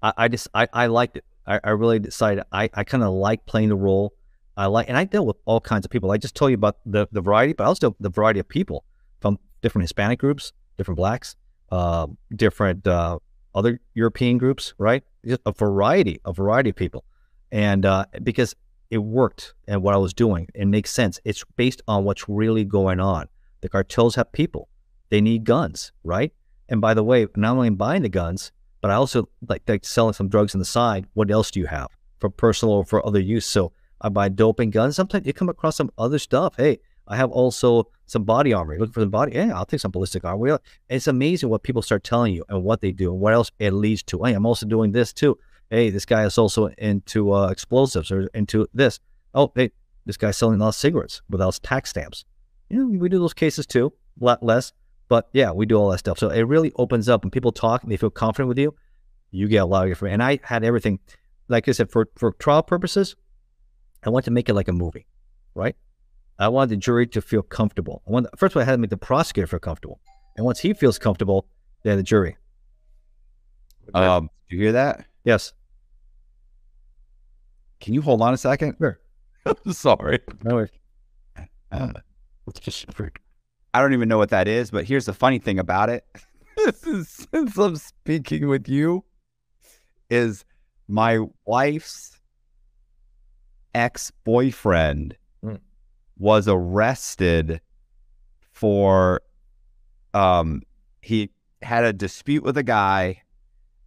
I, 0.03 0.12
I 0.19 0.28
just 0.28 0.49
I, 0.55 0.69
I 0.73 0.86
liked 0.86 1.16
it. 1.16 1.24
I, 1.47 1.59
I 1.65 1.70
really 1.70 1.99
decided 1.99 2.44
I, 2.53 2.69
I 2.74 2.85
kind 2.85 3.03
of 3.03 3.15
like 3.15 3.47
playing 3.47 3.70
the 3.70 3.77
role. 3.77 4.12
I 4.57 4.66
like, 4.66 4.89
and 4.89 4.97
I 4.97 5.05
dealt 5.05 5.27
with 5.27 5.37
all 5.45 5.61
kinds 5.61 5.85
of 5.85 5.91
people. 5.91 6.11
I 6.11 6.19
just 6.19 6.35
told 6.35 6.51
you 6.51 6.55
about 6.55 6.77
the, 6.85 7.09
the 7.12 7.20
variety, 7.20 7.53
but 7.55 7.65
I 7.65 7.66
also 7.66 7.97
the 8.01 8.11
variety 8.11 8.41
of 8.41 8.49
people 8.49 8.85
from 9.20 9.39
different 9.62 9.85
Hispanic 9.85 10.19
groups, 10.19 10.53
different 10.77 10.97
blacks, 10.97 11.37
uh, 11.70 12.07
different 12.35 12.87
uh, 12.87 13.19
other 13.55 13.81
European 13.95 14.39
groups, 14.39 14.74
right? 14.79 15.03
Just 15.24 15.41
a 15.47 15.53
variety, 15.53 16.20
a 16.24 16.33
variety 16.33 16.70
of 16.70 16.77
people, 16.77 17.05
and 17.51 17.87
uh, 17.87 18.05
because 18.23 18.55
it 18.91 18.99
worked 18.99 19.55
and 19.66 19.83
what 19.83 19.95
I 19.95 19.99
was 19.99 20.12
doing, 20.12 20.49
it 20.55 20.66
makes 20.66 20.91
sense. 20.91 21.19
It's 21.24 21.45
based 21.57 21.81
on 21.89 22.05
what's 22.05 22.29
really 22.29 22.65
going 22.65 23.01
on. 23.01 23.29
The 23.62 23.69
cartels 23.69 24.16
have 24.16 24.33
people; 24.33 24.69
they 25.09 25.20
need 25.20 25.45
guns, 25.45 25.93
right? 26.05 26.33
And 26.69 26.81
by 26.81 26.95
the 26.95 27.05
way, 27.05 27.27
not 27.37 27.57
only 27.57 27.70
buying 27.70 28.03
the 28.03 28.09
guns, 28.09 28.53
but 28.83 28.91
I 28.91 28.95
also 28.95 29.29
like, 29.49 29.62
like 29.66 29.85
selling 29.85 30.12
some 30.12 30.29
drugs 30.29 30.55
on 30.55 30.59
the 30.59 30.65
side. 30.65 31.07
What 31.15 31.31
else 31.31 31.51
do 31.51 31.61
you 31.61 31.66
have 31.66 31.89
for 32.19 32.29
personal 32.29 32.74
or 32.74 32.85
for 32.85 33.07
other 33.07 33.20
use? 33.20 33.47
So 33.47 33.73
I 34.03 34.09
buy 34.09 34.29
dope 34.29 34.61
and 34.61 34.73
guns. 34.73 34.97
Sometimes 34.97 35.27
you 35.27 35.33
come 35.33 35.49
across 35.49 35.77
some 35.77 35.91
other 35.97 36.19
stuff. 36.19 36.55
Hey, 36.57 36.81
I 37.07 37.16
have 37.16 37.31
also 37.31 37.89
some 38.07 38.24
body 38.24 38.53
armor. 38.53 38.79
Looking 38.79 38.93
for 38.93 39.01
the 39.01 39.07
body? 39.07 39.33
Yeah, 39.33 39.57
I'll 39.57 39.65
take 39.65 39.81
some 39.81 39.91
ballistic 39.91 40.24
armor. 40.24 40.59
It's 40.89 41.07
amazing 41.07 41.49
what 41.49 41.62
people 41.62 41.83
start 41.83 42.05
telling 42.05 42.35
you 42.35 42.45
and 42.49 42.62
what 42.62 42.81
they 42.81 42.93
do 42.93 43.12
and 43.12 43.20
what 43.20 43.33
else 43.33 43.51
it 43.59 43.70
leads 43.73 44.03
to. 44.05 44.23
Hey, 44.23 44.35
I'm 44.35 44.45
also 44.45 44.66
doing 44.66 44.93
this 44.93 45.12
too. 45.12 45.39
Hey, 45.70 45.89
this 45.91 46.05
guy 46.05 46.24
is 46.24 46.37
also 46.37 46.66
into 46.79 47.33
uh, 47.33 47.49
explosives 47.49 48.11
or 48.11 48.29
into 48.35 48.66
this. 48.74 49.01
Oh, 49.35 49.53
hey, 49.55 49.70
this 50.05 50.16
guy's 50.16 50.37
selling 50.37 50.61
a 50.61 50.62
lot 50.65 50.69
of 50.70 50.74
cigarettes 50.74 51.23
without 51.31 51.59
tax 51.62 51.91
stamps. 51.91 52.24
You 52.69 52.79
know, 52.79 52.99
we 52.99 53.09
do 53.09 53.19
those 53.19 53.35
cases 53.35 53.66
too, 53.66 53.93
a 54.20 54.24
lot 54.24 54.43
less. 54.43 54.73
But 55.09 55.29
yeah, 55.33 55.53
we 55.53 55.66
do 55.66 55.77
all 55.77 55.91
that 55.91 55.99
stuff. 55.99 56.19
So 56.19 56.29
it 56.29 56.43
really 56.43 56.73
opens 56.77 57.09
up 57.09 57.23
when 57.23 57.31
people 57.31 57.53
talk 57.53 57.83
and 57.83 57.93
they 57.93 57.97
feel 57.97 58.11
confident 58.11 58.49
with 58.49 58.59
you, 58.59 58.74
you 59.31 59.49
get 59.49 59.59
a 59.59 59.66
lot 59.66 59.85
of 59.85 59.91
information. 59.91 60.15
And 60.15 60.23
I 60.23 60.41
had 60.43 60.65
everything, 60.65 60.99
like 61.49 61.69
I 61.69 61.73
said, 61.73 61.91
for, 61.91 62.09
for 62.16 62.33
trial 62.33 62.62
purposes, 62.62 63.15
I 64.05 64.11
want 64.11 64.24
to 64.24 64.31
make 64.31 64.49
it 64.49 64.55
like 64.55 64.69
a 64.69 64.73
movie, 64.73 65.07
right? 65.55 65.77
I 66.39 66.49
want 66.49 66.70
the 66.70 66.77
jury 66.77 67.07
to 67.09 67.23
feel 67.23 67.43
comfortable. 67.43 68.03
I 68.07 68.11
want, 68.11 68.27
first 68.37 68.53
of 68.53 68.57
all, 68.57 68.62
I 68.62 68.65
had 68.65 68.73
to 68.73 68.79
make 68.79 68.91
the 68.91 68.97
prosecutor 68.97 69.47
feel 69.47 69.61
comfortable. 69.61 70.01
And 70.37 70.45
once 70.45 70.61
he 70.61 70.73
feels 70.73 70.99
comfortable, 70.99 71.47
then 71.85 71.97
the 71.99 72.03
jury. 72.03 72.37
Um, 73.95 74.31
you 74.49 74.59
hear 74.59 74.73
that? 74.73 75.07
Yes. 75.24 75.53
Can 77.81 77.95
you 77.95 78.03
hold 78.03 78.23
on 78.23 78.35
a 78.35 78.37
second? 78.37 78.77
Sure. 78.79 79.01
Sorry. 79.70 80.20
No 80.43 80.55
worries. 80.57 80.70
Uh, 81.70 81.93
I 83.74 83.81
don't 83.81 83.93
even 83.93 84.09
know 84.09 84.19
what 84.19 84.31
that 84.31 84.49
is, 84.49 84.70
but 84.70 84.85
here's 84.85 85.07
the 85.07 85.12
funny 85.12 85.39
thing 85.39 85.59
about 85.59 85.89
it. 85.89 86.05
this 86.57 86.87
is 86.87 87.27
since 87.33 87.57
I'm 87.57 87.77
speaking 87.77 88.49
with 88.49 88.69
you, 88.69 89.05
is 90.11 90.45
my 90.89 91.20
wife's 91.47 92.20
ex 93.74 94.11
boyfriend 94.24 95.16
Mm. 95.44 95.59
was 96.19 96.47
arrested 96.49 97.61
for 98.53 99.20
um 100.15 100.62
he 101.01 101.31
had 101.62 101.85
a 101.85 101.93
dispute 101.93 102.43
with 102.44 102.57
a 102.57 102.62
guy 102.62 103.23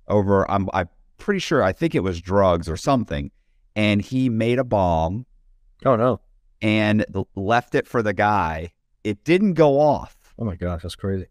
over 0.07 0.49
I'm 0.49 0.69
I'm 0.73 0.89
pretty 1.17 1.39
sure 1.39 1.63
I 1.63 1.71
think 1.71 1.95
it 1.95 2.01
was 2.01 2.19
drugs 2.21 2.67
or 2.67 2.77
something 2.77 3.31
and 3.75 4.01
he 4.01 4.29
made 4.29 4.59
a 4.59 4.63
bomb 4.63 5.25
Oh 5.85 5.95
no. 5.95 6.19
and 6.61 7.05
left 7.35 7.75
it 7.75 7.87
for 7.87 8.01
the 8.01 8.13
guy. 8.13 8.71
It 9.03 9.23
didn't 9.23 9.53
go 9.53 9.79
off. 9.79 10.15
Oh 10.39 10.45
my 10.45 10.55
gosh, 10.55 10.81
that's 10.81 10.95
crazy. 10.95 11.27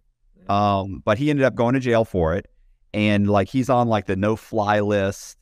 Um, 0.48 1.02
but 1.04 1.18
he 1.18 1.30
ended 1.30 1.44
up 1.44 1.54
going 1.54 1.74
to 1.74 1.80
jail 1.80 2.04
for 2.04 2.34
it. 2.34 2.46
And 2.92 3.28
like 3.28 3.48
he's 3.48 3.68
on 3.68 3.88
like 3.88 4.06
the 4.06 4.14
no 4.16 4.36
fly 4.36 4.80
list. 4.80 5.38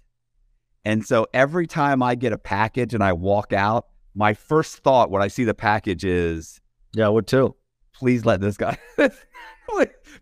And 0.85 1.05
so 1.07 1.27
every 1.33 1.67
time 1.67 2.03
I 2.03 2.15
get 2.15 2.33
a 2.33 2.39
package 2.39 2.93
and 2.95 3.03
I 3.05 3.13
walk 3.13 3.53
out, 3.53 3.87
my 4.15 4.35
first 4.35 4.79
thought 4.79 5.11
when 5.11 5.23
I 5.23 5.29
see 5.29 5.45
the 5.45 5.55
package 5.55 6.05
is, 6.05 6.61
Yeah, 6.93 7.07
I 7.07 7.09
would 7.09 7.27
too. 7.27 7.55
please 7.95 8.25
let 8.25 8.41
this 8.41 8.57
guy, 8.57 8.77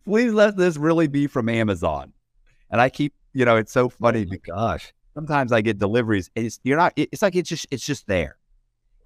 please 0.05 0.33
let 0.33 0.57
this 0.57 0.77
really 0.77 1.09
be 1.09 1.27
from 1.27 1.49
Amazon. 1.49 2.13
And 2.71 2.81
I 2.81 2.89
keep, 2.89 3.15
you 3.33 3.45
know, 3.45 3.57
it's 3.57 3.73
so 3.73 3.87
oh 3.87 3.89
funny 3.89 4.21
Oh 4.23 4.27
my 4.27 4.31
because 4.31 4.55
gosh. 4.57 4.93
sometimes 5.15 5.53
I 5.53 5.61
get 5.61 5.79
deliveries. 5.79 6.31
and 6.37 6.47
It's 6.47 6.61
you're 6.63 6.77
not. 6.77 6.93
It's 6.97 7.23
like 7.23 7.35
it's 7.37 7.49
just 7.49 7.67
it's 7.71 7.85
just 7.85 8.07
there, 8.07 8.37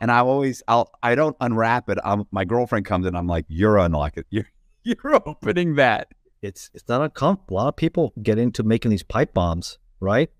and 0.01 0.11
I 0.11 0.19
always 0.19 0.63
I'll 0.69 0.91
I 1.03 1.15
don't 1.15 1.37
unwrap 1.41 1.89
it. 1.89 1.99
I'm, 2.05 2.25
my 2.31 2.45
girlfriend 2.45 2.85
comes 2.85 3.07
in. 3.07 3.15
I'm 3.17 3.27
like, 3.27 3.47
you're 3.49 3.79
unlock 3.79 4.17
it. 4.19 4.27
You're 4.31 4.49
you're 4.85 5.15
opening 5.27 5.77
that. 5.77 6.09
It's 6.43 6.71
it's 6.75 6.87
not 6.89 7.01
uncomfortable. 7.01 7.57
A 7.57 7.59
lot 7.63 7.69
of 7.69 7.77
people 7.77 8.13
get 8.23 8.39
into 8.39 8.63
making 8.63 8.91
these 8.91 9.03
pipe 9.03 9.33
bombs, 9.33 9.79
right? 10.01 10.31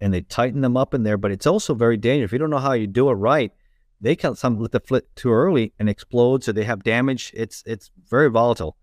And 0.00 0.14
they 0.14 0.22
tighten 0.22 0.62
them 0.62 0.76
up 0.76 0.94
in 0.94 1.02
there, 1.02 1.18
but 1.18 1.30
it's 1.30 1.46
also 1.46 1.74
very 1.74 1.96
dangerous. 1.96 2.28
If 2.28 2.32
you 2.32 2.38
don't 2.38 2.50
know 2.50 2.58
how 2.58 2.72
you 2.72 2.86
do 2.86 3.10
it 3.10 3.14
right, 3.14 3.52
they 4.00 4.16
can 4.16 4.34
some 4.34 4.58
let 4.58 4.72
the 4.72 4.80
flip 4.80 5.14
too 5.14 5.30
early 5.30 5.74
and 5.78 5.88
explode, 5.88 6.42
so 6.42 6.52
they 6.52 6.64
have 6.64 6.82
damage. 6.82 7.32
It's 7.34 7.62
it's 7.66 7.90
very 8.08 8.30
volatile. 8.30 8.76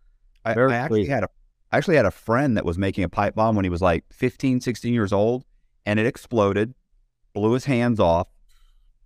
I, 0.46 0.54
Very 0.54 0.74
I 0.74 0.78
actually 0.78 1.06
had 1.08 1.24
a 1.24 1.30
I 1.72 1.78
actually 1.78 1.96
had 1.96 2.06
a 2.06 2.12
friend 2.12 2.56
that 2.56 2.66
was 2.66 2.78
making 2.78 3.04
a 3.04 3.10
pipe 3.10 3.36
bomb 3.36 3.56
when 3.56 3.66
he 3.66 3.70
was 3.70 3.82
like 3.82 4.06
15, 4.14 4.62
16 4.62 4.94
years 4.94 5.12
old, 5.12 5.44
and 5.86 6.00
it 6.00 6.06
exploded, 6.06 6.74
blew 7.34 7.52
his 7.54 7.66
hands 7.66 8.00
off. 8.00 8.28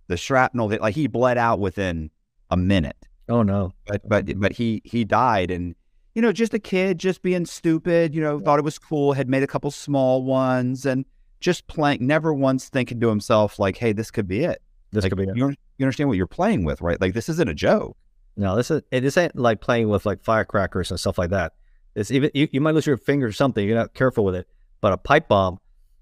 The 0.06 0.16
shrapnel, 0.16 0.68
that 0.68 0.80
like 0.80 0.94
he 0.94 1.06
bled 1.06 1.38
out 1.38 1.58
within 1.58 2.10
a 2.50 2.56
minute. 2.56 3.08
Oh 3.28 3.42
no. 3.42 3.72
but 3.86 4.06
but 4.06 4.38
but 4.38 4.52
he 4.52 4.82
he 4.84 5.04
died 5.04 5.50
and 5.50 5.74
you 6.14 6.20
know 6.20 6.32
just 6.32 6.52
a 6.52 6.58
kid 6.58 6.98
just 6.98 7.22
being 7.22 7.46
stupid 7.46 8.14
you 8.14 8.20
know 8.20 8.38
thought 8.38 8.58
it 8.58 8.64
was 8.64 8.78
cool 8.78 9.14
had 9.14 9.28
made 9.28 9.42
a 9.42 9.46
couple 9.46 9.70
small 9.70 10.22
ones 10.22 10.84
and 10.84 11.06
just 11.42 11.66
playing 11.66 12.06
never 12.06 12.32
once 12.32 12.68
thinking 12.68 13.00
to 13.00 13.08
himself 13.08 13.58
like 13.58 13.76
hey 13.76 13.92
this 13.92 14.10
could 14.10 14.26
be 14.28 14.44
it 14.44 14.62
This 14.92 15.04
like, 15.04 15.10
could 15.10 15.18
be 15.18 15.24
it. 15.24 15.36
you, 15.36 15.48
you 15.76 15.84
understand 15.84 16.08
what 16.08 16.16
you're 16.16 16.26
playing 16.26 16.64
with 16.64 16.80
right 16.80 17.00
like 17.00 17.12
this 17.14 17.28
isn't 17.28 17.48
a 17.48 17.54
joke 17.54 17.96
No, 18.36 18.56
this 18.56 18.70
is 18.70 18.80
it 18.90 19.04
isn't 19.04 19.36
like 19.36 19.60
playing 19.60 19.88
with 19.90 20.06
like 20.06 20.22
firecrackers 20.22 20.90
and 20.90 20.98
stuff 20.98 21.18
like 21.18 21.30
that. 21.30 21.52
It's 21.94 22.10
even 22.10 22.30
you, 22.32 22.48
you 22.52 22.60
might 22.62 22.74
lose 22.74 22.86
your 22.86 22.96
finger 22.96 23.26
or 23.26 23.32
something. 23.32 23.66
You're 23.68 23.76
not 23.76 23.92
careful 23.92 24.24
with 24.24 24.34
it. 24.34 24.46
But 24.80 24.94
a 24.94 24.96
pipe 24.96 25.28
bomb, 25.28 25.58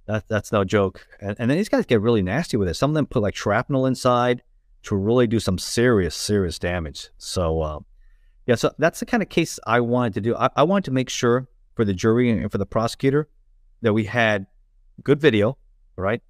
that 0.06 0.28
that's 0.28 0.52
no 0.52 0.62
joke. 0.62 1.04
And, 1.20 1.34
and 1.40 1.50
then 1.50 1.58
these 1.58 1.68
guys 1.68 1.84
get 1.86 2.00
really 2.00 2.22
nasty 2.22 2.56
with 2.56 2.68
it. 2.68 2.74
Some 2.74 2.90
of 2.92 2.94
them 2.94 3.06
put 3.06 3.22
like 3.22 3.34
shrapnel 3.34 3.84
inside 3.86 4.42
to 4.84 4.94
really 4.94 5.26
do 5.26 5.40
some 5.40 5.58
serious, 5.58 6.14
serious 6.14 6.58
damage. 6.60 7.08
So 7.18 7.62
um, 7.64 7.84
yeah, 8.46 8.54
so 8.54 8.70
that's 8.78 9.00
the 9.00 9.06
kind 9.06 9.22
of 9.24 9.28
case 9.28 9.58
I 9.66 9.80
wanted 9.80 10.14
to 10.14 10.20
do. 10.20 10.36
I, 10.36 10.50
I 10.54 10.62
wanted 10.62 10.84
to 10.84 10.92
make 10.92 11.10
sure 11.10 11.48
for 11.74 11.84
the 11.84 11.92
jury 11.94 12.30
and 12.30 12.50
for 12.52 12.58
the 12.58 12.66
prosecutor 12.66 13.28
that 13.82 13.92
we 13.92 14.04
had 14.04 14.46
good 15.02 15.20
video, 15.20 15.56
right? 15.96 16.22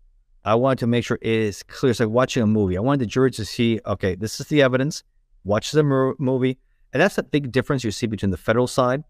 I 0.44 0.54
wanted 0.54 0.78
to 0.78 0.86
make 0.86 1.04
sure 1.04 1.18
it 1.20 1.30
is 1.30 1.62
clear. 1.62 1.90
It's 1.90 2.00
like 2.00 2.08
watching 2.08 2.42
a 2.42 2.46
movie. 2.46 2.76
I 2.76 2.80
wanted 2.80 3.00
the 3.00 3.06
jury 3.06 3.30
to 3.32 3.44
see, 3.44 3.80
okay, 3.84 4.14
this 4.14 4.40
is 4.40 4.46
the 4.46 4.62
evidence 4.62 5.04
watch 5.44 5.70
the 5.72 5.82
mo- 5.82 6.14
movie. 6.18 6.58
And 6.92 7.00
that's 7.00 7.18
a 7.18 7.22
big 7.22 7.52
difference 7.52 7.84
you 7.84 7.90
see 7.90 8.06
between 8.06 8.30
the 8.30 8.36
federal 8.36 8.66
side 8.66 9.04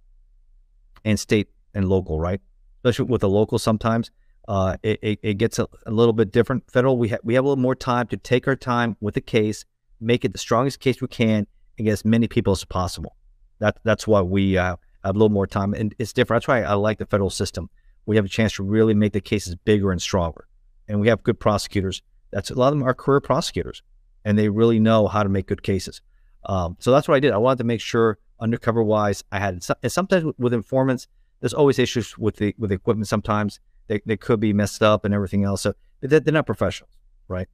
and 1.05 1.19
state 1.19 1.49
and 1.75 1.89
local, 1.89 2.21
right? 2.21 2.41
Especially 2.79 3.07
with 3.07 3.23
the 3.23 3.29
local 3.29 3.59
sometimes. 3.59 4.11
Uh, 4.49 4.77
it, 4.83 4.99
it, 5.03 5.19
it 5.23 5.35
gets 5.35 5.59
a, 5.59 5.69
a 5.87 5.91
little 5.91 6.13
bit 6.13 6.33
different. 6.33 6.69
Federal, 6.71 6.97
we, 6.97 7.09
ha- 7.09 7.19
we 7.23 7.35
have 7.35 7.45
a 7.45 7.49
little 7.49 7.63
more 7.63 7.75
time 7.75 8.07
to 8.09 8.17
take 8.17 8.49
our 8.49 8.57
time 8.57 8.97
with 9.01 9.15
the 9.15 9.21
case, 9.21 9.65
make 10.01 10.25
it 10.25 10.33
the 10.33 10.39
strongest 10.39 10.81
case 10.81 11.01
we 11.01 11.09
can, 11.09 11.47
and 11.79 11.85
get 11.87 11.93
as 11.93 12.05
many 12.05 12.27
people 12.27 12.53
as 12.53 12.65
possible. 12.65 13.17
That, 13.61 13.79
that's 13.85 14.07
why 14.07 14.23
we 14.23 14.59
uh, 14.59 14.65
have 14.65 14.79
a 15.05 15.13
little 15.13 15.29
more 15.29 15.47
time. 15.47 15.73
And 15.75 15.95
it's 15.99 16.13
different. 16.13 16.43
That's 16.43 16.49
why 16.49 16.63
I 16.63 16.75
like 16.75 16.99
the 16.99 17.07
federal 17.07 17.31
system. 17.31 17.71
We 18.07 18.17
have 18.17 18.25
a 18.25 18.29
chance 18.29 18.55
to 18.55 18.63
really 18.63 18.95
make 18.95 19.13
the 19.13 19.21
cases 19.21 19.55
bigger 19.55 19.93
and 19.93 20.01
stronger. 20.01 20.47
And 20.89 21.01
we 21.01 21.09
have 21.09 21.23
good 21.23 21.39
prosecutors. 21.39 22.03
That's 22.33 22.51
a 22.51 22.55
lot 22.55 22.73
of 22.73 22.79
them 22.79 22.87
are 22.87 22.95
career 22.95 23.21
prosecutors, 23.21 23.83
and 24.25 24.39
they 24.39 24.49
really 24.49 24.79
know 24.79 25.09
how 25.09 25.23
to 25.23 25.29
make 25.29 25.47
good 25.47 25.63
cases. 25.63 26.01
Um, 26.45 26.77
so 26.81 26.91
that's 26.91 27.09
what 27.09 27.15
I 27.15 27.21
did. 27.21 27.33
I 27.33 27.39
wanted 27.39 27.59
to 27.59 27.65
make 27.65 27.81
sure, 27.81 28.19
undercover 28.41 28.83
wise, 28.83 29.23
I 29.31 29.39
had. 29.39 29.63
And 29.83 29.93
sometimes 29.93 30.33
with- 30.39 30.55
informants, 30.55 31.07
there's 31.41 31.55
always 31.55 31.79
issues 31.79 32.19
with 32.19 32.37
the 32.37 32.55
with 32.59 32.71
the 32.71 32.77
equipment. 32.77 33.09
Sometimes 33.09 33.61
they, 33.89 34.01
they 34.05 34.17
could 34.17 34.41
be 34.41 34.53
messed 34.53 34.83
up 34.83 35.05
and 35.05 35.15
everything 35.15 35.45
else. 35.45 35.63
So 35.63 35.75
they're, 36.01 36.21
they're 36.21 36.35
not 36.35 36.47
professionals, 36.47 36.93
right? 37.29 37.49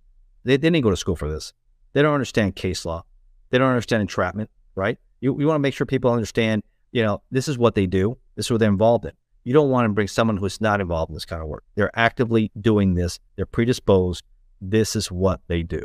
They, 0.44 0.56
they 0.56 0.70
didn't 0.70 0.82
go 0.82 0.90
to 0.90 0.96
school 0.96 1.16
for 1.16 1.30
this. 1.30 1.52
They 1.92 2.02
don't 2.02 2.14
understand 2.14 2.56
case 2.56 2.84
law. 2.84 3.04
They 3.50 3.58
don't 3.58 3.70
understand 3.70 4.00
entrapment, 4.02 4.50
right? 4.74 4.98
You 5.20 5.38
you 5.38 5.46
want 5.46 5.56
to 5.56 5.62
make 5.62 5.74
sure 5.74 5.86
people 5.86 6.10
understand. 6.10 6.62
You 6.92 7.02
know, 7.02 7.22
this 7.30 7.48
is 7.48 7.58
what 7.58 7.74
they 7.74 7.86
do. 7.86 8.18
This 8.34 8.46
is 8.46 8.50
what 8.50 8.60
they're 8.60 8.68
involved 8.68 9.04
in. 9.04 9.12
You 9.46 9.52
don't 9.52 9.70
want 9.70 9.84
to 9.84 9.90
bring 9.90 10.08
someone 10.08 10.38
who's 10.38 10.60
not 10.60 10.80
involved 10.80 11.10
in 11.10 11.14
this 11.14 11.24
kind 11.24 11.40
of 11.40 11.46
work. 11.46 11.62
They're 11.76 11.96
actively 11.96 12.50
doing 12.60 12.94
this. 12.94 13.20
They're 13.36 13.46
predisposed. 13.46 14.24
This 14.60 14.96
is 14.96 15.12
what 15.12 15.40
they 15.46 15.62
do, 15.62 15.82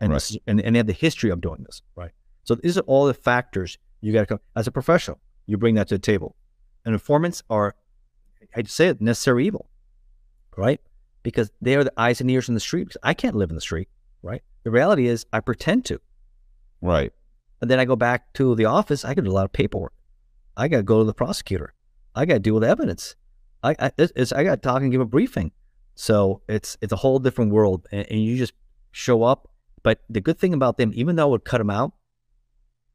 and 0.00 0.10
Right. 0.10 0.16
this 0.16 0.30
is, 0.30 0.38
and, 0.46 0.60
and 0.60 0.76
they 0.76 0.78
have 0.78 0.86
the 0.86 0.92
history 0.92 1.30
of 1.30 1.40
doing 1.40 1.64
this, 1.64 1.82
right? 1.96 2.12
So 2.44 2.54
these 2.54 2.78
are 2.78 2.82
all 2.82 3.06
the 3.06 3.14
factors 3.14 3.78
you 4.00 4.12
got 4.12 4.20
to 4.20 4.26
come 4.26 4.40
as 4.54 4.68
a 4.68 4.70
professional. 4.70 5.18
You 5.46 5.56
bring 5.56 5.74
that 5.74 5.88
to 5.88 5.96
the 5.96 5.98
table. 6.12 6.36
And 6.84 6.92
informants 6.92 7.42
are, 7.50 7.74
I 8.54 8.62
say 8.62 8.86
it, 8.90 9.00
necessary 9.00 9.44
evil, 9.44 9.68
right? 10.56 10.80
Because 11.24 11.50
they 11.60 11.74
are 11.74 11.82
the 11.82 11.92
eyes 11.96 12.20
and 12.20 12.30
ears 12.30 12.48
in 12.48 12.54
the 12.54 12.60
street. 12.60 12.84
Because 12.84 13.00
I 13.02 13.12
can't 13.14 13.34
live 13.34 13.50
in 13.50 13.56
the 13.56 13.60
street, 13.60 13.88
right? 14.22 14.42
The 14.62 14.70
reality 14.70 15.08
is, 15.08 15.26
I 15.32 15.40
pretend 15.40 15.84
to. 15.86 16.00
right 16.80 17.12
And 17.60 17.68
then 17.68 17.80
I 17.80 17.84
go 17.86 17.96
back 17.96 18.32
to 18.34 18.54
the 18.54 18.66
office. 18.66 19.04
I 19.04 19.14
to 19.14 19.22
do 19.22 19.30
a 19.30 19.32
lot 19.32 19.46
of 19.46 19.52
paperwork. 19.52 19.94
I 20.56 20.68
got 20.68 20.76
to 20.76 20.82
go 20.84 21.00
to 21.00 21.04
the 21.04 21.14
prosecutor. 21.14 21.74
I 22.14 22.24
got 22.24 22.34
to 22.34 22.40
deal 22.40 22.54
with 22.54 22.64
evidence. 22.64 23.16
I 23.62 23.76
I, 23.78 23.92
I 23.98 24.44
got 24.44 24.50
to 24.50 24.56
talk 24.56 24.82
and 24.82 24.90
give 24.90 25.00
a 25.00 25.06
briefing. 25.06 25.52
So 25.94 26.42
it's 26.48 26.76
it's 26.80 26.92
a 26.92 26.96
whole 26.96 27.18
different 27.18 27.52
world, 27.52 27.86
and, 27.92 28.06
and 28.10 28.22
you 28.22 28.36
just 28.36 28.54
show 28.90 29.22
up. 29.22 29.48
But 29.82 30.00
the 30.08 30.20
good 30.20 30.38
thing 30.38 30.54
about 30.54 30.76
them, 30.78 30.92
even 30.94 31.16
though 31.16 31.28
I 31.28 31.30
would 31.30 31.44
cut 31.44 31.58
them 31.58 31.70
out, 31.70 31.92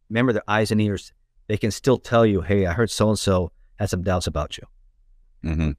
remember 0.09 0.33
their 0.33 0.43
eyes 0.47 0.71
and 0.71 0.81
ears. 0.81 1.13
They 1.47 1.57
can 1.57 1.71
still 1.71 1.97
tell 1.97 2.25
you, 2.25 2.41
"Hey, 2.41 2.65
I 2.65 2.73
heard 2.73 2.89
so 2.89 3.09
and 3.09 3.19
so 3.19 3.51
had 3.77 3.89
some 3.89 4.03
doubts 4.03 4.27
about 4.27 4.57
you. 4.57 4.63
hmm 5.43 5.71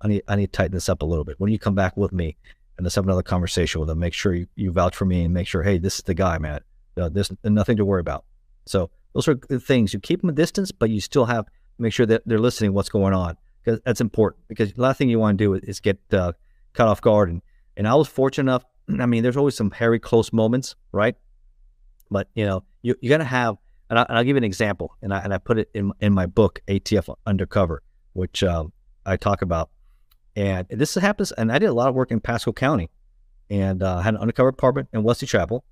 I 0.00 0.08
need 0.08 0.22
I 0.28 0.36
need 0.36 0.52
to 0.52 0.52
tighten 0.52 0.74
this 0.74 0.88
up 0.88 1.02
a 1.02 1.06
little 1.06 1.24
bit. 1.24 1.40
When 1.40 1.50
you 1.50 1.58
come 1.58 1.74
back 1.74 1.96
with 1.96 2.12
me, 2.12 2.36
and 2.76 2.84
let's 2.84 2.94
have 2.96 3.04
another 3.04 3.22
conversation 3.22 3.80
with 3.80 3.88
them. 3.88 3.98
Make 3.98 4.12
sure 4.12 4.34
you, 4.34 4.46
you 4.54 4.70
vouch 4.70 4.94
for 4.94 5.06
me 5.06 5.24
and 5.24 5.32
make 5.32 5.46
sure, 5.46 5.62
hey, 5.62 5.78
this 5.78 5.96
is 5.96 6.02
the 6.02 6.14
guy, 6.14 6.38
man. 6.38 6.60
Uh, 6.96 7.08
there's 7.08 7.32
nothing 7.44 7.76
to 7.78 7.84
worry 7.84 8.00
about. 8.00 8.24
So 8.66 8.90
those 9.14 9.28
are 9.28 9.34
good 9.34 9.62
things. 9.62 9.94
You 9.94 10.00
keep 10.00 10.20
them 10.20 10.28
a 10.30 10.34
distance, 10.34 10.72
but 10.72 10.90
you 10.90 11.00
still 11.00 11.24
have 11.24 11.46
make 11.78 11.92
sure 11.92 12.06
that 12.06 12.22
they're 12.26 12.38
listening 12.38 12.72
what's 12.72 12.88
going 12.88 13.14
on 13.14 13.36
because 13.66 13.80
that's 13.84 14.00
important. 14.00 14.42
Because 14.48 14.72
the 14.72 14.82
last 14.82 14.98
thing 14.98 15.08
you 15.08 15.18
want 15.18 15.38
to 15.38 15.44
do 15.44 15.54
is, 15.54 15.80
get 15.80 15.98
uh, 16.12 16.32
caught 16.72 16.88
off 16.88 17.00
guard. 17.00 17.28
And 17.28 17.42
and 17.76 17.86
I 17.86 17.94
was 17.94 18.08
fortunate 18.08 18.50
enough. 18.50 18.64
I 19.00 19.06
mean, 19.06 19.22
there's 19.22 19.36
always 19.36 19.56
some 19.56 19.70
hairy 19.70 19.98
close 19.98 20.32
moments, 20.32 20.76
right? 20.92 21.16
But 22.10 22.28
you 22.34 22.46
know, 22.46 22.64
you 22.82 22.94
you 23.00 23.08
got 23.08 23.18
to 23.18 23.24
have. 23.24 23.56
And, 23.88 24.00
I, 24.00 24.02
and 24.08 24.18
I'll 24.18 24.24
give 24.24 24.34
you 24.34 24.38
an 24.38 24.44
example, 24.44 24.96
and 25.00 25.14
I 25.14 25.20
and 25.20 25.32
I 25.32 25.38
put 25.38 25.58
it 25.58 25.70
in 25.72 25.92
in 26.00 26.12
my 26.12 26.26
book 26.26 26.60
ATF 26.66 27.14
Undercover, 27.24 27.82
which 28.14 28.42
um, 28.42 28.72
I 29.04 29.16
talk 29.16 29.42
about. 29.42 29.70
And 30.34 30.66
this 30.68 30.94
happens, 30.96 31.30
and 31.32 31.52
I 31.52 31.58
did 31.58 31.66
a 31.66 31.72
lot 31.72 31.88
of 31.88 31.94
work 31.94 32.10
in 32.10 32.20
Pasco 32.20 32.52
County, 32.52 32.90
and 33.48 33.82
uh, 33.82 34.00
had 34.00 34.14
an 34.14 34.20
undercover 34.20 34.48
apartment 34.48 34.88
in 34.92 35.04
Wesley 35.04 35.28
Chapel. 35.28 35.64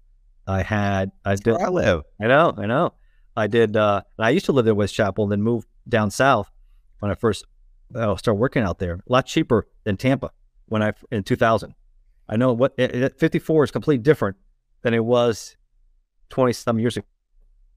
I 0.46 0.62
had 0.62 1.10
I 1.24 1.34
did 1.34 1.54
Where 1.54 1.66
I 1.66 1.70
live. 1.70 2.02
I 2.20 2.28
know, 2.28 2.54
I 2.56 2.66
know. 2.66 2.94
I 3.36 3.48
did. 3.48 3.76
Uh, 3.76 4.02
and 4.16 4.26
I 4.26 4.30
used 4.30 4.46
to 4.46 4.52
live 4.52 4.64
there 4.64 4.72
in 4.72 4.78
Wesley 4.78 4.94
Chapel, 4.94 5.24
and 5.24 5.32
then 5.32 5.42
moved 5.42 5.66
down 5.88 6.10
south 6.10 6.50
when 7.00 7.10
I 7.10 7.14
first 7.14 7.44
uh, 7.94 8.16
started 8.16 8.38
working 8.38 8.62
out 8.62 8.78
there. 8.78 8.94
A 8.94 9.12
lot 9.12 9.26
cheaper 9.26 9.66
than 9.84 9.96
Tampa 9.96 10.30
when 10.66 10.82
I 10.82 10.92
in 11.10 11.22
2000. 11.22 11.74
I 12.28 12.36
know 12.36 12.52
what 12.52 12.74
it, 12.78 12.94
it- 12.94 13.18
54 13.18 13.64
is 13.64 13.70
completely 13.70 14.02
different 14.02 14.36
than 14.82 14.94
it 14.94 15.04
was 15.04 15.56
20 16.30 16.52
some 16.52 16.78
years 16.78 16.96
ago. 16.96 17.06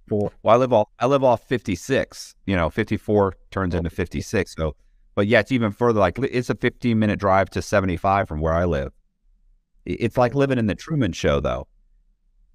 Well, 0.09 0.31
I 0.45 0.55
live 0.55 0.71
off 0.71 0.88
I 0.99 1.05
live 1.05 1.23
off 1.23 1.43
56. 1.47 2.35
You 2.45 2.55
know, 2.55 2.69
54 2.69 3.35
turns 3.51 3.75
into 3.75 3.89
56. 3.89 4.55
So, 4.55 4.75
but 5.15 5.27
yeah, 5.27 5.41
it's 5.41 5.51
even 5.51 5.71
further. 5.71 5.99
Like 5.99 6.17
it's 6.19 6.49
a 6.49 6.55
15 6.55 6.97
minute 6.97 7.19
drive 7.19 7.49
to 7.51 7.61
75 7.61 8.27
from 8.27 8.39
where 8.39 8.53
I 8.53 8.63
live. 8.63 8.93
It's 9.85 10.17
like 10.17 10.34
living 10.35 10.57
in 10.57 10.67
the 10.67 10.75
Truman 10.75 11.11
Show, 11.11 11.39
though. 11.39 11.67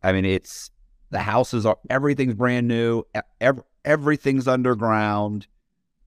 I 0.03 0.13
mean, 0.13 0.25
it's 0.25 0.71
the 1.13 1.21
houses 1.21 1.65
are 1.65 1.79
everything's 1.89 2.35
brand 2.35 2.67
new. 2.67 3.05
e- 3.17 3.21
ev- 3.41 3.63
everything's 3.85 4.49
underground. 4.49 5.47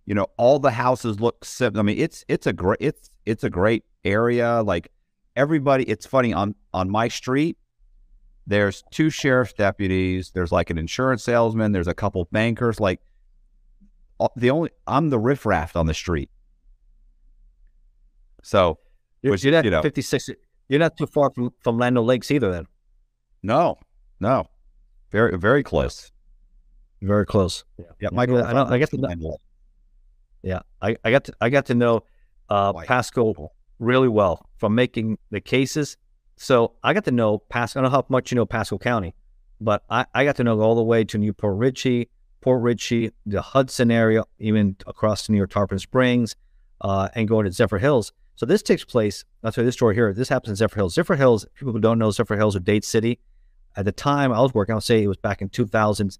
You 0.05 0.13
know, 0.15 0.27
all 0.37 0.59
the 0.59 0.71
houses 0.71 1.19
look. 1.21 1.45
I 1.61 1.69
mean, 1.81 1.97
it's 1.97 2.25
it's 2.27 2.45
a 2.45 2.53
great 2.53 2.77
it's 2.81 3.09
it's 3.25 3.43
a 3.45 3.49
great 3.49 3.85
area. 4.03 4.61
Like 4.61 4.91
everybody, 5.35 5.83
it's 5.85 6.05
funny 6.05 6.33
on 6.33 6.55
on 6.73 6.89
my 6.89 7.07
street 7.07 7.57
there's 8.47 8.83
two 8.91 9.09
sheriff's 9.09 9.53
deputies 9.53 10.29
there's 10.35 10.51
like 10.51 10.69
an 10.69 10.77
insurance 10.77 11.23
salesman 11.23 11.71
there's 11.71 11.87
a 11.87 11.95
couple 11.95 12.23
bankers 12.31 12.79
like 12.79 12.99
the 14.35 14.51
only 14.51 14.69
i'm 14.85 15.09
the 15.09 15.17
riffraff 15.17 15.75
on 15.75 15.87
the 15.87 15.95
street 15.95 16.29
so 18.43 18.77
You're, 19.23 19.31
Which, 19.31 19.43
you're 19.43 19.51
not 19.51 19.65
you 19.65 19.71
know- 19.71 19.81
56. 19.81 20.29
You're 20.69 20.79
not 20.79 20.95
too 20.95 21.07
far 21.07 21.31
from 21.33 21.51
from 21.63 21.79
Land 21.79 21.97
O' 21.97 22.03
Lakes 22.03 22.29
either. 22.29 22.51
Then 22.51 22.67
no 23.41 23.77
no 24.19 24.47
very 25.15 25.37
very 25.37 25.63
close 25.63 26.11
very 27.01 27.25
close. 27.25 27.63
Yeah, 27.77 27.85
yeah 27.99 28.09
I, 28.17 28.25
know- 28.25 28.43
I 28.43 28.53
got 28.53 28.65
to 28.65 28.71
lives 28.71 28.93
in 28.93 29.01
know, 29.01 29.07
Landell. 29.07 29.41
yeah, 30.43 30.59
I, 30.81 30.95
I 31.03 31.11
got 31.11 31.23
to 31.25 31.33
I 31.41 31.49
got 31.49 31.65
to 31.67 31.75
know 31.75 32.03
uh, 32.49 32.73
Pasco 32.73 33.51
really 33.79 34.07
well 34.07 34.49
from 34.57 34.75
making 34.75 35.17
the 35.31 35.41
cases. 35.41 35.97
So 36.37 36.73
I 36.83 36.93
got 36.93 37.05
to 37.05 37.11
know 37.11 37.39
Pasco. 37.39 37.79
I 37.79 37.83
don't 37.83 37.91
know 37.91 37.97
how 37.97 38.05
much 38.09 38.31
you 38.31 38.35
know 38.35 38.45
Pasco 38.45 38.77
County, 38.77 39.13
but 39.61 39.83
I, 39.89 40.05
I 40.13 40.25
got 40.25 40.35
to 40.37 40.43
know 40.43 40.59
all 40.61 40.75
the 40.75 40.83
way 40.83 41.03
to 41.05 41.17
New 41.17 41.33
Port 41.33 41.57
Richey, 41.57 42.09
Port 42.41 42.61
Richey, 42.61 43.11
the 43.25 43.41
Hudson 43.41 43.91
area, 43.91 44.23
even 44.39 44.75
across 44.87 45.25
to 45.25 45.31
New 45.31 45.37
York 45.37 45.51
Tarpon 45.51 45.79
Springs, 45.79 46.35
uh, 46.81 47.09
and 47.15 47.27
going 47.27 47.45
to 47.45 47.51
Zephyrhills. 47.51 48.11
So 48.35 48.45
this 48.45 48.61
takes 48.61 48.83
place. 48.83 49.23
That's 49.41 49.55
why 49.55 49.63
this 49.63 49.75
story 49.75 49.95
here. 49.95 50.13
This 50.13 50.27
happens 50.27 50.59
in 50.59 50.67
Zephyrhills. 50.67 50.91
Zephyr 50.91 51.15
Hills. 51.15 51.45
People 51.55 51.71
who 51.71 51.79
don't 51.79 51.99
know 51.99 52.09
Zephyrhills 52.09 52.55
or 52.55 52.59
Dade 52.59 52.83
City. 52.83 53.19
At 53.75 53.85
the 53.85 53.91
time 53.91 54.31
I 54.31 54.39
was 54.41 54.53
working, 54.53 54.73
I'll 54.73 54.81
say 54.81 55.03
it 55.03 55.07
was 55.07 55.17
back 55.17 55.41
in 55.41 55.49
2000 55.49 56.17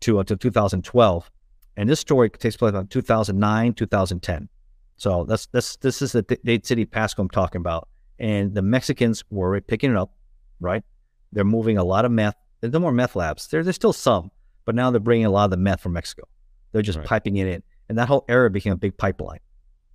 to 0.00 0.18
uh, 0.18 0.24
to 0.24 0.36
2012, 0.36 1.30
and 1.76 1.88
this 1.88 2.00
story 2.00 2.30
takes 2.30 2.56
place 2.56 2.74
in 2.74 2.86
2009, 2.86 3.74
2010. 3.74 4.48
So 4.96 5.24
that's 5.24 5.46
that's 5.46 5.76
this 5.76 6.02
is 6.02 6.12
the 6.12 6.22
Dade 6.22 6.64
City 6.66 6.84
Pasco 6.84 7.22
I'm 7.22 7.28
talking 7.30 7.60
about, 7.60 7.88
and 8.18 8.54
the 8.54 8.62
Mexicans 8.62 9.24
were 9.30 9.60
picking 9.60 9.90
it 9.90 9.96
up, 9.96 10.12
right? 10.60 10.84
They're 11.32 11.44
moving 11.44 11.78
a 11.78 11.84
lot 11.84 12.04
of 12.04 12.12
meth. 12.12 12.36
There's 12.60 12.72
no 12.72 12.78
more 12.78 12.92
meth 12.92 13.16
labs. 13.16 13.48
There, 13.48 13.62
there's 13.64 13.76
still 13.76 13.92
some, 13.92 14.30
but 14.64 14.74
now 14.74 14.90
they're 14.90 15.00
bringing 15.00 15.26
a 15.26 15.30
lot 15.30 15.46
of 15.46 15.50
the 15.50 15.56
meth 15.56 15.80
from 15.80 15.94
Mexico. 15.94 16.28
They're 16.72 16.82
just 16.82 16.98
Right. 16.98 17.06
piping 17.06 17.36
it 17.36 17.46
in, 17.48 17.62
and 17.88 17.98
that 17.98 18.08
whole 18.08 18.24
area 18.28 18.50
became 18.50 18.72
a 18.72 18.76
big 18.76 18.96
pipeline. 18.96 19.40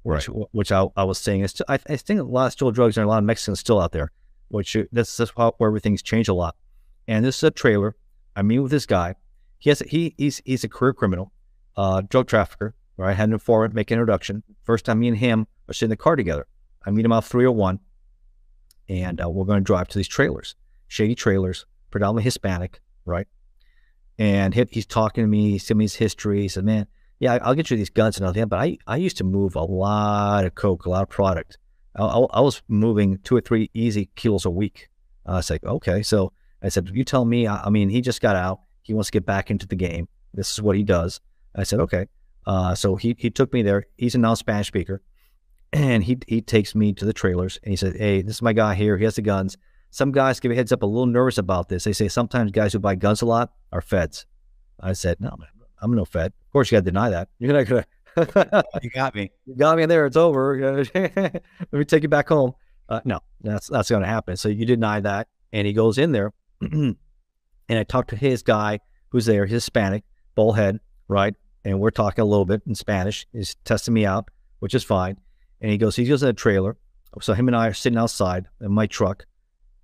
Which, 0.04 0.26
which 0.54 0.72
I, 0.72 0.88
I 0.96 1.04
was 1.04 1.18
saying 1.18 1.42
is, 1.42 1.62
I, 1.68 1.74
I 1.88 1.98
think 1.98 2.20
a 2.22 2.24
lot 2.24 2.48
of 2.48 2.52
still 2.54 2.72
drugs 2.72 2.98
and 2.98 3.06
a 3.06 3.08
lot 3.08 3.18
of 3.20 3.26
Mexicans 3.26 3.60
still 3.60 3.80
out 3.82 3.92
there, 3.92 4.12
which 4.48 4.76
that's 4.92 5.16
that's 5.18 5.32
how, 5.36 5.54
where 5.58 5.68
everything's 5.70 6.02
changed 6.02 6.30
a 6.30 6.34
lot. 6.34 6.56
And 7.10 7.26
this 7.26 7.38
is 7.38 7.44
a 7.44 7.50
trailer. 7.50 7.96
I 8.36 8.44
meet 8.44 8.60
with 8.60 8.70
this 8.70 8.86
guy. 8.86 9.16
He 9.58 9.72
has 9.72 9.80
he 9.80 10.14
he's 10.16 10.44
he's 10.46 10.64
a 10.64 10.70
career 10.70 10.94
criminal, 10.94 11.34
uh, 11.76 12.02
drug 12.02 12.28
trafficker. 12.28 12.76
Right, 12.98 13.16
had 13.16 13.30
an 13.30 13.34
informant 13.34 13.74
make 13.74 13.90
an 13.90 13.96
introduction. 13.96 14.44
First 14.64 14.86
time 14.86 15.00
me 15.00 15.08
and 15.08 15.18
him 15.18 15.48
are 15.68 15.74
sitting 15.74 15.88
in 15.88 15.92
the 15.92 15.98
car 15.98 16.16
together. 16.16 16.46
I 16.86 16.92
meet 16.92 17.06
him 17.06 17.12
off 17.12 17.28
301, 17.28 17.80
and 18.90 19.22
uh, 19.22 19.30
we're 19.30 19.46
going 19.46 19.60
to 19.60 19.64
drive 19.64 19.88
to 19.88 19.98
these 19.98 20.08
trailers, 20.08 20.56
shady 20.88 21.16
trailers, 21.16 21.66
predominantly 21.92 22.24
Hispanic, 22.24 22.80
right? 23.06 23.28
And 24.20 24.54
he, 24.54 24.66
he's 24.70 24.86
talking 24.86 25.24
to 25.24 25.28
me, 25.28 25.52
he's 25.52 25.66
telling 25.66 25.80
me 25.80 25.86
his 25.86 25.96
history. 25.96 26.42
He 26.42 26.48
said, 26.48 26.64
"Man, 26.64 26.86
yeah, 27.20 27.34
I- 27.34 27.38
I'll 27.38 27.56
get 27.56 27.72
you 27.72 27.78
these 27.78 27.90
guns 27.90 28.18
and 28.18 28.26
all 28.28 28.34
that, 28.34 28.50
but 28.50 28.60
I 28.60 28.78
I 28.86 28.98
used 28.98 29.18
to 29.18 29.24
move 29.24 29.56
a 29.56 29.64
lot 29.64 30.46
of 30.46 30.54
coke, 30.54 30.86
a 30.86 30.90
lot 30.92 31.02
of 31.04 31.10
product. 31.10 31.58
I, 31.96 32.04
I, 32.04 32.20
I 32.20 32.42
was 32.42 32.62
moving 32.68 33.18
two 33.24 33.36
or 33.36 33.42
three 33.42 33.72
easy 33.74 34.12
kilos 34.16 34.46
a 34.46 34.52
week. 34.52 34.90
I 35.26 35.36
was 35.38 35.50
like, 35.50 35.64
okay, 35.64 36.04
so 36.04 36.34
I 36.62 36.70
said, 36.70 36.90
you 36.94 37.04
tell 37.04 37.26
me. 37.26 37.48
I, 37.48 37.66
I 37.66 37.70
mean, 37.70 37.90
he 37.90 38.02
just 38.02 38.22
got 38.22 38.36
out. 38.36 38.62
He 38.82 38.94
wants 38.94 39.08
to 39.08 39.12
get 39.12 39.26
back 39.26 39.52
into 39.52 39.68
the 39.68 39.76
game. 39.76 40.08
This 40.34 40.52
is 40.52 40.62
what 40.62 40.76
he 40.76 40.84
does. 40.84 41.22
I 41.56 41.64
said, 41.64 41.80
okay. 41.80 42.08
Uh, 42.46 42.76
so 42.76 42.96
he 42.96 43.16
he 43.18 43.30
took 43.30 43.54
me 43.54 43.62
there. 43.62 43.86
He's 43.98 44.16
a 44.16 44.18
non-Spanish 44.18 44.68
speaker, 44.68 45.02
and 45.72 46.04
he 46.04 46.18
he 46.28 46.42
takes 46.42 46.74
me 46.74 46.94
to 46.94 47.06
the 47.06 47.14
trailers 47.14 47.60
and 47.64 47.72
he 47.72 47.76
said, 47.76 47.96
hey, 47.96 48.22
this 48.22 48.36
is 48.36 48.42
my 48.42 48.54
guy 48.54 48.76
here. 48.76 48.98
He 48.98 49.04
has 49.04 49.16
the 49.16 49.22
guns. 49.22 49.58
Some 49.92 50.12
guys 50.12 50.40
give 50.40 50.52
a 50.52 50.56
heads 50.56 50.72
up, 50.72 50.84
a 50.84 50.86
little 50.86 51.06
nervous 51.06 51.38
about 51.38 51.70
this. 51.70 51.84
They 51.84 51.94
say 51.94 52.08
sometimes 52.08 52.52
guys 52.52 52.74
who 52.74 52.80
buy 52.80 52.96
guns 52.96 53.22
a 53.22 53.26
lot 53.26 53.52
are 53.72 53.82
feds. 53.82 54.26
I 54.80 54.94
said, 54.94 55.20
no, 55.20 55.36
man, 55.38 55.50
I'm 55.82 55.94
no 55.94 56.06
fed. 56.06 56.28
Of 56.28 56.52
course, 56.52 56.72
you 56.72 56.78
got 56.78 56.86
to 56.86 56.92
deny 56.92 57.10
that. 57.10 57.30
You're 57.40 57.54
not 57.54 57.68
gonna. 57.68 57.86
you 58.82 58.90
got 58.90 59.16
me 59.16 59.32
you 59.46 59.56
got 59.56 59.78
me 59.78 59.86
there. 59.86 60.06
It's 60.06 60.18
over. 60.18 60.84
Let 60.96 61.44
me 61.72 61.86
take 61.86 62.04
you 62.04 62.10
back 62.10 62.30
home. 62.30 62.54
Uh, 62.88 63.02
no, 63.06 63.20
that's 63.42 63.68
that's 63.68 63.90
going 63.90 64.02
to 64.02 64.08
happen. 64.08 64.38
So 64.38 64.50
you 64.50 64.66
deny 64.66 65.00
that, 65.02 65.28
and 65.54 65.68
he 65.68 65.74
goes 65.74 65.98
in 65.98 66.12
there, 66.12 66.34
and 66.62 66.96
I 67.70 67.84
talked 67.84 68.10
to 68.10 68.16
his 68.16 68.44
guy 68.44 68.80
who's 69.10 69.26
there, 69.26 69.46
Hispanic, 69.46 70.04
bullhead, 70.36 70.80
right? 71.08 71.34
And 71.66 71.80
we're 71.80 71.92
talking 71.92 72.22
a 72.22 72.26
little 72.26 72.46
bit 72.46 72.62
in 72.68 72.76
Spanish. 72.76 73.28
He's 73.34 73.56
testing 73.66 73.94
me 73.94 74.06
out, 74.06 74.30
which 74.60 74.74
is 74.74 74.84
fine. 74.84 75.18
And 75.62 75.72
he 75.72 75.78
goes, 75.78 75.96
he 75.96 76.06
goes 76.06 76.24
in 76.24 76.30
a 76.30 76.34
trailer. 76.34 76.78
So 77.22 77.34
him 77.34 77.48
and 77.48 77.56
I 77.56 77.68
are 77.68 77.74
sitting 77.74 77.98
outside 77.98 78.46
in 78.62 78.72
my 78.72 78.86
truck, 78.86 79.26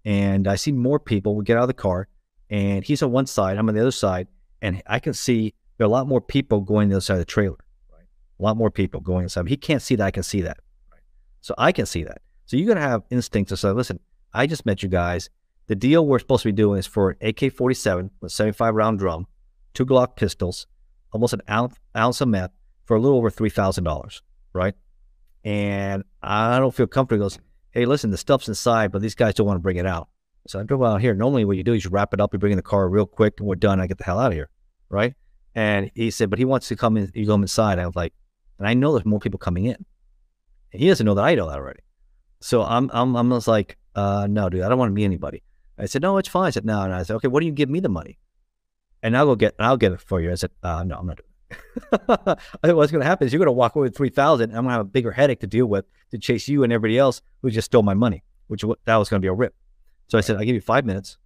and 0.06 0.48
I 0.48 0.56
see 0.56 0.72
more 0.72 1.00
people. 1.00 1.36
We 1.36 1.44
get 1.44 1.58
out 1.58 1.64
of 1.64 1.68
the 1.68 1.74
car, 1.74 2.08
and 2.50 2.84
he's 2.84 3.02
on 3.02 3.12
one 3.12 3.26
side, 3.26 3.58
I'm 3.58 3.68
on 3.68 3.74
the 3.74 3.82
other 3.82 3.92
side, 3.92 4.28
and 4.62 4.82
I 4.86 5.00
can 5.00 5.14
see 5.14 5.54
there 5.78 5.86
are 5.86 5.90
a 5.90 5.92
lot 5.92 6.08
more 6.08 6.22
people 6.22 6.62
going 6.62 6.90
the 6.90 6.96
other 6.96 7.02
side 7.02 7.16
of 7.16 7.20
the 7.20 7.26
trailer. 7.26 7.58
Right? 7.92 8.06
A 8.40 8.44
lot 8.44 8.58
more 8.58 8.70
people 8.70 9.02
going 9.02 9.24
inside. 9.24 9.48
He 9.48 9.58
can't 9.58 9.82
see 9.82 9.96
that. 9.96 10.06
I 10.06 10.12
can 10.12 10.24
see 10.24 10.42
that. 10.42 10.58
Right? 10.92 11.02
So 11.42 11.56
I 11.58 11.72
can 11.72 11.88
see 11.88 12.04
that. 12.04 12.22
So 12.46 12.58
you're 12.58 12.68
gonna 12.68 12.88
have 12.88 13.04
instincts 13.10 13.50
to 13.50 13.58
say, 13.58 13.72
listen, 13.72 14.00
I 14.34 14.46
just 14.46 14.66
met 14.66 14.84
you 14.84 14.90
guys. 14.90 15.30
The 15.68 15.76
deal 15.76 16.06
we're 16.06 16.20
supposed 16.20 16.44
to 16.44 16.50
be 16.50 16.54
doing 16.54 16.80
is 16.80 16.86
for 16.86 17.12
an 17.12 17.18
AK 17.22 17.52
47 17.54 18.12
with 18.22 18.32
75 18.32 18.76
round 18.76 19.00
drum, 19.00 19.28
two 19.74 19.86
Glock 19.86 20.16
pistols, 20.16 20.68
almost 21.12 21.34
an 21.34 21.42
ounce, 21.50 22.22
of 22.22 22.28
meth 22.28 22.52
for 22.86 22.96
a 22.96 23.00
little 23.00 23.18
over 23.18 23.32
$3,000, 23.32 24.22
right? 24.54 24.76
And 25.44 26.04
I 26.22 26.60
don't 26.60 26.74
feel 26.74 26.88
comfortable. 26.88 27.26
He 27.26 27.26
goes, 27.26 27.40
hey, 27.72 27.86
listen, 27.86 28.12
the 28.12 28.18
stuff's 28.18 28.48
inside, 28.48 28.92
but 28.92 29.02
these 29.02 29.16
guys 29.16 29.34
don't 29.34 29.48
want 29.48 29.58
to 29.58 29.62
bring 29.62 29.78
it 29.78 29.88
out. 29.88 30.08
So 30.48 30.60
I 30.60 30.64
drove 30.64 30.84
out 30.84 31.02
here. 31.02 31.16
Normally, 31.16 31.46
what 31.46 31.58
you 31.58 31.64
do 31.64 31.74
is 31.74 31.84
you 31.84 31.90
wrap 31.90 32.14
it 32.14 32.22
up, 32.22 32.32
you 32.34 32.40
bring 32.40 32.52
in 32.52 32.58
the 32.58 32.64
car 32.64 32.88
real 32.88 33.08
quick, 33.08 33.40
and 33.40 33.48
we're 33.48 33.56
done. 33.56 33.80
I 33.80 33.88
get 33.88 33.98
the 33.98 34.04
hell 34.04 34.20
out 34.20 34.28
of 34.28 34.34
here, 34.34 34.50
right? 34.90 35.16
And 35.56 35.90
he 35.96 36.12
said, 36.12 36.30
but 36.30 36.38
he 36.38 36.46
wants 36.46 36.68
to 36.68 36.76
come 36.76 36.98
in. 36.98 37.12
You 37.16 37.26
go 37.26 37.34
inside. 37.36 37.80
I 37.80 37.88
was 37.88 37.96
like, 37.96 38.14
and 38.60 38.68
I 38.68 38.76
know 38.76 38.94
there's 38.94 39.06
more 39.06 39.20
people 39.20 39.40
coming 39.40 39.66
in. 39.66 39.86
And 40.72 40.82
he 40.82 40.88
doesn't 40.88 41.06
know 41.06 41.16
that 41.16 41.24
I 41.24 41.34
know 41.34 41.48
that 41.50 41.58
already. 41.58 41.80
So 42.40 42.62
I'm, 42.62 42.92
I'm, 42.94 43.16
I'm 43.16 43.30
just 43.32 43.48
like, 43.48 43.78
uh, 43.96 44.28
no, 44.30 44.50
dude, 44.50 44.62
I 44.62 44.70
don't 44.70 44.78
want 44.78 44.92
to 44.92 44.94
be 44.94 45.06
anybody. 45.06 45.42
I 45.78 45.86
said, 45.86 46.02
no, 46.02 46.18
it's 46.18 46.30
fine. 46.30 46.48
I 46.48 46.50
said, 46.52 46.66
no, 46.66 46.82
and 46.82 46.94
I 46.94 47.04
said, 47.04 47.16
okay, 47.18 47.28
what 47.28 47.42
do 47.42 47.46
you 47.46 47.52
give 47.52 47.70
me 47.70 47.80
the 47.80 47.90
money? 47.90 48.18
And 49.04 49.16
I'll 49.16 49.26
go 49.26 49.36
get, 49.36 49.56
I'll 49.60 49.78
get 49.78 49.92
it 49.92 50.02
for 50.02 50.22
you. 50.22 50.32
I 50.32 50.36
said, 50.36 50.52
uh, 50.64 50.84
no, 50.84 50.98
I'm 50.98 51.08
not 51.08 51.18
doing 51.18 51.30
it. 51.30 51.36
What's 52.76 52.92
going 52.92 53.02
to 53.02 53.06
happen 53.06 53.28
is 53.28 53.34
you're 53.34 53.40
going 53.40 53.48
to 53.48 53.52
walk 53.52 53.76
away 53.76 53.84
with 53.84 53.96
three 53.96 54.10
thousand. 54.10 54.50
I'm 54.52 54.64
going 54.64 54.66
to 54.66 54.72
have 54.72 54.82
a 54.82 54.86
bigger 54.86 55.12
headache 55.12 55.42
to 55.42 55.48
deal 55.48 55.68
with 55.68 55.86
to 56.12 56.18
chase 56.18 56.48
you 56.48 56.64
and 56.64 56.74
everybody 56.74 56.98
else 56.98 57.22
who 57.42 57.52
just 57.52 57.68
stole 57.68 57.84
my 57.84 57.94
money, 57.94 58.24
which 58.48 58.64
that 58.86 58.96
was 58.96 59.10
going 59.10 59.22
to 59.22 59.26
be 59.26 59.30
a 59.30 59.34
rip. 59.34 59.54
So 60.08 60.18
I 60.18 60.22
said, 60.22 60.38
I'll 60.38 60.44
give 60.44 60.56
you 60.56 60.62
five 60.62 60.86
minutes. 60.86 61.18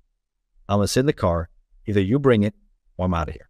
I'm 0.67 0.77
going 0.77 0.85
to 0.85 0.91
sit 0.91 1.01
in 1.01 1.05
the 1.05 1.13
car. 1.13 1.49
Either 1.85 2.01
you 2.01 2.19
bring 2.19 2.43
it 2.43 2.53
or 2.97 3.05
I'm 3.05 3.13
out 3.13 3.29
of 3.29 3.33
here. 3.33 3.49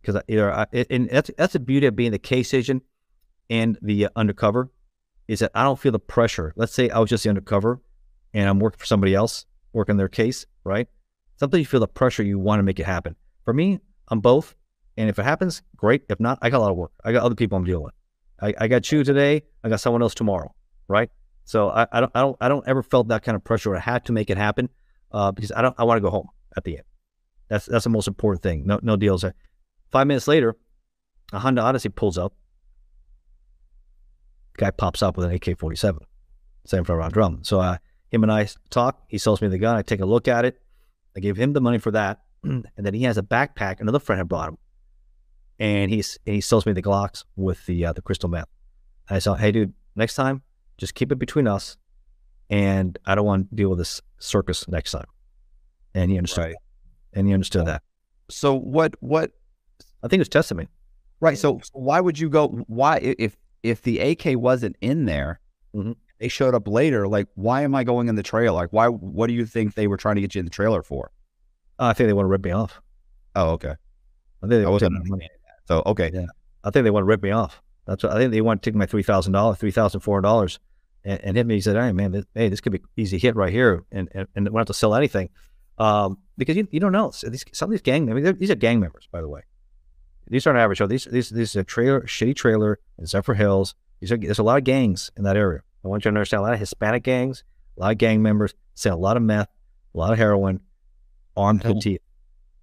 Because 0.00 0.22
either 0.28 0.52
I, 0.52 0.66
and 0.88 1.08
that's 1.10 1.30
that's 1.36 1.52
the 1.54 1.60
beauty 1.60 1.86
of 1.86 1.96
being 1.96 2.12
the 2.12 2.18
case 2.18 2.54
agent 2.54 2.84
and 3.50 3.76
the 3.82 4.06
uh, 4.06 4.10
undercover 4.16 4.70
is 5.28 5.40
that 5.40 5.50
I 5.54 5.64
don't 5.64 5.78
feel 5.78 5.92
the 5.92 5.98
pressure. 5.98 6.52
Let's 6.56 6.72
say 6.72 6.88
I 6.88 7.00
was 7.00 7.10
just 7.10 7.24
the 7.24 7.30
undercover 7.30 7.80
and 8.32 8.48
I'm 8.48 8.60
working 8.60 8.78
for 8.78 8.86
somebody 8.86 9.14
else, 9.14 9.46
working 9.72 9.96
their 9.96 10.08
case, 10.08 10.46
right? 10.64 10.88
Something 11.38 11.60
you 11.60 11.66
feel 11.66 11.80
the 11.80 11.88
pressure, 11.88 12.22
you 12.22 12.38
want 12.38 12.58
to 12.58 12.62
make 12.62 12.80
it 12.80 12.86
happen. 12.86 13.16
For 13.44 13.52
me, 13.52 13.80
I'm 14.08 14.20
both. 14.20 14.54
And 14.96 15.08
if 15.10 15.18
it 15.18 15.24
happens, 15.24 15.62
great. 15.76 16.04
If 16.08 16.18
not, 16.20 16.38
I 16.40 16.50
got 16.50 16.58
a 16.58 16.64
lot 16.64 16.70
of 16.70 16.76
work. 16.76 16.92
I 17.04 17.12
got 17.12 17.22
other 17.22 17.34
people 17.34 17.58
I'm 17.58 17.64
dealing 17.64 17.84
with. 17.84 17.94
I, 18.40 18.54
I 18.58 18.68
got 18.68 18.90
you 18.90 19.04
today. 19.04 19.42
I 19.62 19.68
got 19.68 19.80
someone 19.80 20.02
else 20.02 20.14
tomorrow, 20.14 20.54
right? 20.88 21.10
So 21.44 21.70
I, 21.70 21.86
I 21.92 22.00
don't 22.00 22.12
I 22.14 22.20
don't 22.20 22.36
I 22.40 22.48
don't 22.48 22.66
ever 22.66 22.82
felt 22.82 23.08
that 23.08 23.22
kind 23.22 23.36
of 23.36 23.44
pressure. 23.44 23.74
I 23.76 23.80
had 23.80 24.04
to 24.06 24.12
make 24.12 24.30
it 24.30 24.36
happen 24.36 24.68
uh, 25.12 25.32
because 25.32 25.52
I 25.52 25.62
don't 25.62 25.74
I 25.78 25.84
want 25.84 25.98
to 25.98 26.02
go 26.02 26.10
home 26.10 26.28
at 26.56 26.64
the 26.64 26.78
end. 26.78 26.84
That's 27.48 27.66
that's 27.66 27.84
the 27.84 27.90
most 27.90 28.08
important 28.08 28.42
thing. 28.42 28.66
No 28.66 28.80
no 28.82 28.96
deals. 28.96 29.24
Five 29.92 30.06
minutes 30.06 30.26
later, 30.26 30.56
a 31.32 31.38
Honda 31.38 31.62
Odyssey 31.62 31.88
pulls 31.88 32.18
up. 32.18 32.34
Guy 34.56 34.70
pops 34.70 35.02
up 35.02 35.16
with 35.16 35.26
an 35.26 35.32
AK 35.32 35.58
forty 35.58 35.76
seven, 35.76 36.02
same 36.64 36.82
for 36.82 36.96
round 36.96 37.12
drum. 37.12 37.44
So 37.44 37.60
uh, 37.60 37.76
him 38.10 38.22
and 38.22 38.32
I 38.32 38.48
talk. 38.70 39.02
He 39.08 39.18
sells 39.18 39.42
me 39.42 39.48
the 39.48 39.58
gun. 39.58 39.76
I 39.76 39.82
take 39.82 40.00
a 40.00 40.06
look 40.06 40.28
at 40.28 40.44
it. 40.44 40.60
I 41.16 41.20
give 41.20 41.36
him 41.36 41.52
the 41.52 41.60
money 41.60 41.78
for 41.78 41.90
that, 41.92 42.20
and 42.42 42.66
then 42.76 42.94
he 42.94 43.04
has 43.04 43.18
a 43.18 43.22
backpack. 43.22 43.80
Another 43.80 43.98
friend 43.98 44.18
had 44.18 44.28
brought 44.28 44.50
him, 44.50 44.58
and 45.58 45.90
he's 45.90 46.18
and 46.26 46.34
he 46.34 46.40
sells 46.40 46.66
me 46.66 46.72
the 46.72 46.82
Glocks 46.82 47.24
with 47.36 47.64
the 47.66 47.86
uh, 47.86 47.92
the 47.92 48.02
crystal 48.02 48.28
meth. 48.28 48.48
I 49.08 49.18
said, 49.18 49.36
"Hey, 49.36 49.52
dude, 49.52 49.72
next 49.94 50.14
time, 50.14 50.42
just 50.78 50.94
keep 50.94 51.10
it 51.10 51.18
between 51.18 51.46
us, 51.48 51.76
and 52.50 52.98
I 53.06 53.14
don't 53.14 53.24
want 53.24 53.50
to 53.50 53.56
deal 53.56 53.70
with 53.70 53.78
this 53.78 54.02
circus 54.18 54.68
next 54.68 54.92
time." 54.92 55.06
And 55.94 56.10
he 56.10 56.18
understood, 56.18 56.44
right. 56.44 56.56
and 57.14 57.26
he 57.26 57.32
understood 57.32 57.66
that. 57.66 57.82
So 58.28 58.54
what? 58.54 58.94
What? 59.00 59.32
I 60.02 60.08
think 60.08 60.20
it's 60.20 60.28
testament. 60.28 60.68
Right. 61.20 61.38
So 61.38 61.60
why 61.72 62.00
would 62.00 62.18
you 62.18 62.28
go? 62.28 62.48
Why 62.66 62.98
if 62.98 63.36
if 63.62 63.82
the 63.82 63.98
AK 64.00 64.38
wasn't 64.38 64.76
in 64.82 65.06
there, 65.06 65.40
mm-hmm. 65.74 65.92
They 66.18 66.28
showed 66.28 66.54
up 66.54 66.66
later. 66.66 67.06
Like, 67.06 67.28
why 67.34 67.62
am 67.62 67.74
I 67.74 67.84
going 67.84 68.08
in 68.08 68.14
the 68.14 68.22
trailer? 68.22 68.56
Like, 68.56 68.72
why? 68.72 68.88
What 68.88 69.26
do 69.26 69.34
you 69.34 69.46
think 69.46 69.74
they 69.74 69.86
were 69.86 69.96
trying 69.96 70.14
to 70.16 70.20
get 70.20 70.34
you 70.34 70.38
in 70.40 70.46
the 70.46 70.50
trailer 70.50 70.82
for? 70.82 71.10
Uh, 71.78 71.86
I 71.86 71.92
think 71.92 72.08
they 72.08 72.12
want 72.12 72.24
to 72.24 72.30
rip 72.30 72.44
me 72.44 72.52
off. 72.52 72.80
Oh, 73.34 73.50
okay. 73.50 73.74
I 74.42 74.46
think 74.46 74.50
they 74.50 74.64
I 74.64 74.68
wasn't 74.68 74.94
So 75.66 75.82
okay. 75.86 76.10
Yeah. 76.12 76.26
I 76.64 76.70
think 76.70 76.84
they 76.84 76.90
want 76.90 77.02
to 77.02 77.08
rip 77.08 77.22
me 77.22 77.30
off. 77.30 77.60
That's 77.86 78.02
what 78.02 78.12
I 78.12 78.18
think 78.18 78.32
they 78.32 78.40
want 78.40 78.62
to 78.62 78.70
take 78.70 78.74
my 78.74 78.86
three 78.86 79.02
thousand 79.02 79.32
dollars, 79.32 79.58
three 79.58 79.70
thousand 79.70 80.00
four 80.00 80.16
hundred 80.16 80.22
dollars, 80.22 80.58
and, 81.04 81.20
and 81.20 81.36
hit 81.36 81.46
me. 81.46 81.54
He 81.54 81.60
said, 81.60 81.76
"Hey 81.76 81.92
man, 81.92 82.12
this, 82.12 82.24
hey, 82.34 82.48
this 82.48 82.60
could 82.60 82.72
be 82.72 82.82
easy 82.96 83.18
hit 83.18 83.36
right 83.36 83.52
here, 83.52 83.84
and 83.92 84.08
and, 84.12 84.26
and 84.34 84.46
we 84.46 84.50
don't 84.50 84.58
have 84.58 84.66
to 84.66 84.74
sell 84.74 84.94
anything, 84.94 85.28
um, 85.78 86.18
because 86.36 86.56
you, 86.56 86.66
you 86.72 86.80
don't 86.80 86.92
know 86.92 87.12
these, 87.22 87.44
some 87.52 87.68
of 87.68 87.70
these 87.70 87.82
gang. 87.82 88.10
I 88.10 88.14
mean, 88.14 88.36
these 88.38 88.50
are 88.50 88.56
gang 88.56 88.80
members, 88.80 89.08
by 89.12 89.20
the 89.20 89.28
way. 89.28 89.42
These 90.28 90.46
aren't 90.46 90.58
average. 90.58 90.78
So 90.78 90.88
these 90.88 91.04
these 91.04 91.30
these 91.30 91.54
are 91.54 91.62
trailer, 91.62 92.00
shitty 92.02 92.34
trailer 92.34 92.80
in 92.98 93.04
Zephyrhills. 93.04 93.74
These 94.00 94.10
are 94.10 94.16
there's 94.16 94.40
a 94.40 94.42
lot 94.42 94.58
of 94.58 94.64
gangs 94.64 95.12
in 95.16 95.22
that 95.22 95.36
area. 95.36 95.60
I 95.86 95.88
want 95.88 96.04
you 96.04 96.10
to 96.10 96.16
understand 96.16 96.40
a 96.40 96.42
lot 96.42 96.52
of 96.52 96.58
Hispanic 96.58 97.04
gangs, 97.04 97.44
a 97.76 97.80
lot 97.80 97.92
of 97.92 97.98
gang 97.98 98.20
members 98.20 98.54
sell 98.74 98.96
a 98.96 98.98
lot 98.98 99.16
of 99.16 99.22
meth, 99.22 99.48
a 99.94 99.98
lot 99.98 100.12
of 100.12 100.18
heroin, 100.18 100.60
armed 101.36 101.62
to 101.62 101.68
the 101.68 101.80
teeth. 101.80 102.00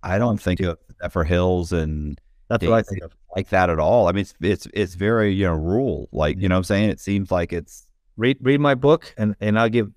I 0.04 0.18
don't 0.18 0.42
think 0.42 0.60
of 0.60 0.78
Zephyrhills 1.02 1.72
and 1.72 2.20
that's 2.50 2.66
what 2.66 2.74
I 2.74 2.82
think 2.82 3.02
of. 3.02 3.16
Like 3.34 3.50
that 3.50 3.70
at 3.70 3.80
all. 3.80 4.08
I 4.08 4.12
mean, 4.12 4.22
it's 4.22 4.36
it's 4.42 4.68
it's 4.74 4.96
very 4.96 5.34
you 5.34 5.46
know 5.46 5.54
rural. 5.54 6.10
Like 6.12 6.38
you 6.40 6.50
know, 6.50 6.56
what 6.56 6.60
I'm 6.60 6.64
saying 6.66 6.90
it 6.90 7.00
seems 7.00 7.32
like 7.32 7.54
it's 7.54 7.88
read 8.18 8.38
read 8.42 8.60
my 8.60 8.76
book 8.76 9.14
and 9.18 9.36
and 9.40 9.58
I'll 9.58 9.70
give 9.70 9.90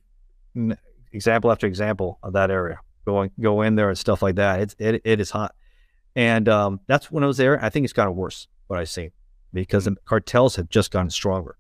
example 1.13 1.51
after 1.51 1.67
example 1.67 2.19
of 2.23 2.33
that 2.35 2.51
area. 2.51 2.79
Going 3.05 3.31
go 3.41 3.61
in 3.63 3.75
there 3.75 3.89
and 3.89 3.99
stuff 3.99 4.23
like 4.23 4.37
that. 4.37 4.61
It's 4.61 4.77
it 4.79 5.03
it 5.05 5.21
is 5.21 5.31
hot, 5.31 5.55
and 6.15 6.49
um, 6.49 6.81
that's 6.87 7.11
when 7.11 7.25
I 7.25 7.27
was 7.27 7.37
there. 7.37 7.63
I 7.63 7.69
think 7.69 7.85
it's 7.85 7.93
gotten 7.93 8.17
worse. 8.17 8.49
What 8.69 8.79
I've 8.79 8.89
seen 8.89 9.11
because 9.53 9.85
mm-hmm. 9.85 9.95
the 9.95 10.01
cartels 10.07 10.57
have 10.57 10.69
just 10.69 10.91
gotten 10.91 11.11
stronger. 11.11 11.57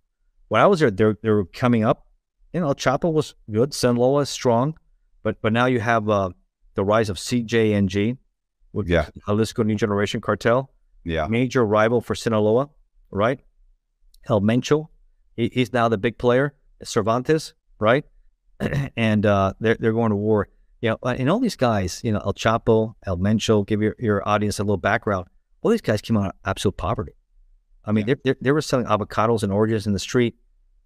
When 0.48 0.60
I 0.60 0.66
was 0.66 0.80
there, 0.80 0.90
they 0.90 1.12
they 1.22 1.30
were 1.30 1.44
coming 1.44 1.84
up. 1.84 2.06
You 2.52 2.60
know, 2.60 2.68
El 2.68 2.74
Chapo 2.74 3.12
was 3.12 3.34
good. 3.50 3.74
Sinaloa 3.74 4.22
is 4.22 4.30
strong, 4.30 4.78
but 5.22 5.40
but 5.42 5.52
now 5.52 5.66
you 5.66 5.80
have 5.80 6.08
uh, 6.08 6.30
the 6.74 6.84
rise 6.84 7.10
of 7.10 7.16
CJNG, 7.16 8.16
with 8.76 8.88
yeah. 8.88 9.08
Jalisco 9.26 9.62
New 9.62 9.74
Generation 9.74 10.20
Cartel. 10.20 10.70
Yeah. 11.02 11.26
Major 11.28 11.64
rival 11.64 12.00
for 12.00 12.14
Sinaloa, 12.14 12.68
right? 13.10 13.40
El 14.28 14.40
Mencho, 14.40 14.88
he, 15.36 15.50
he's 15.52 15.72
now 15.72 15.88
the 15.88 15.98
big 15.98 16.18
player. 16.18 16.54
Cervantes, 16.82 17.54
right? 17.78 18.04
and 18.96 19.24
uh, 19.24 19.54
they're 19.60 19.76
they're 19.80 19.92
going 19.92 20.10
to 20.10 20.16
war. 20.16 20.48
You 20.82 20.90
know, 20.90 20.98
and 21.10 21.30
all 21.30 21.40
these 21.40 21.56
guys, 21.56 22.02
you 22.04 22.12
know, 22.12 22.20
El 22.20 22.34
Chapo, 22.34 22.94
El 23.06 23.16
Mencho, 23.16 23.66
give 23.66 23.80
your, 23.80 23.96
your 23.98 24.28
audience 24.28 24.58
a 24.58 24.62
little 24.62 24.76
background. 24.76 25.26
All 25.62 25.70
these 25.70 25.80
guys 25.80 26.02
came 26.02 26.18
out 26.18 26.26
of 26.26 26.32
absolute 26.44 26.76
poverty. 26.76 27.12
I 27.86 27.92
mean, 27.92 28.06
yeah. 28.06 28.14
they 28.24 28.34
they 28.40 28.52
were 28.52 28.60
selling 28.60 28.86
avocados 28.86 29.42
and 29.42 29.52
oranges 29.52 29.86
in 29.86 29.92
the 29.92 29.98
street, 29.98 30.36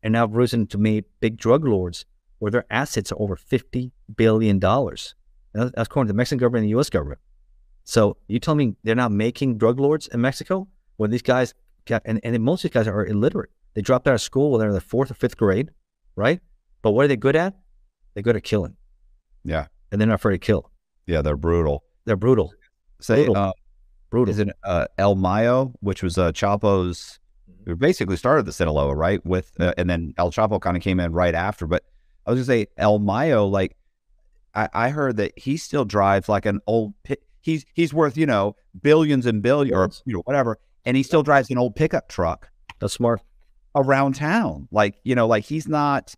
and 0.03 0.13
now 0.13 0.27
have 0.27 0.37
risen 0.37 0.67
to 0.69 0.79
be 0.79 1.05
big 1.21 1.37
drug 1.37 1.65
lords, 1.65 2.05
where 2.39 2.51
their 2.51 2.67
assets 2.71 3.11
are 3.13 3.21
over 3.21 3.37
fifty 3.37 3.93
billion 4.15 4.59
dollars. 4.59 5.15
That's 5.53 5.73
according 5.77 6.09
to 6.09 6.13
the 6.13 6.17
Mexican 6.17 6.39
government 6.39 6.63
and 6.63 6.69
the 6.69 6.77
U.S. 6.77 6.91
government. 6.91 7.21
So 7.85 8.17
you 8.29 8.39
tell 8.39 8.55
me 8.55 8.77
they're 8.85 8.95
not 8.95 9.11
making 9.11 9.59
drug 9.59 9.81
lords 9.81 10.07
in 10.09 10.21
Mexico 10.21 10.69
when 10.97 11.11
these 11.11 11.23
guys 11.23 11.55
got, 11.87 12.03
and, 12.05 12.21
and 12.23 12.41
most 12.43 12.65
of 12.65 12.71
these 12.71 12.75
guys 12.75 12.87
are 12.87 13.05
illiterate. 13.05 13.51
They 13.75 13.83
dropped 13.83 14.07
out 14.07 14.15
of 14.15 14.21
school 14.21 14.51
when 14.51 14.61
they're 14.61 14.69
in 14.69 14.75
the 14.75 14.81
fourth 14.81 15.11
or 15.11 15.15
fifth 15.15 15.37
grade, 15.37 15.71
right? 16.15 16.41
But 16.83 16.93
what 16.93 17.05
are 17.05 17.09
they 17.09 17.17
good 17.17 17.37
at? 17.37 17.55
They're 18.15 18.23
good 18.23 18.37
at 18.37 18.45
killing. 18.45 18.77
Yeah. 19.45 19.67
And 19.91 20.01
they're 20.01 20.09
not 20.09 20.17
afraid 20.17 20.35
to 20.35 20.39
kill. 20.39 20.71
Yeah, 21.07 21.23
they're 21.23 21.37
brutal. 21.37 21.85
They're 22.05 22.17
brutal. 22.17 22.53
Say, 23.01 23.25
brutal. 23.27 23.37
Uh, 23.37 23.53
brutal. 24.11 24.33
Is 24.33 24.39
it 24.39 24.49
uh, 24.65 24.87
El 24.99 25.15
Mayo, 25.15 25.73
which 25.81 26.03
was 26.03 26.19
uh, 26.19 26.33
Chapo's, 26.33 27.19
who 27.65 27.77
basically 27.77 28.17
started 28.17 28.47
the 28.47 28.53
Sinaloa, 28.53 28.95
right? 28.95 29.25
With 29.25 29.53
uh, 29.61 29.73
and 29.79 29.89
then 29.89 30.15
El 30.19 30.31
Chapo 30.31 30.61
kind 30.61 30.77
of 30.77 30.83
came 30.83 31.01
in 31.01 31.13
right 31.13 31.35
after. 31.35 31.67
But 31.67 31.85
I 32.27 32.33
was 32.33 32.39
gonna 32.39 32.47
say 32.47 32.67
El 32.77 32.99
Mayo, 32.99 33.47
like 33.47 33.77
I, 34.55 34.69
I 34.73 34.89
heard 34.91 35.17
that 35.17 35.39
he 35.39 35.57
still 35.57 35.85
drives 35.85 36.29
like 36.29 36.47
an 36.47 36.61
old 36.67 36.95
he's 37.41 37.65
he's 37.75 37.95
worth 37.95 38.17
you 38.17 38.27
know 38.27 38.57
billions 38.83 39.27
and 39.27 39.43
billions 39.43 39.75
or 39.75 39.91
you 40.05 40.15
know 40.15 40.23
whatever, 40.25 40.59
and 40.85 40.97
he 40.97 41.03
still 41.03 41.23
drives 41.23 41.51
an 41.51 41.59
old 41.59 41.77
pickup 41.77 42.09
truck. 42.09 42.51
That's 42.81 42.95
smart. 42.95 43.23
Around 43.75 44.17
town, 44.17 44.69
like 44.73 44.97
you 45.05 45.15
know, 45.15 45.29
like 45.29 45.45
he's 45.45 45.69
not, 45.69 46.15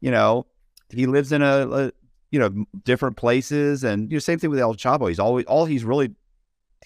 you 0.00 0.12
know, 0.12 0.46
he 0.88 1.06
lives 1.06 1.32
in 1.32 1.42
a, 1.42 1.68
a 1.68 1.92
you 2.30 2.38
know 2.38 2.64
different 2.84 3.16
places, 3.16 3.82
and 3.82 4.10
you 4.10 4.16
know 4.16 4.20
same 4.20 4.38
thing 4.38 4.50
with 4.50 4.60
El 4.60 4.74
Chapo. 4.74 5.08
He's 5.08 5.18
always 5.18 5.46
all 5.46 5.64
he's 5.64 5.84
really 5.84 6.14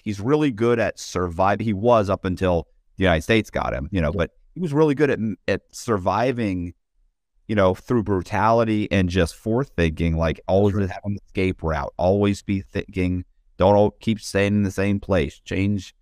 he's 0.05 0.21
really 0.21 0.51
good 0.51 0.79
at 0.79 0.99
surviving. 0.99 1.65
He 1.65 1.73
was 1.73 2.09
up 2.09 2.25
until 2.25 2.69
the 2.97 3.05
United 3.05 3.23
States 3.23 3.51
got 3.51 3.75
him, 3.75 3.89
you 3.91 4.01
know, 4.01 4.13
but 4.13 4.31
he 4.55 4.61
was 4.61 4.73
really 4.73 4.95
good 4.95 5.11
at 5.11 5.19
at 5.49 5.63
surviving 5.73 6.75
you 7.47 7.55
know, 7.55 7.75
through 7.75 8.03
brutality 8.03 8.91
and 8.91 9.09
just 9.09 9.35
forethinking, 9.35 10.17
like 10.17 10.41
always 10.49 10.75
right. 10.75 10.89
have 10.89 11.03
an 11.05 11.19
escape 11.27 11.63
route, 11.63 11.93
always 11.99 12.43
be 12.43 12.63
thinking 12.63 13.25
don't 13.57 13.77
all 13.77 13.91
keep 14.01 14.21
staying 14.21 14.55
in 14.55 14.63
the 14.63 14.71
same 14.71 14.99
place. 14.99 15.41
Change, 15.45 15.95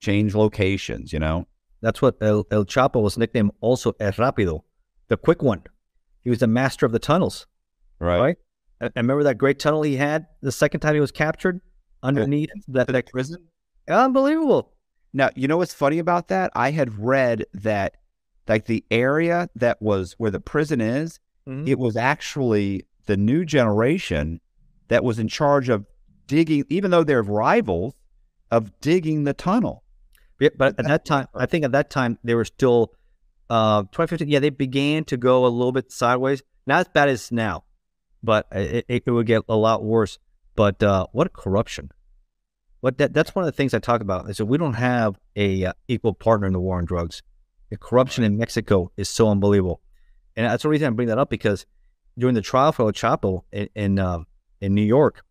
change 0.00 0.34
locations. 0.34 1.12
You 1.12 1.18
know. 1.18 1.46
That's 1.80 2.02
what 2.02 2.16
El, 2.20 2.44
El 2.50 2.64
Chapo 2.64 3.00
was 3.00 3.16
nicknamed. 3.16 3.52
Also, 3.60 3.94
El 4.00 4.12
Rápido, 4.12 4.62
the 5.06 5.16
quick 5.16 5.42
one. 5.42 5.62
He 6.22 6.30
was 6.30 6.40
the 6.40 6.48
master 6.48 6.84
of 6.84 6.92
the 6.92 6.98
tunnels. 6.98 7.46
Right. 8.00 8.18
Right. 8.20 8.36
And 8.80 8.92
remember 8.96 9.22
that 9.24 9.38
great 9.38 9.58
tunnel 9.58 9.82
he 9.82 9.96
had 9.96 10.26
the 10.40 10.52
second 10.52 10.80
time 10.80 10.94
he 10.94 11.00
was 11.00 11.12
captured 11.12 11.60
underneath 12.02 12.50
that, 12.68 12.88
that 12.88 13.06
prison. 13.06 13.48
Unbelievable. 13.88 14.72
Now 15.12 15.30
you 15.34 15.48
know 15.48 15.56
what's 15.56 15.74
funny 15.74 15.98
about 15.98 16.28
that? 16.28 16.50
I 16.54 16.70
had 16.70 16.98
read 16.98 17.46
that 17.54 17.96
like 18.46 18.66
the 18.66 18.84
area 18.90 19.48
that 19.56 19.80
was 19.80 20.14
where 20.18 20.30
the 20.30 20.40
prison 20.40 20.80
is, 20.80 21.20
mm-hmm. 21.46 21.66
it 21.68 21.78
was 21.78 21.96
actually 21.96 22.86
the 23.06 23.16
new 23.16 23.44
generation 23.44 24.40
that 24.88 25.04
was 25.04 25.18
in 25.18 25.28
charge 25.28 25.68
of 25.68 25.86
digging, 26.26 26.64
even 26.68 26.90
though 26.90 27.04
they're 27.04 27.22
rivals, 27.22 27.94
of 28.50 28.78
digging 28.80 29.24
the 29.24 29.34
tunnel. 29.34 29.82
Yeah, 30.40 30.50
but 30.56 30.78
at 30.78 30.86
that 30.86 31.04
time, 31.04 31.26
I 31.34 31.46
think 31.46 31.64
at 31.64 31.72
that 31.72 31.90
time 31.90 32.18
they 32.22 32.34
were 32.34 32.44
still 32.44 32.94
uh, 33.50 33.82
2015. 33.82 34.28
Yeah, 34.28 34.38
they 34.38 34.50
began 34.50 35.04
to 35.04 35.16
go 35.16 35.44
a 35.44 35.48
little 35.48 35.72
bit 35.72 35.90
sideways. 35.90 36.42
Not 36.66 36.80
as 36.80 36.88
bad 36.88 37.08
as 37.08 37.32
now, 37.32 37.64
but 38.22 38.46
it, 38.52 38.84
it, 38.88 39.02
it 39.06 39.10
would 39.10 39.26
get 39.26 39.42
a 39.48 39.56
lot 39.56 39.82
worse. 39.82 40.18
But 40.58 40.82
uh, 40.82 41.06
what 41.12 41.28
a 41.28 41.30
corruption! 41.30 41.92
What 42.80 42.98
that, 42.98 43.14
that's 43.14 43.32
one 43.32 43.44
of 43.44 43.46
the 43.46 43.56
things 43.56 43.74
I 43.74 43.78
talk 43.78 44.00
about 44.00 44.28
is 44.28 44.38
that 44.38 44.46
we 44.46 44.58
don't 44.58 44.74
have 44.74 45.16
a 45.36 45.66
uh, 45.66 45.72
equal 45.86 46.14
partner 46.14 46.48
in 46.48 46.52
the 46.52 46.58
war 46.58 46.78
on 46.78 46.84
drugs. 46.84 47.22
The 47.70 47.76
corruption 47.76 48.24
in 48.24 48.36
Mexico 48.36 48.90
is 48.96 49.08
so 49.08 49.28
unbelievable, 49.28 49.80
and 50.34 50.46
that's 50.46 50.64
the 50.64 50.68
reason 50.68 50.88
I 50.88 50.90
bring 50.90 51.06
that 51.06 51.18
up 51.18 51.30
because 51.30 51.64
during 52.18 52.34
the 52.34 52.42
trial 52.42 52.72
for 52.72 52.82
El 52.86 52.92
Chapo 52.92 53.42
in 53.52 53.68
in, 53.76 54.00
uh, 54.00 54.24
in 54.60 54.74
New 54.74 54.82
York, 54.82 55.24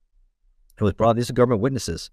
it 0.79 0.83
was 0.85 0.93
brought, 0.93 1.17
these 1.17 1.29
are 1.29 1.33
government 1.33 1.59
witnesses, 1.61 2.09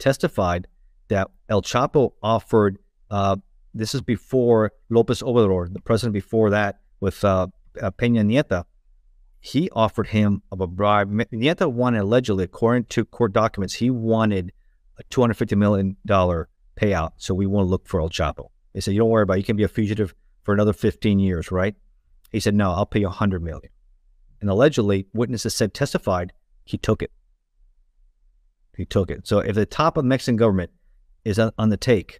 testified 0.00 0.66
that 1.06 1.30
El 1.48 1.62
Chapo 1.62 2.14
offered. 2.20 2.78
Uh, 3.08 3.36
this 3.74 3.94
is 3.94 4.00
before 4.00 4.72
Lopez 4.90 5.22
Obrador, 5.22 5.72
the 5.72 5.78
president 5.78 6.14
before 6.14 6.50
that, 6.50 6.80
with 6.98 7.22
uh, 7.22 7.46
uh, 7.80 7.92
Peña 7.92 8.26
Nieta. 8.26 8.64
He 9.46 9.70
offered 9.70 10.08
him 10.08 10.42
of 10.50 10.60
a 10.60 10.66
bribe. 10.66 11.08
Nieta 11.08 11.70
wanted 11.70 12.00
allegedly, 12.00 12.42
according 12.42 12.86
to 12.86 13.04
court 13.04 13.32
documents, 13.32 13.74
he 13.74 13.90
wanted 13.90 14.50
a 14.98 15.04
two 15.04 15.20
hundred 15.20 15.34
fifty 15.34 15.54
million 15.54 15.96
dollar 16.04 16.48
payout. 16.76 17.12
So 17.18 17.32
we 17.32 17.46
want 17.46 17.66
to 17.66 17.70
look 17.70 17.86
for 17.86 18.00
El 18.00 18.08
Chapo. 18.08 18.48
They 18.72 18.80
said, 18.80 18.94
"You 18.94 18.98
don't 18.98 19.08
worry 19.08 19.22
about. 19.22 19.34
it. 19.34 19.38
You 19.38 19.44
can 19.44 19.56
be 19.56 19.62
a 19.62 19.68
fugitive 19.68 20.16
for 20.42 20.52
another 20.52 20.72
fifteen 20.72 21.20
years, 21.20 21.52
right?" 21.52 21.76
He 22.32 22.40
said, 22.40 22.56
"No, 22.56 22.72
I'll 22.72 22.86
pay 22.86 22.98
you 22.98 23.06
a 23.06 23.10
hundred 23.10 23.40
million. 23.40 23.70
And 24.40 24.50
allegedly, 24.50 25.06
witnesses 25.14 25.54
said 25.54 25.72
testified 25.72 26.32
he 26.64 26.76
took 26.76 27.00
it. 27.00 27.12
He 28.76 28.84
took 28.84 29.12
it. 29.12 29.28
So 29.28 29.38
if 29.38 29.54
the 29.54 29.64
top 29.64 29.96
of 29.96 30.02
the 30.02 30.08
Mexican 30.08 30.34
government 30.34 30.72
is 31.24 31.38
on, 31.38 31.68
the 31.68 31.76
take, 31.76 32.18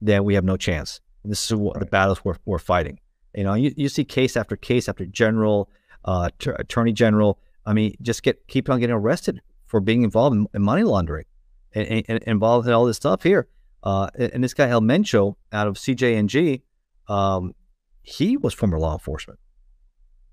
then 0.00 0.22
we 0.22 0.34
have 0.34 0.44
no 0.44 0.56
chance. 0.56 1.00
This 1.24 1.50
is 1.50 1.56
what 1.56 1.80
the 1.80 1.86
battles 1.86 2.24
we're, 2.24 2.36
we're 2.44 2.60
fighting. 2.60 3.00
You 3.34 3.42
know, 3.42 3.54
you, 3.54 3.74
you 3.76 3.88
see 3.88 4.04
case 4.04 4.36
after 4.36 4.54
case 4.54 4.88
after 4.88 5.04
general, 5.04 5.68
uh, 6.04 6.30
t- 6.38 6.50
attorney 6.56 6.92
general. 6.92 7.38
I 7.66 7.72
mean, 7.72 7.94
just 8.02 8.22
get 8.22 8.46
keep 8.48 8.68
on 8.70 8.80
getting 8.80 8.94
arrested 8.94 9.40
for 9.66 9.80
being 9.80 10.02
involved 10.02 10.36
in, 10.36 10.46
in 10.54 10.62
money 10.62 10.82
laundering 10.82 11.26
and, 11.74 11.86
and, 11.86 12.04
and 12.08 12.22
involved 12.24 12.66
in 12.66 12.74
all 12.74 12.84
this 12.84 12.96
stuff 12.96 13.22
here. 13.22 13.48
Uh, 13.82 14.08
and 14.18 14.44
this 14.44 14.54
guy 14.54 14.68
El 14.68 14.82
Mencho 14.82 15.36
out 15.52 15.66
of 15.66 15.76
CJNG, 15.76 16.62
um, 17.08 17.54
he 18.02 18.36
was 18.36 18.52
former 18.52 18.78
law 18.78 18.92
enforcement. 18.92 19.38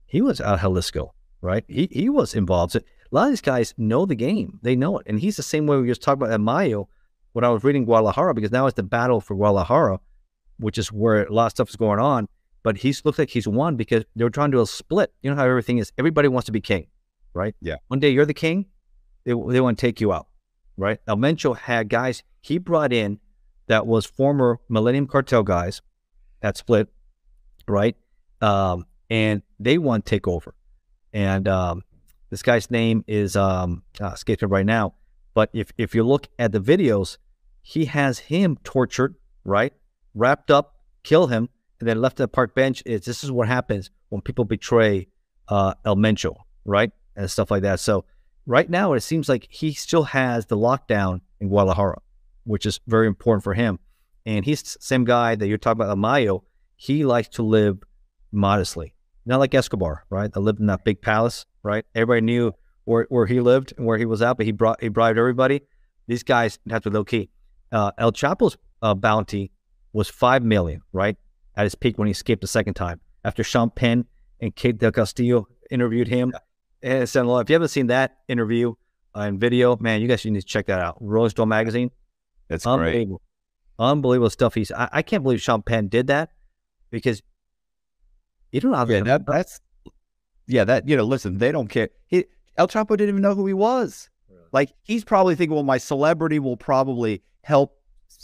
He 0.06 0.22
was 0.22 0.42
out 0.42 0.56
of 0.56 0.62
Jalisco, 0.62 1.14
right? 1.42 1.64
He 1.68 1.88
he 1.92 2.10
was 2.10 2.34
involved. 2.34 2.74
So 2.74 2.80
a 2.80 3.16
lot 3.16 3.26
of 3.26 3.30
these 3.32 3.42
guys 3.42 3.74
know 3.78 4.06
the 4.06 4.16
game. 4.16 4.60
They 4.64 4.76
know 4.76 4.98
it. 4.98 5.08
And 5.08 5.20
he's 5.20 5.38
the 5.38 5.44
same 5.44 5.68
way 5.68 5.78
we 5.78 5.88
just 5.88 6.02
talked 6.02 6.22
about 6.22 6.32
at 6.32 6.42
Mayo 6.42 6.90
when 7.34 7.46
I 7.46 7.50
was 7.50 7.64
reading 7.64 7.86
Guadalajara, 7.86 8.34
because 8.34 8.52
now 8.52 8.68
it's 8.68 8.76
the 8.76 8.84
battle 8.84 9.22
for 9.22 9.36
Guadalajara, 9.36 10.00
which 10.60 10.78
is 10.78 10.92
where 10.92 11.24
a 11.24 11.32
lot 11.32 11.46
of 11.46 11.52
stuff 11.52 11.70
is 11.70 11.76
going 11.76 12.00
on. 12.00 12.28
But 12.64 12.78
he's 12.78 13.04
looks 13.06 13.20
like 13.20 13.30
he's 13.30 13.48
won 13.48 13.76
because 13.76 14.04
they're 14.16 14.30
trying 14.30 14.52
to 14.52 14.58
do 14.58 14.62
a 14.62 14.68
split. 14.68 15.14
You 15.22 15.30
know 15.30 15.36
how 15.36 15.46
everything 15.46 15.78
is. 15.78 15.92
Everybody 15.98 16.28
wants 16.28 16.48
to 16.48 16.52
be 16.52 16.62
king, 16.62 16.88
right? 17.34 17.56
Yeah. 17.62 17.76
One 17.88 18.00
day 18.00 18.10
you're 18.10 18.26
the 18.26 18.34
king, 18.34 18.66
they, 19.24 19.32
they 19.32 19.62
want 19.62 19.78
to 19.78 19.82
take 19.86 20.02
you 20.02 20.12
out, 20.12 20.28
right? 20.76 21.00
El 21.08 21.18
Mencho 21.18 21.56
had 21.56 21.90
guys 21.90 22.24
he 22.42 22.58
brought 22.58 22.94
in 22.94 23.20
that 23.68 23.86
was 23.86 24.06
former 24.06 24.60
Millennium 24.70 25.08
Cartel 25.08 25.44
guys 25.44 25.82
that 26.42 26.58
split, 26.58 26.88
right? 27.68 27.96
Um, 28.42 28.86
and 29.10 29.42
they 29.60 29.78
want 29.78 30.06
to 30.06 30.10
take 30.10 30.28
over. 30.28 30.56
And 31.14 31.48
um, 31.48 31.84
this 32.30 32.42
guy's 32.42 32.70
name 32.70 33.04
is 33.08 33.36
um, 33.36 33.84
uh, 34.02 34.12
escapes 34.12 34.42
me 34.42 34.48
right 34.48 34.66
now. 34.66 34.94
But 35.34 35.50
if 35.54 35.72
if 35.78 35.94
you 35.94 36.04
look 36.04 36.28
at 36.40 36.52
the 36.52 36.60
videos, 36.60 37.18
he 37.62 37.86
has 37.86 38.20
him 38.20 38.58
tortured, 38.64 39.16
right, 39.44 39.74
wrapped 40.14 40.50
up, 40.52 40.76
kill 41.04 41.28
him, 41.28 41.50
and 41.80 41.88
then 41.88 42.02
left 42.02 42.20
at 42.20 42.26
a 42.26 42.28
park 42.28 42.56
bench. 42.56 42.84
is 42.86 43.06
this 43.06 43.24
is 43.24 43.32
what 43.32 43.48
happens 43.48 43.90
when 44.10 44.22
people 44.22 44.46
betray 44.46 45.08
uh, 45.48 45.74
El 45.86 45.96
Mencho, 45.96 46.36
right, 46.66 46.92
and 47.16 47.30
stuff 47.30 47.52
like 47.52 47.64
that. 47.64 47.80
So 47.80 48.06
right 48.46 48.70
now, 48.70 48.94
it 48.94 49.02
seems 49.02 49.30
like 49.30 49.48
he 49.50 49.74
still 49.74 50.04
has 50.04 50.46
the 50.46 50.58
lockdown 50.58 51.22
in 51.40 51.50
Guadalajara, 51.50 52.00
which 52.44 52.66
is 52.66 52.80
very 52.88 53.08
important 53.08 53.44
for 53.44 53.54
him. 53.54 53.80
And 54.26 54.44
he's 54.44 54.62
the 54.62 54.78
same 54.82 55.06
guy 55.06 55.36
that 55.36 55.48
you're 55.48 55.58
talking 55.58 55.82
about, 55.82 55.90
El 55.90 55.96
Mayo. 55.96 56.44
He 56.76 57.06
likes 57.06 57.30
to 57.30 57.44
live 57.44 57.80
modestly, 58.32 58.94
not 59.26 59.40
like 59.40 59.54
Escobar, 59.54 60.06
right? 60.10 60.32
That 60.32 60.40
lived 60.40 60.60
in 60.60 60.68
that 60.68 60.84
big 60.84 61.02
palace, 61.02 61.46
right? 61.64 61.86
Everybody 61.96 62.22
knew 62.22 62.54
where, 62.84 63.06
where 63.10 63.26
he 63.26 63.40
lived 63.40 63.74
and 63.78 63.86
where 63.86 63.98
he 63.98 64.06
was 64.06 64.22
at, 64.22 64.38
but 64.38 64.46
he 64.46 64.52
brought 64.52 64.82
he 64.82 64.90
bribed 64.90 65.18
everybody. 65.18 65.62
These 66.08 66.24
guys 66.24 66.60
have 66.70 66.84
to 66.84 66.90
low 66.90 67.04
key. 67.04 67.30
Uh, 67.72 67.92
El 67.98 68.12
Chapo's 68.12 68.58
uh, 68.82 68.94
bounty 68.94 69.52
was 69.92 70.08
five 70.10 70.44
million, 70.44 70.82
right? 70.94 71.18
At 71.58 71.64
his 71.66 71.76
peak 71.76 71.98
when 71.98 72.06
he 72.08 72.12
escaped 72.12 72.42
the 72.42 72.48
second 72.48 72.76
time. 72.76 73.02
After 73.26 73.44
Sean 73.44 73.70
Penn 73.72 74.06
and 74.40 74.56
Kate 74.56 74.78
Del 74.78 74.92
Castillo 74.92 75.48
interviewed 75.70 76.08
him, 76.08 76.32
and 76.82 77.10
said, 77.10 77.26
"Well, 77.26 77.40
if 77.40 77.50
you 77.50 77.56
haven't 77.56 77.70
seen 77.70 77.88
that 77.88 78.18
interview 78.28 78.74
uh, 79.16 79.22
and 79.22 79.40
video, 79.40 79.76
man, 79.78 80.00
you 80.02 80.08
guys 80.08 80.24
need 80.24 80.40
to 80.40 80.46
check 80.46 80.68
that 80.68 80.80
out. 80.80 80.98
Rolling 81.02 81.32
Stone 81.32 81.50
magazine, 81.50 81.92
That's 82.48 82.64
great. 82.66 82.74
unbelievable, 82.76 83.22
unbelievable 83.80 84.30
stuff. 84.30 84.54
He's 84.54 84.72
I, 84.72 84.88
I 84.94 85.02
can't 85.02 85.24
believe 85.24 85.42
Sean 85.42 85.62
Penn 85.64 85.88
did 85.88 86.08
that 86.08 86.30
because 86.92 87.22
you 88.52 88.62
don't 88.62 88.72
know 88.72 88.86
Yeah, 88.88 89.02
that, 89.02 89.26
that's 89.26 89.60
yeah. 90.46 90.64
That 90.64 90.88
you 90.88 90.96
know, 90.96 91.04
listen, 91.04 91.40
they 91.40 91.52
don't 91.52 91.68
care. 91.68 91.90
He, 92.06 92.26
El 92.58 92.68
Chapo 92.68 92.90
didn't 92.90 93.10
even 93.10 93.22
know 93.22 93.36
who 93.36 93.48
he 93.48 93.54
was. 93.54 94.10
Like 94.54 94.72
he's 94.84 95.04
probably 95.04 95.36
thinking, 95.36 95.56
well, 95.56 95.64
my 95.64 95.78
celebrity 95.78 96.40
will 96.40 96.56
probably 96.56 97.22
help 97.42 97.77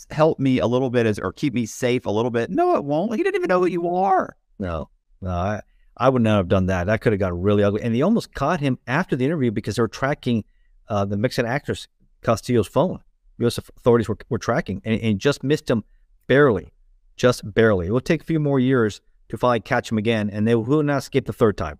help 0.10 0.40
me 0.40 0.60
a 0.60 0.68
little 0.68 0.90
bit 0.90 1.06
as 1.06 1.20
or 1.20 1.32
keep 1.32 1.54
me 1.54 1.66
safe 1.66 2.06
a 2.06 2.12
little 2.12 2.32
bit. 2.32 2.50
No, 2.50 2.76
it 2.76 2.84
won't. 2.84 3.16
He 3.16 3.24
didn't 3.24 3.36
even 3.36 3.48
know 3.48 3.60
who 3.60 3.68
you 3.68 3.88
are. 3.96 4.36
No, 4.60 4.90
no, 5.22 5.30
I, 5.30 5.62
I 5.98 6.10
would 6.10 6.22
not 6.22 6.38
have 6.38 6.48
done 6.48 6.68
that. 6.68 6.88
That 6.88 7.02
could 7.02 7.14
have 7.14 7.20
got 7.20 7.40
really 7.40 7.64
ugly. 7.64 7.82
And 7.82 7.94
they 7.94 8.02
almost 8.02 8.34
caught 8.34 8.60
him 8.60 8.80
after 8.88 9.16
the 9.16 9.26
interview 9.26 9.52
because 9.52 9.76
they 9.76 9.82
were 9.82 9.88
tracking 9.88 10.44
uh, 10.88 11.06
the 11.06 11.18
Mexican 11.18 11.50
actress 11.50 11.88
Castillo's 12.24 12.68
phone. 12.68 13.00
U.S. 13.40 13.58
authorities 13.58 14.08
were, 14.08 14.18
were 14.30 14.38
tracking 14.38 14.82
and, 14.86 15.00
and 15.02 15.20
just 15.20 15.44
missed 15.44 15.70
him 15.70 15.84
barely, 16.28 16.72
just 17.16 17.42
barely. 17.54 17.88
It 17.88 17.92
will 17.92 18.00
take 18.02 18.22
a 18.22 18.26
few 18.26 18.40
more 18.40 18.60
years 18.60 19.02
to 19.30 19.38
finally 19.38 19.60
catch 19.60 19.92
him 19.92 19.98
again, 19.98 20.30
and 20.30 20.48
they 20.48 20.56
will 20.56 20.84
not 20.84 21.00
escape 21.00 21.26
the 21.26 21.34
third 21.34 21.58
time. 21.58 21.80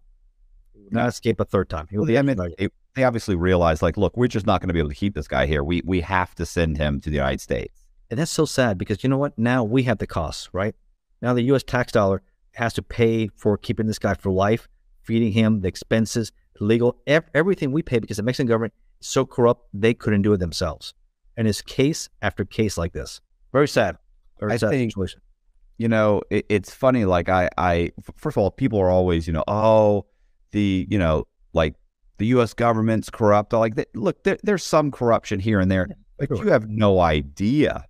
Not 0.92 1.08
escape 1.10 1.40
a 1.40 1.46
third 1.46 1.70
time. 1.70 1.88
He 1.90 1.98
will 1.98 2.04
Well, 2.04 2.08
be 2.08 2.18
I 2.18 2.22
mean, 2.22 2.38
it- 2.58 2.74
they 2.96 3.04
obviously 3.04 3.36
realized, 3.36 3.82
like, 3.82 3.98
look, 3.98 4.16
we're 4.16 4.28
just 4.28 4.46
not 4.46 4.62
going 4.62 4.68
to 4.68 4.74
be 4.74 4.80
able 4.80 4.90
to 4.90 4.96
keep 4.96 5.16
this 5.16 5.28
guy 5.28 5.48
here. 5.48 5.64
We 5.64 5.82
we 5.84 6.02
have 6.02 6.36
to 6.36 6.46
send 6.46 6.78
him 6.78 7.02
to 7.02 7.10
the 7.10 7.16
United 7.16 7.42
States. 7.42 7.83
And 8.14 8.20
that's 8.20 8.30
so 8.30 8.46
sad 8.46 8.78
because 8.78 9.04
you 9.04 9.10
know 9.10 9.18
what? 9.18 9.40
Now 9.40 9.64
we 9.64 9.82
have 9.84 9.98
the 9.98 10.06
costs, 10.06 10.48
right? 10.54 10.76
Now 11.24 11.34
the 11.34 11.42
U.S. 11.46 11.64
tax 11.64 11.92
dollar 11.92 12.22
has 12.52 12.72
to 12.74 12.84
pay 12.84 13.28
for 13.36 13.58
keeping 13.58 13.88
this 13.88 13.98
guy 13.98 14.14
for 14.14 14.32
life, 14.32 14.68
feeding 15.02 15.32
him, 15.32 15.62
the 15.62 15.68
expenses, 15.68 16.32
legal, 16.60 17.02
ev- 17.08 17.28
everything 17.34 17.72
we 17.72 17.82
pay 17.82 17.98
because 17.98 18.18
the 18.18 18.22
Mexican 18.22 18.48
government 18.48 18.72
is 19.02 19.08
so 19.08 19.26
corrupt 19.26 19.68
they 19.74 19.96
couldn't 19.96 20.22
do 20.22 20.32
it 20.32 20.38
themselves. 20.38 20.94
And 21.38 21.48
it's 21.48 21.64
case 21.64 22.08
after 22.22 22.46
case 22.46 22.78
like 22.78 22.94
this. 22.94 23.20
Very 23.52 23.68
sad. 23.68 23.98
Very 24.40 24.52
I 24.54 24.58
sad 24.58 24.70
think- 24.70 24.92
situation. 24.92 25.20
you 25.80 25.88
know, 25.88 26.22
it, 26.30 26.46
it's 26.50 26.72
funny. 26.72 27.06
Like 27.06 27.30
I, 27.30 27.92
first 28.16 28.38
of 28.38 28.44
all, 28.44 28.52
people 28.52 28.78
are 28.78 28.92
always, 28.92 29.26
you 29.26 29.34
know, 29.34 29.44
oh, 29.48 30.06
the, 30.52 30.86
you 30.88 31.00
know, 31.00 31.26
like 31.54 31.74
the 32.20 32.28
U.S. 32.28 32.54
government's 32.54 33.10
corrupt. 33.10 33.54
Like, 33.54 33.76
th- 33.76 33.90
look, 33.96 34.24
there, 34.24 34.38
there's 34.44 34.62
some 34.64 34.92
corruption 34.92 35.40
here 35.40 35.60
and 35.60 35.72
there, 35.72 35.88
but 36.20 36.28
sure. 36.28 36.46
you 36.46 36.52
have 36.52 36.70
no 36.70 37.00
idea 37.00 37.86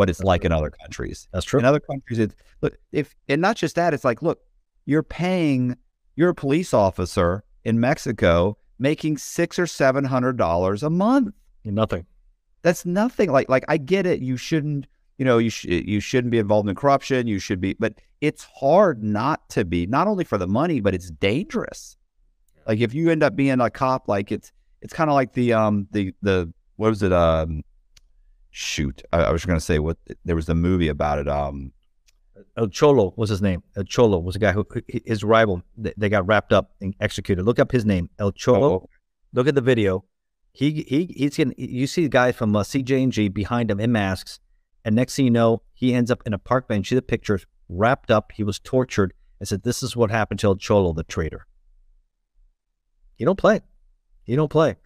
what 0.00 0.10
it's 0.10 0.18
That's 0.18 0.26
like 0.26 0.44
in 0.44 0.52
other 0.52 0.70
countries. 0.70 1.28
That's 1.32 1.46
true. 1.46 1.60
In 1.60 1.66
other 1.66 1.80
countries, 1.80 2.18
it's 2.18 2.34
look 2.62 2.74
if, 2.92 3.14
and 3.28 3.40
not 3.40 3.56
just 3.56 3.76
that. 3.76 3.94
It's 3.94 4.04
like, 4.04 4.22
look, 4.22 4.40
you're 4.86 5.02
paying, 5.04 5.76
you're 6.16 6.30
a 6.30 6.34
police 6.34 6.74
officer 6.74 7.44
in 7.64 7.78
Mexico 7.78 8.56
making 8.78 9.18
six 9.18 9.58
or 9.58 9.66
seven 9.66 10.04
hundred 10.04 10.36
dollars 10.38 10.82
a 10.82 10.88
month 10.90 11.34
Nothing. 11.64 12.06
that's 12.62 12.86
nothing 12.86 13.30
like 13.30 13.48
like 13.50 13.64
I 13.68 13.76
get 13.76 14.06
it 14.06 14.20
you 14.20 14.38
shouldn't 14.38 14.86
you 15.18 15.26
know 15.26 15.36
you 15.36 15.50
sh- 15.50 15.66
you 15.66 16.00
shouldn't 16.00 16.30
be 16.30 16.38
involved 16.38 16.66
in 16.68 16.74
corruption 16.74 17.26
you 17.26 17.38
should 17.38 17.60
be 17.60 17.74
but 17.74 17.92
it's 18.22 18.44
hard 18.44 19.04
not 19.04 19.46
to 19.50 19.66
be 19.66 19.86
not 19.86 20.06
only 20.08 20.24
for 20.24 20.38
the 20.38 20.46
money 20.46 20.80
but 20.80 20.94
it's 20.94 21.10
dangerous 21.10 21.98
like 22.66 22.80
if 22.80 22.94
you 22.94 23.10
end 23.10 23.22
up 23.22 23.36
being 23.36 23.60
a 23.60 23.68
cop 23.68 24.08
like 24.08 24.32
it's 24.32 24.50
it's 24.80 24.94
kind 24.94 25.10
of 25.10 25.14
like 25.14 25.34
the 25.34 25.52
um 25.52 25.86
the 25.90 26.14
the 26.22 26.50
what 26.76 26.88
was 26.88 27.02
it 27.02 27.12
um 27.12 27.62
shoot 28.50 29.02
I, 29.12 29.24
I 29.24 29.30
was 29.30 29.44
going 29.44 29.58
to 29.58 29.64
say 29.64 29.78
what 29.78 29.96
there 30.24 30.36
was 30.36 30.48
a 30.48 30.54
movie 30.54 30.88
about 30.88 31.18
it 31.18 31.28
um 31.28 31.72
El 32.56 32.68
Cholo 32.68 33.12
was 33.16 33.28
his 33.30 33.42
name. 33.42 33.62
El 33.76 33.84
Cholo 33.84 34.18
was 34.18 34.36
a 34.36 34.38
guy 34.38 34.52
who 34.52 34.66
his 34.88 35.22
rival. 35.22 35.62
They, 35.76 36.08
got 36.08 36.26
wrapped 36.26 36.52
up 36.52 36.72
and 36.80 36.94
executed. 37.00 37.44
Look 37.44 37.58
up 37.58 37.72
his 37.72 37.84
name. 37.84 38.10
El 38.18 38.32
Cholo. 38.32 38.72
oh, 38.72 38.88
Look 39.32 39.46
at 39.46 39.54
the 39.54 39.60
video. 39.60 40.04
He 40.52 40.84
he 40.88 41.04
he's 41.16 41.36
getting. 41.36 41.54
You 41.56 41.86
see 41.86 42.02
the 42.02 42.08
guy 42.08 42.32
from 42.32 42.54
uh, 42.56 42.62
CJNG 42.62 43.32
behind 43.32 43.70
him 43.70 43.78
in 43.78 43.92
masks, 43.92 44.40
and 44.84 44.96
next 44.96 45.14
thing 45.14 45.26
you 45.26 45.30
know, 45.30 45.62
he 45.72 45.94
ends 45.94 46.10
up 46.10 46.22
in 46.26 46.34
a 46.34 46.38
park 46.38 46.66
bench. 46.66 46.88
See 46.88 46.96
the 46.96 47.02
pictures, 47.02 47.46
wrapped 47.68 48.10
up. 48.10 48.32
He 48.32 48.42
was 48.42 48.58
tortured, 48.58 49.14
and 49.38 49.46
said, 49.48 49.62
"This 49.62 49.82
is 49.82 49.94
what 49.94 50.10
happened 50.10 50.40
to 50.40 50.48
El 50.48 50.56
Cholo, 50.56 50.92
the 50.92 51.04
traitor." 51.04 51.46
You 53.16 53.26
don't 53.26 53.38
play. 53.38 53.60
You 54.26 54.34
don't 54.34 54.50
play. 54.50 54.76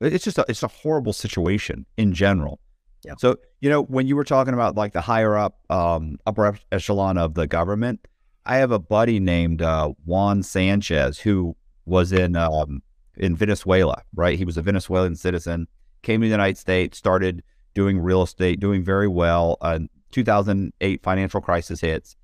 It's 0.00 0.24
just 0.24 0.38
a, 0.38 0.44
it's 0.48 0.62
a 0.62 0.68
horrible 0.68 1.12
situation 1.12 1.86
in 1.96 2.12
general. 2.12 2.60
Yeah. 3.04 3.14
So 3.18 3.36
you 3.60 3.70
know 3.70 3.82
when 3.82 4.06
you 4.06 4.16
were 4.16 4.24
talking 4.24 4.54
about 4.54 4.74
like 4.74 4.92
the 4.92 5.00
higher 5.00 5.36
up 5.36 5.58
um, 5.70 6.18
upper 6.26 6.58
echelon 6.72 7.18
of 7.18 7.34
the 7.34 7.46
government, 7.46 8.06
I 8.44 8.56
have 8.56 8.72
a 8.72 8.78
buddy 8.78 9.20
named 9.20 9.62
uh, 9.62 9.92
Juan 10.04 10.42
Sanchez 10.42 11.18
who 11.18 11.56
was 11.84 12.12
in 12.12 12.36
um, 12.36 12.82
in 13.16 13.36
Venezuela. 13.36 14.02
Right, 14.14 14.38
he 14.38 14.44
was 14.44 14.56
a 14.56 14.62
Venezuelan 14.62 15.16
citizen, 15.16 15.68
came 16.02 16.20
to 16.20 16.26
the 16.26 16.30
United 16.30 16.58
States, 16.58 16.98
started 16.98 17.42
doing 17.74 17.98
real 17.98 18.22
estate, 18.22 18.58
doing 18.58 18.82
very 18.82 19.08
well. 19.08 19.58
Uh, 19.60 19.80
2008 20.12 21.02
financial 21.02 21.40
crisis 21.40 21.80
hits. 21.80 22.16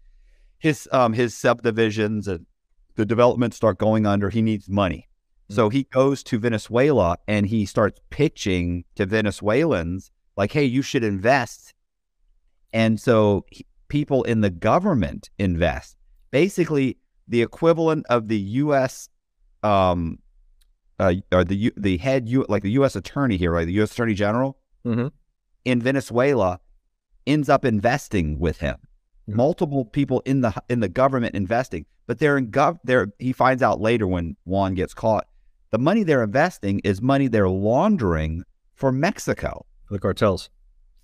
His 0.59 0.89
um, 0.93 1.13
his 1.13 1.37
subdivisions 1.37 2.29
and 2.29 2.47
the 2.97 3.05
developments 3.05 3.57
start 3.57 3.79
going 3.79 4.07
under. 4.07 4.31
He 4.31 4.43
needs 4.43 4.69
money. 4.69 5.09
So 5.49 5.69
he 5.69 5.85
goes 5.85 6.23
to 6.25 6.39
Venezuela 6.39 7.19
and 7.29 7.47
he 7.47 7.67
starts 7.67 8.01
pitching 8.11 8.85
to 8.95 9.05
Venezuelans 9.07 10.11
like, 10.37 10.53
hey, 10.53 10.65
you 10.65 10.81
should 10.83 11.05
invest. 11.05 11.75
And 12.73 12.99
so 13.01 13.45
he- 13.51 13.67
people 13.89 14.23
in 14.25 14.41
the 14.41 14.51
government 14.51 15.29
invest. 15.39 15.97
Basically, 16.31 16.97
the 17.29 17.43
equivalent 17.43 18.07
of 18.09 18.29
the 18.29 18.39
U.S. 18.39 19.09
Um, 19.63 20.19
uh, 20.99 21.15
or 21.31 21.45
the 21.45 21.73
the 21.77 21.99
head 21.99 22.29
U 22.29 22.47
like 22.49 22.63
the 22.63 22.71
U.S. 22.73 22.97
attorney 22.97 23.37
here, 23.37 23.51
right? 23.53 23.67
The 23.67 23.73
U.S. 23.75 23.93
Attorney 23.93 24.15
General 24.15 24.57
Mhm. 24.87 25.11
in 25.65 25.81
Venezuela 25.83 26.61
ends 27.27 27.49
up 27.49 27.65
investing 27.65 28.39
with 28.39 28.59
him. 28.61 28.77
Mhm. 29.29 29.35
Multiple 29.37 29.85
people 29.85 30.21
in 30.25 30.41
the 30.41 30.53
in 30.69 30.81
the 30.81 30.89
government 30.89 31.35
investing, 31.35 31.85
but 32.07 32.19
they're 32.19 32.39
in 32.39 32.51
gov. 32.51 32.79
They're 32.85 33.09
he 33.19 33.33
finds 33.33 33.63
out 33.63 33.81
later 33.81 34.07
when 34.07 34.37
Juan 34.45 34.75
gets 34.75 34.95
caught. 34.95 35.27
The 35.73 35.79
money 35.79 36.03
they're 36.05 36.23
investing 36.23 36.81
is 36.85 37.01
money 37.03 37.29
they're 37.29 37.49
laundering 37.49 38.45
for 38.75 38.93
Mexico 38.93 39.67
For 39.87 39.95
the 39.95 39.99
cartels. 40.01 40.51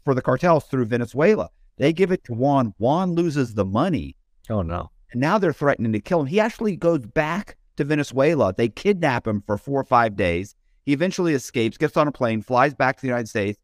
for 0.05 0.15
the 0.15 0.23
cartels 0.23 0.65
through 0.67 0.85
Venezuela. 0.87 1.49
They 1.79 1.93
give 1.93 2.13
it 2.13 2.23
to 2.25 2.35
Juan. 2.35 2.75
Juan 2.79 3.13
loses 3.15 3.55
the 3.55 3.65
money, 3.65 4.17
Oh 4.51 4.63
no. 4.63 4.91
and 5.13 5.21
now 5.21 5.39
they're 5.39 5.53
threatening 5.53 5.93
to 5.93 6.01
kill 6.01 6.21
him. 6.21 6.27
He 6.27 6.39
actually 6.41 6.77
goes 6.77 7.07
back 7.07 7.57
to 7.77 7.85
Venezuela. 7.85 8.53
They 8.55 8.69
kidnap 8.69 9.27
him 9.27 9.43
for 9.47 9.57
four 9.57 9.81
or 9.81 9.85
five 9.85 10.17
days. 10.17 10.55
He 10.85 10.93
eventually 10.93 11.35
escapes, 11.35 11.77
gets 11.79 11.97
on 11.97 12.09
a 12.09 12.13
plane, 12.13 12.43
flies 12.43 12.75
back 12.75 12.97
to 12.97 13.03
the 13.03 13.09
United 13.09 13.29
States. 13.29 13.59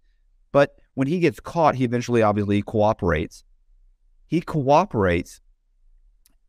But 0.52 0.76
when 0.94 1.08
he 1.08 1.18
gets 1.20 1.40
caught, 1.40 1.74
he 1.74 1.84
eventually 1.84 2.22
obviously 2.22 2.62
cooperates. 2.62 3.44
He 4.26 4.40
cooperates, 4.40 5.40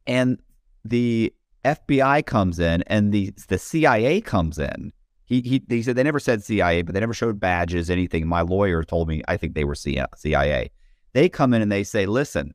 and 0.05 0.39
the 0.83 1.33
FBI 1.65 2.25
comes 2.25 2.59
in, 2.59 2.83
and 2.83 3.11
the 3.11 3.33
the 3.47 3.57
CIA 3.57 4.21
comes 4.21 4.59
in. 4.59 4.93
He, 5.25 5.41
he 5.41 5.63
he 5.67 5.81
said 5.81 5.95
they 5.95 6.03
never 6.03 6.19
said 6.19 6.43
CIA, 6.43 6.83
but 6.83 6.93
they 6.93 6.99
never 6.99 7.13
showed 7.13 7.39
badges, 7.39 7.89
anything. 7.89 8.27
My 8.27 8.41
lawyer 8.41 8.83
told 8.83 9.07
me 9.07 9.23
I 9.27 9.35
think 9.37 9.55
they 9.55 9.63
were 9.63 9.75
CIA. 9.75 10.69
They 11.13 11.29
come 11.29 11.53
in 11.53 11.63
and 11.63 11.71
they 11.71 11.83
say, 11.83 12.05
"Listen, 12.05 12.53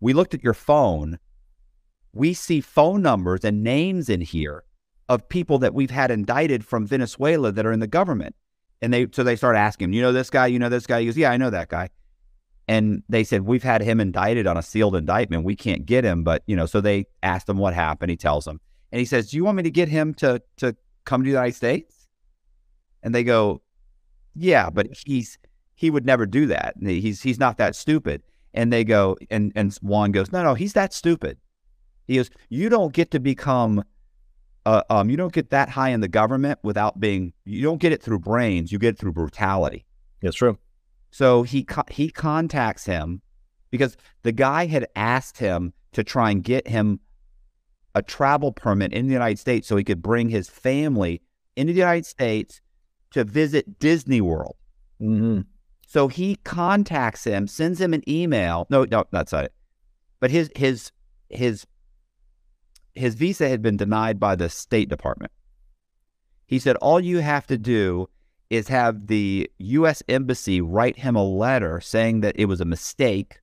we 0.00 0.12
looked 0.12 0.34
at 0.34 0.42
your 0.42 0.54
phone. 0.54 1.18
We 2.12 2.34
see 2.34 2.60
phone 2.60 3.00
numbers 3.00 3.44
and 3.44 3.62
names 3.62 4.08
in 4.08 4.22
here 4.22 4.64
of 5.08 5.28
people 5.28 5.58
that 5.58 5.74
we've 5.74 5.90
had 5.90 6.10
indicted 6.10 6.64
from 6.64 6.84
Venezuela 6.86 7.52
that 7.52 7.64
are 7.64 7.72
in 7.72 7.80
the 7.80 7.86
government." 7.86 8.34
And 8.82 8.92
they 8.92 9.06
so 9.12 9.22
they 9.22 9.36
start 9.36 9.54
asking 9.54 9.92
"You 9.92 10.02
know 10.02 10.12
this 10.12 10.30
guy? 10.30 10.48
You 10.48 10.58
know 10.58 10.68
this 10.68 10.86
guy?" 10.86 11.00
He 11.00 11.06
goes, 11.06 11.16
"Yeah, 11.16 11.30
I 11.30 11.36
know 11.36 11.50
that 11.50 11.68
guy." 11.68 11.90
And 12.68 13.02
they 13.08 13.24
said, 13.24 13.42
"We've 13.42 13.62
had 13.62 13.80
him 13.80 13.98
indicted 13.98 14.46
on 14.46 14.58
a 14.58 14.62
sealed 14.62 14.94
indictment. 14.94 15.44
We 15.44 15.56
can't 15.56 15.86
get 15.86 16.04
him." 16.04 16.22
But 16.22 16.42
you 16.46 16.54
know, 16.54 16.66
so 16.66 16.80
they 16.82 17.06
asked 17.22 17.48
him 17.48 17.56
what 17.56 17.72
happened. 17.72 18.10
He 18.10 18.16
tells 18.16 18.44
them, 18.44 18.60
and 18.92 18.98
he 18.98 19.06
says, 19.06 19.30
"Do 19.30 19.38
you 19.38 19.44
want 19.44 19.56
me 19.56 19.62
to 19.62 19.70
get 19.70 19.88
him 19.88 20.14
to 20.14 20.42
to 20.58 20.76
come 21.04 21.22
to 21.22 21.24
the 21.24 21.30
United 21.30 21.54
States?" 21.54 22.06
And 23.02 23.14
they 23.14 23.24
go, 23.24 23.62
"Yeah, 24.34 24.68
but 24.68 24.88
he's 25.06 25.38
he 25.74 25.90
would 25.90 26.04
never 26.04 26.26
do 26.26 26.46
that. 26.46 26.74
He's 26.82 27.22
he's 27.22 27.38
not 27.38 27.56
that 27.56 27.74
stupid." 27.74 28.22
And 28.52 28.72
they 28.72 28.84
go, 28.84 29.16
and 29.30 29.50
and 29.54 29.72
Juan 29.76 30.12
goes, 30.12 30.30
"No, 30.30 30.42
no, 30.42 30.54
he's 30.54 30.74
that 30.74 30.92
stupid." 30.92 31.38
He 32.06 32.16
goes, 32.16 32.30
"You 32.50 32.68
don't 32.68 32.92
get 32.92 33.10
to 33.12 33.20
become." 33.20 33.82
Uh, 34.66 34.82
um, 34.90 35.08
you 35.08 35.16
don't 35.16 35.32
get 35.32 35.48
that 35.48 35.70
high 35.70 35.88
in 35.88 36.00
the 36.00 36.08
government 36.08 36.58
without 36.62 37.00
being. 37.00 37.32
You 37.46 37.62
don't 37.62 37.80
get 37.80 37.92
it 37.92 38.02
through 38.02 38.18
brains. 38.18 38.70
You 38.70 38.78
get 38.78 38.94
it 38.94 38.98
through 38.98 39.12
brutality. 39.12 39.86
That's 40.20 40.36
true. 40.36 40.58
So 41.10 41.42
he 41.42 41.64
co- 41.64 41.84
he 41.90 42.10
contacts 42.10 42.84
him 42.84 43.22
because 43.70 43.96
the 44.22 44.32
guy 44.32 44.66
had 44.66 44.86
asked 44.94 45.38
him 45.38 45.72
to 45.92 46.04
try 46.04 46.30
and 46.30 46.42
get 46.42 46.68
him 46.68 47.00
a 47.94 48.02
travel 48.02 48.52
permit 48.52 48.92
in 48.92 49.06
the 49.06 49.12
United 49.12 49.38
States 49.38 49.66
so 49.66 49.76
he 49.76 49.84
could 49.84 50.02
bring 50.02 50.28
his 50.28 50.48
family 50.48 51.22
into 51.56 51.72
the 51.72 51.80
United 51.80 52.06
States 52.06 52.60
to 53.10 53.24
visit 53.24 53.78
Disney 53.78 54.20
World. 54.20 54.56
Mm-hmm. 55.00 55.40
So 55.86 56.08
he 56.08 56.36
contacts 56.36 57.24
him, 57.24 57.46
sends 57.46 57.80
him 57.80 57.94
an 57.94 58.08
email. 58.08 58.66
No, 58.70 58.84
no, 58.84 59.04
that's 59.10 59.32
not 59.32 59.44
it. 59.44 59.54
But 60.20 60.30
his 60.30 60.50
his 60.54 60.92
his 61.30 61.66
his 62.94 63.14
visa 63.14 63.48
had 63.48 63.62
been 63.62 63.76
denied 63.76 64.20
by 64.20 64.36
the 64.36 64.50
State 64.50 64.88
Department. 64.88 65.32
He 66.46 66.58
said 66.58 66.76
all 66.76 67.00
you 67.00 67.18
have 67.18 67.46
to 67.46 67.56
do 67.58 68.08
is 68.50 68.68
have 68.68 69.06
the 69.08 69.50
U.S. 69.58 70.02
Embassy 70.08 70.60
write 70.60 70.98
him 70.98 71.16
a 71.16 71.24
letter 71.24 71.80
saying 71.80 72.20
that 72.20 72.34
it 72.38 72.46
was 72.46 72.60
a 72.60 72.64
mistake 72.64 73.40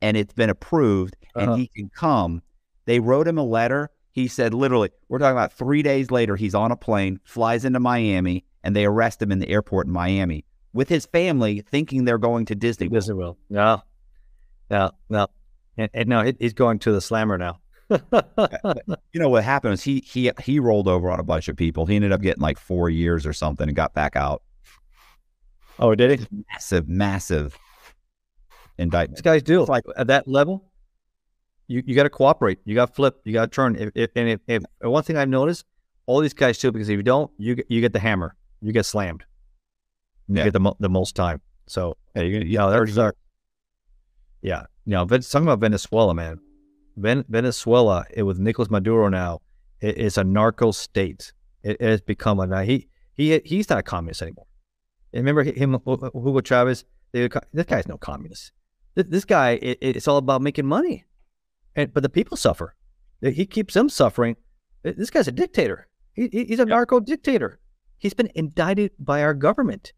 and 0.00 0.16
it's 0.16 0.32
been 0.32 0.50
approved 0.50 1.16
and 1.36 1.48
Uh-huh. 1.50 1.56
he 1.56 1.66
can 1.68 1.90
come. 1.94 2.42
They 2.86 2.98
wrote 3.00 3.28
him 3.28 3.38
a 3.38 3.44
letter. 3.44 3.90
He 4.10 4.28
said, 4.28 4.52
literally, 4.52 4.90
we're 5.08 5.18
talking 5.18 5.36
about 5.36 5.52
three 5.52 5.82
days 5.82 6.10
later, 6.10 6.36
he's 6.36 6.54
on 6.54 6.70
a 6.72 6.76
plane, 6.76 7.18
flies 7.24 7.64
into 7.64 7.80
Miami, 7.80 8.44
and 8.62 8.76
they 8.76 8.84
arrest 8.84 9.22
him 9.22 9.32
in 9.32 9.38
the 9.38 9.48
airport 9.48 9.86
in 9.86 9.92
Miami 9.92 10.44
with 10.74 10.88
his 10.88 11.06
family, 11.06 11.60
thinking 11.62 12.04
they're 12.04 12.18
going 12.18 12.44
to 12.46 12.54
Disney. 12.54 12.88
World. 12.88 13.02
Disney 13.02 13.14
World. 13.14 13.36
No. 13.48 13.82
No. 14.70 14.90
No. 15.08 15.26
And, 15.78 15.88
and 15.94 16.08
no, 16.08 16.22
he- 16.24 16.36
he's 16.38 16.52
going 16.52 16.78
to 16.80 16.92
the 16.92 17.00
slammer 17.00 17.38
now. 17.38 17.60
You 19.12 19.20
know 19.20 19.28
what 19.28 19.44
happened 19.44 19.72
was 19.72 19.82
he 19.82 20.02
he 20.06 20.30
he 20.42 20.58
rolled 20.58 20.88
over 20.88 21.10
on 21.10 21.20
a 21.20 21.22
bunch 21.22 21.48
of 21.48 21.56
people. 21.56 21.86
He 21.86 21.96
ended 21.96 22.12
up 22.12 22.20
getting 22.22 22.42
like 22.42 22.58
four 22.58 22.88
years 22.90 23.26
or 23.26 23.32
something 23.32 23.68
and 23.68 23.76
got 23.76 23.94
back 23.94 24.16
out. 24.16 24.42
oh, 25.78 25.94
did 25.94 26.20
he? 26.20 26.26
Massive, 26.50 26.88
massive 26.88 27.58
indictment. 28.78 29.16
These 29.16 29.22
guys 29.22 29.42
do. 29.42 29.60
It's 29.60 29.68
like- 29.68 29.84
at 29.96 30.06
that 30.08 30.26
level, 30.28 30.70
you, 31.68 31.82
you 31.86 31.94
got 31.94 32.04
to 32.04 32.10
cooperate. 32.10 32.58
You 32.64 32.74
got 32.74 32.86
to 32.88 32.92
flip. 32.94 33.20
You 33.24 33.32
got 33.32 33.50
to 33.50 33.54
turn. 33.54 33.76
If, 33.76 33.90
if, 33.94 34.10
and 34.16 34.28
if, 34.28 34.40
if 34.48 34.62
and 34.80 34.90
one 34.92 35.02
thing 35.02 35.16
I've 35.16 35.28
noticed, 35.28 35.64
all 36.06 36.20
these 36.20 36.34
guys 36.34 36.58
do 36.58 36.72
because 36.72 36.88
if 36.88 36.96
you 36.96 37.02
don't, 37.02 37.30
you 37.38 37.54
get, 37.56 37.66
you 37.70 37.80
get 37.80 37.92
the 37.92 38.00
hammer. 38.00 38.34
You 38.60 38.72
get 38.72 38.84
slammed. 38.86 39.24
You 40.28 40.36
Yeah. 40.38 40.44
get 40.44 40.52
the 40.52 40.72
the 40.80 40.88
most 40.88 41.14
time. 41.16 41.40
So 41.66 41.96
Yeah, 42.16 42.22
you, 42.22 42.40
yeah, 42.40 42.66
there's 42.70 42.98
our, 42.98 43.14
yeah. 44.40 44.64
You 44.84 44.92
know, 44.92 45.04
Ven- 45.04 45.20
talking 45.22 45.46
about 45.46 45.60
Venezuela, 45.60 46.14
man. 46.14 46.38
Ven- 46.96 47.24
Venezuela, 47.28 48.04
it, 48.12 48.22
with 48.22 48.38
Nicolas 48.38 48.70
Maduro 48.70 49.08
now, 49.08 49.40
it, 49.80 49.98
it's 49.98 50.16
a 50.16 50.24
narco 50.24 50.70
state. 50.72 51.32
It, 51.62 51.76
it 51.80 51.88
has 51.88 52.00
become 52.00 52.40
a 52.40 52.46
now 52.46 52.62
he 52.62 52.88
he 53.14 53.40
he's 53.44 53.68
not 53.70 53.78
a 53.78 53.82
communist 53.82 54.22
anymore. 54.22 54.46
And 55.12 55.24
remember 55.24 55.42
him, 55.44 55.78
Hugo 55.84 56.40
Chavez. 56.40 56.84
They, 57.12 57.28
this 57.52 57.66
guy's 57.66 57.86
no 57.86 57.98
communist. 57.98 58.52
This, 58.94 59.06
this 59.08 59.24
guy, 59.26 59.58
it, 59.60 59.78
it's 59.82 60.08
all 60.08 60.16
about 60.16 60.40
making 60.40 60.66
money, 60.66 61.04
and 61.76 61.92
but 61.92 62.02
the 62.02 62.08
people 62.08 62.36
suffer. 62.36 62.74
He 63.20 63.44
keeps 63.46 63.74
them 63.74 63.88
suffering. 63.88 64.36
This 64.82 65.10
guy's 65.10 65.28
a 65.28 65.32
dictator. 65.32 65.88
He, 66.14 66.28
he- 66.32 66.44
he's 66.46 66.58
a 66.58 66.64
narco 66.64 66.98
dictator. 67.00 67.60
He's 67.98 68.14
been 68.14 68.30
indicted 68.34 68.90
by 68.98 69.22
our 69.22 69.32
government 69.34 69.92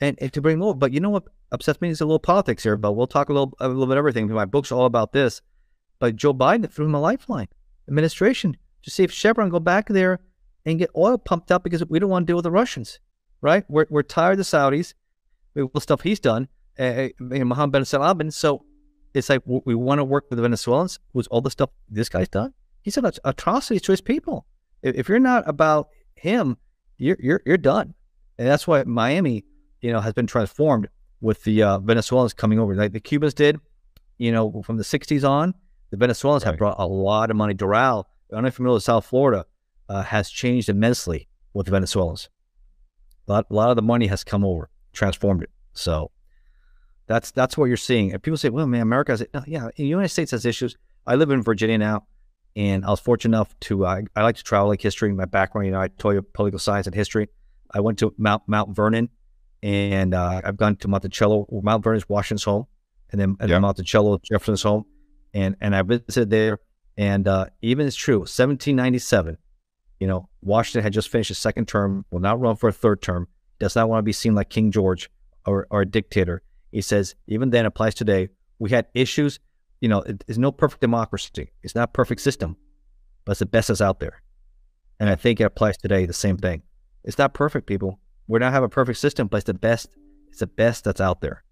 and, 0.00 0.16
and 0.20 0.32
to 0.32 0.40
bring 0.40 0.58
more. 0.58 0.74
But 0.74 0.92
you 0.92 1.00
know 1.00 1.10
what 1.10 1.24
upsets 1.52 1.80
me 1.82 1.90
is 1.90 2.00
a 2.00 2.06
little 2.06 2.18
politics 2.18 2.62
here. 2.62 2.76
But 2.78 2.92
we'll 2.92 3.06
talk 3.06 3.28
a 3.28 3.32
little 3.34 3.52
a 3.60 3.68
little 3.68 3.86
bit 3.86 3.92
of 3.96 3.98
everything. 3.98 4.28
My 4.28 4.46
book's 4.46 4.72
all 4.72 4.86
about 4.86 5.12
this. 5.12 5.42
But 5.98 6.16
Joe 6.16 6.34
Biden 6.34 6.70
threw 6.70 6.86
him 6.86 6.94
a 6.94 7.00
lifeline. 7.00 7.48
Administration 7.88 8.56
to 8.82 8.90
see 8.90 9.02
if 9.02 9.12
Chevron 9.12 9.48
go 9.48 9.60
back 9.60 9.88
there 9.88 10.20
and 10.64 10.78
get 10.78 10.90
oil 10.96 11.18
pumped 11.18 11.50
up 11.50 11.64
because 11.64 11.84
we 11.88 11.98
don't 11.98 12.10
want 12.10 12.26
to 12.26 12.30
deal 12.30 12.36
with 12.36 12.44
the 12.44 12.50
Russians, 12.50 13.00
right? 13.40 13.64
We're 13.68 13.86
we're 13.90 14.02
tired 14.02 14.32
of 14.32 14.38
the 14.38 14.44
Saudis, 14.44 14.94
with 15.54 15.72
the 15.72 15.80
stuff 15.80 16.02
he's 16.02 16.20
done, 16.20 16.48
uh, 16.78 17.08
Mohammed 17.18 17.72
bin 17.72 17.84
Salman. 17.84 18.30
So 18.30 18.64
it's 19.14 19.28
like 19.28 19.42
we 19.44 19.74
want 19.74 19.98
to 19.98 20.04
work 20.04 20.26
with 20.30 20.36
the 20.36 20.42
Venezuelans, 20.42 20.98
who's 21.12 21.26
all 21.28 21.40
the 21.40 21.50
stuff 21.50 21.70
this 21.88 22.08
guy's 22.08 22.28
done. 22.28 22.52
He's 22.82 22.94
done 22.94 23.10
atrocities 23.24 23.82
to 23.82 23.92
his 23.92 24.00
people. 24.00 24.46
If, 24.82 24.94
if 24.94 25.08
you're 25.08 25.18
not 25.18 25.48
about 25.48 25.88
him, 26.14 26.56
you're 26.98 27.16
you're 27.20 27.42
you're 27.44 27.56
done. 27.56 27.94
And 28.38 28.46
that's 28.46 28.66
why 28.66 28.84
Miami, 28.84 29.44
you 29.80 29.92
know, 29.92 30.00
has 30.00 30.12
been 30.12 30.26
transformed 30.26 30.88
with 31.20 31.42
the 31.44 31.62
uh, 31.62 31.78
Venezuelans 31.78 32.32
coming 32.32 32.58
over, 32.58 32.74
like 32.74 32.92
the 32.92 33.00
Cubans 33.00 33.34
did. 33.34 33.58
You 34.18 34.32
know, 34.32 34.62
from 34.62 34.76
the 34.76 34.82
'60s 34.82 35.28
on, 35.28 35.54
the 35.90 35.96
Venezuelans 35.96 36.42
have 36.44 36.58
brought 36.58 36.76
a 36.78 36.86
lot 36.86 37.30
of 37.30 37.36
money. 37.36 37.54
Doral, 37.54 38.04
I 38.30 38.34
don't 38.34 38.42
know 38.42 38.48
if 38.48 38.58
you're 38.58 38.70
with 38.72 38.82
South 38.82 39.06
Florida, 39.06 39.46
uh, 39.88 40.02
has 40.02 40.30
changed 40.30 40.68
immensely 40.68 41.28
with 41.54 41.66
the 41.66 41.72
Venezuelans. 41.72 42.28
A 43.26 43.32
lot, 43.32 43.46
a 43.50 43.54
lot 43.54 43.70
of 43.70 43.76
the 43.76 43.82
money 43.82 44.06
has 44.06 44.24
come 44.24 44.44
over, 44.44 44.70
transformed 44.92 45.42
it. 45.42 45.50
So 45.72 46.10
that's 47.06 47.30
that's 47.30 47.56
what 47.56 47.66
you're 47.66 47.76
seeing. 47.76 48.12
And 48.12 48.22
people 48.22 48.36
say, 48.36 48.48
"Well, 48.50 48.66
man, 48.66 48.82
America 48.82 49.12
has 49.12 49.24
no, 49.32 49.42
yeah, 49.46 49.68
the 49.76 49.84
United 49.86 50.08
States 50.10 50.30
has 50.32 50.44
issues." 50.44 50.76
I 51.06 51.14
live 51.14 51.30
in 51.30 51.42
Virginia 51.42 51.78
now, 51.78 52.06
and 52.54 52.84
I 52.84 52.90
was 52.90 53.00
fortunate 53.00 53.36
enough 53.36 53.58
to 53.60 53.86
I, 53.86 54.02
I 54.14 54.22
like 54.22 54.36
to 54.36 54.42
travel 54.44 54.68
like 54.68 54.82
history. 54.82 55.12
My 55.12 55.24
background, 55.24 55.66
you 55.66 55.72
know, 55.72 55.80
I 55.80 55.88
taught 55.88 56.12
you 56.12 56.22
political 56.22 56.58
science 56.58 56.86
and 56.86 56.94
history. 56.94 57.28
I 57.72 57.80
went 57.80 57.98
to 58.00 58.14
Mount 58.18 58.42
Mount 58.46 58.74
Vernon, 58.74 59.08
and 59.62 60.14
uh, 60.14 60.42
I've 60.44 60.56
gone 60.56 60.76
to 60.76 60.88
Monticello. 60.88 61.46
Mount 61.62 61.82
Vernon 61.82 61.98
is 61.98 62.08
Washington's 62.08 62.44
home, 62.44 62.66
and 63.10 63.20
then 63.20 63.36
and 63.40 63.48
Yeah. 63.48 63.56
then 63.56 63.62
Monticello, 63.62 64.18
Jefferson's 64.22 64.62
home, 64.62 64.84
and 65.38 65.56
and 65.60 65.74
I 65.74 65.82
visited 65.82 66.30
there. 66.30 66.58
And 66.96 67.28
uh, 67.28 67.46
even 67.62 67.86
it's 67.86 67.96
true, 67.96 68.18
1797. 68.20 69.38
You 70.00 70.06
know, 70.08 70.28
Washington 70.42 70.82
had 70.82 70.92
just 70.92 71.08
finished 71.08 71.28
his 71.28 71.38
second 71.38 71.66
term, 71.68 72.04
will 72.10 72.20
not 72.20 72.40
run 72.40 72.56
for 72.56 72.68
a 72.68 72.72
third 72.72 73.00
term. 73.02 73.28
Does 73.60 73.76
not 73.76 73.88
want 73.88 73.98
to 74.00 74.02
be 74.02 74.12
seen 74.12 74.34
like 74.34 74.48
King 74.50 74.70
George 74.72 75.10
or, 75.46 75.66
or 75.70 75.82
a 75.82 75.86
dictator. 75.86 76.42
He 76.72 76.80
says 76.80 77.14
even 77.26 77.50
then 77.50 77.66
applies 77.66 77.94
today. 77.94 78.28
We 78.58 78.70
had 78.70 78.86
issues. 78.94 79.38
You 79.80 79.88
know, 79.88 80.00
it- 80.02 80.24
it's 80.28 80.38
no 80.38 80.50
perfect 80.52 80.80
democracy. 80.80 81.52
It's 81.62 81.74
not 81.74 81.92
perfect 81.92 82.20
system, 82.20 82.56
but 83.24 83.32
it's 83.32 83.38
the 83.40 83.46
best 83.46 83.68
that's 83.68 83.80
out 83.80 84.00
there. 84.00 84.22
And 85.00 85.08
I 85.08 85.14
think 85.14 85.40
it 85.40 85.44
applies 85.44 85.76
today. 85.76 86.04
The 86.06 86.12
same 86.12 86.36
thing. 86.36 86.62
It's 87.04 87.18
not 87.18 87.32
perfect, 87.32 87.66
people. 87.66 88.00
We 88.26 88.38
don't 88.40 88.52
have 88.52 88.64
a 88.64 88.68
perfect 88.68 88.98
system, 88.98 89.28
but 89.28 89.38
it's 89.38 89.46
the 89.46 89.54
best 89.54 89.88
It's 90.30 90.40
the 90.40 90.46
best 90.62 90.84
that's 90.84 91.00
out 91.00 91.20
there. 91.20 91.42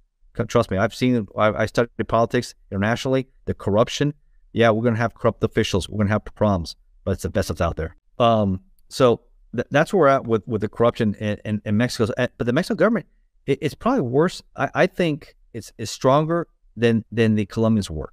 Trust 0.49 0.71
me, 0.71 0.77
I've 0.77 0.95
seen. 0.95 1.27
I, 1.37 1.67
studied 1.67 2.09
politics 2.09 2.55
internationally. 2.71 3.29
The 3.47 3.55
corruption. 3.55 4.15
Yeah, 4.53 4.71
we're 4.71 4.85
gonna 4.85 4.97
have 4.97 5.15
corrupt 5.15 5.43
officials. 5.45 5.89
We're 5.89 5.99
gonna 5.99 6.11
have 6.11 6.25
problems, 6.25 6.77
but 7.05 7.13
it's 7.13 7.23
the 7.23 7.31
best 7.31 7.49
that's 7.49 7.61
out 7.61 7.77
there. 7.77 7.97
Um, 8.19 8.61
so 8.89 9.21
th- 9.55 9.67
that's 9.71 9.93
where 9.93 10.01
we're 10.01 10.09
at 10.09 10.27
with 10.27 10.47
with 10.47 10.61
the 10.61 10.69
corruption 10.69 11.15
in, 11.15 11.39
in, 11.45 11.63
in 11.65 11.77
Mexico. 11.77 12.13
Eh, 12.17 12.29
but 12.39 12.47
the 12.47 12.53
Mexican 12.53 12.77
government, 12.77 13.07
it, 13.47 13.59
it's 13.61 13.75
probably 13.75 14.03
worse. 14.03 14.43
I, 14.57 14.71
I 14.75 14.87
think 14.87 15.37
it's 15.53 15.73
is 15.79 15.91
stronger 15.91 16.49
than 16.77 17.05
than 17.11 17.35
the 17.35 17.47
Colombians 17.47 17.91
were, 17.91 18.13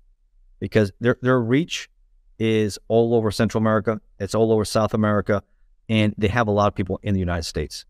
because 0.59 0.91
their 0.99 1.17
their 1.21 1.39
reach 1.39 1.89
is 2.39 2.79
all 2.87 3.15
over 3.15 3.31
Central 3.31 3.61
America. 3.61 4.01
It's 4.19 4.35
all 4.35 4.51
over 4.51 4.65
South 4.65 4.93
America, 4.93 5.43
and 5.89 6.13
they 6.17 6.27
have 6.27 6.47
a 6.47 6.51
lot 6.51 6.67
of 6.67 6.75
people 6.75 6.99
in 7.03 7.13
the 7.13 7.19
United 7.19 7.43
States, 7.43 7.85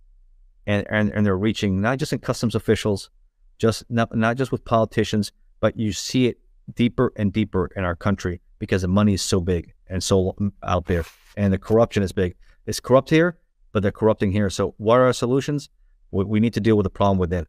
and 0.68 0.85
and, 0.89 1.10
and 1.10 1.26
they're 1.26 1.38
reaching 1.38 1.81
not 1.81 1.97
just 1.97 2.14
in 2.14 2.19
customs 2.19 2.55
officials, 2.55 3.10
just 3.57 3.84
not 3.89 4.15
not 4.15 4.38
just 4.38 4.51
with 4.51 4.65
politicians, 4.65 5.31
but 5.59 5.77
you 5.77 5.93
see 5.93 6.27
it 6.27 6.39
deeper 6.73 7.11
and 7.15 7.31
deeper 7.34 7.69
in 7.75 7.84
our 7.84 7.95
country 7.95 8.41
because 8.59 8.81
the 8.81 8.88
money 8.88 9.13
is 9.13 9.21
so 9.21 9.39
big 9.39 9.73
and 9.88 10.03
so 10.03 10.35
out 10.63 10.85
there, 10.85 11.05
and 11.35 11.53
the 11.53 11.57
corruption 11.57 12.03
is 12.03 12.11
big. 12.11 12.35
It's 12.65 12.80
corrupt 12.80 13.09
here, 13.09 13.38
but 13.71 13.84
they're 13.84 13.91
corrupting 13.91 14.31
here. 14.31 14.49
So, 14.49 14.73
what 14.77 14.99
are 14.99 15.05
our 15.05 15.13
solutions? 15.13 15.69
We, 16.11 16.23
we 16.23 16.39
need 16.39 16.53
to 16.53 16.61
deal 16.61 16.77
with 16.77 16.85
the 16.85 16.89
problem 16.89 17.17
with 17.17 17.31
within 17.31 17.47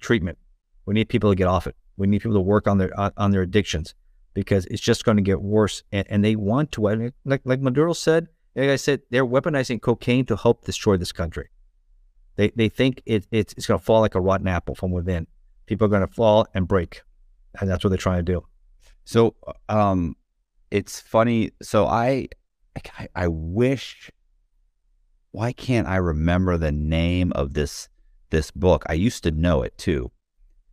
treatment. 0.00 0.38
We 0.86 0.94
need 0.94 1.08
people 1.08 1.30
to 1.30 1.36
get 1.36 1.48
off 1.48 1.66
it. 1.66 1.76
We 1.96 2.06
need 2.06 2.22
people 2.22 2.36
to 2.36 2.40
work 2.40 2.66
on 2.66 2.78
their 2.78 2.92
on 2.98 3.30
their 3.30 3.42
addictions 3.42 3.94
because 4.34 4.66
it's 4.66 4.80
just 4.80 5.04
going 5.04 5.16
to 5.16 5.22
get 5.22 5.42
worse. 5.42 5.82
And, 5.92 6.06
and 6.08 6.24
they 6.24 6.36
want 6.36 6.72
to, 6.72 7.12
like 7.24 7.42
like 7.44 7.60
Maduro 7.60 7.92
said, 7.92 8.28
like 8.54 8.70
I 8.70 8.76
said, 8.76 9.02
they're 9.10 9.26
weaponizing 9.26 9.80
cocaine 9.80 10.24
to 10.26 10.36
help 10.36 10.64
destroy 10.64 10.96
this 10.96 11.12
country. 11.12 11.48
They 12.38 12.50
they 12.54 12.68
think 12.68 13.02
it, 13.04 13.26
it's 13.32 13.52
it's 13.54 13.66
going 13.66 13.80
to 13.80 13.84
fall 13.84 14.00
like 14.00 14.14
a 14.14 14.20
rotten 14.20 14.46
apple 14.46 14.76
from 14.76 14.92
within. 14.92 15.26
People 15.66 15.86
are 15.86 15.90
going 15.90 16.06
to 16.06 16.14
fall 16.14 16.46
and 16.54 16.66
break, 16.66 17.02
and 17.60 17.68
that's 17.68 17.84
what 17.84 17.90
they're 17.90 17.98
trying 17.98 18.24
to 18.24 18.32
do. 18.32 18.46
So, 19.04 19.34
um, 19.68 20.16
it's 20.70 21.00
funny. 21.00 21.50
So 21.60 21.86
I, 21.86 22.28
I, 22.96 23.08
I 23.14 23.28
wish. 23.28 24.10
Why 25.32 25.52
can't 25.52 25.86
I 25.86 25.96
remember 25.96 26.56
the 26.56 26.72
name 26.72 27.32
of 27.32 27.54
this 27.54 27.88
this 28.30 28.52
book? 28.52 28.84
I 28.86 28.94
used 28.94 29.24
to 29.24 29.32
know 29.32 29.62
it 29.62 29.76
too. 29.76 30.10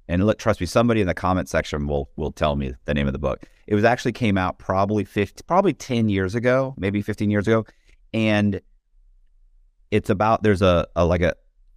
And 0.08 0.24
look, 0.24 0.38
trust 0.38 0.62
me, 0.62 0.68
somebody 0.68 1.02
in 1.02 1.08
the 1.08 1.16
comment 1.16 1.50
section 1.50 1.88
will 1.88 2.12
will 2.16 2.32
tell 2.32 2.56
me 2.56 2.74
the 2.86 2.94
name 2.94 3.08
of 3.08 3.14
the 3.14 3.20
book. 3.20 3.44
It 3.66 3.74
was 3.74 3.84
actually 3.84 4.12
came 4.12 4.38
out 4.38 4.60
probably 4.60 5.04
50, 5.04 5.42
probably 5.48 5.74
10 5.74 6.10
years 6.10 6.36
ago, 6.36 6.76
maybe 6.78 7.02
15 7.02 7.32
years 7.32 7.48
ago. 7.48 7.66
And 8.14 8.62
it's 9.90 10.12
about 10.12 10.44
there's 10.44 10.62
a, 10.62 10.88
a 10.96 11.04
like 11.04 11.22
a 11.22 11.34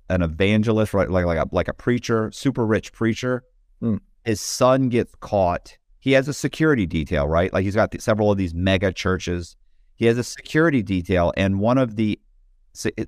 an 0.09 0.22
evangelist, 0.22 0.94
right? 0.94 1.10
Like 1.10 1.26
like 1.26 1.39
a 1.39 1.48
like 1.52 1.68
a 1.68 1.74
preacher, 1.74 2.30
super 2.32 2.66
rich 2.66 2.93
preacher. 2.93 3.44
Mm. 3.82 4.01
His 4.24 4.40
son 4.40 4.89
gets 4.89 5.14
caught. 5.20 5.76
He 6.01 6.12
has 6.12 6.28
a 6.28 6.32
security 6.32 6.86
detail, 6.86 7.26
right? 7.26 7.52
Like 7.52 7.64
he's 7.64 7.74
got 7.74 7.90
the, 7.90 8.01
several 8.01 8.30
of 8.30 8.39
these 8.39 8.55
mega 8.55 8.93
churches. 8.93 9.56
He 9.97 10.06
has 10.06 10.16
a 10.18 10.24
security 10.24 10.82
detail, 10.82 11.32
and 11.36 11.60
one 11.60 11.78
of 11.78 11.97
the 11.97 12.18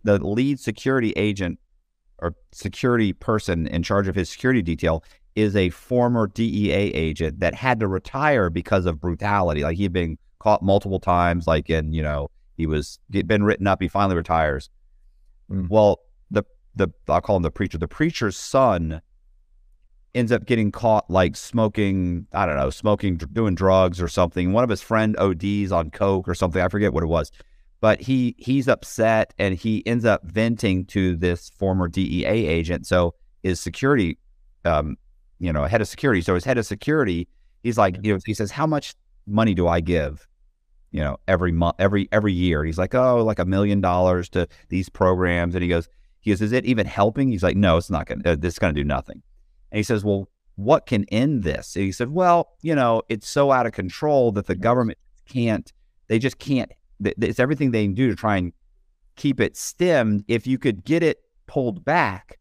the 0.02 0.18
lead 0.18 0.58
security 0.58 1.12
agent 1.12 1.58
or 2.18 2.34
security 2.52 3.12
person 3.12 3.66
in 3.68 3.82
charge 3.82 4.08
of 4.08 4.14
his 4.14 4.28
security 4.28 4.62
detail 4.62 5.04
is 5.36 5.54
a 5.56 5.70
former 5.70 6.26
DEA 6.26 6.72
agent 6.72 7.40
that 7.40 7.54
had 7.54 7.80
to 7.80 7.86
retire 7.86 8.50
because 8.50 8.86
of 8.86 9.00
brutality. 9.00 9.62
Like 9.62 9.76
he'd 9.76 9.92
been 9.92 10.18
caught 10.38 10.62
multiple 10.62 11.00
times, 11.00 11.46
like 11.46 11.70
in, 11.70 11.92
you 11.92 12.02
know, 12.02 12.30
he 12.56 12.66
was 12.66 12.98
been 13.10 13.44
written 13.44 13.66
up, 13.66 13.80
he 13.80 13.88
finally 13.88 14.16
retires. 14.16 14.70
Mm. 15.50 15.68
Well, 15.68 16.00
the 16.74 16.88
I'll 17.08 17.20
call 17.20 17.36
him 17.36 17.42
the 17.42 17.50
preacher. 17.50 17.78
The 17.78 17.88
preacher's 17.88 18.36
son 18.36 19.00
ends 20.14 20.32
up 20.32 20.44
getting 20.44 20.72
caught 20.72 21.08
like 21.08 21.36
smoking, 21.36 22.26
I 22.32 22.46
don't 22.46 22.56
know, 22.56 22.70
smoking, 22.70 23.16
doing 23.16 23.54
drugs 23.54 24.00
or 24.00 24.08
something. 24.08 24.52
One 24.52 24.64
of 24.64 24.70
his 24.70 24.82
friend 24.82 25.16
ODs 25.18 25.70
on 25.72 25.90
coke 25.90 26.28
or 26.28 26.34
something. 26.34 26.60
I 26.60 26.68
forget 26.68 26.92
what 26.92 27.02
it 27.02 27.08
was 27.08 27.30
but 27.80 28.00
he 28.00 28.34
he's 28.38 28.68
upset 28.68 29.32
and 29.38 29.54
he 29.54 29.86
ends 29.86 30.04
up 30.04 30.22
venting 30.24 30.84
to 30.86 31.16
this 31.16 31.50
former 31.50 31.88
DEA 31.88 32.26
agent. 32.26 32.86
So 32.86 33.14
his 33.42 33.60
security, 33.60 34.18
um, 34.64 34.96
you 35.38 35.52
know, 35.52 35.64
head 35.64 35.80
of 35.80 35.88
security. 35.88 36.20
So 36.20 36.34
his 36.34 36.44
head 36.44 36.58
of 36.58 36.66
security, 36.66 37.26
he's 37.62 37.78
like, 37.78 37.96
you 38.02 38.12
know, 38.12 38.20
he 38.24 38.34
says, 38.34 38.50
"How 38.50 38.66
much 38.66 38.94
money 39.26 39.54
do 39.54 39.66
I 39.66 39.80
give?" 39.80 40.26
You 40.92 41.00
know, 41.00 41.16
every 41.26 41.52
month, 41.52 41.76
every 41.78 42.08
every 42.12 42.34
year. 42.34 42.64
He's 42.64 42.78
like, 42.78 42.94
"Oh, 42.94 43.24
like 43.24 43.38
a 43.38 43.46
million 43.46 43.80
dollars 43.80 44.28
to 44.30 44.46
these 44.68 44.88
programs," 44.88 45.54
and 45.54 45.62
he 45.62 45.68
goes, 45.68 45.88
"He 46.20 46.30
goes, 46.30 46.42
is 46.42 46.52
it 46.52 46.64
even 46.64 46.86
helping?" 46.86 47.30
He's 47.30 47.42
like, 47.42 47.56
"No, 47.56 47.76
it's 47.76 47.90
not 47.90 48.06
going. 48.06 48.22
to 48.22 48.32
uh, 48.32 48.36
This 48.36 48.54
is 48.54 48.58
going 48.58 48.74
to 48.74 48.80
do 48.80 48.86
nothing." 48.86 49.22
And 49.70 49.78
he 49.78 49.82
says, 49.82 50.04
"Well, 50.04 50.28
what 50.56 50.86
can 50.86 51.04
end 51.04 51.42
this?" 51.42 51.76
And 51.76 51.84
he 51.84 51.92
said, 51.92 52.10
"Well, 52.10 52.50
you 52.62 52.74
know, 52.74 53.02
it's 53.08 53.28
so 53.28 53.52
out 53.52 53.66
of 53.66 53.72
control 53.72 54.32
that 54.32 54.46
the 54.46 54.54
government 54.54 54.98
can't. 55.26 55.72
They 56.08 56.18
just 56.18 56.38
can't 56.38 56.70
it's 57.02 57.40
everything 57.40 57.70
they 57.70 57.84
can 57.84 57.94
do 57.94 58.08
to 58.08 58.16
try 58.16 58.36
and 58.36 58.52
keep 59.16 59.40
it 59.40 59.56
stemmed. 59.56 60.24
If 60.28 60.46
you 60.46 60.58
could 60.58 60.84
get 60.84 61.02
it 61.02 61.18
pulled 61.46 61.84
back 61.84 62.38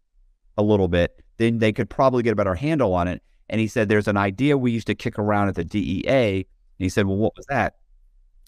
a 0.57 0.63
little 0.63 0.87
bit, 0.87 1.23
then 1.37 1.59
they 1.59 1.71
could 1.71 1.89
probably 1.89 2.23
get 2.23 2.33
a 2.33 2.35
better 2.35 2.55
handle 2.55 2.93
on 2.93 3.07
it. 3.07 3.21
And 3.49 3.59
he 3.59 3.67
said, 3.67 3.89
There's 3.89 4.07
an 4.07 4.17
idea 4.17 4.57
we 4.57 4.71
used 4.71 4.87
to 4.87 4.95
kick 4.95 5.17
around 5.17 5.49
at 5.49 5.55
the 5.55 5.63
DEA. 5.63 6.35
And 6.35 6.45
he 6.77 6.89
said, 6.89 7.07
Well, 7.07 7.17
what 7.17 7.35
was 7.35 7.45
that? 7.47 7.75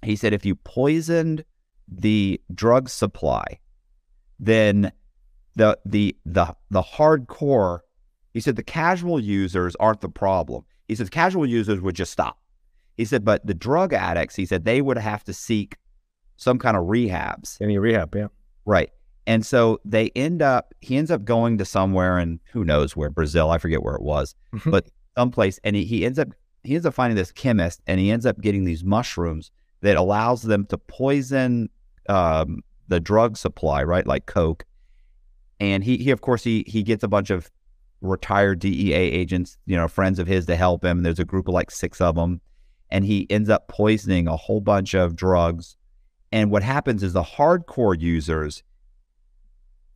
He 0.03 0.15
said, 0.15 0.33
If 0.33 0.45
you 0.45 0.55
poisoned 0.55 1.43
the 1.87 2.39
drug 2.53 2.89
supply, 2.89 3.59
then 4.39 4.91
the 5.55 5.77
the 5.85 6.15
the 6.25 6.55
the 6.69 6.81
hardcore 6.81 7.79
he 8.33 8.39
said 8.39 8.55
the 8.55 8.63
casual 8.63 9.19
users 9.19 9.75
aren't 9.77 10.01
the 10.01 10.09
problem. 10.09 10.63
He 10.87 10.95
says 10.95 11.09
casual 11.09 11.45
users 11.45 11.81
would 11.81 11.95
just 11.95 12.11
stop. 12.11 12.37
He 12.97 13.05
said, 13.05 13.25
but 13.25 13.45
the 13.45 13.53
drug 13.53 13.93
addicts, 13.93 14.35
he 14.35 14.45
said, 14.45 14.65
they 14.65 14.81
would 14.81 14.97
have 14.97 15.23
to 15.25 15.33
seek 15.33 15.77
some 16.37 16.59
kind 16.59 16.77
of 16.77 16.83
rehabs. 16.85 17.59
Any 17.61 17.77
rehab, 17.77 18.15
yeah. 18.15 18.27
Right. 18.65 18.89
And 19.27 19.45
so 19.45 19.79
they 19.85 20.11
end 20.15 20.41
up, 20.41 20.73
he 20.81 20.97
ends 20.97 21.11
up 21.11 21.23
going 21.23 21.57
to 21.59 21.65
somewhere 21.65 22.17
and 22.17 22.39
who 22.51 22.63
knows 22.63 22.95
where, 22.95 23.09
Brazil, 23.09 23.49
I 23.49 23.57
forget 23.57 23.83
where 23.83 23.95
it 23.95 24.01
was, 24.01 24.35
mm-hmm. 24.53 24.69
but 24.71 24.89
someplace. 25.17 25.59
And 25.63 25.75
he, 25.75 25.85
he 25.85 26.05
ends 26.05 26.19
up, 26.19 26.29
he 26.63 26.75
ends 26.75 26.85
up 26.85 26.93
finding 26.93 27.15
this 27.15 27.31
chemist 27.31 27.81
and 27.87 27.99
he 27.99 28.11
ends 28.11 28.25
up 28.25 28.39
getting 28.41 28.65
these 28.65 28.83
mushrooms 28.83 29.51
that 29.81 29.97
allows 29.97 30.43
them 30.43 30.65
to 30.67 30.77
poison 30.77 31.69
um, 32.09 32.61
the 32.87 32.99
drug 32.99 33.37
supply, 33.37 33.83
right? 33.83 34.05
Like 34.05 34.25
Coke. 34.25 34.65
And 35.61 35.83
he, 35.83 35.95
he, 35.95 36.11
of 36.11 36.19
course, 36.19 36.43
he, 36.43 36.65
he 36.67 36.83
gets 36.83 37.03
a 37.03 37.07
bunch 37.07 37.29
of 37.29 37.49
retired 38.01 38.59
DEA 38.59 38.93
agents, 38.93 39.57
you 39.65 39.77
know, 39.77 39.87
friends 39.87 40.19
of 40.19 40.27
his 40.27 40.45
to 40.47 40.57
help 40.57 40.83
him. 40.83 41.03
There's 41.03 41.19
a 41.19 41.25
group 41.25 41.47
of 41.47 41.53
like 41.53 41.71
six 41.71 42.01
of 42.01 42.15
them. 42.15 42.41
And 42.89 43.05
he 43.05 43.25
ends 43.29 43.49
up 43.49 43.69
poisoning 43.69 44.27
a 44.27 44.35
whole 44.35 44.59
bunch 44.59 44.93
of 44.93 45.15
drugs 45.15 45.77
and 46.31 46.49
what 46.49 46.63
happens 46.63 47.03
is 47.03 47.13
the 47.13 47.23
hardcore 47.23 47.99
users 47.99 48.63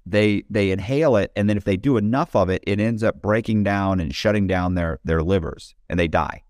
they 0.05 0.43
they 0.49 0.69
inhale 0.69 1.15
it 1.15 1.31
and 1.35 1.49
then 1.49 1.57
if 1.57 1.63
they 1.63 1.77
do 1.77 1.97
enough 1.97 2.35
of 2.35 2.49
it 2.49 2.63
it 2.67 2.79
ends 2.79 3.01
up 3.03 3.21
breaking 3.21 3.63
down 3.63 3.99
and 3.99 4.13
shutting 4.13 4.45
down 4.45 4.75
their 4.75 4.99
their 5.03 5.23
livers 5.23 5.73
and 5.89 5.99
they 5.99 6.07
die. 6.07 6.43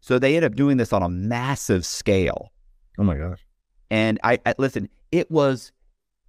So 0.00 0.18
they 0.18 0.36
end 0.36 0.44
up 0.44 0.54
doing 0.54 0.78
this 0.78 0.92
on 0.92 1.02
a 1.02 1.08
massive 1.08 1.84
scale. 1.84 2.52
Oh 2.98 3.02
my 3.02 3.16
gosh. 3.16 3.44
And 3.90 4.18
I, 4.22 4.38
I 4.46 4.54
listen, 4.56 4.88
it 5.12 5.30
was 5.30 5.72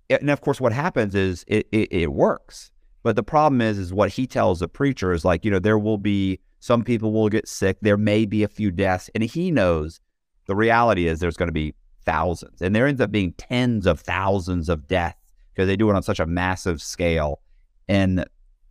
and 0.10 0.30
of 0.30 0.42
course 0.42 0.60
what 0.60 0.74
happens 0.74 1.16
is 1.16 1.44
it, 1.48 1.68
it 1.72 1.92
it 1.92 2.14
works. 2.14 2.72
But 3.04 3.16
the 3.16 3.24
problem 3.24 3.62
is 3.62 3.78
is 3.78 3.94
what 3.94 4.10
he 4.10 4.28
tells 4.28 4.60
the 4.60 4.68
preacher 4.68 5.14
is 5.14 5.24
like, 5.24 5.46
you 5.46 5.52
know, 5.52 5.60
there 5.60 5.80
will 5.80 5.98
be 5.98 6.40
some 6.60 6.84
people 6.84 7.14
will 7.14 7.30
get 7.30 7.48
sick, 7.48 7.78
there 7.82 7.98
may 7.98 8.26
be 8.26 8.44
a 8.44 8.48
few 8.48 8.72
deaths 8.72 9.10
and 9.16 9.24
he 9.24 9.52
knows 9.52 10.00
the 10.48 10.56
reality 10.56 11.08
is 11.08 11.20
there's 11.20 11.38
going 11.38 11.48
to 11.48 11.54
be 11.54 11.74
thousands. 12.06 12.62
And 12.62 12.76
there 12.76 12.88
ends 12.88 13.00
up 13.00 13.12
being 13.12 13.34
tens 13.34 13.86
of 13.86 14.00
thousands 14.00 14.68
of 14.68 14.88
deaths 14.88 15.18
because 15.54 15.68
they 15.68 15.76
do 15.76 15.90
it 15.90 15.96
on 15.96 16.04
such 16.04 16.20
a 16.20 16.26
massive 16.26 16.82
scale. 16.82 17.40
And 17.88 18.26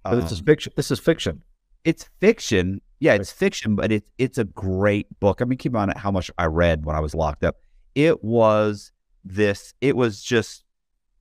um, 0.04 0.20
this 0.20 0.32
is 0.32 0.40
um, 0.40 0.46
fiction. 0.46 0.72
This 0.76 0.90
is 0.90 0.98
fiction. 0.98 1.42
It's 1.84 2.08
fiction. 2.20 2.80
Yeah, 3.00 3.14
it's 3.14 3.30
fiction, 3.30 3.76
but 3.76 3.92
it's 3.92 4.10
it's 4.18 4.38
a 4.38 4.44
great 4.44 5.06
book. 5.20 5.40
I 5.40 5.44
mean, 5.44 5.58
keep 5.58 5.76
on 5.76 5.90
it 5.90 5.96
how 5.96 6.10
much 6.10 6.30
I 6.36 6.46
read 6.46 6.84
when 6.84 6.96
I 6.96 7.00
was 7.00 7.14
locked 7.14 7.44
up. 7.44 7.56
It 7.94 8.24
was 8.24 8.90
this. 9.24 9.72
It 9.80 9.96
was 9.96 10.22
just 10.22 10.64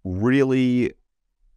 really 0.08 0.94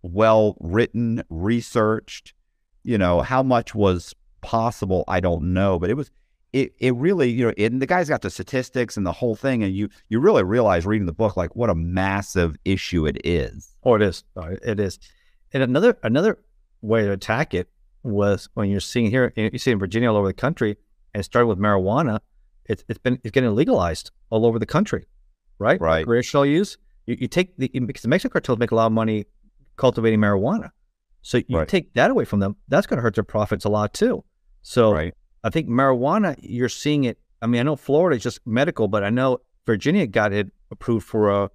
well 0.02 0.56
written, 0.60 1.22
researched. 1.30 2.34
You 2.82 2.96
know, 2.96 3.20
how 3.20 3.42
much 3.42 3.74
was 3.74 4.14
possible, 4.40 5.04
I 5.06 5.20
don't 5.20 5.52
know, 5.52 5.78
but 5.78 5.90
it 5.90 5.94
was 5.94 6.10
it, 6.52 6.72
it 6.78 6.94
really, 6.96 7.30
you 7.30 7.46
know, 7.46 7.52
and 7.56 7.80
the 7.80 7.86
guy's 7.86 8.08
got 8.08 8.22
the 8.22 8.30
statistics 8.30 8.96
and 8.96 9.06
the 9.06 9.12
whole 9.12 9.36
thing, 9.36 9.62
and 9.62 9.74
you 9.74 9.88
you 10.08 10.18
really 10.18 10.42
realize 10.42 10.84
reading 10.84 11.06
the 11.06 11.12
book 11.12 11.36
like 11.36 11.54
what 11.54 11.70
a 11.70 11.74
massive 11.74 12.56
issue 12.64 13.06
it 13.06 13.18
is. 13.24 13.76
Oh, 13.84 13.94
it 13.94 14.02
is. 14.02 14.24
Oh, 14.36 14.56
it 14.62 14.80
is. 14.80 14.98
And 15.52 15.62
another 15.62 15.96
another 16.02 16.38
way 16.82 17.02
to 17.02 17.12
attack 17.12 17.54
it 17.54 17.68
was 18.02 18.48
when 18.54 18.70
you're 18.70 18.80
seeing 18.80 19.10
here, 19.10 19.32
you 19.36 19.58
see 19.58 19.70
in 19.70 19.78
Virginia 19.78 20.10
all 20.10 20.16
over 20.16 20.26
the 20.26 20.34
country, 20.34 20.76
and 21.14 21.20
it 21.20 21.24
started 21.24 21.46
with 21.46 21.58
marijuana. 21.58 22.20
It's 22.64 22.84
it's 22.88 22.98
been 22.98 23.20
it's 23.22 23.32
getting 23.32 23.54
legalized 23.54 24.10
all 24.30 24.44
over 24.44 24.58
the 24.58 24.66
country, 24.66 25.06
right? 25.58 25.80
Right. 25.80 26.00
Recreational 26.00 26.46
use. 26.46 26.78
You, 27.06 27.16
you 27.20 27.28
take 27.28 27.56
the 27.56 27.68
because 27.68 28.02
the 28.02 28.08
Mexican 28.08 28.32
cartels 28.32 28.58
make 28.58 28.70
a 28.70 28.74
lot 28.74 28.86
of 28.86 28.92
money 28.92 29.26
cultivating 29.76 30.20
marijuana, 30.20 30.70
So 31.22 31.38
you 31.48 31.58
Right. 31.58 31.68
take 31.68 31.94
that 31.94 32.10
away 32.10 32.24
from 32.24 32.40
them, 32.40 32.56
that's 32.68 32.86
going 32.86 32.98
to 32.98 33.02
hurt 33.02 33.14
their 33.14 33.24
profits 33.24 33.64
a 33.64 33.68
lot 33.68 33.94
too. 33.94 34.24
So 34.62 34.92
right. 34.92 35.14
I 35.42 35.50
think 35.50 35.68
marijuana, 35.68 36.36
you're 36.40 36.68
seeing 36.68 37.04
it. 37.04 37.18
I 37.42 37.46
mean, 37.46 37.60
I 37.60 37.64
know 37.64 37.76
Florida 37.76 38.16
is 38.16 38.22
just 38.22 38.40
medical, 38.46 38.88
but 38.88 39.02
I 39.02 39.10
know 39.10 39.38
Virginia 39.64 40.06
got 40.06 40.32
it 40.32 40.48
approved 40.70 41.06
for 41.06 41.30
uh, 41.30 41.48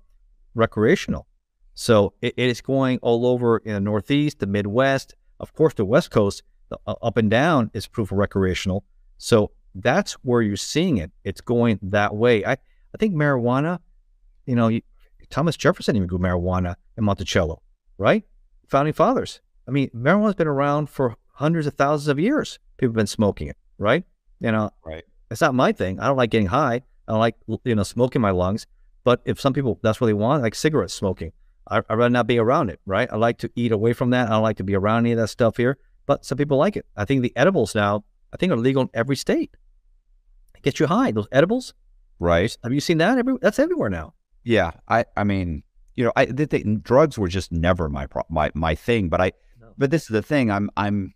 recreational. 0.55 1.27
So 1.73 2.13
it, 2.21 2.33
it 2.37 2.49
is 2.49 2.61
going 2.61 2.99
all 3.01 3.27
over 3.27 3.57
in 3.57 3.73
the 3.73 3.79
Northeast, 3.79 4.39
the 4.39 4.47
Midwest, 4.47 5.15
of 5.39 5.53
course, 5.53 5.73
the 5.73 5.85
West 5.85 6.09
Coast, 6.09 6.41
the, 6.69 6.79
uh, 6.87 6.95
up 7.01 7.17
and 7.17 7.29
down 7.29 7.69
is 7.73 7.85
approved 7.85 8.09
for 8.09 8.15
recreational. 8.15 8.85
So 9.17 9.51
that's 9.75 10.13
where 10.23 10.41
you're 10.41 10.55
seeing 10.55 10.97
it. 10.97 11.11
It's 11.23 11.41
going 11.41 11.79
that 11.83 12.15
way. 12.15 12.45
I, 12.45 12.53
I 12.53 12.97
think 12.97 13.13
marijuana, 13.13 13.79
you 14.45 14.55
know, 14.55 14.69
you, 14.69 14.81
Thomas 15.29 15.57
Jefferson 15.57 15.95
even 15.95 16.07
grew 16.07 16.19
marijuana 16.19 16.75
in 16.97 17.03
Monticello, 17.03 17.61
right? 17.97 18.23
Founding 18.67 18.93
fathers. 18.93 19.41
I 19.67 19.71
mean, 19.71 19.89
marijuana's 19.95 20.35
been 20.35 20.47
around 20.47 20.89
for 20.89 21.15
hundreds 21.33 21.67
of 21.67 21.73
thousands 21.73 22.07
of 22.07 22.19
years. 22.19 22.59
People 22.77 22.91
have 22.91 22.95
been 22.97 23.07
smoking 23.07 23.47
it, 23.47 23.57
right? 23.77 24.03
You 24.39 24.51
know, 24.51 24.71
Right. 24.85 25.03
it's 25.31 25.41
not 25.41 25.55
my 25.55 25.71
thing. 25.71 25.99
I 25.99 26.07
don't 26.07 26.17
like 26.17 26.29
getting 26.29 26.47
high. 26.47 26.81
I 27.07 27.11
don't 27.11 27.19
like 27.19 27.35
you 27.63 27.75
know 27.75 27.83
smoking 27.83 28.21
my 28.21 28.31
lungs. 28.31 28.65
But 29.03 29.21
if 29.25 29.39
some 29.39 29.53
people 29.53 29.79
that's 29.83 30.01
what 30.01 30.07
they 30.07 30.13
want, 30.13 30.41
like 30.41 30.55
cigarette 30.55 30.91
smoking, 30.91 31.31
I, 31.69 31.77
I'd 31.77 31.95
rather 31.97 32.09
not 32.09 32.27
be 32.27 32.39
around 32.39 32.69
it, 32.69 32.79
right? 32.85 33.07
I 33.11 33.15
like 33.17 33.37
to 33.39 33.51
eat 33.55 33.71
away 33.71 33.93
from 33.93 34.09
that. 34.11 34.27
I 34.27 34.31
don't 34.31 34.43
like 34.43 34.57
to 34.57 34.63
be 34.63 34.75
around 34.75 34.99
any 34.99 35.11
of 35.11 35.17
that 35.19 35.27
stuff 35.29 35.57
here. 35.57 35.77
But 36.05 36.25
some 36.25 36.37
people 36.37 36.57
like 36.57 36.75
it. 36.75 36.85
I 36.95 37.05
think 37.05 37.21
the 37.21 37.33
edibles 37.35 37.73
now, 37.75 38.03
I 38.33 38.37
think 38.37 38.51
are 38.51 38.57
legal 38.57 38.81
in 38.83 38.89
every 38.93 39.15
state. 39.15 39.55
It 40.55 40.61
gets 40.63 40.79
you 40.79 40.87
high. 40.87 41.11
Those 41.11 41.27
edibles. 41.31 41.73
Right. 42.19 42.55
Have 42.63 42.73
you 42.73 42.79
seen 42.79 42.97
that? 42.99 43.17
Every 43.17 43.35
that's 43.41 43.59
everywhere 43.59 43.89
now. 43.89 44.13
Yeah. 44.45 44.71
I, 44.87 45.05
I 45.17 45.25
mean, 45.25 45.63
you 45.95 46.05
know, 46.05 46.13
I, 46.15 46.25
the, 46.25 46.79
drugs 46.81 47.17
were 47.17 47.27
just 47.27 47.51
never 47.51 47.89
my, 47.89 48.05
pro- 48.05 48.23
my, 48.29 48.51
my 48.53 48.75
thing, 48.75 49.09
but 49.09 49.19
I, 49.19 49.33
No. 49.59 49.73
but 49.77 49.91
this 49.91 50.03
is 50.03 50.09
the 50.09 50.21
thing. 50.21 50.51
I'm, 50.51 50.69
I'm, 50.77 51.13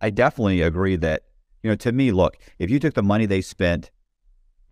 I 0.00 0.10
definitely 0.10 0.60
agree 0.60 0.96
that, 0.96 1.22
you 1.62 1.70
know, 1.70 1.76
to 1.76 1.92
me, 1.92 2.10
look, 2.12 2.36
if 2.58 2.70
you 2.70 2.78
took 2.78 2.94
the 2.94 3.02
money 3.02 3.26
they 3.26 3.40
spent 3.40 3.90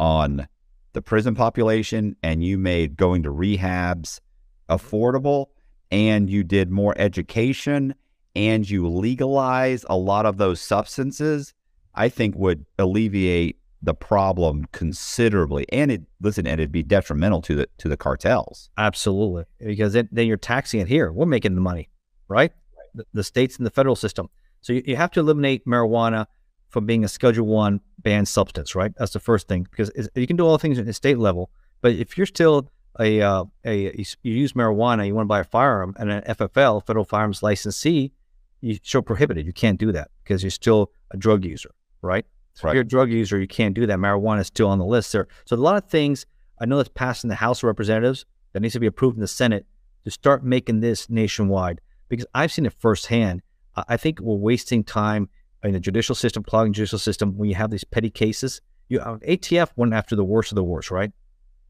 on 0.00 0.48
the 0.92 1.02
prison 1.02 1.34
population 1.34 2.16
and 2.22 2.42
you 2.42 2.58
made 2.58 2.96
going 2.96 3.22
to 3.22 3.30
rehabs 3.30 4.20
mm-hmm. 4.68 4.74
affordable 4.74 5.46
and 5.90 6.28
you 6.28 6.42
did 6.42 6.70
more 6.70 6.94
education 6.98 7.94
and 8.34 8.68
you 8.68 8.88
legalize 8.88 9.84
a 9.88 9.96
lot 9.96 10.26
of 10.26 10.38
those 10.38 10.60
substances, 10.60 11.54
I 11.94 12.08
think 12.08 12.34
would 12.36 12.64
alleviate 12.78 13.58
the 13.82 13.94
problem 13.94 14.66
considerably. 14.72 15.66
And 15.70 15.90
it 15.90 16.02
listen, 16.20 16.46
and 16.46 16.60
it'd 16.60 16.72
be 16.72 16.82
detrimental 16.82 17.42
to 17.42 17.54
the 17.54 17.68
to 17.78 17.88
the 17.88 17.96
cartels. 17.96 18.70
Absolutely, 18.76 19.44
because 19.58 19.92
then, 19.92 20.08
then 20.12 20.26
you're 20.26 20.36
taxing 20.36 20.80
it 20.80 20.88
here. 20.88 21.12
We're 21.12 21.26
making 21.26 21.54
the 21.54 21.60
money, 21.60 21.88
right? 22.28 22.52
The, 22.94 23.04
the 23.14 23.24
states 23.24 23.56
and 23.56 23.66
the 23.66 23.70
federal 23.70 23.96
system. 23.96 24.28
So 24.60 24.72
you, 24.72 24.82
you 24.86 24.96
have 24.96 25.10
to 25.12 25.20
eliminate 25.20 25.66
marijuana 25.66 26.26
from 26.68 26.86
being 26.86 27.04
a 27.04 27.08
Schedule 27.08 27.46
One 27.46 27.80
banned 27.98 28.28
substance, 28.28 28.74
right? 28.74 28.92
That's 28.98 29.12
the 29.12 29.20
first 29.20 29.48
thing 29.48 29.66
because 29.70 29.90
you 30.14 30.26
can 30.26 30.36
do 30.36 30.44
all 30.44 30.52
the 30.52 30.58
things 30.58 30.78
at 30.78 30.86
the 30.86 30.92
state 30.92 31.18
level, 31.18 31.50
but 31.80 31.92
if 31.92 32.16
you're 32.16 32.26
still 32.26 32.70
a, 33.00 33.20
uh, 33.20 33.44
a 33.64 33.76
you 33.96 34.04
you 34.22 34.34
use 34.34 34.52
marijuana, 34.54 35.06
you 35.06 35.14
want 35.14 35.26
to 35.26 35.28
buy 35.28 35.40
a 35.40 35.44
firearm 35.44 35.94
and 35.98 36.10
an 36.10 36.22
FFL, 36.22 36.84
Federal 36.84 37.04
Firearms 37.04 37.42
Licensee, 37.42 38.12
you 38.60 38.78
still 38.82 39.02
prohibited. 39.02 39.46
You 39.46 39.52
can't 39.52 39.78
do 39.78 39.92
that 39.92 40.10
because 40.24 40.42
you're 40.42 40.50
still 40.50 40.90
a 41.12 41.16
drug 41.16 41.44
user, 41.44 41.70
right? 42.02 42.26
So 42.58 42.66
Right. 42.66 42.72
if 42.72 42.74
you're 42.74 42.82
a 42.82 42.86
drug 42.88 43.10
user, 43.12 43.38
you 43.38 43.46
can't 43.46 43.72
do 43.72 43.86
that. 43.86 43.98
Marijuana 44.00 44.40
is 44.40 44.48
still 44.48 44.68
on 44.68 44.78
the 44.80 44.84
list 44.84 45.12
there. 45.12 45.28
So 45.44 45.54
a 45.54 45.58
lot 45.58 45.76
of 45.82 45.88
things 45.88 46.26
I 46.60 46.66
know 46.66 46.76
that's 46.76 46.88
passed 46.88 47.22
in 47.22 47.28
the 47.28 47.36
House 47.36 47.60
of 47.60 47.68
Representatives 47.68 48.24
that 48.52 48.60
needs 48.60 48.72
to 48.74 48.80
be 48.80 48.88
approved 48.88 49.16
in 49.16 49.20
the 49.20 49.28
Senate 49.28 49.64
to 50.04 50.10
start 50.10 50.42
making 50.44 50.80
this 50.80 51.08
nationwide 51.08 51.80
because 52.08 52.26
I've 52.34 52.50
seen 52.50 52.66
it 52.66 52.72
firsthand. 52.72 53.42
I 53.86 53.96
think 53.96 54.18
we're 54.20 54.34
wasting 54.34 54.82
time 54.82 55.28
in 55.62 55.72
the 55.72 55.78
judicial 55.78 56.16
system, 56.16 56.42
clogging 56.42 56.72
judicial 56.72 56.98
system 56.98 57.36
when 57.38 57.48
you 57.48 57.54
have 57.54 57.70
these 57.70 57.84
petty 57.84 58.10
cases. 58.10 58.60
You 58.88 58.98
uh, 58.98 59.18
ATF 59.18 59.70
went 59.76 59.94
after 59.94 60.16
the 60.16 60.24
worst 60.24 60.50
of 60.50 60.56
the 60.56 60.64
worst, 60.64 60.90
right? 60.90 61.12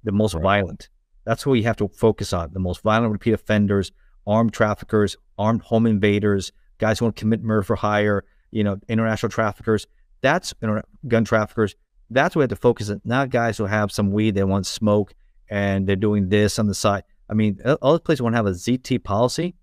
The 0.04 0.12
most 0.12 0.32
Right. 0.34 0.42
violent. 0.42 0.88
That's 1.24 1.44
what 1.44 1.54
you 1.54 1.64
have 1.64 1.76
to 1.76 1.88
focus 1.88 2.32
on. 2.32 2.54
The 2.54 2.60
most 2.60 2.80
violent 2.80 3.12
repeat 3.12 3.32
offenders, 3.32 3.92
armed 4.26 4.54
traffickers, 4.54 5.18
armed 5.36 5.60
home 5.62 5.84
invaders, 5.84 6.50
guys 6.78 6.98
who 6.98 7.04
want 7.04 7.16
to 7.16 7.20
commit 7.20 7.42
murder 7.42 7.62
for 7.62 7.76
hire, 7.76 8.24
you 8.52 8.64
know, 8.64 8.78
international 8.88 9.28
traffickers. 9.28 9.86
That's 10.20 10.54
inter- 10.62 10.82
gun 11.06 11.24
traffickers. 11.24 11.74
That's 12.10 12.34
what 12.34 12.40
we 12.40 12.42
have 12.44 12.50
to 12.50 12.56
focus 12.56 12.90
on. 12.90 13.00
Not 13.04 13.30
guys 13.30 13.58
who 13.58 13.66
have 13.66 13.92
some 13.92 14.12
weed 14.12 14.34
they 14.34 14.44
want 14.44 14.64
to 14.64 14.70
smoke 14.70 15.14
and 15.50 15.86
they're 15.86 15.96
doing 15.96 16.28
this 16.28 16.58
on 16.58 16.66
the 16.66 16.74
side. 16.74 17.04
I 17.28 17.34
mean, 17.34 17.60
all- 17.82 17.92
the 17.94 18.00
places 18.00 18.22
want 18.22 18.34
to 18.34 18.38
have 18.38 18.46
a 18.46 18.50
ZT 18.52 19.02
policy, 19.04 19.54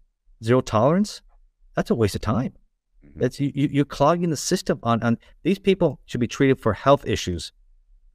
zero 0.43 0.61
tolerance. 0.61 1.21
That's 1.75 1.89
a 1.89 1.95
waste 1.95 2.15
of 2.15 2.21
time. 2.21 2.53
Mhm. 3.03 3.11
That's 3.15 3.39
you, 3.39 3.51
you, 3.53 3.69
you're 3.71 3.85
clogging 3.85 4.29
the 4.29 4.37
system 4.37 4.79
on, 4.83 5.01
on 5.03 5.17
these 5.43 5.59
people 5.59 5.99
should 6.05 6.19
be 6.21 6.27
treated 6.27 6.59
for 6.59 6.73
health 6.73 7.05
issues, 7.07 7.51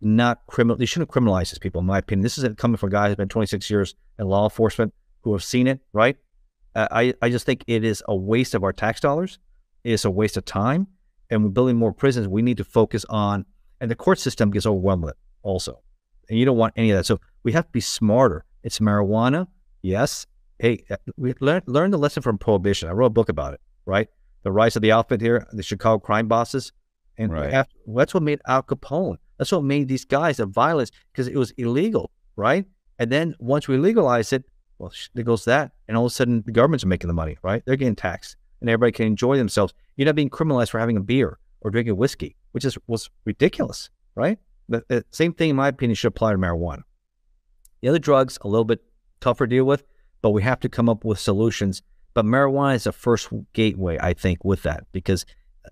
not 0.01 0.47
criminal. 0.47 0.77
They 0.77 0.86
shouldn't 0.86 1.10
criminalize 1.10 1.51
these 1.51 1.59
people, 1.59 1.81
in 1.81 1.86
my 1.86 1.99
opinion. 1.99 2.23
This 2.23 2.39
is 2.39 2.49
coming 2.57 2.77
from 2.77 2.91
guys 2.91 3.09
who've 3.10 3.19
been 3.19 3.28
26 3.28 3.69
years 3.70 3.94
in 4.19 4.27
law 4.27 4.44
enforcement 4.44 4.94
who 5.23 5.33
have 5.33 5.44
seen 5.44 5.67
it, 5.67 5.81
right? 5.93 6.17
Uh, 6.75 6.89
I, 6.91 7.15
I 7.20 7.28
just 7.31 7.44
think 7.44 7.65
it 7.67 7.85
is 7.85 8.02
a 8.09 8.15
waste 8.17 8.55
of 8.55 8.62
our 8.65 8.73
tax 8.73 9.01
dollars. 9.01 9.39
It's 9.85 10.05
a 10.05 10.10
waste 10.10 10.36
of 10.36 10.44
time. 10.44 10.86
And 11.31 11.44
we're 11.44 11.50
building 11.50 11.76
more 11.76 11.92
prisons. 11.92 12.28
We 12.28 12.42
need 12.42 12.57
to 12.57 12.65
focus 12.65 13.05
on, 13.09 13.47
and 13.81 13.91
the 13.91 13.94
court 13.94 14.18
system 14.18 14.50
gets 14.50 14.67
overwhelmed 14.67 15.05
with 15.05 15.12
it 15.12 15.17
also. 15.42 15.81
And 16.28 16.39
you 16.39 16.44
don't 16.44 16.57
want 16.57 16.75
any 16.76 16.91
of 16.91 16.99
that. 16.99 17.05
So 17.07 17.20
we 17.42 17.52
have 17.52 17.67
to 17.67 17.73
be 17.73 17.81
smarter. 17.81 18.44
It's 18.62 18.78
marijuana. 18.78 19.47
Yes. 19.83 20.26
Hey, 20.59 20.84
uh, 20.91 20.97
we 21.17 21.34
learned 21.41 21.65
learn 21.67 21.91
the 21.91 21.99
lesson 21.99 22.23
from 22.23 22.36
prohibition. 22.36 22.89
I 22.89 22.92
wrote 22.92 23.07
a 23.07 23.10
book 23.10 23.28
about 23.28 23.55
it, 23.55 23.60
right? 23.86 24.09
The 24.42 24.52
rise 24.52 24.76
of 24.76 24.83
the 24.83 24.92
outfit 24.92 25.20
here, 25.20 25.47
the 25.52 25.62
Chicago 25.62 25.99
crime 25.99 26.28
bosses. 26.28 26.73
And 27.17 27.33
Right. 27.33 27.52
after, 27.52 27.75
that's 27.86 28.15
what 28.15 28.23
made 28.23 28.41
Al 28.47 28.62
Capone. 28.62 29.17
That's 29.39 29.52
what 29.52 29.65
made 29.65 29.89
these 29.89 30.05
guys 30.05 30.41
a 30.41 30.47
violence 30.47 30.91
because 31.12 31.28
it 31.28 31.36
was 31.36 31.50
illegal, 31.52 32.10
right? 32.36 32.65
And 32.99 33.10
then 33.10 33.34
once 33.39 33.68
we 33.68 33.76
legalize 33.76 34.33
it, 34.33 34.44
well, 34.78 34.92
there 35.15 35.25
goes 35.25 35.44
that. 35.44 35.73
And 35.89 35.97
all 35.97 36.07
of 36.07 36.12
a 36.12 36.15
sudden, 36.15 36.42
the 36.44 36.52
governments 36.52 36.84
making 36.86 37.09
the 37.09 37.15
money, 37.15 37.36
right? 37.42 37.62
They're 37.67 37.76
getting 37.76 37.97
taxed 37.97 38.36
and 38.61 38.71
everybody 38.71 38.93
can 38.93 39.07
enjoy 39.07 39.37
themselves. 39.37 39.73
You're 39.97 40.07
not 40.07 40.15
being 40.15 40.31
criminalized 40.31 40.71
for 40.71 40.79
having 40.79 40.97
a 40.97 41.01
beer 41.01 41.39
or 41.61 41.71
drinking 41.71 41.97
whiskey, 41.97 42.37
which 42.53 42.65
is 42.65 42.77
was 42.87 43.11
ridiculous, 43.25 43.91
right? 44.15 44.39
The, 44.69 44.85
the 44.89 45.05
same 45.11 45.33
thing, 45.33 45.51
in 45.51 45.57
my 45.57 45.69
opinion, 45.69 45.95
should 45.95 46.09
apply 46.09 46.33
to 46.33 46.39
marijuana. 46.39 46.83
The 47.81 47.89
other 47.89 47.99
drugs, 47.99 48.39
a 48.43 48.49
little 48.49 48.65
bit 48.65 48.83
tougher 49.21 49.47
to 49.47 49.57
deal 49.57 49.65
with, 49.65 49.85
but 50.23 50.31
we 50.31 50.43
have 50.43 50.61
to 50.61 50.69
come 50.69 50.89
up 50.89 51.05
with 51.05 51.19
solutions. 51.19 51.83
But 52.15 52.25
marijuana 52.25 52.75
is 52.75 52.85
the 52.85 52.93
first 52.93 53.29
gateway, 53.53 53.99
I 54.01 54.15
think, 54.15 54.45
with 54.45 54.63
that 54.63 54.87
because, 54.93 55.25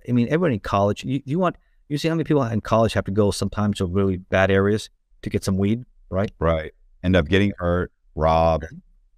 I 0.09 0.13
mean, 0.13 0.27
everybody 0.29 0.55
in 0.55 0.61
college, 0.61 1.05
you, 1.05 1.21
you 1.25 1.39
want, 1.39 1.57
you 1.89 1.99
see 1.99 2.09
how 2.09 2.15
many 2.15 2.25
people 2.25 2.43
in 2.45 2.61
college 2.61 2.93
have 2.95 3.05
to 3.07 3.11
go 3.11 3.31
sometimes 3.31 3.79
to 3.79 3.87
really 3.87 4.19
bad 4.19 4.51
areas 4.51 4.89
to 5.23 5.31
get 5.31 5.45
some 5.45 5.57
weed, 5.57 5.85
right? 6.11 6.31
Right. 6.39 6.73
End 7.03 7.17
up 7.17 7.29
getting 7.29 7.53
hurt, 7.59 7.93
robbed. 8.15 8.67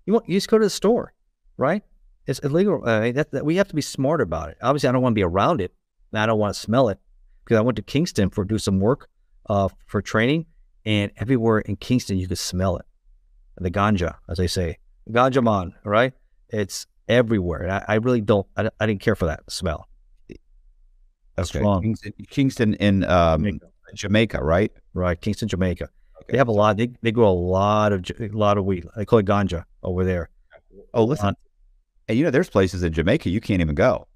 You 0.07 0.15
want 0.15 0.28
you 0.28 0.36
just 0.36 0.49
go 0.49 0.58
to 0.58 0.65
the 0.65 0.70
store, 0.70 1.12
right? 1.57 1.82
It's 2.26 2.39
illegal. 2.40 2.82
Uh, 2.84 3.12
that, 3.12 3.31
that, 3.32 3.44
we 3.44 3.57
have 3.57 3.68
to 3.68 3.74
be 3.74 3.82
smart 3.82 4.20
about 4.20 4.50
it. 4.50 4.58
Obviously, 4.62 4.89
I 4.89 4.92
don't 4.92 5.02
want 5.02 5.12
to 5.12 5.18
be 5.18 5.24
around 5.24 5.60
it. 5.60 5.73
I 6.12 6.26
don't 6.26 6.39
want 6.39 6.55
to 6.55 6.60
smell 6.60 6.89
it 6.89 6.99
because 7.44 7.58
I 7.58 7.60
went 7.60 7.76
to 7.76 7.82
Kingston 7.82 8.31
for 8.31 8.44
do 8.44 8.58
some 8.58 8.81
work 8.81 9.08
uh, 9.49 9.68
for 9.86 10.02
training, 10.02 10.47
and 10.84 11.10
everywhere 11.16 11.60
in 11.60 11.76
Kingston 11.76 12.18
you 12.18 12.28
could 12.28 12.39
smell 12.39 12.76
it. 12.76 12.86
The 13.58 13.70
ganja, 13.70 14.15
as 14.28 14.39
they 14.39 14.47
say, 14.47 14.78
ganja 15.10 15.42
man, 15.42 15.74
right? 15.84 16.12
It's 16.49 16.86
everywhere. 17.08 17.62
And 17.62 17.73
I, 17.73 17.84
I 17.89 17.94
really 17.97 18.20
don't. 18.20 18.47
I, 18.57 18.70
I 18.81 18.86
didn't 18.86 19.00
care 19.00 19.15
for 19.15 19.26
that 19.26 19.50
smell. 19.50 19.89
That's 21.36 21.55
Okay. 21.55 21.65
wrong. 21.65 21.82
Kingston, 21.82 22.12
Kingston 22.28 22.74
in 22.74 23.05
um, 23.05 23.42
Jamaica. 23.42 23.66
Jamaica, 23.94 24.44
right? 24.44 24.73
Right, 24.94 25.20
Kingston, 25.20 25.49
Jamaica. 25.49 25.84
Okay. 25.84 26.32
They 26.32 26.39
have 26.39 26.49
a 26.49 26.52
lot. 26.52 26.76
They, 26.76 26.90
they 27.02 27.12
grow 27.12 27.28
a 27.28 27.32
lot 27.32 27.92
of 27.92 28.05
a 28.18 28.28
lot 28.28 28.58
of 28.58 28.65
weed. 28.65 28.86
They 28.97 29.05
call 29.05 29.18
it 29.18 29.26
ganja 29.26 29.65
over 29.82 30.05
there. 30.05 30.28
Oh, 30.94 31.05
listen. 31.05 31.34
And 32.10 32.18
you 32.18 32.24
know, 32.24 32.30
there's 32.32 32.50
places 32.50 32.82
in 32.82 32.92
Jamaica 32.92 33.30
you 33.30 33.40
can't 33.40 33.60
even 33.60 33.76
go. 33.76 34.08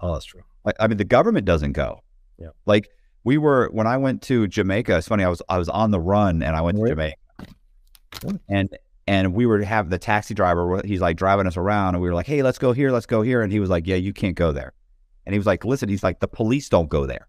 Oh, 0.00 0.12
that's 0.12 0.26
true. 0.26 0.42
Like, 0.64 0.76
I 0.78 0.86
mean, 0.86 0.96
the 0.96 1.04
government 1.04 1.44
doesn't 1.44 1.72
go. 1.72 2.00
Yeah. 2.38 2.50
Like 2.66 2.88
we 3.24 3.36
were 3.36 3.68
when 3.72 3.88
I 3.88 3.96
went 3.96 4.22
to 4.22 4.46
Jamaica. 4.46 4.96
It's 4.96 5.08
funny. 5.08 5.24
I 5.24 5.28
was 5.28 5.42
I 5.48 5.58
was 5.58 5.68
on 5.68 5.90
the 5.90 5.98
run 5.98 6.40
and 6.40 6.54
I 6.54 6.60
went 6.60 6.78
to 6.78 6.86
Jamaica, 6.86 7.16
and 8.48 8.68
and 9.08 9.34
we 9.34 9.44
were 9.44 9.60
have 9.62 9.90
the 9.90 9.98
taxi 9.98 10.34
driver. 10.34 10.80
He's 10.84 11.00
like 11.00 11.16
driving 11.16 11.48
us 11.48 11.56
around, 11.56 11.96
and 11.96 12.02
we 12.02 12.08
were 12.08 12.14
like, 12.14 12.26
"Hey, 12.26 12.44
let's 12.44 12.58
go 12.58 12.72
here, 12.72 12.92
let's 12.92 13.06
go 13.06 13.22
here," 13.22 13.42
and 13.42 13.50
he 13.50 13.58
was 13.58 13.70
like, 13.70 13.88
"Yeah, 13.88 13.96
you 13.96 14.12
can't 14.12 14.36
go 14.36 14.52
there." 14.52 14.72
And 15.24 15.32
he 15.32 15.38
was 15.38 15.46
like, 15.46 15.64
"Listen," 15.64 15.88
he's 15.88 16.04
like, 16.04 16.20
"The 16.20 16.28
police 16.28 16.68
don't 16.68 16.88
go 16.88 17.06
there. 17.06 17.26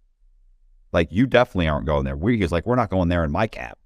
Like 0.92 1.11
you 1.11 1.26
definitely 1.26 1.69
aren't 1.69 1.88
going 1.88 2.06
there." 2.06 2.16
We 2.16 2.35
he 2.35 2.43
was 2.43 2.51
like, 2.51 2.67
"We're 2.67 2.76
not 2.76 2.92
going 2.92 3.09
there 3.09 3.24
in 3.24 3.32
my 3.32 3.48
cab." 3.48 3.77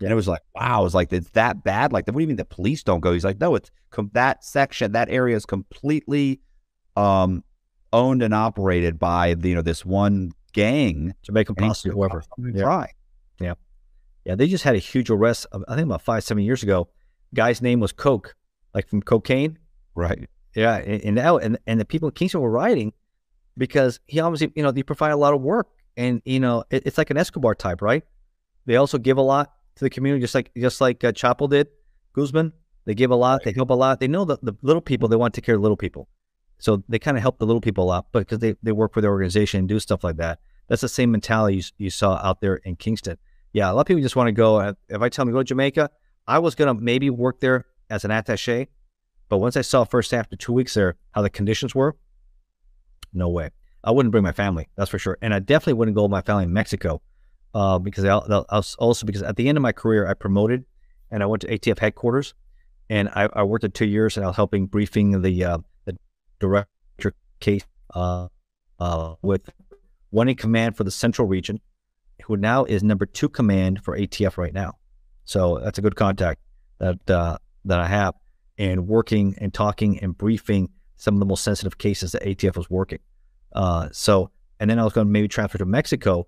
And 0.00 0.10
it 0.10 0.14
was 0.14 0.28
like, 0.28 0.42
wow, 0.54 0.80
it 0.80 0.84
was 0.84 0.94
like, 0.94 1.12
it's 1.12 1.30
that 1.30 1.62
bad? 1.62 1.92
Like, 1.92 2.06
what 2.06 2.14
do 2.14 2.20
you 2.20 2.26
mean 2.26 2.36
the 2.36 2.44
police 2.44 2.82
don't 2.82 3.00
go? 3.00 3.12
He's 3.12 3.24
like, 3.24 3.40
no, 3.40 3.54
it's 3.54 3.70
com- 3.90 4.10
that 4.14 4.44
section, 4.44 4.92
that 4.92 5.10
area 5.10 5.36
is 5.36 5.44
completely 5.44 6.40
um, 6.96 7.44
owned 7.92 8.22
and 8.22 8.32
operated 8.34 8.98
by, 8.98 9.34
the, 9.34 9.50
you 9.50 9.54
know, 9.54 9.62
this 9.62 9.84
one 9.84 10.32
gang. 10.52 11.14
Jamaican 11.22 11.54
posse, 11.54 11.90
whoever. 11.90 12.22
"Oh, 12.38 12.46
Yeah. 12.46 12.62
Try. 12.62 12.92
Yeah, 14.24 14.34
they 14.34 14.48
just 14.48 14.64
had 14.64 14.74
a 14.74 14.78
huge 14.78 15.10
arrest. 15.10 15.46
uh, 15.52 15.60
I 15.66 15.74
think 15.76 15.86
about 15.86 16.02
five, 16.02 16.22
seven 16.24 16.44
years 16.44 16.62
ago. 16.62 16.88
Guy's 17.34 17.62
name 17.62 17.80
was 17.80 17.92
Coke, 17.92 18.34
like 18.74 18.86
from 18.86 19.00
cocaine. 19.02 19.58
Right. 19.94 20.28
Yeah, 20.54 20.76
and 20.76 21.02
and, 21.02 21.18
that, 21.18 21.34
and 21.42 21.58
and 21.66 21.80
the 21.80 21.84
people 21.84 22.08
in 22.08 22.14
Kingston 22.14 22.40
were 22.40 22.50
rioting 22.50 22.92
because 23.56 24.00
he 24.06 24.20
obviously, 24.20 24.52
you 24.54 24.62
know, 24.62 24.72
they 24.72 24.82
provide 24.82 25.12
a 25.12 25.16
lot 25.16 25.32
of 25.32 25.40
work, 25.40 25.68
and 25.96 26.20
you 26.24 26.38
know, 26.40 26.64
it, 26.70 26.82
it's 26.86 26.98
like 26.98 27.10
an 27.10 27.16
Escobar 27.16 27.54
type, 27.54 27.80
right? 27.80 28.02
They 28.66 28.76
also 28.76 28.98
give 28.98 29.16
a 29.16 29.22
lot 29.22 29.52
to 29.80 29.86
the 29.86 29.90
community, 29.90 30.20
just 30.20 30.34
like 30.34 30.52
just 30.56 30.80
like 30.80 31.02
uh, 31.02 31.10
Chapo 31.10 31.50
did, 31.50 31.68
Guzman. 32.12 32.52
They 32.84 32.94
give 32.94 33.10
a 33.10 33.16
lot, 33.16 33.42
they 33.44 33.52
help 33.52 33.70
a 33.70 33.74
lot. 33.74 34.00
They 34.00 34.08
know 34.08 34.24
that 34.24 34.42
the 34.44 34.54
little 34.62 34.80
people, 34.80 35.08
they 35.08 35.16
want 35.16 35.34
to 35.34 35.40
take 35.40 35.46
care 35.46 35.56
of 35.56 35.60
little 35.60 35.76
people, 35.76 36.08
so 36.58 36.82
they 36.88 36.98
kind 36.98 37.16
of 37.16 37.22
help 37.22 37.38
the 37.38 37.46
little 37.46 37.60
people 37.60 37.84
a 37.84 37.88
lot, 37.88 38.06
but 38.12 38.20
because 38.20 38.38
they 38.38 38.54
they 38.62 38.72
work 38.72 38.94
for 38.94 39.00
their 39.00 39.10
organization 39.10 39.60
and 39.60 39.68
do 39.68 39.80
stuff 39.80 40.04
like 40.04 40.16
that. 40.16 40.38
That's 40.68 40.82
the 40.82 40.88
same 40.88 41.10
mentality 41.10 41.56
you, 41.56 41.62
you 41.78 41.90
saw 41.90 42.14
out 42.22 42.40
there 42.40 42.56
in 42.56 42.76
Kingston. 42.76 43.18
Yeah, 43.52 43.70
a 43.70 43.72
lot 43.72 43.80
of 43.80 43.86
people 43.86 44.02
just 44.02 44.16
want 44.16 44.28
to 44.28 44.32
go. 44.32 44.74
If 44.88 45.02
I 45.02 45.08
tell 45.08 45.24
them 45.24 45.32
go 45.32 45.40
to 45.40 45.44
Jamaica, 45.44 45.90
I 46.26 46.38
was 46.38 46.54
gonna 46.54 46.74
maybe 46.74 47.10
work 47.10 47.40
there 47.40 47.66
as 47.88 48.04
an 48.04 48.10
attaché, 48.10 48.68
but 49.28 49.38
once 49.38 49.56
I 49.56 49.62
saw 49.62 49.84
first 49.84 50.14
after 50.14 50.36
two 50.36 50.52
weeks 50.52 50.74
there 50.74 50.96
how 51.12 51.22
the 51.22 51.30
conditions 51.30 51.74
were, 51.74 51.96
no 53.12 53.28
way. 53.28 53.50
I 53.82 53.92
wouldn't 53.92 54.12
bring 54.12 54.24
my 54.24 54.32
family, 54.32 54.68
that's 54.76 54.90
for 54.90 54.98
sure. 54.98 55.16
And 55.22 55.32
I 55.32 55.38
definitely 55.38 55.72
wouldn't 55.74 55.94
go 55.94 56.02
with 56.02 56.10
my 56.10 56.20
family 56.20 56.44
in 56.44 56.52
Mexico, 56.52 57.00
uh, 57.54 57.78
because 57.78 58.04
I, 58.04 58.16
I 58.16 58.62
also 58.78 59.06
because 59.06 59.22
at 59.22 59.36
the 59.36 59.48
end 59.48 59.58
of 59.58 59.62
my 59.62 59.72
career 59.72 60.06
I 60.06 60.14
promoted, 60.14 60.64
and 61.10 61.22
I 61.22 61.26
went 61.26 61.42
to 61.42 61.48
ATF 61.48 61.78
headquarters, 61.78 62.34
and 62.88 63.08
I, 63.10 63.28
I 63.32 63.42
worked 63.42 63.62
there 63.62 63.68
two 63.70 63.86
years, 63.86 64.16
and 64.16 64.24
I 64.24 64.28
was 64.28 64.36
helping 64.36 64.66
briefing 64.66 65.22
the 65.22 65.44
uh, 65.44 65.58
the 65.84 65.96
director 66.38 67.14
case 67.40 67.64
uh, 67.94 68.28
uh, 68.78 69.14
with 69.22 69.50
one 70.10 70.28
in 70.28 70.36
command 70.36 70.76
for 70.76 70.84
the 70.84 70.90
Central 70.90 71.26
Region, 71.26 71.60
who 72.24 72.36
now 72.36 72.64
is 72.64 72.82
number 72.82 73.06
two 73.06 73.28
command 73.28 73.82
for 73.84 73.96
ATF 73.96 74.36
right 74.36 74.52
now. 74.52 74.76
So 75.24 75.60
that's 75.62 75.78
a 75.78 75.82
good 75.82 75.96
contact 75.96 76.40
that 76.78 77.10
uh, 77.10 77.38
that 77.64 77.80
I 77.80 77.86
have, 77.86 78.14
and 78.58 78.86
working 78.88 79.34
and 79.38 79.52
talking 79.52 80.00
and 80.00 80.16
briefing 80.16 80.70
some 80.96 81.14
of 81.14 81.20
the 81.20 81.26
most 81.26 81.42
sensitive 81.42 81.78
cases 81.78 82.12
that 82.12 82.22
ATF 82.22 82.56
was 82.56 82.68
working. 82.68 82.98
Uh, 83.54 83.88
so, 83.90 84.30
and 84.60 84.68
then 84.68 84.78
I 84.78 84.84
was 84.84 84.92
going 84.92 85.06
to 85.06 85.10
maybe 85.10 85.28
transfer 85.28 85.58
to 85.58 85.64
Mexico, 85.64 86.26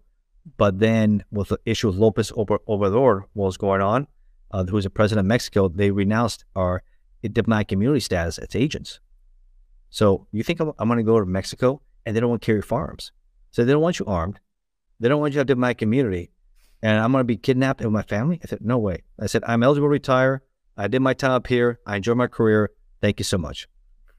but 0.57 0.79
then 0.79 1.25
with 1.31 1.49
the 1.49 1.59
issue 1.65 1.89
of 1.89 1.99
Lopez 1.99 2.33
Obra- 2.33 2.59
Obrador 2.69 3.25
what 3.33 3.47
was 3.47 3.57
going 3.57 3.81
on, 3.81 4.07
uh, 4.51 4.65
who 4.65 4.77
was 4.77 4.85
the 4.85 4.91
president 4.91 5.25
of 5.25 5.29
Mexico, 5.29 5.69
they 5.69 5.91
renounced 5.91 6.45
our 6.57 6.83
diplomatic 7.23 7.73
immunity 7.73 8.01
status 8.01 8.39
as 8.39 8.55
agents. 8.55 9.01
So 9.91 10.27
you 10.33 10.43
think 10.43 10.61
I'm, 10.61 10.73
I'm 10.79 10.89
going 10.89 10.99
to 10.99 11.05
go 11.05 11.21
to 11.21 11.27
Mexico 11.27 11.81
and 12.05 12.17
they 12.17 12.21
don't 12.21 12.31
want 12.31 12.43
to 12.43 12.47
carry 12.47 12.63
firearms? 12.63 13.13
So 13.51 13.65
they 13.65 13.73
don't 13.73 13.83
want 13.83 13.99
you 13.99 14.07
armed. 14.07 14.41
They 15.01 15.09
don't 15.09 15.21
want 15.21 15.33
you 15.33 15.37
to 15.37 15.41
have 15.41 15.47
diplomatic 15.47 15.83
immunity. 15.83 16.31
And 16.83 16.99
I'm 16.99 17.13
going 17.13 17.21
to 17.21 17.25
be 17.25 17.37
kidnapped 17.37 17.81
with 17.81 17.93
my 17.93 18.03
family? 18.03 18.41
I 18.43 18.49
said, 18.49 18.61
no 18.63 18.79
way. 18.79 19.05
I 19.21 19.27
said, 19.27 19.45
I'm 19.47 19.63
eligible 19.63 19.87
to 19.87 19.91
retire. 19.91 20.43
I 20.77 20.89
did 20.89 21.01
my 21.01 21.15
time 21.15 21.33
up 21.33 21.47
here. 21.47 21.79
I 21.87 21.97
enjoyed 21.97 22.17
my 22.17 22.27
career. 22.27 22.71
Thank 23.01 23.21
you 23.21 23.25
so 23.25 23.39
much. 23.39 23.69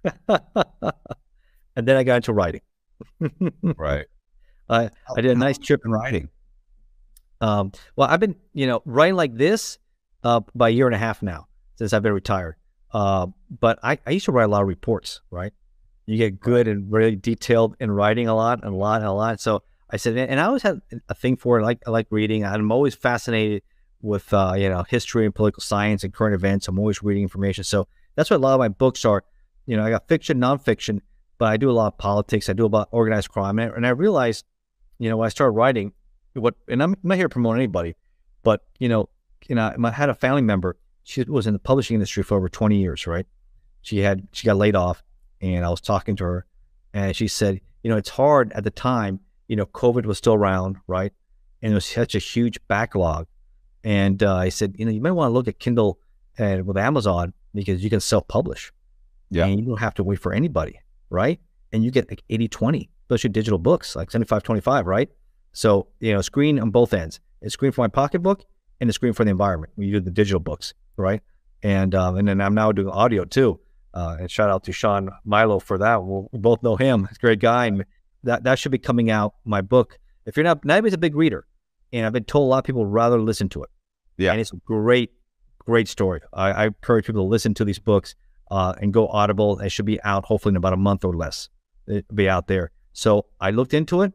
and 0.28 0.48
then 1.76 1.98
I 1.98 2.04
got 2.04 2.18
into 2.18 2.34
writing. 2.34 2.62
Right. 3.78 4.06
I, 4.70 4.90
I 5.16 5.22
did 5.22 5.32
a 5.32 5.36
nice 5.36 5.58
trip 5.58 5.82
in 5.86 5.92
writing. 5.92 6.30
Um, 7.42 7.72
well, 7.96 8.08
I've 8.10 8.20
been, 8.20 8.36
you 8.54 8.68
know, 8.68 8.82
writing 8.86 9.16
like 9.16 9.36
this 9.36 9.78
uh, 10.24 10.42
by 10.56 10.70
a 10.70 10.72
year 10.72 10.86
and 10.86 10.96
a 10.96 11.00
half 11.00 11.22
now 11.22 11.48
since 11.76 11.94
I've 11.94 12.04
been 12.04 12.14
retired. 12.14 12.56
Uh, 12.92 13.28
but 13.60 13.80
I, 13.84 13.98
I 14.06 14.12
used 14.12 14.26
to 14.26 14.32
write 14.32 14.46
a 14.46 14.48
lot 14.48 14.62
of 14.62 14.68
reports, 14.68 15.22
right? 15.32 15.52
You 16.06 16.18
get 16.18 16.40
good 16.40 16.68
and 16.68 16.92
really 16.92 17.16
detailed 17.16 17.76
in 17.80 17.92
writing 17.92 18.28
a 18.28 18.36
lot 18.36 18.64
and 18.64 18.74
a 18.74 18.78
lot 18.78 19.02
and 19.02 19.10
a 19.10 19.14
lot. 19.14 19.40
So 19.40 19.64
I 19.90 19.98
said, 19.98 20.18
and 20.18 20.40
I 20.40 20.46
always 20.46 20.64
had 20.64 20.82
a 21.10 21.16
thing 21.16 21.38
for 21.38 21.60
it. 21.60 21.62
I 21.62 21.66
like 21.66 21.80
I 21.88 21.92
like 21.92 22.08
reading. 22.10 22.44
I'm 22.46 22.72
always 22.72 22.96
fascinated 22.96 23.64
with 24.02 24.34
uh, 24.34 24.54
you 24.58 24.70
know 24.70 24.84
history 24.84 25.26
and 25.26 25.34
political 25.34 25.62
science 25.62 26.04
and 26.04 26.14
current 26.14 26.36
events. 26.36 26.68
I'm 26.68 26.80
always 26.80 27.02
reading 27.04 27.24
information. 27.24 27.64
So 27.64 27.88
that's 28.16 28.30
what 28.30 28.38
a 28.38 28.40
lot 28.40 28.54
of 28.54 28.60
my 28.60 28.70
books 28.70 29.06
are. 29.06 29.24
You 29.66 29.78
know, 29.78 29.86
I 29.86 29.90
got 29.90 30.08
fiction, 30.08 30.40
nonfiction, 30.40 31.00
but 31.38 31.46
I 31.46 31.58
do 31.58 31.70
a 31.70 31.74
lot 31.74 31.88
of 31.88 31.98
politics. 31.98 32.50
I 32.50 32.54
do 32.54 32.66
about 32.66 32.90
organized 32.92 33.30
crime, 33.30 33.60
and, 33.60 33.72
and 33.74 33.88
I 33.88 33.92
realized, 33.92 34.46
you 35.00 35.10
know, 35.10 35.18
when 35.18 35.26
I 35.26 35.30
started 35.30 35.52
writing, 35.52 35.94
what, 36.34 36.56
and 36.68 36.82
I'm 36.82 36.96
not 37.04 37.18
here 37.18 37.28
to 37.28 37.34
promote 37.34 37.56
anybody, 37.56 37.96
but 38.44 38.62
you 38.80 38.90
know, 38.90 39.10
you 39.48 39.56
know, 39.56 39.74
I 39.84 39.92
had 39.92 40.10
a 40.10 40.16
family 40.16 40.42
member. 40.42 40.78
She 41.04 41.24
was 41.24 41.48
in 41.48 41.54
the 41.54 41.60
publishing 41.60 41.96
industry 41.96 42.24
for 42.24 42.38
over 42.38 42.48
20 42.48 42.78
years, 42.78 43.06
right? 43.06 43.28
She 43.82 44.00
had 44.00 44.28
she 44.32 44.46
got 44.46 44.56
laid 44.56 44.76
off, 44.76 45.04
and 45.42 45.66
I 45.66 45.70
was 45.70 45.82
talking 45.82 46.16
to 46.18 46.24
her, 46.24 46.46
and 46.94 47.16
she 47.16 47.28
said, 47.28 47.60
you 47.84 47.90
know, 47.90 47.98
it's 47.98 48.10
hard 48.10 48.52
at 48.54 48.64
the 48.64 48.72
time. 48.72 49.20
You 49.48 49.58
know, 49.58 49.66
COVID 49.66 50.06
was 50.06 50.18
still 50.18 50.34
around, 50.34 50.78
right? 50.88 51.12
And 51.62 51.74
it 51.74 51.76
was 51.76 51.86
such 51.86 52.16
a 52.16 52.20
huge 52.20 52.58
backlog. 52.68 53.28
And 53.84 54.24
uh, 54.24 54.36
I 54.36 54.50
said, 54.50 54.76
you 54.78 54.86
know, 54.86 54.92
you 54.92 55.02
might 55.02 55.12
want 55.12 55.30
to 55.30 55.34
look 55.34 55.50
at 55.50 55.60
Kindle 55.60 56.00
and 56.38 56.66
with 56.66 56.78
Amazon 56.78 57.34
because 57.54 57.84
you 57.84 57.90
can 57.90 58.00
self-publish. 58.00 58.72
Yeah. 59.30 59.46
And 59.46 59.60
you 59.60 59.66
don't 59.66 59.80
have 59.80 59.94
to 59.96 60.04
wait 60.04 60.20
for 60.20 60.34
anybody, 60.34 60.80
right? 61.10 61.40
And 61.72 61.84
you 61.84 61.92
get 61.92 62.10
like 62.10 62.24
80 62.30 62.48
20, 62.48 62.90
especially 63.14 63.32
digital 63.32 63.60
books, 63.60 63.96
like 63.96 64.12
75 64.12 64.44
25, 64.44 64.88
right? 64.88 65.10
So, 65.52 65.88
you 66.00 66.14
know, 66.14 66.22
screen 66.22 66.60
on 66.60 66.72
both 66.72 66.94
ends. 66.94 67.20
A 67.44 67.50
screen 67.50 67.72
for 67.72 67.82
my 67.82 67.88
pocketbook 67.88 68.46
and 68.80 68.90
a 68.90 68.94
screen 68.94 69.14
for 69.14 69.24
the 69.24 69.32
environment 69.32 69.74
when 69.76 69.88
you 69.88 69.94
do 69.94 70.00
the 70.00 70.12
digital 70.12 70.40
books, 70.40 70.74
right? 70.98 71.22
And 71.62 71.94
um, 71.94 72.18
and 72.18 72.28
then 72.28 72.42
I'm 72.42 72.56
now 72.56 72.72
doing 72.72 72.90
audio 72.90 73.26
too. 73.26 73.60
Uh, 73.94 74.18
and 74.22 74.32
shout 74.32 74.50
out 74.50 74.64
to 74.64 74.72
Sean 74.72 75.10
Milo 75.24 75.60
for 75.60 75.78
that. 75.78 76.04
We'll, 76.04 76.30
we 76.32 76.40
both 76.40 76.64
know 76.64 76.76
him. 76.76 77.06
He's 77.08 77.18
a 77.18 77.20
great 77.20 77.40
guy. 77.40 77.68
And 77.68 77.86
that, 78.24 78.44
that 78.44 78.58
should 78.58 78.72
be 78.72 78.80
coming 78.80 79.12
out, 79.12 79.36
my 79.46 79.62
book. 79.62 80.00
If 80.26 80.36
you're 80.36 80.44
not, 80.44 80.62
everybody's 80.68 80.94
a 80.94 80.98
big 80.98 81.16
reader. 81.16 81.46
And 81.92 82.06
I've 82.06 82.14
been 82.14 82.24
told 82.24 82.48
a 82.48 82.50
lot 82.50 82.60
of 82.60 82.64
people 82.64 82.84
would 82.84 82.94
rather 82.94 83.22
listen 83.22 83.50
to 83.50 83.64
it. 83.64 83.70
Yeah. 84.18 84.32
And 84.32 84.42
it's 84.42 84.52
a 84.52 84.58
great, 84.66 85.12
great 85.60 85.88
story. 85.88 86.22
I, 86.34 86.52
I 86.52 86.66
encourage 86.68 87.06
people 87.06 87.24
to 87.24 87.28
listen 87.28 87.54
to 87.56 87.66
these 87.66 87.80
books 87.80 88.16
uh, 88.50 88.74
and 88.82 88.92
go 88.92 89.08
Audible. 89.08 89.60
It 89.60 89.70
should 89.70 89.86
be 89.86 90.02
out 90.04 90.26
hopefully 90.26 90.54
in 90.54 90.58
about 90.58 90.74
a 90.74 90.78
month 90.78 91.06
or 91.06 91.14
less. 91.16 91.50
It'll 91.88 92.16
be 92.16 92.28
out 92.28 92.48
there. 92.48 92.72
So 92.94 93.26
I 93.40 93.50
looked 93.52 93.74
into 93.74 94.02
it 94.02 94.14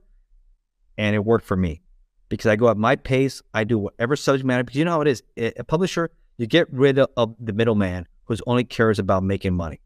and 0.97 1.15
it 1.15 1.25
worked 1.25 1.45
for 1.45 1.57
me 1.57 1.83
because 2.29 2.47
I 2.47 2.57
go 2.57 2.69
at 2.71 2.77
my 2.77 2.97
pace. 2.97 3.43
I 3.53 3.65
do 3.65 3.79
whatever 3.79 4.17
subject 4.17 4.47
matter. 4.47 4.65
Because 4.65 4.77
you 4.79 4.85
know 4.85 4.93
how 4.93 5.01
it 5.03 5.09
is. 5.09 5.23
A 5.37 5.65
publisher, 5.65 6.11
you 6.37 6.47
get 6.47 6.73
rid 6.73 6.99
of, 6.99 7.35
the 7.41 7.53
middleman 7.53 8.07
who 8.25 8.37
only 8.47 8.65
cares 8.65 8.99
about 8.99 9.23
making 9.23 9.55
money. 9.55 9.81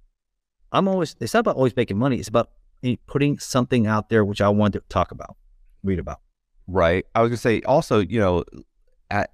I'm 0.73 0.89
always, 0.89 1.17
it's 1.21 1.35
not 1.35 1.41
about 1.41 1.57
always 1.57 1.77
making 1.77 1.99
money. 1.99 2.17
It's 2.17 2.29
about 2.29 2.51
putting 3.07 3.39
something 3.39 3.87
out 3.87 4.09
there 4.09 4.25
which 4.25 4.41
I 4.41 4.49
want 4.49 4.75
to 4.75 4.81
talk 4.89 5.11
about, 5.11 5.37
read 5.83 5.99
about. 5.99 6.21
Right. 6.67 7.05
I 7.15 7.23
was 7.23 7.31
gonna 7.31 7.37
say 7.37 7.62
also, 7.62 8.01
you 8.01 8.21
know, 8.21 8.45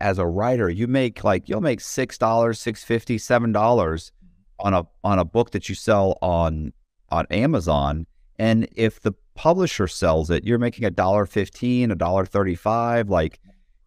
as 0.01 0.19
a 0.19 0.27
writer, 0.27 0.69
you 0.69 0.87
make 0.87 1.23
like 1.23 1.49
you'll 1.49 1.61
make 1.61 1.81
six 1.81 2.19
dollars, 2.19 2.59
six 2.59 2.83
fifty, 2.83 3.19
seven 3.19 3.53
dollars 3.53 4.13
on 4.59 4.75
a 4.75 4.87
on 5.05 5.19
a 5.19 5.25
book 5.25 5.53
that 5.53 5.69
you 5.69 5.75
sell 5.75 6.19
on 6.21 6.73
on 7.11 7.27
Amazon. 7.31 8.07
And 8.39 8.69
if 8.75 9.01
the 9.01 9.13
publisher 9.39 9.87
sells 9.87 10.31
it, 10.31 10.43
you're 10.43 10.59
making 10.59 10.85
a 10.85 10.91
dollar 10.91 11.25
fifteen, 11.25 11.93
a 11.93 11.95
dollar 11.95 12.27
thirty 12.27 12.57
five. 12.57 13.09
Like, 13.09 13.39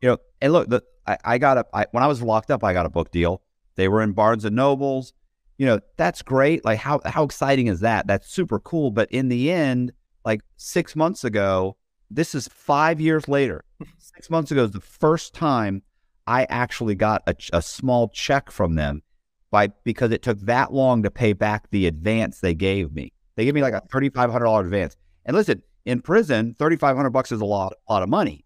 you 0.01 0.07
know, 0.07 0.17
and 0.41 0.53
look, 0.53 0.69
the 0.69 0.81
I, 1.05 1.17
I 1.25 1.37
got 1.37 1.57
a 1.57 1.65
I, 1.73 1.85
when 1.91 2.03
I 2.03 2.07
was 2.07 2.21
locked 2.21 2.49
up, 2.49 2.63
I 2.63 2.71
got 2.71 2.85
a 2.85 2.89
book 2.89 3.11
deal. 3.11 3.41
They 3.75 3.89
were 3.89 4.01
in 4.01 4.13
Barnes 4.13 4.45
and 4.45 4.55
Nobles. 4.55 5.11
You 5.57 5.65
know, 5.65 5.79
that's 5.97 6.21
great. 6.21 6.63
Like, 6.63 6.79
how 6.79 7.01
how 7.03 7.23
exciting 7.23 7.67
is 7.67 7.81
that? 7.81 8.07
That's 8.07 8.31
super 8.31 8.59
cool. 8.59 8.91
But 8.91 9.11
in 9.11 9.27
the 9.27 9.51
end, 9.51 9.91
like 10.23 10.39
six 10.55 10.95
months 10.95 11.25
ago, 11.25 11.75
this 12.09 12.33
is 12.33 12.47
five 12.47 13.01
years 13.01 13.27
later. 13.27 13.65
Six 13.97 14.29
months 14.29 14.51
ago 14.51 14.65
is 14.65 14.71
the 14.71 14.81
first 14.81 15.33
time 15.33 15.81
I 16.27 16.45
actually 16.49 16.95
got 16.95 17.23
a, 17.25 17.35
a, 17.53 17.61
small 17.61 18.09
check 18.09 18.51
from 18.51 18.75
them 18.75 19.01
by 19.49 19.67
because 19.83 20.11
it 20.11 20.21
took 20.21 20.39
that 20.41 20.71
long 20.73 21.01
to 21.03 21.09
pay 21.09 21.33
back 21.33 21.69
the 21.71 21.87
advance 21.87 22.39
they 22.39 22.53
gave 22.53 22.93
me. 22.93 23.13
They 23.35 23.45
gave 23.45 23.55
me 23.55 23.61
like 23.61 23.73
a 23.73 23.81
thirty 23.91 24.09
five 24.09 24.29
hundred 24.31 24.45
dollar 24.45 24.61
advance. 24.61 24.95
And 25.25 25.35
listen, 25.35 25.61
in 25.85 26.01
prison, 26.01 26.55
thirty 26.57 26.75
five 26.75 26.95
hundred 26.95 27.11
bucks 27.11 27.31
is 27.31 27.41
a 27.41 27.45
lot, 27.45 27.73
a 27.87 27.93
lot 27.93 28.03
of 28.03 28.09
money. 28.09 28.45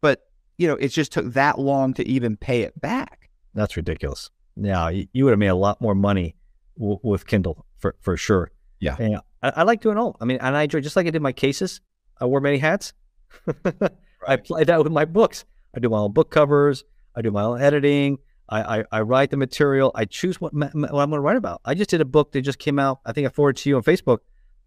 But 0.00 0.26
you 0.58 0.68
know, 0.68 0.74
it 0.74 0.88
just 0.88 1.12
took 1.12 1.32
that 1.32 1.58
long 1.58 1.94
to 1.94 2.06
even 2.06 2.36
pay 2.36 2.62
it 2.62 2.80
back. 2.80 3.30
That's 3.54 3.76
ridiculous. 3.76 4.30
Yeah, 4.56 4.88
you, 4.90 5.06
you 5.12 5.24
would 5.24 5.30
have 5.30 5.38
made 5.38 5.48
a 5.48 5.54
lot 5.54 5.80
more 5.80 5.94
money 5.94 6.36
w- 6.78 6.98
with 7.02 7.26
Kindle 7.26 7.66
for 7.78 7.96
for 8.00 8.16
sure. 8.16 8.50
Yeah, 8.80 8.96
and 8.98 9.16
I, 9.42 9.52
I 9.56 9.62
like 9.62 9.80
doing 9.80 9.98
all. 9.98 10.16
I 10.20 10.24
mean, 10.24 10.38
and 10.40 10.56
I 10.56 10.62
enjoy 10.62 10.80
just 10.80 10.96
like 10.96 11.06
I 11.06 11.10
did 11.10 11.22
my 11.22 11.32
cases. 11.32 11.80
I 12.20 12.26
wore 12.26 12.40
many 12.40 12.58
hats. 12.58 12.92
right. 13.64 13.90
I 14.26 14.36
play 14.36 14.64
that 14.64 14.82
with 14.82 14.92
my 14.92 15.04
books. 15.04 15.44
I 15.74 15.80
do 15.80 15.88
my 15.88 15.98
own 15.98 16.12
book 16.12 16.30
covers. 16.30 16.84
I 17.16 17.22
do 17.22 17.30
my 17.30 17.42
own 17.42 17.60
editing. 17.60 18.18
I, 18.48 18.78
I, 18.78 18.84
I 18.92 19.00
write 19.00 19.30
the 19.30 19.36
material. 19.36 19.90
I 19.94 20.04
choose 20.04 20.40
what, 20.40 20.52
what 20.54 20.74
I'm 20.74 20.82
going 20.90 21.10
to 21.10 21.20
write 21.20 21.36
about. 21.36 21.60
I 21.64 21.74
just 21.74 21.90
did 21.90 22.00
a 22.00 22.04
book 22.04 22.32
that 22.32 22.42
just 22.42 22.58
came 22.58 22.78
out. 22.78 23.00
I 23.06 23.12
think 23.12 23.26
I 23.26 23.30
forwarded 23.30 23.62
to 23.62 23.68
you 23.70 23.76
on 23.76 23.82
Facebook, 23.82 24.18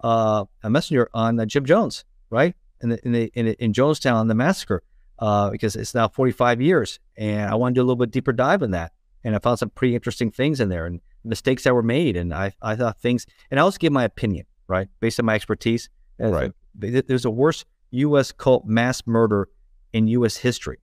uh, 0.01 0.45
a 0.63 0.69
messenger 0.69 1.09
on 1.13 1.39
uh, 1.39 1.45
Jim 1.45 1.65
Jones, 1.65 2.05
right? 2.29 2.55
In 2.81 2.89
the, 2.89 3.05
in 3.05 3.11
the, 3.11 3.31
in, 3.33 3.47
in 3.47 3.73
Jonestown, 3.73 4.27
the 4.27 4.35
massacre, 4.35 4.83
uh, 5.19 5.49
because 5.49 5.75
it's 5.75 5.95
now 5.95 6.07
45 6.07 6.61
years, 6.61 6.99
and 7.17 7.49
I 7.49 7.55
want 7.55 7.73
to 7.73 7.79
do 7.79 7.83
a 7.83 7.85
little 7.85 7.95
bit 7.95 8.11
deeper 8.11 8.33
dive 8.33 8.61
in 8.61 8.71
that. 8.71 8.91
And 9.23 9.35
I 9.35 9.39
found 9.39 9.57
some 9.57 9.69
pretty 9.69 9.95
interesting 9.95 10.29
things 10.29 10.59
in 10.59 10.69
there, 10.69 10.85
and 10.85 11.01
mistakes 11.23 11.63
that 11.63 11.73
were 11.73 11.81
made, 11.81 12.15
and 12.15 12.33
I 12.33 12.53
I 12.61 12.75
thought 12.75 12.99
things, 12.99 13.25
and 13.49 13.59
I 13.59 13.63
also 13.63 13.79
give 13.79 13.91
my 13.91 14.03
opinion, 14.03 14.45
right, 14.67 14.87
based 14.99 15.19
on 15.19 15.25
my 15.25 15.33
expertise. 15.33 15.89
Right. 16.19 16.51
There's 16.75 17.25
a 17.25 17.31
worse 17.31 17.65
U.S. 17.91 18.31
cult 18.31 18.65
mass 18.65 19.01
murder 19.07 19.49
in 19.93 20.07
U.S. 20.09 20.37
history. 20.37 20.77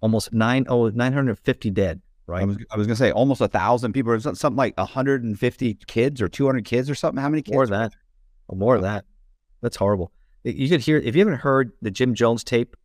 Almost 0.00 0.32
nine, 0.32 0.64
oh, 0.68 0.88
950 0.88 1.70
dead 1.70 2.00
I 2.28 2.32
right? 2.32 2.46
was, 2.46 2.56
I 2.70 2.76
was 2.76 2.86
gonna 2.86 2.96
say 2.96 3.10
almost 3.10 3.40
a 3.40 3.48
thousand 3.48 3.92
people, 3.92 4.12
or 4.12 4.20
something 4.20 4.56
like 4.56 4.76
150 4.76 5.74
kids 5.86 6.22
or 6.22 6.28
200 6.28 6.64
kids 6.64 6.88
or 6.88 6.94
something. 6.94 7.20
How 7.20 7.28
many 7.28 7.42
kids? 7.42 7.54
More 7.54 7.66
than 7.66 7.80
that. 7.80 7.94
Or 8.52 8.56
more 8.58 8.76
of 8.76 8.82
that. 8.82 9.06
That's 9.62 9.76
horrible. 9.76 10.12
You 10.44 10.68
could 10.68 10.80
hear 10.82 10.98
if 10.98 11.16
you 11.16 11.20
haven't 11.24 11.40
heard 11.40 11.72
the 11.80 11.90
Jim 11.90 12.14
Jones 12.14 12.44
tape, 12.44 12.76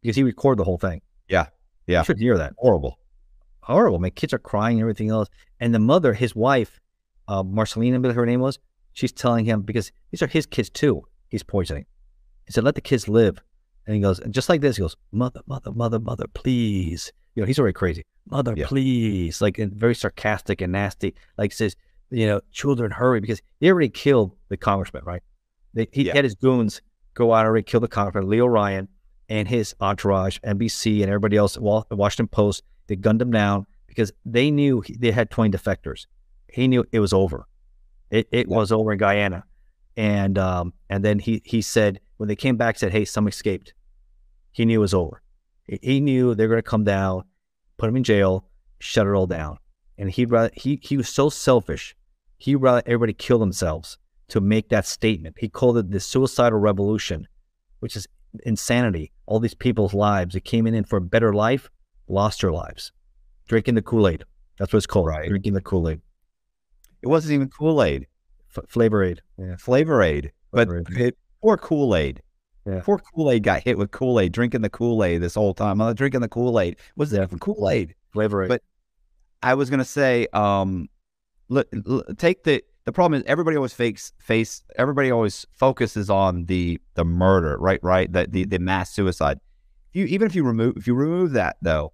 because 0.00 0.14
he 0.14 0.22
recorded 0.22 0.60
the 0.60 0.64
whole 0.64 0.78
thing. 0.78 1.00
Yeah. 1.28 1.46
Yeah. 1.88 2.00
You 2.00 2.04
should 2.04 2.18
hear 2.18 2.38
that. 2.38 2.52
Horrible. 2.56 2.98
Horrible. 3.62 3.98
My 3.98 4.10
kids 4.10 4.32
are 4.32 4.38
crying 4.38 4.76
and 4.76 4.82
everything 4.82 5.10
else. 5.10 5.28
And 5.58 5.74
the 5.74 5.80
mother, 5.80 6.14
his 6.14 6.36
wife, 6.36 6.78
uh, 7.26 7.42
Marcelina, 7.42 7.96
I 7.96 7.98
believe 7.98 8.14
her 8.14 8.24
name 8.26 8.38
was, 8.40 8.60
she's 8.92 9.10
telling 9.10 9.44
him 9.44 9.62
because 9.62 9.90
these 10.12 10.22
are 10.22 10.28
his 10.28 10.46
kids 10.46 10.70
too. 10.70 11.02
He's 11.30 11.42
poisoning. 11.42 11.84
He 12.46 12.52
said, 12.52 12.62
"Let 12.64 12.76
the 12.76 12.80
kids 12.80 13.08
live." 13.08 13.38
And 13.86 13.96
he 13.96 14.00
goes, 14.00 14.20
and 14.20 14.32
just 14.32 14.48
like 14.48 14.60
this, 14.60 14.76
he 14.76 14.82
goes, 14.82 14.96
"Mother, 15.12 15.40
mother, 15.46 15.72
mother, 15.72 15.98
mother, 15.98 16.26
please." 16.32 17.12
You 17.34 17.42
know, 17.42 17.46
he's 17.46 17.58
already 17.58 17.74
crazy. 17.74 18.04
Mother, 18.30 18.54
Yeah. 18.56 18.66
please. 18.68 19.40
Like 19.42 19.58
and 19.58 19.72
very 19.74 19.94
sarcastic 19.94 20.60
and 20.60 20.72
nasty. 20.72 21.14
Like 21.36 21.52
says, 21.52 21.74
you 22.10 22.26
know, 22.26 22.40
children, 22.52 22.90
hurry 22.90 23.20
because 23.20 23.40
he 23.60 23.70
already 23.70 23.88
killed 23.88 24.36
the 24.48 24.56
congressman, 24.56 25.04
right? 25.04 25.22
They, 25.74 25.88
he 25.92 26.04
Yeah. 26.06 26.14
had 26.14 26.24
his 26.24 26.34
goons 26.34 26.80
go 27.14 27.32
out 27.34 27.40
and 27.40 27.48
already 27.48 27.64
kill 27.64 27.80
the 27.80 27.88
congressman, 27.88 28.28
Leo 28.28 28.46
Ryan, 28.46 28.88
and 29.28 29.46
his 29.48 29.74
entourage, 29.80 30.38
NBC 30.44 31.02
and 31.02 31.08
everybody 31.10 31.36
else, 31.36 31.58
Washington 31.58 32.28
Post. 32.28 32.62
They 32.86 32.96
gunned 32.96 33.20
him 33.20 33.30
down 33.30 33.66
because 33.86 34.12
they 34.24 34.50
knew 34.50 34.80
he- 34.80 34.96
they 34.96 35.10
had 35.10 35.30
20 35.30 35.50
defectors. 35.56 36.06
He 36.50 36.66
knew 36.68 36.84
it 36.92 37.00
was 37.00 37.12
over. 37.12 37.46
It, 38.10 38.26
it 38.32 38.48
Yeah. 38.48 38.56
was 38.56 38.72
over 38.72 38.92
in 38.92 38.98
Guyana. 38.98 39.44
And 39.96 40.38
um, 40.38 40.72
and 40.88 41.04
then 41.04 41.18
he 41.18 41.42
he 41.44 41.60
said 41.60 42.00
when 42.18 42.28
they 42.28 42.36
came 42.36 42.56
back 42.56 42.78
said, 42.78 42.92
"Hey, 42.92 43.04
some 43.04 43.26
escaped." 43.26 43.74
He 44.52 44.64
knew 44.64 44.78
it 44.78 44.80
was 44.80 44.94
over. 44.94 45.22
He, 45.64 45.78
he 45.82 46.00
knew 46.00 46.34
they're 46.36 46.46
going 46.48 46.58
to 46.58 46.62
come 46.62 46.84
down, 46.84 47.24
put 47.78 47.88
him 47.88 47.96
in 47.96 48.04
jail, 48.04 48.44
shut 48.78 49.08
it 49.08 49.10
all 49.12 49.26
down. 49.26 49.58
And 49.98 50.08
he'd 50.08 50.30
rather 50.30 50.50
he 50.54 50.78
he 50.82 50.96
was 50.96 51.08
so 51.08 51.28
selfish. 51.30 51.96
He'd 52.38 52.56
rather 52.56 52.82
everybody 52.86 53.12
kill 53.12 53.38
themselves 53.38 53.98
to 54.28 54.40
make 54.40 54.68
that 54.68 54.86
statement. 54.86 55.36
He 55.38 55.48
called 55.48 55.78
it 55.78 55.90
the 55.90 56.00
suicidal 56.00 56.58
revolution, 56.58 57.26
which 57.80 57.96
is 57.96 58.06
insanity. 58.44 59.12
All 59.26 59.40
these 59.40 59.54
people's 59.54 59.94
lives 59.94 60.34
that 60.34 60.44
came 60.44 60.66
in, 60.66 60.74
in 60.74 60.84
for 60.84 60.96
a 60.96 61.00
better 61.00 61.32
life 61.34 61.68
lost 62.08 62.40
their 62.40 62.52
lives, 62.52 62.92
drinking 63.48 63.74
the 63.74 63.82
Kool 63.82 64.08
Aid. 64.08 64.24
That's 64.58 64.72
what 64.72 64.78
it's 64.78 64.86
called. 64.86 65.06
Right. 65.06 65.28
Drinking 65.28 65.52
the 65.54 65.60
Kool 65.60 65.88
Aid, 65.88 66.00
It 67.02 67.08
wasn't 67.08 67.34
even 67.34 67.48
Kool 67.48 67.82
Aid, 67.82 68.06
F- 68.56 68.64
Flavor 68.68 69.02
Aid. 69.04 69.20
Yeah. 69.38 69.56
Flavor 69.56 70.02
Aid, 70.02 70.32
but 70.52 70.68
it, 70.90 71.16
poor 71.42 71.56
Kool 71.56 71.94
Aid. 71.96 72.22
Yeah. 72.66 72.80
Poor 72.84 72.98
Kool 72.98 73.30
Aid 73.30 73.42
got 73.44 73.62
hit 73.62 73.78
with 73.78 73.90
Kool 73.92 74.20
Aid, 74.20 74.32
drinking 74.32 74.60
the 74.62 74.68
Kool 74.70 75.02
Aid 75.02 75.22
this 75.22 75.34
whole 75.34 75.54
time. 75.54 75.80
I'm 75.80 75.94
drinking 75.94 76.20
the 76.20 76.28
Kool 76.28 76.60
Aid. 76.60 76.76
Was 76.96 77.12
it 77.12 77.22
even 77.22 77.38
Kool 77.38 77.68
Aid? 77.70 77.94
Flavor 78.12 78.42
Aid. 78.44 78.48
But- 78.48 78.62
I 79.42 79.54
was 79.54 79.70
gonna 79.70 79.84
say, 79.84 80.26
um, 80.32 80.88
look, 81.48 81.68
l- 81.88 82.04
take 82.16 82.44
the 82.44 82.62
the 82.84 82.92
problem 82.92 83.20
is 83.20 83.24
everybody 83.26 83.56
always 83.56 83.72
fakes 83.74 84.12
face. 84.18 84.62
Everybody 84.76 85.10
always 85.10 85.46
focuses 85.52 86.08
on 86.10 86.46
the 86.46 86.80
the 86.94 87.04
murder, 87.04 87.56
right? 87.58 87.80
Right. 87.82 88.10
The 88.12 88.26
the, 88.28 88.44
the 88.44 88.58
mass 88.58 88.90
suicide. 88.92 89.38
You 89.92 90.04
even 90.06 90.26
if 90.26 90.34
you 90.34 90.44
remove 90.44 90.76
if 90.76 90.86
you 90.86 90.94
remove 90.94 91.32
that 91.32 91.56
though, 91.62 91.92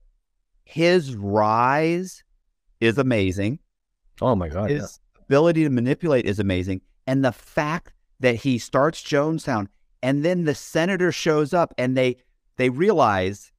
his 0.65 1.15
rise 1.17 2.23
is 2.81 2.99
amazing. 2.99 3.59
oh 4.21 4.35
my 4.37 4.49
God. 4.49 4.71
yeah. 4.71 4.77
His 4.79 5.01
ability 5.27 5.65
to 5.65 5.71
manipulate 5.71 6.27
is 6.27 6.39
amazing, 6.39 6.81
and 7.07 7.25
the 7.25 7.33
fact 7.33 7.93
that 8.21 8.37
he 8.37 8.59
starts 8.59 9.03
Jonestown 9.03 9.67
and 10.03 10.25
then 10.25 10.45
the 10.45 10.55
senator 10.55 11.11
shows 11.11 11.53
up 11.55 11.75
and 11.79 11.97
they 11.97 12.17
they 12.57 12.69
realize 12.71 13.51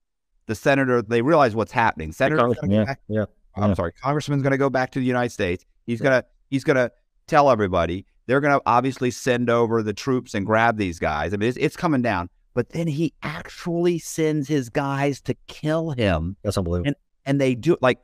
the 0.48 0.56
senator 0.56 1.02
they 1.02 1.22
realize 1.22 1.56
what's 1.56 1.72
happening. 1.72 2.12
Senator 2.12 2.54
yeah, 2.68 2.96
yeah. 3.10 3.26
I'm 3.58 3.70
Yeah. 3.70 3.74
sorry, 3.76 3.92
Congressman's 3.94 4.42
going 4.44 4.52
to 4.52 4.58
go 4.58 4.70
back 4.70 4.92
to 4.92 5.00
the 5.00 5.06
United 5.06 5.32
States. 5.32 5.66
He's 5.86 6.02
gonna 6.02 6.24
he's 6.50 6.64
gonna 6.64 6.92
tell 7.28 7.50
everybody. 7.50 8.06
They're 8.28 8.42
going 8.42 8.58
to 8.58 8.62
obviously 8.66 9.12
send 9.12 9.52
over 9.52 9.84
the 9.84 9.94
troops 9.94 10.34
and 10.34 10.48
grab 10.48 10.78
these 10.78 10.98
guys. 10.98 11.32
I 11.32 11.38
mean, 11.38 11.48
it's, 11.50 11.60
it's 11.60 11.78
coming 11.78 12.02
down. 12.02 12.28
But 12.56 12.70
then 12.70 12.88
he 12.88 13.14
actually 13.22 14.00
sends 14.00 14.48
his 14.48 14.68
guys 14.70 15.22
to 15.22 15.36
kill 15.48 15.92
him, 15.92 16.36
That's 16.42 16.58
unbelievable. 16.58 16.88
and 16.88 16.96
and 17.28 17.40
they 17.40 17.54
do 17.54 17.78
like 17.82 18.00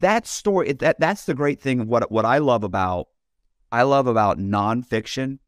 that 0.00 0.26
story. 0.26 0.72
That 0.72 0.98
that's 0.98 1.26
the 1.26 1.34
great 1.34 1.60
thing. 1.60 1.86
What 1.86 2.10
what 2.10 2.24
I 2.24 2.38
love 2.38 2.64
about 2.64 3.08
I 3.70 3.82
love 3.82 4.06
about 4.08 4.38
nonfiction. 4.38 5.38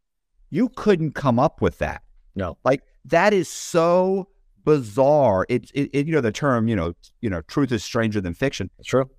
You 0.51 0.69
couldn't 0.69 1.13
come 1.17 1.39
up 1.41 1.61
with 1.61 1.79
that. 1.79 2.03
no. 2.37 2.59
Like 2.65 2.83
that 3.07 3.33
is 3.33 3.49
so 3.49 4.29
bizarre. 4.65 5.47
It's 5.49 5.71
it, 5.73 5.91
it, 5.93 6.07
you 6.07 6.13
know 6.13 6.21
the 6.21 6.31
term 6.33 6.69
you 6.69 6.77
know 6.77 6.93
you 7.23 7.31
know 7.31 7.41
truth 7.43 7.73
is 7.73 7.83
stranger 7.83 8.21
than 8.21 8.35
fiction. 8.35 8.71
It's 8.79 8.89
true. 8.89 9.11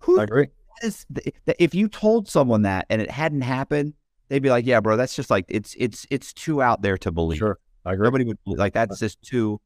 Who 0.00 0.18
I 0.18 0.24
agree. 0.24 0.48
Is 0.82 1.06
th- 1.14 1.34
th- 1.46 1.56
if 1.58 1.74
you 1.74 1.88
told 1.88 2.28
someone 2.28 2.62
that 2.62 2.86
and 2.90 3.00
it 3.02 3.10
hadn't 3.10 3.42
happened, 3.42 3.94
they'd 4.28 4.42
be 4.42 4.50
like, 4.50 4.66
"Yeah, 4.66 4.80
bro, 4.80 4.96
that's 4.96 5.14
just 5.14 5.30
like 5.30 5.44
it's 5.48 5.74
it's 5.78 6.06
it's 6.10 6.32
too 6.32 6.62
out 6.62 6.82
there 6.82 6.96
to 6.98 7.12
believe." 7.12 7.38
Sure. 7.38 7.58
I 7.84 7.94
agree. 7.94 8.04
Nobody 8.06 8.24
would 8.24 8.38
like 8.46 8.74
that's 8.74 8.98
just 9.00 9.20
too. 9.22 9.60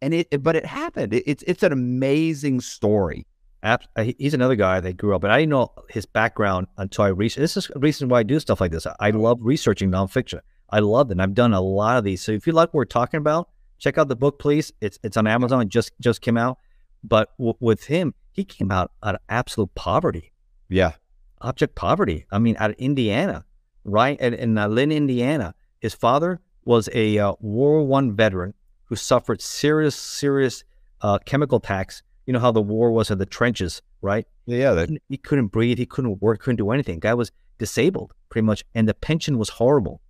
And 0.00 0.14
it, 0.14 0.42
but 0.42 0.54
it 0.56 0.64
happened. 0.64 1.12
It, 1.12 1.24
it's 1.26 1.42
it's 1.46 1.62
an 1.62 1.72
amazing 1.72 2.60
story. 2.60 3.26
Uh, 3.62 3.76
he- 3.96 4.14
he's 4.18 4.34
another 4.34 4.54
guy 4.54 4.78
that 4.80 4.96
grew 4.96 5.14
up, 5.16 5.24
and 5.24 5.32
I 5.32 5.40
didn't 5.40 5.50
know 5.50 5.72
his 5.90 6.06
background 6.06 6.68
until 6.76 7.04
I 7.04 7.08
researched. 7.08 7.40
This 7.40 7.56
is 7.56 7.70
a 7.74 7.78
reason 7.80 8.08
why 8.08 8.20
I 8.20 8.22
do 8.22 8.38
stuff 8.38 8.60
like 8.60 8.70
this. 8.70 8.86
I 9.00 9.10
love 9.10 9.38
researching 9.42 9.90
nonfiction. 9.90 10.40
I 10.70 10.78
love 10.80 11.08
it. 11.10 11.12
And 11.12 11.22
I've 11.22 11.34
done 11.34 11.52
a 11.54 11.60
lot 11.60 11.98
of 11.98 12.04
these. 12.04 12.22
So 12.22 12.30
if 12.32 12.46
you 12.46 12.52
like 12.52 12.68
what 12.68 12.74
we're 12.74 12.84
talking 12.84 13.18
about, 13.18 13.48
check 13.78 13.98
out 13.98 14.06
the 14.08 14.16
book, 14.16 14.38
please. 14.38 14.72
It's 14.80 14.98
it's 15.02 15.16
on 15.16 15.26
Amazon. 15.26 15.62
It 15.62 15.68
just 15.68 15.92
just 16.00 16.20
came 16.20 16.36
out. 16.36 16.58
But 17.02 17.30
w- 17.38 17.54
with 17.60 17.84
him, 17.84 18.14
he 18.32 18.44
came 18.44 18.70
out 18.70 18.92
out 19.02 19.16
of 19.16 19.20
absolute 19.28 19.74
poverty, 19.74 20.32
Yeah, 20.68 20.92
object 21.40 21.74
poverty. 21.74 22.26
I 22.30 22.38
mean, 22.38 22.56
out 22.58 22.70
of 22.70 22.76
Indiana, 22.76 23.44
right? 23.84 24.16
And 24.20 24.34
in 24.34 24.58
uh, 24.58 24.68
Lynn, 24.68 24.92
Indiana, 24.92 25.54
his 25.80 25.94
father 25.94 26.40
was 26.64 26.88
a 26.92 27.18
uh, 27.18 27.32
World 27.40 27.40
War 27.40 27.86
One 27.86 28.14
veteran 28.14 28.54
who 28.84 28.96
suffered 28.96 29.40
serious, 29.40 29.94
serious 29.96 30.64
uh, 31.00 31.18
chemical 31.24 31.58
attacks. 31.58 32.02
You 32.26 32.32
know 32.34 32.40
how 32.40 32.52
the 32.52 32.60
war 32.60 32.90
was 32.92 33.10
in 33.10 33.18
the 33.18 33.26
trenches, 33.26 33.80
right? 34.02 34.26
yeah. 34.46 34.72
That, 34.72 34.90
He- 34.90 35.00
he 35.08 35.16
couldn't 35.16 35.46
breathe. 35.48 35.78
He 35.78 35.86
couldn't 35.86 36.20
work. 36.20 36.40
Couldn't 36.40 36.56
do 36.56 36.70
anything. 36.70 36.98
Guy 37.00 37.14
was 37.14 37.30
disabled 37.58 38.12
pretty 38.28 38.44
much, 38.44 38.64
and 38.74 38.86
the 38.86 38.94
pension 38.94 39.38
was 39.38 39.48
horrible 39.48 40.02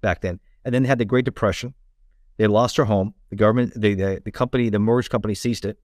back 0.00 0.20
then. 0.20 0.40
And 0.64 0.74
then 0.74 0.82
they 0.82 0.88
had 0.88 0.98
the 0.98 1.04
Great 1.04 1.24
Depression. 1.24 1.74
They 2.38 2.46
lost 2.48 2.76
their 2.76 2.86
home. 2.86 3.14
The 3.30 3.36
government, 3.36 3.72
the 3.80 3.94
the, 3.94 4.22
the 4.24 4.32
company, 4.32 4.68
the 4.70 4.78
mortgage 4.80 5.10
company 5.10 5.34
seized 5.34 5.64
it, 5.64 5.78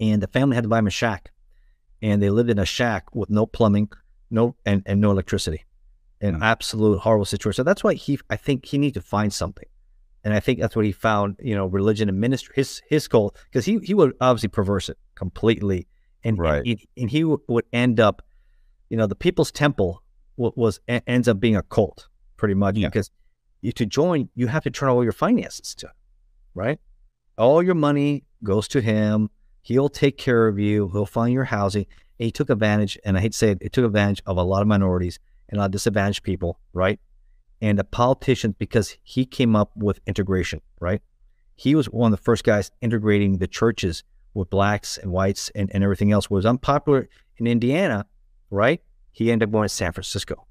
and 0.00 0.20
the 0.22 0.26
family 0.26 0.56
had 0.56 0.64
to 0.64 0.68
buy 0.68 0.78
them 0.78 0.86
a 0.88 0.90
shack, 0.90 1.30
and 2.02 2.22
they 2.22 2.30
lived 2.30 2.50
in 2.50 2.58
a 2.58 2.64
shack 2.66 3.14
with 3.14 3.30
no 3.30 3.46
plumbing, 3.46 3.88
no 4.30 4.56
and, 4.66 4.82
and 4.86 5.00
no 5.00 5.10
electricity, 5.10 5.64
an 6.20 6.34
Hmm. 6.34 6.42
absolute 6.42 6.98
horrible 7.00 7.24
situation. 7.24 7.56
So 7.56 7.62
that's 7.64 7.82
why 7.84 7.94
he, 7.94 8.18
I 8.28 8.36
think, 8.36 8.66
he 8.66 8.76
needed 8.78 8.94
to 8.94 9.06
find 9.06 9.32
something, 9.32 9.68
and 10.24 10.34
I 10.34 10.40
think 10.40 10.60
that's 10.60 10.74
what 10.76 10.84
he 10.84 10.92
found. 10.92 11.36
You 11.40 11.54
know, 11.54 11.66
religion 11.66 12.08
and 12.08 12.20
ministry. 12.20 12.52
His 12.56 12.82
his 12.88 13.08
goal, 13.08 13.34
because 13.50 13.64
he 13.64 13.78
he 13.82 13.94
would 13.94 14.12
obviously 14.20 14.48
perverse 14.48 14.88
it 14.88 14.98
completely, 15.14 15.86
and 16.24 16.38
Right. 16.38 16.58
and, 16.58 16.66
he, 16.66 16.88
and 16.96 17.10
he 17.10 17.20
w- 17.20 17.40
would 17.48 17.64
end 17.72 18.00
up, 18.00 18.22
you 18.90 18.96
know, 18.96 19.06
the 19.06 19.14
People's 19.16 19.52
Temple 19.52 20.02
was, 20.36 20.52
was 20.56 20.80
ends 21.06 21.28
up 21.28 21.38
being 21.40 21.56
a 21.56 21.62
cult 21.62 22.08
pretty 22.36 22.54
much 22.54 22.76
Yeah. 22.76 22.88
because 22.88 23.10
you, 23.60 23.70
to 23.72 23.86
join 23.86 24.28
you 24.34 24.48
have 24.48 24.64
to 24.64 24.70
turn 24.70 24.88
all 24.88 25.04
your 25.04 25.12
finances 25.12 25.74
to, 25.76 25.90
right? 26.54 26.80
All 27.38 27.62
your 27.62 27.74
money 27.76 28.24
goes 28.42 28.66
to 28.68 28.80
him. 28.80 29.30
He'll 29.62 29.88
take 29.88 30.18
care 30.18 30.48
of 30.48 30.58
you. 30.58 30.88
He'll 30.92 31.06
find 31.06 31.32
your 31.32 31.44
housing. 31.44 31.86
And 32.18 32.26
he 32.26 32.32
took 32.32 32.50
advantage, 32.50 32.98
and 33.04 33.16
I 33.16 33.20
hate 33.20 33.32
to 33.32 33.38
say 33.38 33.50
it, 33.50 33.58
it 33.60 33.72
took 33.72 33.84
advantage 33.84 34.22
of 34.26 34.36
a 34.36 34.42
lot 34.42 34.60
of 34.60 34.68
minorities 34.68 35.18
and 35.48 35.58
a 35.58 35.60
lot 35.60 35.66
of 35.66 35.70
disadvantaged 35.72 36.22
people, 36.22 36.58
right? 36.72 37.00
And 37.60 37.78
the 37.78 37.84
politicians, 37.84 38.56
because 38.58 38.96
he 39.02 39.24
came 39.24 39.54
up 39.54 39.70
with 39.76 40.00
integration, 40.06 40.60
right? 40.80 41.00
He 41.54 41.74
was 41.74 41.86
one 41.86 42.12
of 42.12 42.18
the 42.18 42.22
first 42.22 42.44
guys 42.44 42.70
integrating 42.80 43.38
the 43.38 43.46
churches 43.46 44.02
with 44.34 44.50
blacks 44.50 44.98
and 44.98 45.12
whites 45.12 45.50
and, 45.54 45.70
and 45.72 45.84
everything 45.84 46.10
else. 46.10 46.28
Was 46.28 46.44
unpopular 46.44 47.08
in 47.36 47.46
Indiana, 47.46 48.06
right? 48.50 48.82
He 49.12 49.30
ended 49.30 49.48
up 49.48 49.52
going 49.52 49.68
to 49.68 49.74
San 49.74 49.92
Francisco. 49.92 50.46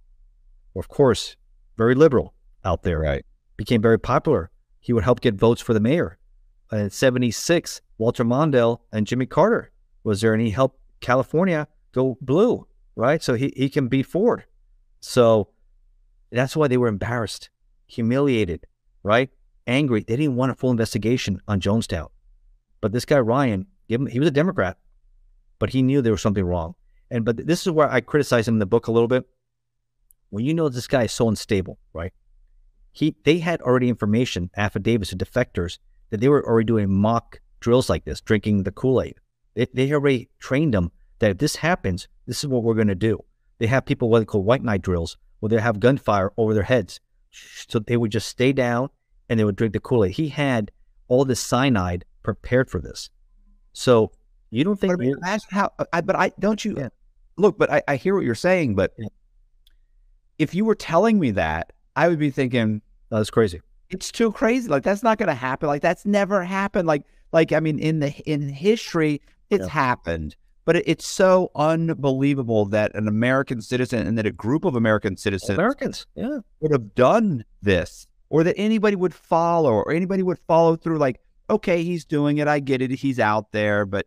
Of 0.76 0.88
course, 0.88 1.36
very 1.78 1.96
liberal 1.96 2.34
out 2.64 2.84
there 2.84 3.00
right. 3.00 3.26
became 3.58 3.82
very 3.82 4.00
popular. 4.00 4.52
He 4.80 4.94
would 4.94 5.04
help 5.04 5.20
get 5.20 5.36
votes 5.36 5.62
for 5.62 5.74
the 5.74 5.80
mayor. 5.80 6.18
In 6.72 6.90
76, 6.90 7.82
Walter 8.02 8.26
Mondale 8.26 8.80
and 8.92 9.06
Jimmy 9.06 9.28
Carter 9.28 9.72
was 10.04 10.22
there, 10.22 10.34
and 10.34 10.42
he 10.42 10.50
helped 10.50 10.80
California 11.02 11.68
go 11.92 12.18
blue, 12.20 12.66
right? 12.96 13.22
So 13.22 13.36
he, 13.36 13.54
he 13.56 13.70
can 13.70 13.90
beat 13.90 14.08
Ford. 14.08 14.46
So 15.02 15.50
that's 16.32 16.56
why 16.56 16.68
they 16.68 16.78
were 16.78 16.88
embarrassed, 16.88 17.52
humiliated, 17.86 18.66
right? 19.04 19.30
Angry. 19.68 20.04
They 20.04 20.16
didn't 20.16 20.36
want 20.36 20.52
a 20.52 20.56
full 20.56 20.72
investigation 20.72 21.42
on 21.48 21.62
Jonestown. 21.62 22.08
But 22.82 22.92
this 22.92 23.06
guy, 23.06 23.20
Ryan, 23.20 23.68
him, 23.88 24.08
he 24.08 24.18
was 24.18 24.30
a 24.30 24.32
Democrat, 24.32 24.78
but 25.60 25.70
he 25.70 25.84
knew 25.84 26.02
there 26.02 26.12
was 26.12 26.24
something 26.24 26.44
wrong. 26.44 26.74
And 27.12 27.24
but 27.24 27.46
this 27.46 27.68
is 27.68 27.72
where 27.72 27.92
I 27.92 28.02
criticize 28.02 28.48
him 28.48 28.56
in 28.56 28.60
the 28.60 28.66
book 28.66 28.88
a 28.88 28.92
little 28.92 29.08
bit. 29.08 29.30
When 30.32 30.44
you 30.44 30.56
know 30.56 30.70
this 30.70 30.88
guy 30.88 31.04
is 31.04 31.12
so 31.12 31.28
unstable, 31.28 31.78
right? 31.94 32.14
he 32.92 33.16
they 33.26 33.38
had 33.40 33.62
already 33.62 33.90
information, 33.90 34.50
affidavits 34.56 35.12
to 35.12 35.18
defectors 35.18 35.78
that 36.10 36.20
they 36.20 36.30
were 36.30 36.44
already 36.44 36.66
doing 36.66 36.92
mock 36.92 37.41
drills 37.62 37.90
like 37.90 38.04
this, 38.04 38.20
drinking 38.20 38.64
the 38.64 38.72
Kool 38.72 39.02
Aid. 39.02 39.16
They, 39.54 39.68
they 39.74 39.94
already 39.94 40.30
trained 40.40 40.74
them 40.74 40.92
that 41.20 41.32
if 41.32 41.38
this 41.38 41.56
happens, 41.56 42.08
this 42.28 42.40
is 42.40 42.48
what 42.48 42.64
we're 42.64 42.76
going 42.76 42.88
to 42.88 42.96
do. 42.96 43.24
They 43.60 43.68
have 43.68 43.86
people 43.86 44.10
what 44.10 44.20
they 44.20 44.26
call 44.26 44.44
white 44.44 44.64
knight 44.64 44.82
drills, 44.82 45.18
where 45.40 45.50
they 45.50 45.60
have 45.60 45.80
gunfire 45.80 46.34
over 46.38 46.54
their 46.54 46.64
heads, 46.64 47.00
so 47.32 47.80
they 47.80 47.96
would 47.96 48.12
just 48.12 48.28
stay 48.28 48.52
down 48.52 48.90
and 49.30 49.40
they 49.40 49.46
would 49.46 49.56
drink 49.56 49.74
the 49.74 49.80
Kool 49.80 50.04
Aid. 50.04 50.12
He 50.12 50.28
had 50.28 50.72
all 51.08 51.24
this 51.24 51.40
cyanide 51.40 52.04
prepared 52.24 52.70
for 52.70 52.82
this. 52.82 53.10
So 53.74 54.12
you 54.50 54.64
don't 54.64 54.80
think? 54.80 54.94
But 54.98 55.04
I 55.04 55.06
mean, 55.06 55.18
imagine 55.18 55.48
how. 55.52 55.72
Uh, 55.80 55.86
I, 55.94 56.02
but 56.02 56.16
I 56.16 56.32
don't 56.40 56.64
you 56.64 56.76
yeah. 56.78 56.90
look. 57.38 57.58
But 57.58 57.72
I, 57.72 57.82
I 57.88 57.96
hear 57.96 58.16
what 58.16 58.26
you're 58.26 58.36
saying. 58.36 58.76
But 58.76 58.94
yeah. 58.98 59.08
if 60.38 60.54
you 60.54 60.66
were 60.66 60.76
telling 60.76 61.20
me 61.20 61.32
that, 61.32 61.72
I 61.96 62.08
would 62.08 62.20
be 62.20 62.32
thinking 62.32 62.82
that's 63.10 63.30
crazy. 63.30 63.62
It's 63.90 64.12
too 64.12 64.32
crazy. 64.32 64.68
Like 64.68 64.84
that's 64.84 65.04
not 65.04 65.18
going 65.18 65.28
to 65.28 65.36
happen. 65.36 65.68
Like 65.68 65.82
that's 65.82 66.06
never 66.06 66.44
happened. 66.44 66.88
Like 66.88 67.04
like 67.32 67.52
I 67.52 67.60
mean, 67.60 67.80
in 67.80 68.00
the 68.00 68.12
in 68.30 68.50
history, 68.50 69.22
it's 69.50 69.66
yeah. 69.66 69.70
happened. 69.70 70.36
But 70.66 70.76
it, 70.76 70.84
it's 70.88 71.08
so 71.08 71.52
unbelievable 71.56 72.66
that 72.68 72.94
an 72.94 73.08
American 73.08 73.62
citizen 73.62 74.06
and 74.06 74.18
that 74.18 74.26
a 74.26 74.32
group 74.32 74.64
of 74.64 74.76
American 74.76 75.18
citizens, 75.18 75.58
Americans, 75.58 76.06
yeah, 76.16 76.40
would 76.60 76.72
have 76.72 76.94
done 76.94 77.44
this, 77.62 78.08
or 78.30 78.44
that 78.44 78.56
anybody 78.58 78.96
would 78.96 79.14
follow, 79.14 79.72
or 79.74 79.92
anybody 79.92 80.24
would 80.24 80.40
follow 80.48 80.76
through. 80.76 81.00
Like, 81.00 81.20
okay, 81.50 81.84
he's 81.84 82.06
doing 82.06 82.38
it. 82.38 82.48
I 82.48 82.60
get 82.60 82.82
it. 82.82 82.92
He's 82.92 83.20
out 83.20 83.52
there, 83.52 83.86
but 83.86 84.06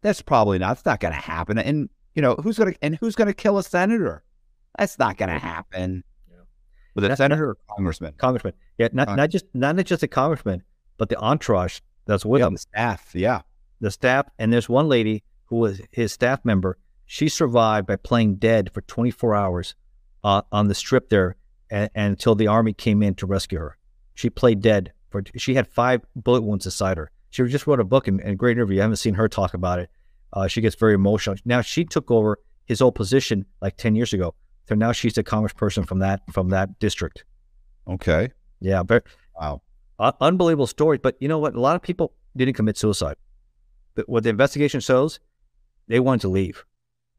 that's 0.00 0.22
probably 0.22 0.58
not. 0.58 0.78
It's 0.78 0.86
not 0.86 1.00
going 1.00 1.12
to 1.12 1.20
happen. 1.20 1.58
And 1.58 1.90
you 2.14 2.22
know 2.22 2.34
who's 2.36 2.58
going 2.58 2.72
to 2.72 2.78
and 2.82 2.96
who's 2.96 3.14
going 3.14 3.28
to 3.28 3.34
kill 3.34 3.58
a 3.58 3.62
senator? 3.62 4.22
That's 4.78 4.98
not 4.98 5.16
going 5.18 5.30
to 5.30 5.38
happen. 5.38 6.02
Yeah. 6.30 6.36
With 6.94 7.04
a 7.04 7.08
not, 7.08 7.18
senator 7.18 7.50
or 7.50 7.56
congressman? 7.76 8.14
Congressman. 8.16 8.54
Yeah, 8.78 8.88
not 8.92 9.08
Congress. 9.08 9.22
not 9.22 9.30
just 9.30 9.44
not 9.54 9.84
just 9.84 10.02
a 10.02 10.08
congressman, 10.08 10.62
but 10.96 11.08
the 11.08 11.18
entourage 11.18 11.80
that's 12.06 12.24
with 12.24 12.40
yeah, 12.40 12.46
him. 12.46 12.54
The 12.54 12.58
staff. 12.58 13.10
Yeah, 13.14 13.40
the 13.80 13.90
staff. 13.90 14.26
And 14.38 14.52
there's 14.52 14.68
one 14.68 14.88
lady 14.88 15.22
who 15.46 15.56
was 15.56 15.80
his 15.90 16.12
staff 16.12 16.44
member. 16.44 16.78
She 17.06 17.28
survived 17.28 17.86
by 17.86 17.96
playing 17.96 18.36
dead 18.36 18.70
for 18.72 18.82
24 18.82 19.34
hours 19.34 19.74
uh, 20.22 20.42
on 20.52 20.68
the 20.68 20.74
strip 20.74 21.08
there, 21.08 21.36
and, 21.70 21.90
and 21.94 22.10
until 22.10 22.34
the 22.34 22.46
army 22.46 22.72
came 22.72 23.02
in 23.02 23.14
to 23.16 23.26
rescue 23.26 23.58
her. 23.58 23.76
She 24.14 24.30
played 24.30 24.60
dead 24.60 24.92
for. 25.10 25.22
She 25.36 25.54
had 25.54 25.66
five 25.66 26.02
bullet 26.14 26.42
wounds 26.42 26.66
inside 26.66 26.96
her. 26.98 27.10
She 27.30 27.44
just 27.44 27.66
wrote 27.66 27.80
a 27.80 27.84
book 27.84 28.08
and, 28.08 28.20
and 28.20 28.38
great 28.38 28.56
interview. 28.56 28.80
I 28.80 28.82
haven't 28.82 28.96
seen 28.96 29.14
her 29.14 29.28
talk 29.28 29.54
about 29.54 29.78
it. 29.78 29.90
Uh, 30.32 30.46
she 30.46 30.60
gets 30.60 30.76
very 30.76 30.94
emotional. 30.94 31.36
Now 31.44 31.60
she 31.60 31.84
took 31.84 32.10
over 32.10 32.38
his 32.64 32.80
old 32.80 32.94
position 32.94 33.46
like 33.60 33.76
10 33.76 33.94
years 33.94 34.12
ago. 34.12 34.34
So 34.68 34.74
now 34.74 34.92
she's 34.92 35.18
a 35.18 35.24
congressperson 35.24 35.86
from 35.86 35.98
that 36.00 36.22
from 36.30 36.50
that 36.50 36.78
district. 36.78 37.24
Okay. 37.88 38.30
Yeah. 38.60 38.82
But 38.82 39.04
wow. 39.38 39.62
Uh, 40.00 40.12
unbelievable 40.22 40.66
story. 40.66 40.96
But 40.96 41.16
you 41.20 41.28
know 41.28 41.38
what? 41.38 41.54
A 41.54 41.60
lot 41.60 41.76
of 41.76 41.82
people 41.82 42.14
didn't 42.34 42.54
commit 42.54 42.78
suicide. 42.78 43.16
But 43.94 44.08
what 44.08 44.22
the 44.22 44.30
investigation 44.30 44.80
shows, 44.80 45.20
they 45.88 46.00
wanted 46.00 46.22
to 46.22 46.28
leave. 46.28 46.64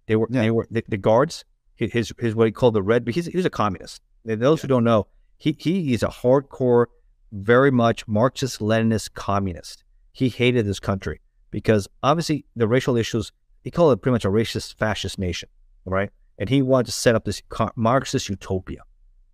They 0.08 0.16
were 0.16 0.28
yeah. 0.32 0.42
they 0.42 0.52
were 0.52 0.68
the, 0.72 0.84
the, 0.88 0.98
guards. 0.98 1.46
His 1.76 2.12
his 2.18 2.36
what 2.36 2.48
he 2.48 2.52
called 2.52 2.74
the 2.74 2.82
red. 2.82 3.06
But 3.06 3.14
He's 3.14 3.28
he's 3.28 3.46
a 3.46 3.52
communist. 3.52 4.02
And 4.28 4.42
those 4.42 4.60
yeah. 4.60 4.62
who 4.64 4.68
don't 4.70 4.84
know, 4.84 5.08
he 5.38 5.56
he 5.60 5.94
is 5.94 6.02
a 6.02 6.08
hardcore, 6.08 6.88
very 7.32 7.70
much 7.70 8.08
Marxist 8.08 8.60
Leninist 8.60 9.14
communist. 9.14 9.84
He 10.12 10.30
hated 10.30 10.66
this 10.66 10.80
country 10.80 11.22
because 11.52 11.88
obviously 12.02 12.46
the 12.56 12.68
racial 12.68 12.98
issues, 12.98 13.32
he 13.64 13.70
called 13.70 13.94
it 13.94 14.02
pretty 14.02 14.14
much 14.14 14.26
a 14.26 14.30
racist 14.30 14.76
fascist 14.78 15.20
nation, 15.20 15.50
right? 15.86 16.10
And 16.40 16.50
he 16.50 16.64
wanted 16.64 16.88
to 16.88 16.92
set 16.94 17.14
up 17.14 17.26
this 17.26 17.44
Marxist 17.76 18.28
utopia 18.28 18.82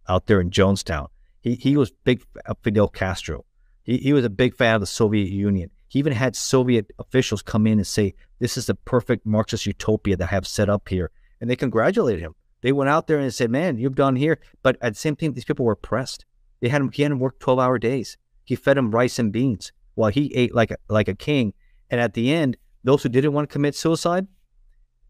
out 0.09 0.27
there 0.27 0.41
in 0.41 0.49
Jonestown. 0.49 1.07
He, 1.47 1.55
he 1.55 1.77
was 1.77 1.91
big 2.03 2.21
of 2.45 2.51
uh, 2.51 2.53
Fidel 2.61 2.89
Castro. 2.89 3.45
He, 3.83 3.97
he 3.97 4.13
was 4.13 4.25
a 4.25 4.29
big 4.29 4.53
fan 4.53 4.75
of 4.75 4.81
the 4.81 4.87
Soviet 4.87 5.29
Union. 5.29 5.69
He 5.87 5.99
even 5.99 6.11
had 6.11 6.35
Soviet 6.35 6.91
officials 6.99 7.41
come 7.41 7.65
in 7.65 7.79
and 7.79 7.87
say, 7.87 8.15
this 8.39 8.57
is 8.57 8.65
the 8.65 8.75
perfect 8.75 9.25
Marxist 9.25 9.65
utopia 9.65 10.17
that 10.17 10.25
I 10.25 10.31
have 10.31 10.45
set 10.45 10.69
up 10.69 10.89
here. 10.89 11.09
And 11.39 11.49
they 11.49 11.55
congratulated 11.55 12.21
him. 12.21 12.35
They 12.61 12.73
went 12.73 12.89
out 12.89 13.07
there 13.07 13.19
and 13.19 13.33
said, 13.33 13.49
man, 13.49 13.77
you've 13.77 13.95
done 13.95 14.17
here. 14.17 14.39
But 14.61 14.77
at 14.81 14.93
the 14.93 14.99
same 14.99 15.15
time, 15.15 15.33
these 15.33 15.45
people 15.45 15.65
were 15.65 15.73
oppressed. 15.73 16.25
They 16.59 16.67
had 16.67 16.81
him, 16.81 16.91
he 16.91 17.03
had 17.03 17.13
him 17.13 17.19
work 17.19 17.39
12 17.39 17.59
hour 17.59 17.79
days. 17.79 18.17
He 18.43 18.55
fed 18.55 18.75
them 18.75 18.91
rice 18.91 19.19
and 19.19 19.31
beans 19.31 19.71
while 19.95 20.11
he 20.11 20.33
ate 20.35 20.53
like 20.53 20.71
a, 20.71 20.77
like 20.89 21.07
a 21.07 21.15
king. 21.15 21.53
And 21.89 22.01
at 22.01 22.13
the 22.13 22.33
end, 22.33 22.57
those 22.83 23.03
who 23.03 23.09
didn't 23.09 23.31
want 23.31 23.47
to 23.47 23.53
commit 23.53 23.73
suicide, 23.73 24.27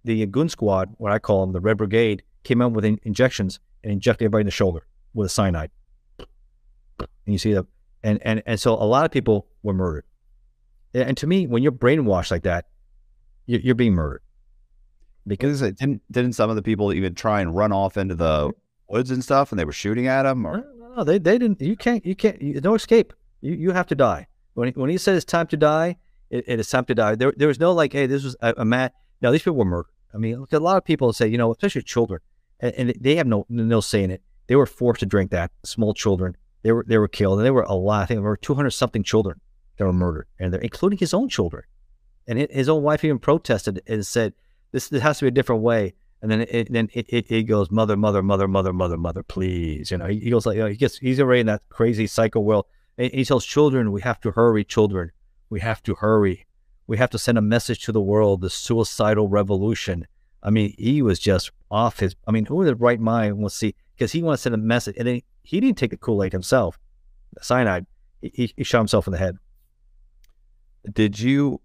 the 0.03 0.23
Goon 0.27 0.49
Squad, 0.49 0.93
what 0.97 1.11
I 1.11 1.17
call 1.17 1.41
them, 1.41 1.53
the 1.53 1.61
Red 1.61 1.77
Brigade, 1.77 2.21
came 2.43 2.61
out 2.61 2.73
with 2.73 2.85
in- 2.85 2.99
injections 3.01 3.59
and 3.83 3.91
injected 3.91 4.25
everybody 4.25 4.41
in 4.41 4.47
the 4.47 4.51
shoulder 4.51 4.85
with 5.15 5.25
a 5.25 5.29
cyanide. 5.29 5.71
And 7.27 7.33
you 7.33 7.37
see 7.39 7.53
that, 7.53 7.65
and 8.03 8.19
and 8.23 8.41
and 8.45 8.59
so 8.59 8.73
a 8.73 8.87
lot 8.87 9.05
of 9.05 9.11
people 9.11 9.47
were 9.61 9.73
murdered. 9.73 10.05
And 10.93 11.17
to 11.17 11.27
me, 11.27 11.45
when 11.45 11.61
you're 11.61 11.73
brainwashed 11.73 12.31
like 12.31 12.43
that, 12.43 12.65
you're, 13.45 13.59
you're 13.59 13.75
being 13.75 13.93
murdered. 13.93 14.21
Because 15.27 15.59
didn't 15.59 16.01
didn't 16.09 16.33
some 16.33 16.49
of 16.49 16.55
the 16.55 16.61
people 16.61 16.93
even 16.93 17.13
try 17.13 17.41
and 17.41 17.53
run 17.53 17.73
off 17.73 17.97
into 17.97 18.15
the 18.15 18.51
woods 18.87 19.11
and 19.11 19.21
stuff, 19.21 19.51
and 19.51 19.59
they 19.59 19.65
were 19.65 19.73
shooting 19.73 20.07
at 20.07 20.23
them? 20.23 20.47
Or 20.47 20.65
no, 20.79 20.95
no, 20.95 21.03
they 21.03 21.17
they 21.17 21.37
didn't. 21.37 21.61
You 21.61 21.75
can't. 21.75 22.05
You 22.05 22.15
can't. 22.15 22.41
You, 22.41 22.61
no 22.61 22.75
escape. 22.75 23.11
You 23.41 23.53
you 23.53 23.71
have 23.71 23.87
to 23.87 23.95
die. 23.95 24.27
When 24.53 24.69
he, 24.69 24.79
when 24.79 24.89
he 24.89 24.97
said 24.97 25.17
it's 25.17 25.25
time 25.25 25.47
to 25.47 25.57
die, 25.57 25.97
it, 26.29 26.45
it 26.47 26.59
is 26.61 26.69
time 26.69 26.85
to 26.85 26.95
die. 26.95 27.15
There 27.15 27.33
there 27.35 27.49
was 27.49 27.59
no 27.59 27.73
like, 27.73 27.91
hey, 27.91 28.07
this 28.07 28.23
was 28.23 28.37
a, 28.39 28.53
a 28.57 28.65
man. 28.65 28.91
No, 29.21 29.33
these 29.33 29.41
people 29.41 29.57
were 29.57 29.65
murdered. 29.65 29.91
I 30.13 30.17
mean, 30.17 30.45
a 30.49 30.59
lot 30.59 30.77
of 30.77 30.85
people 30.85 31.11
say, 31.11 31.27
you 31.27 31.37
know, 31.37 31.51
especially 31.51 31.81
children, 31.81 32.21
and, 32.61 32.73
and, 32.75 32.93
they 33.01 33.17
have 33.17 33.27
no 33.27 33.45
no 33.49 33.81
say 33.81 34.03
in 34.03 34.11
it. 34.11 34.21
They 34.47 34.55
were 34.55 34.65
forced 34.65 35.01
to 35.01 35.05
drink 35.05 35.31
that. 35.31 35.51
Small 35.65 35.93
children, 35.93 36.37
they 36.67 36.73
were 36.73 36.85
they 36.85 36.97
were 36.97 37.07
killed, 37.07 37.39
and 37.39 37.45
there 37.45 37.53
were 37.53 37.63
a 37.63 37.73
lot. 37.73 38.01
I 38.01 38.05
think 38.07 38.17
there 38.17 38.29
were 38.29 38.35
two 38.35 38.53
hundred 38.53 38.71
something 38.71 39.01
children 39.01 39.39
that 39.77 39.85
were 39.85 39.93
murdered, 39.93 40.27
and 40.37 40.51
they're 40.51 40.59
including 40.59 40.99
his 40.99 41.13
own 41.13 41.29
children. 41.29 41.63
And 42.27 42.37
his 42.39 42.67
own 42.67 42.83
wife 42.83 43.05
even 43.05 43.19
protested 43.19 43.81
and 43.87 44.05
said, 44.05 44.33
"This, 44.73 44.89
this 44.89 45.01
has 45.01 45.19
to 45.19 45.25
be 45.25 45.27
a 45.29 45.31
different 45.31 45.61
way." 45.61 45.93
And 46.21 46.29
then 46.29 46.41
it, 46.41 46.67
then 46.69 46.89
it, 46.93 47.05
it, 47.07 47.31
it, 47.31 47.43
goes, 47.43 47.71
"Mother, 47.71 47.95
mother, 47.95 48.21
mother, 48.21 48.49
mother, 48.49 48.73
mother, 48.73 48.97
mother, 48.97 49.23
please." 49.23 49.91
You 49.91 49.97
know, 49.97 50.07
he, 50.07 50.19
he 50.19 50.29
goes 50.29 50.45
like, 50.45 50.57
you 50.57 50.63
know, 50.63 50.67
he 50.67 50.75
gets 50.75 50.97
he's 50.97 51.21
already 51.21 51.39
in 51.39 51.47
that 51.47 51.61
crazy 51.69 52.05
psycho 52.05 52.41
world 52.41 52.65
And 52.97 53.13
he 53.13 53.23
tells 53.23 53.45
children, 53.45 53.93
we 53.93 54.01
have 54.01 54.19
to 54.21 54.31
hurry, 54.31 54.65
children. 54.65 55.11
We 55.49 55.61
have 55.61 55.81
to 55.83 55.95
hurry. 55.95 56.47
We 56.85 56.97
have 56.97 57.11
to 57.11 57.19
send 57.19 57.37
a 57.37 57.41
message 57.41 57.85
to 57.85 57.93
the 57.93 58.01
world, 58.01 58.41
the 58.41 58.49
suicidal 58.49 59.29
revolution. 59.29 60.05
I 60.43 60.49
mean, 60.49 60.75
he 60.77 61.01
was 61.01 61.17
just 61.17 61.51
off 61.71 61.99
his. 61.99 62.17
I 62.27 62.31
mean, 62.31 62.45
who 62.47 62.61
in 62.61 62.67
the 62.67 62.75
right 62.75 62.99
mind 62.99 63.37
will 63.37 63.49
see? 63.49 63.75
Because 63.97 64.11
he 64.11 64.21
wants 64.21 64.41
to 64.41 64.43
send 64.43 64.55
a 64.55 64.59
message. 64.59 64.95
And 64.97 65.07
then 65.07 65.21
he 65.43 65.59
didn't 65.59 65.77
take 65.77 65.89
the 65.89 65.97
Kool 65.97 66.23
Aid 66.23 66.31
himself, 66.31 66.77
the 67.33 67.43
cyanide. 67.43 67.85
He, 68.21 68.53
he, 68.55 68.63
shot 68.63 68.79
himself 68.79 69.07
in 69.07 69.11
the 69.11 69.17
head. 69.17 69.37
Did 70.91 71.19
you? 71.19 71.61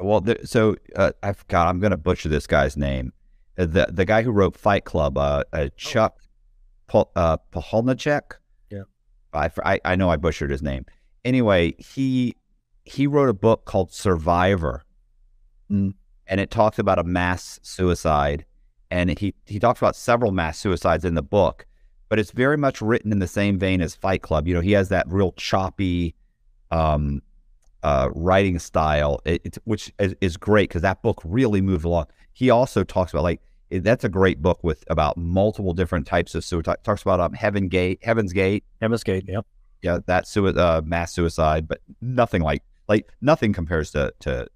Well, 0.00 0.24
so 0.44 0.76
uh, 0.96 1.12
I 1.22 1.32
forgot. 1.32 1.66
I'm 1.66 1.80
going 1.80 1.90
to 1.90 1.96
butcher 1.96 2.28
this 2.28 2.46
guy's 2.46 2.76
name. 2.76 3.12
The 3.56 3.88
the 3.90 4.04
guy 4.04 4.22
who 4.22 4.30
wrote 4.30 4.56
Fight 4.56 4.84
Club, 4.84 5.18
uh, 5.18 5.42
uh 5.52 5.68
Chuck 5.76 6.20
oh. 6.94 7.08
uh, 7.16 7.38
Palahniuk. 7.52 8.38
I, 9.32 9.50
I, 9.64 9.80
I 9.84 9.96
know 9.96 10.10
I 10.10 10.16
butchered 10.16 10.50
his 10.50 10.62
name. 10.62 10.86
Anyway, 11.24 11.74
he 11.78 12.36
he 12.84 13.06
wrote 13.06 13.28
a 13.28 13.34
book 13.34 13.64
called 13.64 13.92
Survivor, 13.92 14.84
mm. 15.70 15.92
and 16.26 16.40
it 16.40 16.50
talks 16.50 16.78
about 16.78 16.98
a 16.98 17.04
mass 17.04 17.60
suicide, 17.62 18.44
and 18.90 19.18
he 19.18 19.34
he 19.46 19.58
talks 19.58 19.80
about 19.80 19.96
several 19.96 20.32
mass 20.32 20.58
suicides 20.58 21.04
in 21.04 21.14
the 21.14 21.22
book, 21.22 21.66
but 22.08 22.18
it's 22.18 22.30
very 22.30 22.56
much 22.56 22.80
written 22.80 23.12
in 23.12 23.18
the 23.18 23.26
same 23.26 23.58
vein 23.58 23.80
as 23.80 23.94
Fight 23.94 24.22
Club. 24.22 24.46
You 24.46 24.54
know, 24.54 24.60
he 24.60 24.72
has 24.72 24.88
that 24.88 25.06
real 25.08 25.32
choppy, 25.32 26.14
um, 26.70 27.22
uh, 27.82 28.10
writing 28.14 28.58
style, 28.58 29.20
it, 29.24 29.58
which 29.64 29.92
is, 29.98 30.14
is 30.20 30.36
great 30.36 30.68
because 30.68 30.82
that 30.82 31.02
book 31.02 31.20
really 31.24 31.60
moved 31.60 31.84
along. 31.84 32.06
He 32.32 32.50
also 32.50 32.84
talks 32.84 33.12
about 33.12 33.22
like 33.22 33.40
that's 33.70 34.04
a 34.04 34.08
great 34.08 34.40
book 34.40 34.58
with 34.62 34.82
about 34.88 35.16
multiple 35.16 35.74
different 35.74 36.06
types 36.06 36.34
of 36.34 36.44
suicide. 36.44 36.76
Talks 36.84 37.02
about 37.02 37.20
um, 37.20 37.34
Heaven 37.34 37.68
Gate, 37.68 38.00
Heaven's 38.02 38.32
Gate, 38.32 38.64
Heaven's 38.80 39.04
Gate. 39.04 39.24
Yep. 39.28 39.46
Yeah, 39.82 39.98
that 40.06 40.26
sui- 40.26 40.56
uh, 40.56 40.80
mass 40.82 41.12
suicide, 41.12 41.68
but 41.68 41.80
nothing 42.00 42.42
like 42.42 42.62
like 42.88 43.12
nothing 43.20 43.52
compares 43.52 43.90
to 43.92 44.12
to. 44.20 44.46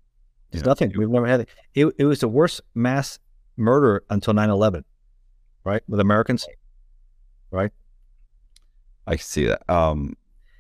It's 0.51 0.65
nothing. 0.65 0.91
To, 0.93 0.99
We've 0.99 1.09
never 1.09 1.27
had 1.27 1.41
it. 1.41 1.49
it. 1.75 1.95
It 1.99 2.05
was 2.05 2.21
the 2.21 2.29
worst 2.29 2.61
mass 2.75 3.19
murder 3.57 4.05
until 4.11 4.35
9-11, 4.35 4.85
right? 5.65 5.83
With 5.89 5.99
Americans, 6.01 6.47
right? 7.53 7.71
I 9.07 9.17
see 9.17 9.47
that. 9.47 9.63
Um, 9.71 10.17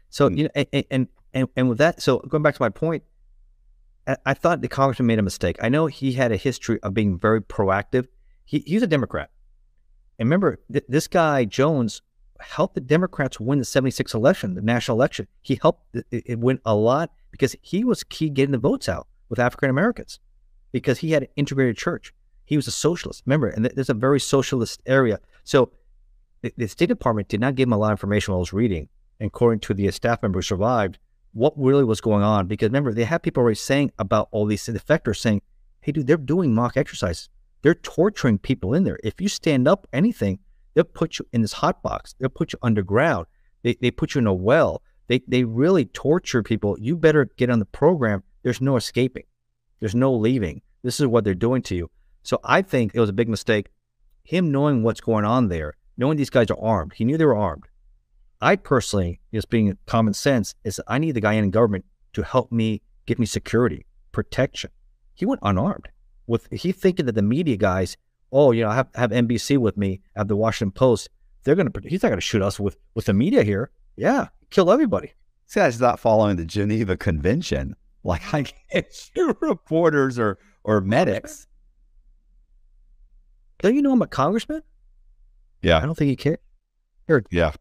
so 0.08 0.28
you 0.28 0.44
know, 0.44 0.50
and, 0.54 0.84
and 0.90 1.08
and 1.32 1.48
and 1.56 1.68
with 1.68 1.78
that, 1.78 2.02
so 2.02 2.18
going 2.18 2.42
back 2.42 2.54
to 2.54 2.62
my 2.62 2.68
point, 2.68 3.02
I, 4.26 4.34
thought 4.34 4.60
the 4.60 4.68
congressman 4.68 5.06
made 5.06 5.18
a 5.18 5.22
mistake. 5.22 5.56
I 5.62 5.68
know 5.68 5.86
he 5.86 6.12
had 6.12 6.32
a 6.32 6.36
history 6.36 6.78
of 6.82 6.92
being 6.92 7.18
very 7.18 7.40
proactive 7.40 8.06
he, 8.44 8.58
he's 8.66 8.82
a 8.82 8.86
Democrat. 8.86 9.30
And 10.18 10.26
remember, 10.26 10.60
th- 10.70 10.84
this 10.88 11.08
guy, 11.08 11.44
Jones, 11.44 12.02
helped 12.40 12.74
the 12.74 12.80
Democrats 12.80 13.40
win 13.40 13.58
the 13.58 13.64
76 13.64 14.14
election, 14.14 14.54
the 14.54 14.62
national 14.62 14.96
election. 14.96 15.26
He 15.40 15.58
helped 15.60 15.86
it, 15.94 16.06
it 16.10 16.38
win 16.38 16.60
a 16.64 16.74
lot 16.74 17.10
because 17.30 17.56
he 17.62 17.84
was 17.84 18.04
key 18.04 18.28
getting 18.28 18.52
the 18.52 18.58
votes 18.58 18.88
out 18.88 19.06
with 19.28 19.38
African 19.38 19.70
Americans 19.70 20.18
because 20.70 20.98
he 20.98 21.12
had 21.12 21.22
an 21.22 21.28
integrated 21.36 21.76
church. 21.76 22.12
He 22.44 22.56
was 22.56 22.66
a 22.66 22.72
socialist. 22.72 23.22
Remember, 23.26 23.48
and 23.48 23.64
th- 23.64 23.74
there's 23.74 23.90
a 23.90 23.94
very 23.94 24.20
socialist 24.20 24.82
area. 24.86 25.18
So 25.44 25.72
the, 26.42 26.66
State 26.66 26.88
Department 26.88 27.28
did 27.28 27.40
not 27.40 27.54
give 27.54 27.68
him 27.68 27.72
a 27.72 27.78
lot 27.78 27.88
of 27.88 27.98
information 27.98 28.32
while 28.32 28.38
I 28.38 28.40
was 28.40 28.52
reading. 28.52 28.88
And 29.20 29.28
according 29.28 29.60
to 29.60 29.74
the 29.74 29.90
staff 29.90 30.22
member 30.22 30.38
who 30.38 30.42
survived, 30.42 30.98
what 31.32 31.54
really 31.56 31.84
was 31.84 32.00
going 32.00 32.22
on. 32.22 32.46
Because 32.46 32.68
remember, 32.68 32.92
they 32.92 33.04
had 33.04 33.22
people 33.22 33.42
already 33.42 33.56
saying 33.56 33.92
about 33.98 34.28
all 34.32 34.46
these 34.46 34.64
defectors 34.66 35.18
saying, 35.18 35.42
hey, 35.80 35.92
dude, 35.92 36.06
they're 36.06 36.16
doing 36.16 36.54
mock 36.54 36.76
exercises 36.76 37.28
They're 37.62 37.74
torturing 37.74 38.38
people 38.38 38.74
in 38.74 38.84
there. 38.84 38.98
If 39.02 39.20
you 39.20 39.28
stand 39.28 39.68
up 39.68 39.86
anything, 39.92 40.40
they'll 40.74 40.84
put 40.84 41.18
you 41.18 41.26
in 41.32 41.42
this 41.42 41.52
hot 41.54 41.82
box. 41.82 42.14
They'll 42.18 42.28
put 42.28 42.52
you 42.52 42.58
underground. 42.62 43.26
They, 43.62 43.76
they 43.80 43.90
put 43.90 44.14
you 44.14 44.20
in 44.20 44.26
a 44.26 44.34
well. 44.34 44.82
They, 45.08 45.22
they 45.28 45.44
really 45.44 45.84
torture 45.84 46.42
people. 46.42 46.76
You 46.80 46.96
better 46.96 47.26
get 47.36 47.50
on 47.50 47.58
the 47.58 47.64
program. 47.64 48.22
There's 48.42 48.60
no 48.60 48.76
escaping. 48.76 49.24
There's 49.80 49.94
no 49.94 50.12
leaving. 50.12 50.62
This 50.82 51.00
is 51.00 51.06
what 51.06 51.24
they're 51.24 51.34
doing 51.34 51.62
to 51.62 51.76
you. 51.76 51.90
So 52.22 52.40
I 52.44 52.62
think 52.62 52.92
it 52.94 53.00
was 53.00 53.10
a 53.10 53.14
big 53.14 53.28
mistake. 53.28 53.68
Him 54.24 54.52
knowing 54.52 54.82
what's 54.82 55.00
going 55.00 55.24
on 55.24 55.48
there, 55.48 55.74
knowing 56.02 56.16
these 56.16 56.30
guys 56.30 56.50
are 56.50 56.58
armed. 56.60 56.92
He 56.94 57.04
knew 57.04 57.16
they 57.16 57.24
were 57.24 57.36
armed. 57.36 57.62
I 58.40 58.56
personally, 58.56 59.20
just 59.32 59.48
being 59.48 59.78
common 59.86 60.14
sense, 60.14 60.52
is 60.64 60.80
I 60.88 60.98
need 60.98 61.12
the 61.12 61.20
Guyana 61.20 61.46
government 61.46 61.84
to 62.14 62.24
help 62.24 62.50
me 62.50 62.82
give 63.06 63.20
me 63.20 63.24
security, 63.24 63.86
protection. 64.10 64.70
He 65.14 65.24
went 65.24 65.38
unarmed. 65.44 65.88
With 66.26 66.48
he 66.50 66.72
thinking 66.72 67.06
that 67.06 67.14
the 67.14 67.22
media 67.22 67.56
guys, 67.56 67.96
oh, 68.32 68.50
you 68.50 68.64
know, 68.64 68.70
I 68.70 68.74
have, 68.74 68.88
have 68.96 69.12
NBC 69.12 69.58
with 69.58 69.76
me, 69.76 70.00
I 70.16 70.20
have 70.20 70.26
the 70.26 70.34
Washington 70.34 70.72
Post. 70.72 71.08
They're 71.44 71.54
gonna 71.54 71.70
he's 71.84 72.02
not 72.02 72.08
gonna 72.08 72.20
shoot 72.20 72.42
us 72.42 72.58
with 72.58 72.76
with 72.94 73.04
the 73.04 73.12
media 73.12 73.44
here. 73.44 73.70
Yeah, 73.94 74.26
kill 74.50 74.72
everybody. 74.72 75.12
This 75.46 75.54
guy's 75.54 75.80
not 75.80 76.00
following 76.00 76.34
the 76.34 76.44
Geneva 76.44 76.96
Convention. 76.96 77.76
Like 78.04 78.34
I 78.34 78.42
can't 78.42 78.92
shoot 78.92 79.36
reporters 79.40 80.18
or 80.18 80.36
or 80.64 80.80
medics. 80.80 81.46
Don't 83.60 83.76
you 83.76 83.82
know 83.82 83.92
I'm 83.92 84.02
a 84.02 84.08
congressman? 84.08 84.64
Yeah. 85.62 85.78
I 85.78 85.82
don't 85.82 85.96
think 85.96 86.20
he. 86.20 86.36
Here, 87.06 87.24
Yeah. 87.30 87.52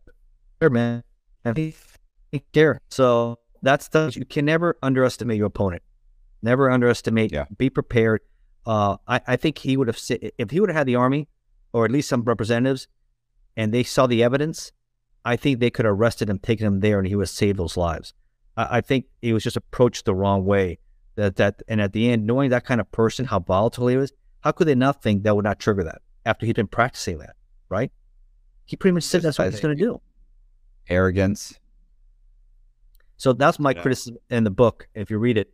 here, 0.59 0.69
man. 0.69 1.03
And 1.43 1.57
he, 1.57 1.75
he 2.31 2.43
care. 2.53 2.79
So 2.89 3.39
that's 3.61 3.87
the 3.89 4.11
you 4.15 4.25
can 4.25 4.45
never 4.45 4.77
underestimate 4.83 5.37
your 5.37 5.47
opponent. 5.47 5.83
Never 6.41 6.69
underestimate. 6.69 7.31
Yeah. 7.31 7.45
Be 7.57 7.69
prepared. 7.69 8.21
Uh, 8.65 8.97
I, 9.07 9.21
I 9.27 9.35
think 9.37 9.57
he 9.59 9.77
would 9.77 9.87
have 9.87 9.99
if 10.09 10.51
he 10.51 10.59
would 10.59 10.69
have 10.69 10.75
had 10.77 10.87
the 10.87 10.95
army 10.95 11.27
or 11.73 11.85
at 11.85 11.91
least 11.91 12.09
some 12.09 12.23
representatives, 12.23 12.87
and 13.57 13.73
they 13.73 13.83
saw 13.83 14.05
the 14.07 14.23
evidence. 14.23 14.71
I 15.23 15.35
think 15.35 15.59
they 15.59 15.69
could 15.69 15.85
have 15.85 15.93
arrested 15.95 16.29
him, 16.29 16.39
taken 16.39 16.65
him 16.67 16.79
there, 16.79 16.97
and 16.99 17.07
he 17.07 17.15
would 17.15 17.23
have 17.23 17.29
saved 17.29 17.57
those 17.59 17.77
lives. 17.77 18.13
I, 18.57 18.77
I 18.77 18.81
think 18.81 19.05
he 19.21 19.33
was 19.33 19.43
just 19.43 19.55
approached 19.57 20.05
the 20.05 20.15
wrong 20.15 20.45
way. 20.45 20.79
That 21.15 21.35
that 21.37 21.61
and 21.67 21.81
at 21.81 21.93
the 21.93 22.09
end, 22.09 22.25
knowing 22.25 22.49
that 22.51 22.65
kind 22.65 22.79
of 22.81 22.91
person, 22.91 23.25
how 23.25 23.39
volatile 23.39 23.87
he 23.87 23.97
was, 23.97 24.13
how 24.41 24.51
could 24.51 24.67
they 24.67 24.75
not 24.75 25.01
think 25.03 25.23
that 25.23 25.35
would 25.35 25.45
not 25.45 25.59
trigger 25.59 25.83
that 25.83 26.01
after 26.25 26.45
he'd 26.45 26.55
been 26.55 26.67
practicing 26.67 27.17
that, 27.19 27.35
right? 27.71 27.91
He 28.65 28.75
pretty 28.75 28.93
much 28.93 29.03
said 29.03 29.21
that's 29.23 29.39
what 29.39 29.49
he's 29.51 29.59
going 29.59 29.75
to 29.75 29.83
do. 29.83 29.99
Arrogance. 30.89 31.59
So 33.17 33.33
that's 33.33 33.59
my 33.59 33.71
Yeah. 33.71 33.81
criticism 33.81 34.17
in 34.29 34.43
the 34.43 34.49
book. 34.51 34.87
If 34.93 35.09
you 35.09 35.17
read 35.17 35.37
it, 35.37 35.53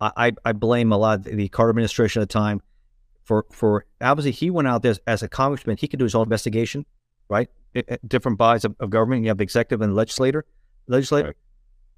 I, 0.00 0.12
I, 0.16 0.32
I 0.46 0.52
blame 0.52 0.92
a 0.92 0.96
lot 0.96 1.18
of 1.18 1.24
the 1.24 1.48
Carter 1.48 1.70
administration 1.70 2.22
at 2.22 2.28
the 2.28 2.32
time 2.32 2.60
for 3.24 3.44
for 3.52 3.84
obviously 4.00 4.30
he 4.32 4.50
went 4.50 4.68
out 4.68 4.82
there 4.82 4.92
as, 4.92 5.00
as 5.06 5.22
a 5.22 5.28
congressman. 5.28 5.76
He 5.76 5.88
could 5.88 5.98
do 5.98 6.04
his 6.04 6.14
own 6.14 6.24
investigation, 6.24 6.86
right? 7.28 7.48
It- 7.74 7.84
it- 7.88 8.08
different 8.08 8.38
bodies 8.38 8.64
of, 8.64 8.74
of 8.80 8.90
government. 8.90 9.22
You 9.22 9.28
have 9.28 9.38
the 9.38 9.42
executive 9.44 9.82
and 9.82 9.92
the 9.92 9.96
legislator, 9.96 10.44
legislator. 10.86 11.28
Right. 11.28 11.36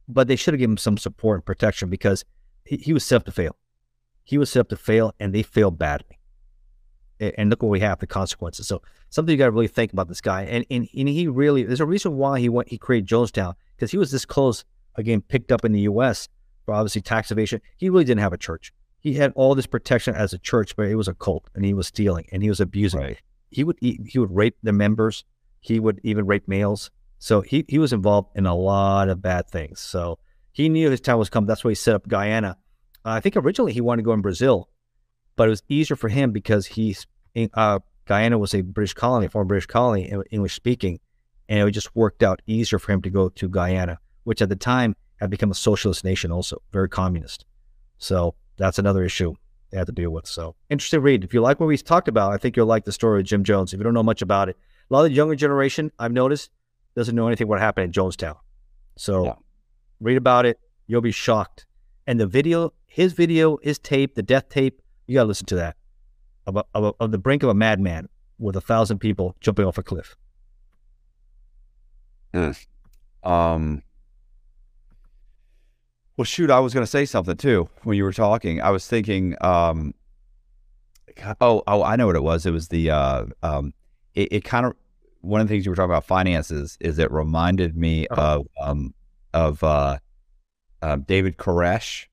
But 0.08 0.26
they 0.26 0.36
should 0.36 0.54
have 0.54 0.58
given 0.58 0.72
him 0.72 0.78
some 0.78 0.96
support 0.98 1.36
and 1.38 1.44
protection 1.44 1.88
because 1.90 2.24
he, 2.64 2.76
he 2.78 2.92
was 2.92 3.04
set 3.04 3.16
up 3.16 3.24
to 3.26 3.32
fail. 3.32 3.56
He 4.24 4.38
was 4.38 4.50
set 4.50 4.60
up 4.60 4.68
to 4.70 4.76
fail, 4.76 5.14
and 5.20 5.32
they 5.34 5.42
failed 5.42 5.78
badly. 5.78 6.18
And 7.20 7.50
look 7.50 7.62
what 7.62 7.68
we 7.68 7.80
have 7.80 7.98
the 7.98 8.06
consequences. 8.06 8.66
So 8.66 8.82
something 9.10 9.32
you 9.32 9.38
got 9.38 9.46
to 9.46 9.50
really 9.50 9.68
think 9.68 9.92
about 9.92 10.08
this 10.08 10.20
guy. 10.20 10.42
And, 10.44 10.64
and 10.70 10.88
and 10.96 11.08
he 11.08 11.28
really 11.28 11.64
there's 11.64 11.80
a 11.80 11.86
reason 11.86 12.16
why 12.16 12.40
he 12.40 12.48
went 12.48 12.68
he 12.68 12.78
created 12.78 13.08
Jonestown 13.08 13.54
because 13.76 13.90
he 13.90 13.98
was 13.98 14.10
this 14.10 14.24
close 14.24 14.64
again 14.96 15.20
picked 15.20 15.52
up 15.52 15.64
in 15.64 15.72
the 15.72 15.82
U.S. 15.82 16.28
for 16.64 16.74
obviously 16.74 17.02
tax 17.02 17.30
evasion. 17.30 17.60
He 17.76 17.90
really 17.90 18.04
didn't 18.04 18.22
have 18.22 18.32
a 18.32 18.38
church. 18.38 18.72
He 19.00 19.14
had 19.14 19.32
all 19.34 19.54
this 19.54 19.66
protection 19.66 20.14
as 20.14 20.32
a 20.32 20.38
church, 20.38 20.76
but 20.76 20.86
it 20.86 20.94
was 20.94 21.08
a 21.08 21.14
cult, 21.14 21.48
and 21.54 21.64
he 21.64 21.74
was 21.74 21.86
stealing 21.86 22.26
and 22.32 22.42
he 22.42 22.48
was 22.48 22.60
abusing. 22.60 23.00
Right. 23.00 23.22
He 23.50 23.64
would 23.64 23.76
he, 23.80 24.00
he 24.06 24.18
would 24.18 24.34
rape 24.34 24.56
the 24.62 24.72
members. 24.72 25.24
He 25.60 25.78
would 25.78 26.00
even 26.02 26.26
rape 26.26 26.48
males. 26.48 26.90
So 27.18 27.42
he 27.42 27.64
he 27.68 27.78
was 27.78 27.92
involved 27.92 28.30
in 28.34 28.46
a 28.46 28.54
lot 28.54 29.08
of 29.08 29.20
bad 29.20 29.48
things. 29.48 29.80
So 29.80 30.18
he 30.52 30.68
knew 30.68 30.90
his 30.90 31.00
time 31.00 31.18
was 31.18 31.28
coming. 31.30 31.46
That's 31.46 31.64
why 31.64 31.72
he 31.72 31.74
set 31.74 31.94
up 31.94 32.08
Guyana. 32.08 32.56
Uh, 33.04 33.10
I 33.10 33.20
think 33.20 33.36
originally 33.36 33.72
he 33.72 33.80
wanted 33.80 34.02
to 34.02 34.06
go 34.06 34.12
in 34.12 34.20
Brazil, 34.20 34.68
but 35.40 35.48
it 35.48 35.56
was 35.56 35.62
easier 35.70 35.96
for 35.96 36.10
him 36.10 36.32
because 36.32 36.66
he's 36.66 37.06
in, 37.34 37.48
uh, 37.54 37.78
Guyana 38.04 38.36
was 38.36 38.52
a 38.52 38.60
British 38.60 38.92
colony, 38.92 39.26
former 39.26 39.46
British 39.46 39.64
colony, 39.64 40.12
English 40.30 40.54
speaking, 40.54 41.00
and 41.48 41.66
it 41.66 41.72
just 41.72 41.96
worked 41.96 42.22
out 42.22 42.42
easier 42.46 42.78
for 42.78 42.92
him 42.92 43.00
to 43.00 43.08
go 43.08 43.30
to 43.30 43.48
Guyana, 43.48 44.00
which 44.24 44.42
at 44.42 44.50
the 44.50 44.54
time 44.54 44.94
had 45.18 45.30
become 45.30 45.50
a 45.50 45.54
socialist 45.54 46.04
nation, 46.04 46.30
also 46.30 46.60
very 46.72 46.90
communist. 46.90 47.46
So 47.96 48.34
that's 48.58 48.78
another 48.78 49.02
issue 49.02 49.34
they 49.70 49.78
had 49.78 49.86
to 49.86 49.94
deal 49.94 50.10
with. 50.10 50.26
So 50.26 50.56
interesting 50.68 51.00
read. 51.00 51.24
If 51.24 51.32
you 51.32 51.40
like 51.40 51.58
what 51.58 51.68
we 51.68 51.78
talked 51.78 52.08
about, 52.08 52.32
I 52.32 52.36
think 52.36 52.54
you'll 52.54 52.66
like 52.66 52.84
the 52.84 52.92
story 52.92 53.20
of 53.20 53.26
Jim 53.26 53.42
Jones. 53.42 53.72
If 53.72 53.78
you 53.80 53.84
don't 53.84 53.94
know 53.94 54.02
much 54.02 54.20
about 54.20 54.50
it, 54.50 54.58
a 54.90 54.92
lot 54.92 55.06
of 55.06 55.10
the 55.10 55.16
younger 55.16 55.36
generation 55.36 55.90
I've 55.98 56.12
noticed 56.12 56.50
doesn't 56.94 57.16
know 57.16 57.28
anything 57.28 57.48
what 57.48 57.60
happened 57.60 57.84
in 57.86 57.92
Jonestown. 57.92 58.36
So 58.98 59.24
Yeah. 59.24 59.36
read 60.00 60.18
about 60.18 60.44
it. 60.44 60.60
You'll 60.86 61.00
be 61.00 61.12
shocked. 61.12 61.64
And 62.06 62.20
the 62.20 62.26
video, 62.26 62.74
his 62.84 63.14
video, 63.14 63.56
his 63.62 63.78
tape, 63.78 64.16
the 64.16 64.22
death 64.22 64.50
tape, 64.50 64.82
you 65.10 65.16
got 65.16 65.22
to 65.24 65.28
listen 65.28 65.46
to 65.46 65.56
that 65.56 65.76
of, 66.46 66.54
a, 66.56 66.64
of, 66.72 66.84
a, 66.84 66.92
of 67.00 67.10
the 67.10 67.18
brink 67.18 67.42
of 67.42 67.48
a 67.48 67.54
madman 67.54 68.08
with 68.38 68.54
a 68.54 68.60
thousand 68.60 69.00
people 69.00 69.34
jumping 69.40 69.64
off 69.66 69.76
a 69.76 69.82
cliff. 69.82 70.16
Um. 73.24 73.82
Well, 76.16 76.24
shoot, 76.24 76.50
I 76.50 76.60
was 76.60 76.72
going 76.72 76.84
to 76.84 76.90
say 76.90 77.06
something 77.06 77.36
too 77.36 77.68
when 77.82 77.96
you 77.96 78.04
were 78.04 78.12
talking. 78.12 78.60
I 78.60 78.70
was 78.70 78.86
thinking, 78.86 79.36
um, 79.40 79.94
oh, 81.40 81.62
oh, 81.66 81.82
I 81.82 81.96
know 81.96 82.06
what 82.06 82.14
it 82.14 82.22
was. 82.22 82.44
It 82.46 82.50
was 82.52 82.68
the, 82.68 82.90
uh, 82.90 83.24
um, 83.42 83.72
it, 84.14 84.28
it 84.30 84.44
kind 84.44 84.66
of 84.66 84.74
one 85.22 85.40
of 85.40 85.48
the 85.48 85.54
things 85.54 85.64
you 85.64 85.72
were 85.72 85.76
talking 85.76 85.90
about 85.90 86.04
finances 86.04 86.76
is 86.80 86.98
it 86.98 87.10
reminded 87.10 87.76
me 87.76 88.06
Uh-huh. 88.08 88.40
of, 88.40 88.46
um, 88.60 88.94
of 89.32 89.64
uh, 89.64 89.98
uh, 90.82 90.96
David 90.96 91.36
Koresh. 91.38 92.06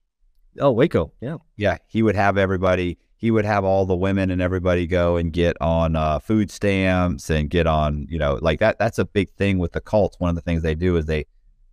Oh, 0.59 0.71
Waco. 0.71 1.11
Yeah. 1.21 1.37
Yeah, 1.55 1.77
he 1.87 2.03
would 2.03 2.15
have 2.15 2.37
everybody. 2.37 2.97
He 3.17 3.31
would 3.31 3.45
have 3.45 3.63
all 3.63 3.85
the 3.85 3.95
women 3.95 4.29
and 4.29 4.41
everybody 4.41 4.85
go 4.85 5.17
and 5.17 5.33
get 5.33 5.57
on 5.59 5.95
uh, 5.95 6.19
food 6.19 6.51
stamps 6.51 7.29
and 7.29 7.49
get 7.49 7.65
on, 7.65 8.05
you 8.09 8.19
know, 8.19 8.37
like 8.41 8.59
that. 8.59 8.77
That's 8.77 8.99
a 8.99 9.05
big 9.05 9.31
thing 9.31 9.57
with 9.57 9.71
the 9.71 9.81
cults. 9.81 10.19
One 10.19 10.29
of 10.29 10.35
the 10.35 10.41
things 10.41 10.61
they 10.61 10.75
do 10.75 10.97
is 10.97 11.05
they 11.05 11.25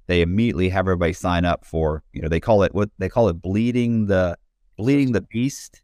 they 0.07 0.21
immediately 0.21 0.69
have 0.69 0.87
everybody 0.87 1.13
sign 1.13 1.45
up 1.45 1.65
for, 1.65 2.03
you 2.13 2.23
know, 2.23 2.29
they 2.29 2.41
call 2.41 2.63
it 2.63 2.75
what 2.75 2.91
they 2.99 3.09
call 3.09 3.29
it 3.29 3.41
bleeding 3.43 4.07
the 4.07 4.37
bleeding 4.77 5.13
the 5.13 5.23
beast. 5.23 5.83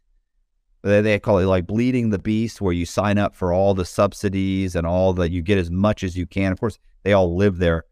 They, 0.83 1.01
they 1.01 1.19
call 1.19 1.37
it 1.37 1.45
like 1.45 1.67
bleeding 1.67 2.09
the 2.09 2.19
beast, 2.19 2.59
where 2.59 2.73
you 2.73 2.85
sign 2.85 3.19
up 3.19 3.35
for 3.35 3.53
all 3.53 3.75
the 3.75 3.85
subsidies 3.85 4.75
and 4.75 4.87
all 4.87 5.13
the 5.13 5.29
you 5.29 5.43
get 5.43 5.59
as 5.59 5.69
much 5.69 6.03
as 6.03 6.17
you 6.17 6.25
can. 6.25 6.51
Of 6.51 6.59
course, 6.59 6.79
they 7.03 7.13
all 7.13 7.35
live 7.35 7.59
there, 7.59 7.85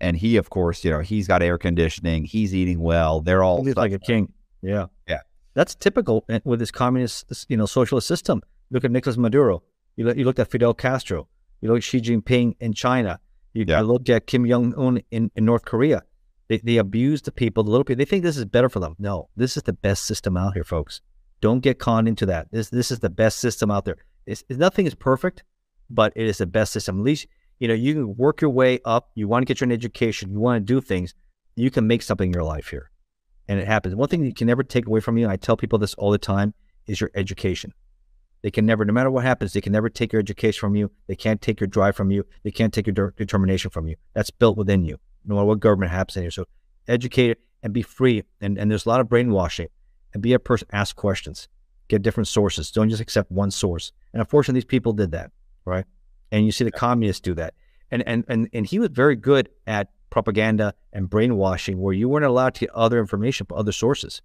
and 0.00 0.16
he, 0.16 0.36
of 0.36 0.50
course, 0.50 0.84
you 0.84 0.90
know, 0.90 1.00
he's 1.00 1.26
got 1.26 1.42
air 1.42 1.56
conditioning. 1.56 2.24
He's 2.24 2.54
eating 2.54 2.80
well. 2.80 3.22
They're 3.22 3.42
all 3.42 3.64
He's 3.64 3.76
like 3.76 3.92
a 3.92 3.98
king. 3.98 4.30
Yeah. 4.64 4.86
Yeah. 5.08 5.20
That's 5.54 5.74
typical 5.74 6.24
eh, 6.28 6.40
with 6.44 6.58
this 6.58 6.70
communist, 6.70 7.46
you 7.48 7.56
know, 7.56 7.66
socialist 7.66 8.08
system. 8.08 8.42
Look 8.70 8.84
at 8.84 8.90
Nicolas 8.90 9.16
Maduro. 9.16 9.62
You, 9.96 10.06
look, 10.06 10.16
you 10.16 10.24
looked 10.24 10.38
at 10.40 10.50
Fidel 10.50 10.74
Castro. 10.74 11.28
You 11.60 11.68
look 11.68 11.78
at 11.78 11.84
Xi 11.84 12.00
Jinping 12.00 12.56
in 12.60 12.72
China. 12.72 13.20
You 13.52 13.64
Yeah. 13.68 13.78
I 13.78 13.82
looked 13.82 14.08
at 14.10 14.26
Kim 14.26 14.48
Jong 14.48 14.74
Un 14.76 15.00
in, 15.10 15.30
in 15.36 15.44
North 15.44 15.64
Korea. 15.64 16.02
They, 16.48 16.58
they 16.58 16.76
abuse 16.78 17.22
the 17.22 17.32
people, 17.32 17.62
the 17.62 17.70
little 17.70 17.84
people. 17.84 17.98
They 18.00 18.04
think 18.04 18.22
this 18.24 18.36
is 18.36 18.44
better 18.44 18.68
for 18.68 18.80
them. 18.80 18.96
No, 18.98 19.28
this 19.36 19.56
is 19.56 19.62
the 19.62 19.72
best 19.72 20.04
system 20.04 20.36
out 20.36 20.54
here, 20.54 20.64
folks. 20.64 21.00
Don't 21.40 21.60
get 21.60 21.78
conned 21.78 22.08
into 22.08 22.26
that. 22.26 22.48
This 22.50 22.70
this 22.70 22.90
is 22.90 22.98
the 23.00 23.10
best 23.10 23.38
system 23.38 23.70
out 23.70 23.84
there. 23.84 23.96
It's, 24.26 24.42
it's- 24.48 24.58
nothing 24.58 24.86
is 24.86 24.94
perfect, 24.94 25.44
but 25.88 26.12
it 26.16 26.26
is 26.26 26.38
the 26.38 26.46
best 26.46 26.72
system. 26.72 26.98
At 26.98 27.04
least 27.04 27.26
you 27.60 27.68
know 27.68 27.74
you 27.74 27.94
can 27.94 28.16
work 28.16 28.40
your 28.40 28.50
way 28.50 28.80
up. 28.84 29.10
You 29.14 29.28
want 29.28 29.42
to 29.42 29.46
get 29.46 29.60
your 29.60 29.70
education. 29.72 30.32
You 30.32 30.40
want 30.40 30.66
to 30.66 30.72
do 30.74 30.80
things. 30.80 31.14
You 31.56 31.70
can 31.70 31.86
make 31.86 32.02
something 32.02 32.28
in 32.28 32.34
your 32.34 32.44
life 32.44 32.68
here 32.68 32.90
and 33.48 33.60
it 33.60 33.66
happens. 33.66 33.94
One 33.94 34.08
thing 34.08 34.24
you 34.24 34.34
can 34.34 34.46
never 34.46 34.62
take 34.62 34.86
away 34.86 35.00
from 35.00 35.18
you, 35.18 35.24
and 35.24 35.32
I 35.32 35.36
tell 35.36 35.56
people 35.56 35.78
this 35.78 35.94
all 35.94 36.10
the 36.10 36.18
time, 36.18 36.54
is 36.86 37.00
your 37.00 37.10
education. 37.14 37.72
They 38.42 38.50
can 38.50 38.66
never, 38.66 38.84
no 38.84 38.92
matter 38.92 39.10
what 39.10 39.24
happens, 39.24 39.52
they 39.54 39.60
can 39.60 39.72
never 39.72 39.88
take 39.88 40.12
your 40.12 40.20
education 40.20 40.60
from 40.60 40.76
you. 40.76 40.90
They 41.06 41.16
can't 41.16 41.40
take 41.40 41.60
your 41.60 41.66
drive 41.66 41.96
from 41.96 42.10
you. 42.10 42.26
They 42.42 42.50
can't 42.50 42.74
take 42.74 42.86
your 42.86 42.92
de- 42.92 43.12
determination 43.16 43.70
from 43.70 43.88
you. 43.88 43.96
That's 44.12 44.30
built 44.30 44.58
within 44.58 44.84
you, 44.84 44.98
no 45.24 45.36
matter 45.36 45.46
what 45.46 45.60
government 45.60 45.92
happens 45.92 46.16
in 46.16 46.24
here. 46.24 46.30
So 46.30 46.44
educate 46.86 47.38
and 47.62 47.72
be 47.72 47.80
free. 47.80 48.24
And, 48.42 48.58
and 48.58 48.70
there's 48.70 48.84
a 48.84 48.88
lot 48.90 49.00
of 49.00 49.08
brainwashing. 49.08 49.68
And 50.12 50.22
be 50.22 50.32
a 50.32 50.38
person, 50.38 50.68
ask 50.70 50.94
questions, 50.94 51.48
get 51.88 52.02
different 52.02 52.28
sources. 52.28 52.70
Don't 52.70 52.88
just 52.88 53.02
accept 53.02 53.32
one 53.32 53.50
source. 53.50 53.92
And 54.12 54.20
unfortunately, 54.20 54.60
these 54.60 54.64
people 54.64 54.92
did 54.92 55.10
that, 55.10 55.32
right? 55.64 55.86
And 56.30 56.46
you 56.46 56.52
see 56.52 56.62
the 56.62 56.70
communists 56.70 57.20
do 57.20 57.34
that. 57.34 57.54
And, 57.90 58.06
and, 58.06 58.24
and, 58.28 58.48
and 58.52 58.64
he 58.64 58.78
was 58.78 58.90
very 58.90 59.16
good 59.16 59.48
at 59.66 59.88
propaganda 60.14 60.72
and 60.92 61.10
brainwashing 61.10 61.76
where 61.80 61.92
you 61.92 62.08
weren't 62.08 62.24
allowed 62.24 62.54
to 62.54 62.60
get 62.60 62.70
other 62.70 63.00
information 63.00 63.44
from 63.46 63.58
other 63.58 63.72
sources. 63.72 64.22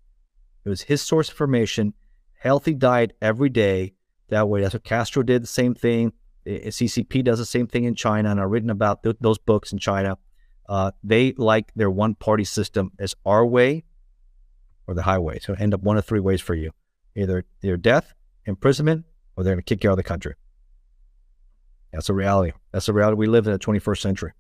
It 0.64 0.70
was 0.70 0.84
his 0.84 1.02
source 1.02 1.30
of 1.30 1.34
information, 1.34 1.96
healthy 2.38 2.76
diet 2.76 3.18
every 3.24 3.50
day. 3.50 3.94
That 4.28 4.48
way, 4.48 4.62
that's 4.62 4.76
what 4.76 4.84
Castro 4.84 5.24
did, 5.24 5.42
the 5.42 5.48
same 5.48 5.74
thing. 5.74 6.14
Eh, 6.46 6.68
CCP 6.68 7.24
does 7.24 7.40
the 7.40 7.46
same 7.46 7.66
thing 7.66 7.86
in 7.86 7.96
China, 7.96 8.30
and 8.30 8.40
I've 8.40 8.52
written 8.52 8.70
about 8.70 9.02
th- 9.02 9.16
those 9.20 9.40
books 9.40 9.74
in 9.74 9.80
China. 9.80 10.20
Uh, 10.68 10.92
they 11.04 11.34
like 11.38 11.74
their 11.76 11.90
one 11.90 12.14
party 12.14 12.44
system 12.44 12.92
as 13.00 13.16
our 13.26 13.44
way 13.44 13.84
or 14.86 14.94
the 14.94 15.02
highway. 15.02 15.40
So 15.40 15.56
end 15.56 15.74
up 15.74 15.82
one 15.82 15.98
of 15.98 16.06
three 16.06 16.20
ways 16.20 16.40
for 16.40 16.54
you 16.54 16.70
either, 17.16 17.46
either 17.64 17.78
death, 17.78 18.14
imprisonment, 18.46 19.06
or 19.36 19.44
they're 19.44 19.56
going 19.56 19.64
to 19.64 19.76
kick 19.76 19.84
you 19.84 19.90
out 19.90 19.94
of 19.94 19.98
the 19.98 20.04
country. 20.04 20.36
That's 21.92 22.10
a 22.10 22.14
reality. 22.14 22.52
That's 22.72 22.86
the 22.86 22.94
reality 22.94 23.18
we 23.18 23.26
live 23.26 23.48
in 23.48 23.54
the 23.54 23.58
21st 23.58 24.02
century. 24.02 24.34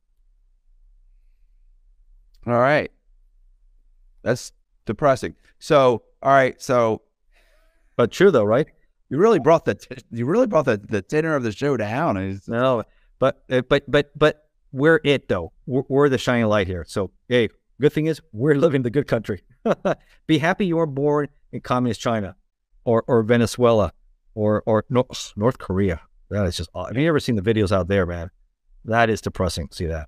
All 2.47 2.53
right. 2.53 2.91
That's 4.23 4.51
depressing. 4.85 5.35
So, 5.59 6.03
all 6.21 6.31
right. 6.31 6.59
So, 6.61 7.01
But 7.95 8.11
true 8.11 8.31
though, 8.31 8.43
right? 8.45 8.67
you 9.11 9.17
really 9.17 9.39
brought 9.39 9.65
the 9.65 9.75
you 10.11 10.25
really 10.25 10.45
brought 10.47 10.65
the, 10.65 10.77
the 10.77 11.01
tenor 11.01 11.35
of 11.35 11.41
the 11.43 11.51
show 11.51 11.75
down. 11.77 12.15
It's- 12.17 12.47
No, 12.47 12.83
but 13.17 13.43
uh, 13.49 13.61
but 13.67 13.83
but 13.89 14.11
but 14.15 14.47
we're 14.71 15.01
it 15.03 15.27
though. 15.27 15.51
We're, 15.65 15.83
we're 15.89 16.09
the 16.09 16.17
shining 16.19 16.45
light 16.45 16.67
here. 16.67 16.85
So 16.87 17.11
hey, 17.27 17.49
good 17.81 17.91
thing 17.93 18.05
is 18.05 18.21
we're 18.31 18.55
living 18.55 18.83
the 18.83 18.91
good 18.91 19.07
country. 19.07 19.41
Be 20.27 20.37
happy 20.37 20.65
you 20.67 20.77
were 20.77 20.85
born 20.85 21.27
in 21.51 21.61
communist 21.61 21.99
China, 22.01 22.35
or 22.85 23.03
or 23.07 23.23
Venezuela, 23.23 23.91
or 24.35 24.61
or 24.67 24.85
North, 24.89 25.33
North 25.35 25.57
Korea. 25.57 26.01
That 26.29 26.45
is 26.45 26.57
just. 26.57 26.69
Have 26.75 26.95
you 26.95 27.07
ever 27.09 27.19
seen 27.19 27.35
the 27.35 27.41
videos 27.41 27.71
out 27.71 27.87
there, 27.87 28.05
man? 28.05 28.29
That 28.85 29.09
is 29.09 29.21
depressing. 29.21 29.69
See 29.71 29.87
that. 29.87 30.07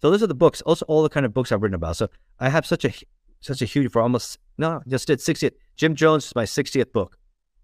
So 0.00 0.10
those 0.10 0.22
are 0.22 0.26
the 0.26 0.34
books. 0.34 0.62
Also, 0.62 0.84
all 0.86 1.02
the 1.02 1.08
kind 1.08 1.26
of 1.26 1.34
books 1.34 1.52
I've 1.52 1.62
written 1.62 1.74
about. 1.74 1.96
So 1.96 2.08
I 2.38 2.48
have 2.48 2.66
such 2.66 2.84
a 2.84 2.92
such 3.40 3.62
a 3.62 3.64
huge 3.64 3.92
for 3.92 4.02
almost 4.02 4.38
no, 4.58 4.82
just 4.86 5.06
did 5.06 5.18
60th. 5.18 5.52
Jim 5.76 5.94
Jones 5.94 6.26
is 6.26 6.34
my 6.34 6.44
60th 6.44 6.92
book. 6.92 7.16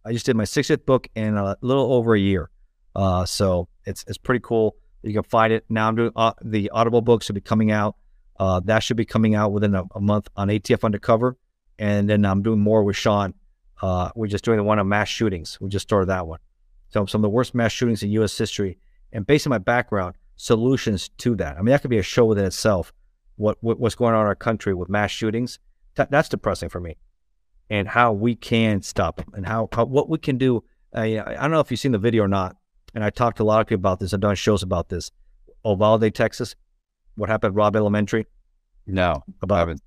I 0.05 0.13
just 0.13 0.25
did 0.25 0.37
my 0.37 0.45
60th 0.45 0.87
book 0.87 1.09
in 1.15 1.37
a 1.37 1.57
little 1.61 1.93
over 1.93 2.15
a 2.15 2.19
year. 2.19 2.51
Uh, 2.95 3.25
so 3.25 3.69
it's 3.85 4.05
it's 4.07 4.19
pretty 4.19 4.41
cool. 4.43 4.77
You 5.03 5.13
can 5.13 5.23
find 5.23 5.53
it 5.53 5.65
now. 5.69 5.89
I'm 5.89 5.95
doing 5.95 6.13
uh, 6.17 6.33
the 6.43 6.71
Audible 6.71 7.03
book 7.03 7.23
should 7.23 7.35
be 7.35 7.41
coming 7.41 7.71
out. 7.71 7.97
Uh, 8.39 8.61
that 8.65 8.81
should 8.81 8.97
be 8.97 9.05
coming 9.05 9.35
out 9.35 9.53
within 9.53 9.75
a, 9.75 9.85
a 9.95 10.01
month 10.01 10.29
on 10.37 10.49
ATF 10.49 10.85
Undercover, 10.85 11.37
and 11.79 12.09
then 12.09 12.25
I'm 12.25 12.43
doing 12.43 12.61
more 12.61 12.83
with 12.83 12.97
Sean. 12.97 13.35
Uh, 13.81 14.11
we're 14.15 14.27
just 14.27 14.45
doing 14.45 14.57
the 14.57 14.63
one 14.63 14.79
on 14.79 14.89
mass 14.89 15.09
shootings. 15.09 15.59
We 15.61 15.69
just 15.69 15.85
started 15.85 16.07
that 16.07 16.27
one. 16.27 16.41
So 16.89 17.07
some 17.07 17.21
of 17.21 17.23
the 17.23 17.31
worst 17.31 17.55
mass 17.55 17.73
shootings 17.73 18.03
in 18.03 18.11
U.S. 18.13 18.37
history, 18.37 18.79
and 19.13 19.27
based 19.27 19.47
on 19.47 19.51
my 19.51 19.59
background, 19.59 20.17
solutions 20.37 21.09
to 21.19 21.35
that. 21.37 21.57
I 21.57 21.63
mean, 21.63 21.73
that 21.73 21.83
could 21.83 21.91
be 21.91 21.99
a 21.99 22.03
show 22.03 22.25
within 22.25 22.45
itself. 22.45 22.93
What, 23.37 23.59
what 23.61 23.79
what's 23.79 23.95
going 23.95 24.15
on 24.15 24.23
in 24.23 24.27
our 24.27 24.35
country 24.35 24.73
with 24.75 24.89
mass 24.89 25.11
shootings? 25.11 25.59
That, 25.97 26.11
that's 26.11 26.29
depressing 26.29 26.69
for 26.69 26.81
me, 26.81 26.97
and 27.71 27.89
how 27.89 28.13
we 28.13 28.35
can 28.35 28.83
stop 28.83 29.17
them, 29.17 29.27
and 29.35 29.47
how, 29.47 29.69
how 29.73 29.85
what 29.85 30.09
we 30.09 30.19
can 30.19 30.39
do. 30.39 30.63
I, 30.95 31.19
I 31.19 31.35
don't 31.35 31.51
know 31.51 31.61
if 31.61 31.71
you've 31.71 31.81
seen 31.81 31.93
the 31.93 31.99
video 31.99 32.25
or 32.25 32.29
not, 32.29 32.57
and 32.95 33.05
I 33.05 33.11
talked 33.11 33.37
to 33.39 33.43
a 33.43 33.45
lot 33.45 33.61
of 33.61 33.67
people 33.67 33.81
about 33.81 34.01
this. 34.01 34.15
I've 34.15 34.21
done 34.21 34.35
shows 34.37 34.63
about 34.63 34.89
this. 34.89 35.11
Uvalde, 35.65 36.15
Texas, 36.15 36.55
what 37.17 37.29
happened 37.29 37.53
at 37.53 37.57
Robb 37.57 37.77
Elementary? 37.77 38.27
no, 38.87 39.23
I 39.27 39.33
About 39.43 39.59
haven't. 39.59 39.83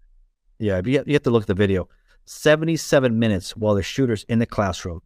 yeah, 0.59 0.81
you 0.83 0.97
have, 0.97 1.07
you 1.07 1.13
have 1.13 1.23
to 1.23 1.29
look 1.31 1.43
at 1.43 1.47
the 1.47 1.53
video. 1.53 1.87
77 2.25 3.17
minutes 3.17 3.55
while 3.55 3.73
the 3.75 3.81
shooter's 3.81 4.23
in 4.25 4.37
the 4.39 4.45
classroom, 4.45 5.01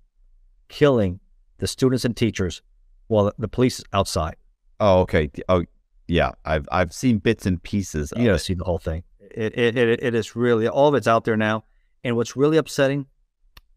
killing 0.67 1.19
the 1.59 1.67
students 1.67 2.03
and 2.03 2.17
teachers 2.17 2.61
while 3.07 3.25
the, 3.25 3.33
the 3.37 3.47
police 3.47 3.79
is 3.79 3.85
outside. 3.93 4.35
Oh, 4.79 5.01
okay. 5.01 5.31
Oh, 5.49 5.63
yeah. 6.07 6.31
I've 6.45 6.67
I've 6.71 6.93
seen 6.93 7.19
bits 7.19 7.45
and 7.45 7.61
pieces. 7.61 8.11
Of 8.11 8.21
You 8.21 8.29
to 8.29 8.39
see 8.39 8.53
the 8.53 8.63
whole 8.63 8.79
thing. 8.79 9.03
It, 9.19 9.57
it, 9.57 9.77
it, 9.77 10.03
it 10.03 10.15
is 10.15 10.35
really, 10.35 10.67
all 10.67 10.87
of 10.89 10.95
it's 10.95 11.07
out 11.07 11.23
there 11.23 11.37
now. 11.37 11.63
And 12.03 12.15
what's 12.15 12.35
really 12.35 12.57
upsetting, 12.57 13.05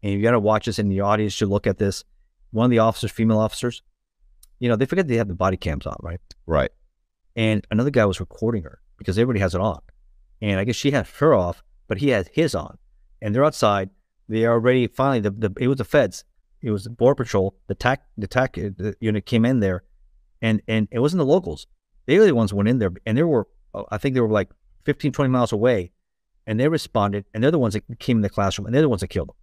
and 0.03 0.11
you 0.11 0.21
got 0.21 0.31
to 0.31 0.39
watch 0.39 0.65
this, 0.65 0.79
and 0.79 0.91
the 0.91 0.99
audience 1.01 1.33
should 1.33 1.47
look 1.49 1.65
at 1.65 1.77
this. 1.77 2.03
One 2.51 2.65
of 2.65 2.71
the 2.71 2.79
officers, 2.79 3.11
female 3.11 3.39
officers, 3.39 3.81
you 4.59 4.67
know, 4.69 4.75
they 4.75 4.85
forget 4.85 5.07
they 5.07 5.15
have 5.15 5.27
the 5.29 5.33
body 5.33 5.55
cams 5.57 5.85
on, 5.87 5.95
right? 6.01 6.19
Right. 6.45 6.71
and 7.37 7.65
another 7.71 7.91
guy 7.91 8.03
was 8.05 8.19
recording 8.19 8.63
her 8.63 8.79
because 8.97 9.17
everybody 9.17 9.39
has 9.39 9.55
it 9.55 9.61
on. 9.61 9.79
And 10.41 10.59
I 10.59 10.65
guess 10.65 10.75
she 10.75 10.91
had 10.91 11.07
her 11.07 11.33
off, 11.33 11.63
but 11.87 11.99
he 11.99 12.09
had 12.09 12.27
his 12.33 12.53
on. 12.55 12.77
And 13.21 13.33
they're 13.33 13.45
outside. 13.45 13.91
They 14.27 14.43
are 14.45 14.53
already 14.53 14.87
finally 14.87 15.21
the, 15.21 15.31
the 15.31 15.53
it 15.59 15.67
was 15.67 15.77
the 15.77 15.85
feds. 15.85 16.25
It 16.61 16.71
was 16.71 16.83
the 16.83 16.89
border 16.89 17.23
patrol. 17.23 17.55
The 17.67 17.75
tac 17.75 18.03
the 18.17 18.27
tac 18.27 18.57
uh, 18.57 18.69
the 18.75 18.95
unit 18.99 19.25
came 19.25 19.45
in 19.45 19.59
there, 19.61 19.83
and 20.41 20.61
and 20.67 20.87
it 20.91 20.99
wasn't 20.99 21.19
the 21.19 21.25
locals. 21.25 21.67
They 22.05 22.17
were 22.19 22.25
the 22.25 22.35
ones 22.35 22.53
went 22.53 22.69
in 22.69 22.79
there, 22.79 22.91
and 23.05 23.17
they 23.17 23.23
were 23.23 23.47
uh, 23.73 23.83
I 23.91 23.97
think 23.97 24.13
they 24.15 24.21
were 24.21 24.29
like 24.29 24.49
15, 24.85 25.11
20 25.11 25.29
miles 25.29 25.51
away, 25.51 25.91
and 26.45 26.59
they 26.59 26.67
responded. 26.67 27.25
And 27.33 27.43
they're 27.43 27.51
the 27.51 27.59
ones 27.59 27.73
that 27.73 27.83
came 27.99 28.17
in 28.17 28.21
the 28.21 28.29
classroom, 28.29 28.65
and 28.65 28.73
they're 28.75 28.81
the 28.81 28.89
ones 28.89 29.01
that 29.01 29.07
killed 29.09 29.29
him. 29.29 29.35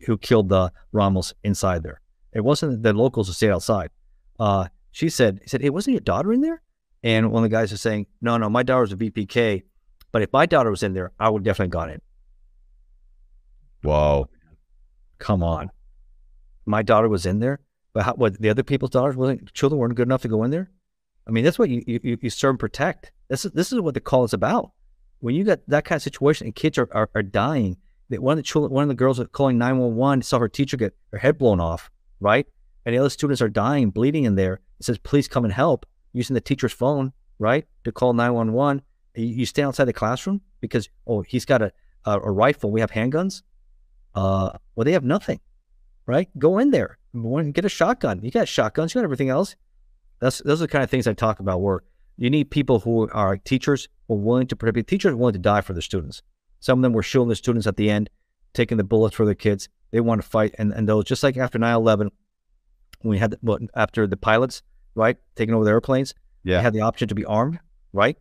Who- 0.00 0.04
Who 0.06 0.18
killed 0.18 0.48
the 0.48 0.72
Ramos 0.92 1.32
inside 1.44 1.82
there? 1.82 2.00
It 2.32 2.42
wasn't 2.42 2.82
the 2.82 2.92
locals 2.92 3.26
who 3.26 3.32
stayed 3.32 3.50
outside. 3.50 3.90
Uh, 4.38 4.68
she 4.92 5.08
said, 5.08 5.40
he 5.42 5.48
said, 5.48 5.62
hey, 5.62 5.70
wasn't 5.70 5.94
your 5.94 6.00
daughter 6.00 6.32
in 6.32 6.40
there? 6.42 6.62
And 7.02 7.32
one 7.32 7.42
of 7.44 7.50
the 7.50 7.56
guys 7.56 7.72
is 7.72 7.80
saying, 7.80 8.06
no, 8.20 8.36
no, 8.36 8.48
my 8.50 8.62
daughter's 8.62 8.92
a 8.92 8.96
VPK, 8.96 9.62
but 10.12 10.22
if 10.22 10.32
my 10.32 10.46
daughter 10.46 10.70
was 10.70 10.82
in 10.82 10.92
there, 10.94 11.12
I 11.18 11.28
would 11.30 11.42
definitely 11.42 11.70
gone 11.70 11.90
in. 11.90 12.00
Whoa. 13.82 14.28
Come 15.18 15.42
on. 15.42 15.70
My 16.66 16.82
daughter 16.82 17.08
was 17.08 17.26
in 17.26 17.40
there, 17.40 17.60
but 17.92 18.04
how, 18.04 18.14
what, 18.14 18.40
the 18.40 18.50
other 18.50 18.62
people's 18.62 18.90
daughters 18.90 19.16
wasn't, 19.16 19.52
children 19.52 19.78
weren't 19.78 19.94
good 19.94 20.08
enough 20.08 20.22
to 20.22 20.28
go 20.28 20.44
in 20.44 20.50
there? 20.50 20.70
I 21.26 21.30
mean, 21.30 21.44
that's 21.44 21.58
what 21.58 21.70
you, 21.70 21.82
you, 21.86 22.18
you 22.20 22.30
serve 22.30 22.50
and 22.50 22.58
protect. 22.58 23.12
This 23.28 23.44
is, 23.44 23.52
this 23.52 23.72
is 23.72 23.80
what 23.80 23.94
the 23.94 24.00
call 24.00 24.24
is 24.24 24.32
about. 24.32 24.72
When 25.20 25.34
you 25.34 25.44
got 25.44 25.60
that 25.68 25.84
kind 25.84 25.96
of 25.96 26.02
situation 26.02 26.46
and 26.46 26.54
kids 26.54 26.78
are, 26.78 26.88
are, 26.92 27.10
are 27.14 27.22
dying, 27.22 27.76
that 28.08 28.22
one 28.22 28.32
of 28.32 28.38
the 28.38 28.42
children, 28.42 28.72
one 28.72 28.82
of 28.82 28.88
the 28.88 28.94
girls 28.94 29.20
calling 29.32 29.58
911, 29.58 30.22
saw 30.22 30.38
her 30.38 30.48
teacher 30.48 30.76
get 30.76 30.96
her 31.12 31.18
head 31.18 31.38
blown 31.38 31.60
off, 31.60 31.90
right? 32.18 32.46
And 32.84 32.94
the 32.94 32.98
other 32.98 33.10
students 33.10 33.42
are 33.42 33.48
dying, 33.48 33.90
bleeding 33.90 34.24
in 34.24 34.34
there. 34.34 34.54
It 34.80 34.84
says, 34.86 34.98
please 34.98 35.28
come 35.28 35.44
and 35.44 35.52
help 35.52 35.86
using 36.12 36.34
the 36.34 36.40
teacher's 36.40 36.72
phone, 36.72 37.12
right? 37.38 37.66
To 37.84 37.92
call 37.92 38.12
911. 38.12 38.82
You, 39.14 39.26
you 39.26 39.46
stay 39.46 39.62
outside 39.62 39.84
the 39.84 39.92
classroom 39.92 40.40
because, 40.60 40.88
oh, 41.06 41.22
he's 41.22 41.44
got 41.44 41.62
a, 41.62 41.72
a, 42.04 42.18
a 42.18 42.30
rifle. 42.30 42.70
We 42.70 42.80
have 42.80 42.90
handguns. 42.90 43.42
Uh, 44.14 44.50
well, 44.74 44.84
they 44.84 44.92
have 44.92 45.04
nothing, 45.04 45.40
right? 46.06 46.28
Go 46.38 46.58
in 46.58 46.70
there, 46.70 46.98
One- 47.12 47.52
get 47.52 47.64
a 47.64 47.68
shotgun. 47.68 48.20
You 48.22 48.30
got 48.30 48.48
shotguns, 48.48 48.94
you 48.94 49.00
got 49.00 49.04
everything 49.04 49.28
else. 49.28 49.56
That's 50.20 50.38
those 50.38 50.60
are 50.60 50.66
the 50.66 50.68
kind 50.72 50.84
of 50.84 50.90
things 50.90 51.06
I 51.06 51.12
talk 51.14 51.40
about. 51.40 51.60
Where 51.60 51.82
you 52.16 52.30
need 52.30 52.50
people 52.50 52.80
who 52.80 53.08
are 53.10 53.36
teachers 53.36 53.88
who 54.06 54.14
are 54.14 54.18
willing 54.18 54.46
to 54.48 54.56
protect. 54.56 54.88
Teachers 54.88 55.14
willing 55.14 55.32
to 55.32 55.38
die 55.38 55.62
for 55.62 55.72
their 55.72 55.82
students. 55.82 56.22
Some 56.60 56.78
of 56.78 56.82
them 56.82 56.92
were 56.92 57.02
shielding 57.02 57.30
the 57.30 57.36
students 57.36 57.66
at 57.66 57.76
the 57.76 57.90
end, 57.90 58.10
taking 58.52 58.76
the 58.76 58.84
bullets 58.84 59.16
for 59.16 59.24
their 59.24 59.34
kids. 59.34 59.68
They 59.92 60.00
want 60.00 60.22
to 60.22 60.28
fight, 60.28 60.54
and 60.58 60.72
and 60.72 60.88
those 60.88 61.04
just 61.04 61.22
like 61.22 61.36
after 61.36 61.58
9-11, 61.58 62.10
when 63.00 63.10
we 63.10 63.18
had 63.18 63.32
the, 63.32 63.38
well, 63.42 63.58
after 63.74 64.06
the 64.06 64.16
pilots, 64.16 64.62
right, 64.94 65.16
taking 65.36 65.54
over 65.54 65.64
the 65.64 65.70
airplanes, 65.70 66.14
Yeah. 66.44 66.58
they 66.58 66.62
had 66.62 66.74
the 66.74 66.82
option 66.82 67.08
to 67.08 67.14
be 67.14 67.24
armed, 67.24 67.58
right? 67.92 68.16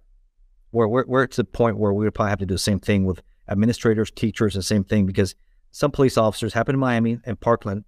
Where 0.71 0.87
we're, 0.87 1.05
we're 1.05 1.27
to 1.27 1.37
the 1.37 1.43
point 1.43 1.77
where 1.77 1.93
we 1.93 2.05
would 2.05 2.15
probably 2.15 2.29
have 2.29 2.39
to 2.39 2.45
do 2.45 2.53
the 2.55 2.59
same 2.59 2.79
thing 2.79 3.05
with 3.05 3.21
administrators, 3.49 4.09
teachers, 4.09 4.53
the 4.53 4.63
same 4.63 4.83
thing 4.83 5.05
because 5.05 5.35
some 5.71 5.91
police 5.91 6.17
officers 6.17 6.53
happened 6.53 6.75
in 6.75 6.79
Miami 6.79 7.19
and 7.25 7.39
Parkland, 7.39 7.83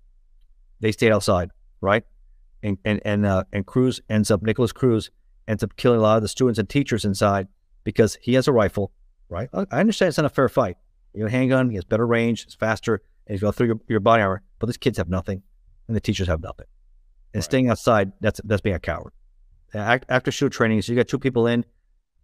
they 0.81 0.91
stayed 0.91 1.11
outside, 1.11 1.51
right? 1.79 2.03
And 2.63 2.77
and 2.83 3.01
and 3.05 3.25
uh, 3.25 3.43
and 3.53 3.65
Cruz 3.65 4.01
ends 4.09 4.29
up 4.29 4.41
Nikolas 4.41 4.71
Cruz 4.71 5.09
ends 5.47 5.63
up 5.63 5.75
killing 5.75 5.99
a 5.99 6.03
lot 6.03 6.17
of 6.17 6.21
the 6.21 6.27
students 6.27 6.59
and 6.59 6.69
teachers 6.69 7.05
inside 7.05 7.47
because 7.83 8.17
he 8.21 8.33
has 8.33 8.47
a 8.47 8.51
rifle, 8.51 8.91
right? 9.29 9.49
I 9.53 9.79
understand 9.79 10.09
it's 10.09 10.17
not 10.17 10.25
a 10.25 10.29
fair 10.29 10.49
fight. 10.49 10.77
You 11.13 11.23
know, 11.23 11.29
handgun, 11.29 11.69
he 11.69 11.75
has 11.75 11.83
better 11.83 12.07
range, 12.07 12.43
it's 12.45 12.55
faster, 12.55 13.01
and 13.25 13.33
he's 13.33 13.41
going 13.41 13.53
through 13.53 13.67
your, 13.67 13.79
your 13.87 13.99
body 13.99 14.21
armor. 14.21 14.43
But 14.59 14.67
these 14.67 14.77
kids 14.77 14.97
have 14.97 15.09
nothing, 15.09 15.41
and 15.87 15.95
the 15.95 16.01
teachers 16.01 16.27
have 16.27 16.41
nothing. 16.41 16.67
And 17.33 17.43
staying 17.43 17.69
outside, 17.69 18.11
that's 18.21 18.39
that's 18.43 18.61
being 18.61 18.75
a 18.75 18.79
coward. 18.79 19.13
Act, 19.73 20.05
after 20.09 20.31
shoot 20.31 20.51
training, 20.51 20.81
so 20.81 20.91
you 20.91 20.97
got 20.97 21.07
two 21.07 21.19
people 21.19 21.47
in, 21.47 21.65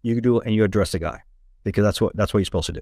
you 0.01 0.19
do 0.21 0.39
it 0.39 0.45
and 0.45 0.53
you 0.53 0.63
address 0.63 0.91
the 0.91 0.99
guy 0.99 1.21
because 1.63 1.83
that's 1.83 2.01
what 2.01 2.15
that's 2.15 2.33
what 2.33 2.39
you're 2.39 2.45
supposed 2.45 2.67
to 2.67 2.73
do. 2.73 2.81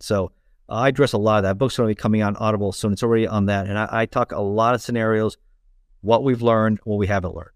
So 0.00 0.32
I 0.70 0.88
address 0.88 1.12
a 1.12 1.18
lot 1.18 1.38
of 1.38 1.42
that. 1.44 1.58
Book's 1.58 1.76
going 1.76 1.88
to 1.88 1.94
be 1.94 2.00
coming 2.00 2.22
on 2.22 2.36
Audible 2.36 2.72
soon. 2.72 2.92
It's 2.92 3.02
already 3.02 3.26
on 3.26 3.46
that, 3.46 3.66
and 3.66 3.78
I, 3.78 3.88
I 3.90 4.06
talk 4.06 4.32
a 4.32 4.40
lot 4.40 4.74
of 4.74 4.80
scenarios, 4.80 5.36
what 6.00 6.22
we've 6.22 6.42
learned, 6.42 6.78
what 6.84 6.96
we 6.96 7.06
haven't 7.06 7.34
learned, 7.34 7.50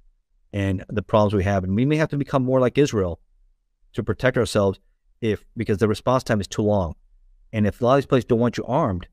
and 0.53 0.85
the 0.89 1.03
problems 1.03 1.35
we 1.35 1.45
have. 1.45 1.65
And 1.65 1.77
we 1.77 1.85
may 1.85 1.97
have 1.97 2.11
to 2.11 2.17
become 2.17 2.45
more 2.45 2.61
like 2.61 2.77
Israel 2.77 3.21
to 3.93 4.03
protect 4.03 4.37
ourselves 4.37 4.81
if 5.21 5.45
because 5.57 5.79
the 5.79 5.89
response 5.89 6.25
time 6.25 6.41
is 6.41 6.49
too 6.49 6.63
long, 6.63 6.95
and 7.53 7.67
if 7.67 7.81
a 7.81 7.85
lot 7.85 7.95
of 7.95 7.99
these 7.99 8.07
places 8.07 8.25
don't 8.25 8.41
want 8.41 8.59
you 8.59 8.65
armed, 8.65 9.07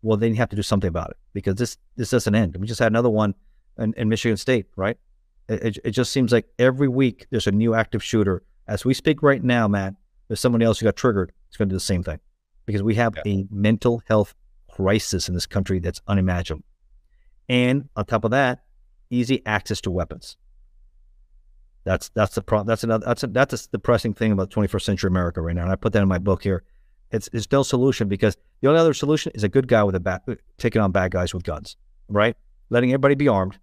well 0.00 0.16
then 0.16 0.30
you 0.30 0.36
have 0.36 0.48
to 0.48 0.56
do 0.56 0.62
something 0.62 0.88
about 0.88 1.10
it 1.10 1.16
because 1.34 1.56
this 1.56 1.76
this 1.96 2.10
doesn't 2.10 2.34
end. 2.34 2.56
We 2.56 2.66
just 2.66 2.80
had 2.80 2.90
another 2.90 3.10
one 3.10 3.34
in, 3.78 3.92
in 3.96 4.08
Michigan 4.08 4.38
State, 4.38 4.66
right? 4.76 4.96
It, 5.48 5.62
it, 5.62 5.78
it 5.84 5.90
just 5.90 6.12
seems 6.12 6.32
like 6.32 6.46
every 6.58 6.88
week 6.88 7.26
there's 7.30 7.46
a 7.46 7.52
new 7.52 7.74
active 7.74 8.02
shooter. 8.02 8.42
As 8.66 8.84
we 8.84 8.94
speak 8.94 9.22
right 9.22 9.42
now, 9.42 9.68
Matt, 9.68 9.94
there's 10.28 10.40
someone 10.40 10.62
else 10.62 10.78
who 10.78 10.84
got 10.84 10.96
triggered. 10.96 11.32
It's 11.48 11.56
going 11.56 11.68
to 11.68 11.72
do 11.72 11.76
the 11.76 11.80
same 11.80 12.02
thing 12.02 12.20
because 12.66 12.82
we 12.82 12.94
have 12.94 13.14
a 13.26 13.46
mental 13.50 14.02
health 14.06 14.34
crisis 14.70 15.28
in 15.28 15.34
this 15.34 15.46
country 15.46 15.78
that's 15.78 16.00
unimaginable. 16.06 16.64
And 17.48 17.88
on 17.96 18.04
top 18.06 18.24
of 18.24 18.30
that, 18.30 18.64
easy 19.10 19.42
access 19.44 19.80
to 19.82 19.90
weapons. 19.90 20.36
That's 21.84 22.10
that's 22.10 22.34
the 22.34 22.42
problem. 22.42 22.68
That's 22.68 22.84
another 22.84 23.04
that's 23.04 23.24
a, 23.24 23.26
that's 23.26 23.66
a 23.66 23.70
depressing 23.70 24.14
thing 24.14 24.32
about 24.32 24.50
21st 24.50 24.82
century 24.82 25.08
America 25.08 25.42
right 25.42 25.54
now. 25.54 25.62
And 25.62 25.72
I 25.72 25.76
put 25.76 25.92
that 25.92 26.02
in 26.02 26.08
my 26.08 26.18
book 26.18 26.42
here. 26.42 26.62
It's 27.10 27.28
it's 27.32 27.50
no 27.50 27.62
solution 27.62 28.08
because 28.08 28.36
the 28.60 28.68
only 28.68 28.80
other 28.80 28.94
solution 28.94 29.32
is 29.34 29.42
a 29.42 29.48
good 29.48 29.66
guy 29.66 29.82
with 29.82 29.94
a 29.96 30.00
bat 30.00 30.22
taking 30.58 30.80
on 30.80 30.92
bad 30.92 31.10
guys 31.10 31.34
with 31.34 31.42
guns, 31.42 31.76
right? 32.08 32.36
Letting 32.70 32.90
everybody 32.90 33.16
be 33.16 33.28
armed. 33.28 33.58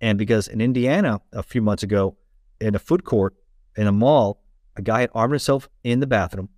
And 0.00 0.18
because 0.18 0.48
in 0.48 0.60
Indiana 0.60 1.20
a 1.32 1.42
few 1.42 1.62
months 1.62 1.82
ago, 1.82 2.16
in 2.60 2.74
a 2.74 2.78
food 2.78 3.04
court 3.04 3.34
in 3.76 3.86
a 3.86 3.92
mall, 3.92 4.42
a 4.76 4.82
guy 4.82 5.02
had 5.02 5.10
armed 5.14 5.32
himself 5.32 5.68
in 5.84 6.00
the 6.00 6.06
bathroom. 6.06 6.48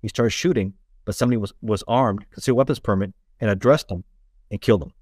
He 0.00 0.08
started 0.08 0.30
shooting, 0.30 0.74
but 1.06 1.14
somebody 1.14 1.38
was 1.38 1.54
was 1.62 1.82
armed, 1.88 2.26
concealed 2.30 2.58
weapons 2.58 2.78
permit, 2.78 3.14
and 3.40 3.48
addressed 3.48 3.88
them 3.88 4.04
and 4.50 4.60
killed 4.60 4.82
them. 4.82 4.92